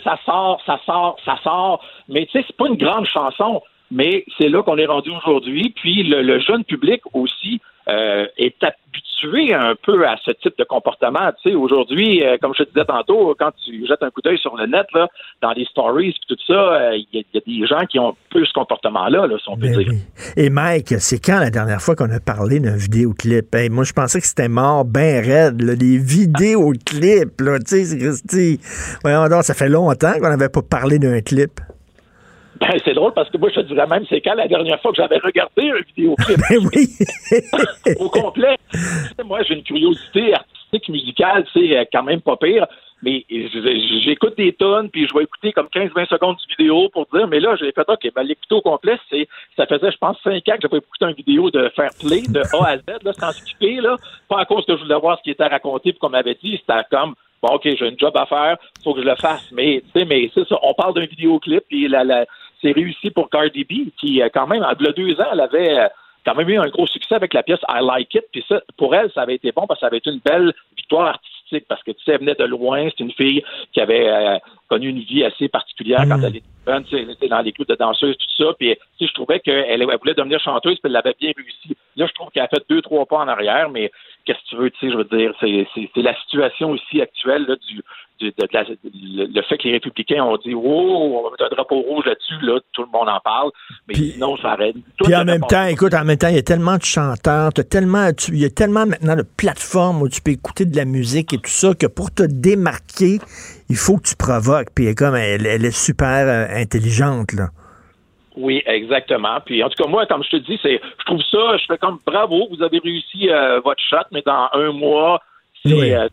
ça 0.04 0.18
sort, 0.26 0.62
ça 0.66 0.80
sort, 0.86 1.18
ça 1.26 1.38
sort. 1.44 1.84
Mais 2.10 2.26
tu 2.26 2.32
sais, 2.40 2.44
c'est 2.48 2.56
pas 2.58 2.68
une 2.68 2.78
grande 2.78 3.06
chanson. 3.06 3.62
Mais 3.92 4.26
c'est 4.38 4.50
là 4.50 4.64
qu'on 4.64 4.78
est 4.78 4.86
rendu 4.86 5.12
aujourd'hui. 5.12 5.74
Puis 5.76 6.04
le, 6.04 6.22
le 6.22 6.40
jeune 6.40 6.64
public 6.64 7.02
aussi 7.14 7.62
euh, 7.88 8.26
est 8.38 8.56
habitué 8.64 9.54
un 9.54 9.76
peu 9.76 10.08
à 10.08 10.16
ce 10.26 10.32
type 10.32 10.58
de 10.58 10.64
comportement. 10.64 11.32
Tu 11.44 11.50
sais, 11.52 11.56
aujourd'hui, 11.56 12.24
euh, 12.26 12.38
comme 12.42 12.54
je 12.58 12.64
te 12.64 12.70
disais 12.70 12.86
tantôt, 12.86 13.36
quand 13.38 13.52
tu 13.64 13.86
jettes 13.88 14.02
un 14.02 14.10
coup 14.10 14.22
d'œil 14.24 14.40
sur 14.40 14.56
le 14.58 14.66
net, 14.66 14.88
là, 14.96 15.08
dans 15.44 15.52
les 15.52 15.66
stories 15.66 16.10
et 16.10 16.16
tout 16.28 16.36
ça, 16.48 16.54
euh, 16.54 16.96
il 16.96 17.06
y, 17.14 17.20
a- 17.20 17.24
il 17.32 17.36
y 17.36 17.38
a 17.38 17.62
des 17.62 17.68
gens 17.68 17.86
qui 17.86 18.00
ont 18.00 18.16
peu 18.32 18.44
ce 18.44 18.52
comportement-là, 18.54 19.28
là, 19.28 19.36
si 19.38 19.48
on 19.50 19.56
peut 19.56 19.68
Ben 19.68 19.78
dire. 19.78 19.88
oui. 19.92 20.00
Et 20.36 20.50
Mike, 20.50 20.96
c'est 21.00 21.24
quand 21.24 21.40
la 21.40 21.52
dernière 21.52 21.80
fois 21.80 21.96
qu'on 21.96 22.10
a 22.10 22.20
parlé 22.20 22.60
d'un 22.60 22.76
vidéoclip? 22.76 23.54
Hey, 23.54 23.70
moi, 23.70 23.84
je 23.84 23.94
pensais 23.94 24.20
que 24.20 24.26
c'était 24.26 24.50
mort 24.50 24.84
ben 24.84 25.24
raide, 25.24 25.62
là, 25.62 25.76
des 25.76 26.00
vidéoclips, 26.00 27.40
là, 27.42 27.60
tu 27.60 27.66
sais, 27.68 27.86
c'est- 27.86 27.98
Christy. 28.00 28.60
Voyons 29.04 29.28
donc, 29.28 29.44
ça 29.44 29.54
fait 29.54 29.70
longtemps 29.70 30.14
qu'on 30.20 30.30
n'avait 30.30 30.50
pas 30.50 30.62
parlé 30.64 30.98
d'un 30.98 31.22
clip. 31.22 31.60
Ben, 32.60 32.80
c'est 32.84 32.94
drôle 32.94 33.14
parce 33.14 33.30
que 33.30 33.38
moi, 33.38 33.50
je 33.50 33.62
te 33.62 33.66
dirais 33.68 33.88
même, 33.88 34.06
c'est 34.10 34.22
quand 34.22 34.34
la 34.34 34.48
dernière 34.48 34.82
fois 34.82 34.92
que 34.92 34.98
j'avais 34.98 35.18
regardé 35.18 35.70
un 35.72 35.82
vidéoclip? 35.82 36.38
Ben 36.50 36.70
oui. 36.74 37.96
au 38.00 38.10
complet. 38.10 38.58
Moi, 39.24 39.42
j'ai 39.44 39.56
une 39.56 39.64
curiosité 39.64 40.34
artistique, 40.34 40.90
musicale, 40.90 41.46
c'est 41.54 41.88
quand 41.92 42.04
même 42.04 42.22
pas 42.22 42.38
pire. 42.38 42.66
Mais 43.04 43.26
j'écoute 43.30 44.38
des 44.38 44.54
tonnes, 44.54 44.90
puis 44.90 45.08
je 45.08 45.14
vais 45.14 45.24
écouter 45.24 45.52
comme 45.52 45.68
15-20 45.68 46.08
secondes 46.08 46.38
du 46.38 46.56
vidéo 46.56 46.90
pour 46.90 47.06
dire, 47.14 47.28
mais 47.28 47.40
là, 47.40 47.56
j'ai 47.56 47.72
fait, 47.72 47.88
OK, 47.88 48.10
ben, 48.16 48.24
l'écouter 48.24 48.56
au 48.56 48.62
complet, 48.62 48.98
c'est, 49.10 49.28
ça 49.56 49.68
faisait, 49.68 49.92
je 49.92 49.98
pense, 49.98 50.18
5 50.24 50.36
ans 50.36 50.56
que 50.56 50.62
j'avais 50.62 50.78
écouté 50.78 51.06
une 51.06 51.14
vidéo 51.14 51.52
de 51.52 51.70
Fair 51.76 51.92
Play, 52.00 52.24
de 52.28 52.40
A 52.40 52.70
à 52.70 52.78
Z, 52.78 53.04
là, 53.04 53.14
sans 53.14 53.32
skipper, 53.32 53.82
là. 53.82 53.98
Pas 54.30 54.40
à 54.40 54.46
cause 54.46 54.66
que 54.66 54.76
je 54.76 54.82
voulais 54.82 55.00
voir 55.00 55.18
ce 55.18 55.24
qui 55.24 55.32
était 55.32 55.46
raconté, 55.46 55.92
puis 55.92 56.00
qu'on 56.00 56.10
m'avait 56.10 56.38
dit, 56.42 56.58
c'était 56.60 56.82
comme, 56.90 57.16
bon, 57.46 57.56
OK, 57.56 57.64
j'ai 57.64 57.88
un 57.88 57.98
job 57.98 58.16
à 58.16 58.26
faire, 58.26 58.58
faut 58.84 58.94
que 58.94 59.02
je 59.02 59.06
le 59.06 59.16
fasse. 59.16 59.52
Mais, 59.52 59.82
tu 59.94 60.00
sais, 60.00 60.06
mais 60.06 60.30
c'est 60.34 60.48
ça, 60.48 60.58
on 60.62 60.74
parle 60.74 60.94
d'un 60.94 61.06
vidéoclip, 61.06 61.64
la, 61.72 62.04
la, 62.04 62.26
c'est 62.62 62.72
réussi 62.72 63.12
pour 63.12 63.30
Cardi 63.30 63.64
B, 63.64 63.90
qui, 64.00 64.22
euh, 64.22 64.30
quand 64.34 64.48
même, 64.48 64.64
en 64.64 64.74
il 64.80 64.86
y 64.86 64.90
a 64.90 64.92
deux 64.92 65.20
ans, 65.22 65.28
elle 65.32 65.42
avait 65.42 65.80
euh, 65.80 65.88
quand 66.26 66.36
même 66.36 66.50
eu 66.50 66.58
un 66.58 66.68
gros 66.68 66.88
succès 66.88 67.16
avec 67.16 67.34
la 67.34 67.44
pièce 67.44 67.60
I 67.70 67.80
Like 67.82 68.14
It, 68.16 68.24
puis 68.32 68.44
ça, 68.48 68.62
pour 68.78 68.96
elle, 68.96 69.12
ça 69.12 69.22
avait 69.22 69.36
été 69.36 69.52
bon 69.52 69.68
parce 69.68 69.80
que 69.80 69.82
ça 69.82 69.88
avait 69.88 69.98
été 69.98 70.10
une 70.10 70.22
belle 70.26 70.54
victoire 70.76 71.08
artistique, 71.08 71.66
parce 71.68 71.84
que, 71.84 71.92
tu 71.92 72.04
sais, 72.04 72.14
elle 72.14 72.22
venait 72.22 72.36
de 72.36 72.46
loin, 72.46 72.90
c'est 72.90 73.04
une 73.04 73.12
fille 73.12 73.44
qui 73.72 73.82
avait 73.82 74.10
euh, 74.10 74.38
connu 74.68 74.90
une 74.90 75.02
vie 75.02 75.24
assez 75.24 75.48
particulière 75.48 76.06
quand 76.10 76.20
elle 76.24 76.38
était 76.38 76.48
jeune, 76.66 76.84
tu 76.86 76.90
sais, 76.90 77.04
elle 77.04 77.12
était 77.12 77.28
dans 77.28 77.42
les 77.42 77.52
groupes 77.52 77.70
de 77.70 77.76
danseuses, 77.76 78.18
tout 78.18 78.44
ça, 78.44 78.54
puis, 78.58 78.76
tu 78.98 79.06
sais, 79.06 79.08
je 79.08 79.14
trouvais 79.14 79.40
qu'elle 79.40 79.66
elle 79.70 79.98
voulait 80.00 80.16
devenir 80.16 80.40
chanteuse, 80.40 80.80
puis 80.80 80.86
elle 80.86 80.94
l'avait 80.94 81.16
bien 81.20 81.32
réussi. 81.38 81.78
Là, 81.96 82.08
je 82.08 82.14
trouve 82.14 82.30
qu'elle 82.32 82.44
a 82.44 82.48
fait 82.48 82.64
deux, 82.68 82.82
trois 82.82 83.06
pas 83.06 83.18
en 83.18 83.28
arrière, 83.28 83.70
mais 83.70 83.92
qu'est-ce 84.26 84.40
que 84.40 84.45
tu 84.56 84.62
veux, 84.62 84.72
tu 84.72 84.80
sais, 84.80 84.92
je 84.92 84.98
veux 84.98 85.04
dire, 85.18 85.32
c'est, 85.40 86.02
la 86.02 86.16
situation 86.22 86.72
aussi 86.72 87.02
actuelle, 87.02 87.46
là, 87.48 87.56
du, 87.68 87.76
du- 88.20 88.32
de 88.32 88.48
la- 88.54 88.64
le, 88.64 89.26
le 89.26 89.42
fait 89.44 89.58
que 89.58 89.64
les 89.64 89.74
républicains 89.74 90.24
ont 90.24 90.38
dit, 90.38 90.54
oh, 90.56 90.62
on 90.64 91.24
va 91.24 91.32
mettre 91.32 91.46
un 91.52 91.56
drapeau 91.56 91.82
rouge 91.82 92.06
là-dessus, 92.06 92.46
là, 92.46 92.60
tout 92.72 92.84
le 92.84 92.88
monde 92.98 93.10
en 93.10 93.20
parle, 93.20 93.52
mais 93.88 93.96
sinon, 94.14 94.38
ça 94.38 94.52
arrête. 94.52 94.76
Tout 94.98 95.06
Puis 95.06 95.16
en 95.16 95.26
même 95.26 95.42
temps, 95.42 95.66
écoute, 95.66 95.94
en 95.94 96.06
même 96.06 96.18
temps, 96.18 96.30
il 96.30 96.36
y 96.36 96.40
a 96.40 96.44
tellement 96.44 96.78
de 96.78 96.84
chanteurs, 96.84 97.52
t'as 97.54 97.64
tellement, 97.64 98.12
tu- 98.14 98.32
il 98.32 98.40
y 98.42 98.46
a 98.46 98.50
tellement 98.50 98.86
maintenant 98.86 99.16
de 99.18 99.24
plateformes 99.24 100.02
où 100.02 100.08
tu 100.10 100.22
peux 100.22 100.32
écouter 100.32 100.66
de 100.66 100.76
la 100.78 100.86
musique 100.86 101.34
et 101.34 101.38
tout 101.38 101.50
ça 101.50 101.74
que 101.74 101.88
pour 101.88 102.12
te 102.14 102.24
démarquer, 102.24 103.20
il 103.70 103.76
faut 103.76 103.98
que 103.98 104.08
tu 104.08 104.16
provoques. 104.16 104.70
Puis 104.74 104.86
elle 104.86 104.92
est 104.92 104.96
comme, 104.96 105.16
elle, 105.16 105.46
elle 105.46 105.66
est 105.66 105.76
super 105.76 106.28
euh, 106.28 106.46
intelligente, 106.56 107.34
là. 107.34 107.50
Oui, 108.38 108.62
exactement. 108.66 109.40
Puis 109.46 109.64
en 109.64 109.70
tout 109.70 109.82
cas, 109.82 109.90
moi, 109.90 110.06
comme 110.06 110.24
je 110.24 110.30
te 110.32 110.36
dis, 110.38 110.60
c'est, 110.62 110.80
je 111.00 111.06
trouve 111.06 111.22
ça, 111.32 111.58
je 111.58 111.66
fais 111.68 111.78
comme 111.78 112.00
bravo, 112.06 112.48
vous 112.50 112.62
avez 112.64 112.80
réussi 112.80 113.30
euh, 113.30 113.60
votre 113.64 113.82
shot, 113.90 114.06
mais 114.12 114.22
dans 114.26 114.50
un 114.54 114.72
mois, 114.72 115.22
c'est, 115.64 115.74
Oui. 115.74 115.94
euh, 115.94 116.08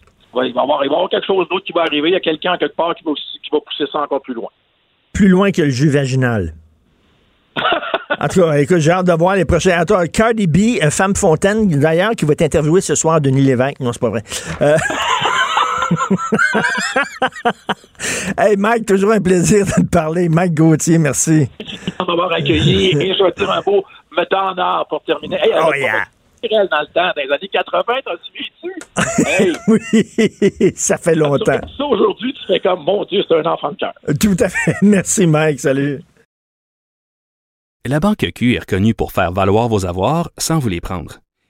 il, 0.44 0.54
va 0.54 0.62
y 0.62 0.86
avoir, 0.88 1.08
quelque 1.10 1.26
chose 1.26 1.48
d'autre 1.48 1.64
qui 1.64 1.72
va 1.72 1.82
arriver. 1.82 2.10
Il 2.10 2.12
y 2.12 2.16
a 2.16 2.20
quelqu'un 2.20 2.56
quelque 2.56 2.76
part 2.76 2.94
qui 2.94 3.04
va, 3.04 3.10
aussi- 3.10 3.38
qui 3.42 3.50
va 3.52 3.58
pousser 3.60 3.84
ça 3.90 3.98
encore 4.00 4.22
plus 4.22 4.34
loin. 4.34 4.48
Plus 5.12 5.28
loin 5.28 5.50
que 5.50 5.62
le 5.62 5.70
jus 5.70 5.90
vaginal. 5.90 6.54
En 8.20 8.28
tout 8.28 8.40
cas, 8.40 8.52
écoute, 8.58 8.78
j'ai 8.78 8.92
hâte 8.92 9.06
de 9.06 9.12
voir 9.14 9.34
les 9.34 9.44
prochains. 9.44 9.82
Cardi 10.12 10.46
B, 10.46 10.80
euh, 10.80 10.90
Femme 10.90 11.16
Fontaine, 11.16 11.66
d'ailleurs, 11.66 12.12
qui 12.12 12.24
va 12.24 12.34
t'interviewer 12.36 12.80
ce 12.80 12.94
soir, 12.94 13.20
Denis 13.20 13.40
Lévesque. 13.40 13.80
Non, 13.80 13.92
c'est 13.92 14.00
pas 14.00 14.10
vrai. 14.10 14.22
Euh, 14.60 14.76
hey, 18.38 18.56
Mike, 18.56 18.86
toujours 18.86 19.12
un 19.12 19.20
plaisir 19.20 19.66
de 19.66 19.72
te 19.82 19.86
parler. 19.88 20.28
Mike 20.28 20.54
Gauthier, 20.54 20.98
merci. 20.98 21.48
On 21.98 22.04
va 22.04 22.12
m'avoir 22.16 22.32
accueilli 22.32 22.90
et 23.00 23.14
je 23.14 23.22
vais 23.24 23.32
dire 23.36 23.50
un 23.50 23.60
beau 23.62 23.84
Madonna 24.16 24.84
pour 24.88 25.02
terminer. 25.04 25.36
Hey, 25.36 25.52
Oh, 25.54 25.72
yeah. 25.74 26.04
pas 26.42 26.48
dans 26.48 26.80
le 26.80 26.86
temps, 26.86 27.12
dans 27.16 27.22
les 27.24 27.30
années 27.32 27.48
80, 27.52 27.82
t'as 28.04 28.16
suivi-tu? 28.24 28.72
Hey, 29.26 29.52
oui, 29.68 30.72
ça 30.76 30.96
fait 30.98 31.14
longtemps. 31.14 31.60
ça 31.76 31.84
aujourd'hui, 31.84 32.32
tu 32.34 32.46
fais 32.46 32.60
comme, 32.60 32.82
mon 32.84 33.04
Dieu, 33.04 33.22
c'est 33.28 33.36
un 33.36 33.46
enfant 33.46 33.70
de 33.72 33.76
cœur. 33.76 33.92
Tout 34.20 34.36
à 34.40 34.48
fait. 34.48 34.74
Merci, 34.82 35.26
Mike. 35.26 35.60
Salut. 35.60 36.02
La 37.84 38.00
Banque 38.00 38.26
Q 38.34 38.54
est 38.54 38.60
reconnue 38.60 38.94
pour 38.94 39.12
faire 39.12 39.32
valoir 39.32 39.68
vos 39.68 39.86
avoirs 39.86 40.30
sans 40.38 40.58
vous 40.58 40.68
les 40.68 40.80
prendre. 40.80 41.18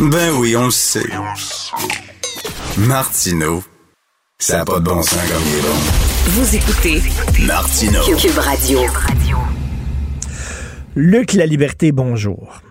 Ben 0.00 0.32
oui, 0.38 0.56
on 0.56 0.64
le 0.64 0.70
sait. 0.70 1.10
Martineau, 2.78 3.62
ça 4.38 4.56
n'a 4.56 4.64
pas 4.64 4.78
de 4.78 4.84
bon 4.84 5.02
sens 5.02 5.30
comme 5.30 5.42
il 5.46 5.58
est 5.58 5.60
bon. 5.60 5.76
Vous 6.30 6.56
écoutez 6.56 7.02
Martineau. 7.46 8.00
Cube 8.16 8.38
Radio. 8.38 8.80
Luc 10.96 11.34
La 11.34 11.44
Liberté, 11.44 11.92
bonjour. 11.92 12.62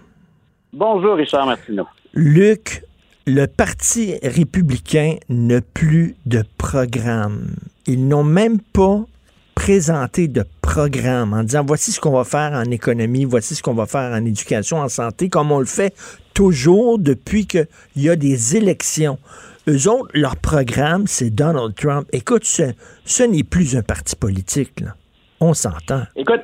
Bonjour, 0.74 1.18
Richard 1.18 1.46
Martineau. 1.46 1.86
Luc, 2.16 2.84
le 3.28 3.46
Parti 3.46 4.16
républicain 4.24 5.18
n'a 5.30 5.62
plus 5.62 6.16
de 6.26 6.44
programme. 6.58 7.54
Ils 7.86 8.08
n'ont 8.08 8.24
même 8.24 8.60
pas 8.60 9.06
présenté 9.54 10.28
de 10.28 10.44
programme 10.62 11.34
en 11.34 11.44
disant 11.44 11.64
voici 11.64 11.92
ce 11.92 12.00
qu'on 12.00 12.12
va 12.12 12.24
faire 12.24 12.54
en 12.54 12.72
économie, 12.72 13.26
voici 13.26 13.54
ce 13.54 13.62
qu'on 13.62 13.76
va 13.76 13.86
faire 13.86 14.14
en 14.14 14.26
éducation, 14.26 14.78
en 14.78 14.90
santé, 14.90 15.30
comme 15.30 15.52
on 15.52 15.60
le 15.60 15.66
fait 15.66 15.94
toujours 16.40 16.98
depuis 17.00 17.46
qu'il 17.46 17.68
y 17.98 18.08
a 18.08 18.16
des 18.16 18.56
élections. 18.56 19.18
Eux 19.68 19.92
autres, 19.92 20.10
leur 20.14 20.38
programme, 20.38 21.06
c'est 21.06 21.36
Donald 21.36 21.76
Trump. 21.76 22.08
Écoute, 22.14 22.46
ce, 22.46 23.24
n'est 23.24 23.44
plus 23.44 23.76
un 23.76 23.82
parti 23.82 24.16
politique. 24.16 24.80
Là. 24.80 24.92
On 25.42 25.54
s'entend. 25.54 26.04
Écoute, 26.16 26.44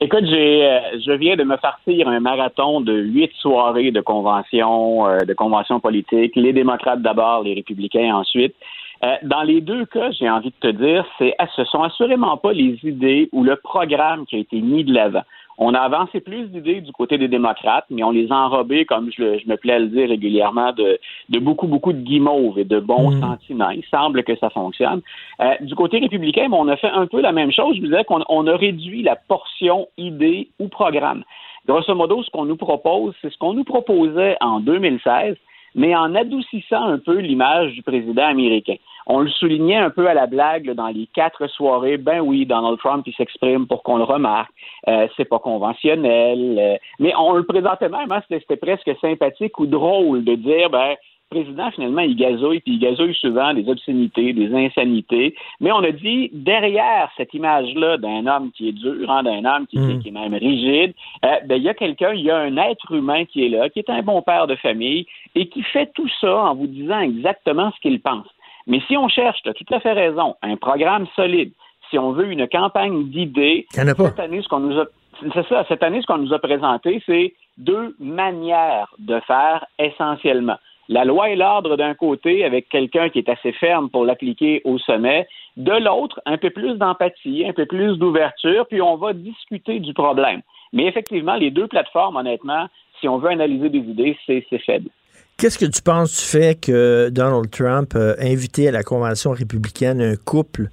écoute, 0.00 0.22
euh, 0.22 0.78
je 1.04 1.10
viens 1.18 1.34
de 1.34 1.42
me 1.42 1.56
farcir 1.56 2.06
un 2.06 2.20
marathon 2.20 2.80
de 2.80 2.92
huit 2.92 3.32
soirées 3.40 3.90
de 3.90 4.00
conventions, 4.00 5.08
euh, 5.08 5.18
de 5.18 5.34
conventions 5.34 5.80
politiques. 5.80 6.36
Les 6.36 6.52
démocrates 6.52 7.02
d'abord, 7.02 7.42
les 7.42 7.54
républicains 7.54 8.14
ensuite. 8.14 8.54
Euh, 9.02 9.16
dans 9.24 9.42
les 9.42 9.60
deux 9.60 9.86
cas, 9.86 10.12
j'ai 10.12 10.30
envie 10.30 10.52
de 10.62 10.70
te 10.70 10.72
dire, 10.72 11.04
c'est, 11.18 11.34
ce 11.56 11.64
sont 11.64 11.82
assurément 11.82 12.36
pas 12.36 12.52
les 12.52 12.78
idées 12.84 13.28
ou 13.32 13.42
le 13.42 13.56
programme 13.56 14.24
qui 14.24 14.36
a 14.36 14.38
été 14.38 14.60
mis 14.60 14.84
de 14.84 14.94
l'avant. 14.94 15.24
On 15.58 15.72
a 15.74 15.80
avancé 15.80 16.20
plus 16.20 16.48
d'idées 16.48 16.80
du 16.80 16.92
côté 16.92 17.16
des 17.16 17.28
démocrates, 17.28 17.86
mais 17.90 18.02
on 18.02 18.10
les 18.10 18.30
a 18.30 18.34
enrobées, 18.34 18.84
comme 18.84 19.10
je, 19.16 19.46
me 19.46 19.56
plais 19.56 19.74
à 19.74 19.78
le 19.78 19.86
dire 19.86 20.08
régulièrement, 20.08 20.72
de, 20.72 20.98
beaucoup, 21.38 21.66
beaucoup 21.66 21.92
de 21.92 22.00
guimauves 22.00 22.58
et 22.58 22.64
de 22.64 22.78
bons 22.78 23.12
mmh. 23.12 23.20
sentiments. 23.20 23.70
Il 23.70 23.84
semble 23.84 24.22
que 24.22 24.36
ça 24.36 24.50
fonctionne. 24.50 25.00
Euh, 25.40 25.54
du 25.60 25.74
côté 25.74 25.98
républicain, 25.98 26.48
on 26.52 26.68
a 26.68 26.76
fait 26.76 26.90
un 26.90 27.06
peu 27.06 27.20
la 27.20 27.32
même 27.32 27.52
chose. 27.52 27.76
Je 27.76 27.80
vous 27.80 27.86
disais 27.86 28.04
qu'on 28.04 28.46
a 28.46 28.56
réduit 28.56 29.02
la 29.02 29.16
portion 29.16 29.88
idées 29.96 30.48
ou 30.58 30.68
programme. 30.68 31.24
Grosso 31.66 31.94
modo, 31.94 32.22
ce 32.22 32.30
qu'on 32.30 32.44
nous 32.44 32.56
propose, 32.56 33.14
c'est 33.20 33.32
ce 33.32 33.38
qu'on 33.38 33.54
nous 33.54 33.64
proposait 33.64 34.36
en 34.40 34.60
2016, 34.60 35.36
mais 35.74 35.96
en 35.96 36.14
adoucissant 36.14 36.84
un 36.84 36.98
peu 36.98 37.18
l'image 37.18 37.72
du 37.72 37.82
président 37.82 38.24
américain. 38.24 38.76
On 39.06 39.20
le 39.20 39.30
soulignait 39.30 39.76
un 39.76 39.90
peu 39.90 40.08
à 40.08 40.14
la 40.14 40.26
blague 40.26 40.72
dans 40.72 40.88
les 40.88 41.06
quatre 41.14 41.46
soirées. 41.48 41.96
Ben 41.96 42.20
oui, 42.20 42.44
Donald 42.44 42.78
Trump, 42.78 43.04
il 43.06 43.14
s'exprime 43.14 43.66
pour 43.66 43.82
qu'on 43.84 43.98
le 43.98 44.04
remarque. 44.04 44.50
Euh, 44.88 45.06
c'est 45.16 45.24
pas 45.24 45.38
conventionnel. 45.38 46.56
Euh, 46.58 46.76
mais 46.98 47.14
on 47.16 47.32
le 47.32 47.44
présentait 47.44 47.88
même, 47.88 48.10
hein, 48.10 48.22
c'était 48.28 48.56
presque 48.56 48.90
sympathique 49.00 49.58
ou 49.60 49.66
drôle 49.66 50.24
de 50.24 50.34
dire, 50.34 50.70
ben, 50.70 50.96
le 51.30 51.42
président, 51.42 51.70
finalement, 51.72 52.02
il 52.02 52.16
gazouille, 52.16 52.60
puis 52.60 52.74
il 52.74 52.78
gazouille 52.78 53.14
souvent 53.14 53.52
des 53.52 53.68
obscénités, 53.68 54.32
des 54.32 54.54
insanités. 54.54 55.34
Mais 55.60 55.72
on 55.72 55.82
a 55.82 55.90
dit, 55.90 56.30
derrière 56.32 57.10
cette 57.16 57.34
image-là 57.34 57.98
d'un 57.98 58.26
homme 58.26 58.50
qui 58.52 58.68
est 58.68 58.72
dur, 58.72 59.10
hein, 59.10 59.22
d'un 59.22 59.44
homme 59.44 59.66
qui, 59.66 59.78
mm. 59.78 60.00
qui, 60.00 60.08
est 60.08 60.12
même 60.12 60.34
rigide, 60.34 60.94
euh, 61.24 61.28
ben, 61.46 61.56
il 61.56 61.62
y 61.62 61.68
a 61.68 61.74
quelqu'un, 61.74 62.12
il 62.12 62.22
y 62.22 62.30
a 62.30 62.38
un 62.38 62.56
être 62.56 62.92
humain 62.92 63.24
qui 63.24 63.44
est 63.44 63.48
là, 63.48 63.68
qui 63.70 63.80
est 63.80 63.90
un 63.90 64.02
bon 64.02 64.22
père 64.22 64.46
de 64.46 64.54
famille, 64.56 65.06
et 65.34 65.48
qui 65.48 65.62
fait 65.62 65.90
tout 65.94 66.08
ça 66.20 66.44
en 66.44 66.54
vous 66.54 66.68
disant 66.68 67.00
exactement 67.00 67.72
ce 67.72 67.80
qu'il 67.80 68.00
pense. 68.00 68.26
Mais 68.66 68.80
si 68.88 68.96
on 68.96 69.08
cherche, 69.08 69.40
tu 69.42 69.48
as 69.48 69.54
tout 69.54 69.72
à 69.72 69.80
fait 69.80 69.92
raison, 69.92 70.34
un 70.42 70.56
programme 70.56 71.06
solide, 71.14 71.52
si 71.90 71.98
on 71.98 72.12
veut 72.12 72.30
une 72.30 72.48
campagne 72.48 73.08
d'idées, 73.08 73.66
cette 73.70 74.20
année, 74.20 74.42
ce 74.42 74.48
qu'on 74.48 74.60
nous 74.60 74.78
a 74.78 74.86
c'est 75.34 75.48
ça, 75.48 75.64
cette 75.68 75.82
année, 75.82 76.00
ce 76.02 76.06
qu'on 76.06 76.18
nous 76.18 76.34
a 76.34 76.38
présenté, 76.38 77.02
c'est 77.06 77.34
deux 77.58 77.94
manières 77.98 78.92
de 78.98 79.18
faire 79.20 79.64
essentiellement. 79.78 80.56
La 80.88 81.04
loi 81.04 81.30
et 81.30 81.36
l'ordre 81.36 81.76
d'un 81.76 81.94
côté, 81.94 82.44
avec 82.44 82.68
quelqu'un 82.68 83.08
qui 83.08 83.18
est 83.18 83.28
assez 83.28 83.52
ferme 83.52 83.90
pour 83.90 84.04
l'appliquer 84.04 84.60
au 84.64 84.78
sommet, 84.78 85.26
de 85.56 85.72
l'autre, 85.72 86.20
un 86.26 86.36
peu 86.36 86.50
plus 86.50 86.76
d'empathie, 86.76 87.44
un 87.46 87.52
peu 87.52 87.66
plus 87.66 87.96
d'ouverture, 87.96 88.66
puis 88.66 88.80
on 88.80 88.96
va 88.96 89.12
discuter 89.12 89.80
du 89.80 89.94
problème. 89.94 90.42
Mais 90.72 90.86
effectivement, 90.86 91.34
les 91.34 91.50
deux 91.50 91.66
plateformes, 91.66 92.16
honnêtement, 92.16 92.66
si 93.00 93.08
on 93.08 93.18
veut 93.18 93.30
analyser 93.30 93.68
des 93.68 93.78
idées, 93.78 94.16
c'est 94.26 94.58
faible. 94.58 94.90
Qu'est-ce 95.38 95.58
que 95.58 95.66
tu 95.66 95.82
penses 95.82 96.12
du 96.12 96.24
fait 96.24 96.58
que 96.58 97.10
Donald 97.10 97.50
Trump 97.50 97.94
a 97.94 98.14
invité 98.18 98.68
à 98.68 98.70
la 98.70 98.82
Convention 98.82 99.32
républicaine 99.32 100.00
un 100.00 100.16
couple 100.16 100.70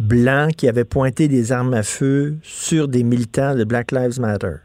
blanc 0.00 0.48
qui 0.56 0.66
avait 0.66 0.84
pointé 0.84 1.28
des 1.28 1.52
armes 1.52 1.74
à 1.74 1.84
feu 1.84 2.34
sur 2.42 2.88
des 2.88 3.04
militants 3.04 3.54
de 3.54 3.62
Black 3.62 3.92
Lives 3.92 4.18
Matter? 4.18 4.56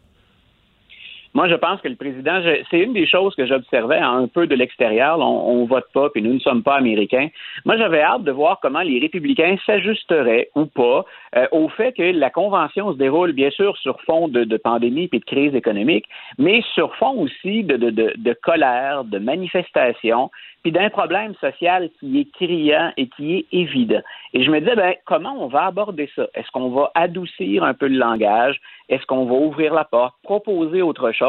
Moi, 1.36 1.50
je 1.50 1.56
pense 1.56 1.82
que 1.82 1.90
le 1.90 1.98
président, 1.98 2.40
c'est 2.72 2.80
une 2.80 2.94
des 2.94 3.06
choses 3.06 3.36
que 3.36 3.46
j'observais 3.46 4.00
un 4.00 4.26
peu 4.26 4.48
de 4.48 4.56
l'extérieur. 4.56 5.20
On, 5.20 5.64
ne 5.64 5.68
vote 5.68 5.88
pas, 5.94 6.10
puis 6.10 6.22
nous 6.22 6.34
ne 6.34 6.40
sommes 6.40 6.64
pas 6.64 6.76
américains. 6.76 7.28
Moi, 7.66 7.76
j'avais 7.76 8.02
hâte 8.02 8.24
de 8.24 8.32
voir 8.32 8.60
comment 8.62 8.80
les 8.80 9.00
républicains 9.00 9.58
s'ajusteraient 9.66 10.48
ou 10.56 10.66
pas 10.66 11.04
euh, 11.36 11.46
au 11.52 11.68
fait 11.68 11.92
que 11.92 12.04
la 12.04 12.30
convention 12.30 12.94
se 12.94 12.98
déroule, 12.98 13.34
bien 13.34 13.50
sûr, 13.50 13.76
sur 13.80 14.00
fond 14.04 14.30
de, 14.30 14.56
pandémie 14.56 15.10
et 15.12 15.20
de 15.20 15.26
crise 15.26 15.54
économique, 15.54 16.06
mais 16.38 16.62
sur 16.74 16.96
fond 16.96 17.20
aussi 17.20 17.66
de, 17.66 17.76
de, 17.76 18.34
colère, 18.42 19.04
de 19.04 19.18
manifestation, 19.18 20.32
puis 20.64 20.72
d'un 20.72 20.90
problème 20.90 21.36
social 21.42 21.90
qui 22.00 22.22
est 22.22 22.32
criant 22.32 22.94
et 22.96 23.08
qui 23.10 23.36
est 23.36 23.46
évident. 23.52 24.02
Et 24.34 24.44
je 24.44 24.50
me 24.50 24.60
disais, 24.60 24.76
ben, 24.76 24.94
comment 25.06 25.36
on 25.38 25.48
va 25.48 25.66
aborder 25.66 26.10
ça? 26.16 26.28
Est-ce 26.34 26.50
qu'on 26.52 26.70
va 26.70 26.92
adoucir 26.96 27.66
un 27.66 27.74
peu 27.74 27.88
le 27.88 27.98
langage? 27.98 28.60
Est-ce 28.88 29.06
qu'on 29.06 29.26
va 29.26 29.34
ouvrir 29.34 29.74
la 29.74 29.84
porte, 29.84 30.16
proposer 30.24 30.82
autre 30.82 31.12
chose? 31.12 31.25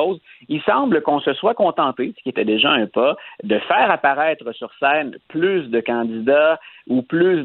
Il 0.49 0.61
semble 0.63 1.03
qu'on 1.03 1.21
se 1.21 1.33
soit 1.35 1.55
contenté, 1.55 2.15
ce 2.17 2.23
qui 2.23 2.29
était 2.29 2.45
déjà 2.45 2.71
un 2.71 2.87
pas, 2.87 3.17
de 3.43 3.59
faire 3.61 3.91
apparaître 3.91 4.53
sur 4.53 4.71
scène 4.81 5.17
plus 5.29 5.69
de 5.69 5.81
candidats 5.81 6.59
ou 6.89 7.03
plus 7.03 7.45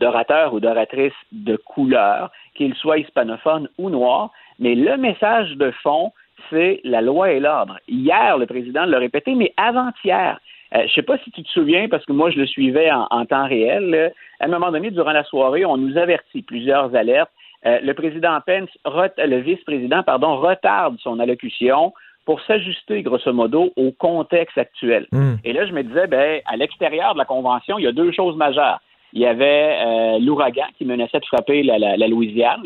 d'orateurs 0.00 0.54
ou 0.54 0.60
d'oratrices 0.60 1.12
de 1.32 1.56
couleur, 1.56 2.30
qu'ils 2.54 2.74
soient 2.74 2.98
hispanophones 2.98 3.68
ou 3.78 3.90
noirs. 3.90 4.30
Mais 4.58 4.74
le 4.74 4.96
message 4.96 5.52
de 5.56 5.70
fond, 5.82 6.12
c'est 6.50 6.80
la 6.84 7.00
loi 7.00 7.32
et 7.32 7.40
l'ordre. 7.40 7.78
Hier, 7.88 8.38
le 8.38 8.46
président 8.46 8.84
l'a 8.84 8.98
répété, 8.98 9.34
mais 9.34 9.52
avant-hier, 9.56 10.38
euh, 10.74 10.78
je 10.78 10.84
ne 10.84 10.88
sais 10.88 11.02
pas 11.02 11.18
si 11.18 11.30
tu 11.30 11.42
te 11.42 11.48
souviens, 11.50 11.88
parce 11.88 12.04
que 12.04 12.12
moi, 12.12 12.30
je 12.30 12.38
le 12.38 12.46
suivais 12.46 12.90
en, 12.90 13.26
temps 13.26 13.46
réel. 13.46 14.12
À 14.40 14.46
un 14.46 14.48
moment 14.48 14.70
donné, 14.70 14.90
durant 14.90 15.12
la 15.12 15.24
soirée, 15.24 15.64
on 15.64 15.76
nous 15.76 15.96
avertit 15.98 16.42
plusieurs 16.42 16.94
alertes. 16.94 17.30
Euh, 17.66 17.78
le 17.82 17.94
président 17.94 18.38
Pence, 18.44 18.70
le 18.84 19.36
vice-président, 19.38 20.02
pardon, 20.02 20.36
retarde 20.36 20.96
son 21.00 21.18
allocution 21.20 21.92
pour 22.24 22.40
s'ajuster, 22.42 23.02
grosso 23.02 23.32
modo, 23.32 23.72
au 23.76 23.92
contexte 23.92 24.58
actuel. 24.58 25.06
Hmm. 25.12 25.34
Et 25.44 25.52
là, 25.52 25.66
je 25.66 25.72
me 25.72 25.82
disais, 25.82 26.06
ben, 26.06 26.40
à 26.46 26.56
l'extérieur 26.56 27.14
de 27.14 27.18
la 27.18 27.24
convention, 27.24 27.78
il 27.78 27.84
y 27.84 27.88
a 27.88 27.92
deux 27.92 28.12
choses 28.12 28.36
majeures 28.36 28.80
il 29.12 29.20
y 29.20 29.26
avait 29.26 29.78
euh, 29.80 30.18
l'ouragan 30.18 30.66
qui 30.78 30.84
menaçait 30.84 31.20
de 31.20 31.26
frapper 31.26 31.62
la, 31.62 31.78
la, 31.78 32.08
Louisiane, 32.08 32.62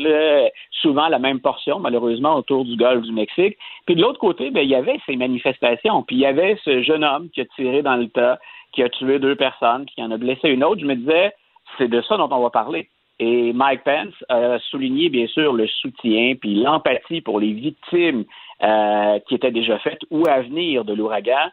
souvent 0.71 1.09
la 1.09 1.19
même 1.19 1.41
portion, 1.41 1.81
malheureusement, 1.81 2.37
autour 2.37 2.65
du 2.65 2.77
golfe 2.77 3.03
du 3.03 3.13
Mexique. 3.13 3.57
Puis 3.85 3.97
de 3.97 4.01
l'autre 4.01 4.21
côté, 4.21 4.51
ben, 4.51 4.61
il 4.61 4.71
y 4.71 4.75
avait 4.75 4.99
ces 5.07 5.17
manifestations. 5.17 6.03
Puis 6.03 6.17
il 6.17 6.21
y 6.21 6.27
avait 6.27 6.57
ce 6.65 6.83
jeune 6.83 7.05
homme 7.05 7.31
qui 7.31 7.41
a 7.41 7.45
tiré 7.57 7.83
dans 7.83 7.97
le 7.97 8.09
tas, 8.09 8.39
qui 8.73 8.83
a 8.83 8.89
tué 8.89 9.19
deux 9.19 9.35
personnes, 9.35 9.87
qui 9.87 10.03
en 10.03 10.11
a 10.11 10.17
blessé 10.17 10.49
une 10.49 10.63
autre. 10.63 10.81
Je 10.81 10.87
me 10.87 10.95
disais, 10.95 11.33
c'est 11.79 11.89
de 11.89 12.01
ça 12.03 12.17
dont 12.17 12.29
on 12.31 12.43
va 12.43 12.51
parler. 12.51 12.89
Et 13.19 13.53
Mike 13.53 13.85
Pence 13.85 14.15
a 14.29 14.59
souligné, 14.59 15.09
bien 15.09 15.27
sûr, 15.27 15.53
le 15.55 15.67
soutien 15.67 16.35
puis 16.39 16.55
l'empathie 16.63 17.23
pour 17.23 17.41
les 17.41 17.53
victimes 17.53 18.25
euh, 18.63 19.19
qui 19.27 19.35
étaient 19.35 19.51
déjà 19.51 19.79
faites 19.79 20.03
ou 20.11 20.25
à 20.29 20.43
venir 20.43 20.85
de 20.85 20.93
l'ouragan. 20.93 21.51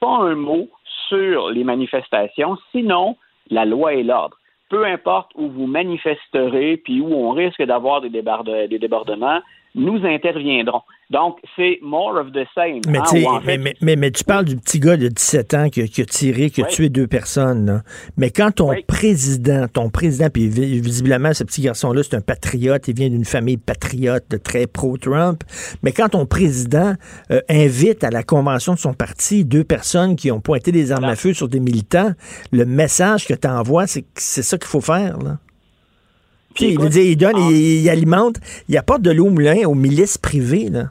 Pas 0.00 0.16
un 0.16 0.34
mot 0.34 0.68
sur 1.08 1.50
les 1.50 1.64
manifestations, 1.64 2.58
sinon 2.72 3.16
la 3.50 3.64
loi 3.64 3.94
et 3.94 4.02
l'ordre. 4.02 4.38
Peu 4.70 4.84
importe 4.86 5.30
où 5.36 5.48
vous 5.48 5.66
manifesterez, 5.66 6.78
puis 6.78 7.00
où 7.00 7.14
on 7.14 7.30
risque 7.30 7.62
d'avoir 7.62 8.00
des, 8.00 8.10
des 8.10 8.78
débordements, 8.78 9.40
nous 9.74 10.04
interviendrons. 10.04 10.82
Donc, 11.10 11.38
c'est 11.56 11.78
more 11.82 12.16
of 12.16 12.32
the 12.32 12.46
same. 12.54 12.80
Mais, 12.88 12.98
hein, 12.98 13.40
mais, 13.80 13.96
mais, 13.96 14.10
tu 14.10 14.24
parles 14.24 14.44
du 14.44 14.56
petit 14.56 14.80
gars 14.80 14.96
de 14.96 15.08
17 15.08 15.54
ans 15.54 15.68
qui, 15.68 15.82
a 15.82 16.04
tiré, 16.04 16.50
qui 16.50 16.62
a 16.62 16.64
tué 16.64 16.88
deux 16.88 17.06
personnes. 17.06 17.82
Mais 18.16 18.30
quand 18.30 18.52
ton 18.52 18.72
président, 18.86 19.66
ton 19.68 19.90
président, 19.90 20.28
puis 20.32 20.48
visiblement, 20.48 21.34
ce 21.34 21.44
petit 21.44 21.60
garçon-là, 21.60 22.02
c'est 22.02 22.16
un 22.16 22.20
patriote, 22.20 22.88
il 22.88 22.96
vient 22.96 23.10
d'une 23.10 23.24
famille 23.24 23.58
patriote, 23.58 24.42
très 24.42 24.66
pro-Trump, 24.66 25.42
mais 25.82 25.92
quand 25.92 26.10
ton 26.10 26.26
président 26.26 26.94
euh, 27.30 27.40
invite 27.50 28.02
à 28.02 28.10
la 28.10 28.22
convention 28.22 28.74
de 28.74 28.78
son 28.78 28.94
parti 28.94 29.44
deux 29.44 29.64
personnes 29.64 30.16
qui 30.16 30.30
ont 30.30 30.40
pointé 30.40 30.72
des 30.72 30.92
armes 30.92 31.04
à 31.04 31.16
feu 31.16 31.34
sur 31.34 31.48
des 31.48 31.60
militants, 31.60 32.12
le 32.52 32.64
message 32.64 33.26
que 33.26 33.34
tu 33.34 33.48
envoies, 33.48 33.86
c'est 33.86 34.04
c'est 34.16 34.42
ça 34.42 34.58
qu'il 34.58 34.68
faut 34.68 34.80
faire. 34.80 35.18
Là. 35.18 35.38
Puis, 36.54 36.74
il, 36.74 36.88
dit, 36.88 37.10
il 37.12 37.16
donne, 37.16 37.38
il, 37.50 37.88
alimente, 37.88 38.36
il 38.68 38.76
apporte 38.76 39.02
de 39.02 39.10
l'eau 39.10 39.26
au 39.26 39.30
moulin 39.30 39.66
aux 39.66 39.74
milices 39.74 40.18
privées. 40.18 40.68
Là. 40.70 40.84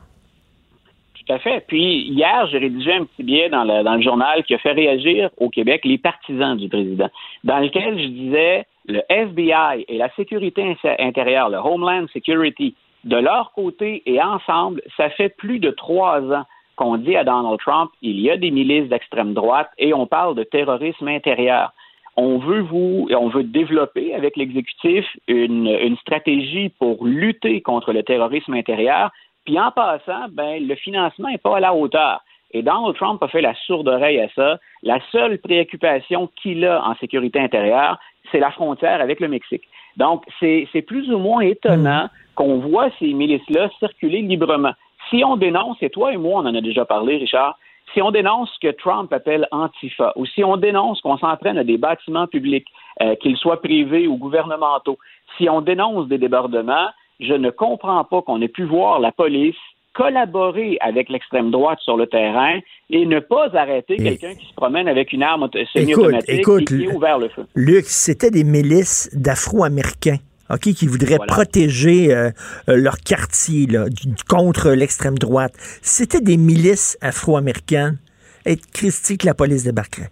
Tout 1.25 1.33
à 1.33 1.39
fait. 1.39 1.63
Puis 1.67 2.01
hier, 2.09 2.47
j'ai 2.51 2.57
rédigé 2.57 2.93
un 2.93 3.05
petit 3.05 3.23
billet 3.23 3.49
dans 3.49 3.63
le, 3.63 3.83
dans 3.83 3.95
le 3.95 4.01
journal 4.01 4.43
qui 4.43 4.55
a 4.55 4.57
fait 4.57 4.73
réagir 4.73 5.29
au 5.37 5.49
Québec 5.49 5.81
les 5.85 5.97
partisans 5.97 6.57
du 6.57 6.67
président, 6.67 7.09
dans 7.43 7.59
lequel 7.59 7.97
je 7.97 8.07
disais 8.07 8.65
le 8.87 9.01
FBI 9.09 9.85
et 9.87 9.97
la 9.97 10.13
sécurité 10.15 10.75
intérieure, 10.99 11.49
le 11.49 11.57
Homeland 11.57 12.07
Security, 12.13 12.75
de 13.05 13.15
leur 13.15 13.51
côté 13.53 14.03
et 14.05 14.21
ensemble, 14.21 14.81
ça 14.97 15.09
fait 15.11 15.29
plus 15.29 15.59
de 15.59 15.71
trois 15.71 16.21
ans 16.21 16.43
qu'on 16.75 16.97
dit 16.97 17.15
à 17.15 17.23
Donald 17.23 17.59
Trump, 17.59 17.91
il 18.01 18.19
y 18.19 18.31
a 18.31 18.37
des 18.37 18.51
milices 18.51 18.89
d'extrême 18.89 19.33
droite 19.33 19.69
et 19.77 19.93
on 19.93 20.07
parle 20.07 20.35
de 20.35 20.43
terrorisme 20.43 21.07
intérieur 21.07 21.71
on 22.15 22.37
veut 22.37 22.61
vous, 22.61 23.07
on 23.11 23.29
veut 23.29 23.43
développer 23.43 24.13
avec 24.13 24.37
l'exécutif 24.37 25.05
une, 25.27 25.67
une, 25.67 25.97
stratégie 25.97 26.69
pour 26.79 27.05
lutter 27.05 27.61
contre 27.61 27.91
le 27.91 28.03
terrorisme 28.03 28.53
intérieur. 28.53 29.11
Puis 29.45 29.59
en 29.59 29.71
passant, 29.71 30.27
ben, 30.31 30.65
le 30.65 30.75
financement 30.75 31.29
n'est 31.29 31.37
pas 31.37 31.57
à 31.57 31.59
la 31.59 31.73
hauteur. 31.73 32.21
Et 32.51 32.61
Donald 32.61 32.95
Trump 32.95 33.21
a 33.23 33.27
fait 33.27 33.41
la 33.41 33.55
sourde 33.65 33.87
oreille 33.87 34.19
à 34.19 34.29
ça. 34.35 34.59
La 34.83 34.99
seule 35.11 35.39
préoccupation 35.39 36.29
qu'il 36.41 36.65
a 36.65 36.87
en 36.87 36.95
sécurité 36.95 37.39
intérieure, 37.39 37.97
c'est 38.31 38.39
la 38.39 38.51
frontière 38.51 39.01
avec 39.01 39.19
le 39.19 39.27
Mexique. 39.27 39.63
Donc, 39.97 40.23
c'est 40.39 40.85
plus 40.87 41.11
ou 41.11 41.17
moins 41.17 41.41
étonnant 41.41 42.09
qu'on 42.35 42.59
voit 42.59 42.89
ces 42.99 43.13
milices-là 43.13 43.69
circuler 43.79 44.21
librement. 44.21 44.73
Si 45.09 45.23
on 45.23 45.35
dénonce, 45.35 45.77
et 45.81 45.89
toi 45.89 46.13
et 46.13 46.17
moi, 46.17 46.41
on 46.41 46.47
en 46.47 46.55
a 46.55 46.61
déjà 46.61 46.85
parlé, 46.85 47.17
Richard, 47.17 47.57
si 47.93 48.01
on 48.01 48.11
dénonce 48.11 48.49
ce 48.55 48.67
que 48.67 48.73
Trump 48.73 49.11
appelle 49.13 49.47
Antifa, 49.51 50.13
ou 50.15 50.25
si 50.25 50.43
on 50.43 50.57
dénonce 50.57 51.01
qu'on 51.01 51.17
s'entraîne 51.17 51.57
à 51.57 51.63
des 51.63 51.77
bâtiments 51.77 52.27
publics, 52.27 52.67
euh, 53.01 53.15
qu'ils 53.15 53.37
soient 53.37 53.61
privés 53.61 54.07
ou 54.07 54.17
gouvernementaux, 54.17 54.97
si 55.37 55.49
on 55.49 55.61
dénonce 55.61 56.07
des 56.07 56.17
débordements, 56.17 56.89
je 57.19 57.33
ne 57.33 57.49
comprends 57.49 58.03
pas 58.03 58.21
qu'on 58.21 58.41
ait 58.41 58.47
pu 58.47 58.63
voir 58.63 58.99
la 58.99 59.11
police 59.11 59.55
collaborer 59.93 60.77
avec 60.81 61.09
l'extrême 61.09 61.51
droite 61.51 61.79
sur 61.81 61.97
le 61.97 62.07
terrain 62.07 62.59
et 62.89 63.05
ne 63.05 63.19
pas 63.19 63.55
arrêter 63.55 63.97
quelqu'un 63.97 64.33
qui 64.33 64.47
se 64.47 64.53
promène 64.55 64.87
avec 64.87 65.13
une 65.13 65.21
arme 65.21 65.47
semi-automatique 65.73 66.47
et 66.47 66.65
qui 66.65 66.87
a 66.87 66.95
ouvert 66.95 67.19
le 67.19 67.29
feu. 67.29 67.45
Luc, 67.55 67.85
c'était 67.85 68.31
des 68.31 68.43
milices 68.43 69.09
d'Afro-Américains 69.13 70.17
OK, 70.49 70.73
qui 70.73 70.87
voudraient 70.87 71.19
protéger 71.25 72.13
euh, 72.13 72.29
euh, 72.69 72.75
leur 72.75 72.97
quartier 72.97 73.65
là, 73.67 73.85
contre 74.29 74.71
l'extrême 74.71 75.17
droite. 75.17 75.53
C'était 75.81 76.21
des 76.21 76.37
milices 76.37 76.97
afro-américaines. 77.01 77.97
Et 78.45 78.57
Christy 78.57 79.17
que 79.17 79.25
la 79.25 79.33
police 79.33 79.63
débarquerait. 79.63 80.09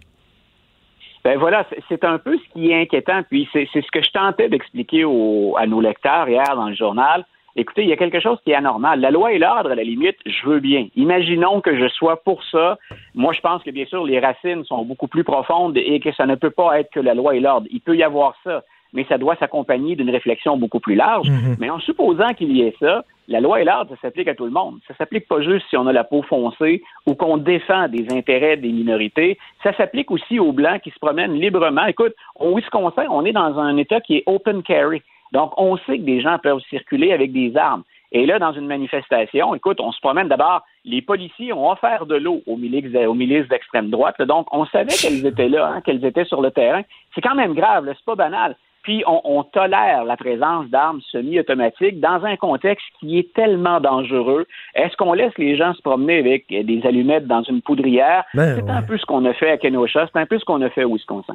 Ben 1.22 1.38
voilà, 1.38 1.66
c'est 1.88 2.02
un 2.02 2.18
peu 2.18 2.36
ce 2.36 2.52
qui 2.52 2.70
est 2.70 2.80
inquiétant. 2.80 3.22
Puis 3.30 3.46
c'est 3.52 3.68
ce 3.72 3.90
que 3.92 4.02
je 4.02 4.10
tentais 4.10 4.48
d'expliquer 4.48 5.02
à 5.02 5.66
nos 5.66 5.80
lecteurs 5.80 6.28
hier 6.28 6.56
dans 6.56 6.68
le 6.68 6.74
journal. 6.74 7.24
Écoutez, 7.54 7.82
il 7.82 7.88
y 7.88 7.92
a 7.92 7.98
quelque 7.98 8.20
chose 8.20 8.38
qui 8.44 8.52
est 8.52 8.54
anormal. 8.54 9.00
La 9.00 9.10
loi 9.10 9.32
et 9.32 9.38
l'ordre, 9.38 9.70
à 9.70 9.74
la 9.74 9.84
limite, 9.84 10.16
je 10.24 10.48
veux 10.48 10.60
bien. 10.60 10.88
Imaginons 10.96 11.60
que 11.60 11.78
je 11.78 11.86
sois 11.88 12.22
pour 12.22 12.42
ça. 12.44 12.78
Moi, 13.14 13.34
je 13.34 13.40
pense 13.40 13.62
que 13.62 13.70
bien 13.70 13.84
sûr, 13.84 14.04
les 14.04 14.18
racines 14.18 14.64
sont 14.64 14.84
beaucoup 14.86 15.06
plus 15.06 15.22
profondes 15.22 15.76
et 15.76 16.00
que 16.00 16.12
ça 16.12 16.24
ne 16.24 16.34
peut 16.34 16.50
pas 16.50 16.80
être 16.80 16.90
que 16.90 17.00
la 17.00 17.12
loi 17.12 17.36
et 17.36 17.40
l'ordre. 17.40 17.66
Il 17.70 17.82
peut 17.82 17.96
y 17.96 18.02
avoir 18.02 18.34
ça 18.42 18.64
mais 18.92 19.04
ça 19.08 19.18
doit 19.18 19.36
s'accompagner 19.36 19.96
d'une 19.96 20.10
réflexion 20.10 20.56
beaucoup 20.56 20.80
plus 20.80 20.94
large. 20.94 21.28
Mhm. 21.28 21.56
Mais 21.58 21.70
en 21.70 21.80
supposant 21.80 22.34
qu'il 22.34 22.56
y 22.56 22.62
ait 22.62 22.74
ça, 22.80 23.04
la 23.28 23.40
loi 23.40 23.60
et 23.60 23.64
l'ordre, 23.64 23.90
ça 23.94 24.00
s'applique 24.02 24.28
à 24.28 24.34
tout 24.34 24.44
le 24.44 24.50
monde. 24.50 24.78
Ça 24.88 24.94
s'applique 24.96 25.28
pas 25.28 25.40
juste 25.40 25.66
si 25.70 25.76
on 25.76 25.86
a 25.86 25.92
la 25.92 26.04
peau 26.04 26.22
foncée 26.22 26.82
ou 27.06 27.14
qu'on 27.14 27.36
défend 27.36 27.88
des 27.88 28.12
intérêts 28.12 28.56
des 28.56 28.72
minorités. 28.72 29.38
Ça 29.62 29.74
s'applique 29.76 30.10
aussi 30.10 30.38
aux 30.38 30.52
Blancs 30.52 30.80
qui 30.82 30.90
se 30.90 30.98
promènent 30.98 31.34
librement. 31.34 31.86
Écoute, 31.86 32.14
au 32.38 32.56
Wisconsin, 32.56 33.06
on 33.10 33.24
est 33.24 33.32
dans 33.32 33.58
un 33.58 33.76
État 33.76 34.00
qui 34.00 34.18
est 34.18 34.24
open 34.26 34.62
carry. 34.62 35.02
Donc, 35.32 35.52
on 35.56 35.78
sait 35.78 35.98
que 35.98 36.02
des 36.02 36.20
gens 36.20 36.38
peuvent 36.38 36.60
circuler 36.68 37.12
avec 37.12 37.32
des 37.32 37.56
armes. 37.56 37.84
Et 38.14 38.26
là, 38.26 38.38
dans 38.38 38.52
une 38.52 38.66
manifestation, 38.66 39.54
écoute, 39.54 39.80
on 39.80 39.90
se 39.90 40.00
promène 40.00 40.28
d'abord, 40.28 40.60
les 40.84 41.00
policiers 41.00 41.54
ont 41.54 41.70
offert 41.70 42.04
de 42.04 42.16
l'eau 42.16 42.42
aux 42.46 42.58
milices, 42.58 42.94
aux 42.94 43.14
milices 43.14 43.48
d'extrême 43.48 43.88
droite. 43.88 44.20
Donc, 44.20 44.46
on 44.52 44.66
savait 44.66 44.92
qu'elles 44.92 45.24
étaient 45.24 45.48
là, 45.48 45.68
hein, 45.68 45.80
qu'elles 45.80 46.04
étaient 46.04 46.26
sur 46.26 46.42
le 46.42 46.50
terrain. 46.50 46.82
C'est 47.14 47.22
quand 47.22 47.34
même 47.34 47.54
grave, 47.54 47.86
c'est 47.88 48.04
pas 48.04 48.16
banal 48.16 48.56
puis 48.82 49.04
on, 49.06 49.44
tolère 49.44 50.04
la 50.04 50.16
présence 50.16 50.68
d'armes 50.68 51.00
semi-automatiques 51.10 52.00
dans 52.00 52.24
un 52.24 52.36
contexte 52.36 52.84
qui 53.00 53.18
est 53.18 53.32
tellement 53.34 53.80
dangereux. 53.80 54.46
Est-ce 54.74 54.96
qu'on 54.96 55.12
laisse 55.12 55.32
les 55.38 55.56
gens 55.56 55.72
se 55.74 55.82
promener 55.82 56.18
avec 56.18 56.46
des 56.48 56.80
allumettes 56.84 57.26
dans 57.26 57.42
une 57.42 57.62
poudrière? 57.62 58.24
Ben 58.34 58.56
c'est 58.56 58.70
un 58.70 58.82
peu 58.82 58.98
ce 58.98 59.04
qu'on 59.04 59.24
a 59.24 59.32
fait 59.34 59.50
à 59.50 59.56
Kenosha, 59.56 60.08
c'est 60.12 60.18
un 60.18 60.26
peu 60.26 60.38
ce 60.38 60.44
qu'on 60.44 60.62
a 60.62 60.70
fait 60.70 60.84
au 60.84 60.94
Wisconsin. 60.94 61.34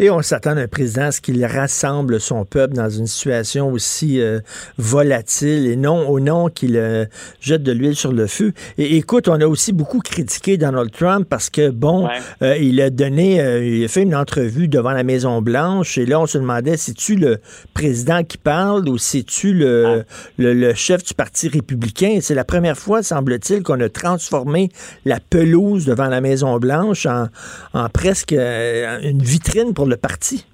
Et 0.00 0.10
on 0.10 0.22
s'attend 0.22 0.56
à 0.56 0.60
un 0.60 0.68
président 0.68 1.06
à 1.06 1.10
ce 1.12 1.20
qu'il 1.20 1.44
rassemble 1.44 2.20
son 2.20 2.44
peuple 2.44 2.74
dans 2.74 2.88
une 2.88 3.06
situation 3.06 3.70
aussi 3.70 4.20
euh, 4.20 4.40
volatile 4.76 5.66
et 5.66 5.76
non 5.76 6.08
au 6.08 6.20
nom 6.20 6.48
qu'il 6.48 6.76
euh, 6.76 7.04
jette 7.40 7.62
de 7.62 7.72
l'huile 7.72 7.96
sur 7.96 8.12
le 8.12 8.26
feu. 8.26 8.52
Et 8.76 8.96
écoute, 8.96 9.28
on 9.28 9.40
a 9.40 9.46
aussi 9.46 9.72
beaucoup 9.72 10.00
critiqué 10.00 10.56
Donald 10.56 10.90
Trump 10.90 11.28
parce 11.28 11.50
que, 11.50 11.70
bon, 11.70 12.08
euh, 12.42 12.56
il 12.56 12.80
a 12.80 12.90
donné, 12.90 13.36
il 13.62 13.84
a 13.84 13.88
fait 13.88 14.02
une 14.02 14.14
entrevue 14.14 14.68
devant 14.68 14.92
la 14.92 15.04
Maison-Blanche 15.04 15.98
et 15.98 16.06
là, 16.06 16.20
on 16.20 16.26
se 16.26 16.38
demandait 16.38 16.76
c'est-tu 16.88 17.16
le 17.16 17.36
président 17.74 18.22
qui 18.24 18.38
parle 18.38 18.88
ou 18.88 18.96
c'est-tu 18.96 19.52
le, 19.52 20.04
ah. 20.06 20.12
le, 20.38 20.74
chef 20.74 21.04
du 21.04 21.14
Parti 21.14 21.48
républicain? 21.48 22.18
C'est 22.20 22.34
la 22.34 22.44
première 22.44 22.76
fois, 22.76 23.02
semble-t-il, 23.02 23.62
qu'on 23.62 23.80
a 23.80 23.88
transformé 23.88 24.68
la 25.04 25.18
pelouse 25.20 25.84
devant 25.86 26.08
la 26.08 26.20
Maison-Blanche 26.20 27.06
en, 27.06 27.26
en 27.74 27.88
presque 27.88 28.32
euh, 28.32 28.98
une 29.02 29.20
vitrine 29.22 29.74
pour 29.74 29.86
le 29.86 29.96
parti. 29.96 30.46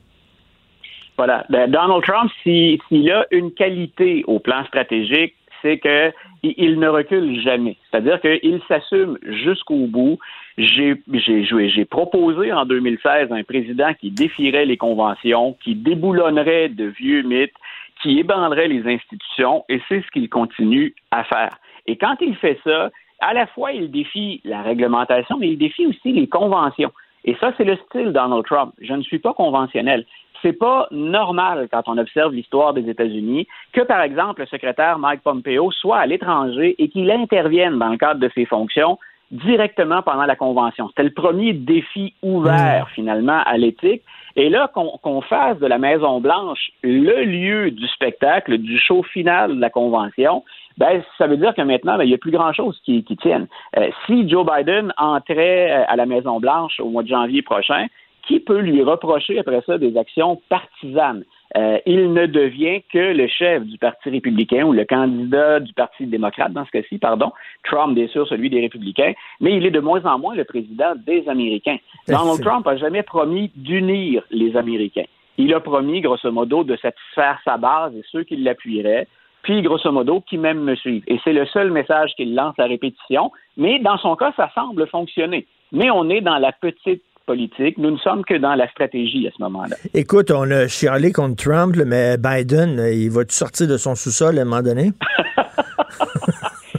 Voilà. 1.17 1.45
Ben, 1.51 1.71
Donald 1.71 2.03
Trump, 2.03 2.31
s'il 2.43 3.11
a 3.13 3.27
une 3.31 3.53
qualité 3.53 4.25
au 4.27 4.41
plan 4.41 4.65
stratégique, 4.67 5.35
c'est 5.63 5.79
que 5.79 6.13
il 6.43 6.79
ne 6.79 6.89
recule 6.89 7.41
jamais. 7.43 7.77
C'est-à-dire 7.91 8.21
qu'il 8.21 8.61
s'assume 8.69 9.19
jusqu'au 9.23 9.87
bout. 9.87 10.19
J'ai 10.57 11.85
proposé 11.85 12.53
en 12.53 12.65
2016 12.65 13.33
un 13.33 13.43
président 13.43 13.93
qui 13.95 14.11
défierait 14.11 14.67
les 14.67 14.77
conventions, 14.77 15.57
qui 15.65 15.75
déboulonnerait 15.75 16.69
de 16.69 16.85
vieux 16.85 17.23
mythes, 17.23 17.55
qui 18.03 18.19
ébranlerait 18.19 18.69
les 18.69 18.87
institutions, 18.87 19.65
et 19.69 19.81
c'est 19.89 20.03
ce 20.03 20.11
qu'il 20.13 20.29
continue 20.29 20.95
à 21.11 21.25
faire. 21.25 21.57
Et 21.87 21.97
quand 21.97 22.17
il 22.21 22.37
fait 22.37 22.59
ça, 22.65 22.91
à 23.21 23.35
la 23.35 23.47
fois, 23.49 23.73
il 23.73 23.91
défie 23.91 24.41
la 24.45 24.63
réglementation, 24.63 25.39
mais 25.39 25.49
il 25.49 25.59
défie 25.59 25.87
aussi 25.87 26.13
les 26.13 26.29
conventions. 26.29 26.93
Et 27.25 27.35
ça, 27.37 27.53
c'est 27.57 27.65
le 27.65 27.77
style 27.89 28.13
Donald 28.13 28.45
Trump. 28.45 28.75
Je 28.81 28.93
ne 28.93 29.03
suis 29.03 29.19
pas 29.19 29.33
conventionnel 29.33 30.05
c'est 30.45 30.53
pas 30.53 30.87
normal 30.91 31.69
quand 31.73 31.85
on 31.87 31.97
observe 31.97 32.35
l'histoire 32.35 32.75
des 32.75 32.89
États-Unis 32.89 33.49
que, 33.73 33.81
par 33.81 34.03
exemple, 34.03 34.43
le 34.43 34.47
secrétaire 34.47 34.99
Mike 34.99 35.23
Pompeo 35.23 35.71
soit 35.71 35.99
à 35.99 36.07
l'étranger 36.07 36.75
et 36.79 36.89
qu'il 36.91 37.11
intervienne 37.11 37.79
dans 37.79 37.89
le 37.89 37.97
cadre 37.97 38.21
de 38.21 38.31
ses 38.35 38.45
fonctions 38.45 38.99
directement 39.31 40.03
pendant 40.03 40.25
la 40.25 40.37
convention. 40.37 40.89
C'était 40.89 41.05
le 41.05 41.15
premier 41.15 41.53
défi 41.53 42.15
ouvert, 42.23 42.87
mmh. 42.87 42.95
finalement, 42.95 43.41
à 43.45 43.57
l'éthique. 43.57 44.03
Et 44.37 44.49
là, 44.49 44.69
qu'on 44.69 45.21
fasse 45.23 45.59
de 45.59 45.67
la 45.67 45.79
Maison-Blanche 45.79 46.71
le 46.83 47.25
lieu 47.25 47.71
du 47.71 47.87
spectacle, 47.87 48.59
du 48.59 48.79
show 48.81 49.03
final 49.05 49.57
de 49.57 49.61
la 49.61 49.71
convention, 49.71 50.43
ben, 50.77 51.03
ça 51.19 51.29
veut 51.29 51.37
dire 51.37 51.55
que 51.55 51.63
maintenant, 51.63 51.97
ben, 51.97 52.05
il 52.05 52.09
n'y 52.09 52.15
a 52.15 52.19
plus 52.19 52.33
grand-chose 52.33 52.81
qui, 52.85 53.05
qui 53.05 53.17
tienne. 53.17 53.47
Euh, 53.77 53.91
si 54.07 54.29
Joe 54.29 54.45
Biden 54.45 54.93
entrait 54.97 55.71
euh, 55.71 55.85
à 55.87 55.95
la 55.95 56.07
Maison-Blanche 56.07 56.81
au 56.81 56.89
mois 56.89 57.05
de 57.05 57.09
janvier 57.09 57.43
prochain, 57.43 57.87
qui 58.27 58.41
peut 58.41 58.59
lui 58.59 58.83
reprocher 58.83 59.39
après 59.39 59.63
ça 59.67 59.79
des 59.79 59.97
actions 59.97 60.41
partisanes? 60.49 61.25
Euh, 61.57 61.79
il 61.87 62.13
ne 62.13 62.27
devient 62.27 62.83
que 62.93 62.99
le 62.99 63.29
chef 63.29 63.63
du 63.65 63.79
Parti 63.79 64.11
républicain 64.11 64.65
ou 64.65 64.73
le 64.73 64.85
candidat 64.85 65.61
du 65.61 65.73
Parti 65.73 66.07
démocrate, 66.07 66.53
dans 66.53 66.65
ce 66.65 66.71
cas-ci, 66.71 66.99
pardon. 66.99 67.31
Trump, 67.63 67.95
bien 67.95 68.09
sûr, 68.09 68.27
celui 68.27 68.51
des 68.51 68.61
républicains, 68.61 69.13
mais 69.41 69.57
il 69.57 69.65
est 69.65 69.71
de 69.71 69.81
moins 69.81 70.05
en 70.05 70.19
moins 70.19 70.35
le 70.35 70.45
président 70.45 70.95
des 71.07 71.29
Américains. 71.29 71.77
Donald 72.09 72.41
Trump 72.43 72.67
n'a 72.67 72.77
jamais 72.77 73.05
promis 73.05 73.53
d'unir 73.55 74.25
les 74.31 74.57
Américains. 74.57 75.05
Il 75.39 75.55
a 75.55 75.61
promis, 75.61 76.01
grosso 76.01 76.31
modo, 76.31 76.65
de 76.65 76.77
satisfaire 76.77 77.39
sa 77.45 77.57
base 77.57 77.95
et 77.97 78.03
ceux 78.11 78.25
qui 78.25 78.37
l'appuieraient, 78.37 79.07
puis, 79.43 79.61
grosso 79.61 79.93
modo, 79.93 80.23
qui 80.23 80.39
même 80.39 80.61
me 80.61 80.75
suivent. 80.75 81.05
Et 81.07 81.21
c'est 81.23 81.35
le 81.35 81.45
seul 81.47 81.71
message 81.71 82.15
qu'il 82.17 82.35
lance 82.35 82.59
à 82.59 82.65
répétition, 82.65 83.31
mais 83.59 83.79
dans 83.79 83.99
son 83.99 84.17
cas, 84.17 84.33
ça 84.37 84.51
semble 84.55 84.87
fonctionner. 84.87 85.47
Mais 85.71 85.91
on 85.91 86.09
est 86.09 86.23
dans 86.23 86.39
la 86.39 86.51
petite 86.51 87.03
politique. 87.27 87.79
Nous 87.79 87.91
ne 87.91 87.99
sommes 87.99 88.25
que 88.25 88.35
dans 88.35 88.55
la 88.55 88.69
stratégie 88.69 89.27
à 89.27 89.31
ce 89.37 89.43
moment-là. 89.43 89.77
Écoute, 89.93 90.31
on 90.31 90.51
a 90.51 90.69
chialé 90.69 91.13
contre 91.13 91.43
Trump, 91.43 91.77
mais 91.87 92.17
Biden, 92.17 92.79
il 92.93 93.11
va 93.11 93.23
sortir 93.29 93.69
de 93.69 93.77
son 93.77 93.95
sous-sol 93.95 94.39
à 94.39 94.43
un 94.43 94.45
moment 94.45 94.63
donné? 94.63 94.93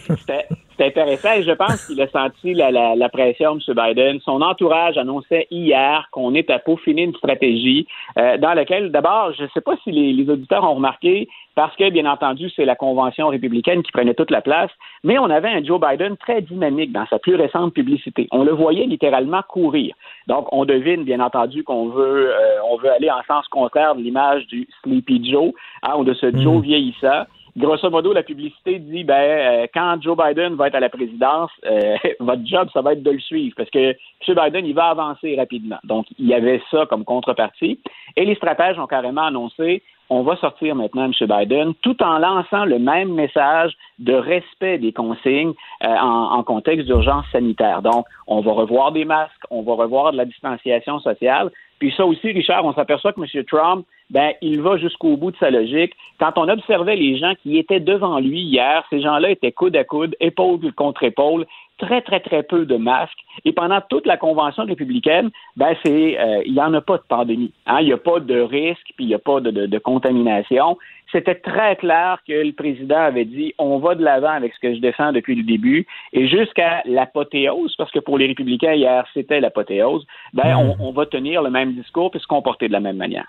C'est 0.77 0.88
intéressant 0.88 1.31
et 1.34 1.43
je 1.43 1.52
pense 1.52 1.88
qu'il 1.88 2.02
a 2.02 2.07
senti 2.07 2.53
la, 2.53 3.10
pression, 3.10 3.57
M. 3.57 3.76
Biden. 3.76 4.19
Son 4.22 4.41
entourage 4.41 4.97
annonçait 4.97 5.47
hier 5.49 6.07
qu'on 6.11 6.34
est 6.34 6.49
à 6.49 6.60
peaufiner 6.60 7.03
une 7.03 7.15
stratégie 7.15 7.88
euh, 8.18 8.38
dans 8.38 8.53
laquelle, 8.53 8.91
d'abord, 8.91 9.31
je 9.38 9.43
ne 9.43 9.47
sais 9.53 9.61
pas 9.61 9.76
si 9.84 9.91
les, 9.91 10.30
auditeurs 10.30 10.64
ont 10.64 10.76
remarqué, 10.76 11.30
parce 11.56 11.73
que, 11.77 11.89
bien 11.89 12.06
entendu, 12.06 12.49
c'est 12.56 12.65
la 12.65 12.76
convention 12.76 13.30
républicaine 13.30 13.84
qui 13.84 13.91
prenait 13.93 14.14
toute 14.14 14.31
la 14.31 14.41
place, 14.41 14.72
mais 15.03 15.18
on 15.18 15.30
avait 15.30 15.47
un 15.47 15.64
Joe 15.64 15.80
Biden 15.80 16.18
très 16.18 16.41
dynamique 16.41 16.91
dans 16.91 17.06
sa 17.06 17.19
plus 17.19 17.35
récente 17.35 17.73
publicité. 17.73 18.27
On 18.31 18.43
le 18.43 18.52
voyait 18.52 18.85
littéralement 18.85 19.41
courir. 19.47 19.95
Donc, 20.27 20.47
on 20.52 20.65
devine, 20.65 21.03
bien 21.03 21.22
entendu, 21.22 21.64
qu'on 21.64 21.88
veut, 21.88 22.34
euh, 22.34 22.57
on 22.69 22.77
veut 22.77 22.91
aller 22.91 23.10
en 23.10 23.23
sens 23.27 23.47
contraire 23.47 23.95
de 23.95 24.02
l'image 24.02 24.45
du 24.47 24.68
Sleepy 24.84 25.31
Joe, 25.31 25.53
hein, 25.84 25.93
ou 25.97 26.03
de 26.03 26.14
ce 26.14 26.35
Joe 26.35 26.57
mm. 26.57 26.61
vieillissant 26.61 27.23
grosso 27.57 27.90
modo, 27.90 28.14
la 28.14 28.23
publicité 28.23 28.80
dit 28.80 29.03
ben 29.03 29.14
euh, 29.14 29.68
quand 29.73 30.02
Joe 30.02 30.18
Biden 30.18 30.56
va 30.56 30.68
être 30.68 30.76
à 30.76 30.80
la 30.80 30.90
présidence, 30.90 31.52
euh, 31.65 31.95
votre 32.19 32.45
job, 32.45 32.69
ça 32.73 32.82
va 32.82 32.94
être 32.94 33.03
de 33.03 33.11
le 33.11 33.19
suivre 33.19 33.56
parce 33.56 33.69
que 33.69 33.95
M. 34.27 34.36
Biden, 34.36 34.65
il 34.65 34.76
va 34.76 34.88
avancer 34.88 35.36
rapidement. 35.36 35.80
Donc, 35.84 36.06
il 36.19 36.27
y 36.27 36.34
avait 36.34 36.61
ça 36.72 36.86
comme 36.88 37.06
contrepartie. 37.06 37.80
Et 38.15 38.26
les 38.26 38.36
stratèges 38.36 38.80
ont 38.80 38.88
carrément 38.88 39.26
annoncé 39.26 39.84
on 40.10 40.22
va 40.22 40.36
sortir 40.38 40.76
maintenant 40.76 41.06
M. 41.06 41.14
Biden, 41.19 41.73
tout 41.82 42.02
en 42.03 42.19
lançant 42.19 42.65
le 42.65 42.80
même 42.80 43.14
message 43.14 43.73
de 43.99 44.14
respect 44.14 44.77
des 44.77 44.94
consignes 44.94 45.53
euh, 45.84 45.88
en, 45.88 46.34
en, 46.34 46.44
contexte 46.44 46.86
d'urgence 46.86 47.26
sanitaire. 47.32 47.82
Donc, 47.82 48.06
on 48.27 48.41
va 48.41 48.52
revoir 48.52 48.91
des 48.91 49.06
masques, 49.06 49.32
on 49.49 49.64
va 49.64 49.73
revoir 49.73 50.11
de 50.11 50.18
la 50.18 50.26
distanciation 50.26 50.99
sociale. 50.99 51.52
Puis 51.80 51.93
ça 51.95 52.06
aussi, 52.06 52.31
Richard, 52.31 52.65
on 52.65 52.73
s'aperçoit 52.73 53.14
que 53.14 53.22
M. 53.22 53.43
Trump, 53.45 53.85
ben, 54.10 54.34
il 54.41 54.61
va 54.61 54.77
jusqu'au 54.77 55.18
bout 55.18 55.31
de 55.31 55.38
sa 55.38 55.49
logique. 55.49 55.93
Quand 56.19 56.34
on 56.38 56.47
observait 56.47 56.95
les 56.95 57.18
gens 57.18 57.34
qui 57.41 57.57
étaient 57.57 57.80
devant 57.80 58.19
lui 58.19 58.39
hier, 58.41 58.84
ces 58.89 59.02
gens-là 59.02 59.31
étaient 59.31 59.52
coude 59.52 59.76
à 59.76 59.84
coude, 59.84 60.15
épaule 60.19 60.72
contre 60.73 61.03
épaule, 61.03 61.45
très, 61.77 62.02
très, 62.02 62.19
très 62.19 62.43
peu 62.43 62.65
de 62.65 62.77
masques. 62.77 63.19
Et 63.43 63.52
pendant 63.52 63.81
toute 63.81 64.06
la 64.06 64.18
convention 64.18 64.64
républicaine, 64.65 65.31
ben, 65.57 65.76
c'est, 65.84 66.19
euh, 66.19 66.43
il 66.45 66.53
n'y 66.53 66.61
en 66.61 66.73
a 66.73 66.81
pas 66.81 66.97
de 66.97 67.03
pandémie. 67.07 67.52
Hein? 67.65 67.80
Il 67.81 67.88
n'y 67.88 67.93
a 67.93 67.97
pas 67.97 68.19
de 68.19 68.39
risque, 68.39 68.93
puis 68.95 69.06
il 69.06 69.07
n'y 69.07 69.15
a 69.15 69.19
pas 69.19 69.41
de, 69.41 69.52
de 69.52 69.77
contamination 69.80 70.77
c'était 71.15 71.35
très 71.35 71.77
clair 71.77 72.19
que 72.27 72.33
le 72.33 72.51
président 72.51 72.99
avait 72.99 73.23
dit 73.23 73.53
on 73.57 73.79
va 73.79 73.95
de 73.95 74.03
l'avant 74.03 74.31
avec 74.31 74.53
ce 74.53 74.59
que 74.59 74.75
je 74.75 74.81
défends 74.81 75.13
depuis 75.13 75.35
le 75.35 75.43
début 75.43 75.87
et 76.11 76.27
jusqu'à 76.27 76.81
l'apothéose, 76.85 77.73
parce 77.77 77.91
que 77.91 77.99
pour 77.99 78.17
les 78.17 78.27
républicains 78.27 78.73
hier 78.73 79.05
c'était 79.13 79.39
l'apothéose, 79.39 80.05
ben 80.33 80.57
hmm. 80.57 80.73
on, 80.81 80.91
va 80.91 81.05
tenir 81.05 81.41
le 81.41 81.49
même 81.49 81.73
discours 81.73 82.11
puis 82.11 82.19
se 82.19 82.27
comporter 82.27 82.67
de 82.67 82.73
la 82.73 82.81
même 82.81 82.97
manière. 82.97 83.25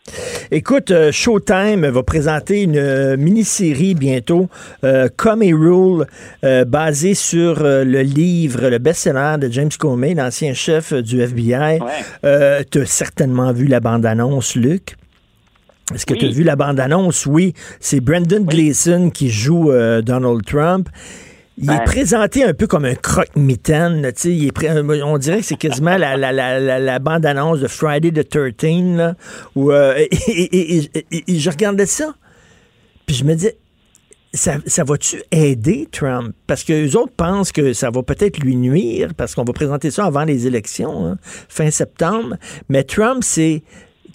Écoute, 0.50 0.90
euh, 0.90 1.12
Showtime 1.12 1.86
va 1.86 2.02
présenter 2.02 2.62
une 2.62 2.76
euh, 2.76 3.16
mini-série 3.16 3.94
bientôt, 3.94 4.48
euh, 4.82 5.08
Come 5.16 5.42
Rule, 5.42 6.06
basée 6.66 7.14
sur 7.14 7.62
le 7.62 8.00
livre, 8.02 8.68
le 8.68 8.78
best-seller 8.78 9.36
de 9.40 9.48
James 9.52 9.70
Comey, 9.78 10.14
l'ancien 10.14 10.54
chef 10.54 10.92
du 10.92 11.20
FBI. 11.20 11.78
tu 12.72 12.80
as 12.80 12.86
certainement 12.86 13.52
vu 13.52 13.66
la 13.66 13.80
bande-annonce, 13.80 14.56
Luc. 14.56 14.96
Est-ce 15.94 16.04
que 16.04 16.14
tu 16.14 16.26
as 16.26 16.30
vu 16.30 16.42
la 16.42 16.56
bande-annonce? 16.56 17.26
Oui, 17.26 17.54
c'est 17.78 18.00
Brendan 18.00 18.44
Gleeson 18.44 19.10
qui 19.10 19.30
joue 19.30 19.70
euh, 19.70 20.02
Donald 20.02 20.44
Trump. 20.44 20.88
Il 21.58 21.70
est 21.70 21.84
présenté 21.84 22.44
un 22.44 22.52
peu 22.52 22.66
comme 22.66 22.84
un 22.84 22.94
croque-mitaine. 22.94 24.04
Euh, 24.04 25.02
on 25.04 25.16
dirait 25.16 25.38
que 25.38 25.46
c'est 25.46 25.56
quasiment 25.56 25.96
la, 25.96 26.16
la, 26.16 26.30
la, 26.32 26.78
la 26.78 26.98
bande-annonce 26.98 27.60
de 27.60 27.68
Friday 27.68 28.10
the 28.10 28.28
13. 28.28 28.96
Là, 28.96 29.14
où, 29.54 29.70
euh, 29.70 29.94
et, 30.28 31.38
je 31.38 31.50
regardais 31.50 31.86
ça, 31.86 32.14
puis 33.06 33.16
je 33.16 33.24
me 33.24 33.34
disais, 33.34 33.56
ça, 34.34 34.56
ça 34.66 34.84
va-tu 34.84 35.22
aider 35.30 35.88
Trump? 35.90 36.34
Parce 36.46 36.62
que 36.62 36.74
les 36.74 36.94
autres 36.94 37.14
pensent 37.16 37.52
que 37.52 37.72
ça 37.72 37.90
va 37.90 38.02
peut-être 38.02 38.38
lui 38.38 38.56
nuire, 38.56 39.14
parce 39.16 39.34
qu'on 39.34 39.44
va 39.44 39.54
présenter 39.54 39.90
ça 39.90 40.04
avant 40.04 40.24
les 40.24 40.46
élections, 40.46 41.06
hein, 41.06 41.16
fin 41.48 41.70
septembre. 41.70 42.36
Mais 42.68 42.84
Trump, 42.84 43.22
c'est 43.24 43.62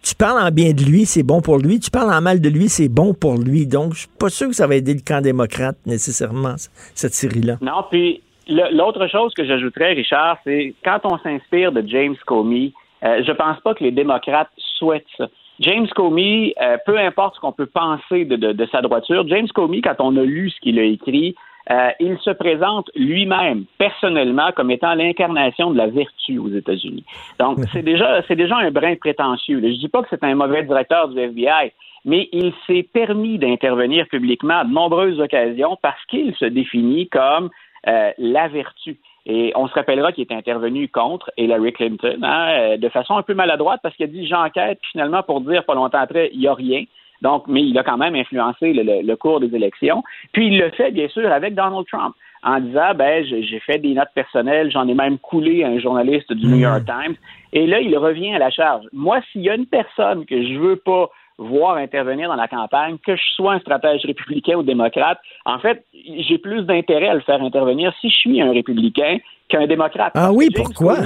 tu 0.03 0.15
parles 0.15 0.41
en 0.41 0.51
bien 0.51 0.71
de 0.71 0.83
lui, 0.83 1.05
c'est 1.05 1.23
bon 1.23 1.41
pour 1.41 1.57
lui. 1.57 1.79
Tu 1.79 1.91
parles 1.91 2.11
en 2.11 2.21
mal 2.21 2.41
de 2.41 2.49
lui, 2.49 2.69
c'est 2.69 2.89
bon 2.89 3.13
pour 3.13 3.37
lui. 3.37 3.67
Donc, 3.67 3.93
je 3.93 3.99
suis 3.99 4.09
pas 4.19 4.29
sûr 4.29 4.47
que 4.47 4.55
ça 4.55 4.67
va 4.67 4.75
aider 4.75 4.93
le 4.93 5.01
camp 5.05 5.21
démocrate 5.21 5.77
nécessairement, 5.85 6.55
cette 6.95 7.13
série-là. 7.13 7.57
Non, 7.61 7.85
puis 7.89 8.21
l'autre 8.47 9.07
chose 9.07 9.33
que 9.33 9.45
j'ajouterais, 9.45 9.93
Richard, 9.93 10.37
c'est 10.43 10.73
quand 10.83 10.99
on 11.03 11.17
s'inspire 11.19 11.71
de 11.71 11.83
James 11.87 12.15
Comey, 12.25 12.73
euh, 13.03 13.23
je 13.25 13.31
pense 13.31 13.59
pas 13.61 13.73
que 13.73 13.83
les 13.83 13.91
démocrates 13.91 14.49
souhaitent 14.77 15.05
ça. 15.17 15.27
James 15.59 15.87
Comey, 15.95 16.55
euh, 16.59 16.77
peu 16.85 16.97
importe 16.97 17.35
ce 17.35 17.39
qu'on 17.39 17.51
peut 17.51 17.67
penser 17.67 18.25
de, 18.25 18.35
de, 18.35 18.67
sa 18.71 18.81
droiture, 18.81 19.27
James 19.27 19.47
Comey, 19.53 19.81
quand 19.81 19.95
on 19.99 20.17
a 20.17 20.23
lu 20.23 20.49
ce 20.49 20.59
qu'il 20.59 20.79
a 20.79 20.83
écrit, 20.83 21.35
euh, 21.69 21.89
il 21.99 22.17
se 22.19 22.31
présente 22.31 22.89
lui-même, 22.95 23.65
personnellement, 23.77 24.51
comme 24.55 24.71
étant 24.71 24.95
l'incarnation 24.95 25.71
de 25.71 25.77
la 25.77 25.87
vertu 25.87 26.37
aux 26.37 26.49
États-Unis. 26.49 27.05
Donc, 27.39 27.59
c'est 27.71 27.83
déjà, 27.83 28.21
c'est 28.27 28.35
déjà 28.35 28.57
un 28.57 28.71
brin 28.71 28.95
prétentieux. 28.95 29.61
Je 29.61 29.79
dis 29.79 29.89
pas 29.89 30.01
que 30.01 30.07
c'est 30.09 30.23
un 30.23 30.35
mauvais 30.35 30.63
directeur 30.63 31.07
du 31.09 31.19
FBI, 31.19 31.71
mais 32.05 32.29
il 32.31 32.53
s'est 32.65 32.83
permis 32.83 33.37
d'intervenir 33.37 34.07
publiquement 34.07 34.59
à 34.59 34.63
de 34.63 34.71
nombreuses 34.71 35.19
occasions 35.19 35.77
parce 35.81 36.03
qu'il 36.05 36.35
se 36.35 36.45
définit 36.45 37.07
comme 37.09 37.49
euh, 37.87 38.11
la 38.17 38.47
vertu. 38.47 38.97
Et 39.27 39.51
on 39.55 39.67
se 39.67 39.73
rappellera 39.73 40.11
qu'il 40.11 40.25
est 40.27 40.33
intervenu 40.33 40.87
contre 40.87 41.31
Hillary 41.37 41.73
Clinton 41.73 42.19
hein, 42.23 42.47
euh, 42.49 42.77
de 42.77 42.89
façon 42.89 43.17
un 43.17 43.21
peu 43.21 43.35
maladroite 43.35 43.79
parce 43.83 43.95
qu'il 43.95 44.05
a 44.05 44.07
dit 44.07 44.25
j'enquête, 44.25 44.79
finalement, 44.91 45.21
pour 45.21 45.41
dire 45.41 45.63
pas 45.63 45.75
longtemps 45.75 45.99
après, 45.99 46.31
il 46.33 46.39
n'y 46.39 46.47
a 46.47 46.55
rien. 46.55 46.83
Donc, 47.21 47.43
mais 47.47 47.61
il 47.61 47.77
a 47.77 47.83
quand 47.83 47.97
même 47.97 48.15
influencé 48.15 48.73
le, 48.73 49.15
cours 49.15 49.39
des 49.39 49.53
élections. 49.55 50.03
Puis 50.33 50.47
il 50.47 50.57
le 50.57 50.69
fait, 50.71 50.91
bien 50.91 51.07
sûr, 51.09 51.31
avec 51.31 51.55
Donald 51.55 51.85
Trump 51.87 52.15
en 52.43 52.59
disant 52.59 52.93
ben 52.95 53.23
j'ai 53.23 53.59
fait 53.59 53.77
des 53.77 53.93
notes 53.93 54.09
personnelles, 54.15 54.71
j'en 54.71 54.87
ai 54.87 54.95
même 54.95 55.19
coulé 55.19 55.63
à 55.63 55.67
un 55.67 55.79
journaliste 55.79 56.33
du 56.33 56.47
New 56.47 56.55
hmm. 56.55 56.61
York 56.61 56.85
Times. 56.85 57.15
Et 57.53 57.67
là, 57.67 57.79
il 57.79 57.95
revient 57.97 58.33
à 58.33 58.39
la 58.39 58.49
charge. 58.49 58.85
Moi, 58.93 59.19
s'il 59.31 59.41
y 59.41 59.49
a 59.49 59.55
une 59.55 59.67
personne 59.67 60.25
que 60.25 60.41
je 60.41 60.57
veux 60.57 60.77
pas 60.77 61.09
voir 61.37 61.77
intervenir 61.77 62.29
dans 62.29 62.35
la 62.35 62.47
campagne, 62.47 62.97
que 63.05 63.15
je 63.15 63.21
sois 63.35 63.53
un 63.53 63.59
stratège 63.59 64.05
républicain 64.05 64.55
ou 64.55 64.63
démocrate, 64.63 65.19
en 65.45 65.59
fait, 65.59 65.85
j'ai 65.93 66.37
plus 66.37 66.63
d'intérêt 66.63 67.07
à 67.07 67.13
le 67.15 67.21
faire 67.21 67.41
intervenir 67.41 67.93
si 67.99 68.09
je 68.09 68.15
suis 68.15 68.41
un 68.41 68.51
républicain 68.51 69.17
qu'un 69.49 69.67
démocrate. 69.67 70.13
Ah 70.15 70.31
oui, 70.31 70.49
pourquoi? 70.55 70.97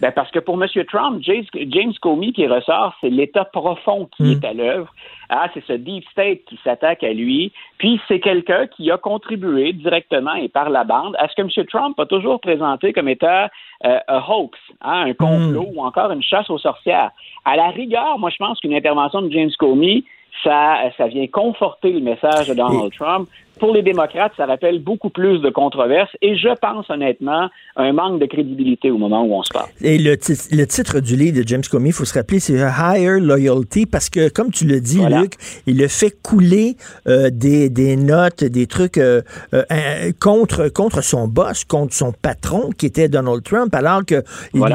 Ben 0.00 0.12
parce 0.12 0.30
que 0.30 0.38
pour 0.38 0.62
M. 0.62 0.68
Trump, 0.86 1.22
James, 1.22 1.92
Comey 2.00 2.32
qui 2.32 2.46
ressort, 2.46 2.94
c'est 3.00 3.10
l'État 3.10 3.44
profond 3.44 4.08
qui 4.16 4.22
hmm. 4.22 4.30
est 4.32 4.44
à 4.44 4.52
l'œuvre. 4.54 4.92
Ah, 5.28 5.48
c'est 5.52 5.64
ce 5.66 5.74
deep 5.74 6.04
state 6.10 6.44
qui 6.46 6.58
s'attaque 6.64 7.04
à 7.04 7.12
lui. 7.12 7.52
Puis 7.78 8.00
c'est 8.08 8.20
quelqu'un 8.20 8.66
qui 8.66 8.90
a 8.90 8.96
contribué 8.96 9.72
directement 9.72 10.34
et 10.34 10.48
par 10.48 10.70
la 10.70 10.84
bande 10.84 11.14
à 11.18 11.28
ce 11.28 11.34
que 11.34 11.42
M. 11.42 11.66
Trump 11.66 12.00
a 12.00 12.06
toujours 12.06 12.40
présenté 12.40 12.92
comme 12.92 13.08
étant 13.08 13.46
euh, 13.84 13.98
un 14.08 14.22
hoax, 14.26 14.58
hein, 14.80 15.04
un 15.08 15.14
complot 15.14 15.68
hmm. 15.70 15.76
ou 15.76 15.82
encore 15.84 16.10
une 16.10 16.22
chasse 16.22 16.48
aux 16.48 16.58
sorcières. 16.58 17.10
À 17.44 17.56
la 17.56 17.68
rigueur, 17.68 18.18
moi 18.18 18.30
je 18.30 18.36
pense 18.36 18.58
qu'une 18.60 18.74
intervention 18.74 19.22
de 19.22 19.30
James 19.30 19.50
Comey, 19.58 20.04
ça, 20.42 20.78
ça 20.96 21.06
vient 21.08 21.26
conforter 21.26 21.92
le 21.92 22.00
message 22.00 22.48
de 22.48 22.54
Donald 22.54 22.92
Trump 22.92 23.28
pour 23.60 23.72
les 23.72 23.82
démocrates, 23.82 24.32
ça 24.36 24.46
rappelle 24.46 24.82
beaucoup 24.82 25.10
plus 25.10 25.38
de 25.40 25.50
controverses 25.50 26.10
et 26.22 26.36
je 26.36 26.48
pense 26.60 26.88
honnêtement 26.88 27.48
un 27.76 27.92
manque 27.92 28.18
de 28.18 28.26
crédibilité 28.26 28.90
au 28.90 28.98
moment 28.98 29.22
où 29.22 29.34
on 29.34 29.42
se 29.42 29.52
parle. 29.52 29.68
Et 29.82 29.98
le, 29.98 30.12
le 30.12 30.64
titre 30.64 31.00
du 31.00 31.14
livre 31.14 31.38
de 31.40 31.46
James 31.46 31.62
Comey, 31.70 31.90
il 31.90 31.92
faut 31.92 32.06
se 32.06 32.14
rappeler, 32.14 32.40
c'est 32.40 32.54
Higher 32.54 33.20
Loyalty 33.20 33.86
parce 33.86 34.08
que, 34.08 34.30
comme 34.30 34.50
tu 34.50 34.64
le 34.64 34.80
dis, 34.80 35.00
Luc, 35.04 35.34
il 35.66 35.82
a 35.84 35.88
fait 35.88 36.10
couler 36.22 36.76
euh, 37.06 37.30
des, 37.30 37.68
des, 37.68 37.96
notes, 37.96 38.42
des 38.42 38.66
trucs 38.66 38.96
euh, 38.96 39.20
euh, 39.54 40.12
contre, 40.18 40.68
contre 40.68 41.02
son 41.02 41.28
boss, 41.28 41.64
contre 41.64 41.94
son 41.94 42.12
patron 42.12 42.70
qui 42.76 42.86
était 42.86 43.08
Donald 43.08 43.42
Trump, 43.44 43.74
alors 43.74 44.04
qu'il 44.04 44.22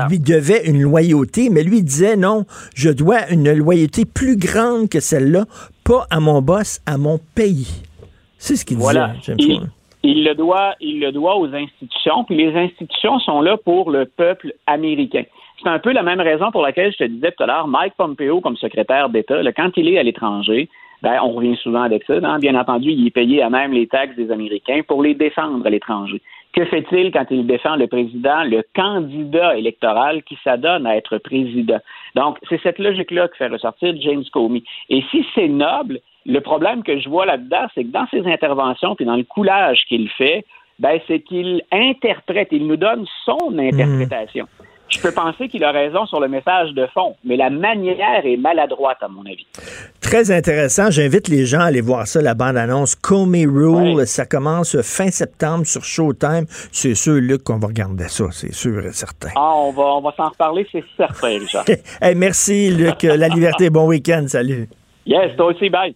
lui 0.10 0.20
devait 0.20 0.68
une 0.68 0.82
loyauté, 0.82 1.50
mais 1.50 1.64
lui 1.64 1.82
disait 1.82 2.16
non, 2.16 2.46
je 2.76 2.92
dois 2.92 3.30
une 3.32 3.52
loyauté 3.52 4.06
plus 4.06 4.38
grande 4.38 4.90
que 4.90 5.00
celle-là, 5.00 5.46
pas 5.84 6.06
à 6.12 6.20
mon 6.20 6.42
boss, 6.42 6.82
à 6.86 6.98
mon 6.98 7.20
pays. 7.34 7.85
C'est 8.46 8.58
ce 8.58 8.64
qu'il 8.64 8.78
voilà. 8.78 9.14
Il, 10.04 10.24
le 10.24 10.36
doit, 10.36 10.76
il 10.80 11.00
le 11.00 11.12
doit 11.12 11.36
aux 11.36 11.52
institutions, 11.52 12.24
puis 12.26 12.36
les 12.36 12.56
institutions 12.56 13.18
sont 13.18 13.42
là 13.42 13.58
pour 13.58 13.90
le 13.90 14.06
peuple 14.06 14.54
américain. 14.68 15.24
C'est 15.64 15.70
un 15.70 15.80
peu 15.80 15.92
la 15.92 16.04
même 16.04 16.22
raison 16.22 16.52
pour 16.52 16.62
laquelle 16.62 16.92
je 16.92 16.98
te 16.98 17.04
disais 17.06 17.32
tout 17.32 17.42
à 17.42 17.48
l'heure, 17.48 17.68
Mike 17.68 17.96
Pompeo 17.98 18.42
comme 18.42 18.56
secrétaire 18.56 19.10
d'État, 19.10 19.42
quand 19.58 19.72
il 19.78 19.90
est 19.90 19.98
à 19.98 20.04
l'étranger, 20.04 20.70
ben, 21.02 21.20
on 21.24 21.32
revient 21.32 21.56
souvent 21.56 21.82
avec 21.82 22.04
ça. 22.04 22.14
Hein. 22.22 22.38
Bien 22.38 22.54
entendu, 22.54 22.92
il 22.92 23.08
est 23.08 23.12
payé 23.12 23.42
à 23.42 23.50
même 23.50 23.74
les 23.74 23.88
taxes 23.88 24.16
des 24.16 24.30
Américains 24.30 24.82
pour 24.88 25.02
les 25.02 25.16
défendre 25.16 25.66
à 25.66 25.70
l'étranger. 25.72 26.22
Que 26.54 26.66
fait-il 26.66 27.12
quand 27.12 27.26
il 27.32 27.48
défend 27.48 27.78
le 27.78 27.88
président, 27.88 28.44
le 28.44 28.64
candidat 28.76 29.58
électoral 29.58 30.22
qui 30.22 30.38
s'adonne 30.44 30.86
à 30.86 30.96
être 30.96 31.18
président? 31.18 31.80
Donc, 32.14 32.38
c'est 32.48 32.62
cette 32.62 32.78
logique-là 32.78 33.28
que 33.28 33.38
fait 33.38 33.48
ressortir 33.48 33.96
James 34.00 34.24
Comey. 34.32 34.62
Et 34.90 35.04
si 35.10 35.26
c'est 35.34 35.48
noble, 35.48 36.00
le 36.26 36.40
problème 36.42 36.84
que 36.84 37.00
je 37.00 37.08
vois 37.10 37.26
là-dedans, 37.26 37.68
c'est 37.76 37.84
que 37.84 37.92
dans 37.92 38.08
ses 38.08 38.26
interventions 38.26 38.96
puis 38.96 39.06
dans 39.06 39.16
le 39.16 39.24
coulage 39.24 39.80
qu'il 39.88 40.10
fait, 40.10 40.46
ben, 40.80 41.00
c'est 41.08 41.20
qu'il 41.20 41.62
interprète, 41.72 42.50
il 42.52 42.68
nous 42.68 42.78
donne 42.78 43.06
son 43.26 43.58
interprétation. 43.58 44.48
Je 44.88 45.00
peux 45.00 45.12
penser 45.12 45.50
qu'il 45.50 45.64
a 45.64 45.72
raison 45.72 46.06
sur 46.06 46.20
le 46.20 46.28
message 46.28 46.72
de 46.74 46.86
fond, 46.94 47.16
mais 47.24 47.38
la 47.38 47.50
manière 47.50 48.24
est 48.24 48.38
maladroite, 48.38 48.98
à 49.02 49.08
mon 49.08 49.26
avis. 49.26 49.48
Très 50.00 50.32
intéressant. 50.32 50.92
J'invite 50.92 51.28
les 51.28 51.46
gens 51.46 51.62
à 51.62 51.66
aller 51.66 51.82
voir 51.82 52.06
ça, 52.06 52.22
la 52.22 52.36
bande-annonce 52.36 52.94
Comey 52.96 53.46
Rule. 53.46 54.06
Ça 54.06 54.26
commence 54.26 54.80
fin 54.82 55.10
septembre 55.10 55.66
sur 55.66 55.84
Showtime. 55.84 56.46
C'est 56.72 56.94
sûr, 56.94 57.16
Luc, 57.16 57.44
qu'on 57.44 57.58
va 57.58 57.68
regarder 57.68 58.08
ça, 58.08 58.26
c'est 58.32 58.54
sûr 58.54 58.86
et 58.86 58.92
certain. 58.92 59.30
Ah, 59.36 59.54
on 59.56 59.72
va, 59.72 59.84
on 59.84 60.02
va 60.02 60.14
s'en 60.16 60.30
reparler, 60.30 60.68
c'est 60.72 60.84
certain, 60.96 61.40
Richard. 61.40 61.66
merci, 62.16 62.70
Luc. 62.70 63.02
la 63.04 63.28
liberté, 63.28 63.72
bon 63.72 63.88
week-end. 63.88 64.26
Salut. 64.28 64.70
Yes, 65.06 65.36
toi 65.36 65.48
aussi, 65.48 65.70
bye. 65.70 65.96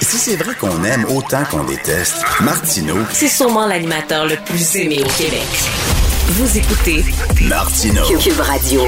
Si 0.00 0.16
c'est 0.16 0.36
vrai 0.36 0.54
qu'on 0.54 0.82
aime 0.84 1.04
autant 1.14 1.44
qu'on 1.50 1.64
déteste, 1.64 2.24
Martineau, 2.40 2.96
c'est 3.12 3.28
sûrement 3.28 3.66
l'animateur 3.66 4.26
le 4.26 4.36
plus 4.44 4.76
aimé 4.76 5.00
au 5.00 5.08
Québec. 5.08 5.46
Vous 6.28 6.56
écoutez 6.56 7.04
Martineau. 7.46 8.02
Cube 8.18 8.40
Radio. 8.40 8.82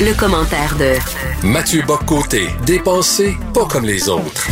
Le, 0.00 0.18
commentaire 0.18 0.76
de 0.78 1.46
Mathieu 1.46 1.82
Boccoté, 1.86 2.48
dépensé 2.66 3.36
pas 3.54 3.66
comme 3.66 3.84
les 3.84 4.08
autres. 4.08 4.48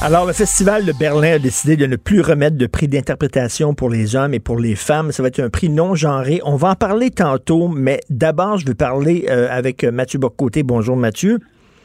Alors, 0.00 0.24
le 0.24 0.32
Festival 0.32 0.86
de 0.86 0.92
Berlin 0.92 1.34
a 1.34 1.38
décidé 1.38 1.76
de 1.76 1.84
ne 1.84 1.96
plus 1.96 2.22
remettre 2.22 2.56
de 2.56 2.66
prix 2.66 2.88
d'interprétation 2.88 3.74
pour 3.74 3.90
les 3.90 4.16
hommes 4.16 4.32
et 4.32 4.40
pour 4.40 4.58
les 4.58 4.74
femmes. 4.74 5.12
Ça 5.12 5.22
va 5.22 5.28
être 5.28 5.40
un 5.40 5.50
prix 5.50 5.68
non 5.68 5.94
genré. 5.94 6.40
On 6.44 6.56
va 6.56 6.70
en 6.70 6.74
parler 6.74 7.10
tantôt, 7.10 7.68
mais 7.68 8.00
d'abord, 8.08 8.56
je 8.56 8.66
veux 8.66 8.74
parler 8.74 9.26
euh, 9.28 9.46
avec 9.50 9.84
Mathieu 9.84 10.18
Boccoté. 10.18 10.62
Bonjour, 10.62 10.96
Mathieu. 10.96 11.38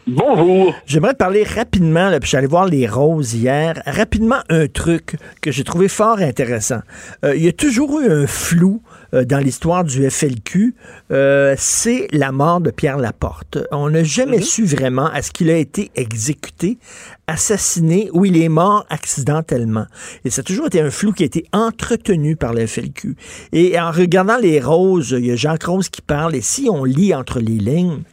Bonjour. 0.07 0.75
J'aimerais 0.85 1.13
te 1.13 1.17
parler 1.17 1.43
rapidement, 1.43 2.11
là, 2.11 2.19
puis 2.19 2.29
j'allais 2.29 2.45
voir 2.45 2.65
les 2.65 2.85
roses 2.87 3.33
hier. 3.33 3.81
Rapidement, 3.87 4.37
un 4.49 4.67
truc 4.67 5.15
que 5.41 5.51
j'ai 5.51 5.63
trouvé 5.63 5.87
fort 5.87 6.19
intéressant. 6.19 6.81
Euh, 7.23 7.35
il 7.35 7.43
y 7.43 7.47
a 7.47 7.51
toujours 7.51 7.99
eu 7.99 8.11
un 8.11 8.27
flou 8.27 8.83
euh, 9.15 9.25
dans 9.25 9.39
l'histoire 9.39 9.83
du 9.83 10.07
FLQ, 10.07 10.75
euh, 11.09 11.55
c'est 11.57 12.07
la 12.11 12.31
mort 12.31 12.61
de 12.61 12.69
Pierre 12.69 12.97
Laporte. 12.97 13.57
On 13.71 13.89
n'a 13.89 14.03
jamais 14.03 14.41
su 14.41 14.63
vraiment 14.65 15.11
est-ce 15.11 15.31
qu'il 15.31 15.49
a 15.49 15.57
été 15.57 15.89
exécuté, 15.95 16.77
assassiné 17.25 18.11
ou 18.13 18.25
il 18.25 18.39
est 18.39 18.49
mort 18.49 18.85
accidentellement. 18.91 19.87
Et 20.23 20.29
ça 20.29 20.41
a 20.41 20.43
toujours 20.43 20.67
été 20.67 20.81
un 20.81 20.91
flou 20.91 21.13
qui 21.13 21.23
a 21.23 21.25
été 21.25 21.45
entretenu 21.51 22.35
par 22.35 22.53
le 22.53 22.67
FLQ. 22.67 23.15
Et 23.53 23.79
en 23.79 23.89
regardant 23.89 24.37
les 24.37 24.59
roses, 24.59 25.15
il 25.17 25.25
y 25.25 25.31
a 25.31 25.35
Jean 25.35 25.55
Rose 25.65 25.89
qui 25.89 26.03
parle, 26.03 26.35
et 26.35 26.41
si 26.41 26.67
on 26.69 26.83
lit 26.83 27.15
entre 27.15 27.39
les 27.39 27.57
lignes, 27.57 28.03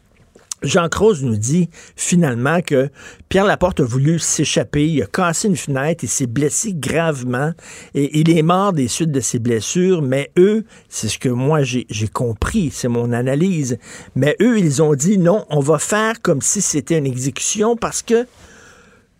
Jean 0.62 0.88
Croze 0.88 1.22
nous 1.22 1.36
dit 1.36 1.68
finalement 1.96 2.60
que 2.60 2.88
Pierre 3.28 3.44
Laporte 3.44 3.80
a 3.80 3.84
voulu 3.84 4.18
s'échapper, 4.18 4.86
il 4.86 5.02
a 5.02 5.06
cassé 5.06 5.48
une 5.48 5.56
fenêtre, 5.56 6.04
il 6.04 6.08
s'est 6.08 6.26
blessé 6.26 6.72
gravement. 6.74 7.52
Et 7.94 8.20
il 8.20 8.30
est 8.30 8.42
mort 8.42 8.72
des 8.72 8.88
suites 8.88 9.10
de 9.10 9.20
ses 9.20 9.38
blessures, 9.38 10.02
mais 10.02 10.30
eux, 10.38 10.64
c'est 10.88 11.08
ce 11.08 11.18
que 11.18 11.28
moi 11.28 11.62
j'ai 11.62 11.86
compris, 12.12 12.70
c'est 12.72 12.88
mon 12.88 13.12
analyse, 13.12 13.78
mais 14.14 14.36
eux, 14.40 14.58
ils 14.58 14.82
ont 14.82 14.94
dit 14.94 15.18
non, 15.18 15.44
on 15.50 15.60
va 15.60 15.78
faire 15.78 16.20
comme 16.22 16.42
si 16.42 16.60
c'était 16.60 16.98
une 16.98 17.06
exécution 17.06 17.76
parce 17.76 18.02
que 18.02 18.26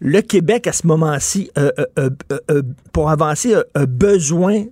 le 0.01 0.20
Québec, 0.20 0.66
à 0.66 0.73
ce 0.73 0.86
moment-ci, 0.89 1.51
pour 2.93 3.10
avancer, 3.10 3.55
a 3.74 3.86
besoin 3.86 4.64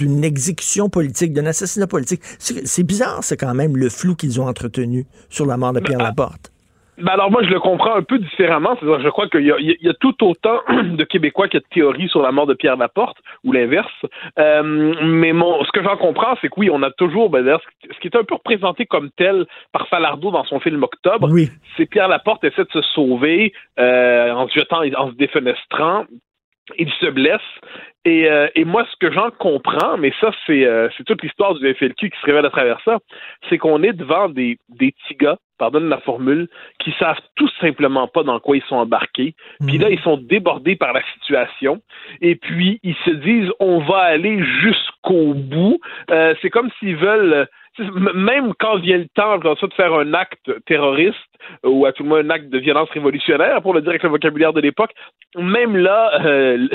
d'une 0.00 0.24
exécution 0.24 0.88
politique, 0.88 1.32
d'un 1.32 1.46
assassinat 1.46 1.86
politique. 1.86 2.20
C'est 2.38 2.86
bizarre, 2.86 3.22
c'est 3.22 3.36
quand 3.36 3.54
même 3.54 3.76
le 3.76 3.90
flou 3.90 4.14
qu'ils 4.14 4.40
ont 4.40 4.48
entretenu 4.48 5.04
sur 5.28 5.44
la 5.46 5.56
mort 5.56 5.72
de 5.74 5.80
Pierre 5.80 5.98
Laporte. 5.98 6.50
Ben 6.98 7.12
alors 7.12 7.30
moi 7.30 7.42
je 7.42 7.48
le 7.48 7.60
comprends 7.60 7.94
un 7.94 8.02
peu 8.02 8.18
différemment. 8.18 8.76
je 8.82 9.08
crois 9.08 9.26
qu'il 9.28 9.46
y, 9.46 9.88
a 9.88 9.94
tout 9.94 10.22
autant 10.22 10.60
de 10.68 11.04
Québécois 11.04 11.48
qui 11.48 11.56
a 11.56 11.60
de 11.60 11.64
théories 11.70 12.08
sur 12.08 12.20
la 12.20 12.30
mort 12.30 12.46
de 12.46 12.52
Pierre 12.52 12.76
Laporte 12.76 13.16
ou 13.42 13.52
l'inverse. 13.52 13.90
Euh, 14.38 14.62
mais 15.02 15.32
mon, 15.32 15.64
ce 15.64 15.72
que 15.72 15.82
j'en 15.82 15.96
comprends, 15.96 16.36
c'est 16.40 16.48
que 16.48 16.54
oui, 16.58 16.68
on 16.70 16.82
a 16.82 16.90
toujours, 16.90 17.30
ben, 17.30 17.58
ce 17.82 18.00
qui 18.00 18.08
est 18.08 18.16
un 18.16 18.24
peu 18.24 18.34
représenté 18.34 18.84
comme 18.84 19.10
tel 19.16 19.46
par 19.72 19.88
Falardeau 19.88 20.30
dans 20.30 20.44
son 20.44 20.60
film 20.60 20.82
Octobre, 20.82 21.30
c'est 21.76 21.86
Pierre 21.86 22.08
Laporte 22.08 22.44
essaie 22.44 22.64
de 22.64 22.72
se 22.72 22.82
sauver 22.94 23.54
euh, 23.78 24.32
en 24.32 24.46
se 24.48 24.54
jetant, 24.58 24.82
en 24.96 25.10
se 25.10 25.14
défenestrant, 25.16 26.04
il 26.78 26.90
se 27.00 27.06
blesse. 27.06 27.40
Et, 28.06 28.30
euh, 28.30 28.48
et 28.54 28.64
moi, 28.64 28.86
ce 28.90 28.96
que 28.96 29.12
j'en 29.12 29.30
comprends, 29.30 29.98
mais 29.98 30.12
ça, 30.20 30.30
c'est 30.46 30.64
euh, 30.64 30.88
toute 31.06 31.22
l'histoire 31.22 31.54
du 31.54 31.74
FLQ 31.74 32.10
qui 32.10 32.18
se 32.18 32.26
révèle 32.26 32.46
à 32.46 32.50
travers 32.50 32.80
ça, 32.84 32.98
c'est 33.48 33.58
qu'on 33.58 33.82
est 33.82 33.92
devant 33.92 34.30
des, 34.30 34.58
des 34.70 34.92
petits 34.92 35.16
gars, 35.16 35.36
pardonne 35.58 35.88
la 35.90 35.98
formule, 35.98 36.48
qui 36.78 36.94
savent 36.98 37.20
tout 37.36 37.50
simplement 37.60 38.08
pas 38.08 38.22
dans 38.22 38.40
quoi 38.40 38.56
ils 38.56 38.62
sont 38.62 38.76
embarqués. 38.76 39.34
Puis 39.66 39.76
là, 39.76 39.88
mhm. 39.88 39.92
ils 39.92 40.00
sont 40.00 40.16
débordés 40.16 40.76
par 40.76 40.94
la 40.94 41.02
situation. 41.12 41.82
Et 42.22 42.36
puis, 42.36 42.80
ils 42.82 42.96
se 43.04 43.10
disent, 43.10 43.50
on 43.60 43.80
va 43.80 43.98
aller 43.98 44.42
jusqu'au 44.62 45.34
bout. 45.34 45.78
Euh, 46.10 46.34
c'est 46.40 46.48
comme 46.48 46.70
s'ils 46.78 46.96
veulent 46.96 47.46
même 48.14 48.52
quand 48.58 48.78
vient 48.78 48.98
le 48.98 49.08
temps 49.14 49.38
de 49.38 49.74
faire 49.74 49.94
un 49.94 50.14
acte 50.14 50.50
terroriste 50.66 51.16
ou 51.64 51.86
à 51.86 51.92
tout 51.92 52.02
le 52.02 52.08
moins 52.08 52.20
un 52.20 52.30
acte 52.30 52.48
de 52.48 52.58
violence 52.58 52.90
révolutionnaire, 52.90 53.62
pour 53.62 53.74
le 53.74 53.80
dire 53.80 53.90
avec 53.90 54.02
le 54.02 54.08
vocabulaire 54.08 54.52
de 54.52 54.60
l'époque, 54.60 54.92
même 55.36 55.76
là, 55.76 56.10
euh, 56.24 56.68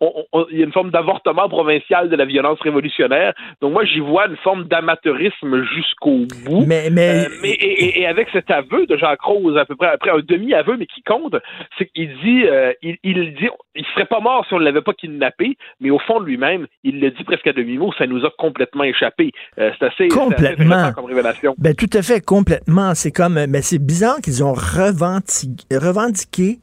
il 0.50 0.58
y 0.58 0.62
a 0.62 0.64
une 0.64 0.72
forme 0.72 0.90
d'avortement 0.90 1.48
provincial 1.48 2.08
de 2.08 2.16
la 2.16 2.24
violence 2.24 2.60
révolutionnaire. 2.60 3.34
Donc 3.60 3.72
moi, 3.72 3.84
j'y 3.84 4.00
vois 4.00 4.26
une 4.26 4.36
forme 4.38 4.64
d'amateurisme 4.64 5.64
jusqu'au 5.64 6.26
bout. 6.44 6.64
Mais, 6.66 6.90
mais... 6.90 7.26
Euh, 7.26 7.28
et, 7.42 8.06
avec 8.06 8.28
cet 8.32 8.50
aveu 8.50 8.86
de 8.86 8.96
Jacques 8.96 9.20
Rose, 9.20 9.56
à 9.56 9.64
peu 9.64 9.76
près 9.76 9.88
après 9.88 10.10
un 10.10 10.20
demi-aveu, 10.20 10.76
mais 10.76 10.86
qui 10.86 11.02
compte, 11.02 11.36
c'est 11.78 11.86
qu'il 11.86 12.08
dit, 12.22 12.44
euh, 12.44 12.72
il, 12.82 12.96
il, 13.04 13.34
dit, 13.34 13.48
il 13.74 13.84
serait 13.86 14.06
pas 14.06 14.20
mort 14.20 14.44
si 14.46 14.54
on 14.54 14.58
ne 14.58 14.64
l'avait 14.64 14.80
pas 14.80 14.94
kidnappé, 14.94 15.56
mais 15.80 15.90
au 15.90 15.98
fond 15.98 16.20
de 16.20 16.26
lui-même, 16.26 16.66
il 16.84 17.00
le 17.00 17.10
dit 17.10 17.24
presque 17.24 17.46
à 17.46 17.52
demi-mot, 17.52 17.92
ça 17.98 18.06
nous 18.06 18.24
a 18.24 18.30
complètement 18.30 18.84
échappé. 18.84 19.32
c'est 19.56 19.82
assez, 19.82 20.08
complètement. 20.48 20.92
comme 20.92 21.04
révélation. 21.06 21.54
Ben 21.58 21.74
tout 21.74 21.90
à 21.92 22.02
fait, 22.02 22.20
complètement. 22.20 22.94
C'est 22.94 23.12
comme, 23.12 23.46
mais 23.46 23.62
c'est 23.62 23.78
bizarre 23.78 24.20
qu'ils 24.22 24.44
ont 24.44 24.52
revendiqué, 24.52 26.58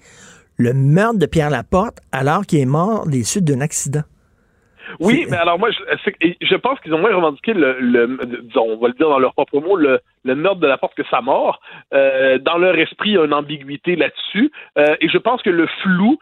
le 0.58 0.74
meurtre 0.74 1.20
de 1.20 1.26
Pierre 1.26 1.50
Laporte 1.50 2.00
alors 2.12 2.46
qu'il 2.46 2.60
est 2.60 2.66
mort 2.66 3.08
des 3.08 3.24
suites 3.24 3.46
d'un 3.46 3.62
accident. 3.62 4.04
Oui, 5.00 5.26
mais 5.30 5.38
alors 5.38 5.60
moi, 5.60 5.70
je, 5.72 6.32
je 6.42 6.56
pense 6.56 6.80
qu'ils 6.80 6.94
ont 6.94 7.00
moins 7.00 7.14
revendiqué 7.14 7.54
le, 7.54 7.78
le, 7.80 8.18
on 8.56 8.78
va 8.78 8.88
le 8.88 8.94
dire 8.94 9.10
dans 9.10 9.20
leurs 9.20 9.34
propres 9.34 9.60
mots, 9.60 9.76
le, 9.76 10.00
le 10.28 10.36
meurtre 10.36 10.60
de 10.60 10.68
la 10.68 10.78
porte 10.78 10.96
que 10.96 11.04
sa 11.10 11.22
mort. 11.22 11.60
Euh, 11.94 12.38
dans 12.40 12.58
leur 12.58 12.78
esprit, 12.78 13.12
il 13.12 13.14
y 13.14 13.18
a 13.18 13.26
une 13.26 13.34
ambiguïté 13.34 13.96
là-dessus. 13.96 14.52
Euh, 14.78 14.96
et 15.02 15.10
je 15.10 15.18
pense 15.18 15.42
que 15.42 15.50
le 15.50 15.68
flou, 15.82 16.20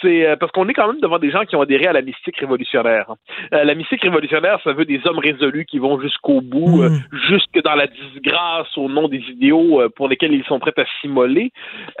c'est 0.00 0.26
euh, 0.26 0.36
parce 0.36 0.52
qu'on 0.52 0.68
est 0.68 0.74
quand 0.74 0.86
même 0.86 1.00
devant 1.00 1.18
des 1.18 1.30
gens 1.30 1.44
qui 1.44 1.56
ont 1.56 1.62
adhéré 1.62 1.86
à 1.86 1.92
la 1.92 2.02
mystique 2.02 2.36
révolutionnaire. 2.36 3.12
la 3.50 3.74
mystique 3.74 4.02
révolutionnaire, 4.02 4.60
ça 4.62 4.72
veut 4.72 4.84
des 4.84 5.00
hommes 5.04 5.18
résolus 5.18 5.66
qui 5.66 5.78
vont 5.78 6.00
jusqu'au 6.00 6.40
bout, 6.40 6.82
mm. 6.82 7.00
jusque 7.28 7.62
dans 7.64 7.74
la 7.74 7.88
disgrâce 7.88 8.76
au 8.76 8.88
nom 8.88 9.08
des 9.08 9.22
idéaux 9.28 9.82
pour 9.96 10.08
lesquels 10.08 10.32
ils 10.32 10.44
sont 10.44 10.60
prêts 10.60 10.72
à 10.76 10.84
s'immoler. 11.00 11.50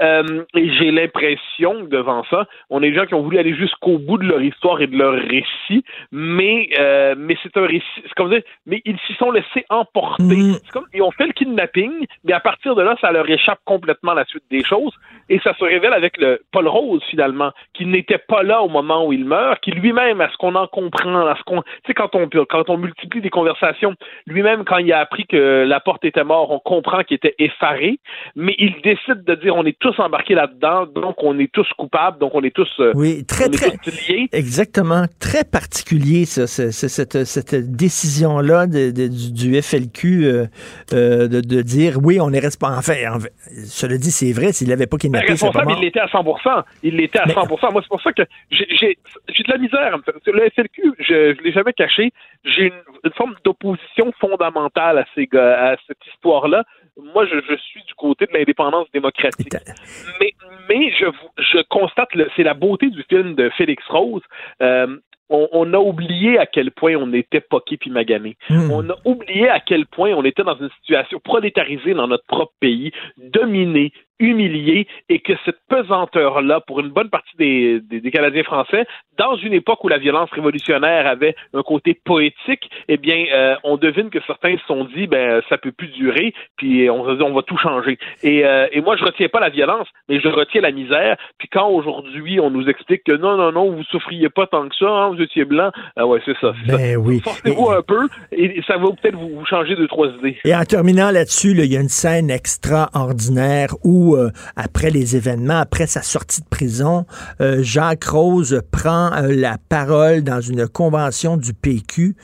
et 0.00 0.70
j'ai 0.78 0.90
l'impression 0.92 1.84
que 1.84 1.90
devant 1.90 2.24
ça, 2.30 2.46
on 2.70 2.82
est 2.82 2.90
des 2.90 2.96
gens 2.96 3.06
qui 3.06 3.14
ont 3.14 3.22
voulu 3.22 3.38
aller 3.38 3.54
jusqu'au 3.54 3.98
bout 3.98 4.18
de 4.18 4.26
leur 4.26 4.40
histoire 4.40 4.80
et 4.80 4.86
de 4.86 4.96
leur 4.96 5.14
récit, 5.14 5.84
mais 6.12 6.68
mais 7.16 7.36
c'est 7.42 7.56
un 7.56 7.66
récit, 7.66 7.84
c'est 8.02 8.14
comme 8.14 8.30
dire, 8.30 8.42
mais 8.66 8.80
ils 8.84 8.98
s'y 9.06 9.14
sont 9.14 9.30
laissés 9.30 9.64
emporter. 9.68 10.24
Mm. 10.24 10.52
C'est 10.64 10.70
comme 10.70 10.86
ils 10.94 11.02
ont 11.02 11.10
fait 11.10 11.26
le 11.26 11.32
kidnapping, 11.48 12.06
mais 12.24 12.32
à 12.32 12.40
partir 12.40 12.74
de 12.74 12.82
là, 12.82 12.96
ça 13.00 13.10
leur 13.12 13.28
échappe 13.28 13.60
complètement 13.64 14.14
la 14.14 14.24
suite 14.24 14.44
des 14.50 14.64
choses. 14.64 14.92
Et 15.28 15.38
ça 15.40 15.54
se 15.54 15.64
révèle 15.64 15.92
avec 15.92 16.16
le 16.18 16.40
Paul 16.52 16.68
Rose, 16.68 17.02
finalement, 17.10 17.52
qui 17.74 17.84
n'était 17.84 18.18
pas 18.18 18.42
là 18.42 18.62
au 18.62 18.68
moment 18.68 19.06
où 19.06 19.12
il 19.12 19.24
meurt, 19.24 19.60
qui 19.60 19.70
lui-même, 19.70 20.20
à 20.20 20.30
ce 20.30 20.36
qu'on 20.36 20.54
en 20.54 20.66
comprend, 20.66 21.26
à 21.26 21.36
ce 21.36 21.42
qu'on. 21.42 21.62
Tu 21.62 21.68
sais, 21.88 21.94
quand 21.94 22.14
on, 22.14 22.28
quand 22.28 22.70
on 22.70 22.78
multiplie 22.78 23.20
des 23.20 23.30
conversations, 23.30 23.94
lui-même, 24.26 24.64
quand 24.64 24.78
il 24.78 24.92
a 24.92 25.00
appris 25.00 25.26
que 25.26 25.64
la 25.66 25.80
porte 25.80 26.04
était 26.04 26.24
mort, 26.24 26.50
on 26.50 26.58
comprend 26.58 27.02
qu'il 27.02 27.16
était 27.16 27.34
effaré, 27.38 27.98
mais 28.36 28.54
il 28.58 28.74
décide 28.82 29.24
de 29.24 29.34
dire 29.34 29.54
on 29.54 29.64
est 29.64 29.78
tous 29.78 29.98
embarqués 29.98 30.34
là-dedans, 30.34 30.86
donc 30.86 31.22
on 31.22 31.38
est 31.38 31.52
tous 31.52 31.68
coupables, 31.76 32.18
donc 32.18 32.34
on 32.34 32.42
est 32.42 32.54
tous. 32.54 32.68
Euh, 32.80 32.92
oui, 32.94 33.24
très, 33.26 33.48
très. 33.48 33.68
Liés. 33.68 34.28
Exactement. 34.32 35.04
Très 35.20 35.44
particulier, 35.44 36.24
ça, 36.24 36.46
cette, 36.46 37.24
cette 37.24 37.76
décision-là 37.76 38.66
de, 38.66 38.90
du, 38.90 39.60
FLQ 39.60 40.24
euh, 40.24 40.46
euh, 40.92 41.28
de, 41.28 41.37
de, 41.40 41.62
dire 41.62 41.98
oui, 42.02 42.18
on 42.20 42.32
est 42.32 42.38
responsable. 42.38 42.78
Enfin, 42.78 43.16
en 43.16 43.20
fait, 43.20 43.32
cela 43.66 43.96
dit, 43.96 44.10
c'est 44.10 44.32
vrai, 44.32 44.52
s'il 44.52 44.68
n'avait 44.68 44.86
pas 44.86 44.96
kidnappé, 44.96 45.26
ben, 45.26 45.32
responsable, 45.32 45.72
il 45.72 45.80
l'était 45.80 46.00
à 46.00 46.08
100 46.08 46.24
Il 46.82 46.96
l'était 46.96 47.20
à 47.20 47.26
100 47.26 47.46
Moi, 47.46 47.82
c'est 47.82 47.88
pour 47.88 48.02
ça 48.02 48.12
que 48.12 48.22
j'ai 48.50 48.96
de 48.96 49.50
la 49.50 49.58
misère. 49.58 49.98
Le 50.26 50.50
FLQ, 50.50 50.94
je 50.98 51.14
ne 51.14 51.42
l'ai 51.42 51.52
jamais 51.52 51.72
caché. 51.72 52.12
J'ai 52.44 52.66
une, 52.66 53.12
forme 53.16 53.34
d'opposition 53.44 54.12
fondamentale 54.20 54.98
à, 54.98 55.04
ces, 55.14 55.28
à 55.36 55.76
cette 55.86 56.04
histoire-là. 56.14 56.64
Moi, 57.14 57.26
je, 57.26 57.36
je, 57.48 57.56
suis 57.56 57.82
du 57.84 57.94
côté 57.94 58.26
de 58.26 58.32
l'indépendance 58.36 58.86
démocratique. 58.92 59.54
Mais, 60.20 60.34
mais 60.68 60.92
je, 60.98 61.06
je 61.38 61.62
constate, 61.68 62.08
c'est 62.36 62.42
la 62.42 62.54
beauté 62.54 62.90
du 62.90 63.02
film 63.08 63.34
de 63.34 63.50
Félix 63.56 63.82
Rose. 63.88 64.22
Euh, 64.60 64.98
on, 65.30 65.72
a 65.74 65.78
oublié 65.78 66.38
à 66.38 66.46
quel 66.46 66.70
point 66.70 66.94
on 66.96 67.12
était 67.12 67.40
poqué 67.40 67.76
puis 67.76 67.90
magané. 67.90 68.36
Hmm. 68.48 68.70
On 68.70 68.90
a 68.90 68.96
oublié 69.04 69.48
à 69.48 69.60
quel 69.60 69.86
point 69.86 70.10
on 70.14 70.24
était 70.24 70.44
dans 70.44 70.58
une 70.58 70.70
situation 70.80 71.20
prolétarisée 71.20 71.94
dans 71.94 72.08
notre 72.08 72.26
propre 72.26 72.54
pays, 72.60 72.92
dominé, 73.18 73.92
humilié 74.18 74.86
et 75.08 75.20
que 75.20 75.32
cette 75.44 75.58
pesanteur-là, 75.68 76.60
pour 76.60 76.80
une 76.80 76.88
bonne 76.88 77.10
partie 77.10 77.36
des, 77.38 77.80
des, 77.80 78.10
Canadiens 78.10 78.42
français, 78.42 78.86
dans 79.16 79.36
une 79.36 79.52
époque 79.52 79.84
où 79.84 79.88
la 79.88 79.98
violence 79.98 80.30
révolutionnaire 80.30 81.06
avait 81.06 81.34
un 81.54 81.62
côté 81.62 81.94
poétique, 81.94 82.70
eh 82.88 82.96
bien, 82.96 83.26
euh, 83.32 83.54
on 83.64 83.76
devine 83.76 84.10
que 84.10 84.18
certains 84.26 84.56
se 84.56 84.64
sont 84.66 84.84
dit, 84.84 85.06
ben, 85.06 85.42
ça 85.48 85.58
peut 85.58 85.72
plus 85.72 85.88
durer, 85.88 86.32
puis 86.56 86.88
on 86.90 87.08
on 87.08 87.34
va 87.34 87.42
tout 87.42 87.56
changer. 87.58 87.98
Et, 88.22 88.44
euh, 88.44 88.66
et 88.72 88.80
moi, 88.80 88.96
je 88.96 89.04
retiens 89.04 89.28
pas 89.28 89.40
la 89.40 89.50
violence, 89.50 89.88
mais 90.08 90.20
je 90.20 90.28
retiens 90.28 90.60
la 90.60 90.72
misère. 90.72 91.16
Puis 91.38 91.48
quand 91.48 91.68
aujourd'hui, 91.68 92.40
on 92.40 92.50
nous 92.50 92.68
explique 92.68 93.04
que 93.04 93.12
non, 93.12 93.36
non, 93.36 93.52
non, 93.52 93.70
vous 93.70 93.84
souffriez 93.84 94.28
pas 94.28 94.46
tant 94.46 94.68
que 94.68 94.76
ça, 94.76 94.86
hein, 94.86 95.10
vous 95.10 95.22
étiez 95.22 95.44
blanc, 95.44 95.70
ah 95.96 96.06
ouais, 96.06 96.20
c'est 96.24 96.36
ça. 96.40 96.52
Ben 96.66 96.96
oui. 96.96 97.20
Forcez-vous 97.20 97.70
un 97.70 97.82
peu, 97.82 98.08
et 98.32 98.60
ça 98.66 98.76
va 98.76 98.88
peut-être 99.00 99.16
vous, 99.16 99.44
changer 99.46 99.76
deux, 99.76 99.88
trois 99.88 100.08
idées. 100.08 100.38
Et 100.44 100.54
en 100.54 100.64
terminant 100.64 101.10
là-dessus, 101.10 101.52
il 101.52 101.72
y 101.72 101.76
a 101.76 101.80
une 101.80 101.88
scène 101.88 102.30
extraordinaire 102.30 103.68
où 103.84 104.07
euh, 104.16 104.30
après 104.56 104.90
les 104.90 105.16
événements, 105.16 105.58
après 105.58 105.86
sa 105.86 106.02
sortie 106.02 106.40
de 106.40 106.46
prison, 106.46 107.06
euh, 107.40 107.62
Jacques 107.62 108.04
Rose 108.04 108.60
prend 108.70 109.12
euh, 109.12 109.34
la 109.34 109.58
parole 109.68 110.22
dans 110.22 110.40
une 110.40 110.68
convention 110.68 111.36
du 111.36 111.54
PQ. 111.54 112.16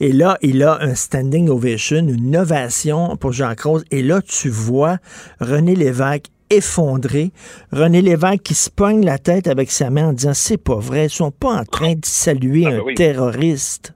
Et 0.00 0.12
là, 0.12 0.38
il 0.42 0.62
a 0.62 0.78
un 0.82 0.94
standing 0.94 1.48
ovation, 1.48 1.98
une 1.98 2.36
ovation 2.36 3.16
pour 3.16 3.32
Jacques 3.32 3.62
Rose. 3.62 3.84
Et 3.90 4.02
là, 4.02 4.20
tu 4.22 4.48
vois 4.48 4.98
René 5.40 5.74
Lévesque 5.74 6.26
effondré. 6.50 7.32
René 7.72 8.02
Lévesque 8.02 8.42
qui 8.42 8.54
se 8.54 8.70
pogne 8.70 9.04
la 9.04 9.18
tête 9.18 9.46
avec 9.46 9.70
sa 9.70 9.90
main 9.90 10.08
en 10.08 10.12
disant 10.12 10.34
c'est 10.34 10.56
pas 10.56 10.76
vrai, 10.76 11.06
ils 11.06 11.10
sont 11.10 11.30
pas 11.30 11.52
en 11.52 11.64
train 11.64 11.92
de 11.92 12.04
saluer 12.04 12.64
ah, 12.66 12.70
ben 12.70 12.82
un 12.90 12.94
terroriste. 12.94 13.94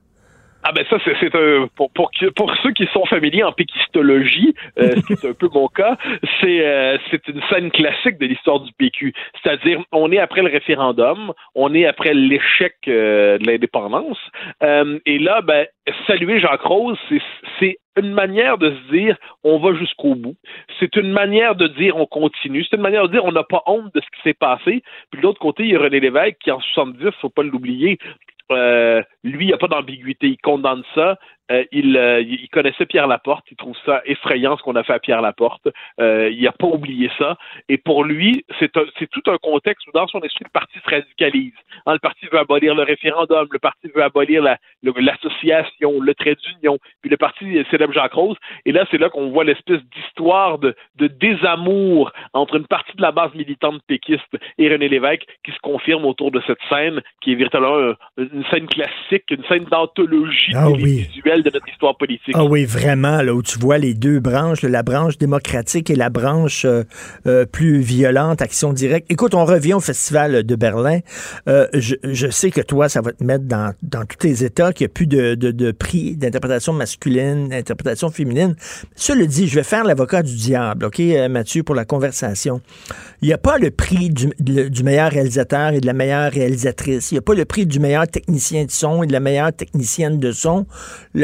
Ah 0.66 0.72
ben 0.72 0.82
ça 0.88 0.96
c'est 1.04 1.34
un 1.34 1.68
pour, 1.76 1.92
pour 1.92 2.10
pour 2.36 2.56
ceux 2.62 2.72
qui 2.72 2.86
sont 2.86 3.04
familiers 3.04 3.42
en 3.42 3.52
péquistologie, 3.52 4.54
euh, 4.78 4.92
ce 4.96 5.00
qui 5.06 5.12
est 5.12 5.28
un 5.28 5.34
peu 5.34 5.50
mon 5.52 5.68
cas, 5.68 5.98
c'est 6.40 6.66
euh, 6.66 6.96
c'est 7.10 7.28
une 7.28 7.42
scène 7.50 7.70
classique 7.70 8.16
de 8.16 8.24
l'histoire 8.24 8.60
du 8.60 8.72
PQ. 8.72 9.12
C'est-à-dire 9.42 9.82
on 9.92 10.10
est 10.10 10.18
après 10.18 10.40
le 10.40 10.50
référendum, 10.50 11.34
on 11.54 11.74
est 11.74 11.84
après 11.84 12.14
l'échec 12.14 12.76
euh, 12.88 13.36
de 13.36 13.46
l'indépendance, 13.46 14.18
et 14.62 15.18
là 15.18 15.42
ben 15.42 15.66
saluer 16.06 16.40
Jacques 16.40 16.62
Rose, 16.62 16.98
c'est 17.58 17.76
une 17.96 18.12
manière 18.12 18.56
de 18.56 18.70
se 18.70 18.92
dire 18.92 19.16
on 19.44 19.58
va 19.58 19.74
jusqu'au 19.74 20.14
bout. 20.14 20.36
C'est 20.80 20.96
une 20.96 21.12
manière 21.12 21.56
de 21.56 21.68
dire 21.68 21.96
on 21.96 22.06
continue. 22.06 22.64
C'est 22.64 22.76
une 22.76 22.82
manière 22.82 23.06
de 23.06 23.12
dire 23.12 23.24
on 23.24 23.32
n'a 23.32 23.44
pas 23.44 23.62
honte 23.66 23.94
de 23.94 24.00
ce 24.00 24.06
qui 24.06 24.22
s'est 24.22 24.34
passé. 24.34 24.82
Puis 25.10 25.20
de 25.20 25.22
l'autre 25.22 25.38
côté, 25.38 25.64
il 25.64 25.70
y 25.70 25.76
a 25.76 25.78
René 25.78 26.00
Lévesque 26.00 26.38
qui 26.40 26.50
en 26.50 26.60
70, 26.60 27.10
faut 27.20 27.28
pas 27.28 27.42
l'oublier, 27.42 27.98
euh, 28.50 29.02
lui, 29.22 29.44
il 29.44 29.48
n'y 29.48 29.52
a 29.52 29.58
pas 29.58 29.68
d'ambiguïté. 29.68 30.28
Il 30.28 30.38
condamne 30.38 30.82
ça. 30.94 31.18
Euh, 31.50 31.64
il, 31.72 31.96
euh, 31.96 32.22
il, 32.22 32.48
connaissait 32.48 32.86
Pierre 32.86 33.06
Laporte, 33.06 33.44
il 33.50 33.56
trouve 33.56 33.76
ça 33.84 34.00
effrayant 34.06 34.56
ce 34.56 34.62
qu'on 34.62 34.76
a 34.76 34.82
fait 34.82 34.94
à 34.94 34.98
Pierre 34.98 35.20
Laporte. 35.20 35.68
Euh, 36.00 36.30
il 36.30 36.42
n'a 36.42 36.52
pas 36.52 36.66
oublié 36.66 37.10
ça. 37.18 37.36
Et 37.68 37.76
pour 37.76 38.04
lui, 38.04 38.44
c'est 38.58 38.70
tout 38.72 39.22
un 39.26 39.36
contexte 39.36 39.86
où 39.86 39.90
dans 39.92 40.06
son 40.06 40.20
esprit, 40.20 40.44
le 40.44 40.50
parti 40.50 40.78
se 40.78 40.90
radicalise. 40.90 41.52
Hein, 41.84 41.92
le 41.94 41.98
parti 41.98 42.26
veut 42.32 42.38
abolir 42.38 42.74
le 42.74 42.82
référendum, 42.82 43.46
le 43.50 43.58
parti 43.58 43.88
veut 43.94 44.02
abolir 44.02 44.42
l'association, 44.82 46.00
le, 46.00 46.14
trait 46.14 46.36
d'union, 46.36 46.78
puis 47.02 47.10
le 47.10 47.18
parti 47.18 47.62
célèbre 47.70 47.92
Jacques 47.92 48.14
Rose. 48.14 48.36
Et 48.64 48.72
là, 48.72 48.86
c'est 48.90 48.98
là 48.98 49.10
qu'on 49.10 49.30
voit 49.30 49.44
l'espèce 49.44 49.80
d'histoire 49.94 50.58
de, 50.58 50.74
de, 50.96 51.08
désamour 51.08 52.10
entre 52.32 52.56
une 52.56 52.66
partie 52.66 52.96
de 52.96 53.02
la 53.02 53.12
base 53.12 53.34
militante 53.34 53.82
péquiste 53.86 54.22
et 54.56 54.68
René 54.70 54.88
Lévesque 54.88 55.26
qui 55.44 55.52
se 55.52 55.58
confirme 55.58 56.06
autour 56.06 56.30
de 56.30 56.40
cette 56.46 56.58
scène 56.70 57.02
qui 57.20 57.32
est 57.32 57.34
véritablement 57.34 57.94
une 58.16 58.44
scène 58.50 58.66
classique, 58.66 59.24
une 59.30 59.44
scène 59.44 59.64
d'anthologie 59.64 60.54
de 61.42 61.50
notre 61.50 61.68
histoire 61.68 61.96
politique. 61.96 62.34
Ah 62.34 62.44
oui, 62.44 62.64
vraiment, 62.64 63.22
là 63.22 63.34
où 63.34 63.42
tu 63.42 63.58
vois 63.58 63.78
les 63.78 63.94
deux 63.94 64.20
branches, 64.20 64.62
la 64.62 64.82
branche 64.82 65.18
démocratique 65.18 65.90
et 65.90 65.94
la 65.94 66.10
branche 66.10 66.64
euh, 66.64 66.84
euh, 67.26 67.46
plus 67.46 67.80
violente, 67.80 68.42
action 68.42 68.72
directe. 68.72 69.06
Écoute, 69.10 69.34
on 69.34 69.44
revient 69.44 69.74
au 69.74 69.80
Festival 69.80 70.44
de 70.44 70.56
Berlin. 70.56 71.00
Euh, 71.48 71.66
je, 71.72 72.30
sais 72.30 72.50
que 72.50 72.60
toi, 72.60 72.88
ça 72.88 73.00
va 73.00 73.12
te 73.12 73.24
mettre 73.24 73.44
dans, 73.44 73.74
tous 73.82 74.16
tes 74.18 74.44
états, 74.44 74.72
qu'il 74.72 74.86
n'y 74.86 74.90
a 74.90 74.94
plus 74.94 75.06
de, 75.06 75.70
prix 75.72 76.16
d'interprétation 76.16 76.72
masculine, 76.72 77.48
d'interprétation 77.48 78.10
féminine. 78.10 78.54
Cela 78.94 79.26
dit, 79.26 79.48
je 79.48 79.56
vais 79.56 79.64
faire 79.64 79.84
l'avocat 79.84 80.22
du 80.22 80.34
diable, 80.34 80.86
OK, 80.86 81.00
Mathieu, 81.30 81.62
pour 81.62 81.74
la 81.74 81.84
conversation. 81.84 82.60
Il 83.22 83.28
n'y 83.28 83.34
a 83.34 83.38
pas 83.38 83.58
le 83.58 83.70
prix 83.70 84.10
du, 84.10 84.82
meilleur 84.82 85.10
réalisateur 85.10 85.72
et 85.72 85.80
de 85.80 85.86
la 85.86 85.92
meilleure 85.92 86.30
réalisatrice. 86.30 87.10
Il 87.10 87.14
n'y 87.14 87.18
a 87.18 87.22
pas 87.22 87.34
le 87.34 87.44
prix 87.44 87.66
du 87.66 87.80
meilleur 87.80 88.06
technicien 88.06 88.64
de 88.64 88.70
son 88.70 89.02
et 89.02 89.06
de 89.06 89.12
la 89.12 89.20
meilleure 89.20 89.52
technicienne 89.52 90.18
de 90.18 90.32
son. 90.32 90.66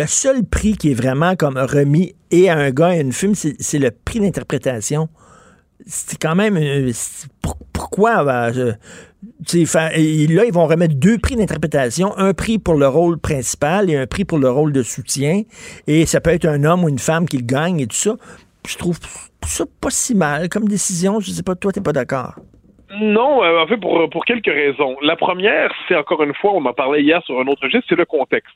Seul 0.07 0.45
prix 0.45 0.77
qui 0.77 0.91
est 0.91 0.95
vraiment 0.95 1.37
comme 1.37 1.57
remis 1.57 2.15
et 2.31 2.51
à 2.51 2.57
un 2.57 2.71
gars 2.71 2.95
et 2.95 2.99
à 2.99 3.01
une 3.03 3.13
femme, 3.13 3.35
c'est 3.35 3.79
le 3.79 3.91
prix 3.91 4.21
d'interprétation. 4.21 5.09
C'est 5.87 6.21
quand 6.21 6.35
même. 6.35 6.59
Pourquoi? 7.73 8.23
là, 8.23 8.51
ils 9.47 10.53
vont 10.53 10.67
remettre 10.67 10.95
deux 10.95 11.19
prix 11.19 11.37
d'interprétation, 11.37 12.17
un 12.17 12.35
prix 12.35 12.59
pour 12.59 12.75
le 12.75 12.87
rôle 12.87 13.19
principal 13.19 13.91
et 13.91 13.97
un 13.97 14.07
prix 14.07 14.25
pour 14.25 14.39
le 14.39 14.51
rôle 14.51 14.73
de 14.73 14.83
soutien. 14.83 15.43
Et 15.87 16.07
ça 16.07 16.21
peut 16.21 16.31
être 16.31 16.47
un 16.47 16.65
homme 16.65 16.85
ou 16.85 16.89
une 16.89 16.99
femme 16.99 17.27
qui 17.27 17.39
le 17.39 17.45
gagne 17.45 17.81
et 17.81 17.87
tout 17.87 17.97
ça. 17.97 18.17
Je 18.69 18.77
trouve 18.77 18.99
ça 19.47 19.65
pas 19.81 19.91
si 19.91 20.15
mal 20.15 20.49
comme 20.49 20.69
décision. 20.69 21.21
Je 21.21 21.31
sais 21.31 21.43
pas, 21.43 21.55
toi, 21.55 21.73
t'es 21.73 21.81
pas 21.81 21.93
d'accord. 21.93 22.35
Non, 23.01 23.43
euh, 23.43 23.63
en 23.63 23.67
fait, 23.67 23.77
pour, 23.79 24.09
pour 24.11 24.25
quelques 24.25 24.47
raisons. 24.47 24.97
La 25.03 25.17
première, 25.17 25.73
c'est 25.89 25.97
encore 25.97 26.23
une 26.23 26.35
fois, 26.35 26.53
on 26.55 26.65
en 26.65 26.73
parlait 26.75 27.03
hier 27.03 27.23
sur 27.25 27.39
un 27.39 27.47
autre 27.47 27.69
geste, 27.69 27.85
c'est 27.89 27.97
le 27.97 28.05
contexte 28.05 28.55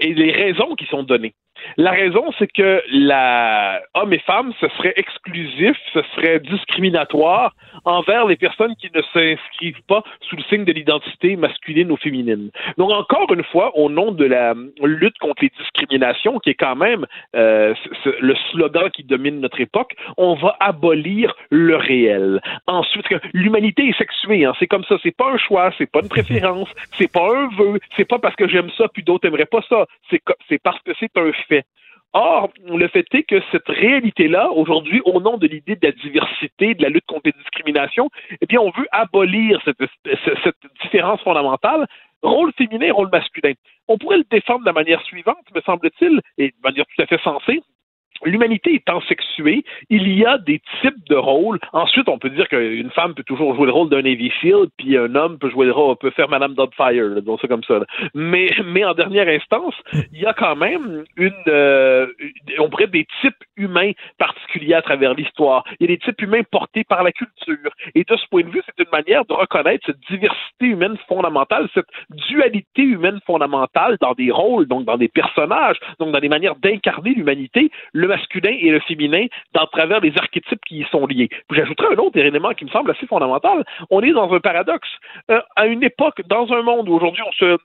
et 0.00 0.14
les 0.14 0.32
raisons 0.32 0.74
qui 0.74 0.86
sont 0.86 1.02
données. 1.02 1.34
La 1.76 1.90
raison, 1.90 2.24
c'est 2.38 2.50
que 2.50 2.82
la 2.90 3.80
homme 3.94 4.12
et 4.12 4.18
femme, 4.20 4.52
ce 4.60 4.68
serait 4.76 4.94
exclusif, 4.96 5.76
ce 5.92 6.00
serait 6.14 6.40
discriminatoire 6.40 7.54
envers 7.84 8.26
les 8.26 8.36
personnes 8.36 8.74
qui 8.76 8.90
ne 8.94 9.02
s'inscrivent 9.12 9.82
pas 9.86 10.02
sous 10.22 10.36
le 10.36 10.42
signe 10.44 10.64
de 10.64 10.72
l'identité 10.72 11.36
masculine 11.36 11.90
ou 11.90 11.96
féminine. 11.96 12.50
Donc, 12.78 12.90
encore 12.90 13.32
une 13.32 13.44
fois, 13.44 13.76
au 13.76 13.88
nom 13.88 14.12
de 14.12 14.24
la 14.24 14.54
lutte 14.82 15.18
contre 15.18 15.42
les 15.42 15.52
discriminations, 15.58 16.38
qui 16.38 16.50
est 16.50 16.54
quand 16.54 16.76
même 16.76 17.06
euh, 17.34 17.74
le 18.20 18.34
slogan 18.50 18.90
qui 18.90 19.04
domine 19.04 19.40
notre 19.40 19.60
époque, 19.60 19.94
on 20.16 20.34
va 20.34 20.56
abolir 20.60 21.34
le 21.50 21.76
réel. 21.76 22.40
Ensuite, 22.66 23.06
l'humanité 23.32 23.88
est 23.88 23.98
sexuée, 23.98 24.44
hein, 24.44 24.52
c'est 24.58 24.66
comme 24.66 24.84
ça, 24.84 24.96
c'est 25.02 25.16
pas 25.16 25.32
un 25.32 25.38
choix, 25.38 25.70
c'est 25.78 25.90
pas 25.90 26.00
une 26.00 26.08
préférence, 26.08 26.68
c'est 26.92 27.10
pas 27.10 27.28
un 27.34 27.48
vœu, 27.56 27.78
c'est 27.96 28.04
pas 28.04 28.18
parce 28.18 28.36
que 28.36 28.48
j'aime 28.48 28.70
ça 28.76 28.88
puis 28.88 29.02
d'autres 29.02 29.26
aimeraient 29.28 29.46
pas 29.46 29.62
ça, 29.68 29.86
c'est 30.10 30.62
parce 30.62 30.80
que 30.82 30.92
c'est 30.98 31.16
un 31.16 31.32
fait. 31.48 31.55
Or, 32.12 32.50
le 32.64 32.88
fait 32.88 33.06
est 33.12 33.24
que 33.24 33.42
cette 33.52 33.68
réalité-là, 33.68 34.50
aujourd'hui, 34.50 35.02
au 35.04 35.20
nom 35.20 35.36
de 35.36 35.46
l'idée 35.46 35.76
de 35.76 35.86
la 35.86 35.92
diversité, 35.92 36.74
de 36.74 36.82
la 36.82 36.88
lutte 36.88 37.04
contre 37.06 37.26
les 37.26 37.32
discriminations, 37.32 38.08
eh 38.40 38.46
bien, 38.46 38.60
on 38.60 38.70
veut 38.70 38.86
abolir 38.90 39.60
cette, 39.64 39.76
cette 40.42 40.56
différence 40.82 41.20
fondamentale 41.20 41.86
rôle 42.22 42.52
féminin 42.56 42.92
rôle 42.92 43.10
masculin. 43.10 43.52
On 43.88 43.98
pourrait 43.98 44.18
le 44.18 44.24
défendre 44.30 44.60
de 44.60 44.66
la 44.66 44.72
manière 44.72 45.02
suivante, 45.02 45.44
me 45.54 45.60
semble-t-il, 45.60 46.20
et 46.38 46.48
de 46.48 46.62
manière 46.62 46.86
tout 46.86 47.02
à 47.02 47.06
fait 47.06 47.20
sensée, 47.22 47.60
L'humanité 48.24 48.74
étant 48.74 49.00
sexuée, 49.02 49.64
il 49.90 50.08
y 50.16 50.24
a 50.24 50.38
des 50.38 50.60
types 50.80 51.08
de 51.08 51.16
rôles. 51.16 51.58
Ensuite, 51.72 52.08
on 52.08 52.18
peut 52.18 52.30
dire 52.30 52.48
qu'une 52.48 52.90
femme 52.90 53.14
peut 53.14 53.22
toujours 53.22 53.54
jouer 53.54 53.66
le 53.66 53.72
rôle 53.72 53.88
d'un 53.88 54.02
Navy 54.02 54.30
Shield, 54.40 54.70
puis 54.76 54.96
un 54.96 55.14
homme 55.14 55.38
peut 55.38 55.50
jouer 55.50 55.66
le 55.66 55.72
rôle, 55.72 55.96
peut 55.96 56.10
faire 56.10 56.28
Madame 56.28 56.54
Doubtfire, 56.54 57.22
donc 57.22 57.38
c'est 57.40 57.48
comme 57.48 57.64
ça. 57.64 57.80
Mais, 58.14 58.50
mais 58.64 58.84
en 58.84 58.94
dernière 58.94 59.28
instance, 59.28 59.74
il 60.12 60.20
y 60.20 60.26
a 60.26 60.32
quand 60.32 60.56
même 60.56 61.04
une, 61.16 61.32
euh, 61.48 62.06
on 62.58 62.68
pourrait 62.68 62.86
des 62.86 63.06
types 63.20 63.44
humains 63.56 63.92
particuliers 64.18 64.74
à 64.74 64.82
travers 64.82 65.14
l'histoire. 65.14 65.64
Il 65.78 65.88
y 65.88 65.92
a 65.92 65.96
des 65.96 65.98
types 65.98 66.20
humains 66.22 66.42
portés 66.50 66.84
par 66.84 67.02
la 67.02 67.12
culture. 67.12 67.70
Et 67.94 68.04
de 68.04 68.16
ce 68.16 68.26
point 68.28 68.42
de 68.42 68.50
vue, 68.50 68.62
c'est 68.66 68.82
une 68.82 68.90
manière 68.90 69.24
de 69.24 69.32
reconnaître 69.32 69.86
cette 69.86 70.00
diversité 70.08 70.66
humaine 70.66 70.96
fondamentale, 71.08 71.68
cette 71.74 71.86
dualité 72.10 72.82
humaine 72.82 73.20
fondamentale 73.26 73.96
dans 74.00 74.12
des 74.12 74.30
rôles, 74.30 74.66
donc 74.66 74.84
dans 74.84 74.96
des 74.96 75.08
personnages, 75.08 75.78
donc 75.98 76.12
dans 76.12 76.20
des 76.20 76.28
manières 76.28 76.56
d'incarner 76.56 77.14
l'humanité 77.14 77.70
masculin 78.16 78.56
et 78.58 78.70
le 78.70 78.80
féminin 78.80 79.26
dans 79.52 79.66
travers 79.66 80.00
les 80.00 80.12
archétypes 80.16 80.64
qui 80.66 80.78
y 80.78 80.86
sont 80.90 81.06
liés. 81.06 81.28
J'ajouterai 81.50 81.94
un 81.94 81.98
autre 81.98 82.18
élément 82.18 82.52
qui 82.54 82.64
me 82.64 82.70
semble 82.70 82.90
assez 82.90 83.06
fondamental. 83.06 83.64
On 83.90 84.00
est 84.00 84.12
dans 84.12 84.32
un 84.32 84.40
paradoxe. 84.40 84.88
Euh, 85.30 85.40
à 85.56 85.66
une 85.66 85.82
époque, 85.82 86.22
dans 86.26 86.52
un 86.52 86.62
monde 86.62 86.88
où 86.88 86.94
aujourd'hui 86.94 87.22
on 87.26 87.32
se 87.32 87.58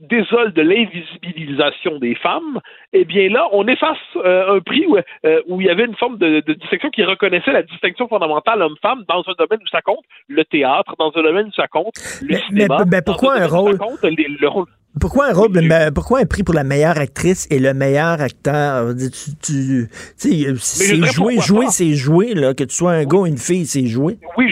désole 0.00 0.52
de 0.52 0.62
l'invisibilisation 0.62 1.98
des 1.98 2.16
femmes, 2.16 2.60
eh 2.92 3.04
bien 3.04 3.28
là, 3.28 3.46
on 3.52 3.68
efface 3.68 3.98
euh, 4.16 4.56
un 4.56 4.60
prix 4.60 4.84
euh, 5.24 5.40
où, 5.46 5.60
il 5.60 5.68
y 5.68 5.70
avait 5.70 5.84
une 5.84 5.94
forme 5.94 6.18
de, 6.18 6.40
distinction 6.40 6.90
qui 6.90 7.04
reconnaissait 7.04 7.52
la 7.52 7.62
distinction 7.62 8.08
fondamentale 8.08 8.62
homme-femme 8.62 9.04
dans 9.08 9.20
un 9.20 9.34
domaine 9.38 9.60
où 9.62 9.68
ça 9.68 9.82
compte, 9.82 10.04
le 10.28 10.44
théâtre, 10.44 10.96
dans 10.98 11.12
un 11.14 11.22
domaine 11.22 11.46
où 11.46 11.52
ça 11.52 11.68
compte, 11.68 11.94
le 12.20 12.36
cinéma. 12.48 12.84
Mais, 12.90 13.00
pourquoi 13.00 13.34
un 13.34 13.46
rôle... 13.46 13.78
le 14.02 14.48
rôle 14.48 14.66
pourquoi 15.00 15.26
un 15.30 15.32
rôle, 15.32 15.50
pourquoi 15.94 16.20
un 16.20 16.26
prix 16.26 16.42
pour 16.42 16.54
la 16.54 16.64
meilleure 16.64 16.98
actrice 16.98 17.46
et 17.50 17.58
le 17.58 17.74
meilleur 17.74 18.20
acteur? 18.20 18.94
Tu, 18.96 19.36
tu, 19.42 19.88
c'est 20.16 20.94
jouer, 21.12 21.38
jouer, 21.38 21.66
c'est 21.68 21.94
jouer, 21.94 22.34
là. 22.34 22.54
Que 22.54 22.64
tu 22.64 22.74
sois 22.74 22.92
un 22.92 23.04
gars 23.04 23.18
ou 23.18 23.26
une 23.26 23.38
fille, 23.38 23.66
c'est 23.66 23.86
jouer. 23.86 24.18
Oui, 24.36 24.50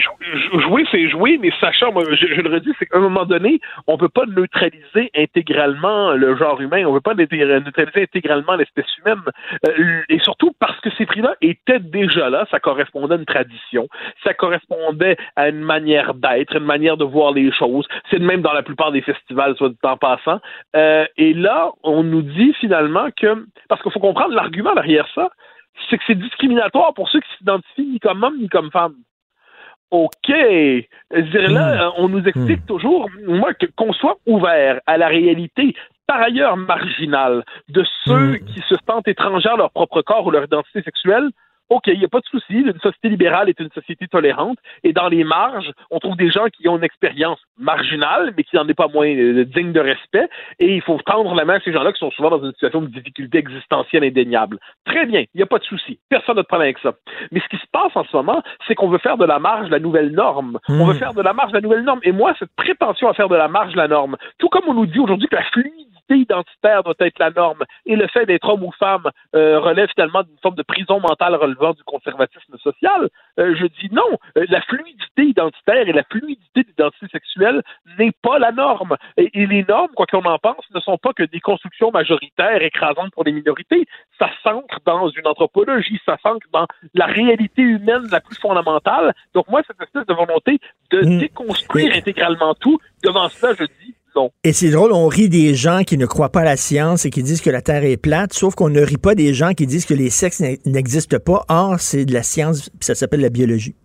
jouer, 0.59 0.85
c'est 0.91 1.09
jouer, 1.09 1.37
mais 1.41 1.51
sachant, 1.59 1.91
je, 1.95 2.41
le 2.41 2.53
redis, 2.53 2.71
c'est 2.79 2.85
qu'à 2.85 2.97
un 2.97 3.01
moment 3.01 3.25
donné, 3.25 3.59
on 3.87 3.97
peut 3.97 4.09
pas 4.09 4.25
neutraliser 4.25 5.11
intégralement 5.15 6.11
le 6.13 6.35
genre 6.35 6.59
humain, 6.61 6.85
on 6.85 6.93
peut 6.93 7.01
pas 7.01 7.13
neutraliser 7.13 8.01
intégralement 8.01 8.55
l'espèce 8.55 8.85
humaine. 8.99 9.21
Euh, 9.67 10.01
et 10.09 10.19
surtout 10.19 10.51
parce 10.59 10.79
que 10.81 10.89
ces 10.97 11.05
prix-là 11.05 11.35
étaient 11.41 11.79
déjà 11.79 12.29
là, 12.29 12.45
ça 12.51 12.59
correspondait 12.59 13.15
à 13.15 13.17
une 13.17 13.25
tradition, 13.25 13.87
ça 14.23 14.33
correspondait 14.33 15.17
à 15.35 15.49
une 15.49 15.61
manière 15.61 16.13
d'être, 16.13 16.55
une 16.55 16.65
manière 16.65 16.97
de 16.97 17.05
voir 17.05 17.31
les 17.31 17.51
choses. 17.51 17.87
C'est 18.09 18.17
le 18.17 18.25
même 18.25 18.41
dans 18.41 18.53
la 18.53 18.63
plupart 18.63 18.91
des 18.91 19.01
festivals, 19.01 19.55
soit 19.57 19.69
du 19.69 19.77
temps 19.77 19.97
passant. 19.97 20.34
Euh, 20.75 21.05
et 21.17 21.33
là, 21.33 21.71
on 21.83 22.03
nous 22.03 22.21
dit 22.21 22.53
finalement 22.59 23.07
que, 23.15 23.45
parce 23.69 23.81
qu'il 23.81 23.91
faut 23.91 23.99
comprendre 23.99 24.33
l'argument 24.33 24.73
derrière 24.73 25.07
ça, 25.13 25.29
c'est 25.89 25.97
que 25.97 26.03
c'est 26.07 26.19
discriminatoire 26.19 26.93
pour 26.93 27.09
ceux 27.09 27.19
qui 27.19 27.37
s'identifient 27.37 27.85
ni 27.85 27.99
comme 27.99 28.23
homme 28.23 28.37
ni 28.39 28.49
comme 28.49 28.71
femme. 28.71 28.95
OK. 29.91 30.27
Je 30.27 31.53
là, 31.53 31.89
hmm. 31.89 31.93
on 31.97 32.09
nous 32.09 32.23
explique 32.25 32.63
hmm. 32.63 32.67
toujours, 32.67 33.09
moi, 33.25 33.51
qu'on 33.75 33.93
soit 33.93 34.17
ouvert 34.25 34.81
à 34.85 34.97
la 34.97 35.07
réalité 35.07 35.75
par 36.07 36.21
ailleurs 36.21 36.57
marginale 36.57 37.43
de 37.69 37.83
ceux 38.03 38.33
hmm. 38.33 38.45
qui 38.45 38.61
se 38.61 38.75
sentent 38.87 39.07
étrangers 39.07 39.49
à 39.49 39.57
leur 39.57 39.71
propre 39.71 40.01
corps 40.01 40.25
ou 40.25 40.31
leur 40.31 40.43
identité 40.43 40.81
sexuelle, 40.81 41.29
OK, 41.69 41.87
il 41.87 41.97
n'y 41.97 42.05
a 42.05 42.09
pas 42.09 42.19
de 42.19 42.25
souci, 42.25 42.53
une 42.53 42.79
société 42.79 43.09
libérale 43.09 43.49
est 43.49 43.59
une 43.59 43.71
société 43.71 44.07
tolérante, 44.07 44.57
et 44.83 44.93
dans 44.93 45.07
les 45.07 45.23
marges, 45.23 45.71
on 45.89 45.99
trouve 45.99 46.15
des 46.15 46.29
gens 46.29 46.45
qui 46.45 46.67
ont 46.69 46.77
une 46.77 46.83
expérience 46.83 47.39
marginale, 47.57 48.33
mais 48.37 48.43
qui 48.43 48.55
n'en 48.55 48.67
est 48.67 48.75
pas 48.75 48.87
moins 48.87 49.07
euh, 49.07 49.45
digne 49.45 49.71
de 49.71 49.79
respect, 49.79 50.29
et 50.59 50.75
il 50.75 50.81
faut 50.81 50.99
tendre 51.05 51.33
la 51.33 51.43
main 51.43 51.55
à 51.55 51.59
ces 51.61 51.73
gens-là 51.73 51.91
qui 51.91 51.99
sont 51.99 52.11
souvent 52.11 52.29
dans 52.29 52.43
une 52.43 52.51
situation 52.53 52.81
de 52.81 52.87
difficulté 52.87 53.39
existentielle 53.39 54.03
indéniable. 54.03 54.59
Très 54.85 55.07
bien, 55.07 55.21
il 55.21 55.37
n'y 55.37 55.43
a 55.43 55.47
pas 55.47 55.57
de 55.57 55.63
souci, 55.63 55.99
personne 56.09 56.35
n'a 56.35 56.43
de 56.43 56.47
problème 56.47 56.67
avec 56.67 56.79
ça. 56.79 56.93
Mais 57.31 57.39
ce 57.39 57.47
qui 57.47 57.57
se 57.57 57.67
passe 57.71 57.95
en 57.95 58.03
ce 58.03 58.15
moment, 58.15 58.43
c'est 58.67 58.75
qu'on 58.75 58.89
veut 58.89 58.99
faire 58.99 59.17
de 59.17 59.25
la 59.25 59.39
marge 59.39 59.69
la 59.69 59.79
nouvelle 59.79 60.11
norme. 60.11 60.59
On 60.69 60.85
veut 60.85 60.93
hmm. 60.93 60.99
faire 60.99 61.13
de 61.13 61.21
la 61.21 61.33
marge 61.33 61.51
la 61.51 61.61
nouvelle 61.61 61.83
norme, 61.83 61.99
et 62.03 62.11
moi, 62.11 62.33
cette 62.37 62.53
prétention 62.55 63.09
à 63.09 63.13
faire 63.13 63.29
de 63.29 63.35
la 63.35 63.47
marge 63.47 63.75
la 63.75 63.87
norme, 63.87 64.17
tout 64.37 64.49
comme 64.49 64.65
on 64.67 64.73
nous 64.75 64.85
dit 64.85 64.99
aujourd'hui 64.99 65.27
que 65.27 65.35
la 65.35 65.43
fluidité 65.45 65.94
fluidité 66.07 66.33
identitaire 66.33 66.83
doit 66.83 66.95
être 66.99 67.19
la 67.19 67.29
norme 67.31 67.63
et 67.85 67.95
le 67.95 68.07
fait 68.07 68.25
d'être 68.25 68.47
homme 68.47 68.63
ou 68.63 68.71
femme 68.71 69.09
euh, 69.35 69.59
relève 69.59 69.89
finalement 69.93 70.23
d'une 70.23 70.37
forme 70.41 70.55
de 70.55 70.63
prison 70.63 70.99
mentale 70.99 71.35
relevant 71.35 71.73
du 71.73 71.83
conservatisme 71.83 72.57
social, 72.57 73.09
euh, 73.39 73.55
je 73.55 73.65
dis 73.65 73.89
non. 73.91 74.17
Euh, 74.37 74.45
la 74.49 74.61
fluidité 74.61 75.23
identitaire 75.23 75.87
et 75.87 75.93
la 75.93 76.03
fluidité 76.03 76.63
d'identité 76.63 77.07
sexuelle 77.11 77.61
n'est 77.97 78.13
pas 78.21 78.39
la 78.39 78.51
norme. 78.51 78.95
Et, 79.17 79.29
et 79.33 79.45
les 79.45 79.63
normes, 79.63 79.91
quoi 79.95 80.05
qu'on 80.05 80.23
en 80.23 80.37
pense, 80.37 80.65
ne 80.73 80.79
sont 80.79 80.97
pas 80.97 81.13
que 81.13 81.23
des 81.23 81.39
constructions 81.39 81.91
majoritaires 81.91 82.61
écrasantes 82.61 83.11
pour 83.13 83.23
les 83.23 83.31
minorités. 83.31 83.85
Ça 84.19 84.29
s'ancre 84.43 84.79
dans 84.85 85.09
une 85.09 85.27
anthropologie, 85.27 85.99
ça 86.05 86.17
s'ancre 86.23 86.47
dans 86.51 86.67
la 86.93 87.05
réalité 87.05 87.61
humaine 87.61 88.07
la 88.11 88.21
plus 88.21 88.37
fondamentale. 88.37 89.13
Donc 89.33 89.47
moi, 89.49 89.61
cette 89.67 89.81
espèce 89.81 90.05
de 90.05 90.13
volonté 90.13 90.59
de 90.91 91.01
Mm. 91.01 91.17
déconstruire 91.19 91.95
intégralement 91.95 92.53
tout, 92.55 92.79
devant 93.03 93.29
cela, 93.29 93.53
je 93.53 93.65
dis 93.65 93.95
Et 94.43 94.53
c'est 94.53 94.69
drôle, 94.69 94.91
on 94.93 95.07
rit 95.07 95.29
des 95.29 95.55
gens 95.55 95.83
qui 95.83 95.97
ne 95.97 96.05
croient 96.05 96.31
pas 96.31 96.41
à 96.41 96.45
la 96.45 96.57
science 96.57 97.05
et 97.05 97.09
qui 97.09 97.21
disent 97.23 97.41
que 97.41 97.49
la 97.49 97.61
Terre 97.61 97.83
est 97.83 97.97
plate, 97.97 98.33
sauf 98.33 98.55
qu'on 98.55 98.69
ne 98.69 98.81
rit 98.81 98.97
pas 98.97 99.15
des 99.15 99.33
gens 99.33 99.53
qui 99.53 99.67
disent 99.67 99.85
que 99.85 99.93
les 99.93 100.09
sexes 100.09 100.39
n'e- 100.39 100.59
n'existent 100.65 101.19
pas. 101.19 101.45
Or, 101.49 101.75
c'est 101.79 102.05
de 102.05 102.13
la 102.13 102.23
science, 102.23 102.69
ça 102.79 102.95
s'appelle 102.95 103.21
la 103.21 103.29
biologie. 103.29 103.75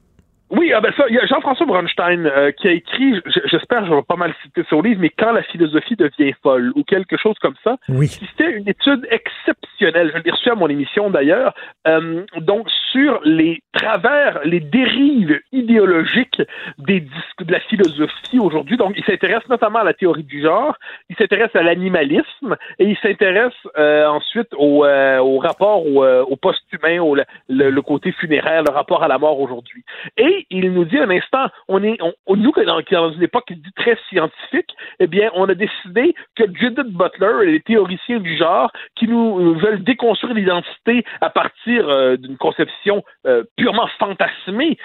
Oui, 0.50 0.72
ah 0.74 0.80
ben 0.80 0.92
ça, 0.96 1.04
il 1.08 1.14
y 1.14 1.18
a 1.18 1.26
Jean-François 1.26 1.64
Bronstein 1.66 2.26
euh, 2.26 2.50
qui 2.50 2.66
a 2.66 2.72
écrit, 2.72 3.20
j'espère, 3.44 3.86
je 3.86 3.94
vais 3.94 4.02
pas 4.02 4.16
mal 4.16 4.34
citer 4.42 4.64
son 4.68 4.82
livre, 4.82 5.00
mais 5.00 5.10
quand 5.10 5.30
la 5.32 5.42
philosophie 5.44 5.94
devient 5.96 6.34
folle 6.42 6.72
ou 6.74 6.82
quelque 6.82 7.16
chose 7.16 7.36
comme 7.40 7.54
ça. 7.62 7.76
Oui. 7.88 8.08
C'était 8.08 8.50
une 8.50 8.68
étude 8.68 9.06
exceptionnelle. 9.10 10.12
Je 10.14 10.22
l'ai 10.22 10.30
reçu 10.30 10.50
à 10.50 10.54
mon 10.56 10.68
émission 10.68 11.10
d'ailleurs. 11.10 11.54
euh, 11.86 12.24
donc 12.40 12.68
sur 12.92 13.20
les 13.24 13.62
travers, 13.72 14.40
les 14.44 14.60
dérives 14.60 15.40
idéologiques 15.52 16.42
des 16.78 17.00
disques 17.00 17.44
de 17.44 17.52
la 17.52 17.60
philosophie 17.60 18.38
aujourd'hui. 18.38 18.76
Donc 18.76 18.94
il 18.96 19.04
s'intéresse 19.04 19.46
notamment 19.48 19.80
à 19.80 19.84
la 19.84 19.94
théorie 19.94 20.24
du 20.24 20.42
genre, 20.42 20.76
il 21.08 21.16
s'intéresse 21.16 21.54
à 21.54 21.62
l'animalisme 21.62 22.56
et 22.78 22.86
il 22.86 22.96
s'intéresse 22.98 23.52
euh, 23.78 24.06
ensuite 24.06 24.48
au, 24.56 24.84
euh, 24.84 25.18
au 25.18 25.38
rapport 25.38 25.86
au, 25.86 26.04
euh, 26.04 26.24
au 26.24 26.36
post-humain, 26.36 27.00
au 27.00 27.14
le, 27.14 27.24
le 27.48 27.82
côté 27.82 28.12
funéraire, 28.12 28.62
le 28.64 28.72
rapport 28.72 29.02
à 29.02 29.08
la 29.08 29.18
mort 29.18 29.40
aujourd'hui. 29.40 29.84
Et 30.16 30.39
il 30.50 30.72
nous 30.72 30.84
dit 30.84 30.98
un 30.98 31.10
instant, 31.10 31.46
on 31.68 31.82
est, 31.82 31.98
nous, 32.28 32.52
dans, 32.64 33.10
une 33.10 33.22
époque 33.22 33.52
très 33.76 33.96
scientifique, 34.08 34.70
eh 34.98 35.06
bien, 35.06 35.30
on 35.34 35.48
a 35.48 35.54
décidé 35.54 36.14
que 36.36 36.44
Judith 36.54 36.88
Butler 36.88 37.46
les 37.46 37.60
théoriciens 37.60 38.20
du 38.20 38.36
genre 38.36 38.70
qui 38.96 39.08
nous 39.08 39.38
euh, 39.38 39.54
veulent 39.54 39.82
déconstruire 39.82 40.34
l'identité 40.34 41.04
à 41.20 41.30
partir 41.30 41.88
euh, 41.88 42.16
d'une 42.16 42.36
conception 42.36 43.02
euh, 43.26 43.44
purement 43.56 43.88
fantasmée 43.98 44.78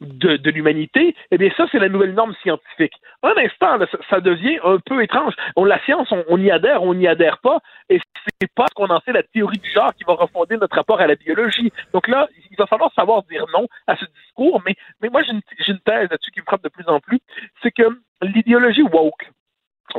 de, 0.00 0.50
l'humanité, 0.50 1.14
eh 1.30 1.38
bien, 1.38 1.50
ça, 1.56 1.66
c'est 1.72 1.78
la 1.78 1.88
nouvelle 1.88 2.14
norme 2.14 2.34
scientifique. 2.42 2.92
Un 3.22 3.34
instant, 3.38 3.78
ça, 4.10 4.20
devient 4.20 4.58
un 4.62 4.78
peu 4.84 5.02
étrange. 5.02 5.34
On, 5.56 5.64
la 5.64 5.82
science, 5.84 6.10
on, 6.12 6.24
on 6.28 6.38
y 6.38 6.50
adhère, 6.50 6.82
on 6.82 6.94
n'y 6.94 7.08
adhère 7.08 7.38
pas, 7.38 7.58
et 7.88 8.00
c'est 8.40 8.52
pas 8.54 8.66
ce 8.68 8.74
qu'on 8.74 8.88
en 8.88 9.00
sait 9.00 9.12
la 9.12 9.22
théorie 9.22 9.58
du 9.58 9.70
genre 9.70 9.92
qui 9.94 10.04
va 10.04 10.14
refonder 10.14 10.56
notre 10.56 10.76
rapport 10.76 11.00
à 11.00 11.06
la 11.06 11.16
biologie. 11.16 11.72
Donc 11.92 12.08
là, 12.08 12.28
il 12.54 12.58
va 12.58 12.66
falloir 12.66 12.92
savoir 12.94 13.22
dire 13.24 13.44
non 13.52 13.66
à 13.86 13.96
ce 13.96 14.04
discours, 14.22 14.62
mais, 14.64 15.10
moi, 15.10 15.22
j'ai 15.22 15.32
une, 15.32 15.42
une 15.68 15.80
thèse 15.80 16.08
là-dessus 16.10 16.30
qui 16.30 16.40
me 16.40 16.44
frappe 16.44 16.62
de 16.62 16.68
plus 16.68 16.88
en 16.88 17.00
plus, 17.00 17.20
c'est 17.62 17.72
que 17.72 18.00
l'idéologie 18.22 18.82
woke, 18.82 19.30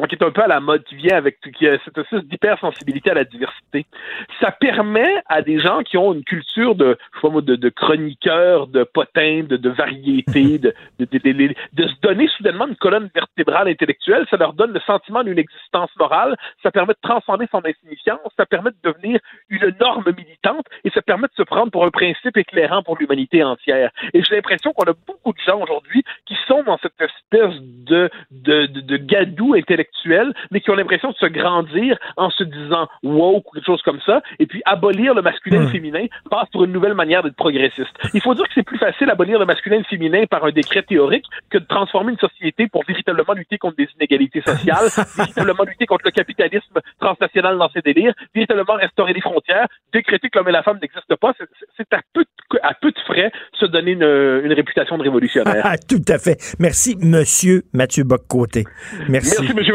qui 0.03 0.15
est 0.15 0.23
un 0.23 0.31
peu 0.31 0.43
à 0.43 0.47
la 0.47 0.59
mode, 0.59 0.83
qui 0.83 0.95
vient 0.95 1.17
avec 1.17 1.39
qui 1.41 1.67
a 1.67 1.77
cette 1.85 1.97
espèce 1.97 2.23
d'hypersensibilité 2.25 3.11
à 3.11 3.13
la 3.13 3.23
diversité. 3.23 3.85
Ça 4.41 4.51
permet 4.51 5.21
à 5.27 5.41
des 5.41 5.59
gens 5.59 5.81
qui 5.83 5.97
ont 5.97 6.13
une 6.13 6.23
culture 6.23 6.75
de, 6.75 6.97
je 7.13 7.17
sais 7.17 7.21
pas 7.21 7.29
moi, 7.29 7.41
de, 7.41 7.55
de 7.55 7.69
chroniqueurs, 7.69 8.67
de 8.67 8.83
potins, 8.83 9.43
de, 9.43 9.57
de 9.57 9.69
variété, 9.69 10.57
de, 10.59 10.73
de, 10.99 11.05
de, 11.05 11.17
de- 11.19 11.55
de 11.73 11.87
se 11.87 11.95
donner 12.01 12.27
soudainement 12.27 12.67
une 12.67 12.75
colonne 12.75 13.09
vertébrale 13.13 13.67
intellectuelle. 13.67 14.25
Ça 14.29 14.37
leur 14.37 14.53
donne 14.53 14.71
le 14.73 14.79
sentiment 14.81 15.23
d'une 15.23 15.39
existence 15.39 15.89
morale. 15.97 16.35
Ça 16.63 16.71
permet 16.71 16.93
de 16.93 16.99
transcender 17.01 17.47
son 17.51 17.61
insignifiance. 17.65 18.19
Ça 18.37 18.45
permet 18.45 18.71
de 18.71 18.91
devenir 18.91 19.19
une 19.49 19.73
norme 19.79 20.05
militante 20.17 20.65
et 20.83 20.89
ça 20.91 21.01
permet 21.01 21.27
de 21.27 21.33
se 21.35 21.43
prendre 21.43 21.71
pour 21.71 21.85
un 21.85 21.89
principe 21.91 22.37
éclairant 22.37 22.83
pour 22.83 22.97
l'humanité 22.97 23.43
entière. 23.43 23.91
Et 24.13 24.23
j'ai 24.23 24.35
l'impression 24.35 24.73
qu'on 24.73 24.89
a 24.89 24.93
beaucoup 25.07 25.33
de 25.33 25.39
gens 25.45 25.61
aujourd'hui 25.61 26.03
qui 26.25 26.35
sont 26.47 26.63
dans 26.63 26.77
cette 26.79 26.99
espèce 26.99 27.55
de, 27.61 28.09
de, 28.31 28.65
de, 28.67 28.81
de 28.81 28.97
gadou 28.97 29.53
intellectuel, 29.53 29.84
mais 30.51 30.59
qui 30.61 30.69
ont 30.69 30.75
l'impression 30.75 31.09
de 31.11 31.15
se 31.15 31.25
grandir 31.25 31.97
en 32.17 32.29
se 32.29 32.43
disant 32.43 32.87
woke 33.03 33.47
ou 33.47 33.51
quelque 33.55 33.65
chose 33.65 33.81
comme 33.81 33.99
ça, 34.05 34.21
et 34.39 34.45
puis 34.45 34.61
abolir 34.65 35.13
le 35.13 35.21
masculin 35.21 35.57
et 35.61 35.63
le 35.65 35.69
féminin 35.69 36.05
passe 36.29 36.47
pour 36.51 36.63
une 36.63 36.71
nouvelle 36.71 36.93
manière 36.93 37.23
d'être 37.23 37.35
progressiste. 37.35 37.89
Il 38.13 38.21
faut 38.21 38.33
dire 38.35 38.45
que 38.45 38.51
c'est 38.53 38.63
plus 38.63 38.77
facile 38.77 39.09
abolir 39.09 39.39
le 39.39 39.45
masculin 39.45 39.77
et 39.77 39.79
le 39.79 39.85
féminin 39.85 40.25
par 40.29 40.45
un 40.45 40.51
décret 40.51 40.83
théorique 40.83 41.25
que 41.49 41.57
de 41.57 41.65
transformer 41.65 42.11
une 42.13 42.19
société 42.19 42.67
pour 42.67 42.83
véritablement 42.85 43.33
lutter 43.33 43.57
contre 43.57 43.75
des 43.77 43.87
inégalités 43.97 44.41
sociales, 44.41 44.87
véritablement 45.17 45.63
lutter 45.63 45.85
contre 45.85 46.05
le 46.05 46.11
capitalisme 46.11 46.79
transnational 46.99 47.57
dans 47.57 47.69
ses 47.69 47.81
délires, 47.81 48.13
véritablement 48.33 48.73
restaurer 48.75 49.13
les 49.13 49.21
frontières, 49.21 49.67
décréter 49.93 50.29
que 50.29 50.37
l'homme 50.37 50.49
et 50.49 50.51
la 50.53 50.63
femme 50.63 50.77
n'existent 50.81 51.15
pas, 51.19 51.33
c'est- 51.37 51.93
à 51.93 52.01
peu, 52.13 52.23
de, 52.23 52.59
à 52.63 52.73
peu 52.73 52.91
de 52.91 52.99
frais 53.05 53.31
se 53.53 53.65
donner 53.65 53.91
une, 53.91 54.03
une 54.43 54.53
réputation 54.53 54.97
de 54.97 55.03
révolutionnaire. 55.03 55.61
Ah, 55.63 55.77
tout 55.89 56.01
à 56.07 56.17
fait. 56.17 56.37
Merci, 56.59 56.95
Monsieur 56.99 57.63
Mathieu 57.73 58.03
Bock-Côté. 58.03 58.65
Merci. 59.07 59.35
Merci, 59.53 59.69
M. 59.71 59.74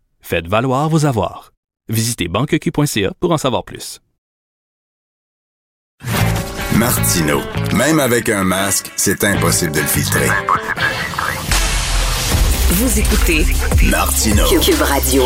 Faites 0.21 0.47
valoir 0.47 0.89
vos 0.89 1.05
avoirs. 1.05 1.51
Visitez 1.89 2.27
banqueq.ca 2.27 3.13
pour 3.19 3.31
en 3.31 3.37
savoir 3.37 3.63
plus. 3.63 3.99
Martino. 6.77 7.41
Même 7.75 7.99
avec 7.99 8.29
un 8.29 8.43
masque, 8.43 8.91
c'est 8.95 9.23
impossible 9.23 9.73
de 9.73 9.81
le 9.81 9.85
filtrer. 9.85 10.27
Vous 12.71 12.99
écoutez 12.99 13.45
Martino. 13.89 14.43
Cube 14.61 14.81
Radio. 14.81 15.23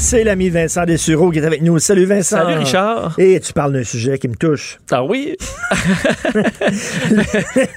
C'est 0.00 0.22
l'ami 0.22 0.48
Vincent 0.48 0.84
Dessureau 0.84 1.30
qui 1.30 1.38
est 1.40 1.44
avec 1.44 1.60
nous. 1.60 1.78
Salut 1.80 2.04
Vincent. 2.04 2.36
Salut, 2.38 2.54
Richard. 2.58 3.14
Et 3.18 3.40
tu 3.40 3.52
parles 3.52 3.72
d'un 3.72 3.82
sujet 3.82 4.16
qui 4.18 4.28
me 4.28 4.36
touche. 4.36 4.78
Ah 4.92 5.02
oui? 5.04 5.34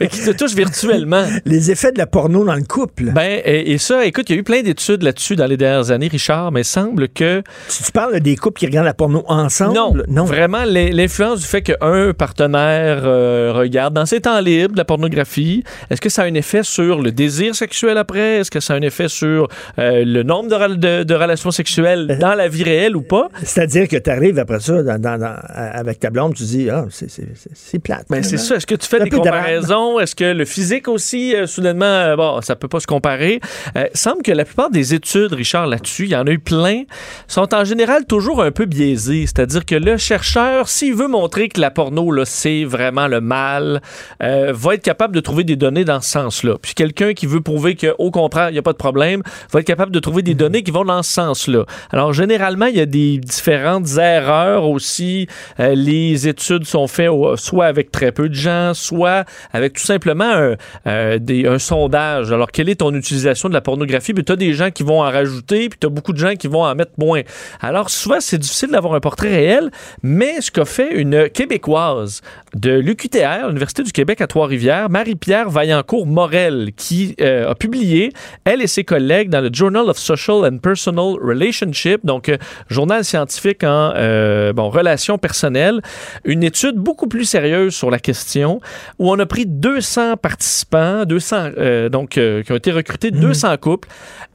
qui 0.10 0.22
te 0.22 0.32
touche 0.32 0.54
virtuellement. 0.54 1.26
Les 1.46 1.72
effets 1.72 1.92
de 1.92 1.98
la 1.98 2.06
porno 2.06 2.46
dans 2.46 2.54
le 2.56 2.62
couple. 2.62 3.06
Ben, 3.12 3.42
et, 3.44 3.72
et 3.74 3.78
ça, 3.80 4.06
écoute, 4.06 4.30
il 4.30 4.34
y 4.34 4.38
a 4.38 4.40
eu 4.40 4.44
plein 4.44 4.62
d'études 4.62 5.02
là-dessus 5.02 5.36
dans 5.36 5.48
les 5.48 5.58
dernières 5.58 5.90
années, 5.90 6.08
Richard, 6.10 6.52
mais 6.52 6.62
il 6.62 6.66
semble 6.66 7.10
que. 7.10 7.42
Tu, 7.70 7.84
tu 7.84 7.92
parles 7.92 8.20
des 8.20 8.36
couples 8.36 8.60
qui 8.60 8.68
regardent 8.68 8.86
la 8.86 8.94
porno 8.94 9.24
ensemble? 9.28 9.74
Non, 10.08 10.24
vraiment, 10.24 10.64
l'in- 10.64 10.92
l'influence 10.92 11.40
du 11.42 11.48
fait 11.48 11.64
qu'un 11.64 12.14
partenaire 12.14 13.02
euh, 13.04 13.52
regarde 13.54 13.96
dans 13.96 14.06
ses 14.06 14.22
temps 14.22 14.40
libres 14.40 14.74
de 14.74 14.78
la 14.78 14.86
pornographie, 14.86 15.64
est-ce 15.90 16.00
que 16.00 16.10
ça 16.10 16.22
a 16.22 16.26
un 16.26 16.36
effet 16.36 16.62
sur 16.64 17.02
le 17.02 17.12
désir 17.12 17.56
sexuel 17.56 17.98
après? 17.98 18.38
Est-ce 18.38 18.52
que 18.52 18.60
ça 18.60 18.74
a 18.76 18.78
un 18.78 18.82
effet 18.82 19.08
sur 19.10 19.48
euh, 19.80 20.06
le 20.06 20.22
nombre 20.24 20.50
de, 20.50 20.56
rel- 20.56 20.80
de- 20.80 21.04
de 21.04 21.14
relations 21.16 21.50
sexuelles? 21.52 22.10
dans 22.20 22.34
la 22.34 22.48
vie 22.48 22.64
réelle 22.64 22.96
ou 22.96 23.02
pas? 23.02 23.30
C'est-à-dire 23.44 23.88
que 23.88 23.98
tu 23.98 24.10
arrives 24.10 24.40
après 24.40 24.60
ça 24.60 24.84
dans- 24.84 25.00
dans- 25.00 25.18
dans- 25.18 25.36
avec 25.54 26.00
ta 26.00 26.10
blonde, 26.10 26.34
tu 26.36 26.44
dis, 26.44 26.70
ah, 26.70 26.86
c'est- 26.90 27.80
plate. 27.80 28.06
Ben, 28.10 28.22
c'est 28.24 28.38
ça. 28.38 28.56
Est-ce 28.56 28.68
que 28.68 28.76
tu 28.76 28.88
fais 28.88 29.00
des 29.00 29.10
comparaisons? 29.10 30.00
Est-ce 30.00 30.16
que 30.16 30.24
le 30.34 30.46
physique 30.46 30.88
aussi, 30.88 31.36
euh, 31.36 31.48
soudainement, 31.48 31.86
euh, 31.86 32.16
bon, 32.16 32.42
ça 32.42 32.56
peut 32.56 32.68
pas 32.68 32.80
se 32.80 32.88
comparer? 32.88 33.40
Euh, 33.76 33.86
semble 33.94 34.22
que 34.22 34.32
la 34.32 34.46
plupart 34.46 34.70
des 34.70 34.94
études, 34.94 35.34
Richard, 35.34 35.68
là-dessus, 35.68 36.04
il 36.06 36.12
y 36.12 36.16
en 36.16 36.26
a 36.28 36.32
eu 36.32 36.40
plein, 36.40 36.84
sont 37.28 37.54
en 37.54 37.64
général 37.64 38.06
toujours 38.06 38.44
un 38.44 38.52
peu 38.52 38.66
biaisées. 38.66 39.26
C'est-à-dire 39.26 39.66
que 39.66 39.76
le 39.76 39.98
chercheur, 39.98 40.68
s'il 40.70 40.94
veut 40.94 41.08
montrer 41.08 41.48
que 41.50 41.60
la 41.60 41.72
porno, 41.72 42.12
là, 42.12 42.24
c'est 42.26 42.64
vraiment 42.66 43.08
le 43.08 43.22
mal, 43.22 43.82
euh, 44.22 44.52
va 44.54 44.76
être 44.76 44.84
capable 44.84 45.16
de 45.16 45.20
trouver 45.22 45.44
des 45.44 45.56
données 45.56 45.86
dans 45.86 46.02
ce 46.02 46.10
sens-là. 46.12 46.56
Puis 46.62 46.74
quelqu'un 46.74 47.14
qui 47.14 47.26
veut 47.26 47.42
prouver 47.42 47.76
qu'au 47.76 48.12
contraire, 48.12 48.50
il 48.50 48.54
n'y 48.54 48.60
a 48.60 48.64
pas 48.64 48.74
de 48.74 48.78
problème, 48.78 49.22
va 49.52 49.60
être 49.62 49.66
capable 49.68 49.92
de 49.92 50.00
trouver 50.00 50.22
des 50.22 50.34
données 50.36 50.64
qui 50.64 50.72
vont 50.72 50.86
dans 50.86 51.04
ce 51.04 51.12
sens-là. 51.12 51.66
Alors, 51.92 52.01
généralement, 52.12 52.66
il 52.66 52.78
y 52.78 52.82
a 52.82 52.86
des 52.86 53.18
différentes 53.18 53.98
erreurs 53.98 54.66
aussi. 54.66 55.28
Euh, 55.60 55.76
les 55.76 56.28
études 56.28 56.66
sont 56.66 56.88
faites 56.88 57.10
soit 57.36 57.66
avec 57.66 57.92
très 57.92 58.12
peu 58.12 58.30
de 58.30 58.34
gens, 58.34 58.74
soit 58.74 59.26
avec 59.54 59.74
tout 59.74 59.84
simplement 59.84 60.24
un, 60.26 60.56
euh, 60.88 61.60
sondage. 61.60 62.32
Alors, 62.32 62.52
quelle 62.52 62.70
est 62.70 62.76
ton 62.76 62.94
utilisation 62.94 63.50
de 63.50 63.54
la 63.54 63.62
pornographie? 63.62 64.14
Puis 64.14 64.24
tu 64.24 64.32
as 64.32 64.36
des 64.36 64.54
gens 64.54 64.72
qui 64.72 64.84
vont 64.84 65.02
en 65.02 65.10
rajouter, 65.12 65.70
puis 65.70 65.80
tu 65.80 65.88
as 65.88 65.90
beaucoup 65.90 66.14
de 66.14 66.18
gens 66.18 66.36
qui 66.36 66.48
vont 66.48 66.64
en 66.64 66.76
mettre 66.76 66.94
moins. 66.98 67.22
Alors, 67.62 67.90
souvent, 67.90 68.20
c'est 68.20 68.38
difficile 68.38 68.70
d'avoir 68.70 68.94
un 68.94 69.00
portrait 69.00 69.30
réel, 69.30 69.72
mais 70.04 70.42
ce 70.42 70.52
qu'a 70.52 70.66
fait 70.66 70.96
une 70.96 71.30
Québécoise 71.30 72.22
de 72.56 72.72
l'UQTR, 72.72 73.48
l'Université 73.48 73.84
du 73.84 73.92
Québec 73.92 74.22
à 74.22 74.28
Trois-Rivières, 74.28 74.90
Marie-Pierre 74.90 75.50
Vaillancourt-Morel, 75.50 76.72
qui 76.76 77.16
euh, 77.22 77.50
a 77.50 77.56
publié, 77.56 78.12
elle 78.46 78.62
et 78.62 78.68
ses 78.68 78.84
collègues, 78.84 79.30
dans 79.30 79.42
le 79.42 79.50
Journal 79.52 79.90
of 79.90 79.98
Social 79.98 80.46
and 80.46 80.58
Personal 80.60 81.16
Relationships, 81.22 81.91
Donc 82.04 82.30
euh, 82.30 82.38
journal 82.70 83.04
scientifique 83.04 83.64
en 83.64 83.94
euh, 83.96 84.54
bon, 84.54 84.70
relations 84.70 85.18
personnelles, 85.18 85.82
une 86.26 86.44
étude 86.44 86.76
beaucoup 86.76 87.08
plus 87.08 87.26
sérieuse 87.26 87.74
sur 87.74 87.92
la 87.92 88.00
question 88.00 88.60
où 89.00 89.12
on 89.12 89.20
a 89.20 89.26
pris 89.26 89.46
200 89.46 90.18
participants, 90.18 91.06
200 91.06 91.36
euh, 91.58 91.90
donc 91.90 92.12
qui 92.12 92.52
ont 92.52 92.56
été 92.56 92.72
recrutés, 92.72 93.12
200 93.12 93.58
couples 93.58 93.88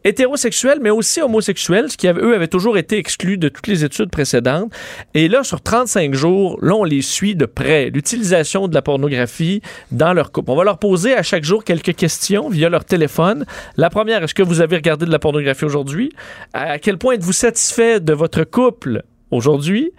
hétérosexuels 0.04 0.78
mais 0.80 0.90
aussi 0.90 1.20
homosexuels, 1.20 1.90
ce 1.90 1.96
qui 1.96 2.06
eux 2.06 2.34
avaient 2.34 2.46
toujours 2.48 2.78
été 2.78 2.96
exclus 2.96 3.38
de 3.38 3.48
toutes 3.48 3.66
les 3.66 3.84
études 3.84 4.10
précédentes. 4.10 4.72
Et 5.14 5.28
là 5.28 5.42
sur 5.42 5.60
35 5.60 6.14
jours, 6.14 6.58
là 6.62 6.74
on 6.74 6.84
les 6.84 7.02
suit 7.02 7.34
de 7.34 7.46
près, 7.46 7.90
l'utilisation 7.90 8.68
de 8.68 8.74
la 8.74 8.82
pornographie 8.82 9.62
dans 9.90 10.12
leur 10.12 10.32
couple. 10.32 10.50
On 10.50 10.56
va 10.56 10.64
leur 10.64 10.78
poser 10.78 11.14
à 11.14 11.22
chaque 11.22 11.44
jour 11.44 11.64
quelques 11.64 11.94
questions 11.94 12.48
via 12.48 12.68
leur 12.68 12.84
téléphone. 12.84 13.44
La 13.76 13.90
première, 13.90 14.22
est-ce 14.22 14.34
que 14.34 14.42
vous 14.42 14.60
avez 14.60 14.76
regardé 14.76 15.06
de 15.06 15.10
la 15.10 15.18
pornographie 15.18 15.64
aujourd'hui? 15.64 16.12
À 16.52 16.78
quel 16.78 16.98
point 16.98 17.14
êtes-vous 17.14 17.32
satisfait 17.46 18.00
de 18.00 18.12
votre 18.12 18.42
couple 18.42 19.04
aujourd'hui, 19.30 19.92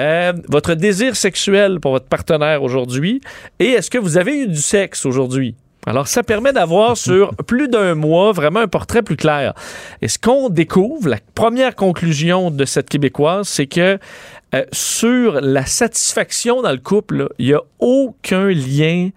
euh, 0.00 0.32
votre 0.48 0.72
désir 0.72 1.14
sexuel 1.14 1.78
pour 1.78 1.92
votre 1.92 2.06
partenaire 2.06 2.62
aujourd'hui, 2.62 3.20
et 3.58 3.72
est-ce 3.72 3.90
que 3.90 3.98
vous 3.98 4.16
avez 4.16 4.44
eu 4.44 4.46
du 4.46 4.62
sexe 4.62 5.04
aujourd'hui? 5.04 5.56
Alors, 5.86 6.08
ça 6.08 6.22
permet 6.22 6.54
d'avoir 6.54 6.96
sur 7.08 7.34
plus 7.34 7.68
d'un 7.68 7.94
mois 7.94 8.32
vraiment 8.32 8.60
un 8.60 8.66
portrait 8.66 9.02
plus 9.02 9.16
clair. 9.16 9.52
Et 10.00 10.08
ce 10.08 10.18
qu'on 10.18 10.48
découvre, 10.48 11.10
la 11.10 11.18
première 11.34 11.76
conclusion 11.76 12.50
de 12.50 12.64
cette 12.64 12.88
Québécoise, 12.88 13.46
c'est 13.46 13.66
que 13.66 13.98
euh, 14.54 14.64
sur 14.72 15.38
la 15.42 15.66
satisfaction 15.66 16.62
dans 16.62 16.72
le 16.72 16.78
couple, 16.78 17.28
il 17.38 17.48
n'y 17.48 17.52
a 17.52 17.60
aucun 17.78 18.48
lien 18.48 19.10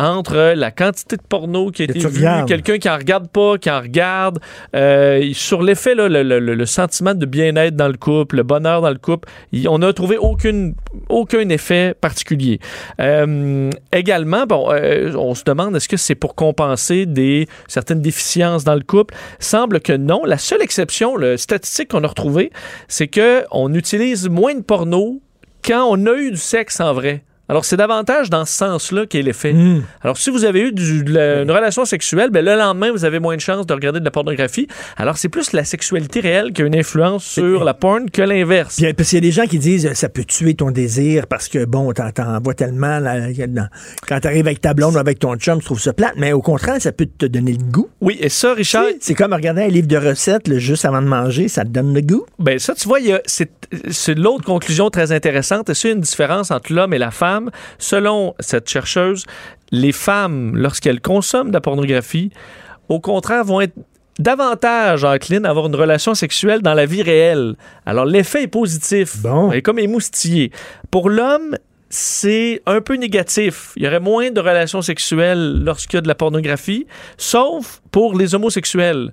entre 0.00 0.54
la 0.56 0.70
quantité 0.70 1.16
de 1.16 1.22
porno 1.22 1.70
qui 1.70 1.82
a 1.82 1.84
été 1.84 2.04
regardes. 2.06 2.48
quelqu'un 2.48 2.78
qui 2.78 2.88
en 2.88 2.96
regarde 2.96 3.28
pas, 3.28 3.58
qui 3.58 3.70
en 3.70 3.80
regarde, 3.80 4.38
euh, 4.74 5.30
sur 5.34 5.62
l'effet, 5.62 5.94
le, 5.94 6.08
le- 6.08 6.66
sentiment 6.66 7.14
de 7.14 7.26
bien-être 7.26 7.76
dans 7.76 7.88
le 7.88 7.96
couple, 7.96 8.36
le 8.36 8.42
bonheur 8.42 8.80
dans 8.80 8.90
le 8.90 8.98
couple, 8.98 9.28
on 9.68 9.78
n'a 9.78 9.92
trouvé 9.92 10.16
aucune, 10.16 10.74
aucun 11.08 11.48
effet 11.48 11.94
particulier. 12.00 12.60
Euh, 13.00 13.70
également, 13.92 14.46
bon, 14.46 14.70
euh, 14.72 15.12
on 15.16 15.34
se 15.34 15.44
demande 15.44 15.76
est-ce 15.76 15.88
que 15.88 15.96
c'est 15.96 16.14
pour 16.14 16.34
compenser 16.34 17.06
des 17.06 17.46
certaines 17.68 18.00
déficiences 18.00 18.64
dans 18.64 18.74
le 18.74 18.82
couple? 18.82 19.14
Semble 19.38 19.80
que 19.80 19.92
non. 19.92 20.22
La 20.24 20.38
seule 20.38 20.62
exception, 20.62 21.16
le 21.16 21.36
statistique 21.36 21.88
qu'on 21.88 22.04
a 22.04 22.08
retrouvé, 22.08 22.50
c'est 22.88 23.08
que 23.08 23.44
on 23.50 23.74
utilise 23.74 24.28
moins 24.28 24.54
de 24.54 24.62
porno 24.62 25.20
quand 25.64 25.84
on 25.90 26.06
a 26.06 26.14
eu 26.14 26.30
du 26.30 26.36
sexe 26.36 26.80
en 26.80 26.92
vrai. 26.94 27.24
Alors, 27.50 27.64
c'est 27.64 27.76
davantage 27.76 28.30
dans 28.30 28.44
ce 28.44 28.52
sens-là 28.56 29.06
qu'est 29.06 29.22
l'effet. 29.22 29.52
Hmm. 29.52 29.82
Alors, 30.02 30.16
si 30.16 30.30
vous 30.30 30.44
avez 30.44 30.60
eu 30.68 30.72
du- 30.72 31.02
de 31.02 31.12
la- 31.12 31.42
une 31.42 31.50
relation 31.50 31.84
sexuelle, 31.84 32.30
ben, 32.30 32.44
le 32.44 32.54
lendemain, 32.54 32.92
vous 32.92 33.04
avez 33.04 33.18
moins 33.18 33.34
de 33.34 33.40
chances 33.40 33.66
de 33.66 33.74
regarder 33.74 33.98
de 33.98 34.04
la 34.04 34.12
pornographie. 34.12 34.68
Alors, 34.96 35.18
c'est 35.18 35.28
plus 35.28 35.52
la 35.52 35.64
sexualité 35.64 36.20
réelle 36.20 36.52
qui 36.52 36.62
a 36.62 36.66
une 36.66 36.76
influence 36.76 37.24
sur 37.24 37.64
la 37.64 37.74
porn 37.74 38.08
que 38.08 38.22
l'inverse. 38.22 38.76
Puis, 38.76 38.92
parce 38.94 39.08
qu'il 39.08 39.16
y 39.16 39.18
a 39.18 39.22
des 39.22 39.32
gens 39.32 39.46
qui 39.46 39.58
disent 39.58 39.92
ça 39.94 40.08
peut 40.08 40.22
tuer 40.22 40.54
ton 40.54 40.70
désir 40.70 41.26
parce 41.26 41.48
que, 41.48 41.64
bon, 41.64 41.92
t'en 41.92 42.40
vois 42.40 42.54
tellement 42.54 43.00
là, 43.00 43.16
quand 44.06 44.20
t'arrives 44.20 44.46
avec 44.46 44.60
ta 44.60 44.72
blonde 44.72 44.94
ou 44.94 44.98
avec 44.98 45.18
ton 45.18 45.34
chum, 45.34 45.58
tu 45.58 45.64
trouves 45.64 45.80
ça 45.80 45.92
plate, 45.92 46.14
mais 46.16 46.32
au 46.32 46.42
contraire, 46.42 46.80
ça 46.80 46.92
peut 46.92 47.08
te 47.18 47.26
donner 47.26 47.50
le 47.54 47.64
goût. 47.64 47.88
Oui, 48.00 48.16
et 48.20 48.28
ça, 48.28 48.54
Richard. 48.54 48.84
C'est 49.00 49.14
comme 49.14 49.32
regarder 49.32 49.62
un 49.62 49.68
livre 49.68 49.88
de 49.88 49.96
recettes 49.96 50.46
là, 50.46 50.58
juste 50.58 50.84
avant 50.84 51.02
de 51.02 51.08
manger, 51.08 51.48
ça 51.48 51.64
te 51.64 51.70
donne 51.70 51.92
le 51.94 52.00
goût. 52.00 52.24
Ben 52.38 52.60
ça, 52.60 52.76
tu 52.76 52.86
vois, 52.86 52.98
c'est 53.26 53.50
c'est 53.90 54.14
l'autre 54.16 54.44
conclusion 54.44 54.88
très 54.90 55.10
intéressante. 55.10 55.68
Est-ce 55.68 55.80
qu'il 55.80 55.90
y 55.90 55.92
a 55.92 55.96
une 55.96 56.00
différence 56.02 56.50
entre 56.52 56.72
l'homme 56.72 56.94
et 56.94 56.98
la 56.98 57.10
femme? 57.10 57.39
Selon 57.78 58.34
cette 58.40 58.68
chercheuse, 58.68 59.24
les 59.70 59.92
femmes, 59.92 60.56
lorsqu'elles 60.56 61.00
consomment 61.00 61.48
de 61.48 61.54
la 61.54 61.60
pornographie, 61.60 62.30
au 62.88 63.00
contraire, 63.00 63.44
vont 63.44 63.60
être 63.60 63.74
davantage 64.18 65.04
enclines 65.04 65.46
à 65.46 65.50
avoir 65.50 65.66
une 65.66 65.74
relation 65.74 66.14
sexuelle 66.14 66.60
dans 66.60 66.74
la 66.74 66.86
vie 66.86 67.02
réelle. 67.02 67.54
Alors, 67.86 68.04
l'effet 68.04 68.42
est 68.42 68.48
positif. 68.48 69.16
Bon. 69.22 69.50
Est 69.50 69.62
comme 69.62 69.78
émoustillé. 69.78 70.50
Pour 70.90 71.08
l'homme, 71.08 71.56
c'est 71.88 72.60
un 72.66 72.80
peu 72.80 72.96
négatif. 72.96 73.72
Il 73.76 73.84
y 73.84 73.86
aurait 73.86 74.00
moins 74.00 74.30
de 74.30 74.40
relations 74.40 74.82
sexuelles 74.82 75.62
lorsqu'il 75.64 75.96
y 75.96 75.98
a 75.98 76.02
de 76.02 76.08
la 76.08 76.14
pornographie, 76.14 76.86
sauf 77.16 77.80
pour 77.90 78.16
les 78.16 78.34
homosexuels 78.34 79.12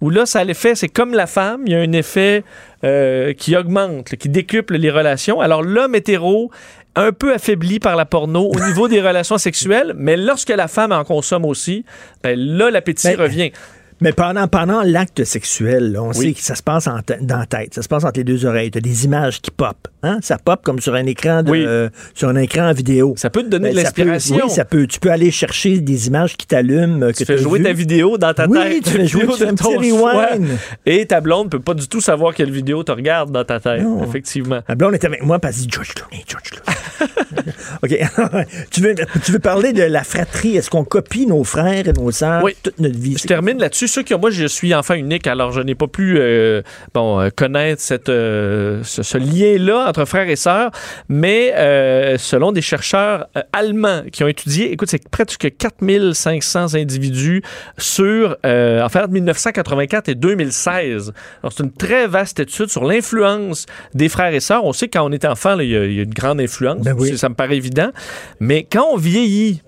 où 0.00 0.08
là, 0.08 0.26
ça 0.26 0.40
a 0.40 0.44
l'effet, 0.44 0.74
c'est 0.74 0.88
comme 0.88 1.12
la 1.12 1.26
femme, 1.26 1.62
il 1.66 1.72
y 1.72 1.76
a 1.76 1.80
un 1.80 1.92
effet 1.92 2.42
euh, 2.84 3.34
qui 3.34 3.54
augmente, 3.54 4.16
qui 4.16 4.28
décuple 4.28 4.76
les 4.76 4.90
relations. 4.90 5.40
Alors, 5.40 5.62
l'homme 5.62 5.94
hétéro, 5.94 6.50
un 6.96 7.12
peu 7.12 7.32
affaibli 7.34 7.78
par 7.78 7.96
la 7.96 8.04
porno 8.04 8.50
au 8.50 8.60
niveau 8.66 8.88
des 8.88 9.00
relations 9.06 9.38
sexuelles, 9.38 9.94
mais 9.96 10.16
lorsque 10.16 10.50
la 10.50 10.68
femme 10.68 10.92
en 10.92 11.04
consomme 11.04 11.44
aussi, 11.44 11.84
ben 12.22 12.38
là, 12.38 12.70
l'appétit 12.70 13.08
Ben, 13.08 13.20
revient. 13.20 13.52
Mais 14.00 14.12
pendant, 14.12 14.48
pendant 14.48 14.82
l'acte 14.82 15.24
sexuel, 15.24 15.92
là, 15.92 16.02
on 16.02 16.08
Oui. 16.10 16.28
sait 16.28 16.32
que 16.32 16.40
ça 16.40 16.54
se 16.54 16.62
passe 16.62 16.86
en 16.86 17.00
dans 17.20 17.38
la 17.38 17.46
tête, 17.46 17.74
ça 17.74 17.82
se 17.82 17.88
passe 17.88 18.04
entre 18.04 18.18
les 18.18 18.24
deux 18.24 18.46
oreilles. 18.46 18.70
Tu 18.70 18.78
as 18.78 18.80
des 18.80 19.04
images 19.04 19.40
qui 19.42 19.50
pop. 19.50 19.76
Hein? 20.02 20.18
Ça 20.22 20.38
pop 20.38 20.60
comme 20.64 20.80
sur 20.80 20.94
un 20.94 21.04
écran 21.04 21.42
de, 21.42 21.50
Oui. 21.50 21.62
euh, 21.66 21.90
sur 22.14 22.28
un 22.28 22.36
écran 22.36 22.72
vidéo. 22.72 23.12
Ça 23.18 23.28
peut 23.28 23.42
te 23.42 23.48
donner 23.48 23.68
Ben, 23.70 23.76
de 23.76 23.80
l'inspiration. 23.82 24.40
Oui, 24.44 24.50
ça 24.50 24.64
peut. 24.64 24.86
Tu 24.86 24.98
peux 25.00 25.10
aller 25.10 25.30
chercher 25.30 25.80
des 25.80 26.06
images 26.06 26.36
qui 26.38 26.46
t'allument. 26.46 27.12
Tu 27.12 27.24
fais 27.26 27.36
jouer 27.38 27.62
ta 27.62 27.72
vidéo 27.74 28.16
dans 28.16 28.32
ta 28.32 28.46
Oui, 28.46 28.58
tête. 28.58 28.84
tu 28.84 28.90
fais 28.90 29.06
jouer, 29.06 29.26
tu 29.26 29.32
fais 29.34 29.44
de 29.46 29.50
un 29.50 29.54
ton 29.54 29.76
petit 29.76 29.90
choix. 29.90 30.12
rewind. 30.30 30.48
Et 30.86 31.04
ta 31.06 31.20
blonde 31.20 31.50
peut 31.50 31.60
pas 31.60 31.74
du 31.74 31.86
tout 31.86 32.00
savoir 32.00 32.34
quelle 32.34 32.50
vidéo 32.50 32.82
tu 32.82 32.92
regardes 32.92 33.30
dans 33.32 33.44
ta 33.44 33.60
tête. 33.60 33.82
Non. 33.82 34.02
Effectivement. 34.02 34.60
Ma 34.66 34.74
blonde 34.74 34.94
est 34.94 35.04
avec 35.04 35.22
moi 35.22 35.38
parce 35.38 35.56
dit 35.56 35.68
George 35.70 35.92
Clooney, 35.94 36.24
George. 36.26 36.62
OK. 37.82 37.90
tu, 38.70 38.80
veux, 38.80 38.94
tu 39.24 39.32
veux 39.32 39.38
parler 39.38 39.72
de 39.72 39.82
la 39.82 40.04
fratrie? 40.04 40.56
Est-ce 40.56 40.70
qu'on 40.70 40.84
copie 40.84 41.26
nos 41.26 41.44
frères 41.44 41.86
et 41.88 41.92
nos 41.92 42.10
sœurs 42.10 42.42
Oui. 42.44 42.54
toute 42.62 42.78
notre 42.78 42.98
vie? 42.98 43.16
Je 43.20 43.26
termine 43.26 43.58
là-dessus. 43.58 43.88
Ceux 43.90 44.02
qui, 44.04 44.14
moi, 44.14 44.30
je 44.30 44.46
suis 44.46 44.72
enfant 44.74 44.94
unique, 44.94 45.26
alors 45.26 45.50
je 45.52 45.60
n'ai 45.60 45.74
pas 45.74 45.88
pu 45.88 46.16
euh, 46.18 46.62
bon, 46.94 47.20
euh, 47.20 47.28
connaître 47.34 47.82
cette, 47.82 48.08
euh, 48.08 48.82
ce, 48.84 49.02
ce 49.02 49.18
lien-là 49.18 49.86
entre 49.88 50.04
frères 50.04 50.28
et 50.28 50.36
sœurs, 50.36 50.70
mais 51.08 51.52
euh, 51.56 52.16
selon 52.18 52.52
des 52.52 52.62
chercheurs 52.62 53.26
allemands 53.52 54.02
qui 54.12 54.22
ont 54.22 54.28
étudié, 54.28 54.72
écoute, 54.72 54.88
c'est 54.90 55.08
près 55.08 55.24
de 55.24 55.32
4500 55.32 56.74
individus 56.74 57.42
sur, 57.78 58.36
en 58.44 58.88
fait, 58.88 59.08
1984 59.08 60.08
et 60.08 60.14
2016. 60.14 61.12
Alors, 61.42 61.52
c'est 61.52 61.62
une 61.64 61.72
très 61.72 62.06
vaste 62.06 62.38
étude 62.40 62.68
sur 62.70 62.84
l'influence 62.84 63.66
des 63.94 64.08
frères 64.08 64.32
et 64.32 64.40
sœurs. 64.40 64.64
On 64.64 64.72
sait 64.72 64.88
que 64.88 64.98
quand 64.98 65.08
on 65.08 65.12
est 65.12 65.24
enfant, 65.24 65.58
il 65.58 65.68
y, 65.70 65.76
a- 65.76 65.84
il 65.84 65.94
y 65.94 66.00
a 66.00 66.02
une 66.04 66.14
grande 66.14 66.40
influence. 66.40 66.80
Ben 66.82 66.94
oui. 66.98 67.16
Ça 67.18 67.28
me 67.28 67.34
paraît 67.34 67.56
évident. 67.56 67.90
Mais 68.38 68.66
quand 68.70 68.86
on 68.92 68.96
vieillit, 68.96 69.62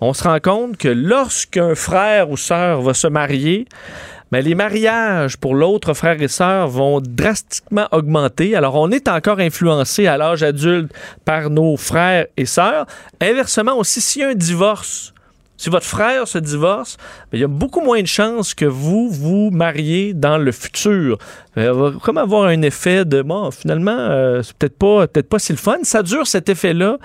on 0.00 0.12
se 0.12 0.24
rend 0.24 0.40
compte 0.40 0.76
que 0.76 0.88
lorsqu'un 0.88 1.74
frère 1.74 2.30
ou 2.30 2.36
sœur 2.36 2.82
va 2.82 2.94
se 2.94 3.06
marier, 3.06 3.66
ben, 4.32 4.44
les 4.44 4.54
mariages 4.54 5.36
pour 5.36 5.54
l'autre 5.54 5.94
frère 5.94 6.20
et 6.20 6.28
sœur 6.28 6.68
vont 6.68 7.00
drastiquement 7.00 7.86
augmenter. 7.92 8.56
Alors, 8.56 8.74
on 8.74 8.90
est 8.90 9.08
encore 9.08 9.38
influencé 9.38 10.08
à 10.08 10.16
l'âge 10.16 10.42
adulte 10.42 10.92
par 11.24 11.48
nos 11.48 11.76
frères 11.76 12.26
et 12.36 12.44
sœurs. 12.44 12.86
Inversement 13.20 13.78
aussi, 13.78 14.00
s'il 14.00 14.22
y 14.22 14.24
a 14.24 14.30
un 14.30 14.34
divorce, 14.34 15.14
si 15.56 15.70
votre 15.70 15.86
frère 15.86 16.28
se 16.28 16.38
divorce, 16.38 16.96
ben, 17.30 17.38
il 17.38 17.40
y 17.40 17.44
a 17.44 17.48
beaucoup 17.48 17.80
moins 17.80 18.00
de 18.00 18.06
chances 18.06 18.54
que 18.54 18.64
vous 18.64 19.08
vous 19.10 19.50
mariez 19.50 20.14
dans 20.14 20.38
le 20.38 20.52
futur. 20.52 21.18
Euh, 21.56 21.72
Il 21.72 21.80
va 21.80 21.92
comme 22.02 22.18
avoir 22.18 22.44
un 22.44 22.62
effet 22.62 23.04
de 23.04 23.22
bon, 23.22 23.50
finalement, 23.50 23.96
euh, 23.96 24.42
c'est 24.42 24.56
peut-être 24.56 24.78
pas, 24.78 25.06
peut-être 25.06 25.28
pas 25.28 25.38
si 25.38 25.52
le 25.52 25.58
fun. 25.58 25.78
Ça 25.82 26.02
dure 26.02 26.26
cet 26.26 26.48
effet-là 26.48 26.98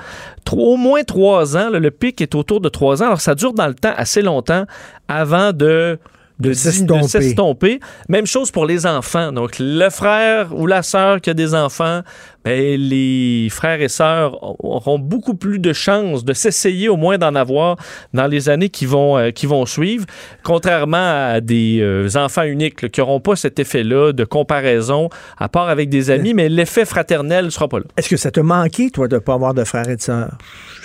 au 0.51 0.75
moins 0.75 1.03
trois 1.03 1.55
ans. 1.55 1.69
là. 1.69 1.79
le 1.79 1.91
pic 1.91 2.19
est 2.21 2.35
autour 2.35 2.59
de 2.61 2.69
trois 2.69 3.01
ans. 3.01 3.07
Alors, 3.07 3.21
ça 3.21 3.35
dure 3.35 3.53
dans 3.53 3.67
le 3.67 3.73
temps 3.73 3.93
assez 3.95 4.21
longtemps 4.21 4.65
avant 5.07 5.53
de 5.53 5.97
de 6.41 6.53
s'estomper. 6.53 7.79
Même 8.09 8.25
chose 8.25 8.51
pour 8.51 8.65
les 8.65 8.85
enfants. 8.87 9.31
Donc, 9.31 9.57
le 9.59 9.89
frère 9.89 10.47
ou 10.57 10.65
la 10.65 10.81
sœur 10.81 11.21
qui 11.21 11.29
a 11.29 11.33
des 11.33 11.53
enfants, 11.53 12.01
ben, 12.45 12.79
les 12.79 13.47
frères 13.49 13.81
et 13.81 13.87
sœurs 13.89 14.37
auront 14.63 14.99
beaucoup 14.99 15.35
plus 15.35 15.59
de 15.59 15.73
chances 15.73 16.23
de 16.25 16.33
s'essayer 16.33 16.89
au 16.89 16.97
moins 16.97 17.17
d'en 17.17 17.35
avoir 17.35 17.77
dans 18.13 18.27
les 18.27 18.49
années 18.49 18.69
qui 18.69 18.85
vont, 18.85 19.17
euh, 19.17 19.31
qui 19.31 19.45
vont 19.45 19.65
suivre, 19.65 20.05
contrairement 20.43 21.31
à 21.33 21.41
des 21.41 21.79
euh, 21.81 22.07
enfants 22.15 22.43
uniques 22.43 22.81
là, 22.81 22.89
qui 22.89 22.99
n'auront 22.99 23.19
pas 23.19 23.35
cet 23.35 23.59
effet-là 23.59 24.11
de 24.13 24.23
comparaison, 24.23 25.09
à 25.37 25.49
part 25.49 25.69
avec 25.69 25.89
des 25.89 26.09
amis, 26.11 26.33
mais 26.33 26.49
l'effet 26.49 26.85
fraternel 26.85 27.45
ne 27.45 27.49
sera 27.49 27.67
pas 27.67 27.79
là. 27.79 27.85
Est-ce 27.97 28.09
que 28.09 28.17
ça 28.17 28.31
t'a 28.31 28.43
manqué, 28.43 28.89
toi, 28.91 29.07
de 29.07 29.15
ne 29.15 29.19
pas 29.19 29.33
avoir 29.33 29.53
de 29.53 29.63
frères 29.63 29.87
et 29.89 29.95
de 29.95 30.01
sœurs? 30.01 30.37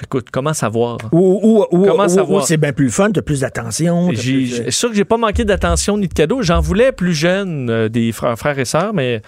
Écoute, 0.03 0.28
comment 0.31 0.53
savoir? 0.53 0.99
Ou, 1.12 1.41
ou, 1.73 2.41
c'est 2.43 2.57
bien 2.59 2.73
plus 2.73 2.91
fun, 2.91 3.11
plus 3.20 3.41
d'attention. 3.41 4.09
t'as 4.09 4.15
J'ai- 4.20 4.33
plus 4.33 4.47
j'ai- 4.47 4.65
C'est 4.65 4.70
sûr 4.70 4.91
que 4.91 4.95
j'ai 4.97 5.05
pas 5.05 5.16
manqué 5.16 5.45
d'attention 5.45 5.97
ni 5.99 6.09
de 6.09 6.15
cadeaux. 6.15 6.43
J'en 6.43 6.61
voulais 6.61 6.93
plus 6.93 7.15
jeune 7.15 7.70
euh, 7.70 7.89
des 7.89 8.12
frères, 8.12 8.39
frères 8.39 8.59
et 8.59 8.65
sœurs, 8.65 8.93
mais 8.95 9.23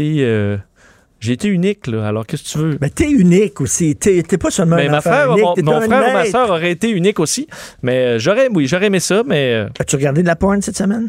euh, 0.00 0.56
j'ai 1.20 1.32
été 1.32 1.48
unique. 1.48 1.86
Là. 1.86 2.06
Alors, 2.06 2.26
qu'est-ce 2.26 2.44
que 2.44 2.48
tu 2.48 2.58
veux? 2.58 2.78
Mais 2.80 2.90
t'es 2.90 3.10
unique 3.10 3.60
aussi. 3.60 3.96
T'es 3.96 4.22
t'es 4.22 4.38
pas 4.38 4.50
seulement 4.50 4.76
Mais 4.76 4.88
un 4.88 4.92
ma 4.92 5.00
frère, 5.00 5.30
unique, 5.32 5.64
mon, 5.64 5.72
mon 5.72 5.80
frère 5.80 6.08
ou 6.08 6.12
ma 6.12 6.24
sœur 6.26 6.50
aurait 6.50 6.72
été 6.72 6.90
unique 6.90 7.18
aussi. 7.18 7.46
Mais 7.82 8.04
euh, 8.04 8.18
j'aurais, 8.18 8.48
oui, 8.52 8.66
j'aurais 8.66 8.86
aimé 8.86 9.00
ça, 9.00 9.22
mais 9.26 9.54
euh, 9.54 9.68
As-tu 9.78 9.96
regardé 9.96 10.22
de 10.22 10.26
la 10.28 10.36
porn 10.36 10.62
cette 10.62 10.76
semaine? 10.76 11.08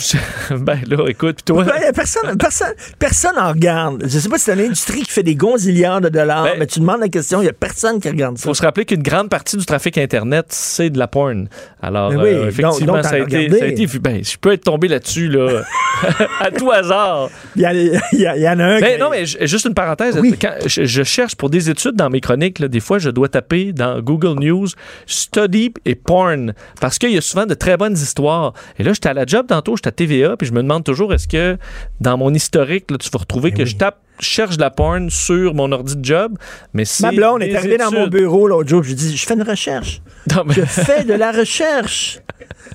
ben 0.50 0.78
là, 0.88 1.06
écoute, 1.08 1.36
puis 1.36 1.44
toi? 1.54 1.64
Ben, 1.64 1.92
personne, 1.94 2.36
personne, 2.38 2.72
personne 2.98 3.38
en 3.38 3.48
regarde. 3.52 4.02
Je 4.06 4.18
sais 4.18 4.28
pas 4.28 4.38
si 4.38 4.44
c'est 4.44 4.54
une 4.54 4.60
industrie 4.66 5.02
qui 5.02 5.10
fait 5.10 5.22
des 5.22 5.34
gonzilliards 5.34 6.00
de 6.00 6.08
dollars, 6.08 6.44
Ben- 6.44 6.56
mais 6.58 6.66
tu 6.66 6.80
demandes 6.80 7.00
la 7.00 7.08
question, 7.08 7.40
il 7.42 7.46
y 7.46 7.48
a 7.48 7.52
personne 7.52 8.00
qui 8.00 8.08
regarde 8.08 8.38
ça. 8.38 8.44
faut 8.44 8.54
se 8.54 8.62
rappeler 8.62 8.84
qu'une 8.84 9.02
grande 9.02 9.28
partie 9.28 9.56
du 9.56 9.64
trafic 9.66 9.98
Internet, 9.98 10.46
c'est 10.50 10.90
de 10.90 10.98
la 10.98 11.06
porn. 11.08 11.48
Alors, 11.82 12.10
oui, 12.10 12.16
euh, 12.28 12.48
effectivement, 12.48 12.70
donc- 12.78 12.86
donc 12.96 13.04
ça, 13.04 13.10
a 13.14 13.18
été, 13.18 13.36
regardé. 13.36 13.58
ça 13.58 13.64
a 13.64 13.68
été 13.68 13.86
vu. 13.86 13.98
Ben, 13.98 14.24
je 14.24 14.36
peux 14.38 14.52
être 14.52 14.64
tombé 14.64 14.88
là-dessus, 14.88 15.28
là, 15.28 15.62
à 16.40 16.50
tout 16.50 16.70
hasard. 16.70 17.28
Il 17.56 17.62
y, 17.62 17.66
a- 17.66 17.72
il 17.74 17.92
y 18.20 18.26
a- 18.26 18.36
il 18.36 18.42
y 18.42 18.48
en 18.48 18.58
a 18.58 18.64
un 18.64 18.80
Ben, 18.80 18.94
qui- 18.94 19.00
non, 19.00 19.10
mais 19.10 19.24
juste 19.26 19.64
une 19.66 19.74
parenthèse. 19.74 20.20
Quand 20.40 20.54
je, 20.66 20.84
je 20.84 21.02
cherche 21.02 21.34
pour 21.36 21.50
des 21.50 21.70
études 21.70 21.94
dans 21.96 22.10
mes 22.10 22.20
chroniques, 22.20 22.58
là, 22.58 22.68
des 22.68 22.80
fois, 22.80 22.98
je 22.98 23.10
dois 23.10 23.28
taper 23.28 23.72
dans 23.72 24.00
Google 24.00 24.38
News 24.42 24.66
study 25.06 25.72
et 25.84 25.94
porn 25.94 26.52
parce 26.80 26.98
qu'il 26.98 27.10
y 27.10 27.18
a 27.18 27.20
souvent 27.20 27.46
de 27.46 27.54
très 27.54 27.76
bonnes 27.76 27.94
histoires. 27.94 28.52
Et 28.78 28.82
là, 28.82 28.92
j'étais 28.92 29.08
à 29.08 29.14
la 29.14 29.26
job 29.26 29.46
tantôt, 29.48 29.76
j'étais 29.76 29.89
à 29.90 29.92
TVA, 29.92 30.36
puis 30.36 30.46
je 30.46 30.52
me 30.52 30.62
demande 30.62 30.84
toujours 30.84 31.12
est-ce 31.12 31.28
que 31.28 31.58
dans 32.00 32.16
mon 32.16 32.32
historique, 32.32 32.90
là, 32.90 32.98
tu 32.98 33.10
vas 33.10 33.18
Ben 33.18 33.20
retrouver 33.20 33.52
que 33.52 33.64
je 33.64 33.76
tape 33.76 33.98
cherche 34.20 34.56
de 34.56 34.60
la 34.60 34.70
porn 34.70 35.10
sur 35.10 35.54
mon 35.54 35.72
ordi 35.72 35.96
de 35.96 36.04
job, 36.04 36.36
mais 36.74 36.84
c'est 36.84 37.04
Ma 37.04 37.10
blonde 37.10 37.42
est 37.42 37.54
arrivée 37.54 37.78
dans 37.78 37.90
mon 37.90 38.06
bureau 38.06 38.46
l'autre 38.48 38.68
jour, 38.68 38.82
je 38.82 38.92
dis, 38.92 39.16
je 39.16 39.26
fais 39.26 39.34
une 39.34 39.42
recherche. 39.42 40.02
Je 40.48 40.62
fais 40.62 41.04
de 41.04 41.14
la 41.14 41.32
recherche. 41.32 42.20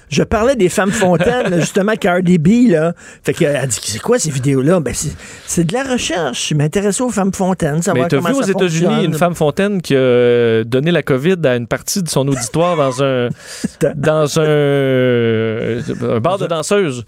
Je 0.09 0.23
parlais 0.23 0.55
des 0.55 0.69
femmes 0.69 0.91
fontaines, 0.91 1.59
justement, 1.59 1.93
Cardi 1.95 2.37
B, 2.37 2.69
là. 2.69 2.93
Fait 3.23 3.33
qu'elle 3.33 3.67
dit, 3.67 3.79
c'est 3.81 4.01
quoi 4.01 4.19
ces 4.19 4.29
vidéos-là? 4.31 4.79
Ben, 4.79 4.93
c'est- 4.93 5.63
de 5.63 5.73
la 5.73 5.83
recherche. 5.83 6.49
Je 6.49 6.55
m'intéresse 6.55 7.01
aux 7.01 7.09
femmes 7.09 7.33
fontaines, 7.33 7.75
Mais 7.77 7.81
savoir 7.81 8.07
t'as 8.07 8.17
comment 8.17 8.29
vu 8.29 8.35
aux 8.35 8.41
États-Unis 8.43 9.05
une 9.05 9.13
femme 9.15 9.35
fontaine 9.35 9.81
qui 9.81 9.95
a 9.95 9.99
euh, 9.99 10.63
donné 10.63 10.91
la 10.91 11.01
COVID 11.03 11.37
à 11.45 11.55
une 11.55 11.67
partie 11.67 12.03
de 12.03 12.09
son 12.09 12.27
auditoire 12.27 12.75
dans 12.77 13.03
un 13.03 13.29
dans 13.95 14.39
un, 14.39 15.79
un 16.15 16.19
bar 16.19 16.37
de 16.37 16.47
danseuses. 16.47 17.03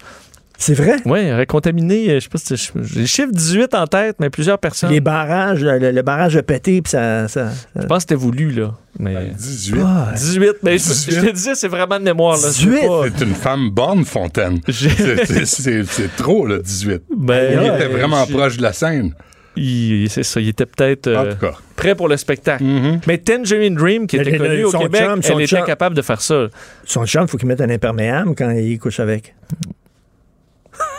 C'est 0.60 0.74
vrai? 0.74 0.96
Oui, 1.04 1.20
elle 1.20 1.34
aurait 1.34 1.46
contaminé, 1.46 2.10
euh, 2.10 2.14
je 2.16 2.24
sais 2.24 2.28
pas 2.28 2.38
si 2.38 2.56
c'est- 2.56 2.72
j'ai 2.82 3.00
le 3.00 3.06
chiffre 3.06 3.30
18 3.30 3.74
en 3.74 3.86
tête, 3.86 4.16
mais 4.18 4.28
plusieurs 4.28 4.58
personnes. 4.58 4.90
Les 4.90 4.98
barrages, 5.00 5.62
le, 5.62 5.78
le 5.92 6.02
barrage 6.02 6.36
a 6.36 6.42
pété, 6.42 6.82
puis 6.82 6.90
ça, 6.90 7.28
ça- 7.28 7.50
Je 7.76 7.82
pense 7.86 7.98
que 7.98 8.00
c'était 8.00 8.14
voulu, 8.16 8.50
là. 8.50 8.74
Mais... 8.98 9.30
18. 9.38 9.80
Ah, 9.86 10.10
18, 10.16 10.52
mais 10.64 10.72
je- 10.78 10.82
18. 10.88 11.14
je 11.14 11.20
te 11.26 11.30
disais, 11.30 11.54
c'est 11.54 11.68
vraiment 11.68 12.00
de 12.00 12.04
mémoire. 12.04 12.32
Là. 12.36 12.48
C'est 12.50 12.64
18? 12.66 12.86
pas- 12.88 13.04
C'est 13.16 13.24
une 13.24 13.34
femme 13.34 13.70
borne 13.70 14.04
fontaine. 14.04 14.58
C'est- 14.68 16.16
trop, 16.16 16.44
là, 16.44 16.58
18. 16.58 17.02
Ben, 17.16 17.52
il 17.52 17.58
ouais, 17.70 17.76
était 17.76 17.86
vraiment 17.86 18.26
proche 18.26 18.56
de 18.56 18.62
la 18.62 18.72
scène. 18.72 19.12
Il- 19.56 20.08
C'est 20.10 20.22
ça, 20.22 20.40
il 20.40 20.48
était 20.48 20.66
peut-être 20.66 21.06
euh, 21.08 21.34
prêt 21.74 21.94
pour 21.96 22.06
le 22.08 22.16
spectacle. 22.16 22.64
Mais 23.06 23.18
Tangerine 23.18 23.74
Dream, 23.74 24.06
qui 24.06 24.16
était 24.16 24.38
le- 24.38 24.66
au 24.66 24.70
Québec, 24.72 25.02
chum, 25.02 25.20
elle 25.24 25.40
était 25.42 25.56
chum. 25.56 25.64
capable 25.66 25.96
de 25.96 26.02
faire 26.02 26.20
ça. 26.20 26.46
Son 26.84 27.04
chum, 27.06 27.22
il 27.24 27.28
faut 27.28 27.38
qu'il 27.38 27.48
mette 27.48 27.60
un 27.60 27.70
imperméable 27.70 28.34
quand 28.36 28.50
il 28.50 28.78
couche 28.78 29.00
avec. 29.00 29.34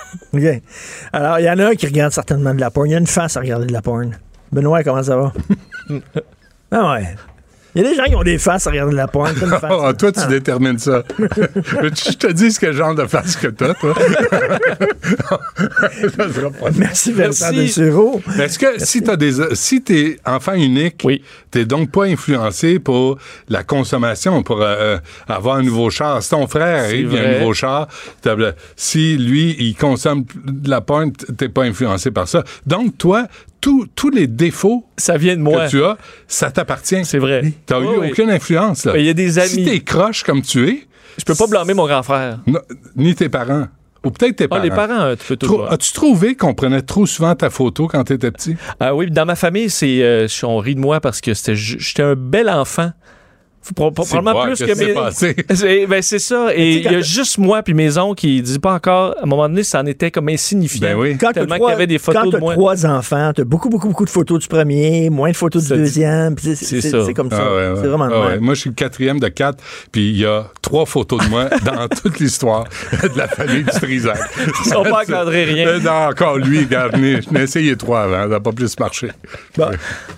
OK. 0.33 0.61
Alors, 1.13 1.39
il 1.39 1.45
y 1.45 1.49
en 1.49 1.59
a 1.59 1.69
un 1.69 1.75
qui 1.75 1.87
regarde 1.87 2.13
certainement 2.13 2.53
de 2.53 2.59
la 2.59 2.71
porn. 2.71 2.87
Il 2.87 2.91
y 2.91 2.95
a 2.95 2.99
une 2.99 3.07
face 3.07 3.37
à 3.37 3.41
regarder 3.41 3.67
de 3.67 3.73
la 3.73 3.81
porn. 3.81 4.17
Benoît, 4.51 4.83
comment 4.83 5.03
ça 5.03 5.15
va? 5.15 5.33
ah 6.71 6.93
ouais. 6.93 7.15
Il 7.75 7.83
y 7.83 7.85
a 7.85 7.89
des 7.89 7.95
gens 7.95 8.03
qui 8.05 8.15
ont 8.15 8.23
des 8.23 8.37
faces 8.39 8.65
à 8.67 8.71
regarder 8.71 8.91
de 8.93 8.97
la 8.97 9.07
face. 9.07 9.35
Ah, 9.81 9.93
toi, 9.93 10.11
tu 10.11 10.19
Ah. 10.23 10.27
détermines 10.27 10.79
ça. 10.79 11.03
Que 11.17 11.89
je 11.95 12.17
te 12.17 12.27
dis 12.31 12.55
quel 12.59 12.73
genre 12.73 12.95
de 12.95 13.05
face 13.05 13.35
que 13.35 13.47
t'as, 13.47 13.73
toi? 13.75 13.93
Merci, 16.75 17.11
Vincent. 17.13 17.51
Dessureau. 17.51 18.21
Est-ce 18.39 18.59
que 18.59 18.83
si 18.83 19.01
t'as 19.01 19.15
des 19.15 19.33
si 19.55 19.81
t'es 19.81 20.19
enfant 20.25 20.53
unique, 20.53 21.05
t'es 21.51 21.65
donc 21.65 21.91
pas 21.91 22.05
influencé 22.05 22.79
pour 22.79 23.17
la 23.47 23.63
consommation, 23.63 24.43
pour 24.43 24.61
euh, 24.61 24.97
avoir 25.27 25.57
un 25.57 25.63
nouveau 25.63 25.89
char. 25.89 26.21
Si 26.23 26.29
ton 26.29 26.47
frère 26.47 26.83
arrive, 26.85 27.09
il 27.13 27.19
a 27.19 27.29
un 27.29 27.39
nouveau 27.39 27.53
char, 27.53 27.87
si 28.75 29.17
lui 29.17 29.55
il 29.59 29.75
consomme 29.75 30.25
de 30.45 30.69
la 30.69 30.81
porn, 30.81 31.11
t'es 31.11 31.49
pas 31.49 31.63
influencé 31.63 32.11
par 32.11 32.27
ça. 32.27 32.43
Donc 32.65 32.97
toi, 32.97 33.27
tous 33.61 33.87
tous 33.95 34.09
les 34.09 34.27
défauts 34.27 34.85
ça 34.97 35.17
vient 35.17 35.35
de 35.35 35.41
moi. 35.41 35.65
que 35.65 35.69
tu 35.69 35.83
as, 35.83 35.97
ça 36.27 36.51
t'appartient. 36.51 37.03
C'est 37.05 37.19
vrai. 37.19 37.53
T'as 37.65 37.79
Oui, 37.79 37.85
eu 37.87 37.99
oui. 37.99 38.09
aucune 38.11 38.29
influence 38.29 38.85
là. 38.85 38.93
Mais 38.93 39.01
il 39.01 39.05
y 39.05 39.09
a 39.09 39.13
des 39.13 39.31
Si 39.33 39.39
amis. 39.39 39.65
t'es 39.65 39.79
croche 39.81 40.23
comme 40.23 40.41
tu 40.41 40.67
es, 40.69 40.87
Je 41.17 41.23
peux 41.25 41.35
pas 41.35 41.47
blâmer 41.47 41.73
mon 41.73 41.85
grand 41.87 42.03
frère. 42.03 42.39
non, 42.47 42.59
ni 42.95 43.15
tes 43.15 43.29
parents. 43.29 43.67
Ou 44.05 44.11
peut-être 44.11 44.37
tes 44.37 44.45
Ah, 44.45 44.47
parents. 44.47 44.63
les 44.63 44.69
parents, 44.69 45.01
euh, 45.01 45.15
tu 45.17 45.25
peux 45.27 45.35
tout. 45.35 45.61
As-tu 45.69 45.91
trouvé 45.91 46.35
qu'on 46.35 46.53
prenait 46.53 46.81
trop 46.81 47.05
souvent 47.05 47.35
ta 47.35 47.49
photo 47.49 47.87
quand 47.87 48.01
t'étais 48.05 48.31
petit? 48.31 48.55
Ah 48.79 48.95
oui, 48.95 49.11
dans 49.11 49.25
ma 49.25 49.35
famille, 49.35 49.69
c'est 49.69 50.01
euh, 50.01 50.25
on 50.43 50.57
rit 50.59 50.75
de 50.75 50.79
moi 50.79 51.01
parce 51.01 51.19
que 51.19 51.33
j'étais 51.33 52.03
un 52.03 52.15
bel 52.15 52.49
enfant. 52.49 52.91
Probablement 53.75 54.43
plus 54.45 54.57
que 54.59 54.63
qui 54.65 54.69
mes. 54.79 54.85
s'est 54.87 54.93
passé? 54.93 55.35
C'est 55.53 55.85
ben, 55.85 56.01
c'est 56.01 56.19
ça. 56.19 56.47
Et 56.55 56.77
il 56.77 56.83
y 56.83 56.95
a 56.95 57.01
juste 57.01 57.37
moi 57.37 57.61
puis 57.61 57.73
mes 57.73 57.97
oncles 57.97 58.15
qui 58.19 58.41
disent 58.41 58.57
pas 58.57 58.73
encore. 58.73 59.15
À 59.19 59.23
un 59.23 59.25
moment 59.25 59.47
donné, 59.47 59.63
ça 59.63 59.81
en 59.81 59.85
était 59.85 60.11
comme 60.11 60.29
insignifiant. 60.29 60.79
Ben 60.81 60.97
oui. 60.97 61.17
Quand 61.19 61.31
Tellement 61.33 61.55
trois, 61.55 61.67
qu'il 61.67 61.73
y 61.73 61.75
avait 61.75 61.87
des 61.87 61.99
photos 61.99 62.23
quand 62.23 62.29
de 62.31 62.37
moi. 62.37 62.53
trois 62.55 62.85
enfants, 62.85 63.31
t'as 63.35 63.43
beaucoup, 63.43 63.69
beaucoup, 63.69 63.89
beaucoup 63.89 64.05
de 64.05 64.09
photos 64.09 64.39
du 64.39 64.47
premier, 64.47 65.09
moins 65.09 65.29
de 65.31 65.35
photos 65.35 65.63
du 65.63 65.69
Ça 65.69 65.75
deuxième. 65.75 66.35
C'est 66.39 66.55
C'est 66.55 66.81
c'est- 66.81 66.89
ça. 66.89 67.05
c'est 67.05 67.13
comme 67.13 67.29
ça. 67.29 67.37
Ah 67.41 67.53
ouais, 67.55 67.69
ouais. 67.69 67.79
C'est 67.81 67.87
vraiment 67.87 68.09
Ah 68.11 68.27
ouais. 68.29 68.39
Moi, 68.39 68.53
je 68.55 68.61
suis 68.61 68.69
le 68.69 68.75
quatrième 68.75 69.19
de 69.19 69.27
quatre, 69.27 69.63
puis 69.91 70.09
il 70.09 70.17
y 70.19 70.25
a 70.25 70.45
trois 70.61 70.85
photos 70.85 71.23
de 71.23 71.29
moi 71.29 71.45
dans 71.65 71.87
toute 71.89 72.19
l'histoire 72.19 72.63
de 73.03 73.17
la 73.17 73.27
famille 73.27 73.63
du 73.63 73.69
Trisac. 73.71 74.17
Ils 74.65 74.69
sont 74.71 74.83
pas 74.83 75.01
encadrés, 75.03 75.43
rien. 75.43 75.67
Euh, 75.67 75.79
Non, 75.79 76.09
encore 76.09 76.37
lui, 76.37 76.59
regarde, 76.59 76.93
je 76.95 77.33
n'ai 77.33 77.41
essayé 77.43 77.75
trois 77.75 78.01
avant, 78.03 78.23
ça 78.23 78.27
n'a 78.29 78.39
pas 78.39 78.51
plus 78.51 78.77
marché. 78.79 79.09
Bon. 79.57 79.69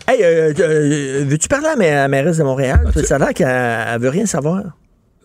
Hey, 0.08 0.24
euh, 0.24 0.54
euh, 0.60 1.24
veux-tu 1.28 1.48
parler 1.48 1.68
à 1.68 1.76
ma, 1.76 2.08
mairesse 2.08 2.38
de 2.38 2.44
Montréal? 2.44 2.92
Ça 3.04 3.16
a 3.16 3.18
qu'elle 3.34 3.48
elle 3.48 4.02
veut 4.02 4.10
rien 4.10 4.26
savoir. 4.26 4.64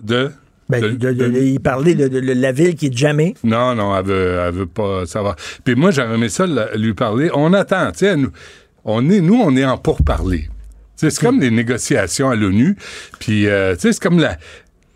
De? 0.00 0.30
Ben, 0.68 0.82
de- 0.82 0.88
de- 0.90 1.12
de- 1.12 1.28
de- 1.28 1.38
il 1.38 1.60
parlait 1.60 1.94
de, 1.94 2.08
la 2.18 2.50
ville 2.52 2.74
qui 2.74 2.86
est 2.86 2.96
jamais. 2.96 3.34
Non, 3.44 3.74
non, 3.76 3.96
elle 3.96 4.04
veut, 4.04 4.38
elle 4.44 4.52
veut 4.54 4.66
pas 4.66 5.06
savoir. 5.06 5.36
Puis 5.64 5.76
moi, 5.76 5.92
j'aurais 5.92 6.14
aimé 6.16 6.28
ça 6.28 6.44
lui 6.76 6.92
parler. 6.94 7.30
On 7.34 7.52
attend, 7.52 7.92
tu 7.92 7.98
sais, 8.00 8.16
nous, 8.16 8.30
on 8.84 9.08
est, 9.08 9.20
nous, 9.20 9.36
on 9.40 9.56
est 9.56 9.64
en 9.64 9.78
pourparler. 9.78 10.48
Tu 10.48 10.50
sais, 10.96 11.10
C'est 11.10 11.24
comme 11.24 11.40
les 11.40 11.50
négociations 11.52 12.30
à 12.30 12.34
l'ONU. 12.36 12.76
Puis, 13.20 13.46
euh, 13.46 13.74
tu 13.74 13.82
sais, 13.82 13.92
c'est 13.92 14.02
comme 14.02 14.18
la, 14.18 14.38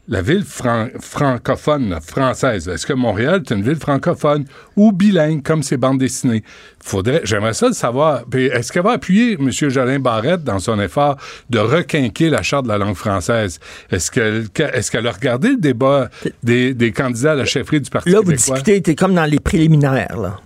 la 0.08 0.22
ville 0.22 0.44
fran- 0.44 0.88
francophone, 0.98 1.90
là, 1.90 2.00
française. 2.00 2.66
Est-ce 2.68 2.84
que 2.86 2.92
Montréal 2.92 3.42
est 3.46 3.54
une 3.54 3.62
ville 3.62 3.76
francophone 3.76 4.44
ou 4.76 4.90
bilingue, 4.92 5.42
comme 5.42 5.62
ses 5.62 5.76
bandes 5.76 5.98
dessinées? 5.98 6.42
Faudrait, 6.82 7.20
j'aimerais 7.24 7.54
ça 7.54 7.68
le 7.68 7.74
savoir. 7.74 8.22
Est-ce 8.34 8.72
qu'elle 8.72 8.82
va 8.82 8.92
appuyer 8.92 9.34
M. 9.38 9.50
Jolin 9.50 10.00
Barrette 10.00 10.42
dans 10.42 10.58
son 10.58 10.80
effort 10.80 11.16
de 11.50 11.58
requinquer 11.60 12.28
la 12.30 12.42
charte 12.42 12.64
de 12.64 12.70
la 12.70 12.78
langue 12.78 12.96
française? 12.96 13.60
Est-ce 13.90 14.10
qu'elle, 14.10 14.46
est-ce 14.72 14.90
qu'elle 14.90 15.06
a 15.06 15.12
regardé 15.12 15.50
le 15.50 15.58
débat 15.58 16.08
des, 16.42 16.74
des 16.74 16.90
candidats 16.92 17.32
à 17.32 17.36
la 17.36 17.44
chefferie 17.44 17.80
du 17.80 17.90
Parti 17.90 18.10
Là, 18.10 18.18
vous 18.18 18.24
québécois? 18.30 18.54
discutez, 18.56 18.82
t'es 18.82 18.94
comme 18.96 19.14
dans 19.14 19.26
les 19.26 19.38
préliminaires, 19.38 20.16
là. 20.18 20.36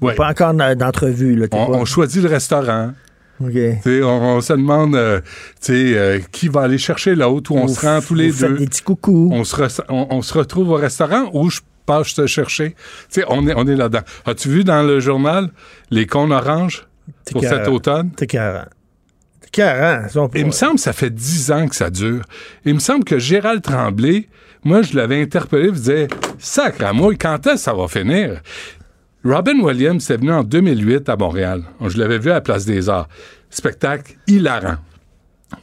Ouais. 0.00 0.14
Pas 0.14 0.28
encore 0.30 0.54
d'entrevue, 0.54 1.36
là. 1.36 1.46
On, 1.52 1.72
on 1.74 1.84
choisit 1.84 2.22
le 2.22 2.28
restaurant. 2.28 2.92
On, 3.86 4.36
on 4.36 4.40
se 4.40 4.52
demande 4.52 4.94
euh, 4.96 5.20
euh, 5.70 6.20
qui 6.32 6.48
va 6.48 6.62
aller 6.62 6.78
chercher 6.78 7.14
l'autre 7.14 7.52
ou 7.52 7.58
on 7.58 7.68
se 7.68 7.80
rend 7.84 8.00
tous 8.00 8.14
les 8.14 8.30
deux. 8.30 8.56
des 8.58 8.66
petits 8.66 8.82
coucous. 8.82 9.30
On 9.32 9.44
se, 9.44 9.56
re- 9.56 9.80
on, 9.88 10.06
on 10.10 10.22
se 10.22 10.32
retrouve 10.36 10.70
au 10.70 10.74
restaurant 10.76 11.30
ou 11.32 11.50
je 11.50 11.60
passe 11.84 12.14
te 12.14 12.26
chercher. 12.26 12.74
On 13.28 13.46
est, 13.46 13.54
on 13.54 13.66
est 13.66 13.76
là-dedans. 13.76 14.04
As-tu 14.24 14.48
vu 14.48 14.64
dans 14.64 14.82
le 14.82 15.00
journal 15.00 15.50
les 15.90 16.06
cônes 16.06 16.32
oranges 16.32 16.86
pour 17.30 17.42
carré. 17.42 17.56
cet 17.64 17.68
automne? 17.68 18.10
C'est 18.18 18.26
carré. 18.26 18.64
C'est 19.42 19.50
carré. 19.50 20.02
Ils 20.06 20.10
sont 20.10 20.28
pas- 20.28 20.38
Il 20.38 20.46
me 20.46 20.50
semble 20.50 20.74
que 20.76 20.80
ça 20.80 20.92
fait 20.92 21.10
dix 21.10 21.50
ans 21.52 21.68
que 21.68 21.76
ça 21.76 21.90
dure. 21.90 22.22
Il 22.64 22.74
me 22.74 22.80
semble 22.80 23.04
que 23.04 23.18
Gérald 23.18 23.62
Tremblay, 23.62 24.28
moi, 24.64 24.82
je 24.82 24.96
l'avais 24.96 25.22
interpellé, 25.22 25.66
je 25.68 25.70
disais, 25.74 26.08
sacre 26.38 26.84
à 26.84 26.92
moi, 26.92 27.12
quand 27.14 27.46
est-ce 27.46 27.54
que 27.54 27.60
ça 27.60 27.74
va 27.74 27.86
finir? 27.86 28.40
Robin 29.26 29.58
Williams 29.60 30.10
est 30.10 30.16
venu 30.16 30.32
en 30.32 30.42
2008 30.44 31.08
à 31.08 31.16
Montréal. 31.16 31.62
Je 31.86 31.98
l'avais 31.98 32.18
vu 32.18 32.30
à 32.30 32.34
la 32.34 32.40
Place 32.40 32.64
des 32.64 32.88
Arts. 32.88 33.08
Spectacle 33.50 34.14
hilarant. 34.26 34.76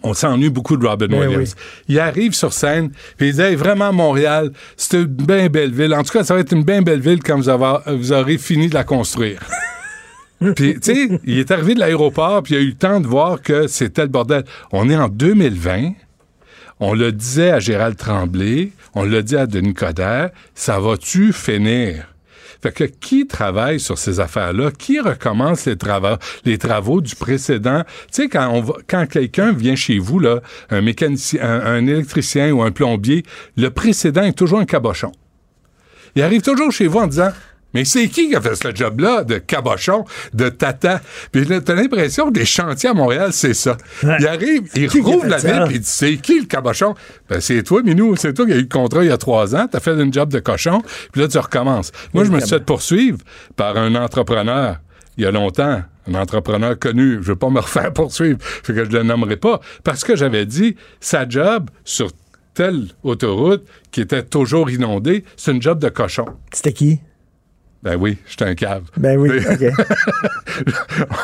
On 0.02 0.14
s'ennuie 0.14 0.50
beaucoup 0.50 0.78
de 0.78 0.86
Robin 0.88 1.08
Ben 1.08 1.20
Williams. 1.28 1.56
Il 1.88 2.00
arrive 2.00 2.34
sur 2.34 2.54
scène, 2.54 2.92
puis 3.18 3.30
il 3.30 3.36
dit 3.36 3.42
Hey, 3.42 3.56
vraiment 3.56 3.92
Montréal, 3.92 4.52
c'est 4.78 4.98
une 4.98 5.06
bien 5.06 5.48
belle 5.50 5.72
ville. 5.74 5.94
En 5.94 6.04
tout 6.04 6.12
cas, 6.14 6.24
ça 6.24 6.34
va 6.34 6.40
être 6.40 6.54
une 6.54 6.64
bien 6.64 6.82
belle 6.82 7.02
ville 7.02 7.22
quand 7.22 7.36
vous, 7.38 7.50
avez- 7.50 7.96
vous 7.98 8.12
aurez 8.14 8.38
fini 8.38 8.70
de 8.70 8.74
la 8.74 8.84
construire. 8.84 9.40
Puis, 10.56 10.78
tu 10.80 10.94
sais, 10.94 11.20
il 11.24 11.40
est 11.40 11.52
arrivé 11.52 11.74
de 11.74 11.80
l'aéroport, 11.80 12.44
puis 12.44 12.56
il 12.56 12.58
a 12.58 12.62
eu 12.62 12.68
le 12.68 12.74
temps 12.74 13.00
de 13.00 13.08
voir 13.08 13.42
que 13.42 13.68
c'était 13.68 14.02
le 14.02 14.10
bordel. 14.10 14.44
On 14.74 14.90
est 14.90 14.98
en 14.98 15.08
2020. 15.08 15.92
On 16.82 16.94
le 16.94 17.14
disait 17.14 17.52
à 17.52 17.60
Gérald 17.60 17.96
Tremblay, 17.96 18.72
on 18.94 19.04
le 19.06 19.24
dit 19.24 19.38
à 19.38 19.48
Denis 19.48 19.74
Coderre, 19.74 20.32
ça 20.54 20.82
va-tu 20.82 21.32
finir? 21.32 22.13
Fait 22.64 22.72
que 22.72 22.86
qui 22.86 23.28
travaille 23.28 23.78
sur 23.78 23.98
ces 23.98 24.22
affaires-là? 24.22 24.72
Qui 24.72 25.02
recommence 25.02 25.66
les 25.66 25.76
travaux, 25.76 26.16
les 26.46 26.58
travaux 26.58 27.02
du 27.02 27.14
précédent? 27.14 27.84
Tu 28.10 28.24
sais, 28.24 28.30
quand, 28.30 29.06
quelqu'un 29.08 29.52
vient 29.52 29.76
chez 29.76 30.00
vous, 30.00 30.18
là, 30.18 30.40
un 30.70 30.80
mécanicien, 30.80 31.42
un 31.44 31.86
électricien 31.86 32.54
ou 32.54 32.62
un 32.62 32.72
plombier, 32.72 33.24
le 33.58 33.68
précédent 33.70 34.24
est 34.24 34.32
toujours 34.32 34.60
un 34.60 34.66
cabochon. 34.66 35.12
Il 36.16 36.22
arrive 36.22 36.42
toujours 36.42 36.72
chez 36.72 36.88
vous 36.88 37.00
en 37.00 37.08
disant 37.08 37.32
Mais 37.74 37.86
c'est 37.86 38.08
qui 38.08 38.30
qui 38.30 38.36
a 38.36 38.42
fait 38.42 38.56
ce 38.56 38.74
job-là 38.74 39.24
de 39.24 39.38
cabochon, 39.38 40.06
de 40.34 40.50
tata? 40.50 41.02
Puis 41.32 41.46
là, 41.46 41.62
t'as 41.62 41.76
l'impression 41.76 42.32
que 42.32 42.40
les 42.40 42.46
chantiers 42.46 42.90
à 42.90 42.94
Montréal, 42.94 43.30
c'est 43.34 43.54
ça. 43.54 43.78
Il 44.04 44.28
arrive, 44.28 44.70
il 44.76 44.90
rouvre 45.02 45.28
la 45.28 45.38
ville, 45.38 45.64
puis 45.66 45.76
il 45.76 45.82
dit, 45.82 45.90
c'est 45.90 46.18
qui 46.18 46.40
le 46.40 46.46
cabochon? 46.46 46.96
Ben, 47.30 47.42
c'est 47.42 47.64
toi, 47.64 47.82
Minou. 47.84 48.16
C'est 48.16 48.34
toi 48.34 48.46
qui 48.46 48.54
as 48.54 48.58
eu 48.58 48.62
le 48.62 48.68
contrat 48.68 49.04
il 49.04 49.10
y 49.10 49.12
a 49.12 49.18
trois 49.18 49.56
ans. 49.56 49.68
T'as 49.70 49.80
fait 49.80 49.94
une 49.94 50.14
job 50.14 50.30
de 50.30 50.40
cochon, 50.40 50.82
puis 51.12 51.22
là, 51.22 51.28
tu 51.28 51.38
recommences. 51.38 51.92
Moi, 52.14 52.24
je 52.24 52.32
me 52.32 52.40
suis 52.40 52.50
fait 52.50 52.64
poursuivre 52.66 53.18
par 53.56 53.78
un 53.78 53.96
entrepreneur 53.96 54.78
il 55.18 55.24
y 55.24 55.28
a 55.28 55.32
longtemps. 55.32 55.82
Un 56.08 56.16
entrepreneur 56.16 56.78
connu. 56.78 57.20
Je 57.22 57.28
veux 57.28 57.36
pas 57.36 57.50
me 57.50 57.60
refaire 57.60 57.94
poursuivre. 57.94 58.38
Fait 58.42 58.74
que 58.74 58.86
je 58.86 58.90
le 58.90 59.04
nommerai 59.04 59.38
pas. 59.38 59.62
Parce 59.84 60.04
que 60.04 60.16
j'avais 60.16 60.46
dit, 60.46 60.76
sa 61.00 61.28
job 61.28 61.70
sur 61.86 62.12
telle 62.54 62.88
autoroute 63.04 63.64
qui 63.92 64.02
était 64.02 64.24
toujours 64.24 64.70
inondée, 64.70 65.24
c'est 65.38 65.52
une 65.52 65.62
job 65.62 65.80
de 65.80 65.90
cochon. 65.90 66.26
C'était 66.52 66.74
qui? 66.74 67.00
Ben 67.84 67.98
oui, 68.00 68.18
j'étais 68.26 68.46
un 68.46 68.56
cave. 68.56 68.84
Ben 68.96 69.18
oui, 69.20 69.30
OK. 69.52 69.74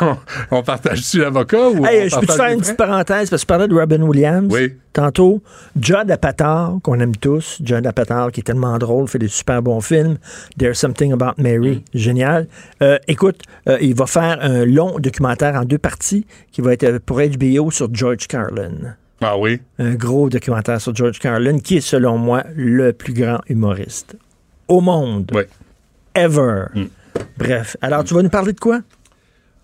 on, 0.02 0.18
on 0.52 0.62
partage-tu 0.64 1.20
l'avocat 1.20 1.70
ou 1.70 1.86
Hey, 1.86 2.06
on 2.06 2.10
je 2.10 2.20
peux 2.20 2.26
te 2.28 2.32
faire 2.34 2.52
une 2.52 2.60
petite 2.60 2.76
parenthèse? 2.76 3.30
Parce 3.30 3.42
que 3.44 3.46
tu 3.46 3.46
parlais 3.46 3.68
de 3.70 3.74
Robin 3.74 4.02
Williams. 4.02 4.52
Oui. 4.54 4.74
Tantôt, 4.92 5.42
Judd 5.80 6.12
Apatow, 6.12 6.80
qu'on 6.84 7.00
aime 7.00 7.16
tous, 7.16 7.62
Judd 7.64 7.88
Apatow, 7.88 8.30
qui 8.32 8.42
est 8.42 8.44
tellement 8.44 8.78
drôle, 8.78 9.08
fait 9.08 9.20
des 9.20 9.30
super 9.30 9.62
bons 9.62 9.80
films. 9.80 10.18
There's 10.58 10.78
Something 10.78 11.14
About 11.14 11.42
Mary, 11.42 11.84
génial. 11.94 12.48
Euh, 12.82 12.98
écoute, 13.08 13.42
euh, 13.70 13.78
il 13.80 13.96
va 13.96 14.06
faire 14.08 14.40
un 14.42 14.66
long 14.66 15.00
documentaire 15.00 15.56
en 15.56 15.64
deux 15.64 15.78
parties 15.78 16.26
qui 16.52 16.60
va 16.62 16.74
être 16.74 16.84
euh, 16.84 17.00
pour 17.06 17.22
HBO 17.22 17.72
sur 17.72 17.88
George 17.94 18.28
Carlin. 18.28 18.96
Ah 19.22 19.38
oui? 19.38 19.62
Un 19.78 19.94
gros 19.96 20.28
documentaire 20.30 20.82
sur 20.82 20.94
George 20.94 21.20
Carlin, 21.20 21.60
qui 21.60 21.78
est 21.78 21.82
selon 21.82 22.18
moi 22.18 22.44
le 22.56 22.92
plus 22.92 23.14
grand 23.14 23.40
humoriste 23.48 24.18
au 24.68 24.82
monde. 24.82 25.32
Oui. 25.34 25.44
Ever. 26.24 26.66
Bref. 27.38 27.78
Alors, 27.82 28.04
tu 28.04 28.14
vas 28.14 28.22
nous 28.22 28.30
parler 28.30 28.54
de 28.54 28.60
quoi? 28.60 28.82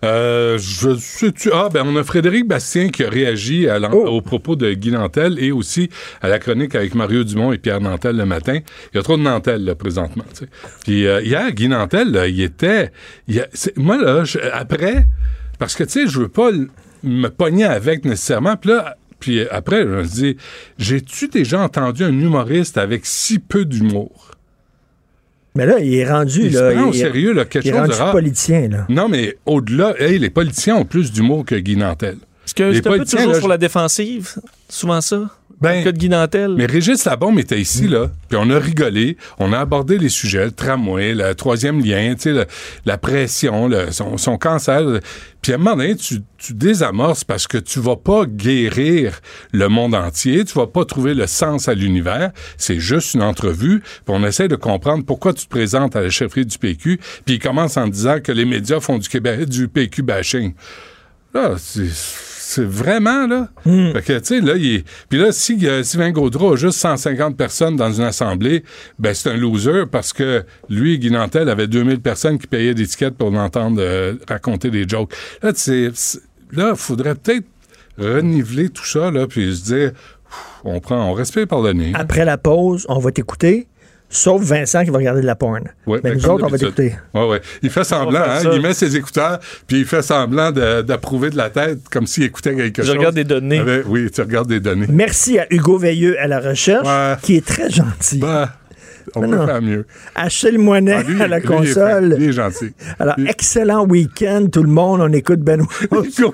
Euh, 0.04 0.58
je 0.60 0.96
sais-tu. 0.98 1.50
Ah, 1.52 1.70
ben, 1.74 1.84
on 1.86 1.96
a 1.96 2.04
Frédéric 2.04 2.48
Bastien 2.48 2.90
qui 2.90 3.04
a 3.04 3.10
réagi 3.10 3.68
à 3.68 3.80
Oh. 3.92 4.06
aux 4.08 4.22
propos 4.22 4.56
de 4.56 4.72
Guy 4.74 4.92
Nantel 4.92 5.38
et 5.40 5.52
aussi 5.52 5.90
à 6.22 6.28
la 6.30 6.38
chronique 6.38 6.76
avec 6.76 6.94
Mario 6.94 7.24
Dumont 7.24 7.52
et 7.54 7.58
Pierre 7.58 7.82
Nantel 7.82 8.16
le 8.18 8.26
matin. 8.26 8.60
Il 8.94 8.98
y 8.98 9.00
a 9.00 9.04
trop 9.04 9.18
de 9.18 9.24
Nantel, 9.24 9.64
là, 9.66 9.74
présentement. 9.74 10.26
tu 10.32 10.46
sais. 10.46 10.50
Puis 10.84 11.08
euh, 11.08 11.22
hier, 11.22 11.52
Guy 11.54 11.70
Nantel, 11.70 12.12
là, 12.12 12.28
il 12.28 12.40
était. 12.42 12.92
il 13.28 13.40
a- 13.40 13.48
c'est- 13.54 13.76
moi, 13.78 13.98
là, 13.98 14.24
je- 14.26 14.38
après, 14.54 15.08
parce 15.58 15.76
que, 15.76 15.84
tu 15.86 15.92
sais, 15.92 16.08
je 16.08 16.20
veux 16.20 16.30
pas 16.30 16.52
me 17.04 17.28
pogner 17.30 17.64
avec 17.66 18.06
nécessairement. 18.06 18.58
Puis 18.58 18.70
là, 18.72 18.98
puis 19.20 19.48
après, 19.50 19.82
je 19.84 19.88
me 19.88 20.04
dis, 20.04 20.38
j'ai-tu 20.78 21.30
déjà 21.30 21.62
entendu 21.62 22.04
un 22.04 22.10
humoriste 22.14 22.78
avec 22.78 23.06
si 23.08 23.40
peu 23.40 23.66
d'humour? 23.66 24.32
Mais 25.56 25.66
là, 25.66 25.80
il 25.80 25.94
est 25.94 26.10
rendu. 26.10 26.42
Il 26.46 26.54
se 26.54 26.60
là, 26.60 26.72
prend 26.74 26.90
au 26.90 26.94
sérieux, 26.94 27.34
là, 27.34 27.46
quelque 27.46 27.66
il 27.66 27.70
est 27.70 27.72
chose 27.72 27.82
de 27.88 27.92
rendu 27.94 28.02
rare. 28.02 28.12
politicien, 28.12 28.68
là. 28.70 28.86
Non, 28.90 29.08
mais 29.08 29.38
au-delà, 29.46 29.94
hey, 30.00 30.20
les 30.20 30.30
politiciens 30.30 30.76
ont 30.76 30.86
plus 30.86 31.12
d'humour 31.12 31.46
que 31.46 31.56
Guy 31.56 31.78
Nantel. 31.78 32.18
Est-ce 32.46 32.54
que 32.54 32.64
Les 32.64 32.76
c'est 32.76 32.88
un 32.88 32.98
peu 32.98 33.06
toujours 33.06 33.32
là, 33.32 33.40
sur 33.40 33.48
la 33.48 33.58
défensive? 33.58 34.36
Souvent 34.70 35.02
ça? 35.02 35.30
Ben, 35.62 35.78
le 35.80 35.84
cas 35.86 35.92
de 35.92 35.98
Guy 35.98 36.10
Nantel. 36.10 36.56
Mais 36.58 36.66
Régis 36.66 37.06
Labombe 37.06 37.40
était 37.40 37.60
ici, 37.60 37.88
là, 37.88 38.12
puis 38.30 38.38
on 38.42 38.50
a 38.50 38.60
rigolé, 38.60 39.18
on 39.40 39.54
a 39.54 39.60
abordé 39.60 39.98
les 39.98 40.10
sujets, 40.10 40.46
le 40.46 40.52
tramway, 40.52 41.14
le 41.14 41.34
troisième 41.34 41.80
lien, 41.84 42.14
tu 42.16 42.24
sais, 42.24 42.32
le- 42.34 42.46
la 42.86 42.98
pression, 42.98 43.68
le- 43.68 43.92
son, 43.92 44.18
son 44.18 44.38
cancer. 44.38 44.82
Puis 45.42 45.52
à 45.54 45.56
un 45.56 45.58
moment 45.60 45.76
donné, 45.78 45.96
tu, 45.96 46.22
tu 46.38 46.54
désamorces 46.54 47.24
parce 47.24 47.48
que 47.48 47.58
tu 47.58 47.80
vas 47.80 47.96
pas 47.96 48.26
guérir 48.26 49.20
le 49.52 49.68
monde 49.70 49.96
entier, 49.96 50.44
tu 50.44 50.54
vas 50.58 50.68
pas 50.68 50.84
trouver 50.86 51.14
le 51.14 51.28
sens 51.28 51.70
à 51.70 51.74
l'univers, 51.74 52.32
c'est 52.58 52.80
juste 52.80 53.14
une 53.14 53.22
entrevue, 53.24 53.80
puis 53.82 53.90
on 54.08 54.24
essaie 54.26 54.48
de 54.48 54.56
comprendre 54.56 55.06
pourquoi 55.06 55.34
tu 55.34 55.46
te 55.46 55.50
présentes 55.50 55.96
à 55.96 56.02
la 56.02 56.10
chefferie 56.10 56.46
du 56.46 56.58
PQ, 56.58 57.00
puis 57.26 57.36
il 57.36 57.40
commence 57.40 57.78
en 57.78 57.88
disant 57.88 58.20
que 58.22 58.32
les 58.32 58.46
médias 58.46 58.80
font 58.80 58.98
du, 58.98 59.08
Québec, 59.08 59.48
du 59.48 59.68
PQ 59.68 60.02
bashing. 60.02 60.54
Là, 61.34 61.56
c'est 61.58 61.86
c'est 62.48 62.64
vraiment, 62.64 63.26
là? 63.26 63.50
Fait 63.64 64.04
que, 64.04 64.20
tu 64.20 64.26
sais, 64.26 64.40
là, 64.40 64.54
il 64.56 64.76
est... 64.76 64.86
Puis 65.10 65.18
là, 65.18 65.32
si 65.32 65.58
euh, 65.68 65.82
Sylvain 65.82 66.12
Gaudreau 66.12 66.54
a 66.54 66.56
juste 66.56 66.78
150 66.78 67.36
personnes 67.36 67.76
dans 67.76 67.92
une 67.92 68.04
assemblée, 68.04 68.64
ben 69.00 69.16
c'est 69.16 69.32
un 69.32 69.36
loser 69.36 69.86
parce 69.92 70.14
que 70.14 70.46
lui, 70.70 71.00
Guy 71.00 71.10
Nantel, 71.10 71.50
avait 71.50 71.66
2000 71.66 72.02
personnes 72.02 72.38
qui 72.38 72.46
payaient 72.46 72.76
des 72.76 72.86
tickets 72.86 73.16
pour 73.16 73.32
l'entendre 73.32 73.78
euh, 73.80 74.14
raconter 74.30 74.70
des 74.70 74.88
jokes. 74.88 75.12
Là, 75.42 75.54
tu 75.54 75.60
sais, 75.60 76.20
là, 76.52 76.70
il 76.74 76.78
faudrait 76.78 77.16
peut-être 77.16 77.46
reniveler 77.98 78.70
tout 78.70 78.86
ça, 78.86 79.10
là, 79.10 79.26
puis 79.26 79.56
se 79.56 79.64
dire, 79.64 79.92
on 80.64 80.80
prend, 80.80 81.04
on 81.10 81.14
respire 81.14 81.48
par 81.48 81.62
le 81.62 81.74
nez. 81.74 81.94
Après 81.96 82.26
la 82.26 82.38
pause, 82.38 82.86
on 82.90 83.00
va 83.00 83.12
t'écouter, 83.12 83.68
sauf 84.10 84.42
Vincent 84.42 84.84
qui 84.84 84.90
va 84.90 84.98
regarder 84.98 85.22
de 85.22 85.26
la 85.26 85.36
porn. 85.36 85.64
Ouais, 85.88 86.00
Mais 86.04 86.12
ben, 86.12 86.18
nous 86.18 86.30
autres, 86.30 86.46
on 86.46 86.50
va 86.50 86.58
t'écouter. 86.58 86.96
Ouais, 87.14 87.28
ouais. 87.28 87.42
Il 87.62 87.70
fait 87.70 87.84
semblant, 87.84 88.20
hein, 88.22 88.40
il 88.54 88.62
met 88.62 88.74
ses 88.74 88.96
écouteurs, 88.96 89.40
puis 89.68 89.80
il 89.80 89.86
fait 89.86 90.02
semblant 90.02 90.52
d'approuver 90.52 91.30
de 91.30 91.38
la 91.38 91.50
tête, 91.50 91.80
comme 91.92 92.08
s'il 92.08 92.24
écoutait 92.24 92.56
quelque 92.56 92.82
Je 92.82 92.88
chose. 92.88 92.98
regarde 92.98 93.16
des 93.16 93.24
données. 93.24 93.60
Ah 93.62 93.66
ben, 93.66 93.84
oui, 93.88 94.10
tu 94.12 94.22
regardes 94.22 94.48
des 94.50 94.60
données. 94.60 94.88
Merci 94.90 95.40
à 95.40 95.48
Hugo 95.50 95.78
Veilleux 95.78 96.20
à 96.20 96.28
la 96.28 96.40
recherche, 96.40 96.88
Ouais. 96.88 97.16
qui 97.22 97.36
est 97.36 97.46
très 97.46 97.70
gentil. 97.70 98.20
Ben, 98.20 98.50
on 99.16 99.22
Mais 99.22 99.28
peut 99.30 99.36
non. 99.36 99.46
faire 99.46 99.62
mieux. 99.62 99.86
Achille 100.16 100.58
Moinet 100.58 100.96
Ah, 101.00 101.04
lui, 101.04 101.22
à 101.22 101.28
la 101.28 101.40
lui, 101.40 101.46
il 101.48 101.52
est 101.52 101.56
fin. 101.74 101.82
console. 101.82 102.16
Il 102.20 102.30
est 102.30 102.32
gentil. 102.34 102.74
Alors, 103.00 103.16
Lui- 103.18 103.30
excellent 103.30 103.86
week-end, 103.86 104.48
tout 104.52 104.64
le 104.64 104.70
monde. 104.70 105.02
On 105.02 105.12
écoute 105.14 105.40
Benoît. 105.42 105.68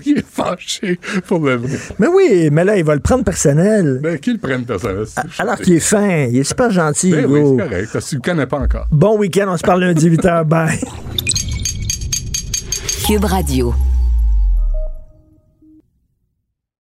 il 0.06 0.18
est 0.19 0.26
fâché 0.26 0.99
pour 1.27 1.39
le 1.45 1.56
vrai. 1.56 1.77
mais 1.99 2.07
oui, 2.07 2.49
mais 2.52 2.64
là, 2.64 2.77
il 2.77 2.84
va 2.84 2.93
le 2.95 3.02
prendre 3.02 3.23
personnel. 3.23 3.99
Ben, 4.02 4.18
qu'il 4.19 4.39
prenne 4.39 4.64
personnel. 4.65 5.06
Alors 5.39 5.57
qu'il 5.57 5.73
est 5.73 5.80
fin. 5.80 6.27
Il 6.30 6.38
est 6.38 6.43
super 6.43 6.72
gentil, 6.72 7.11
Ben 7.11 7.26
oui, 7.27 7.41
c'est 7.57 7.64
correct, 7.69 7.89
parce 7.93 8.06
que 8.06 8.10
tu 8.10 8.15
le 8.15 8.22
connais 8.22 8.45
pas 8.48 8.60
encore. 8.60 8.88
bon 8.91 9.18
week-end. 9.18 9.45
On 9.49 9.57
se 9.57 9.64
parle 9.64 9.81
lundi 9.81 10.10
8h. 10.10 10.43
Bye. 10.45 10.80
Cube 13.07 13.26
Radio. 13.26 13.73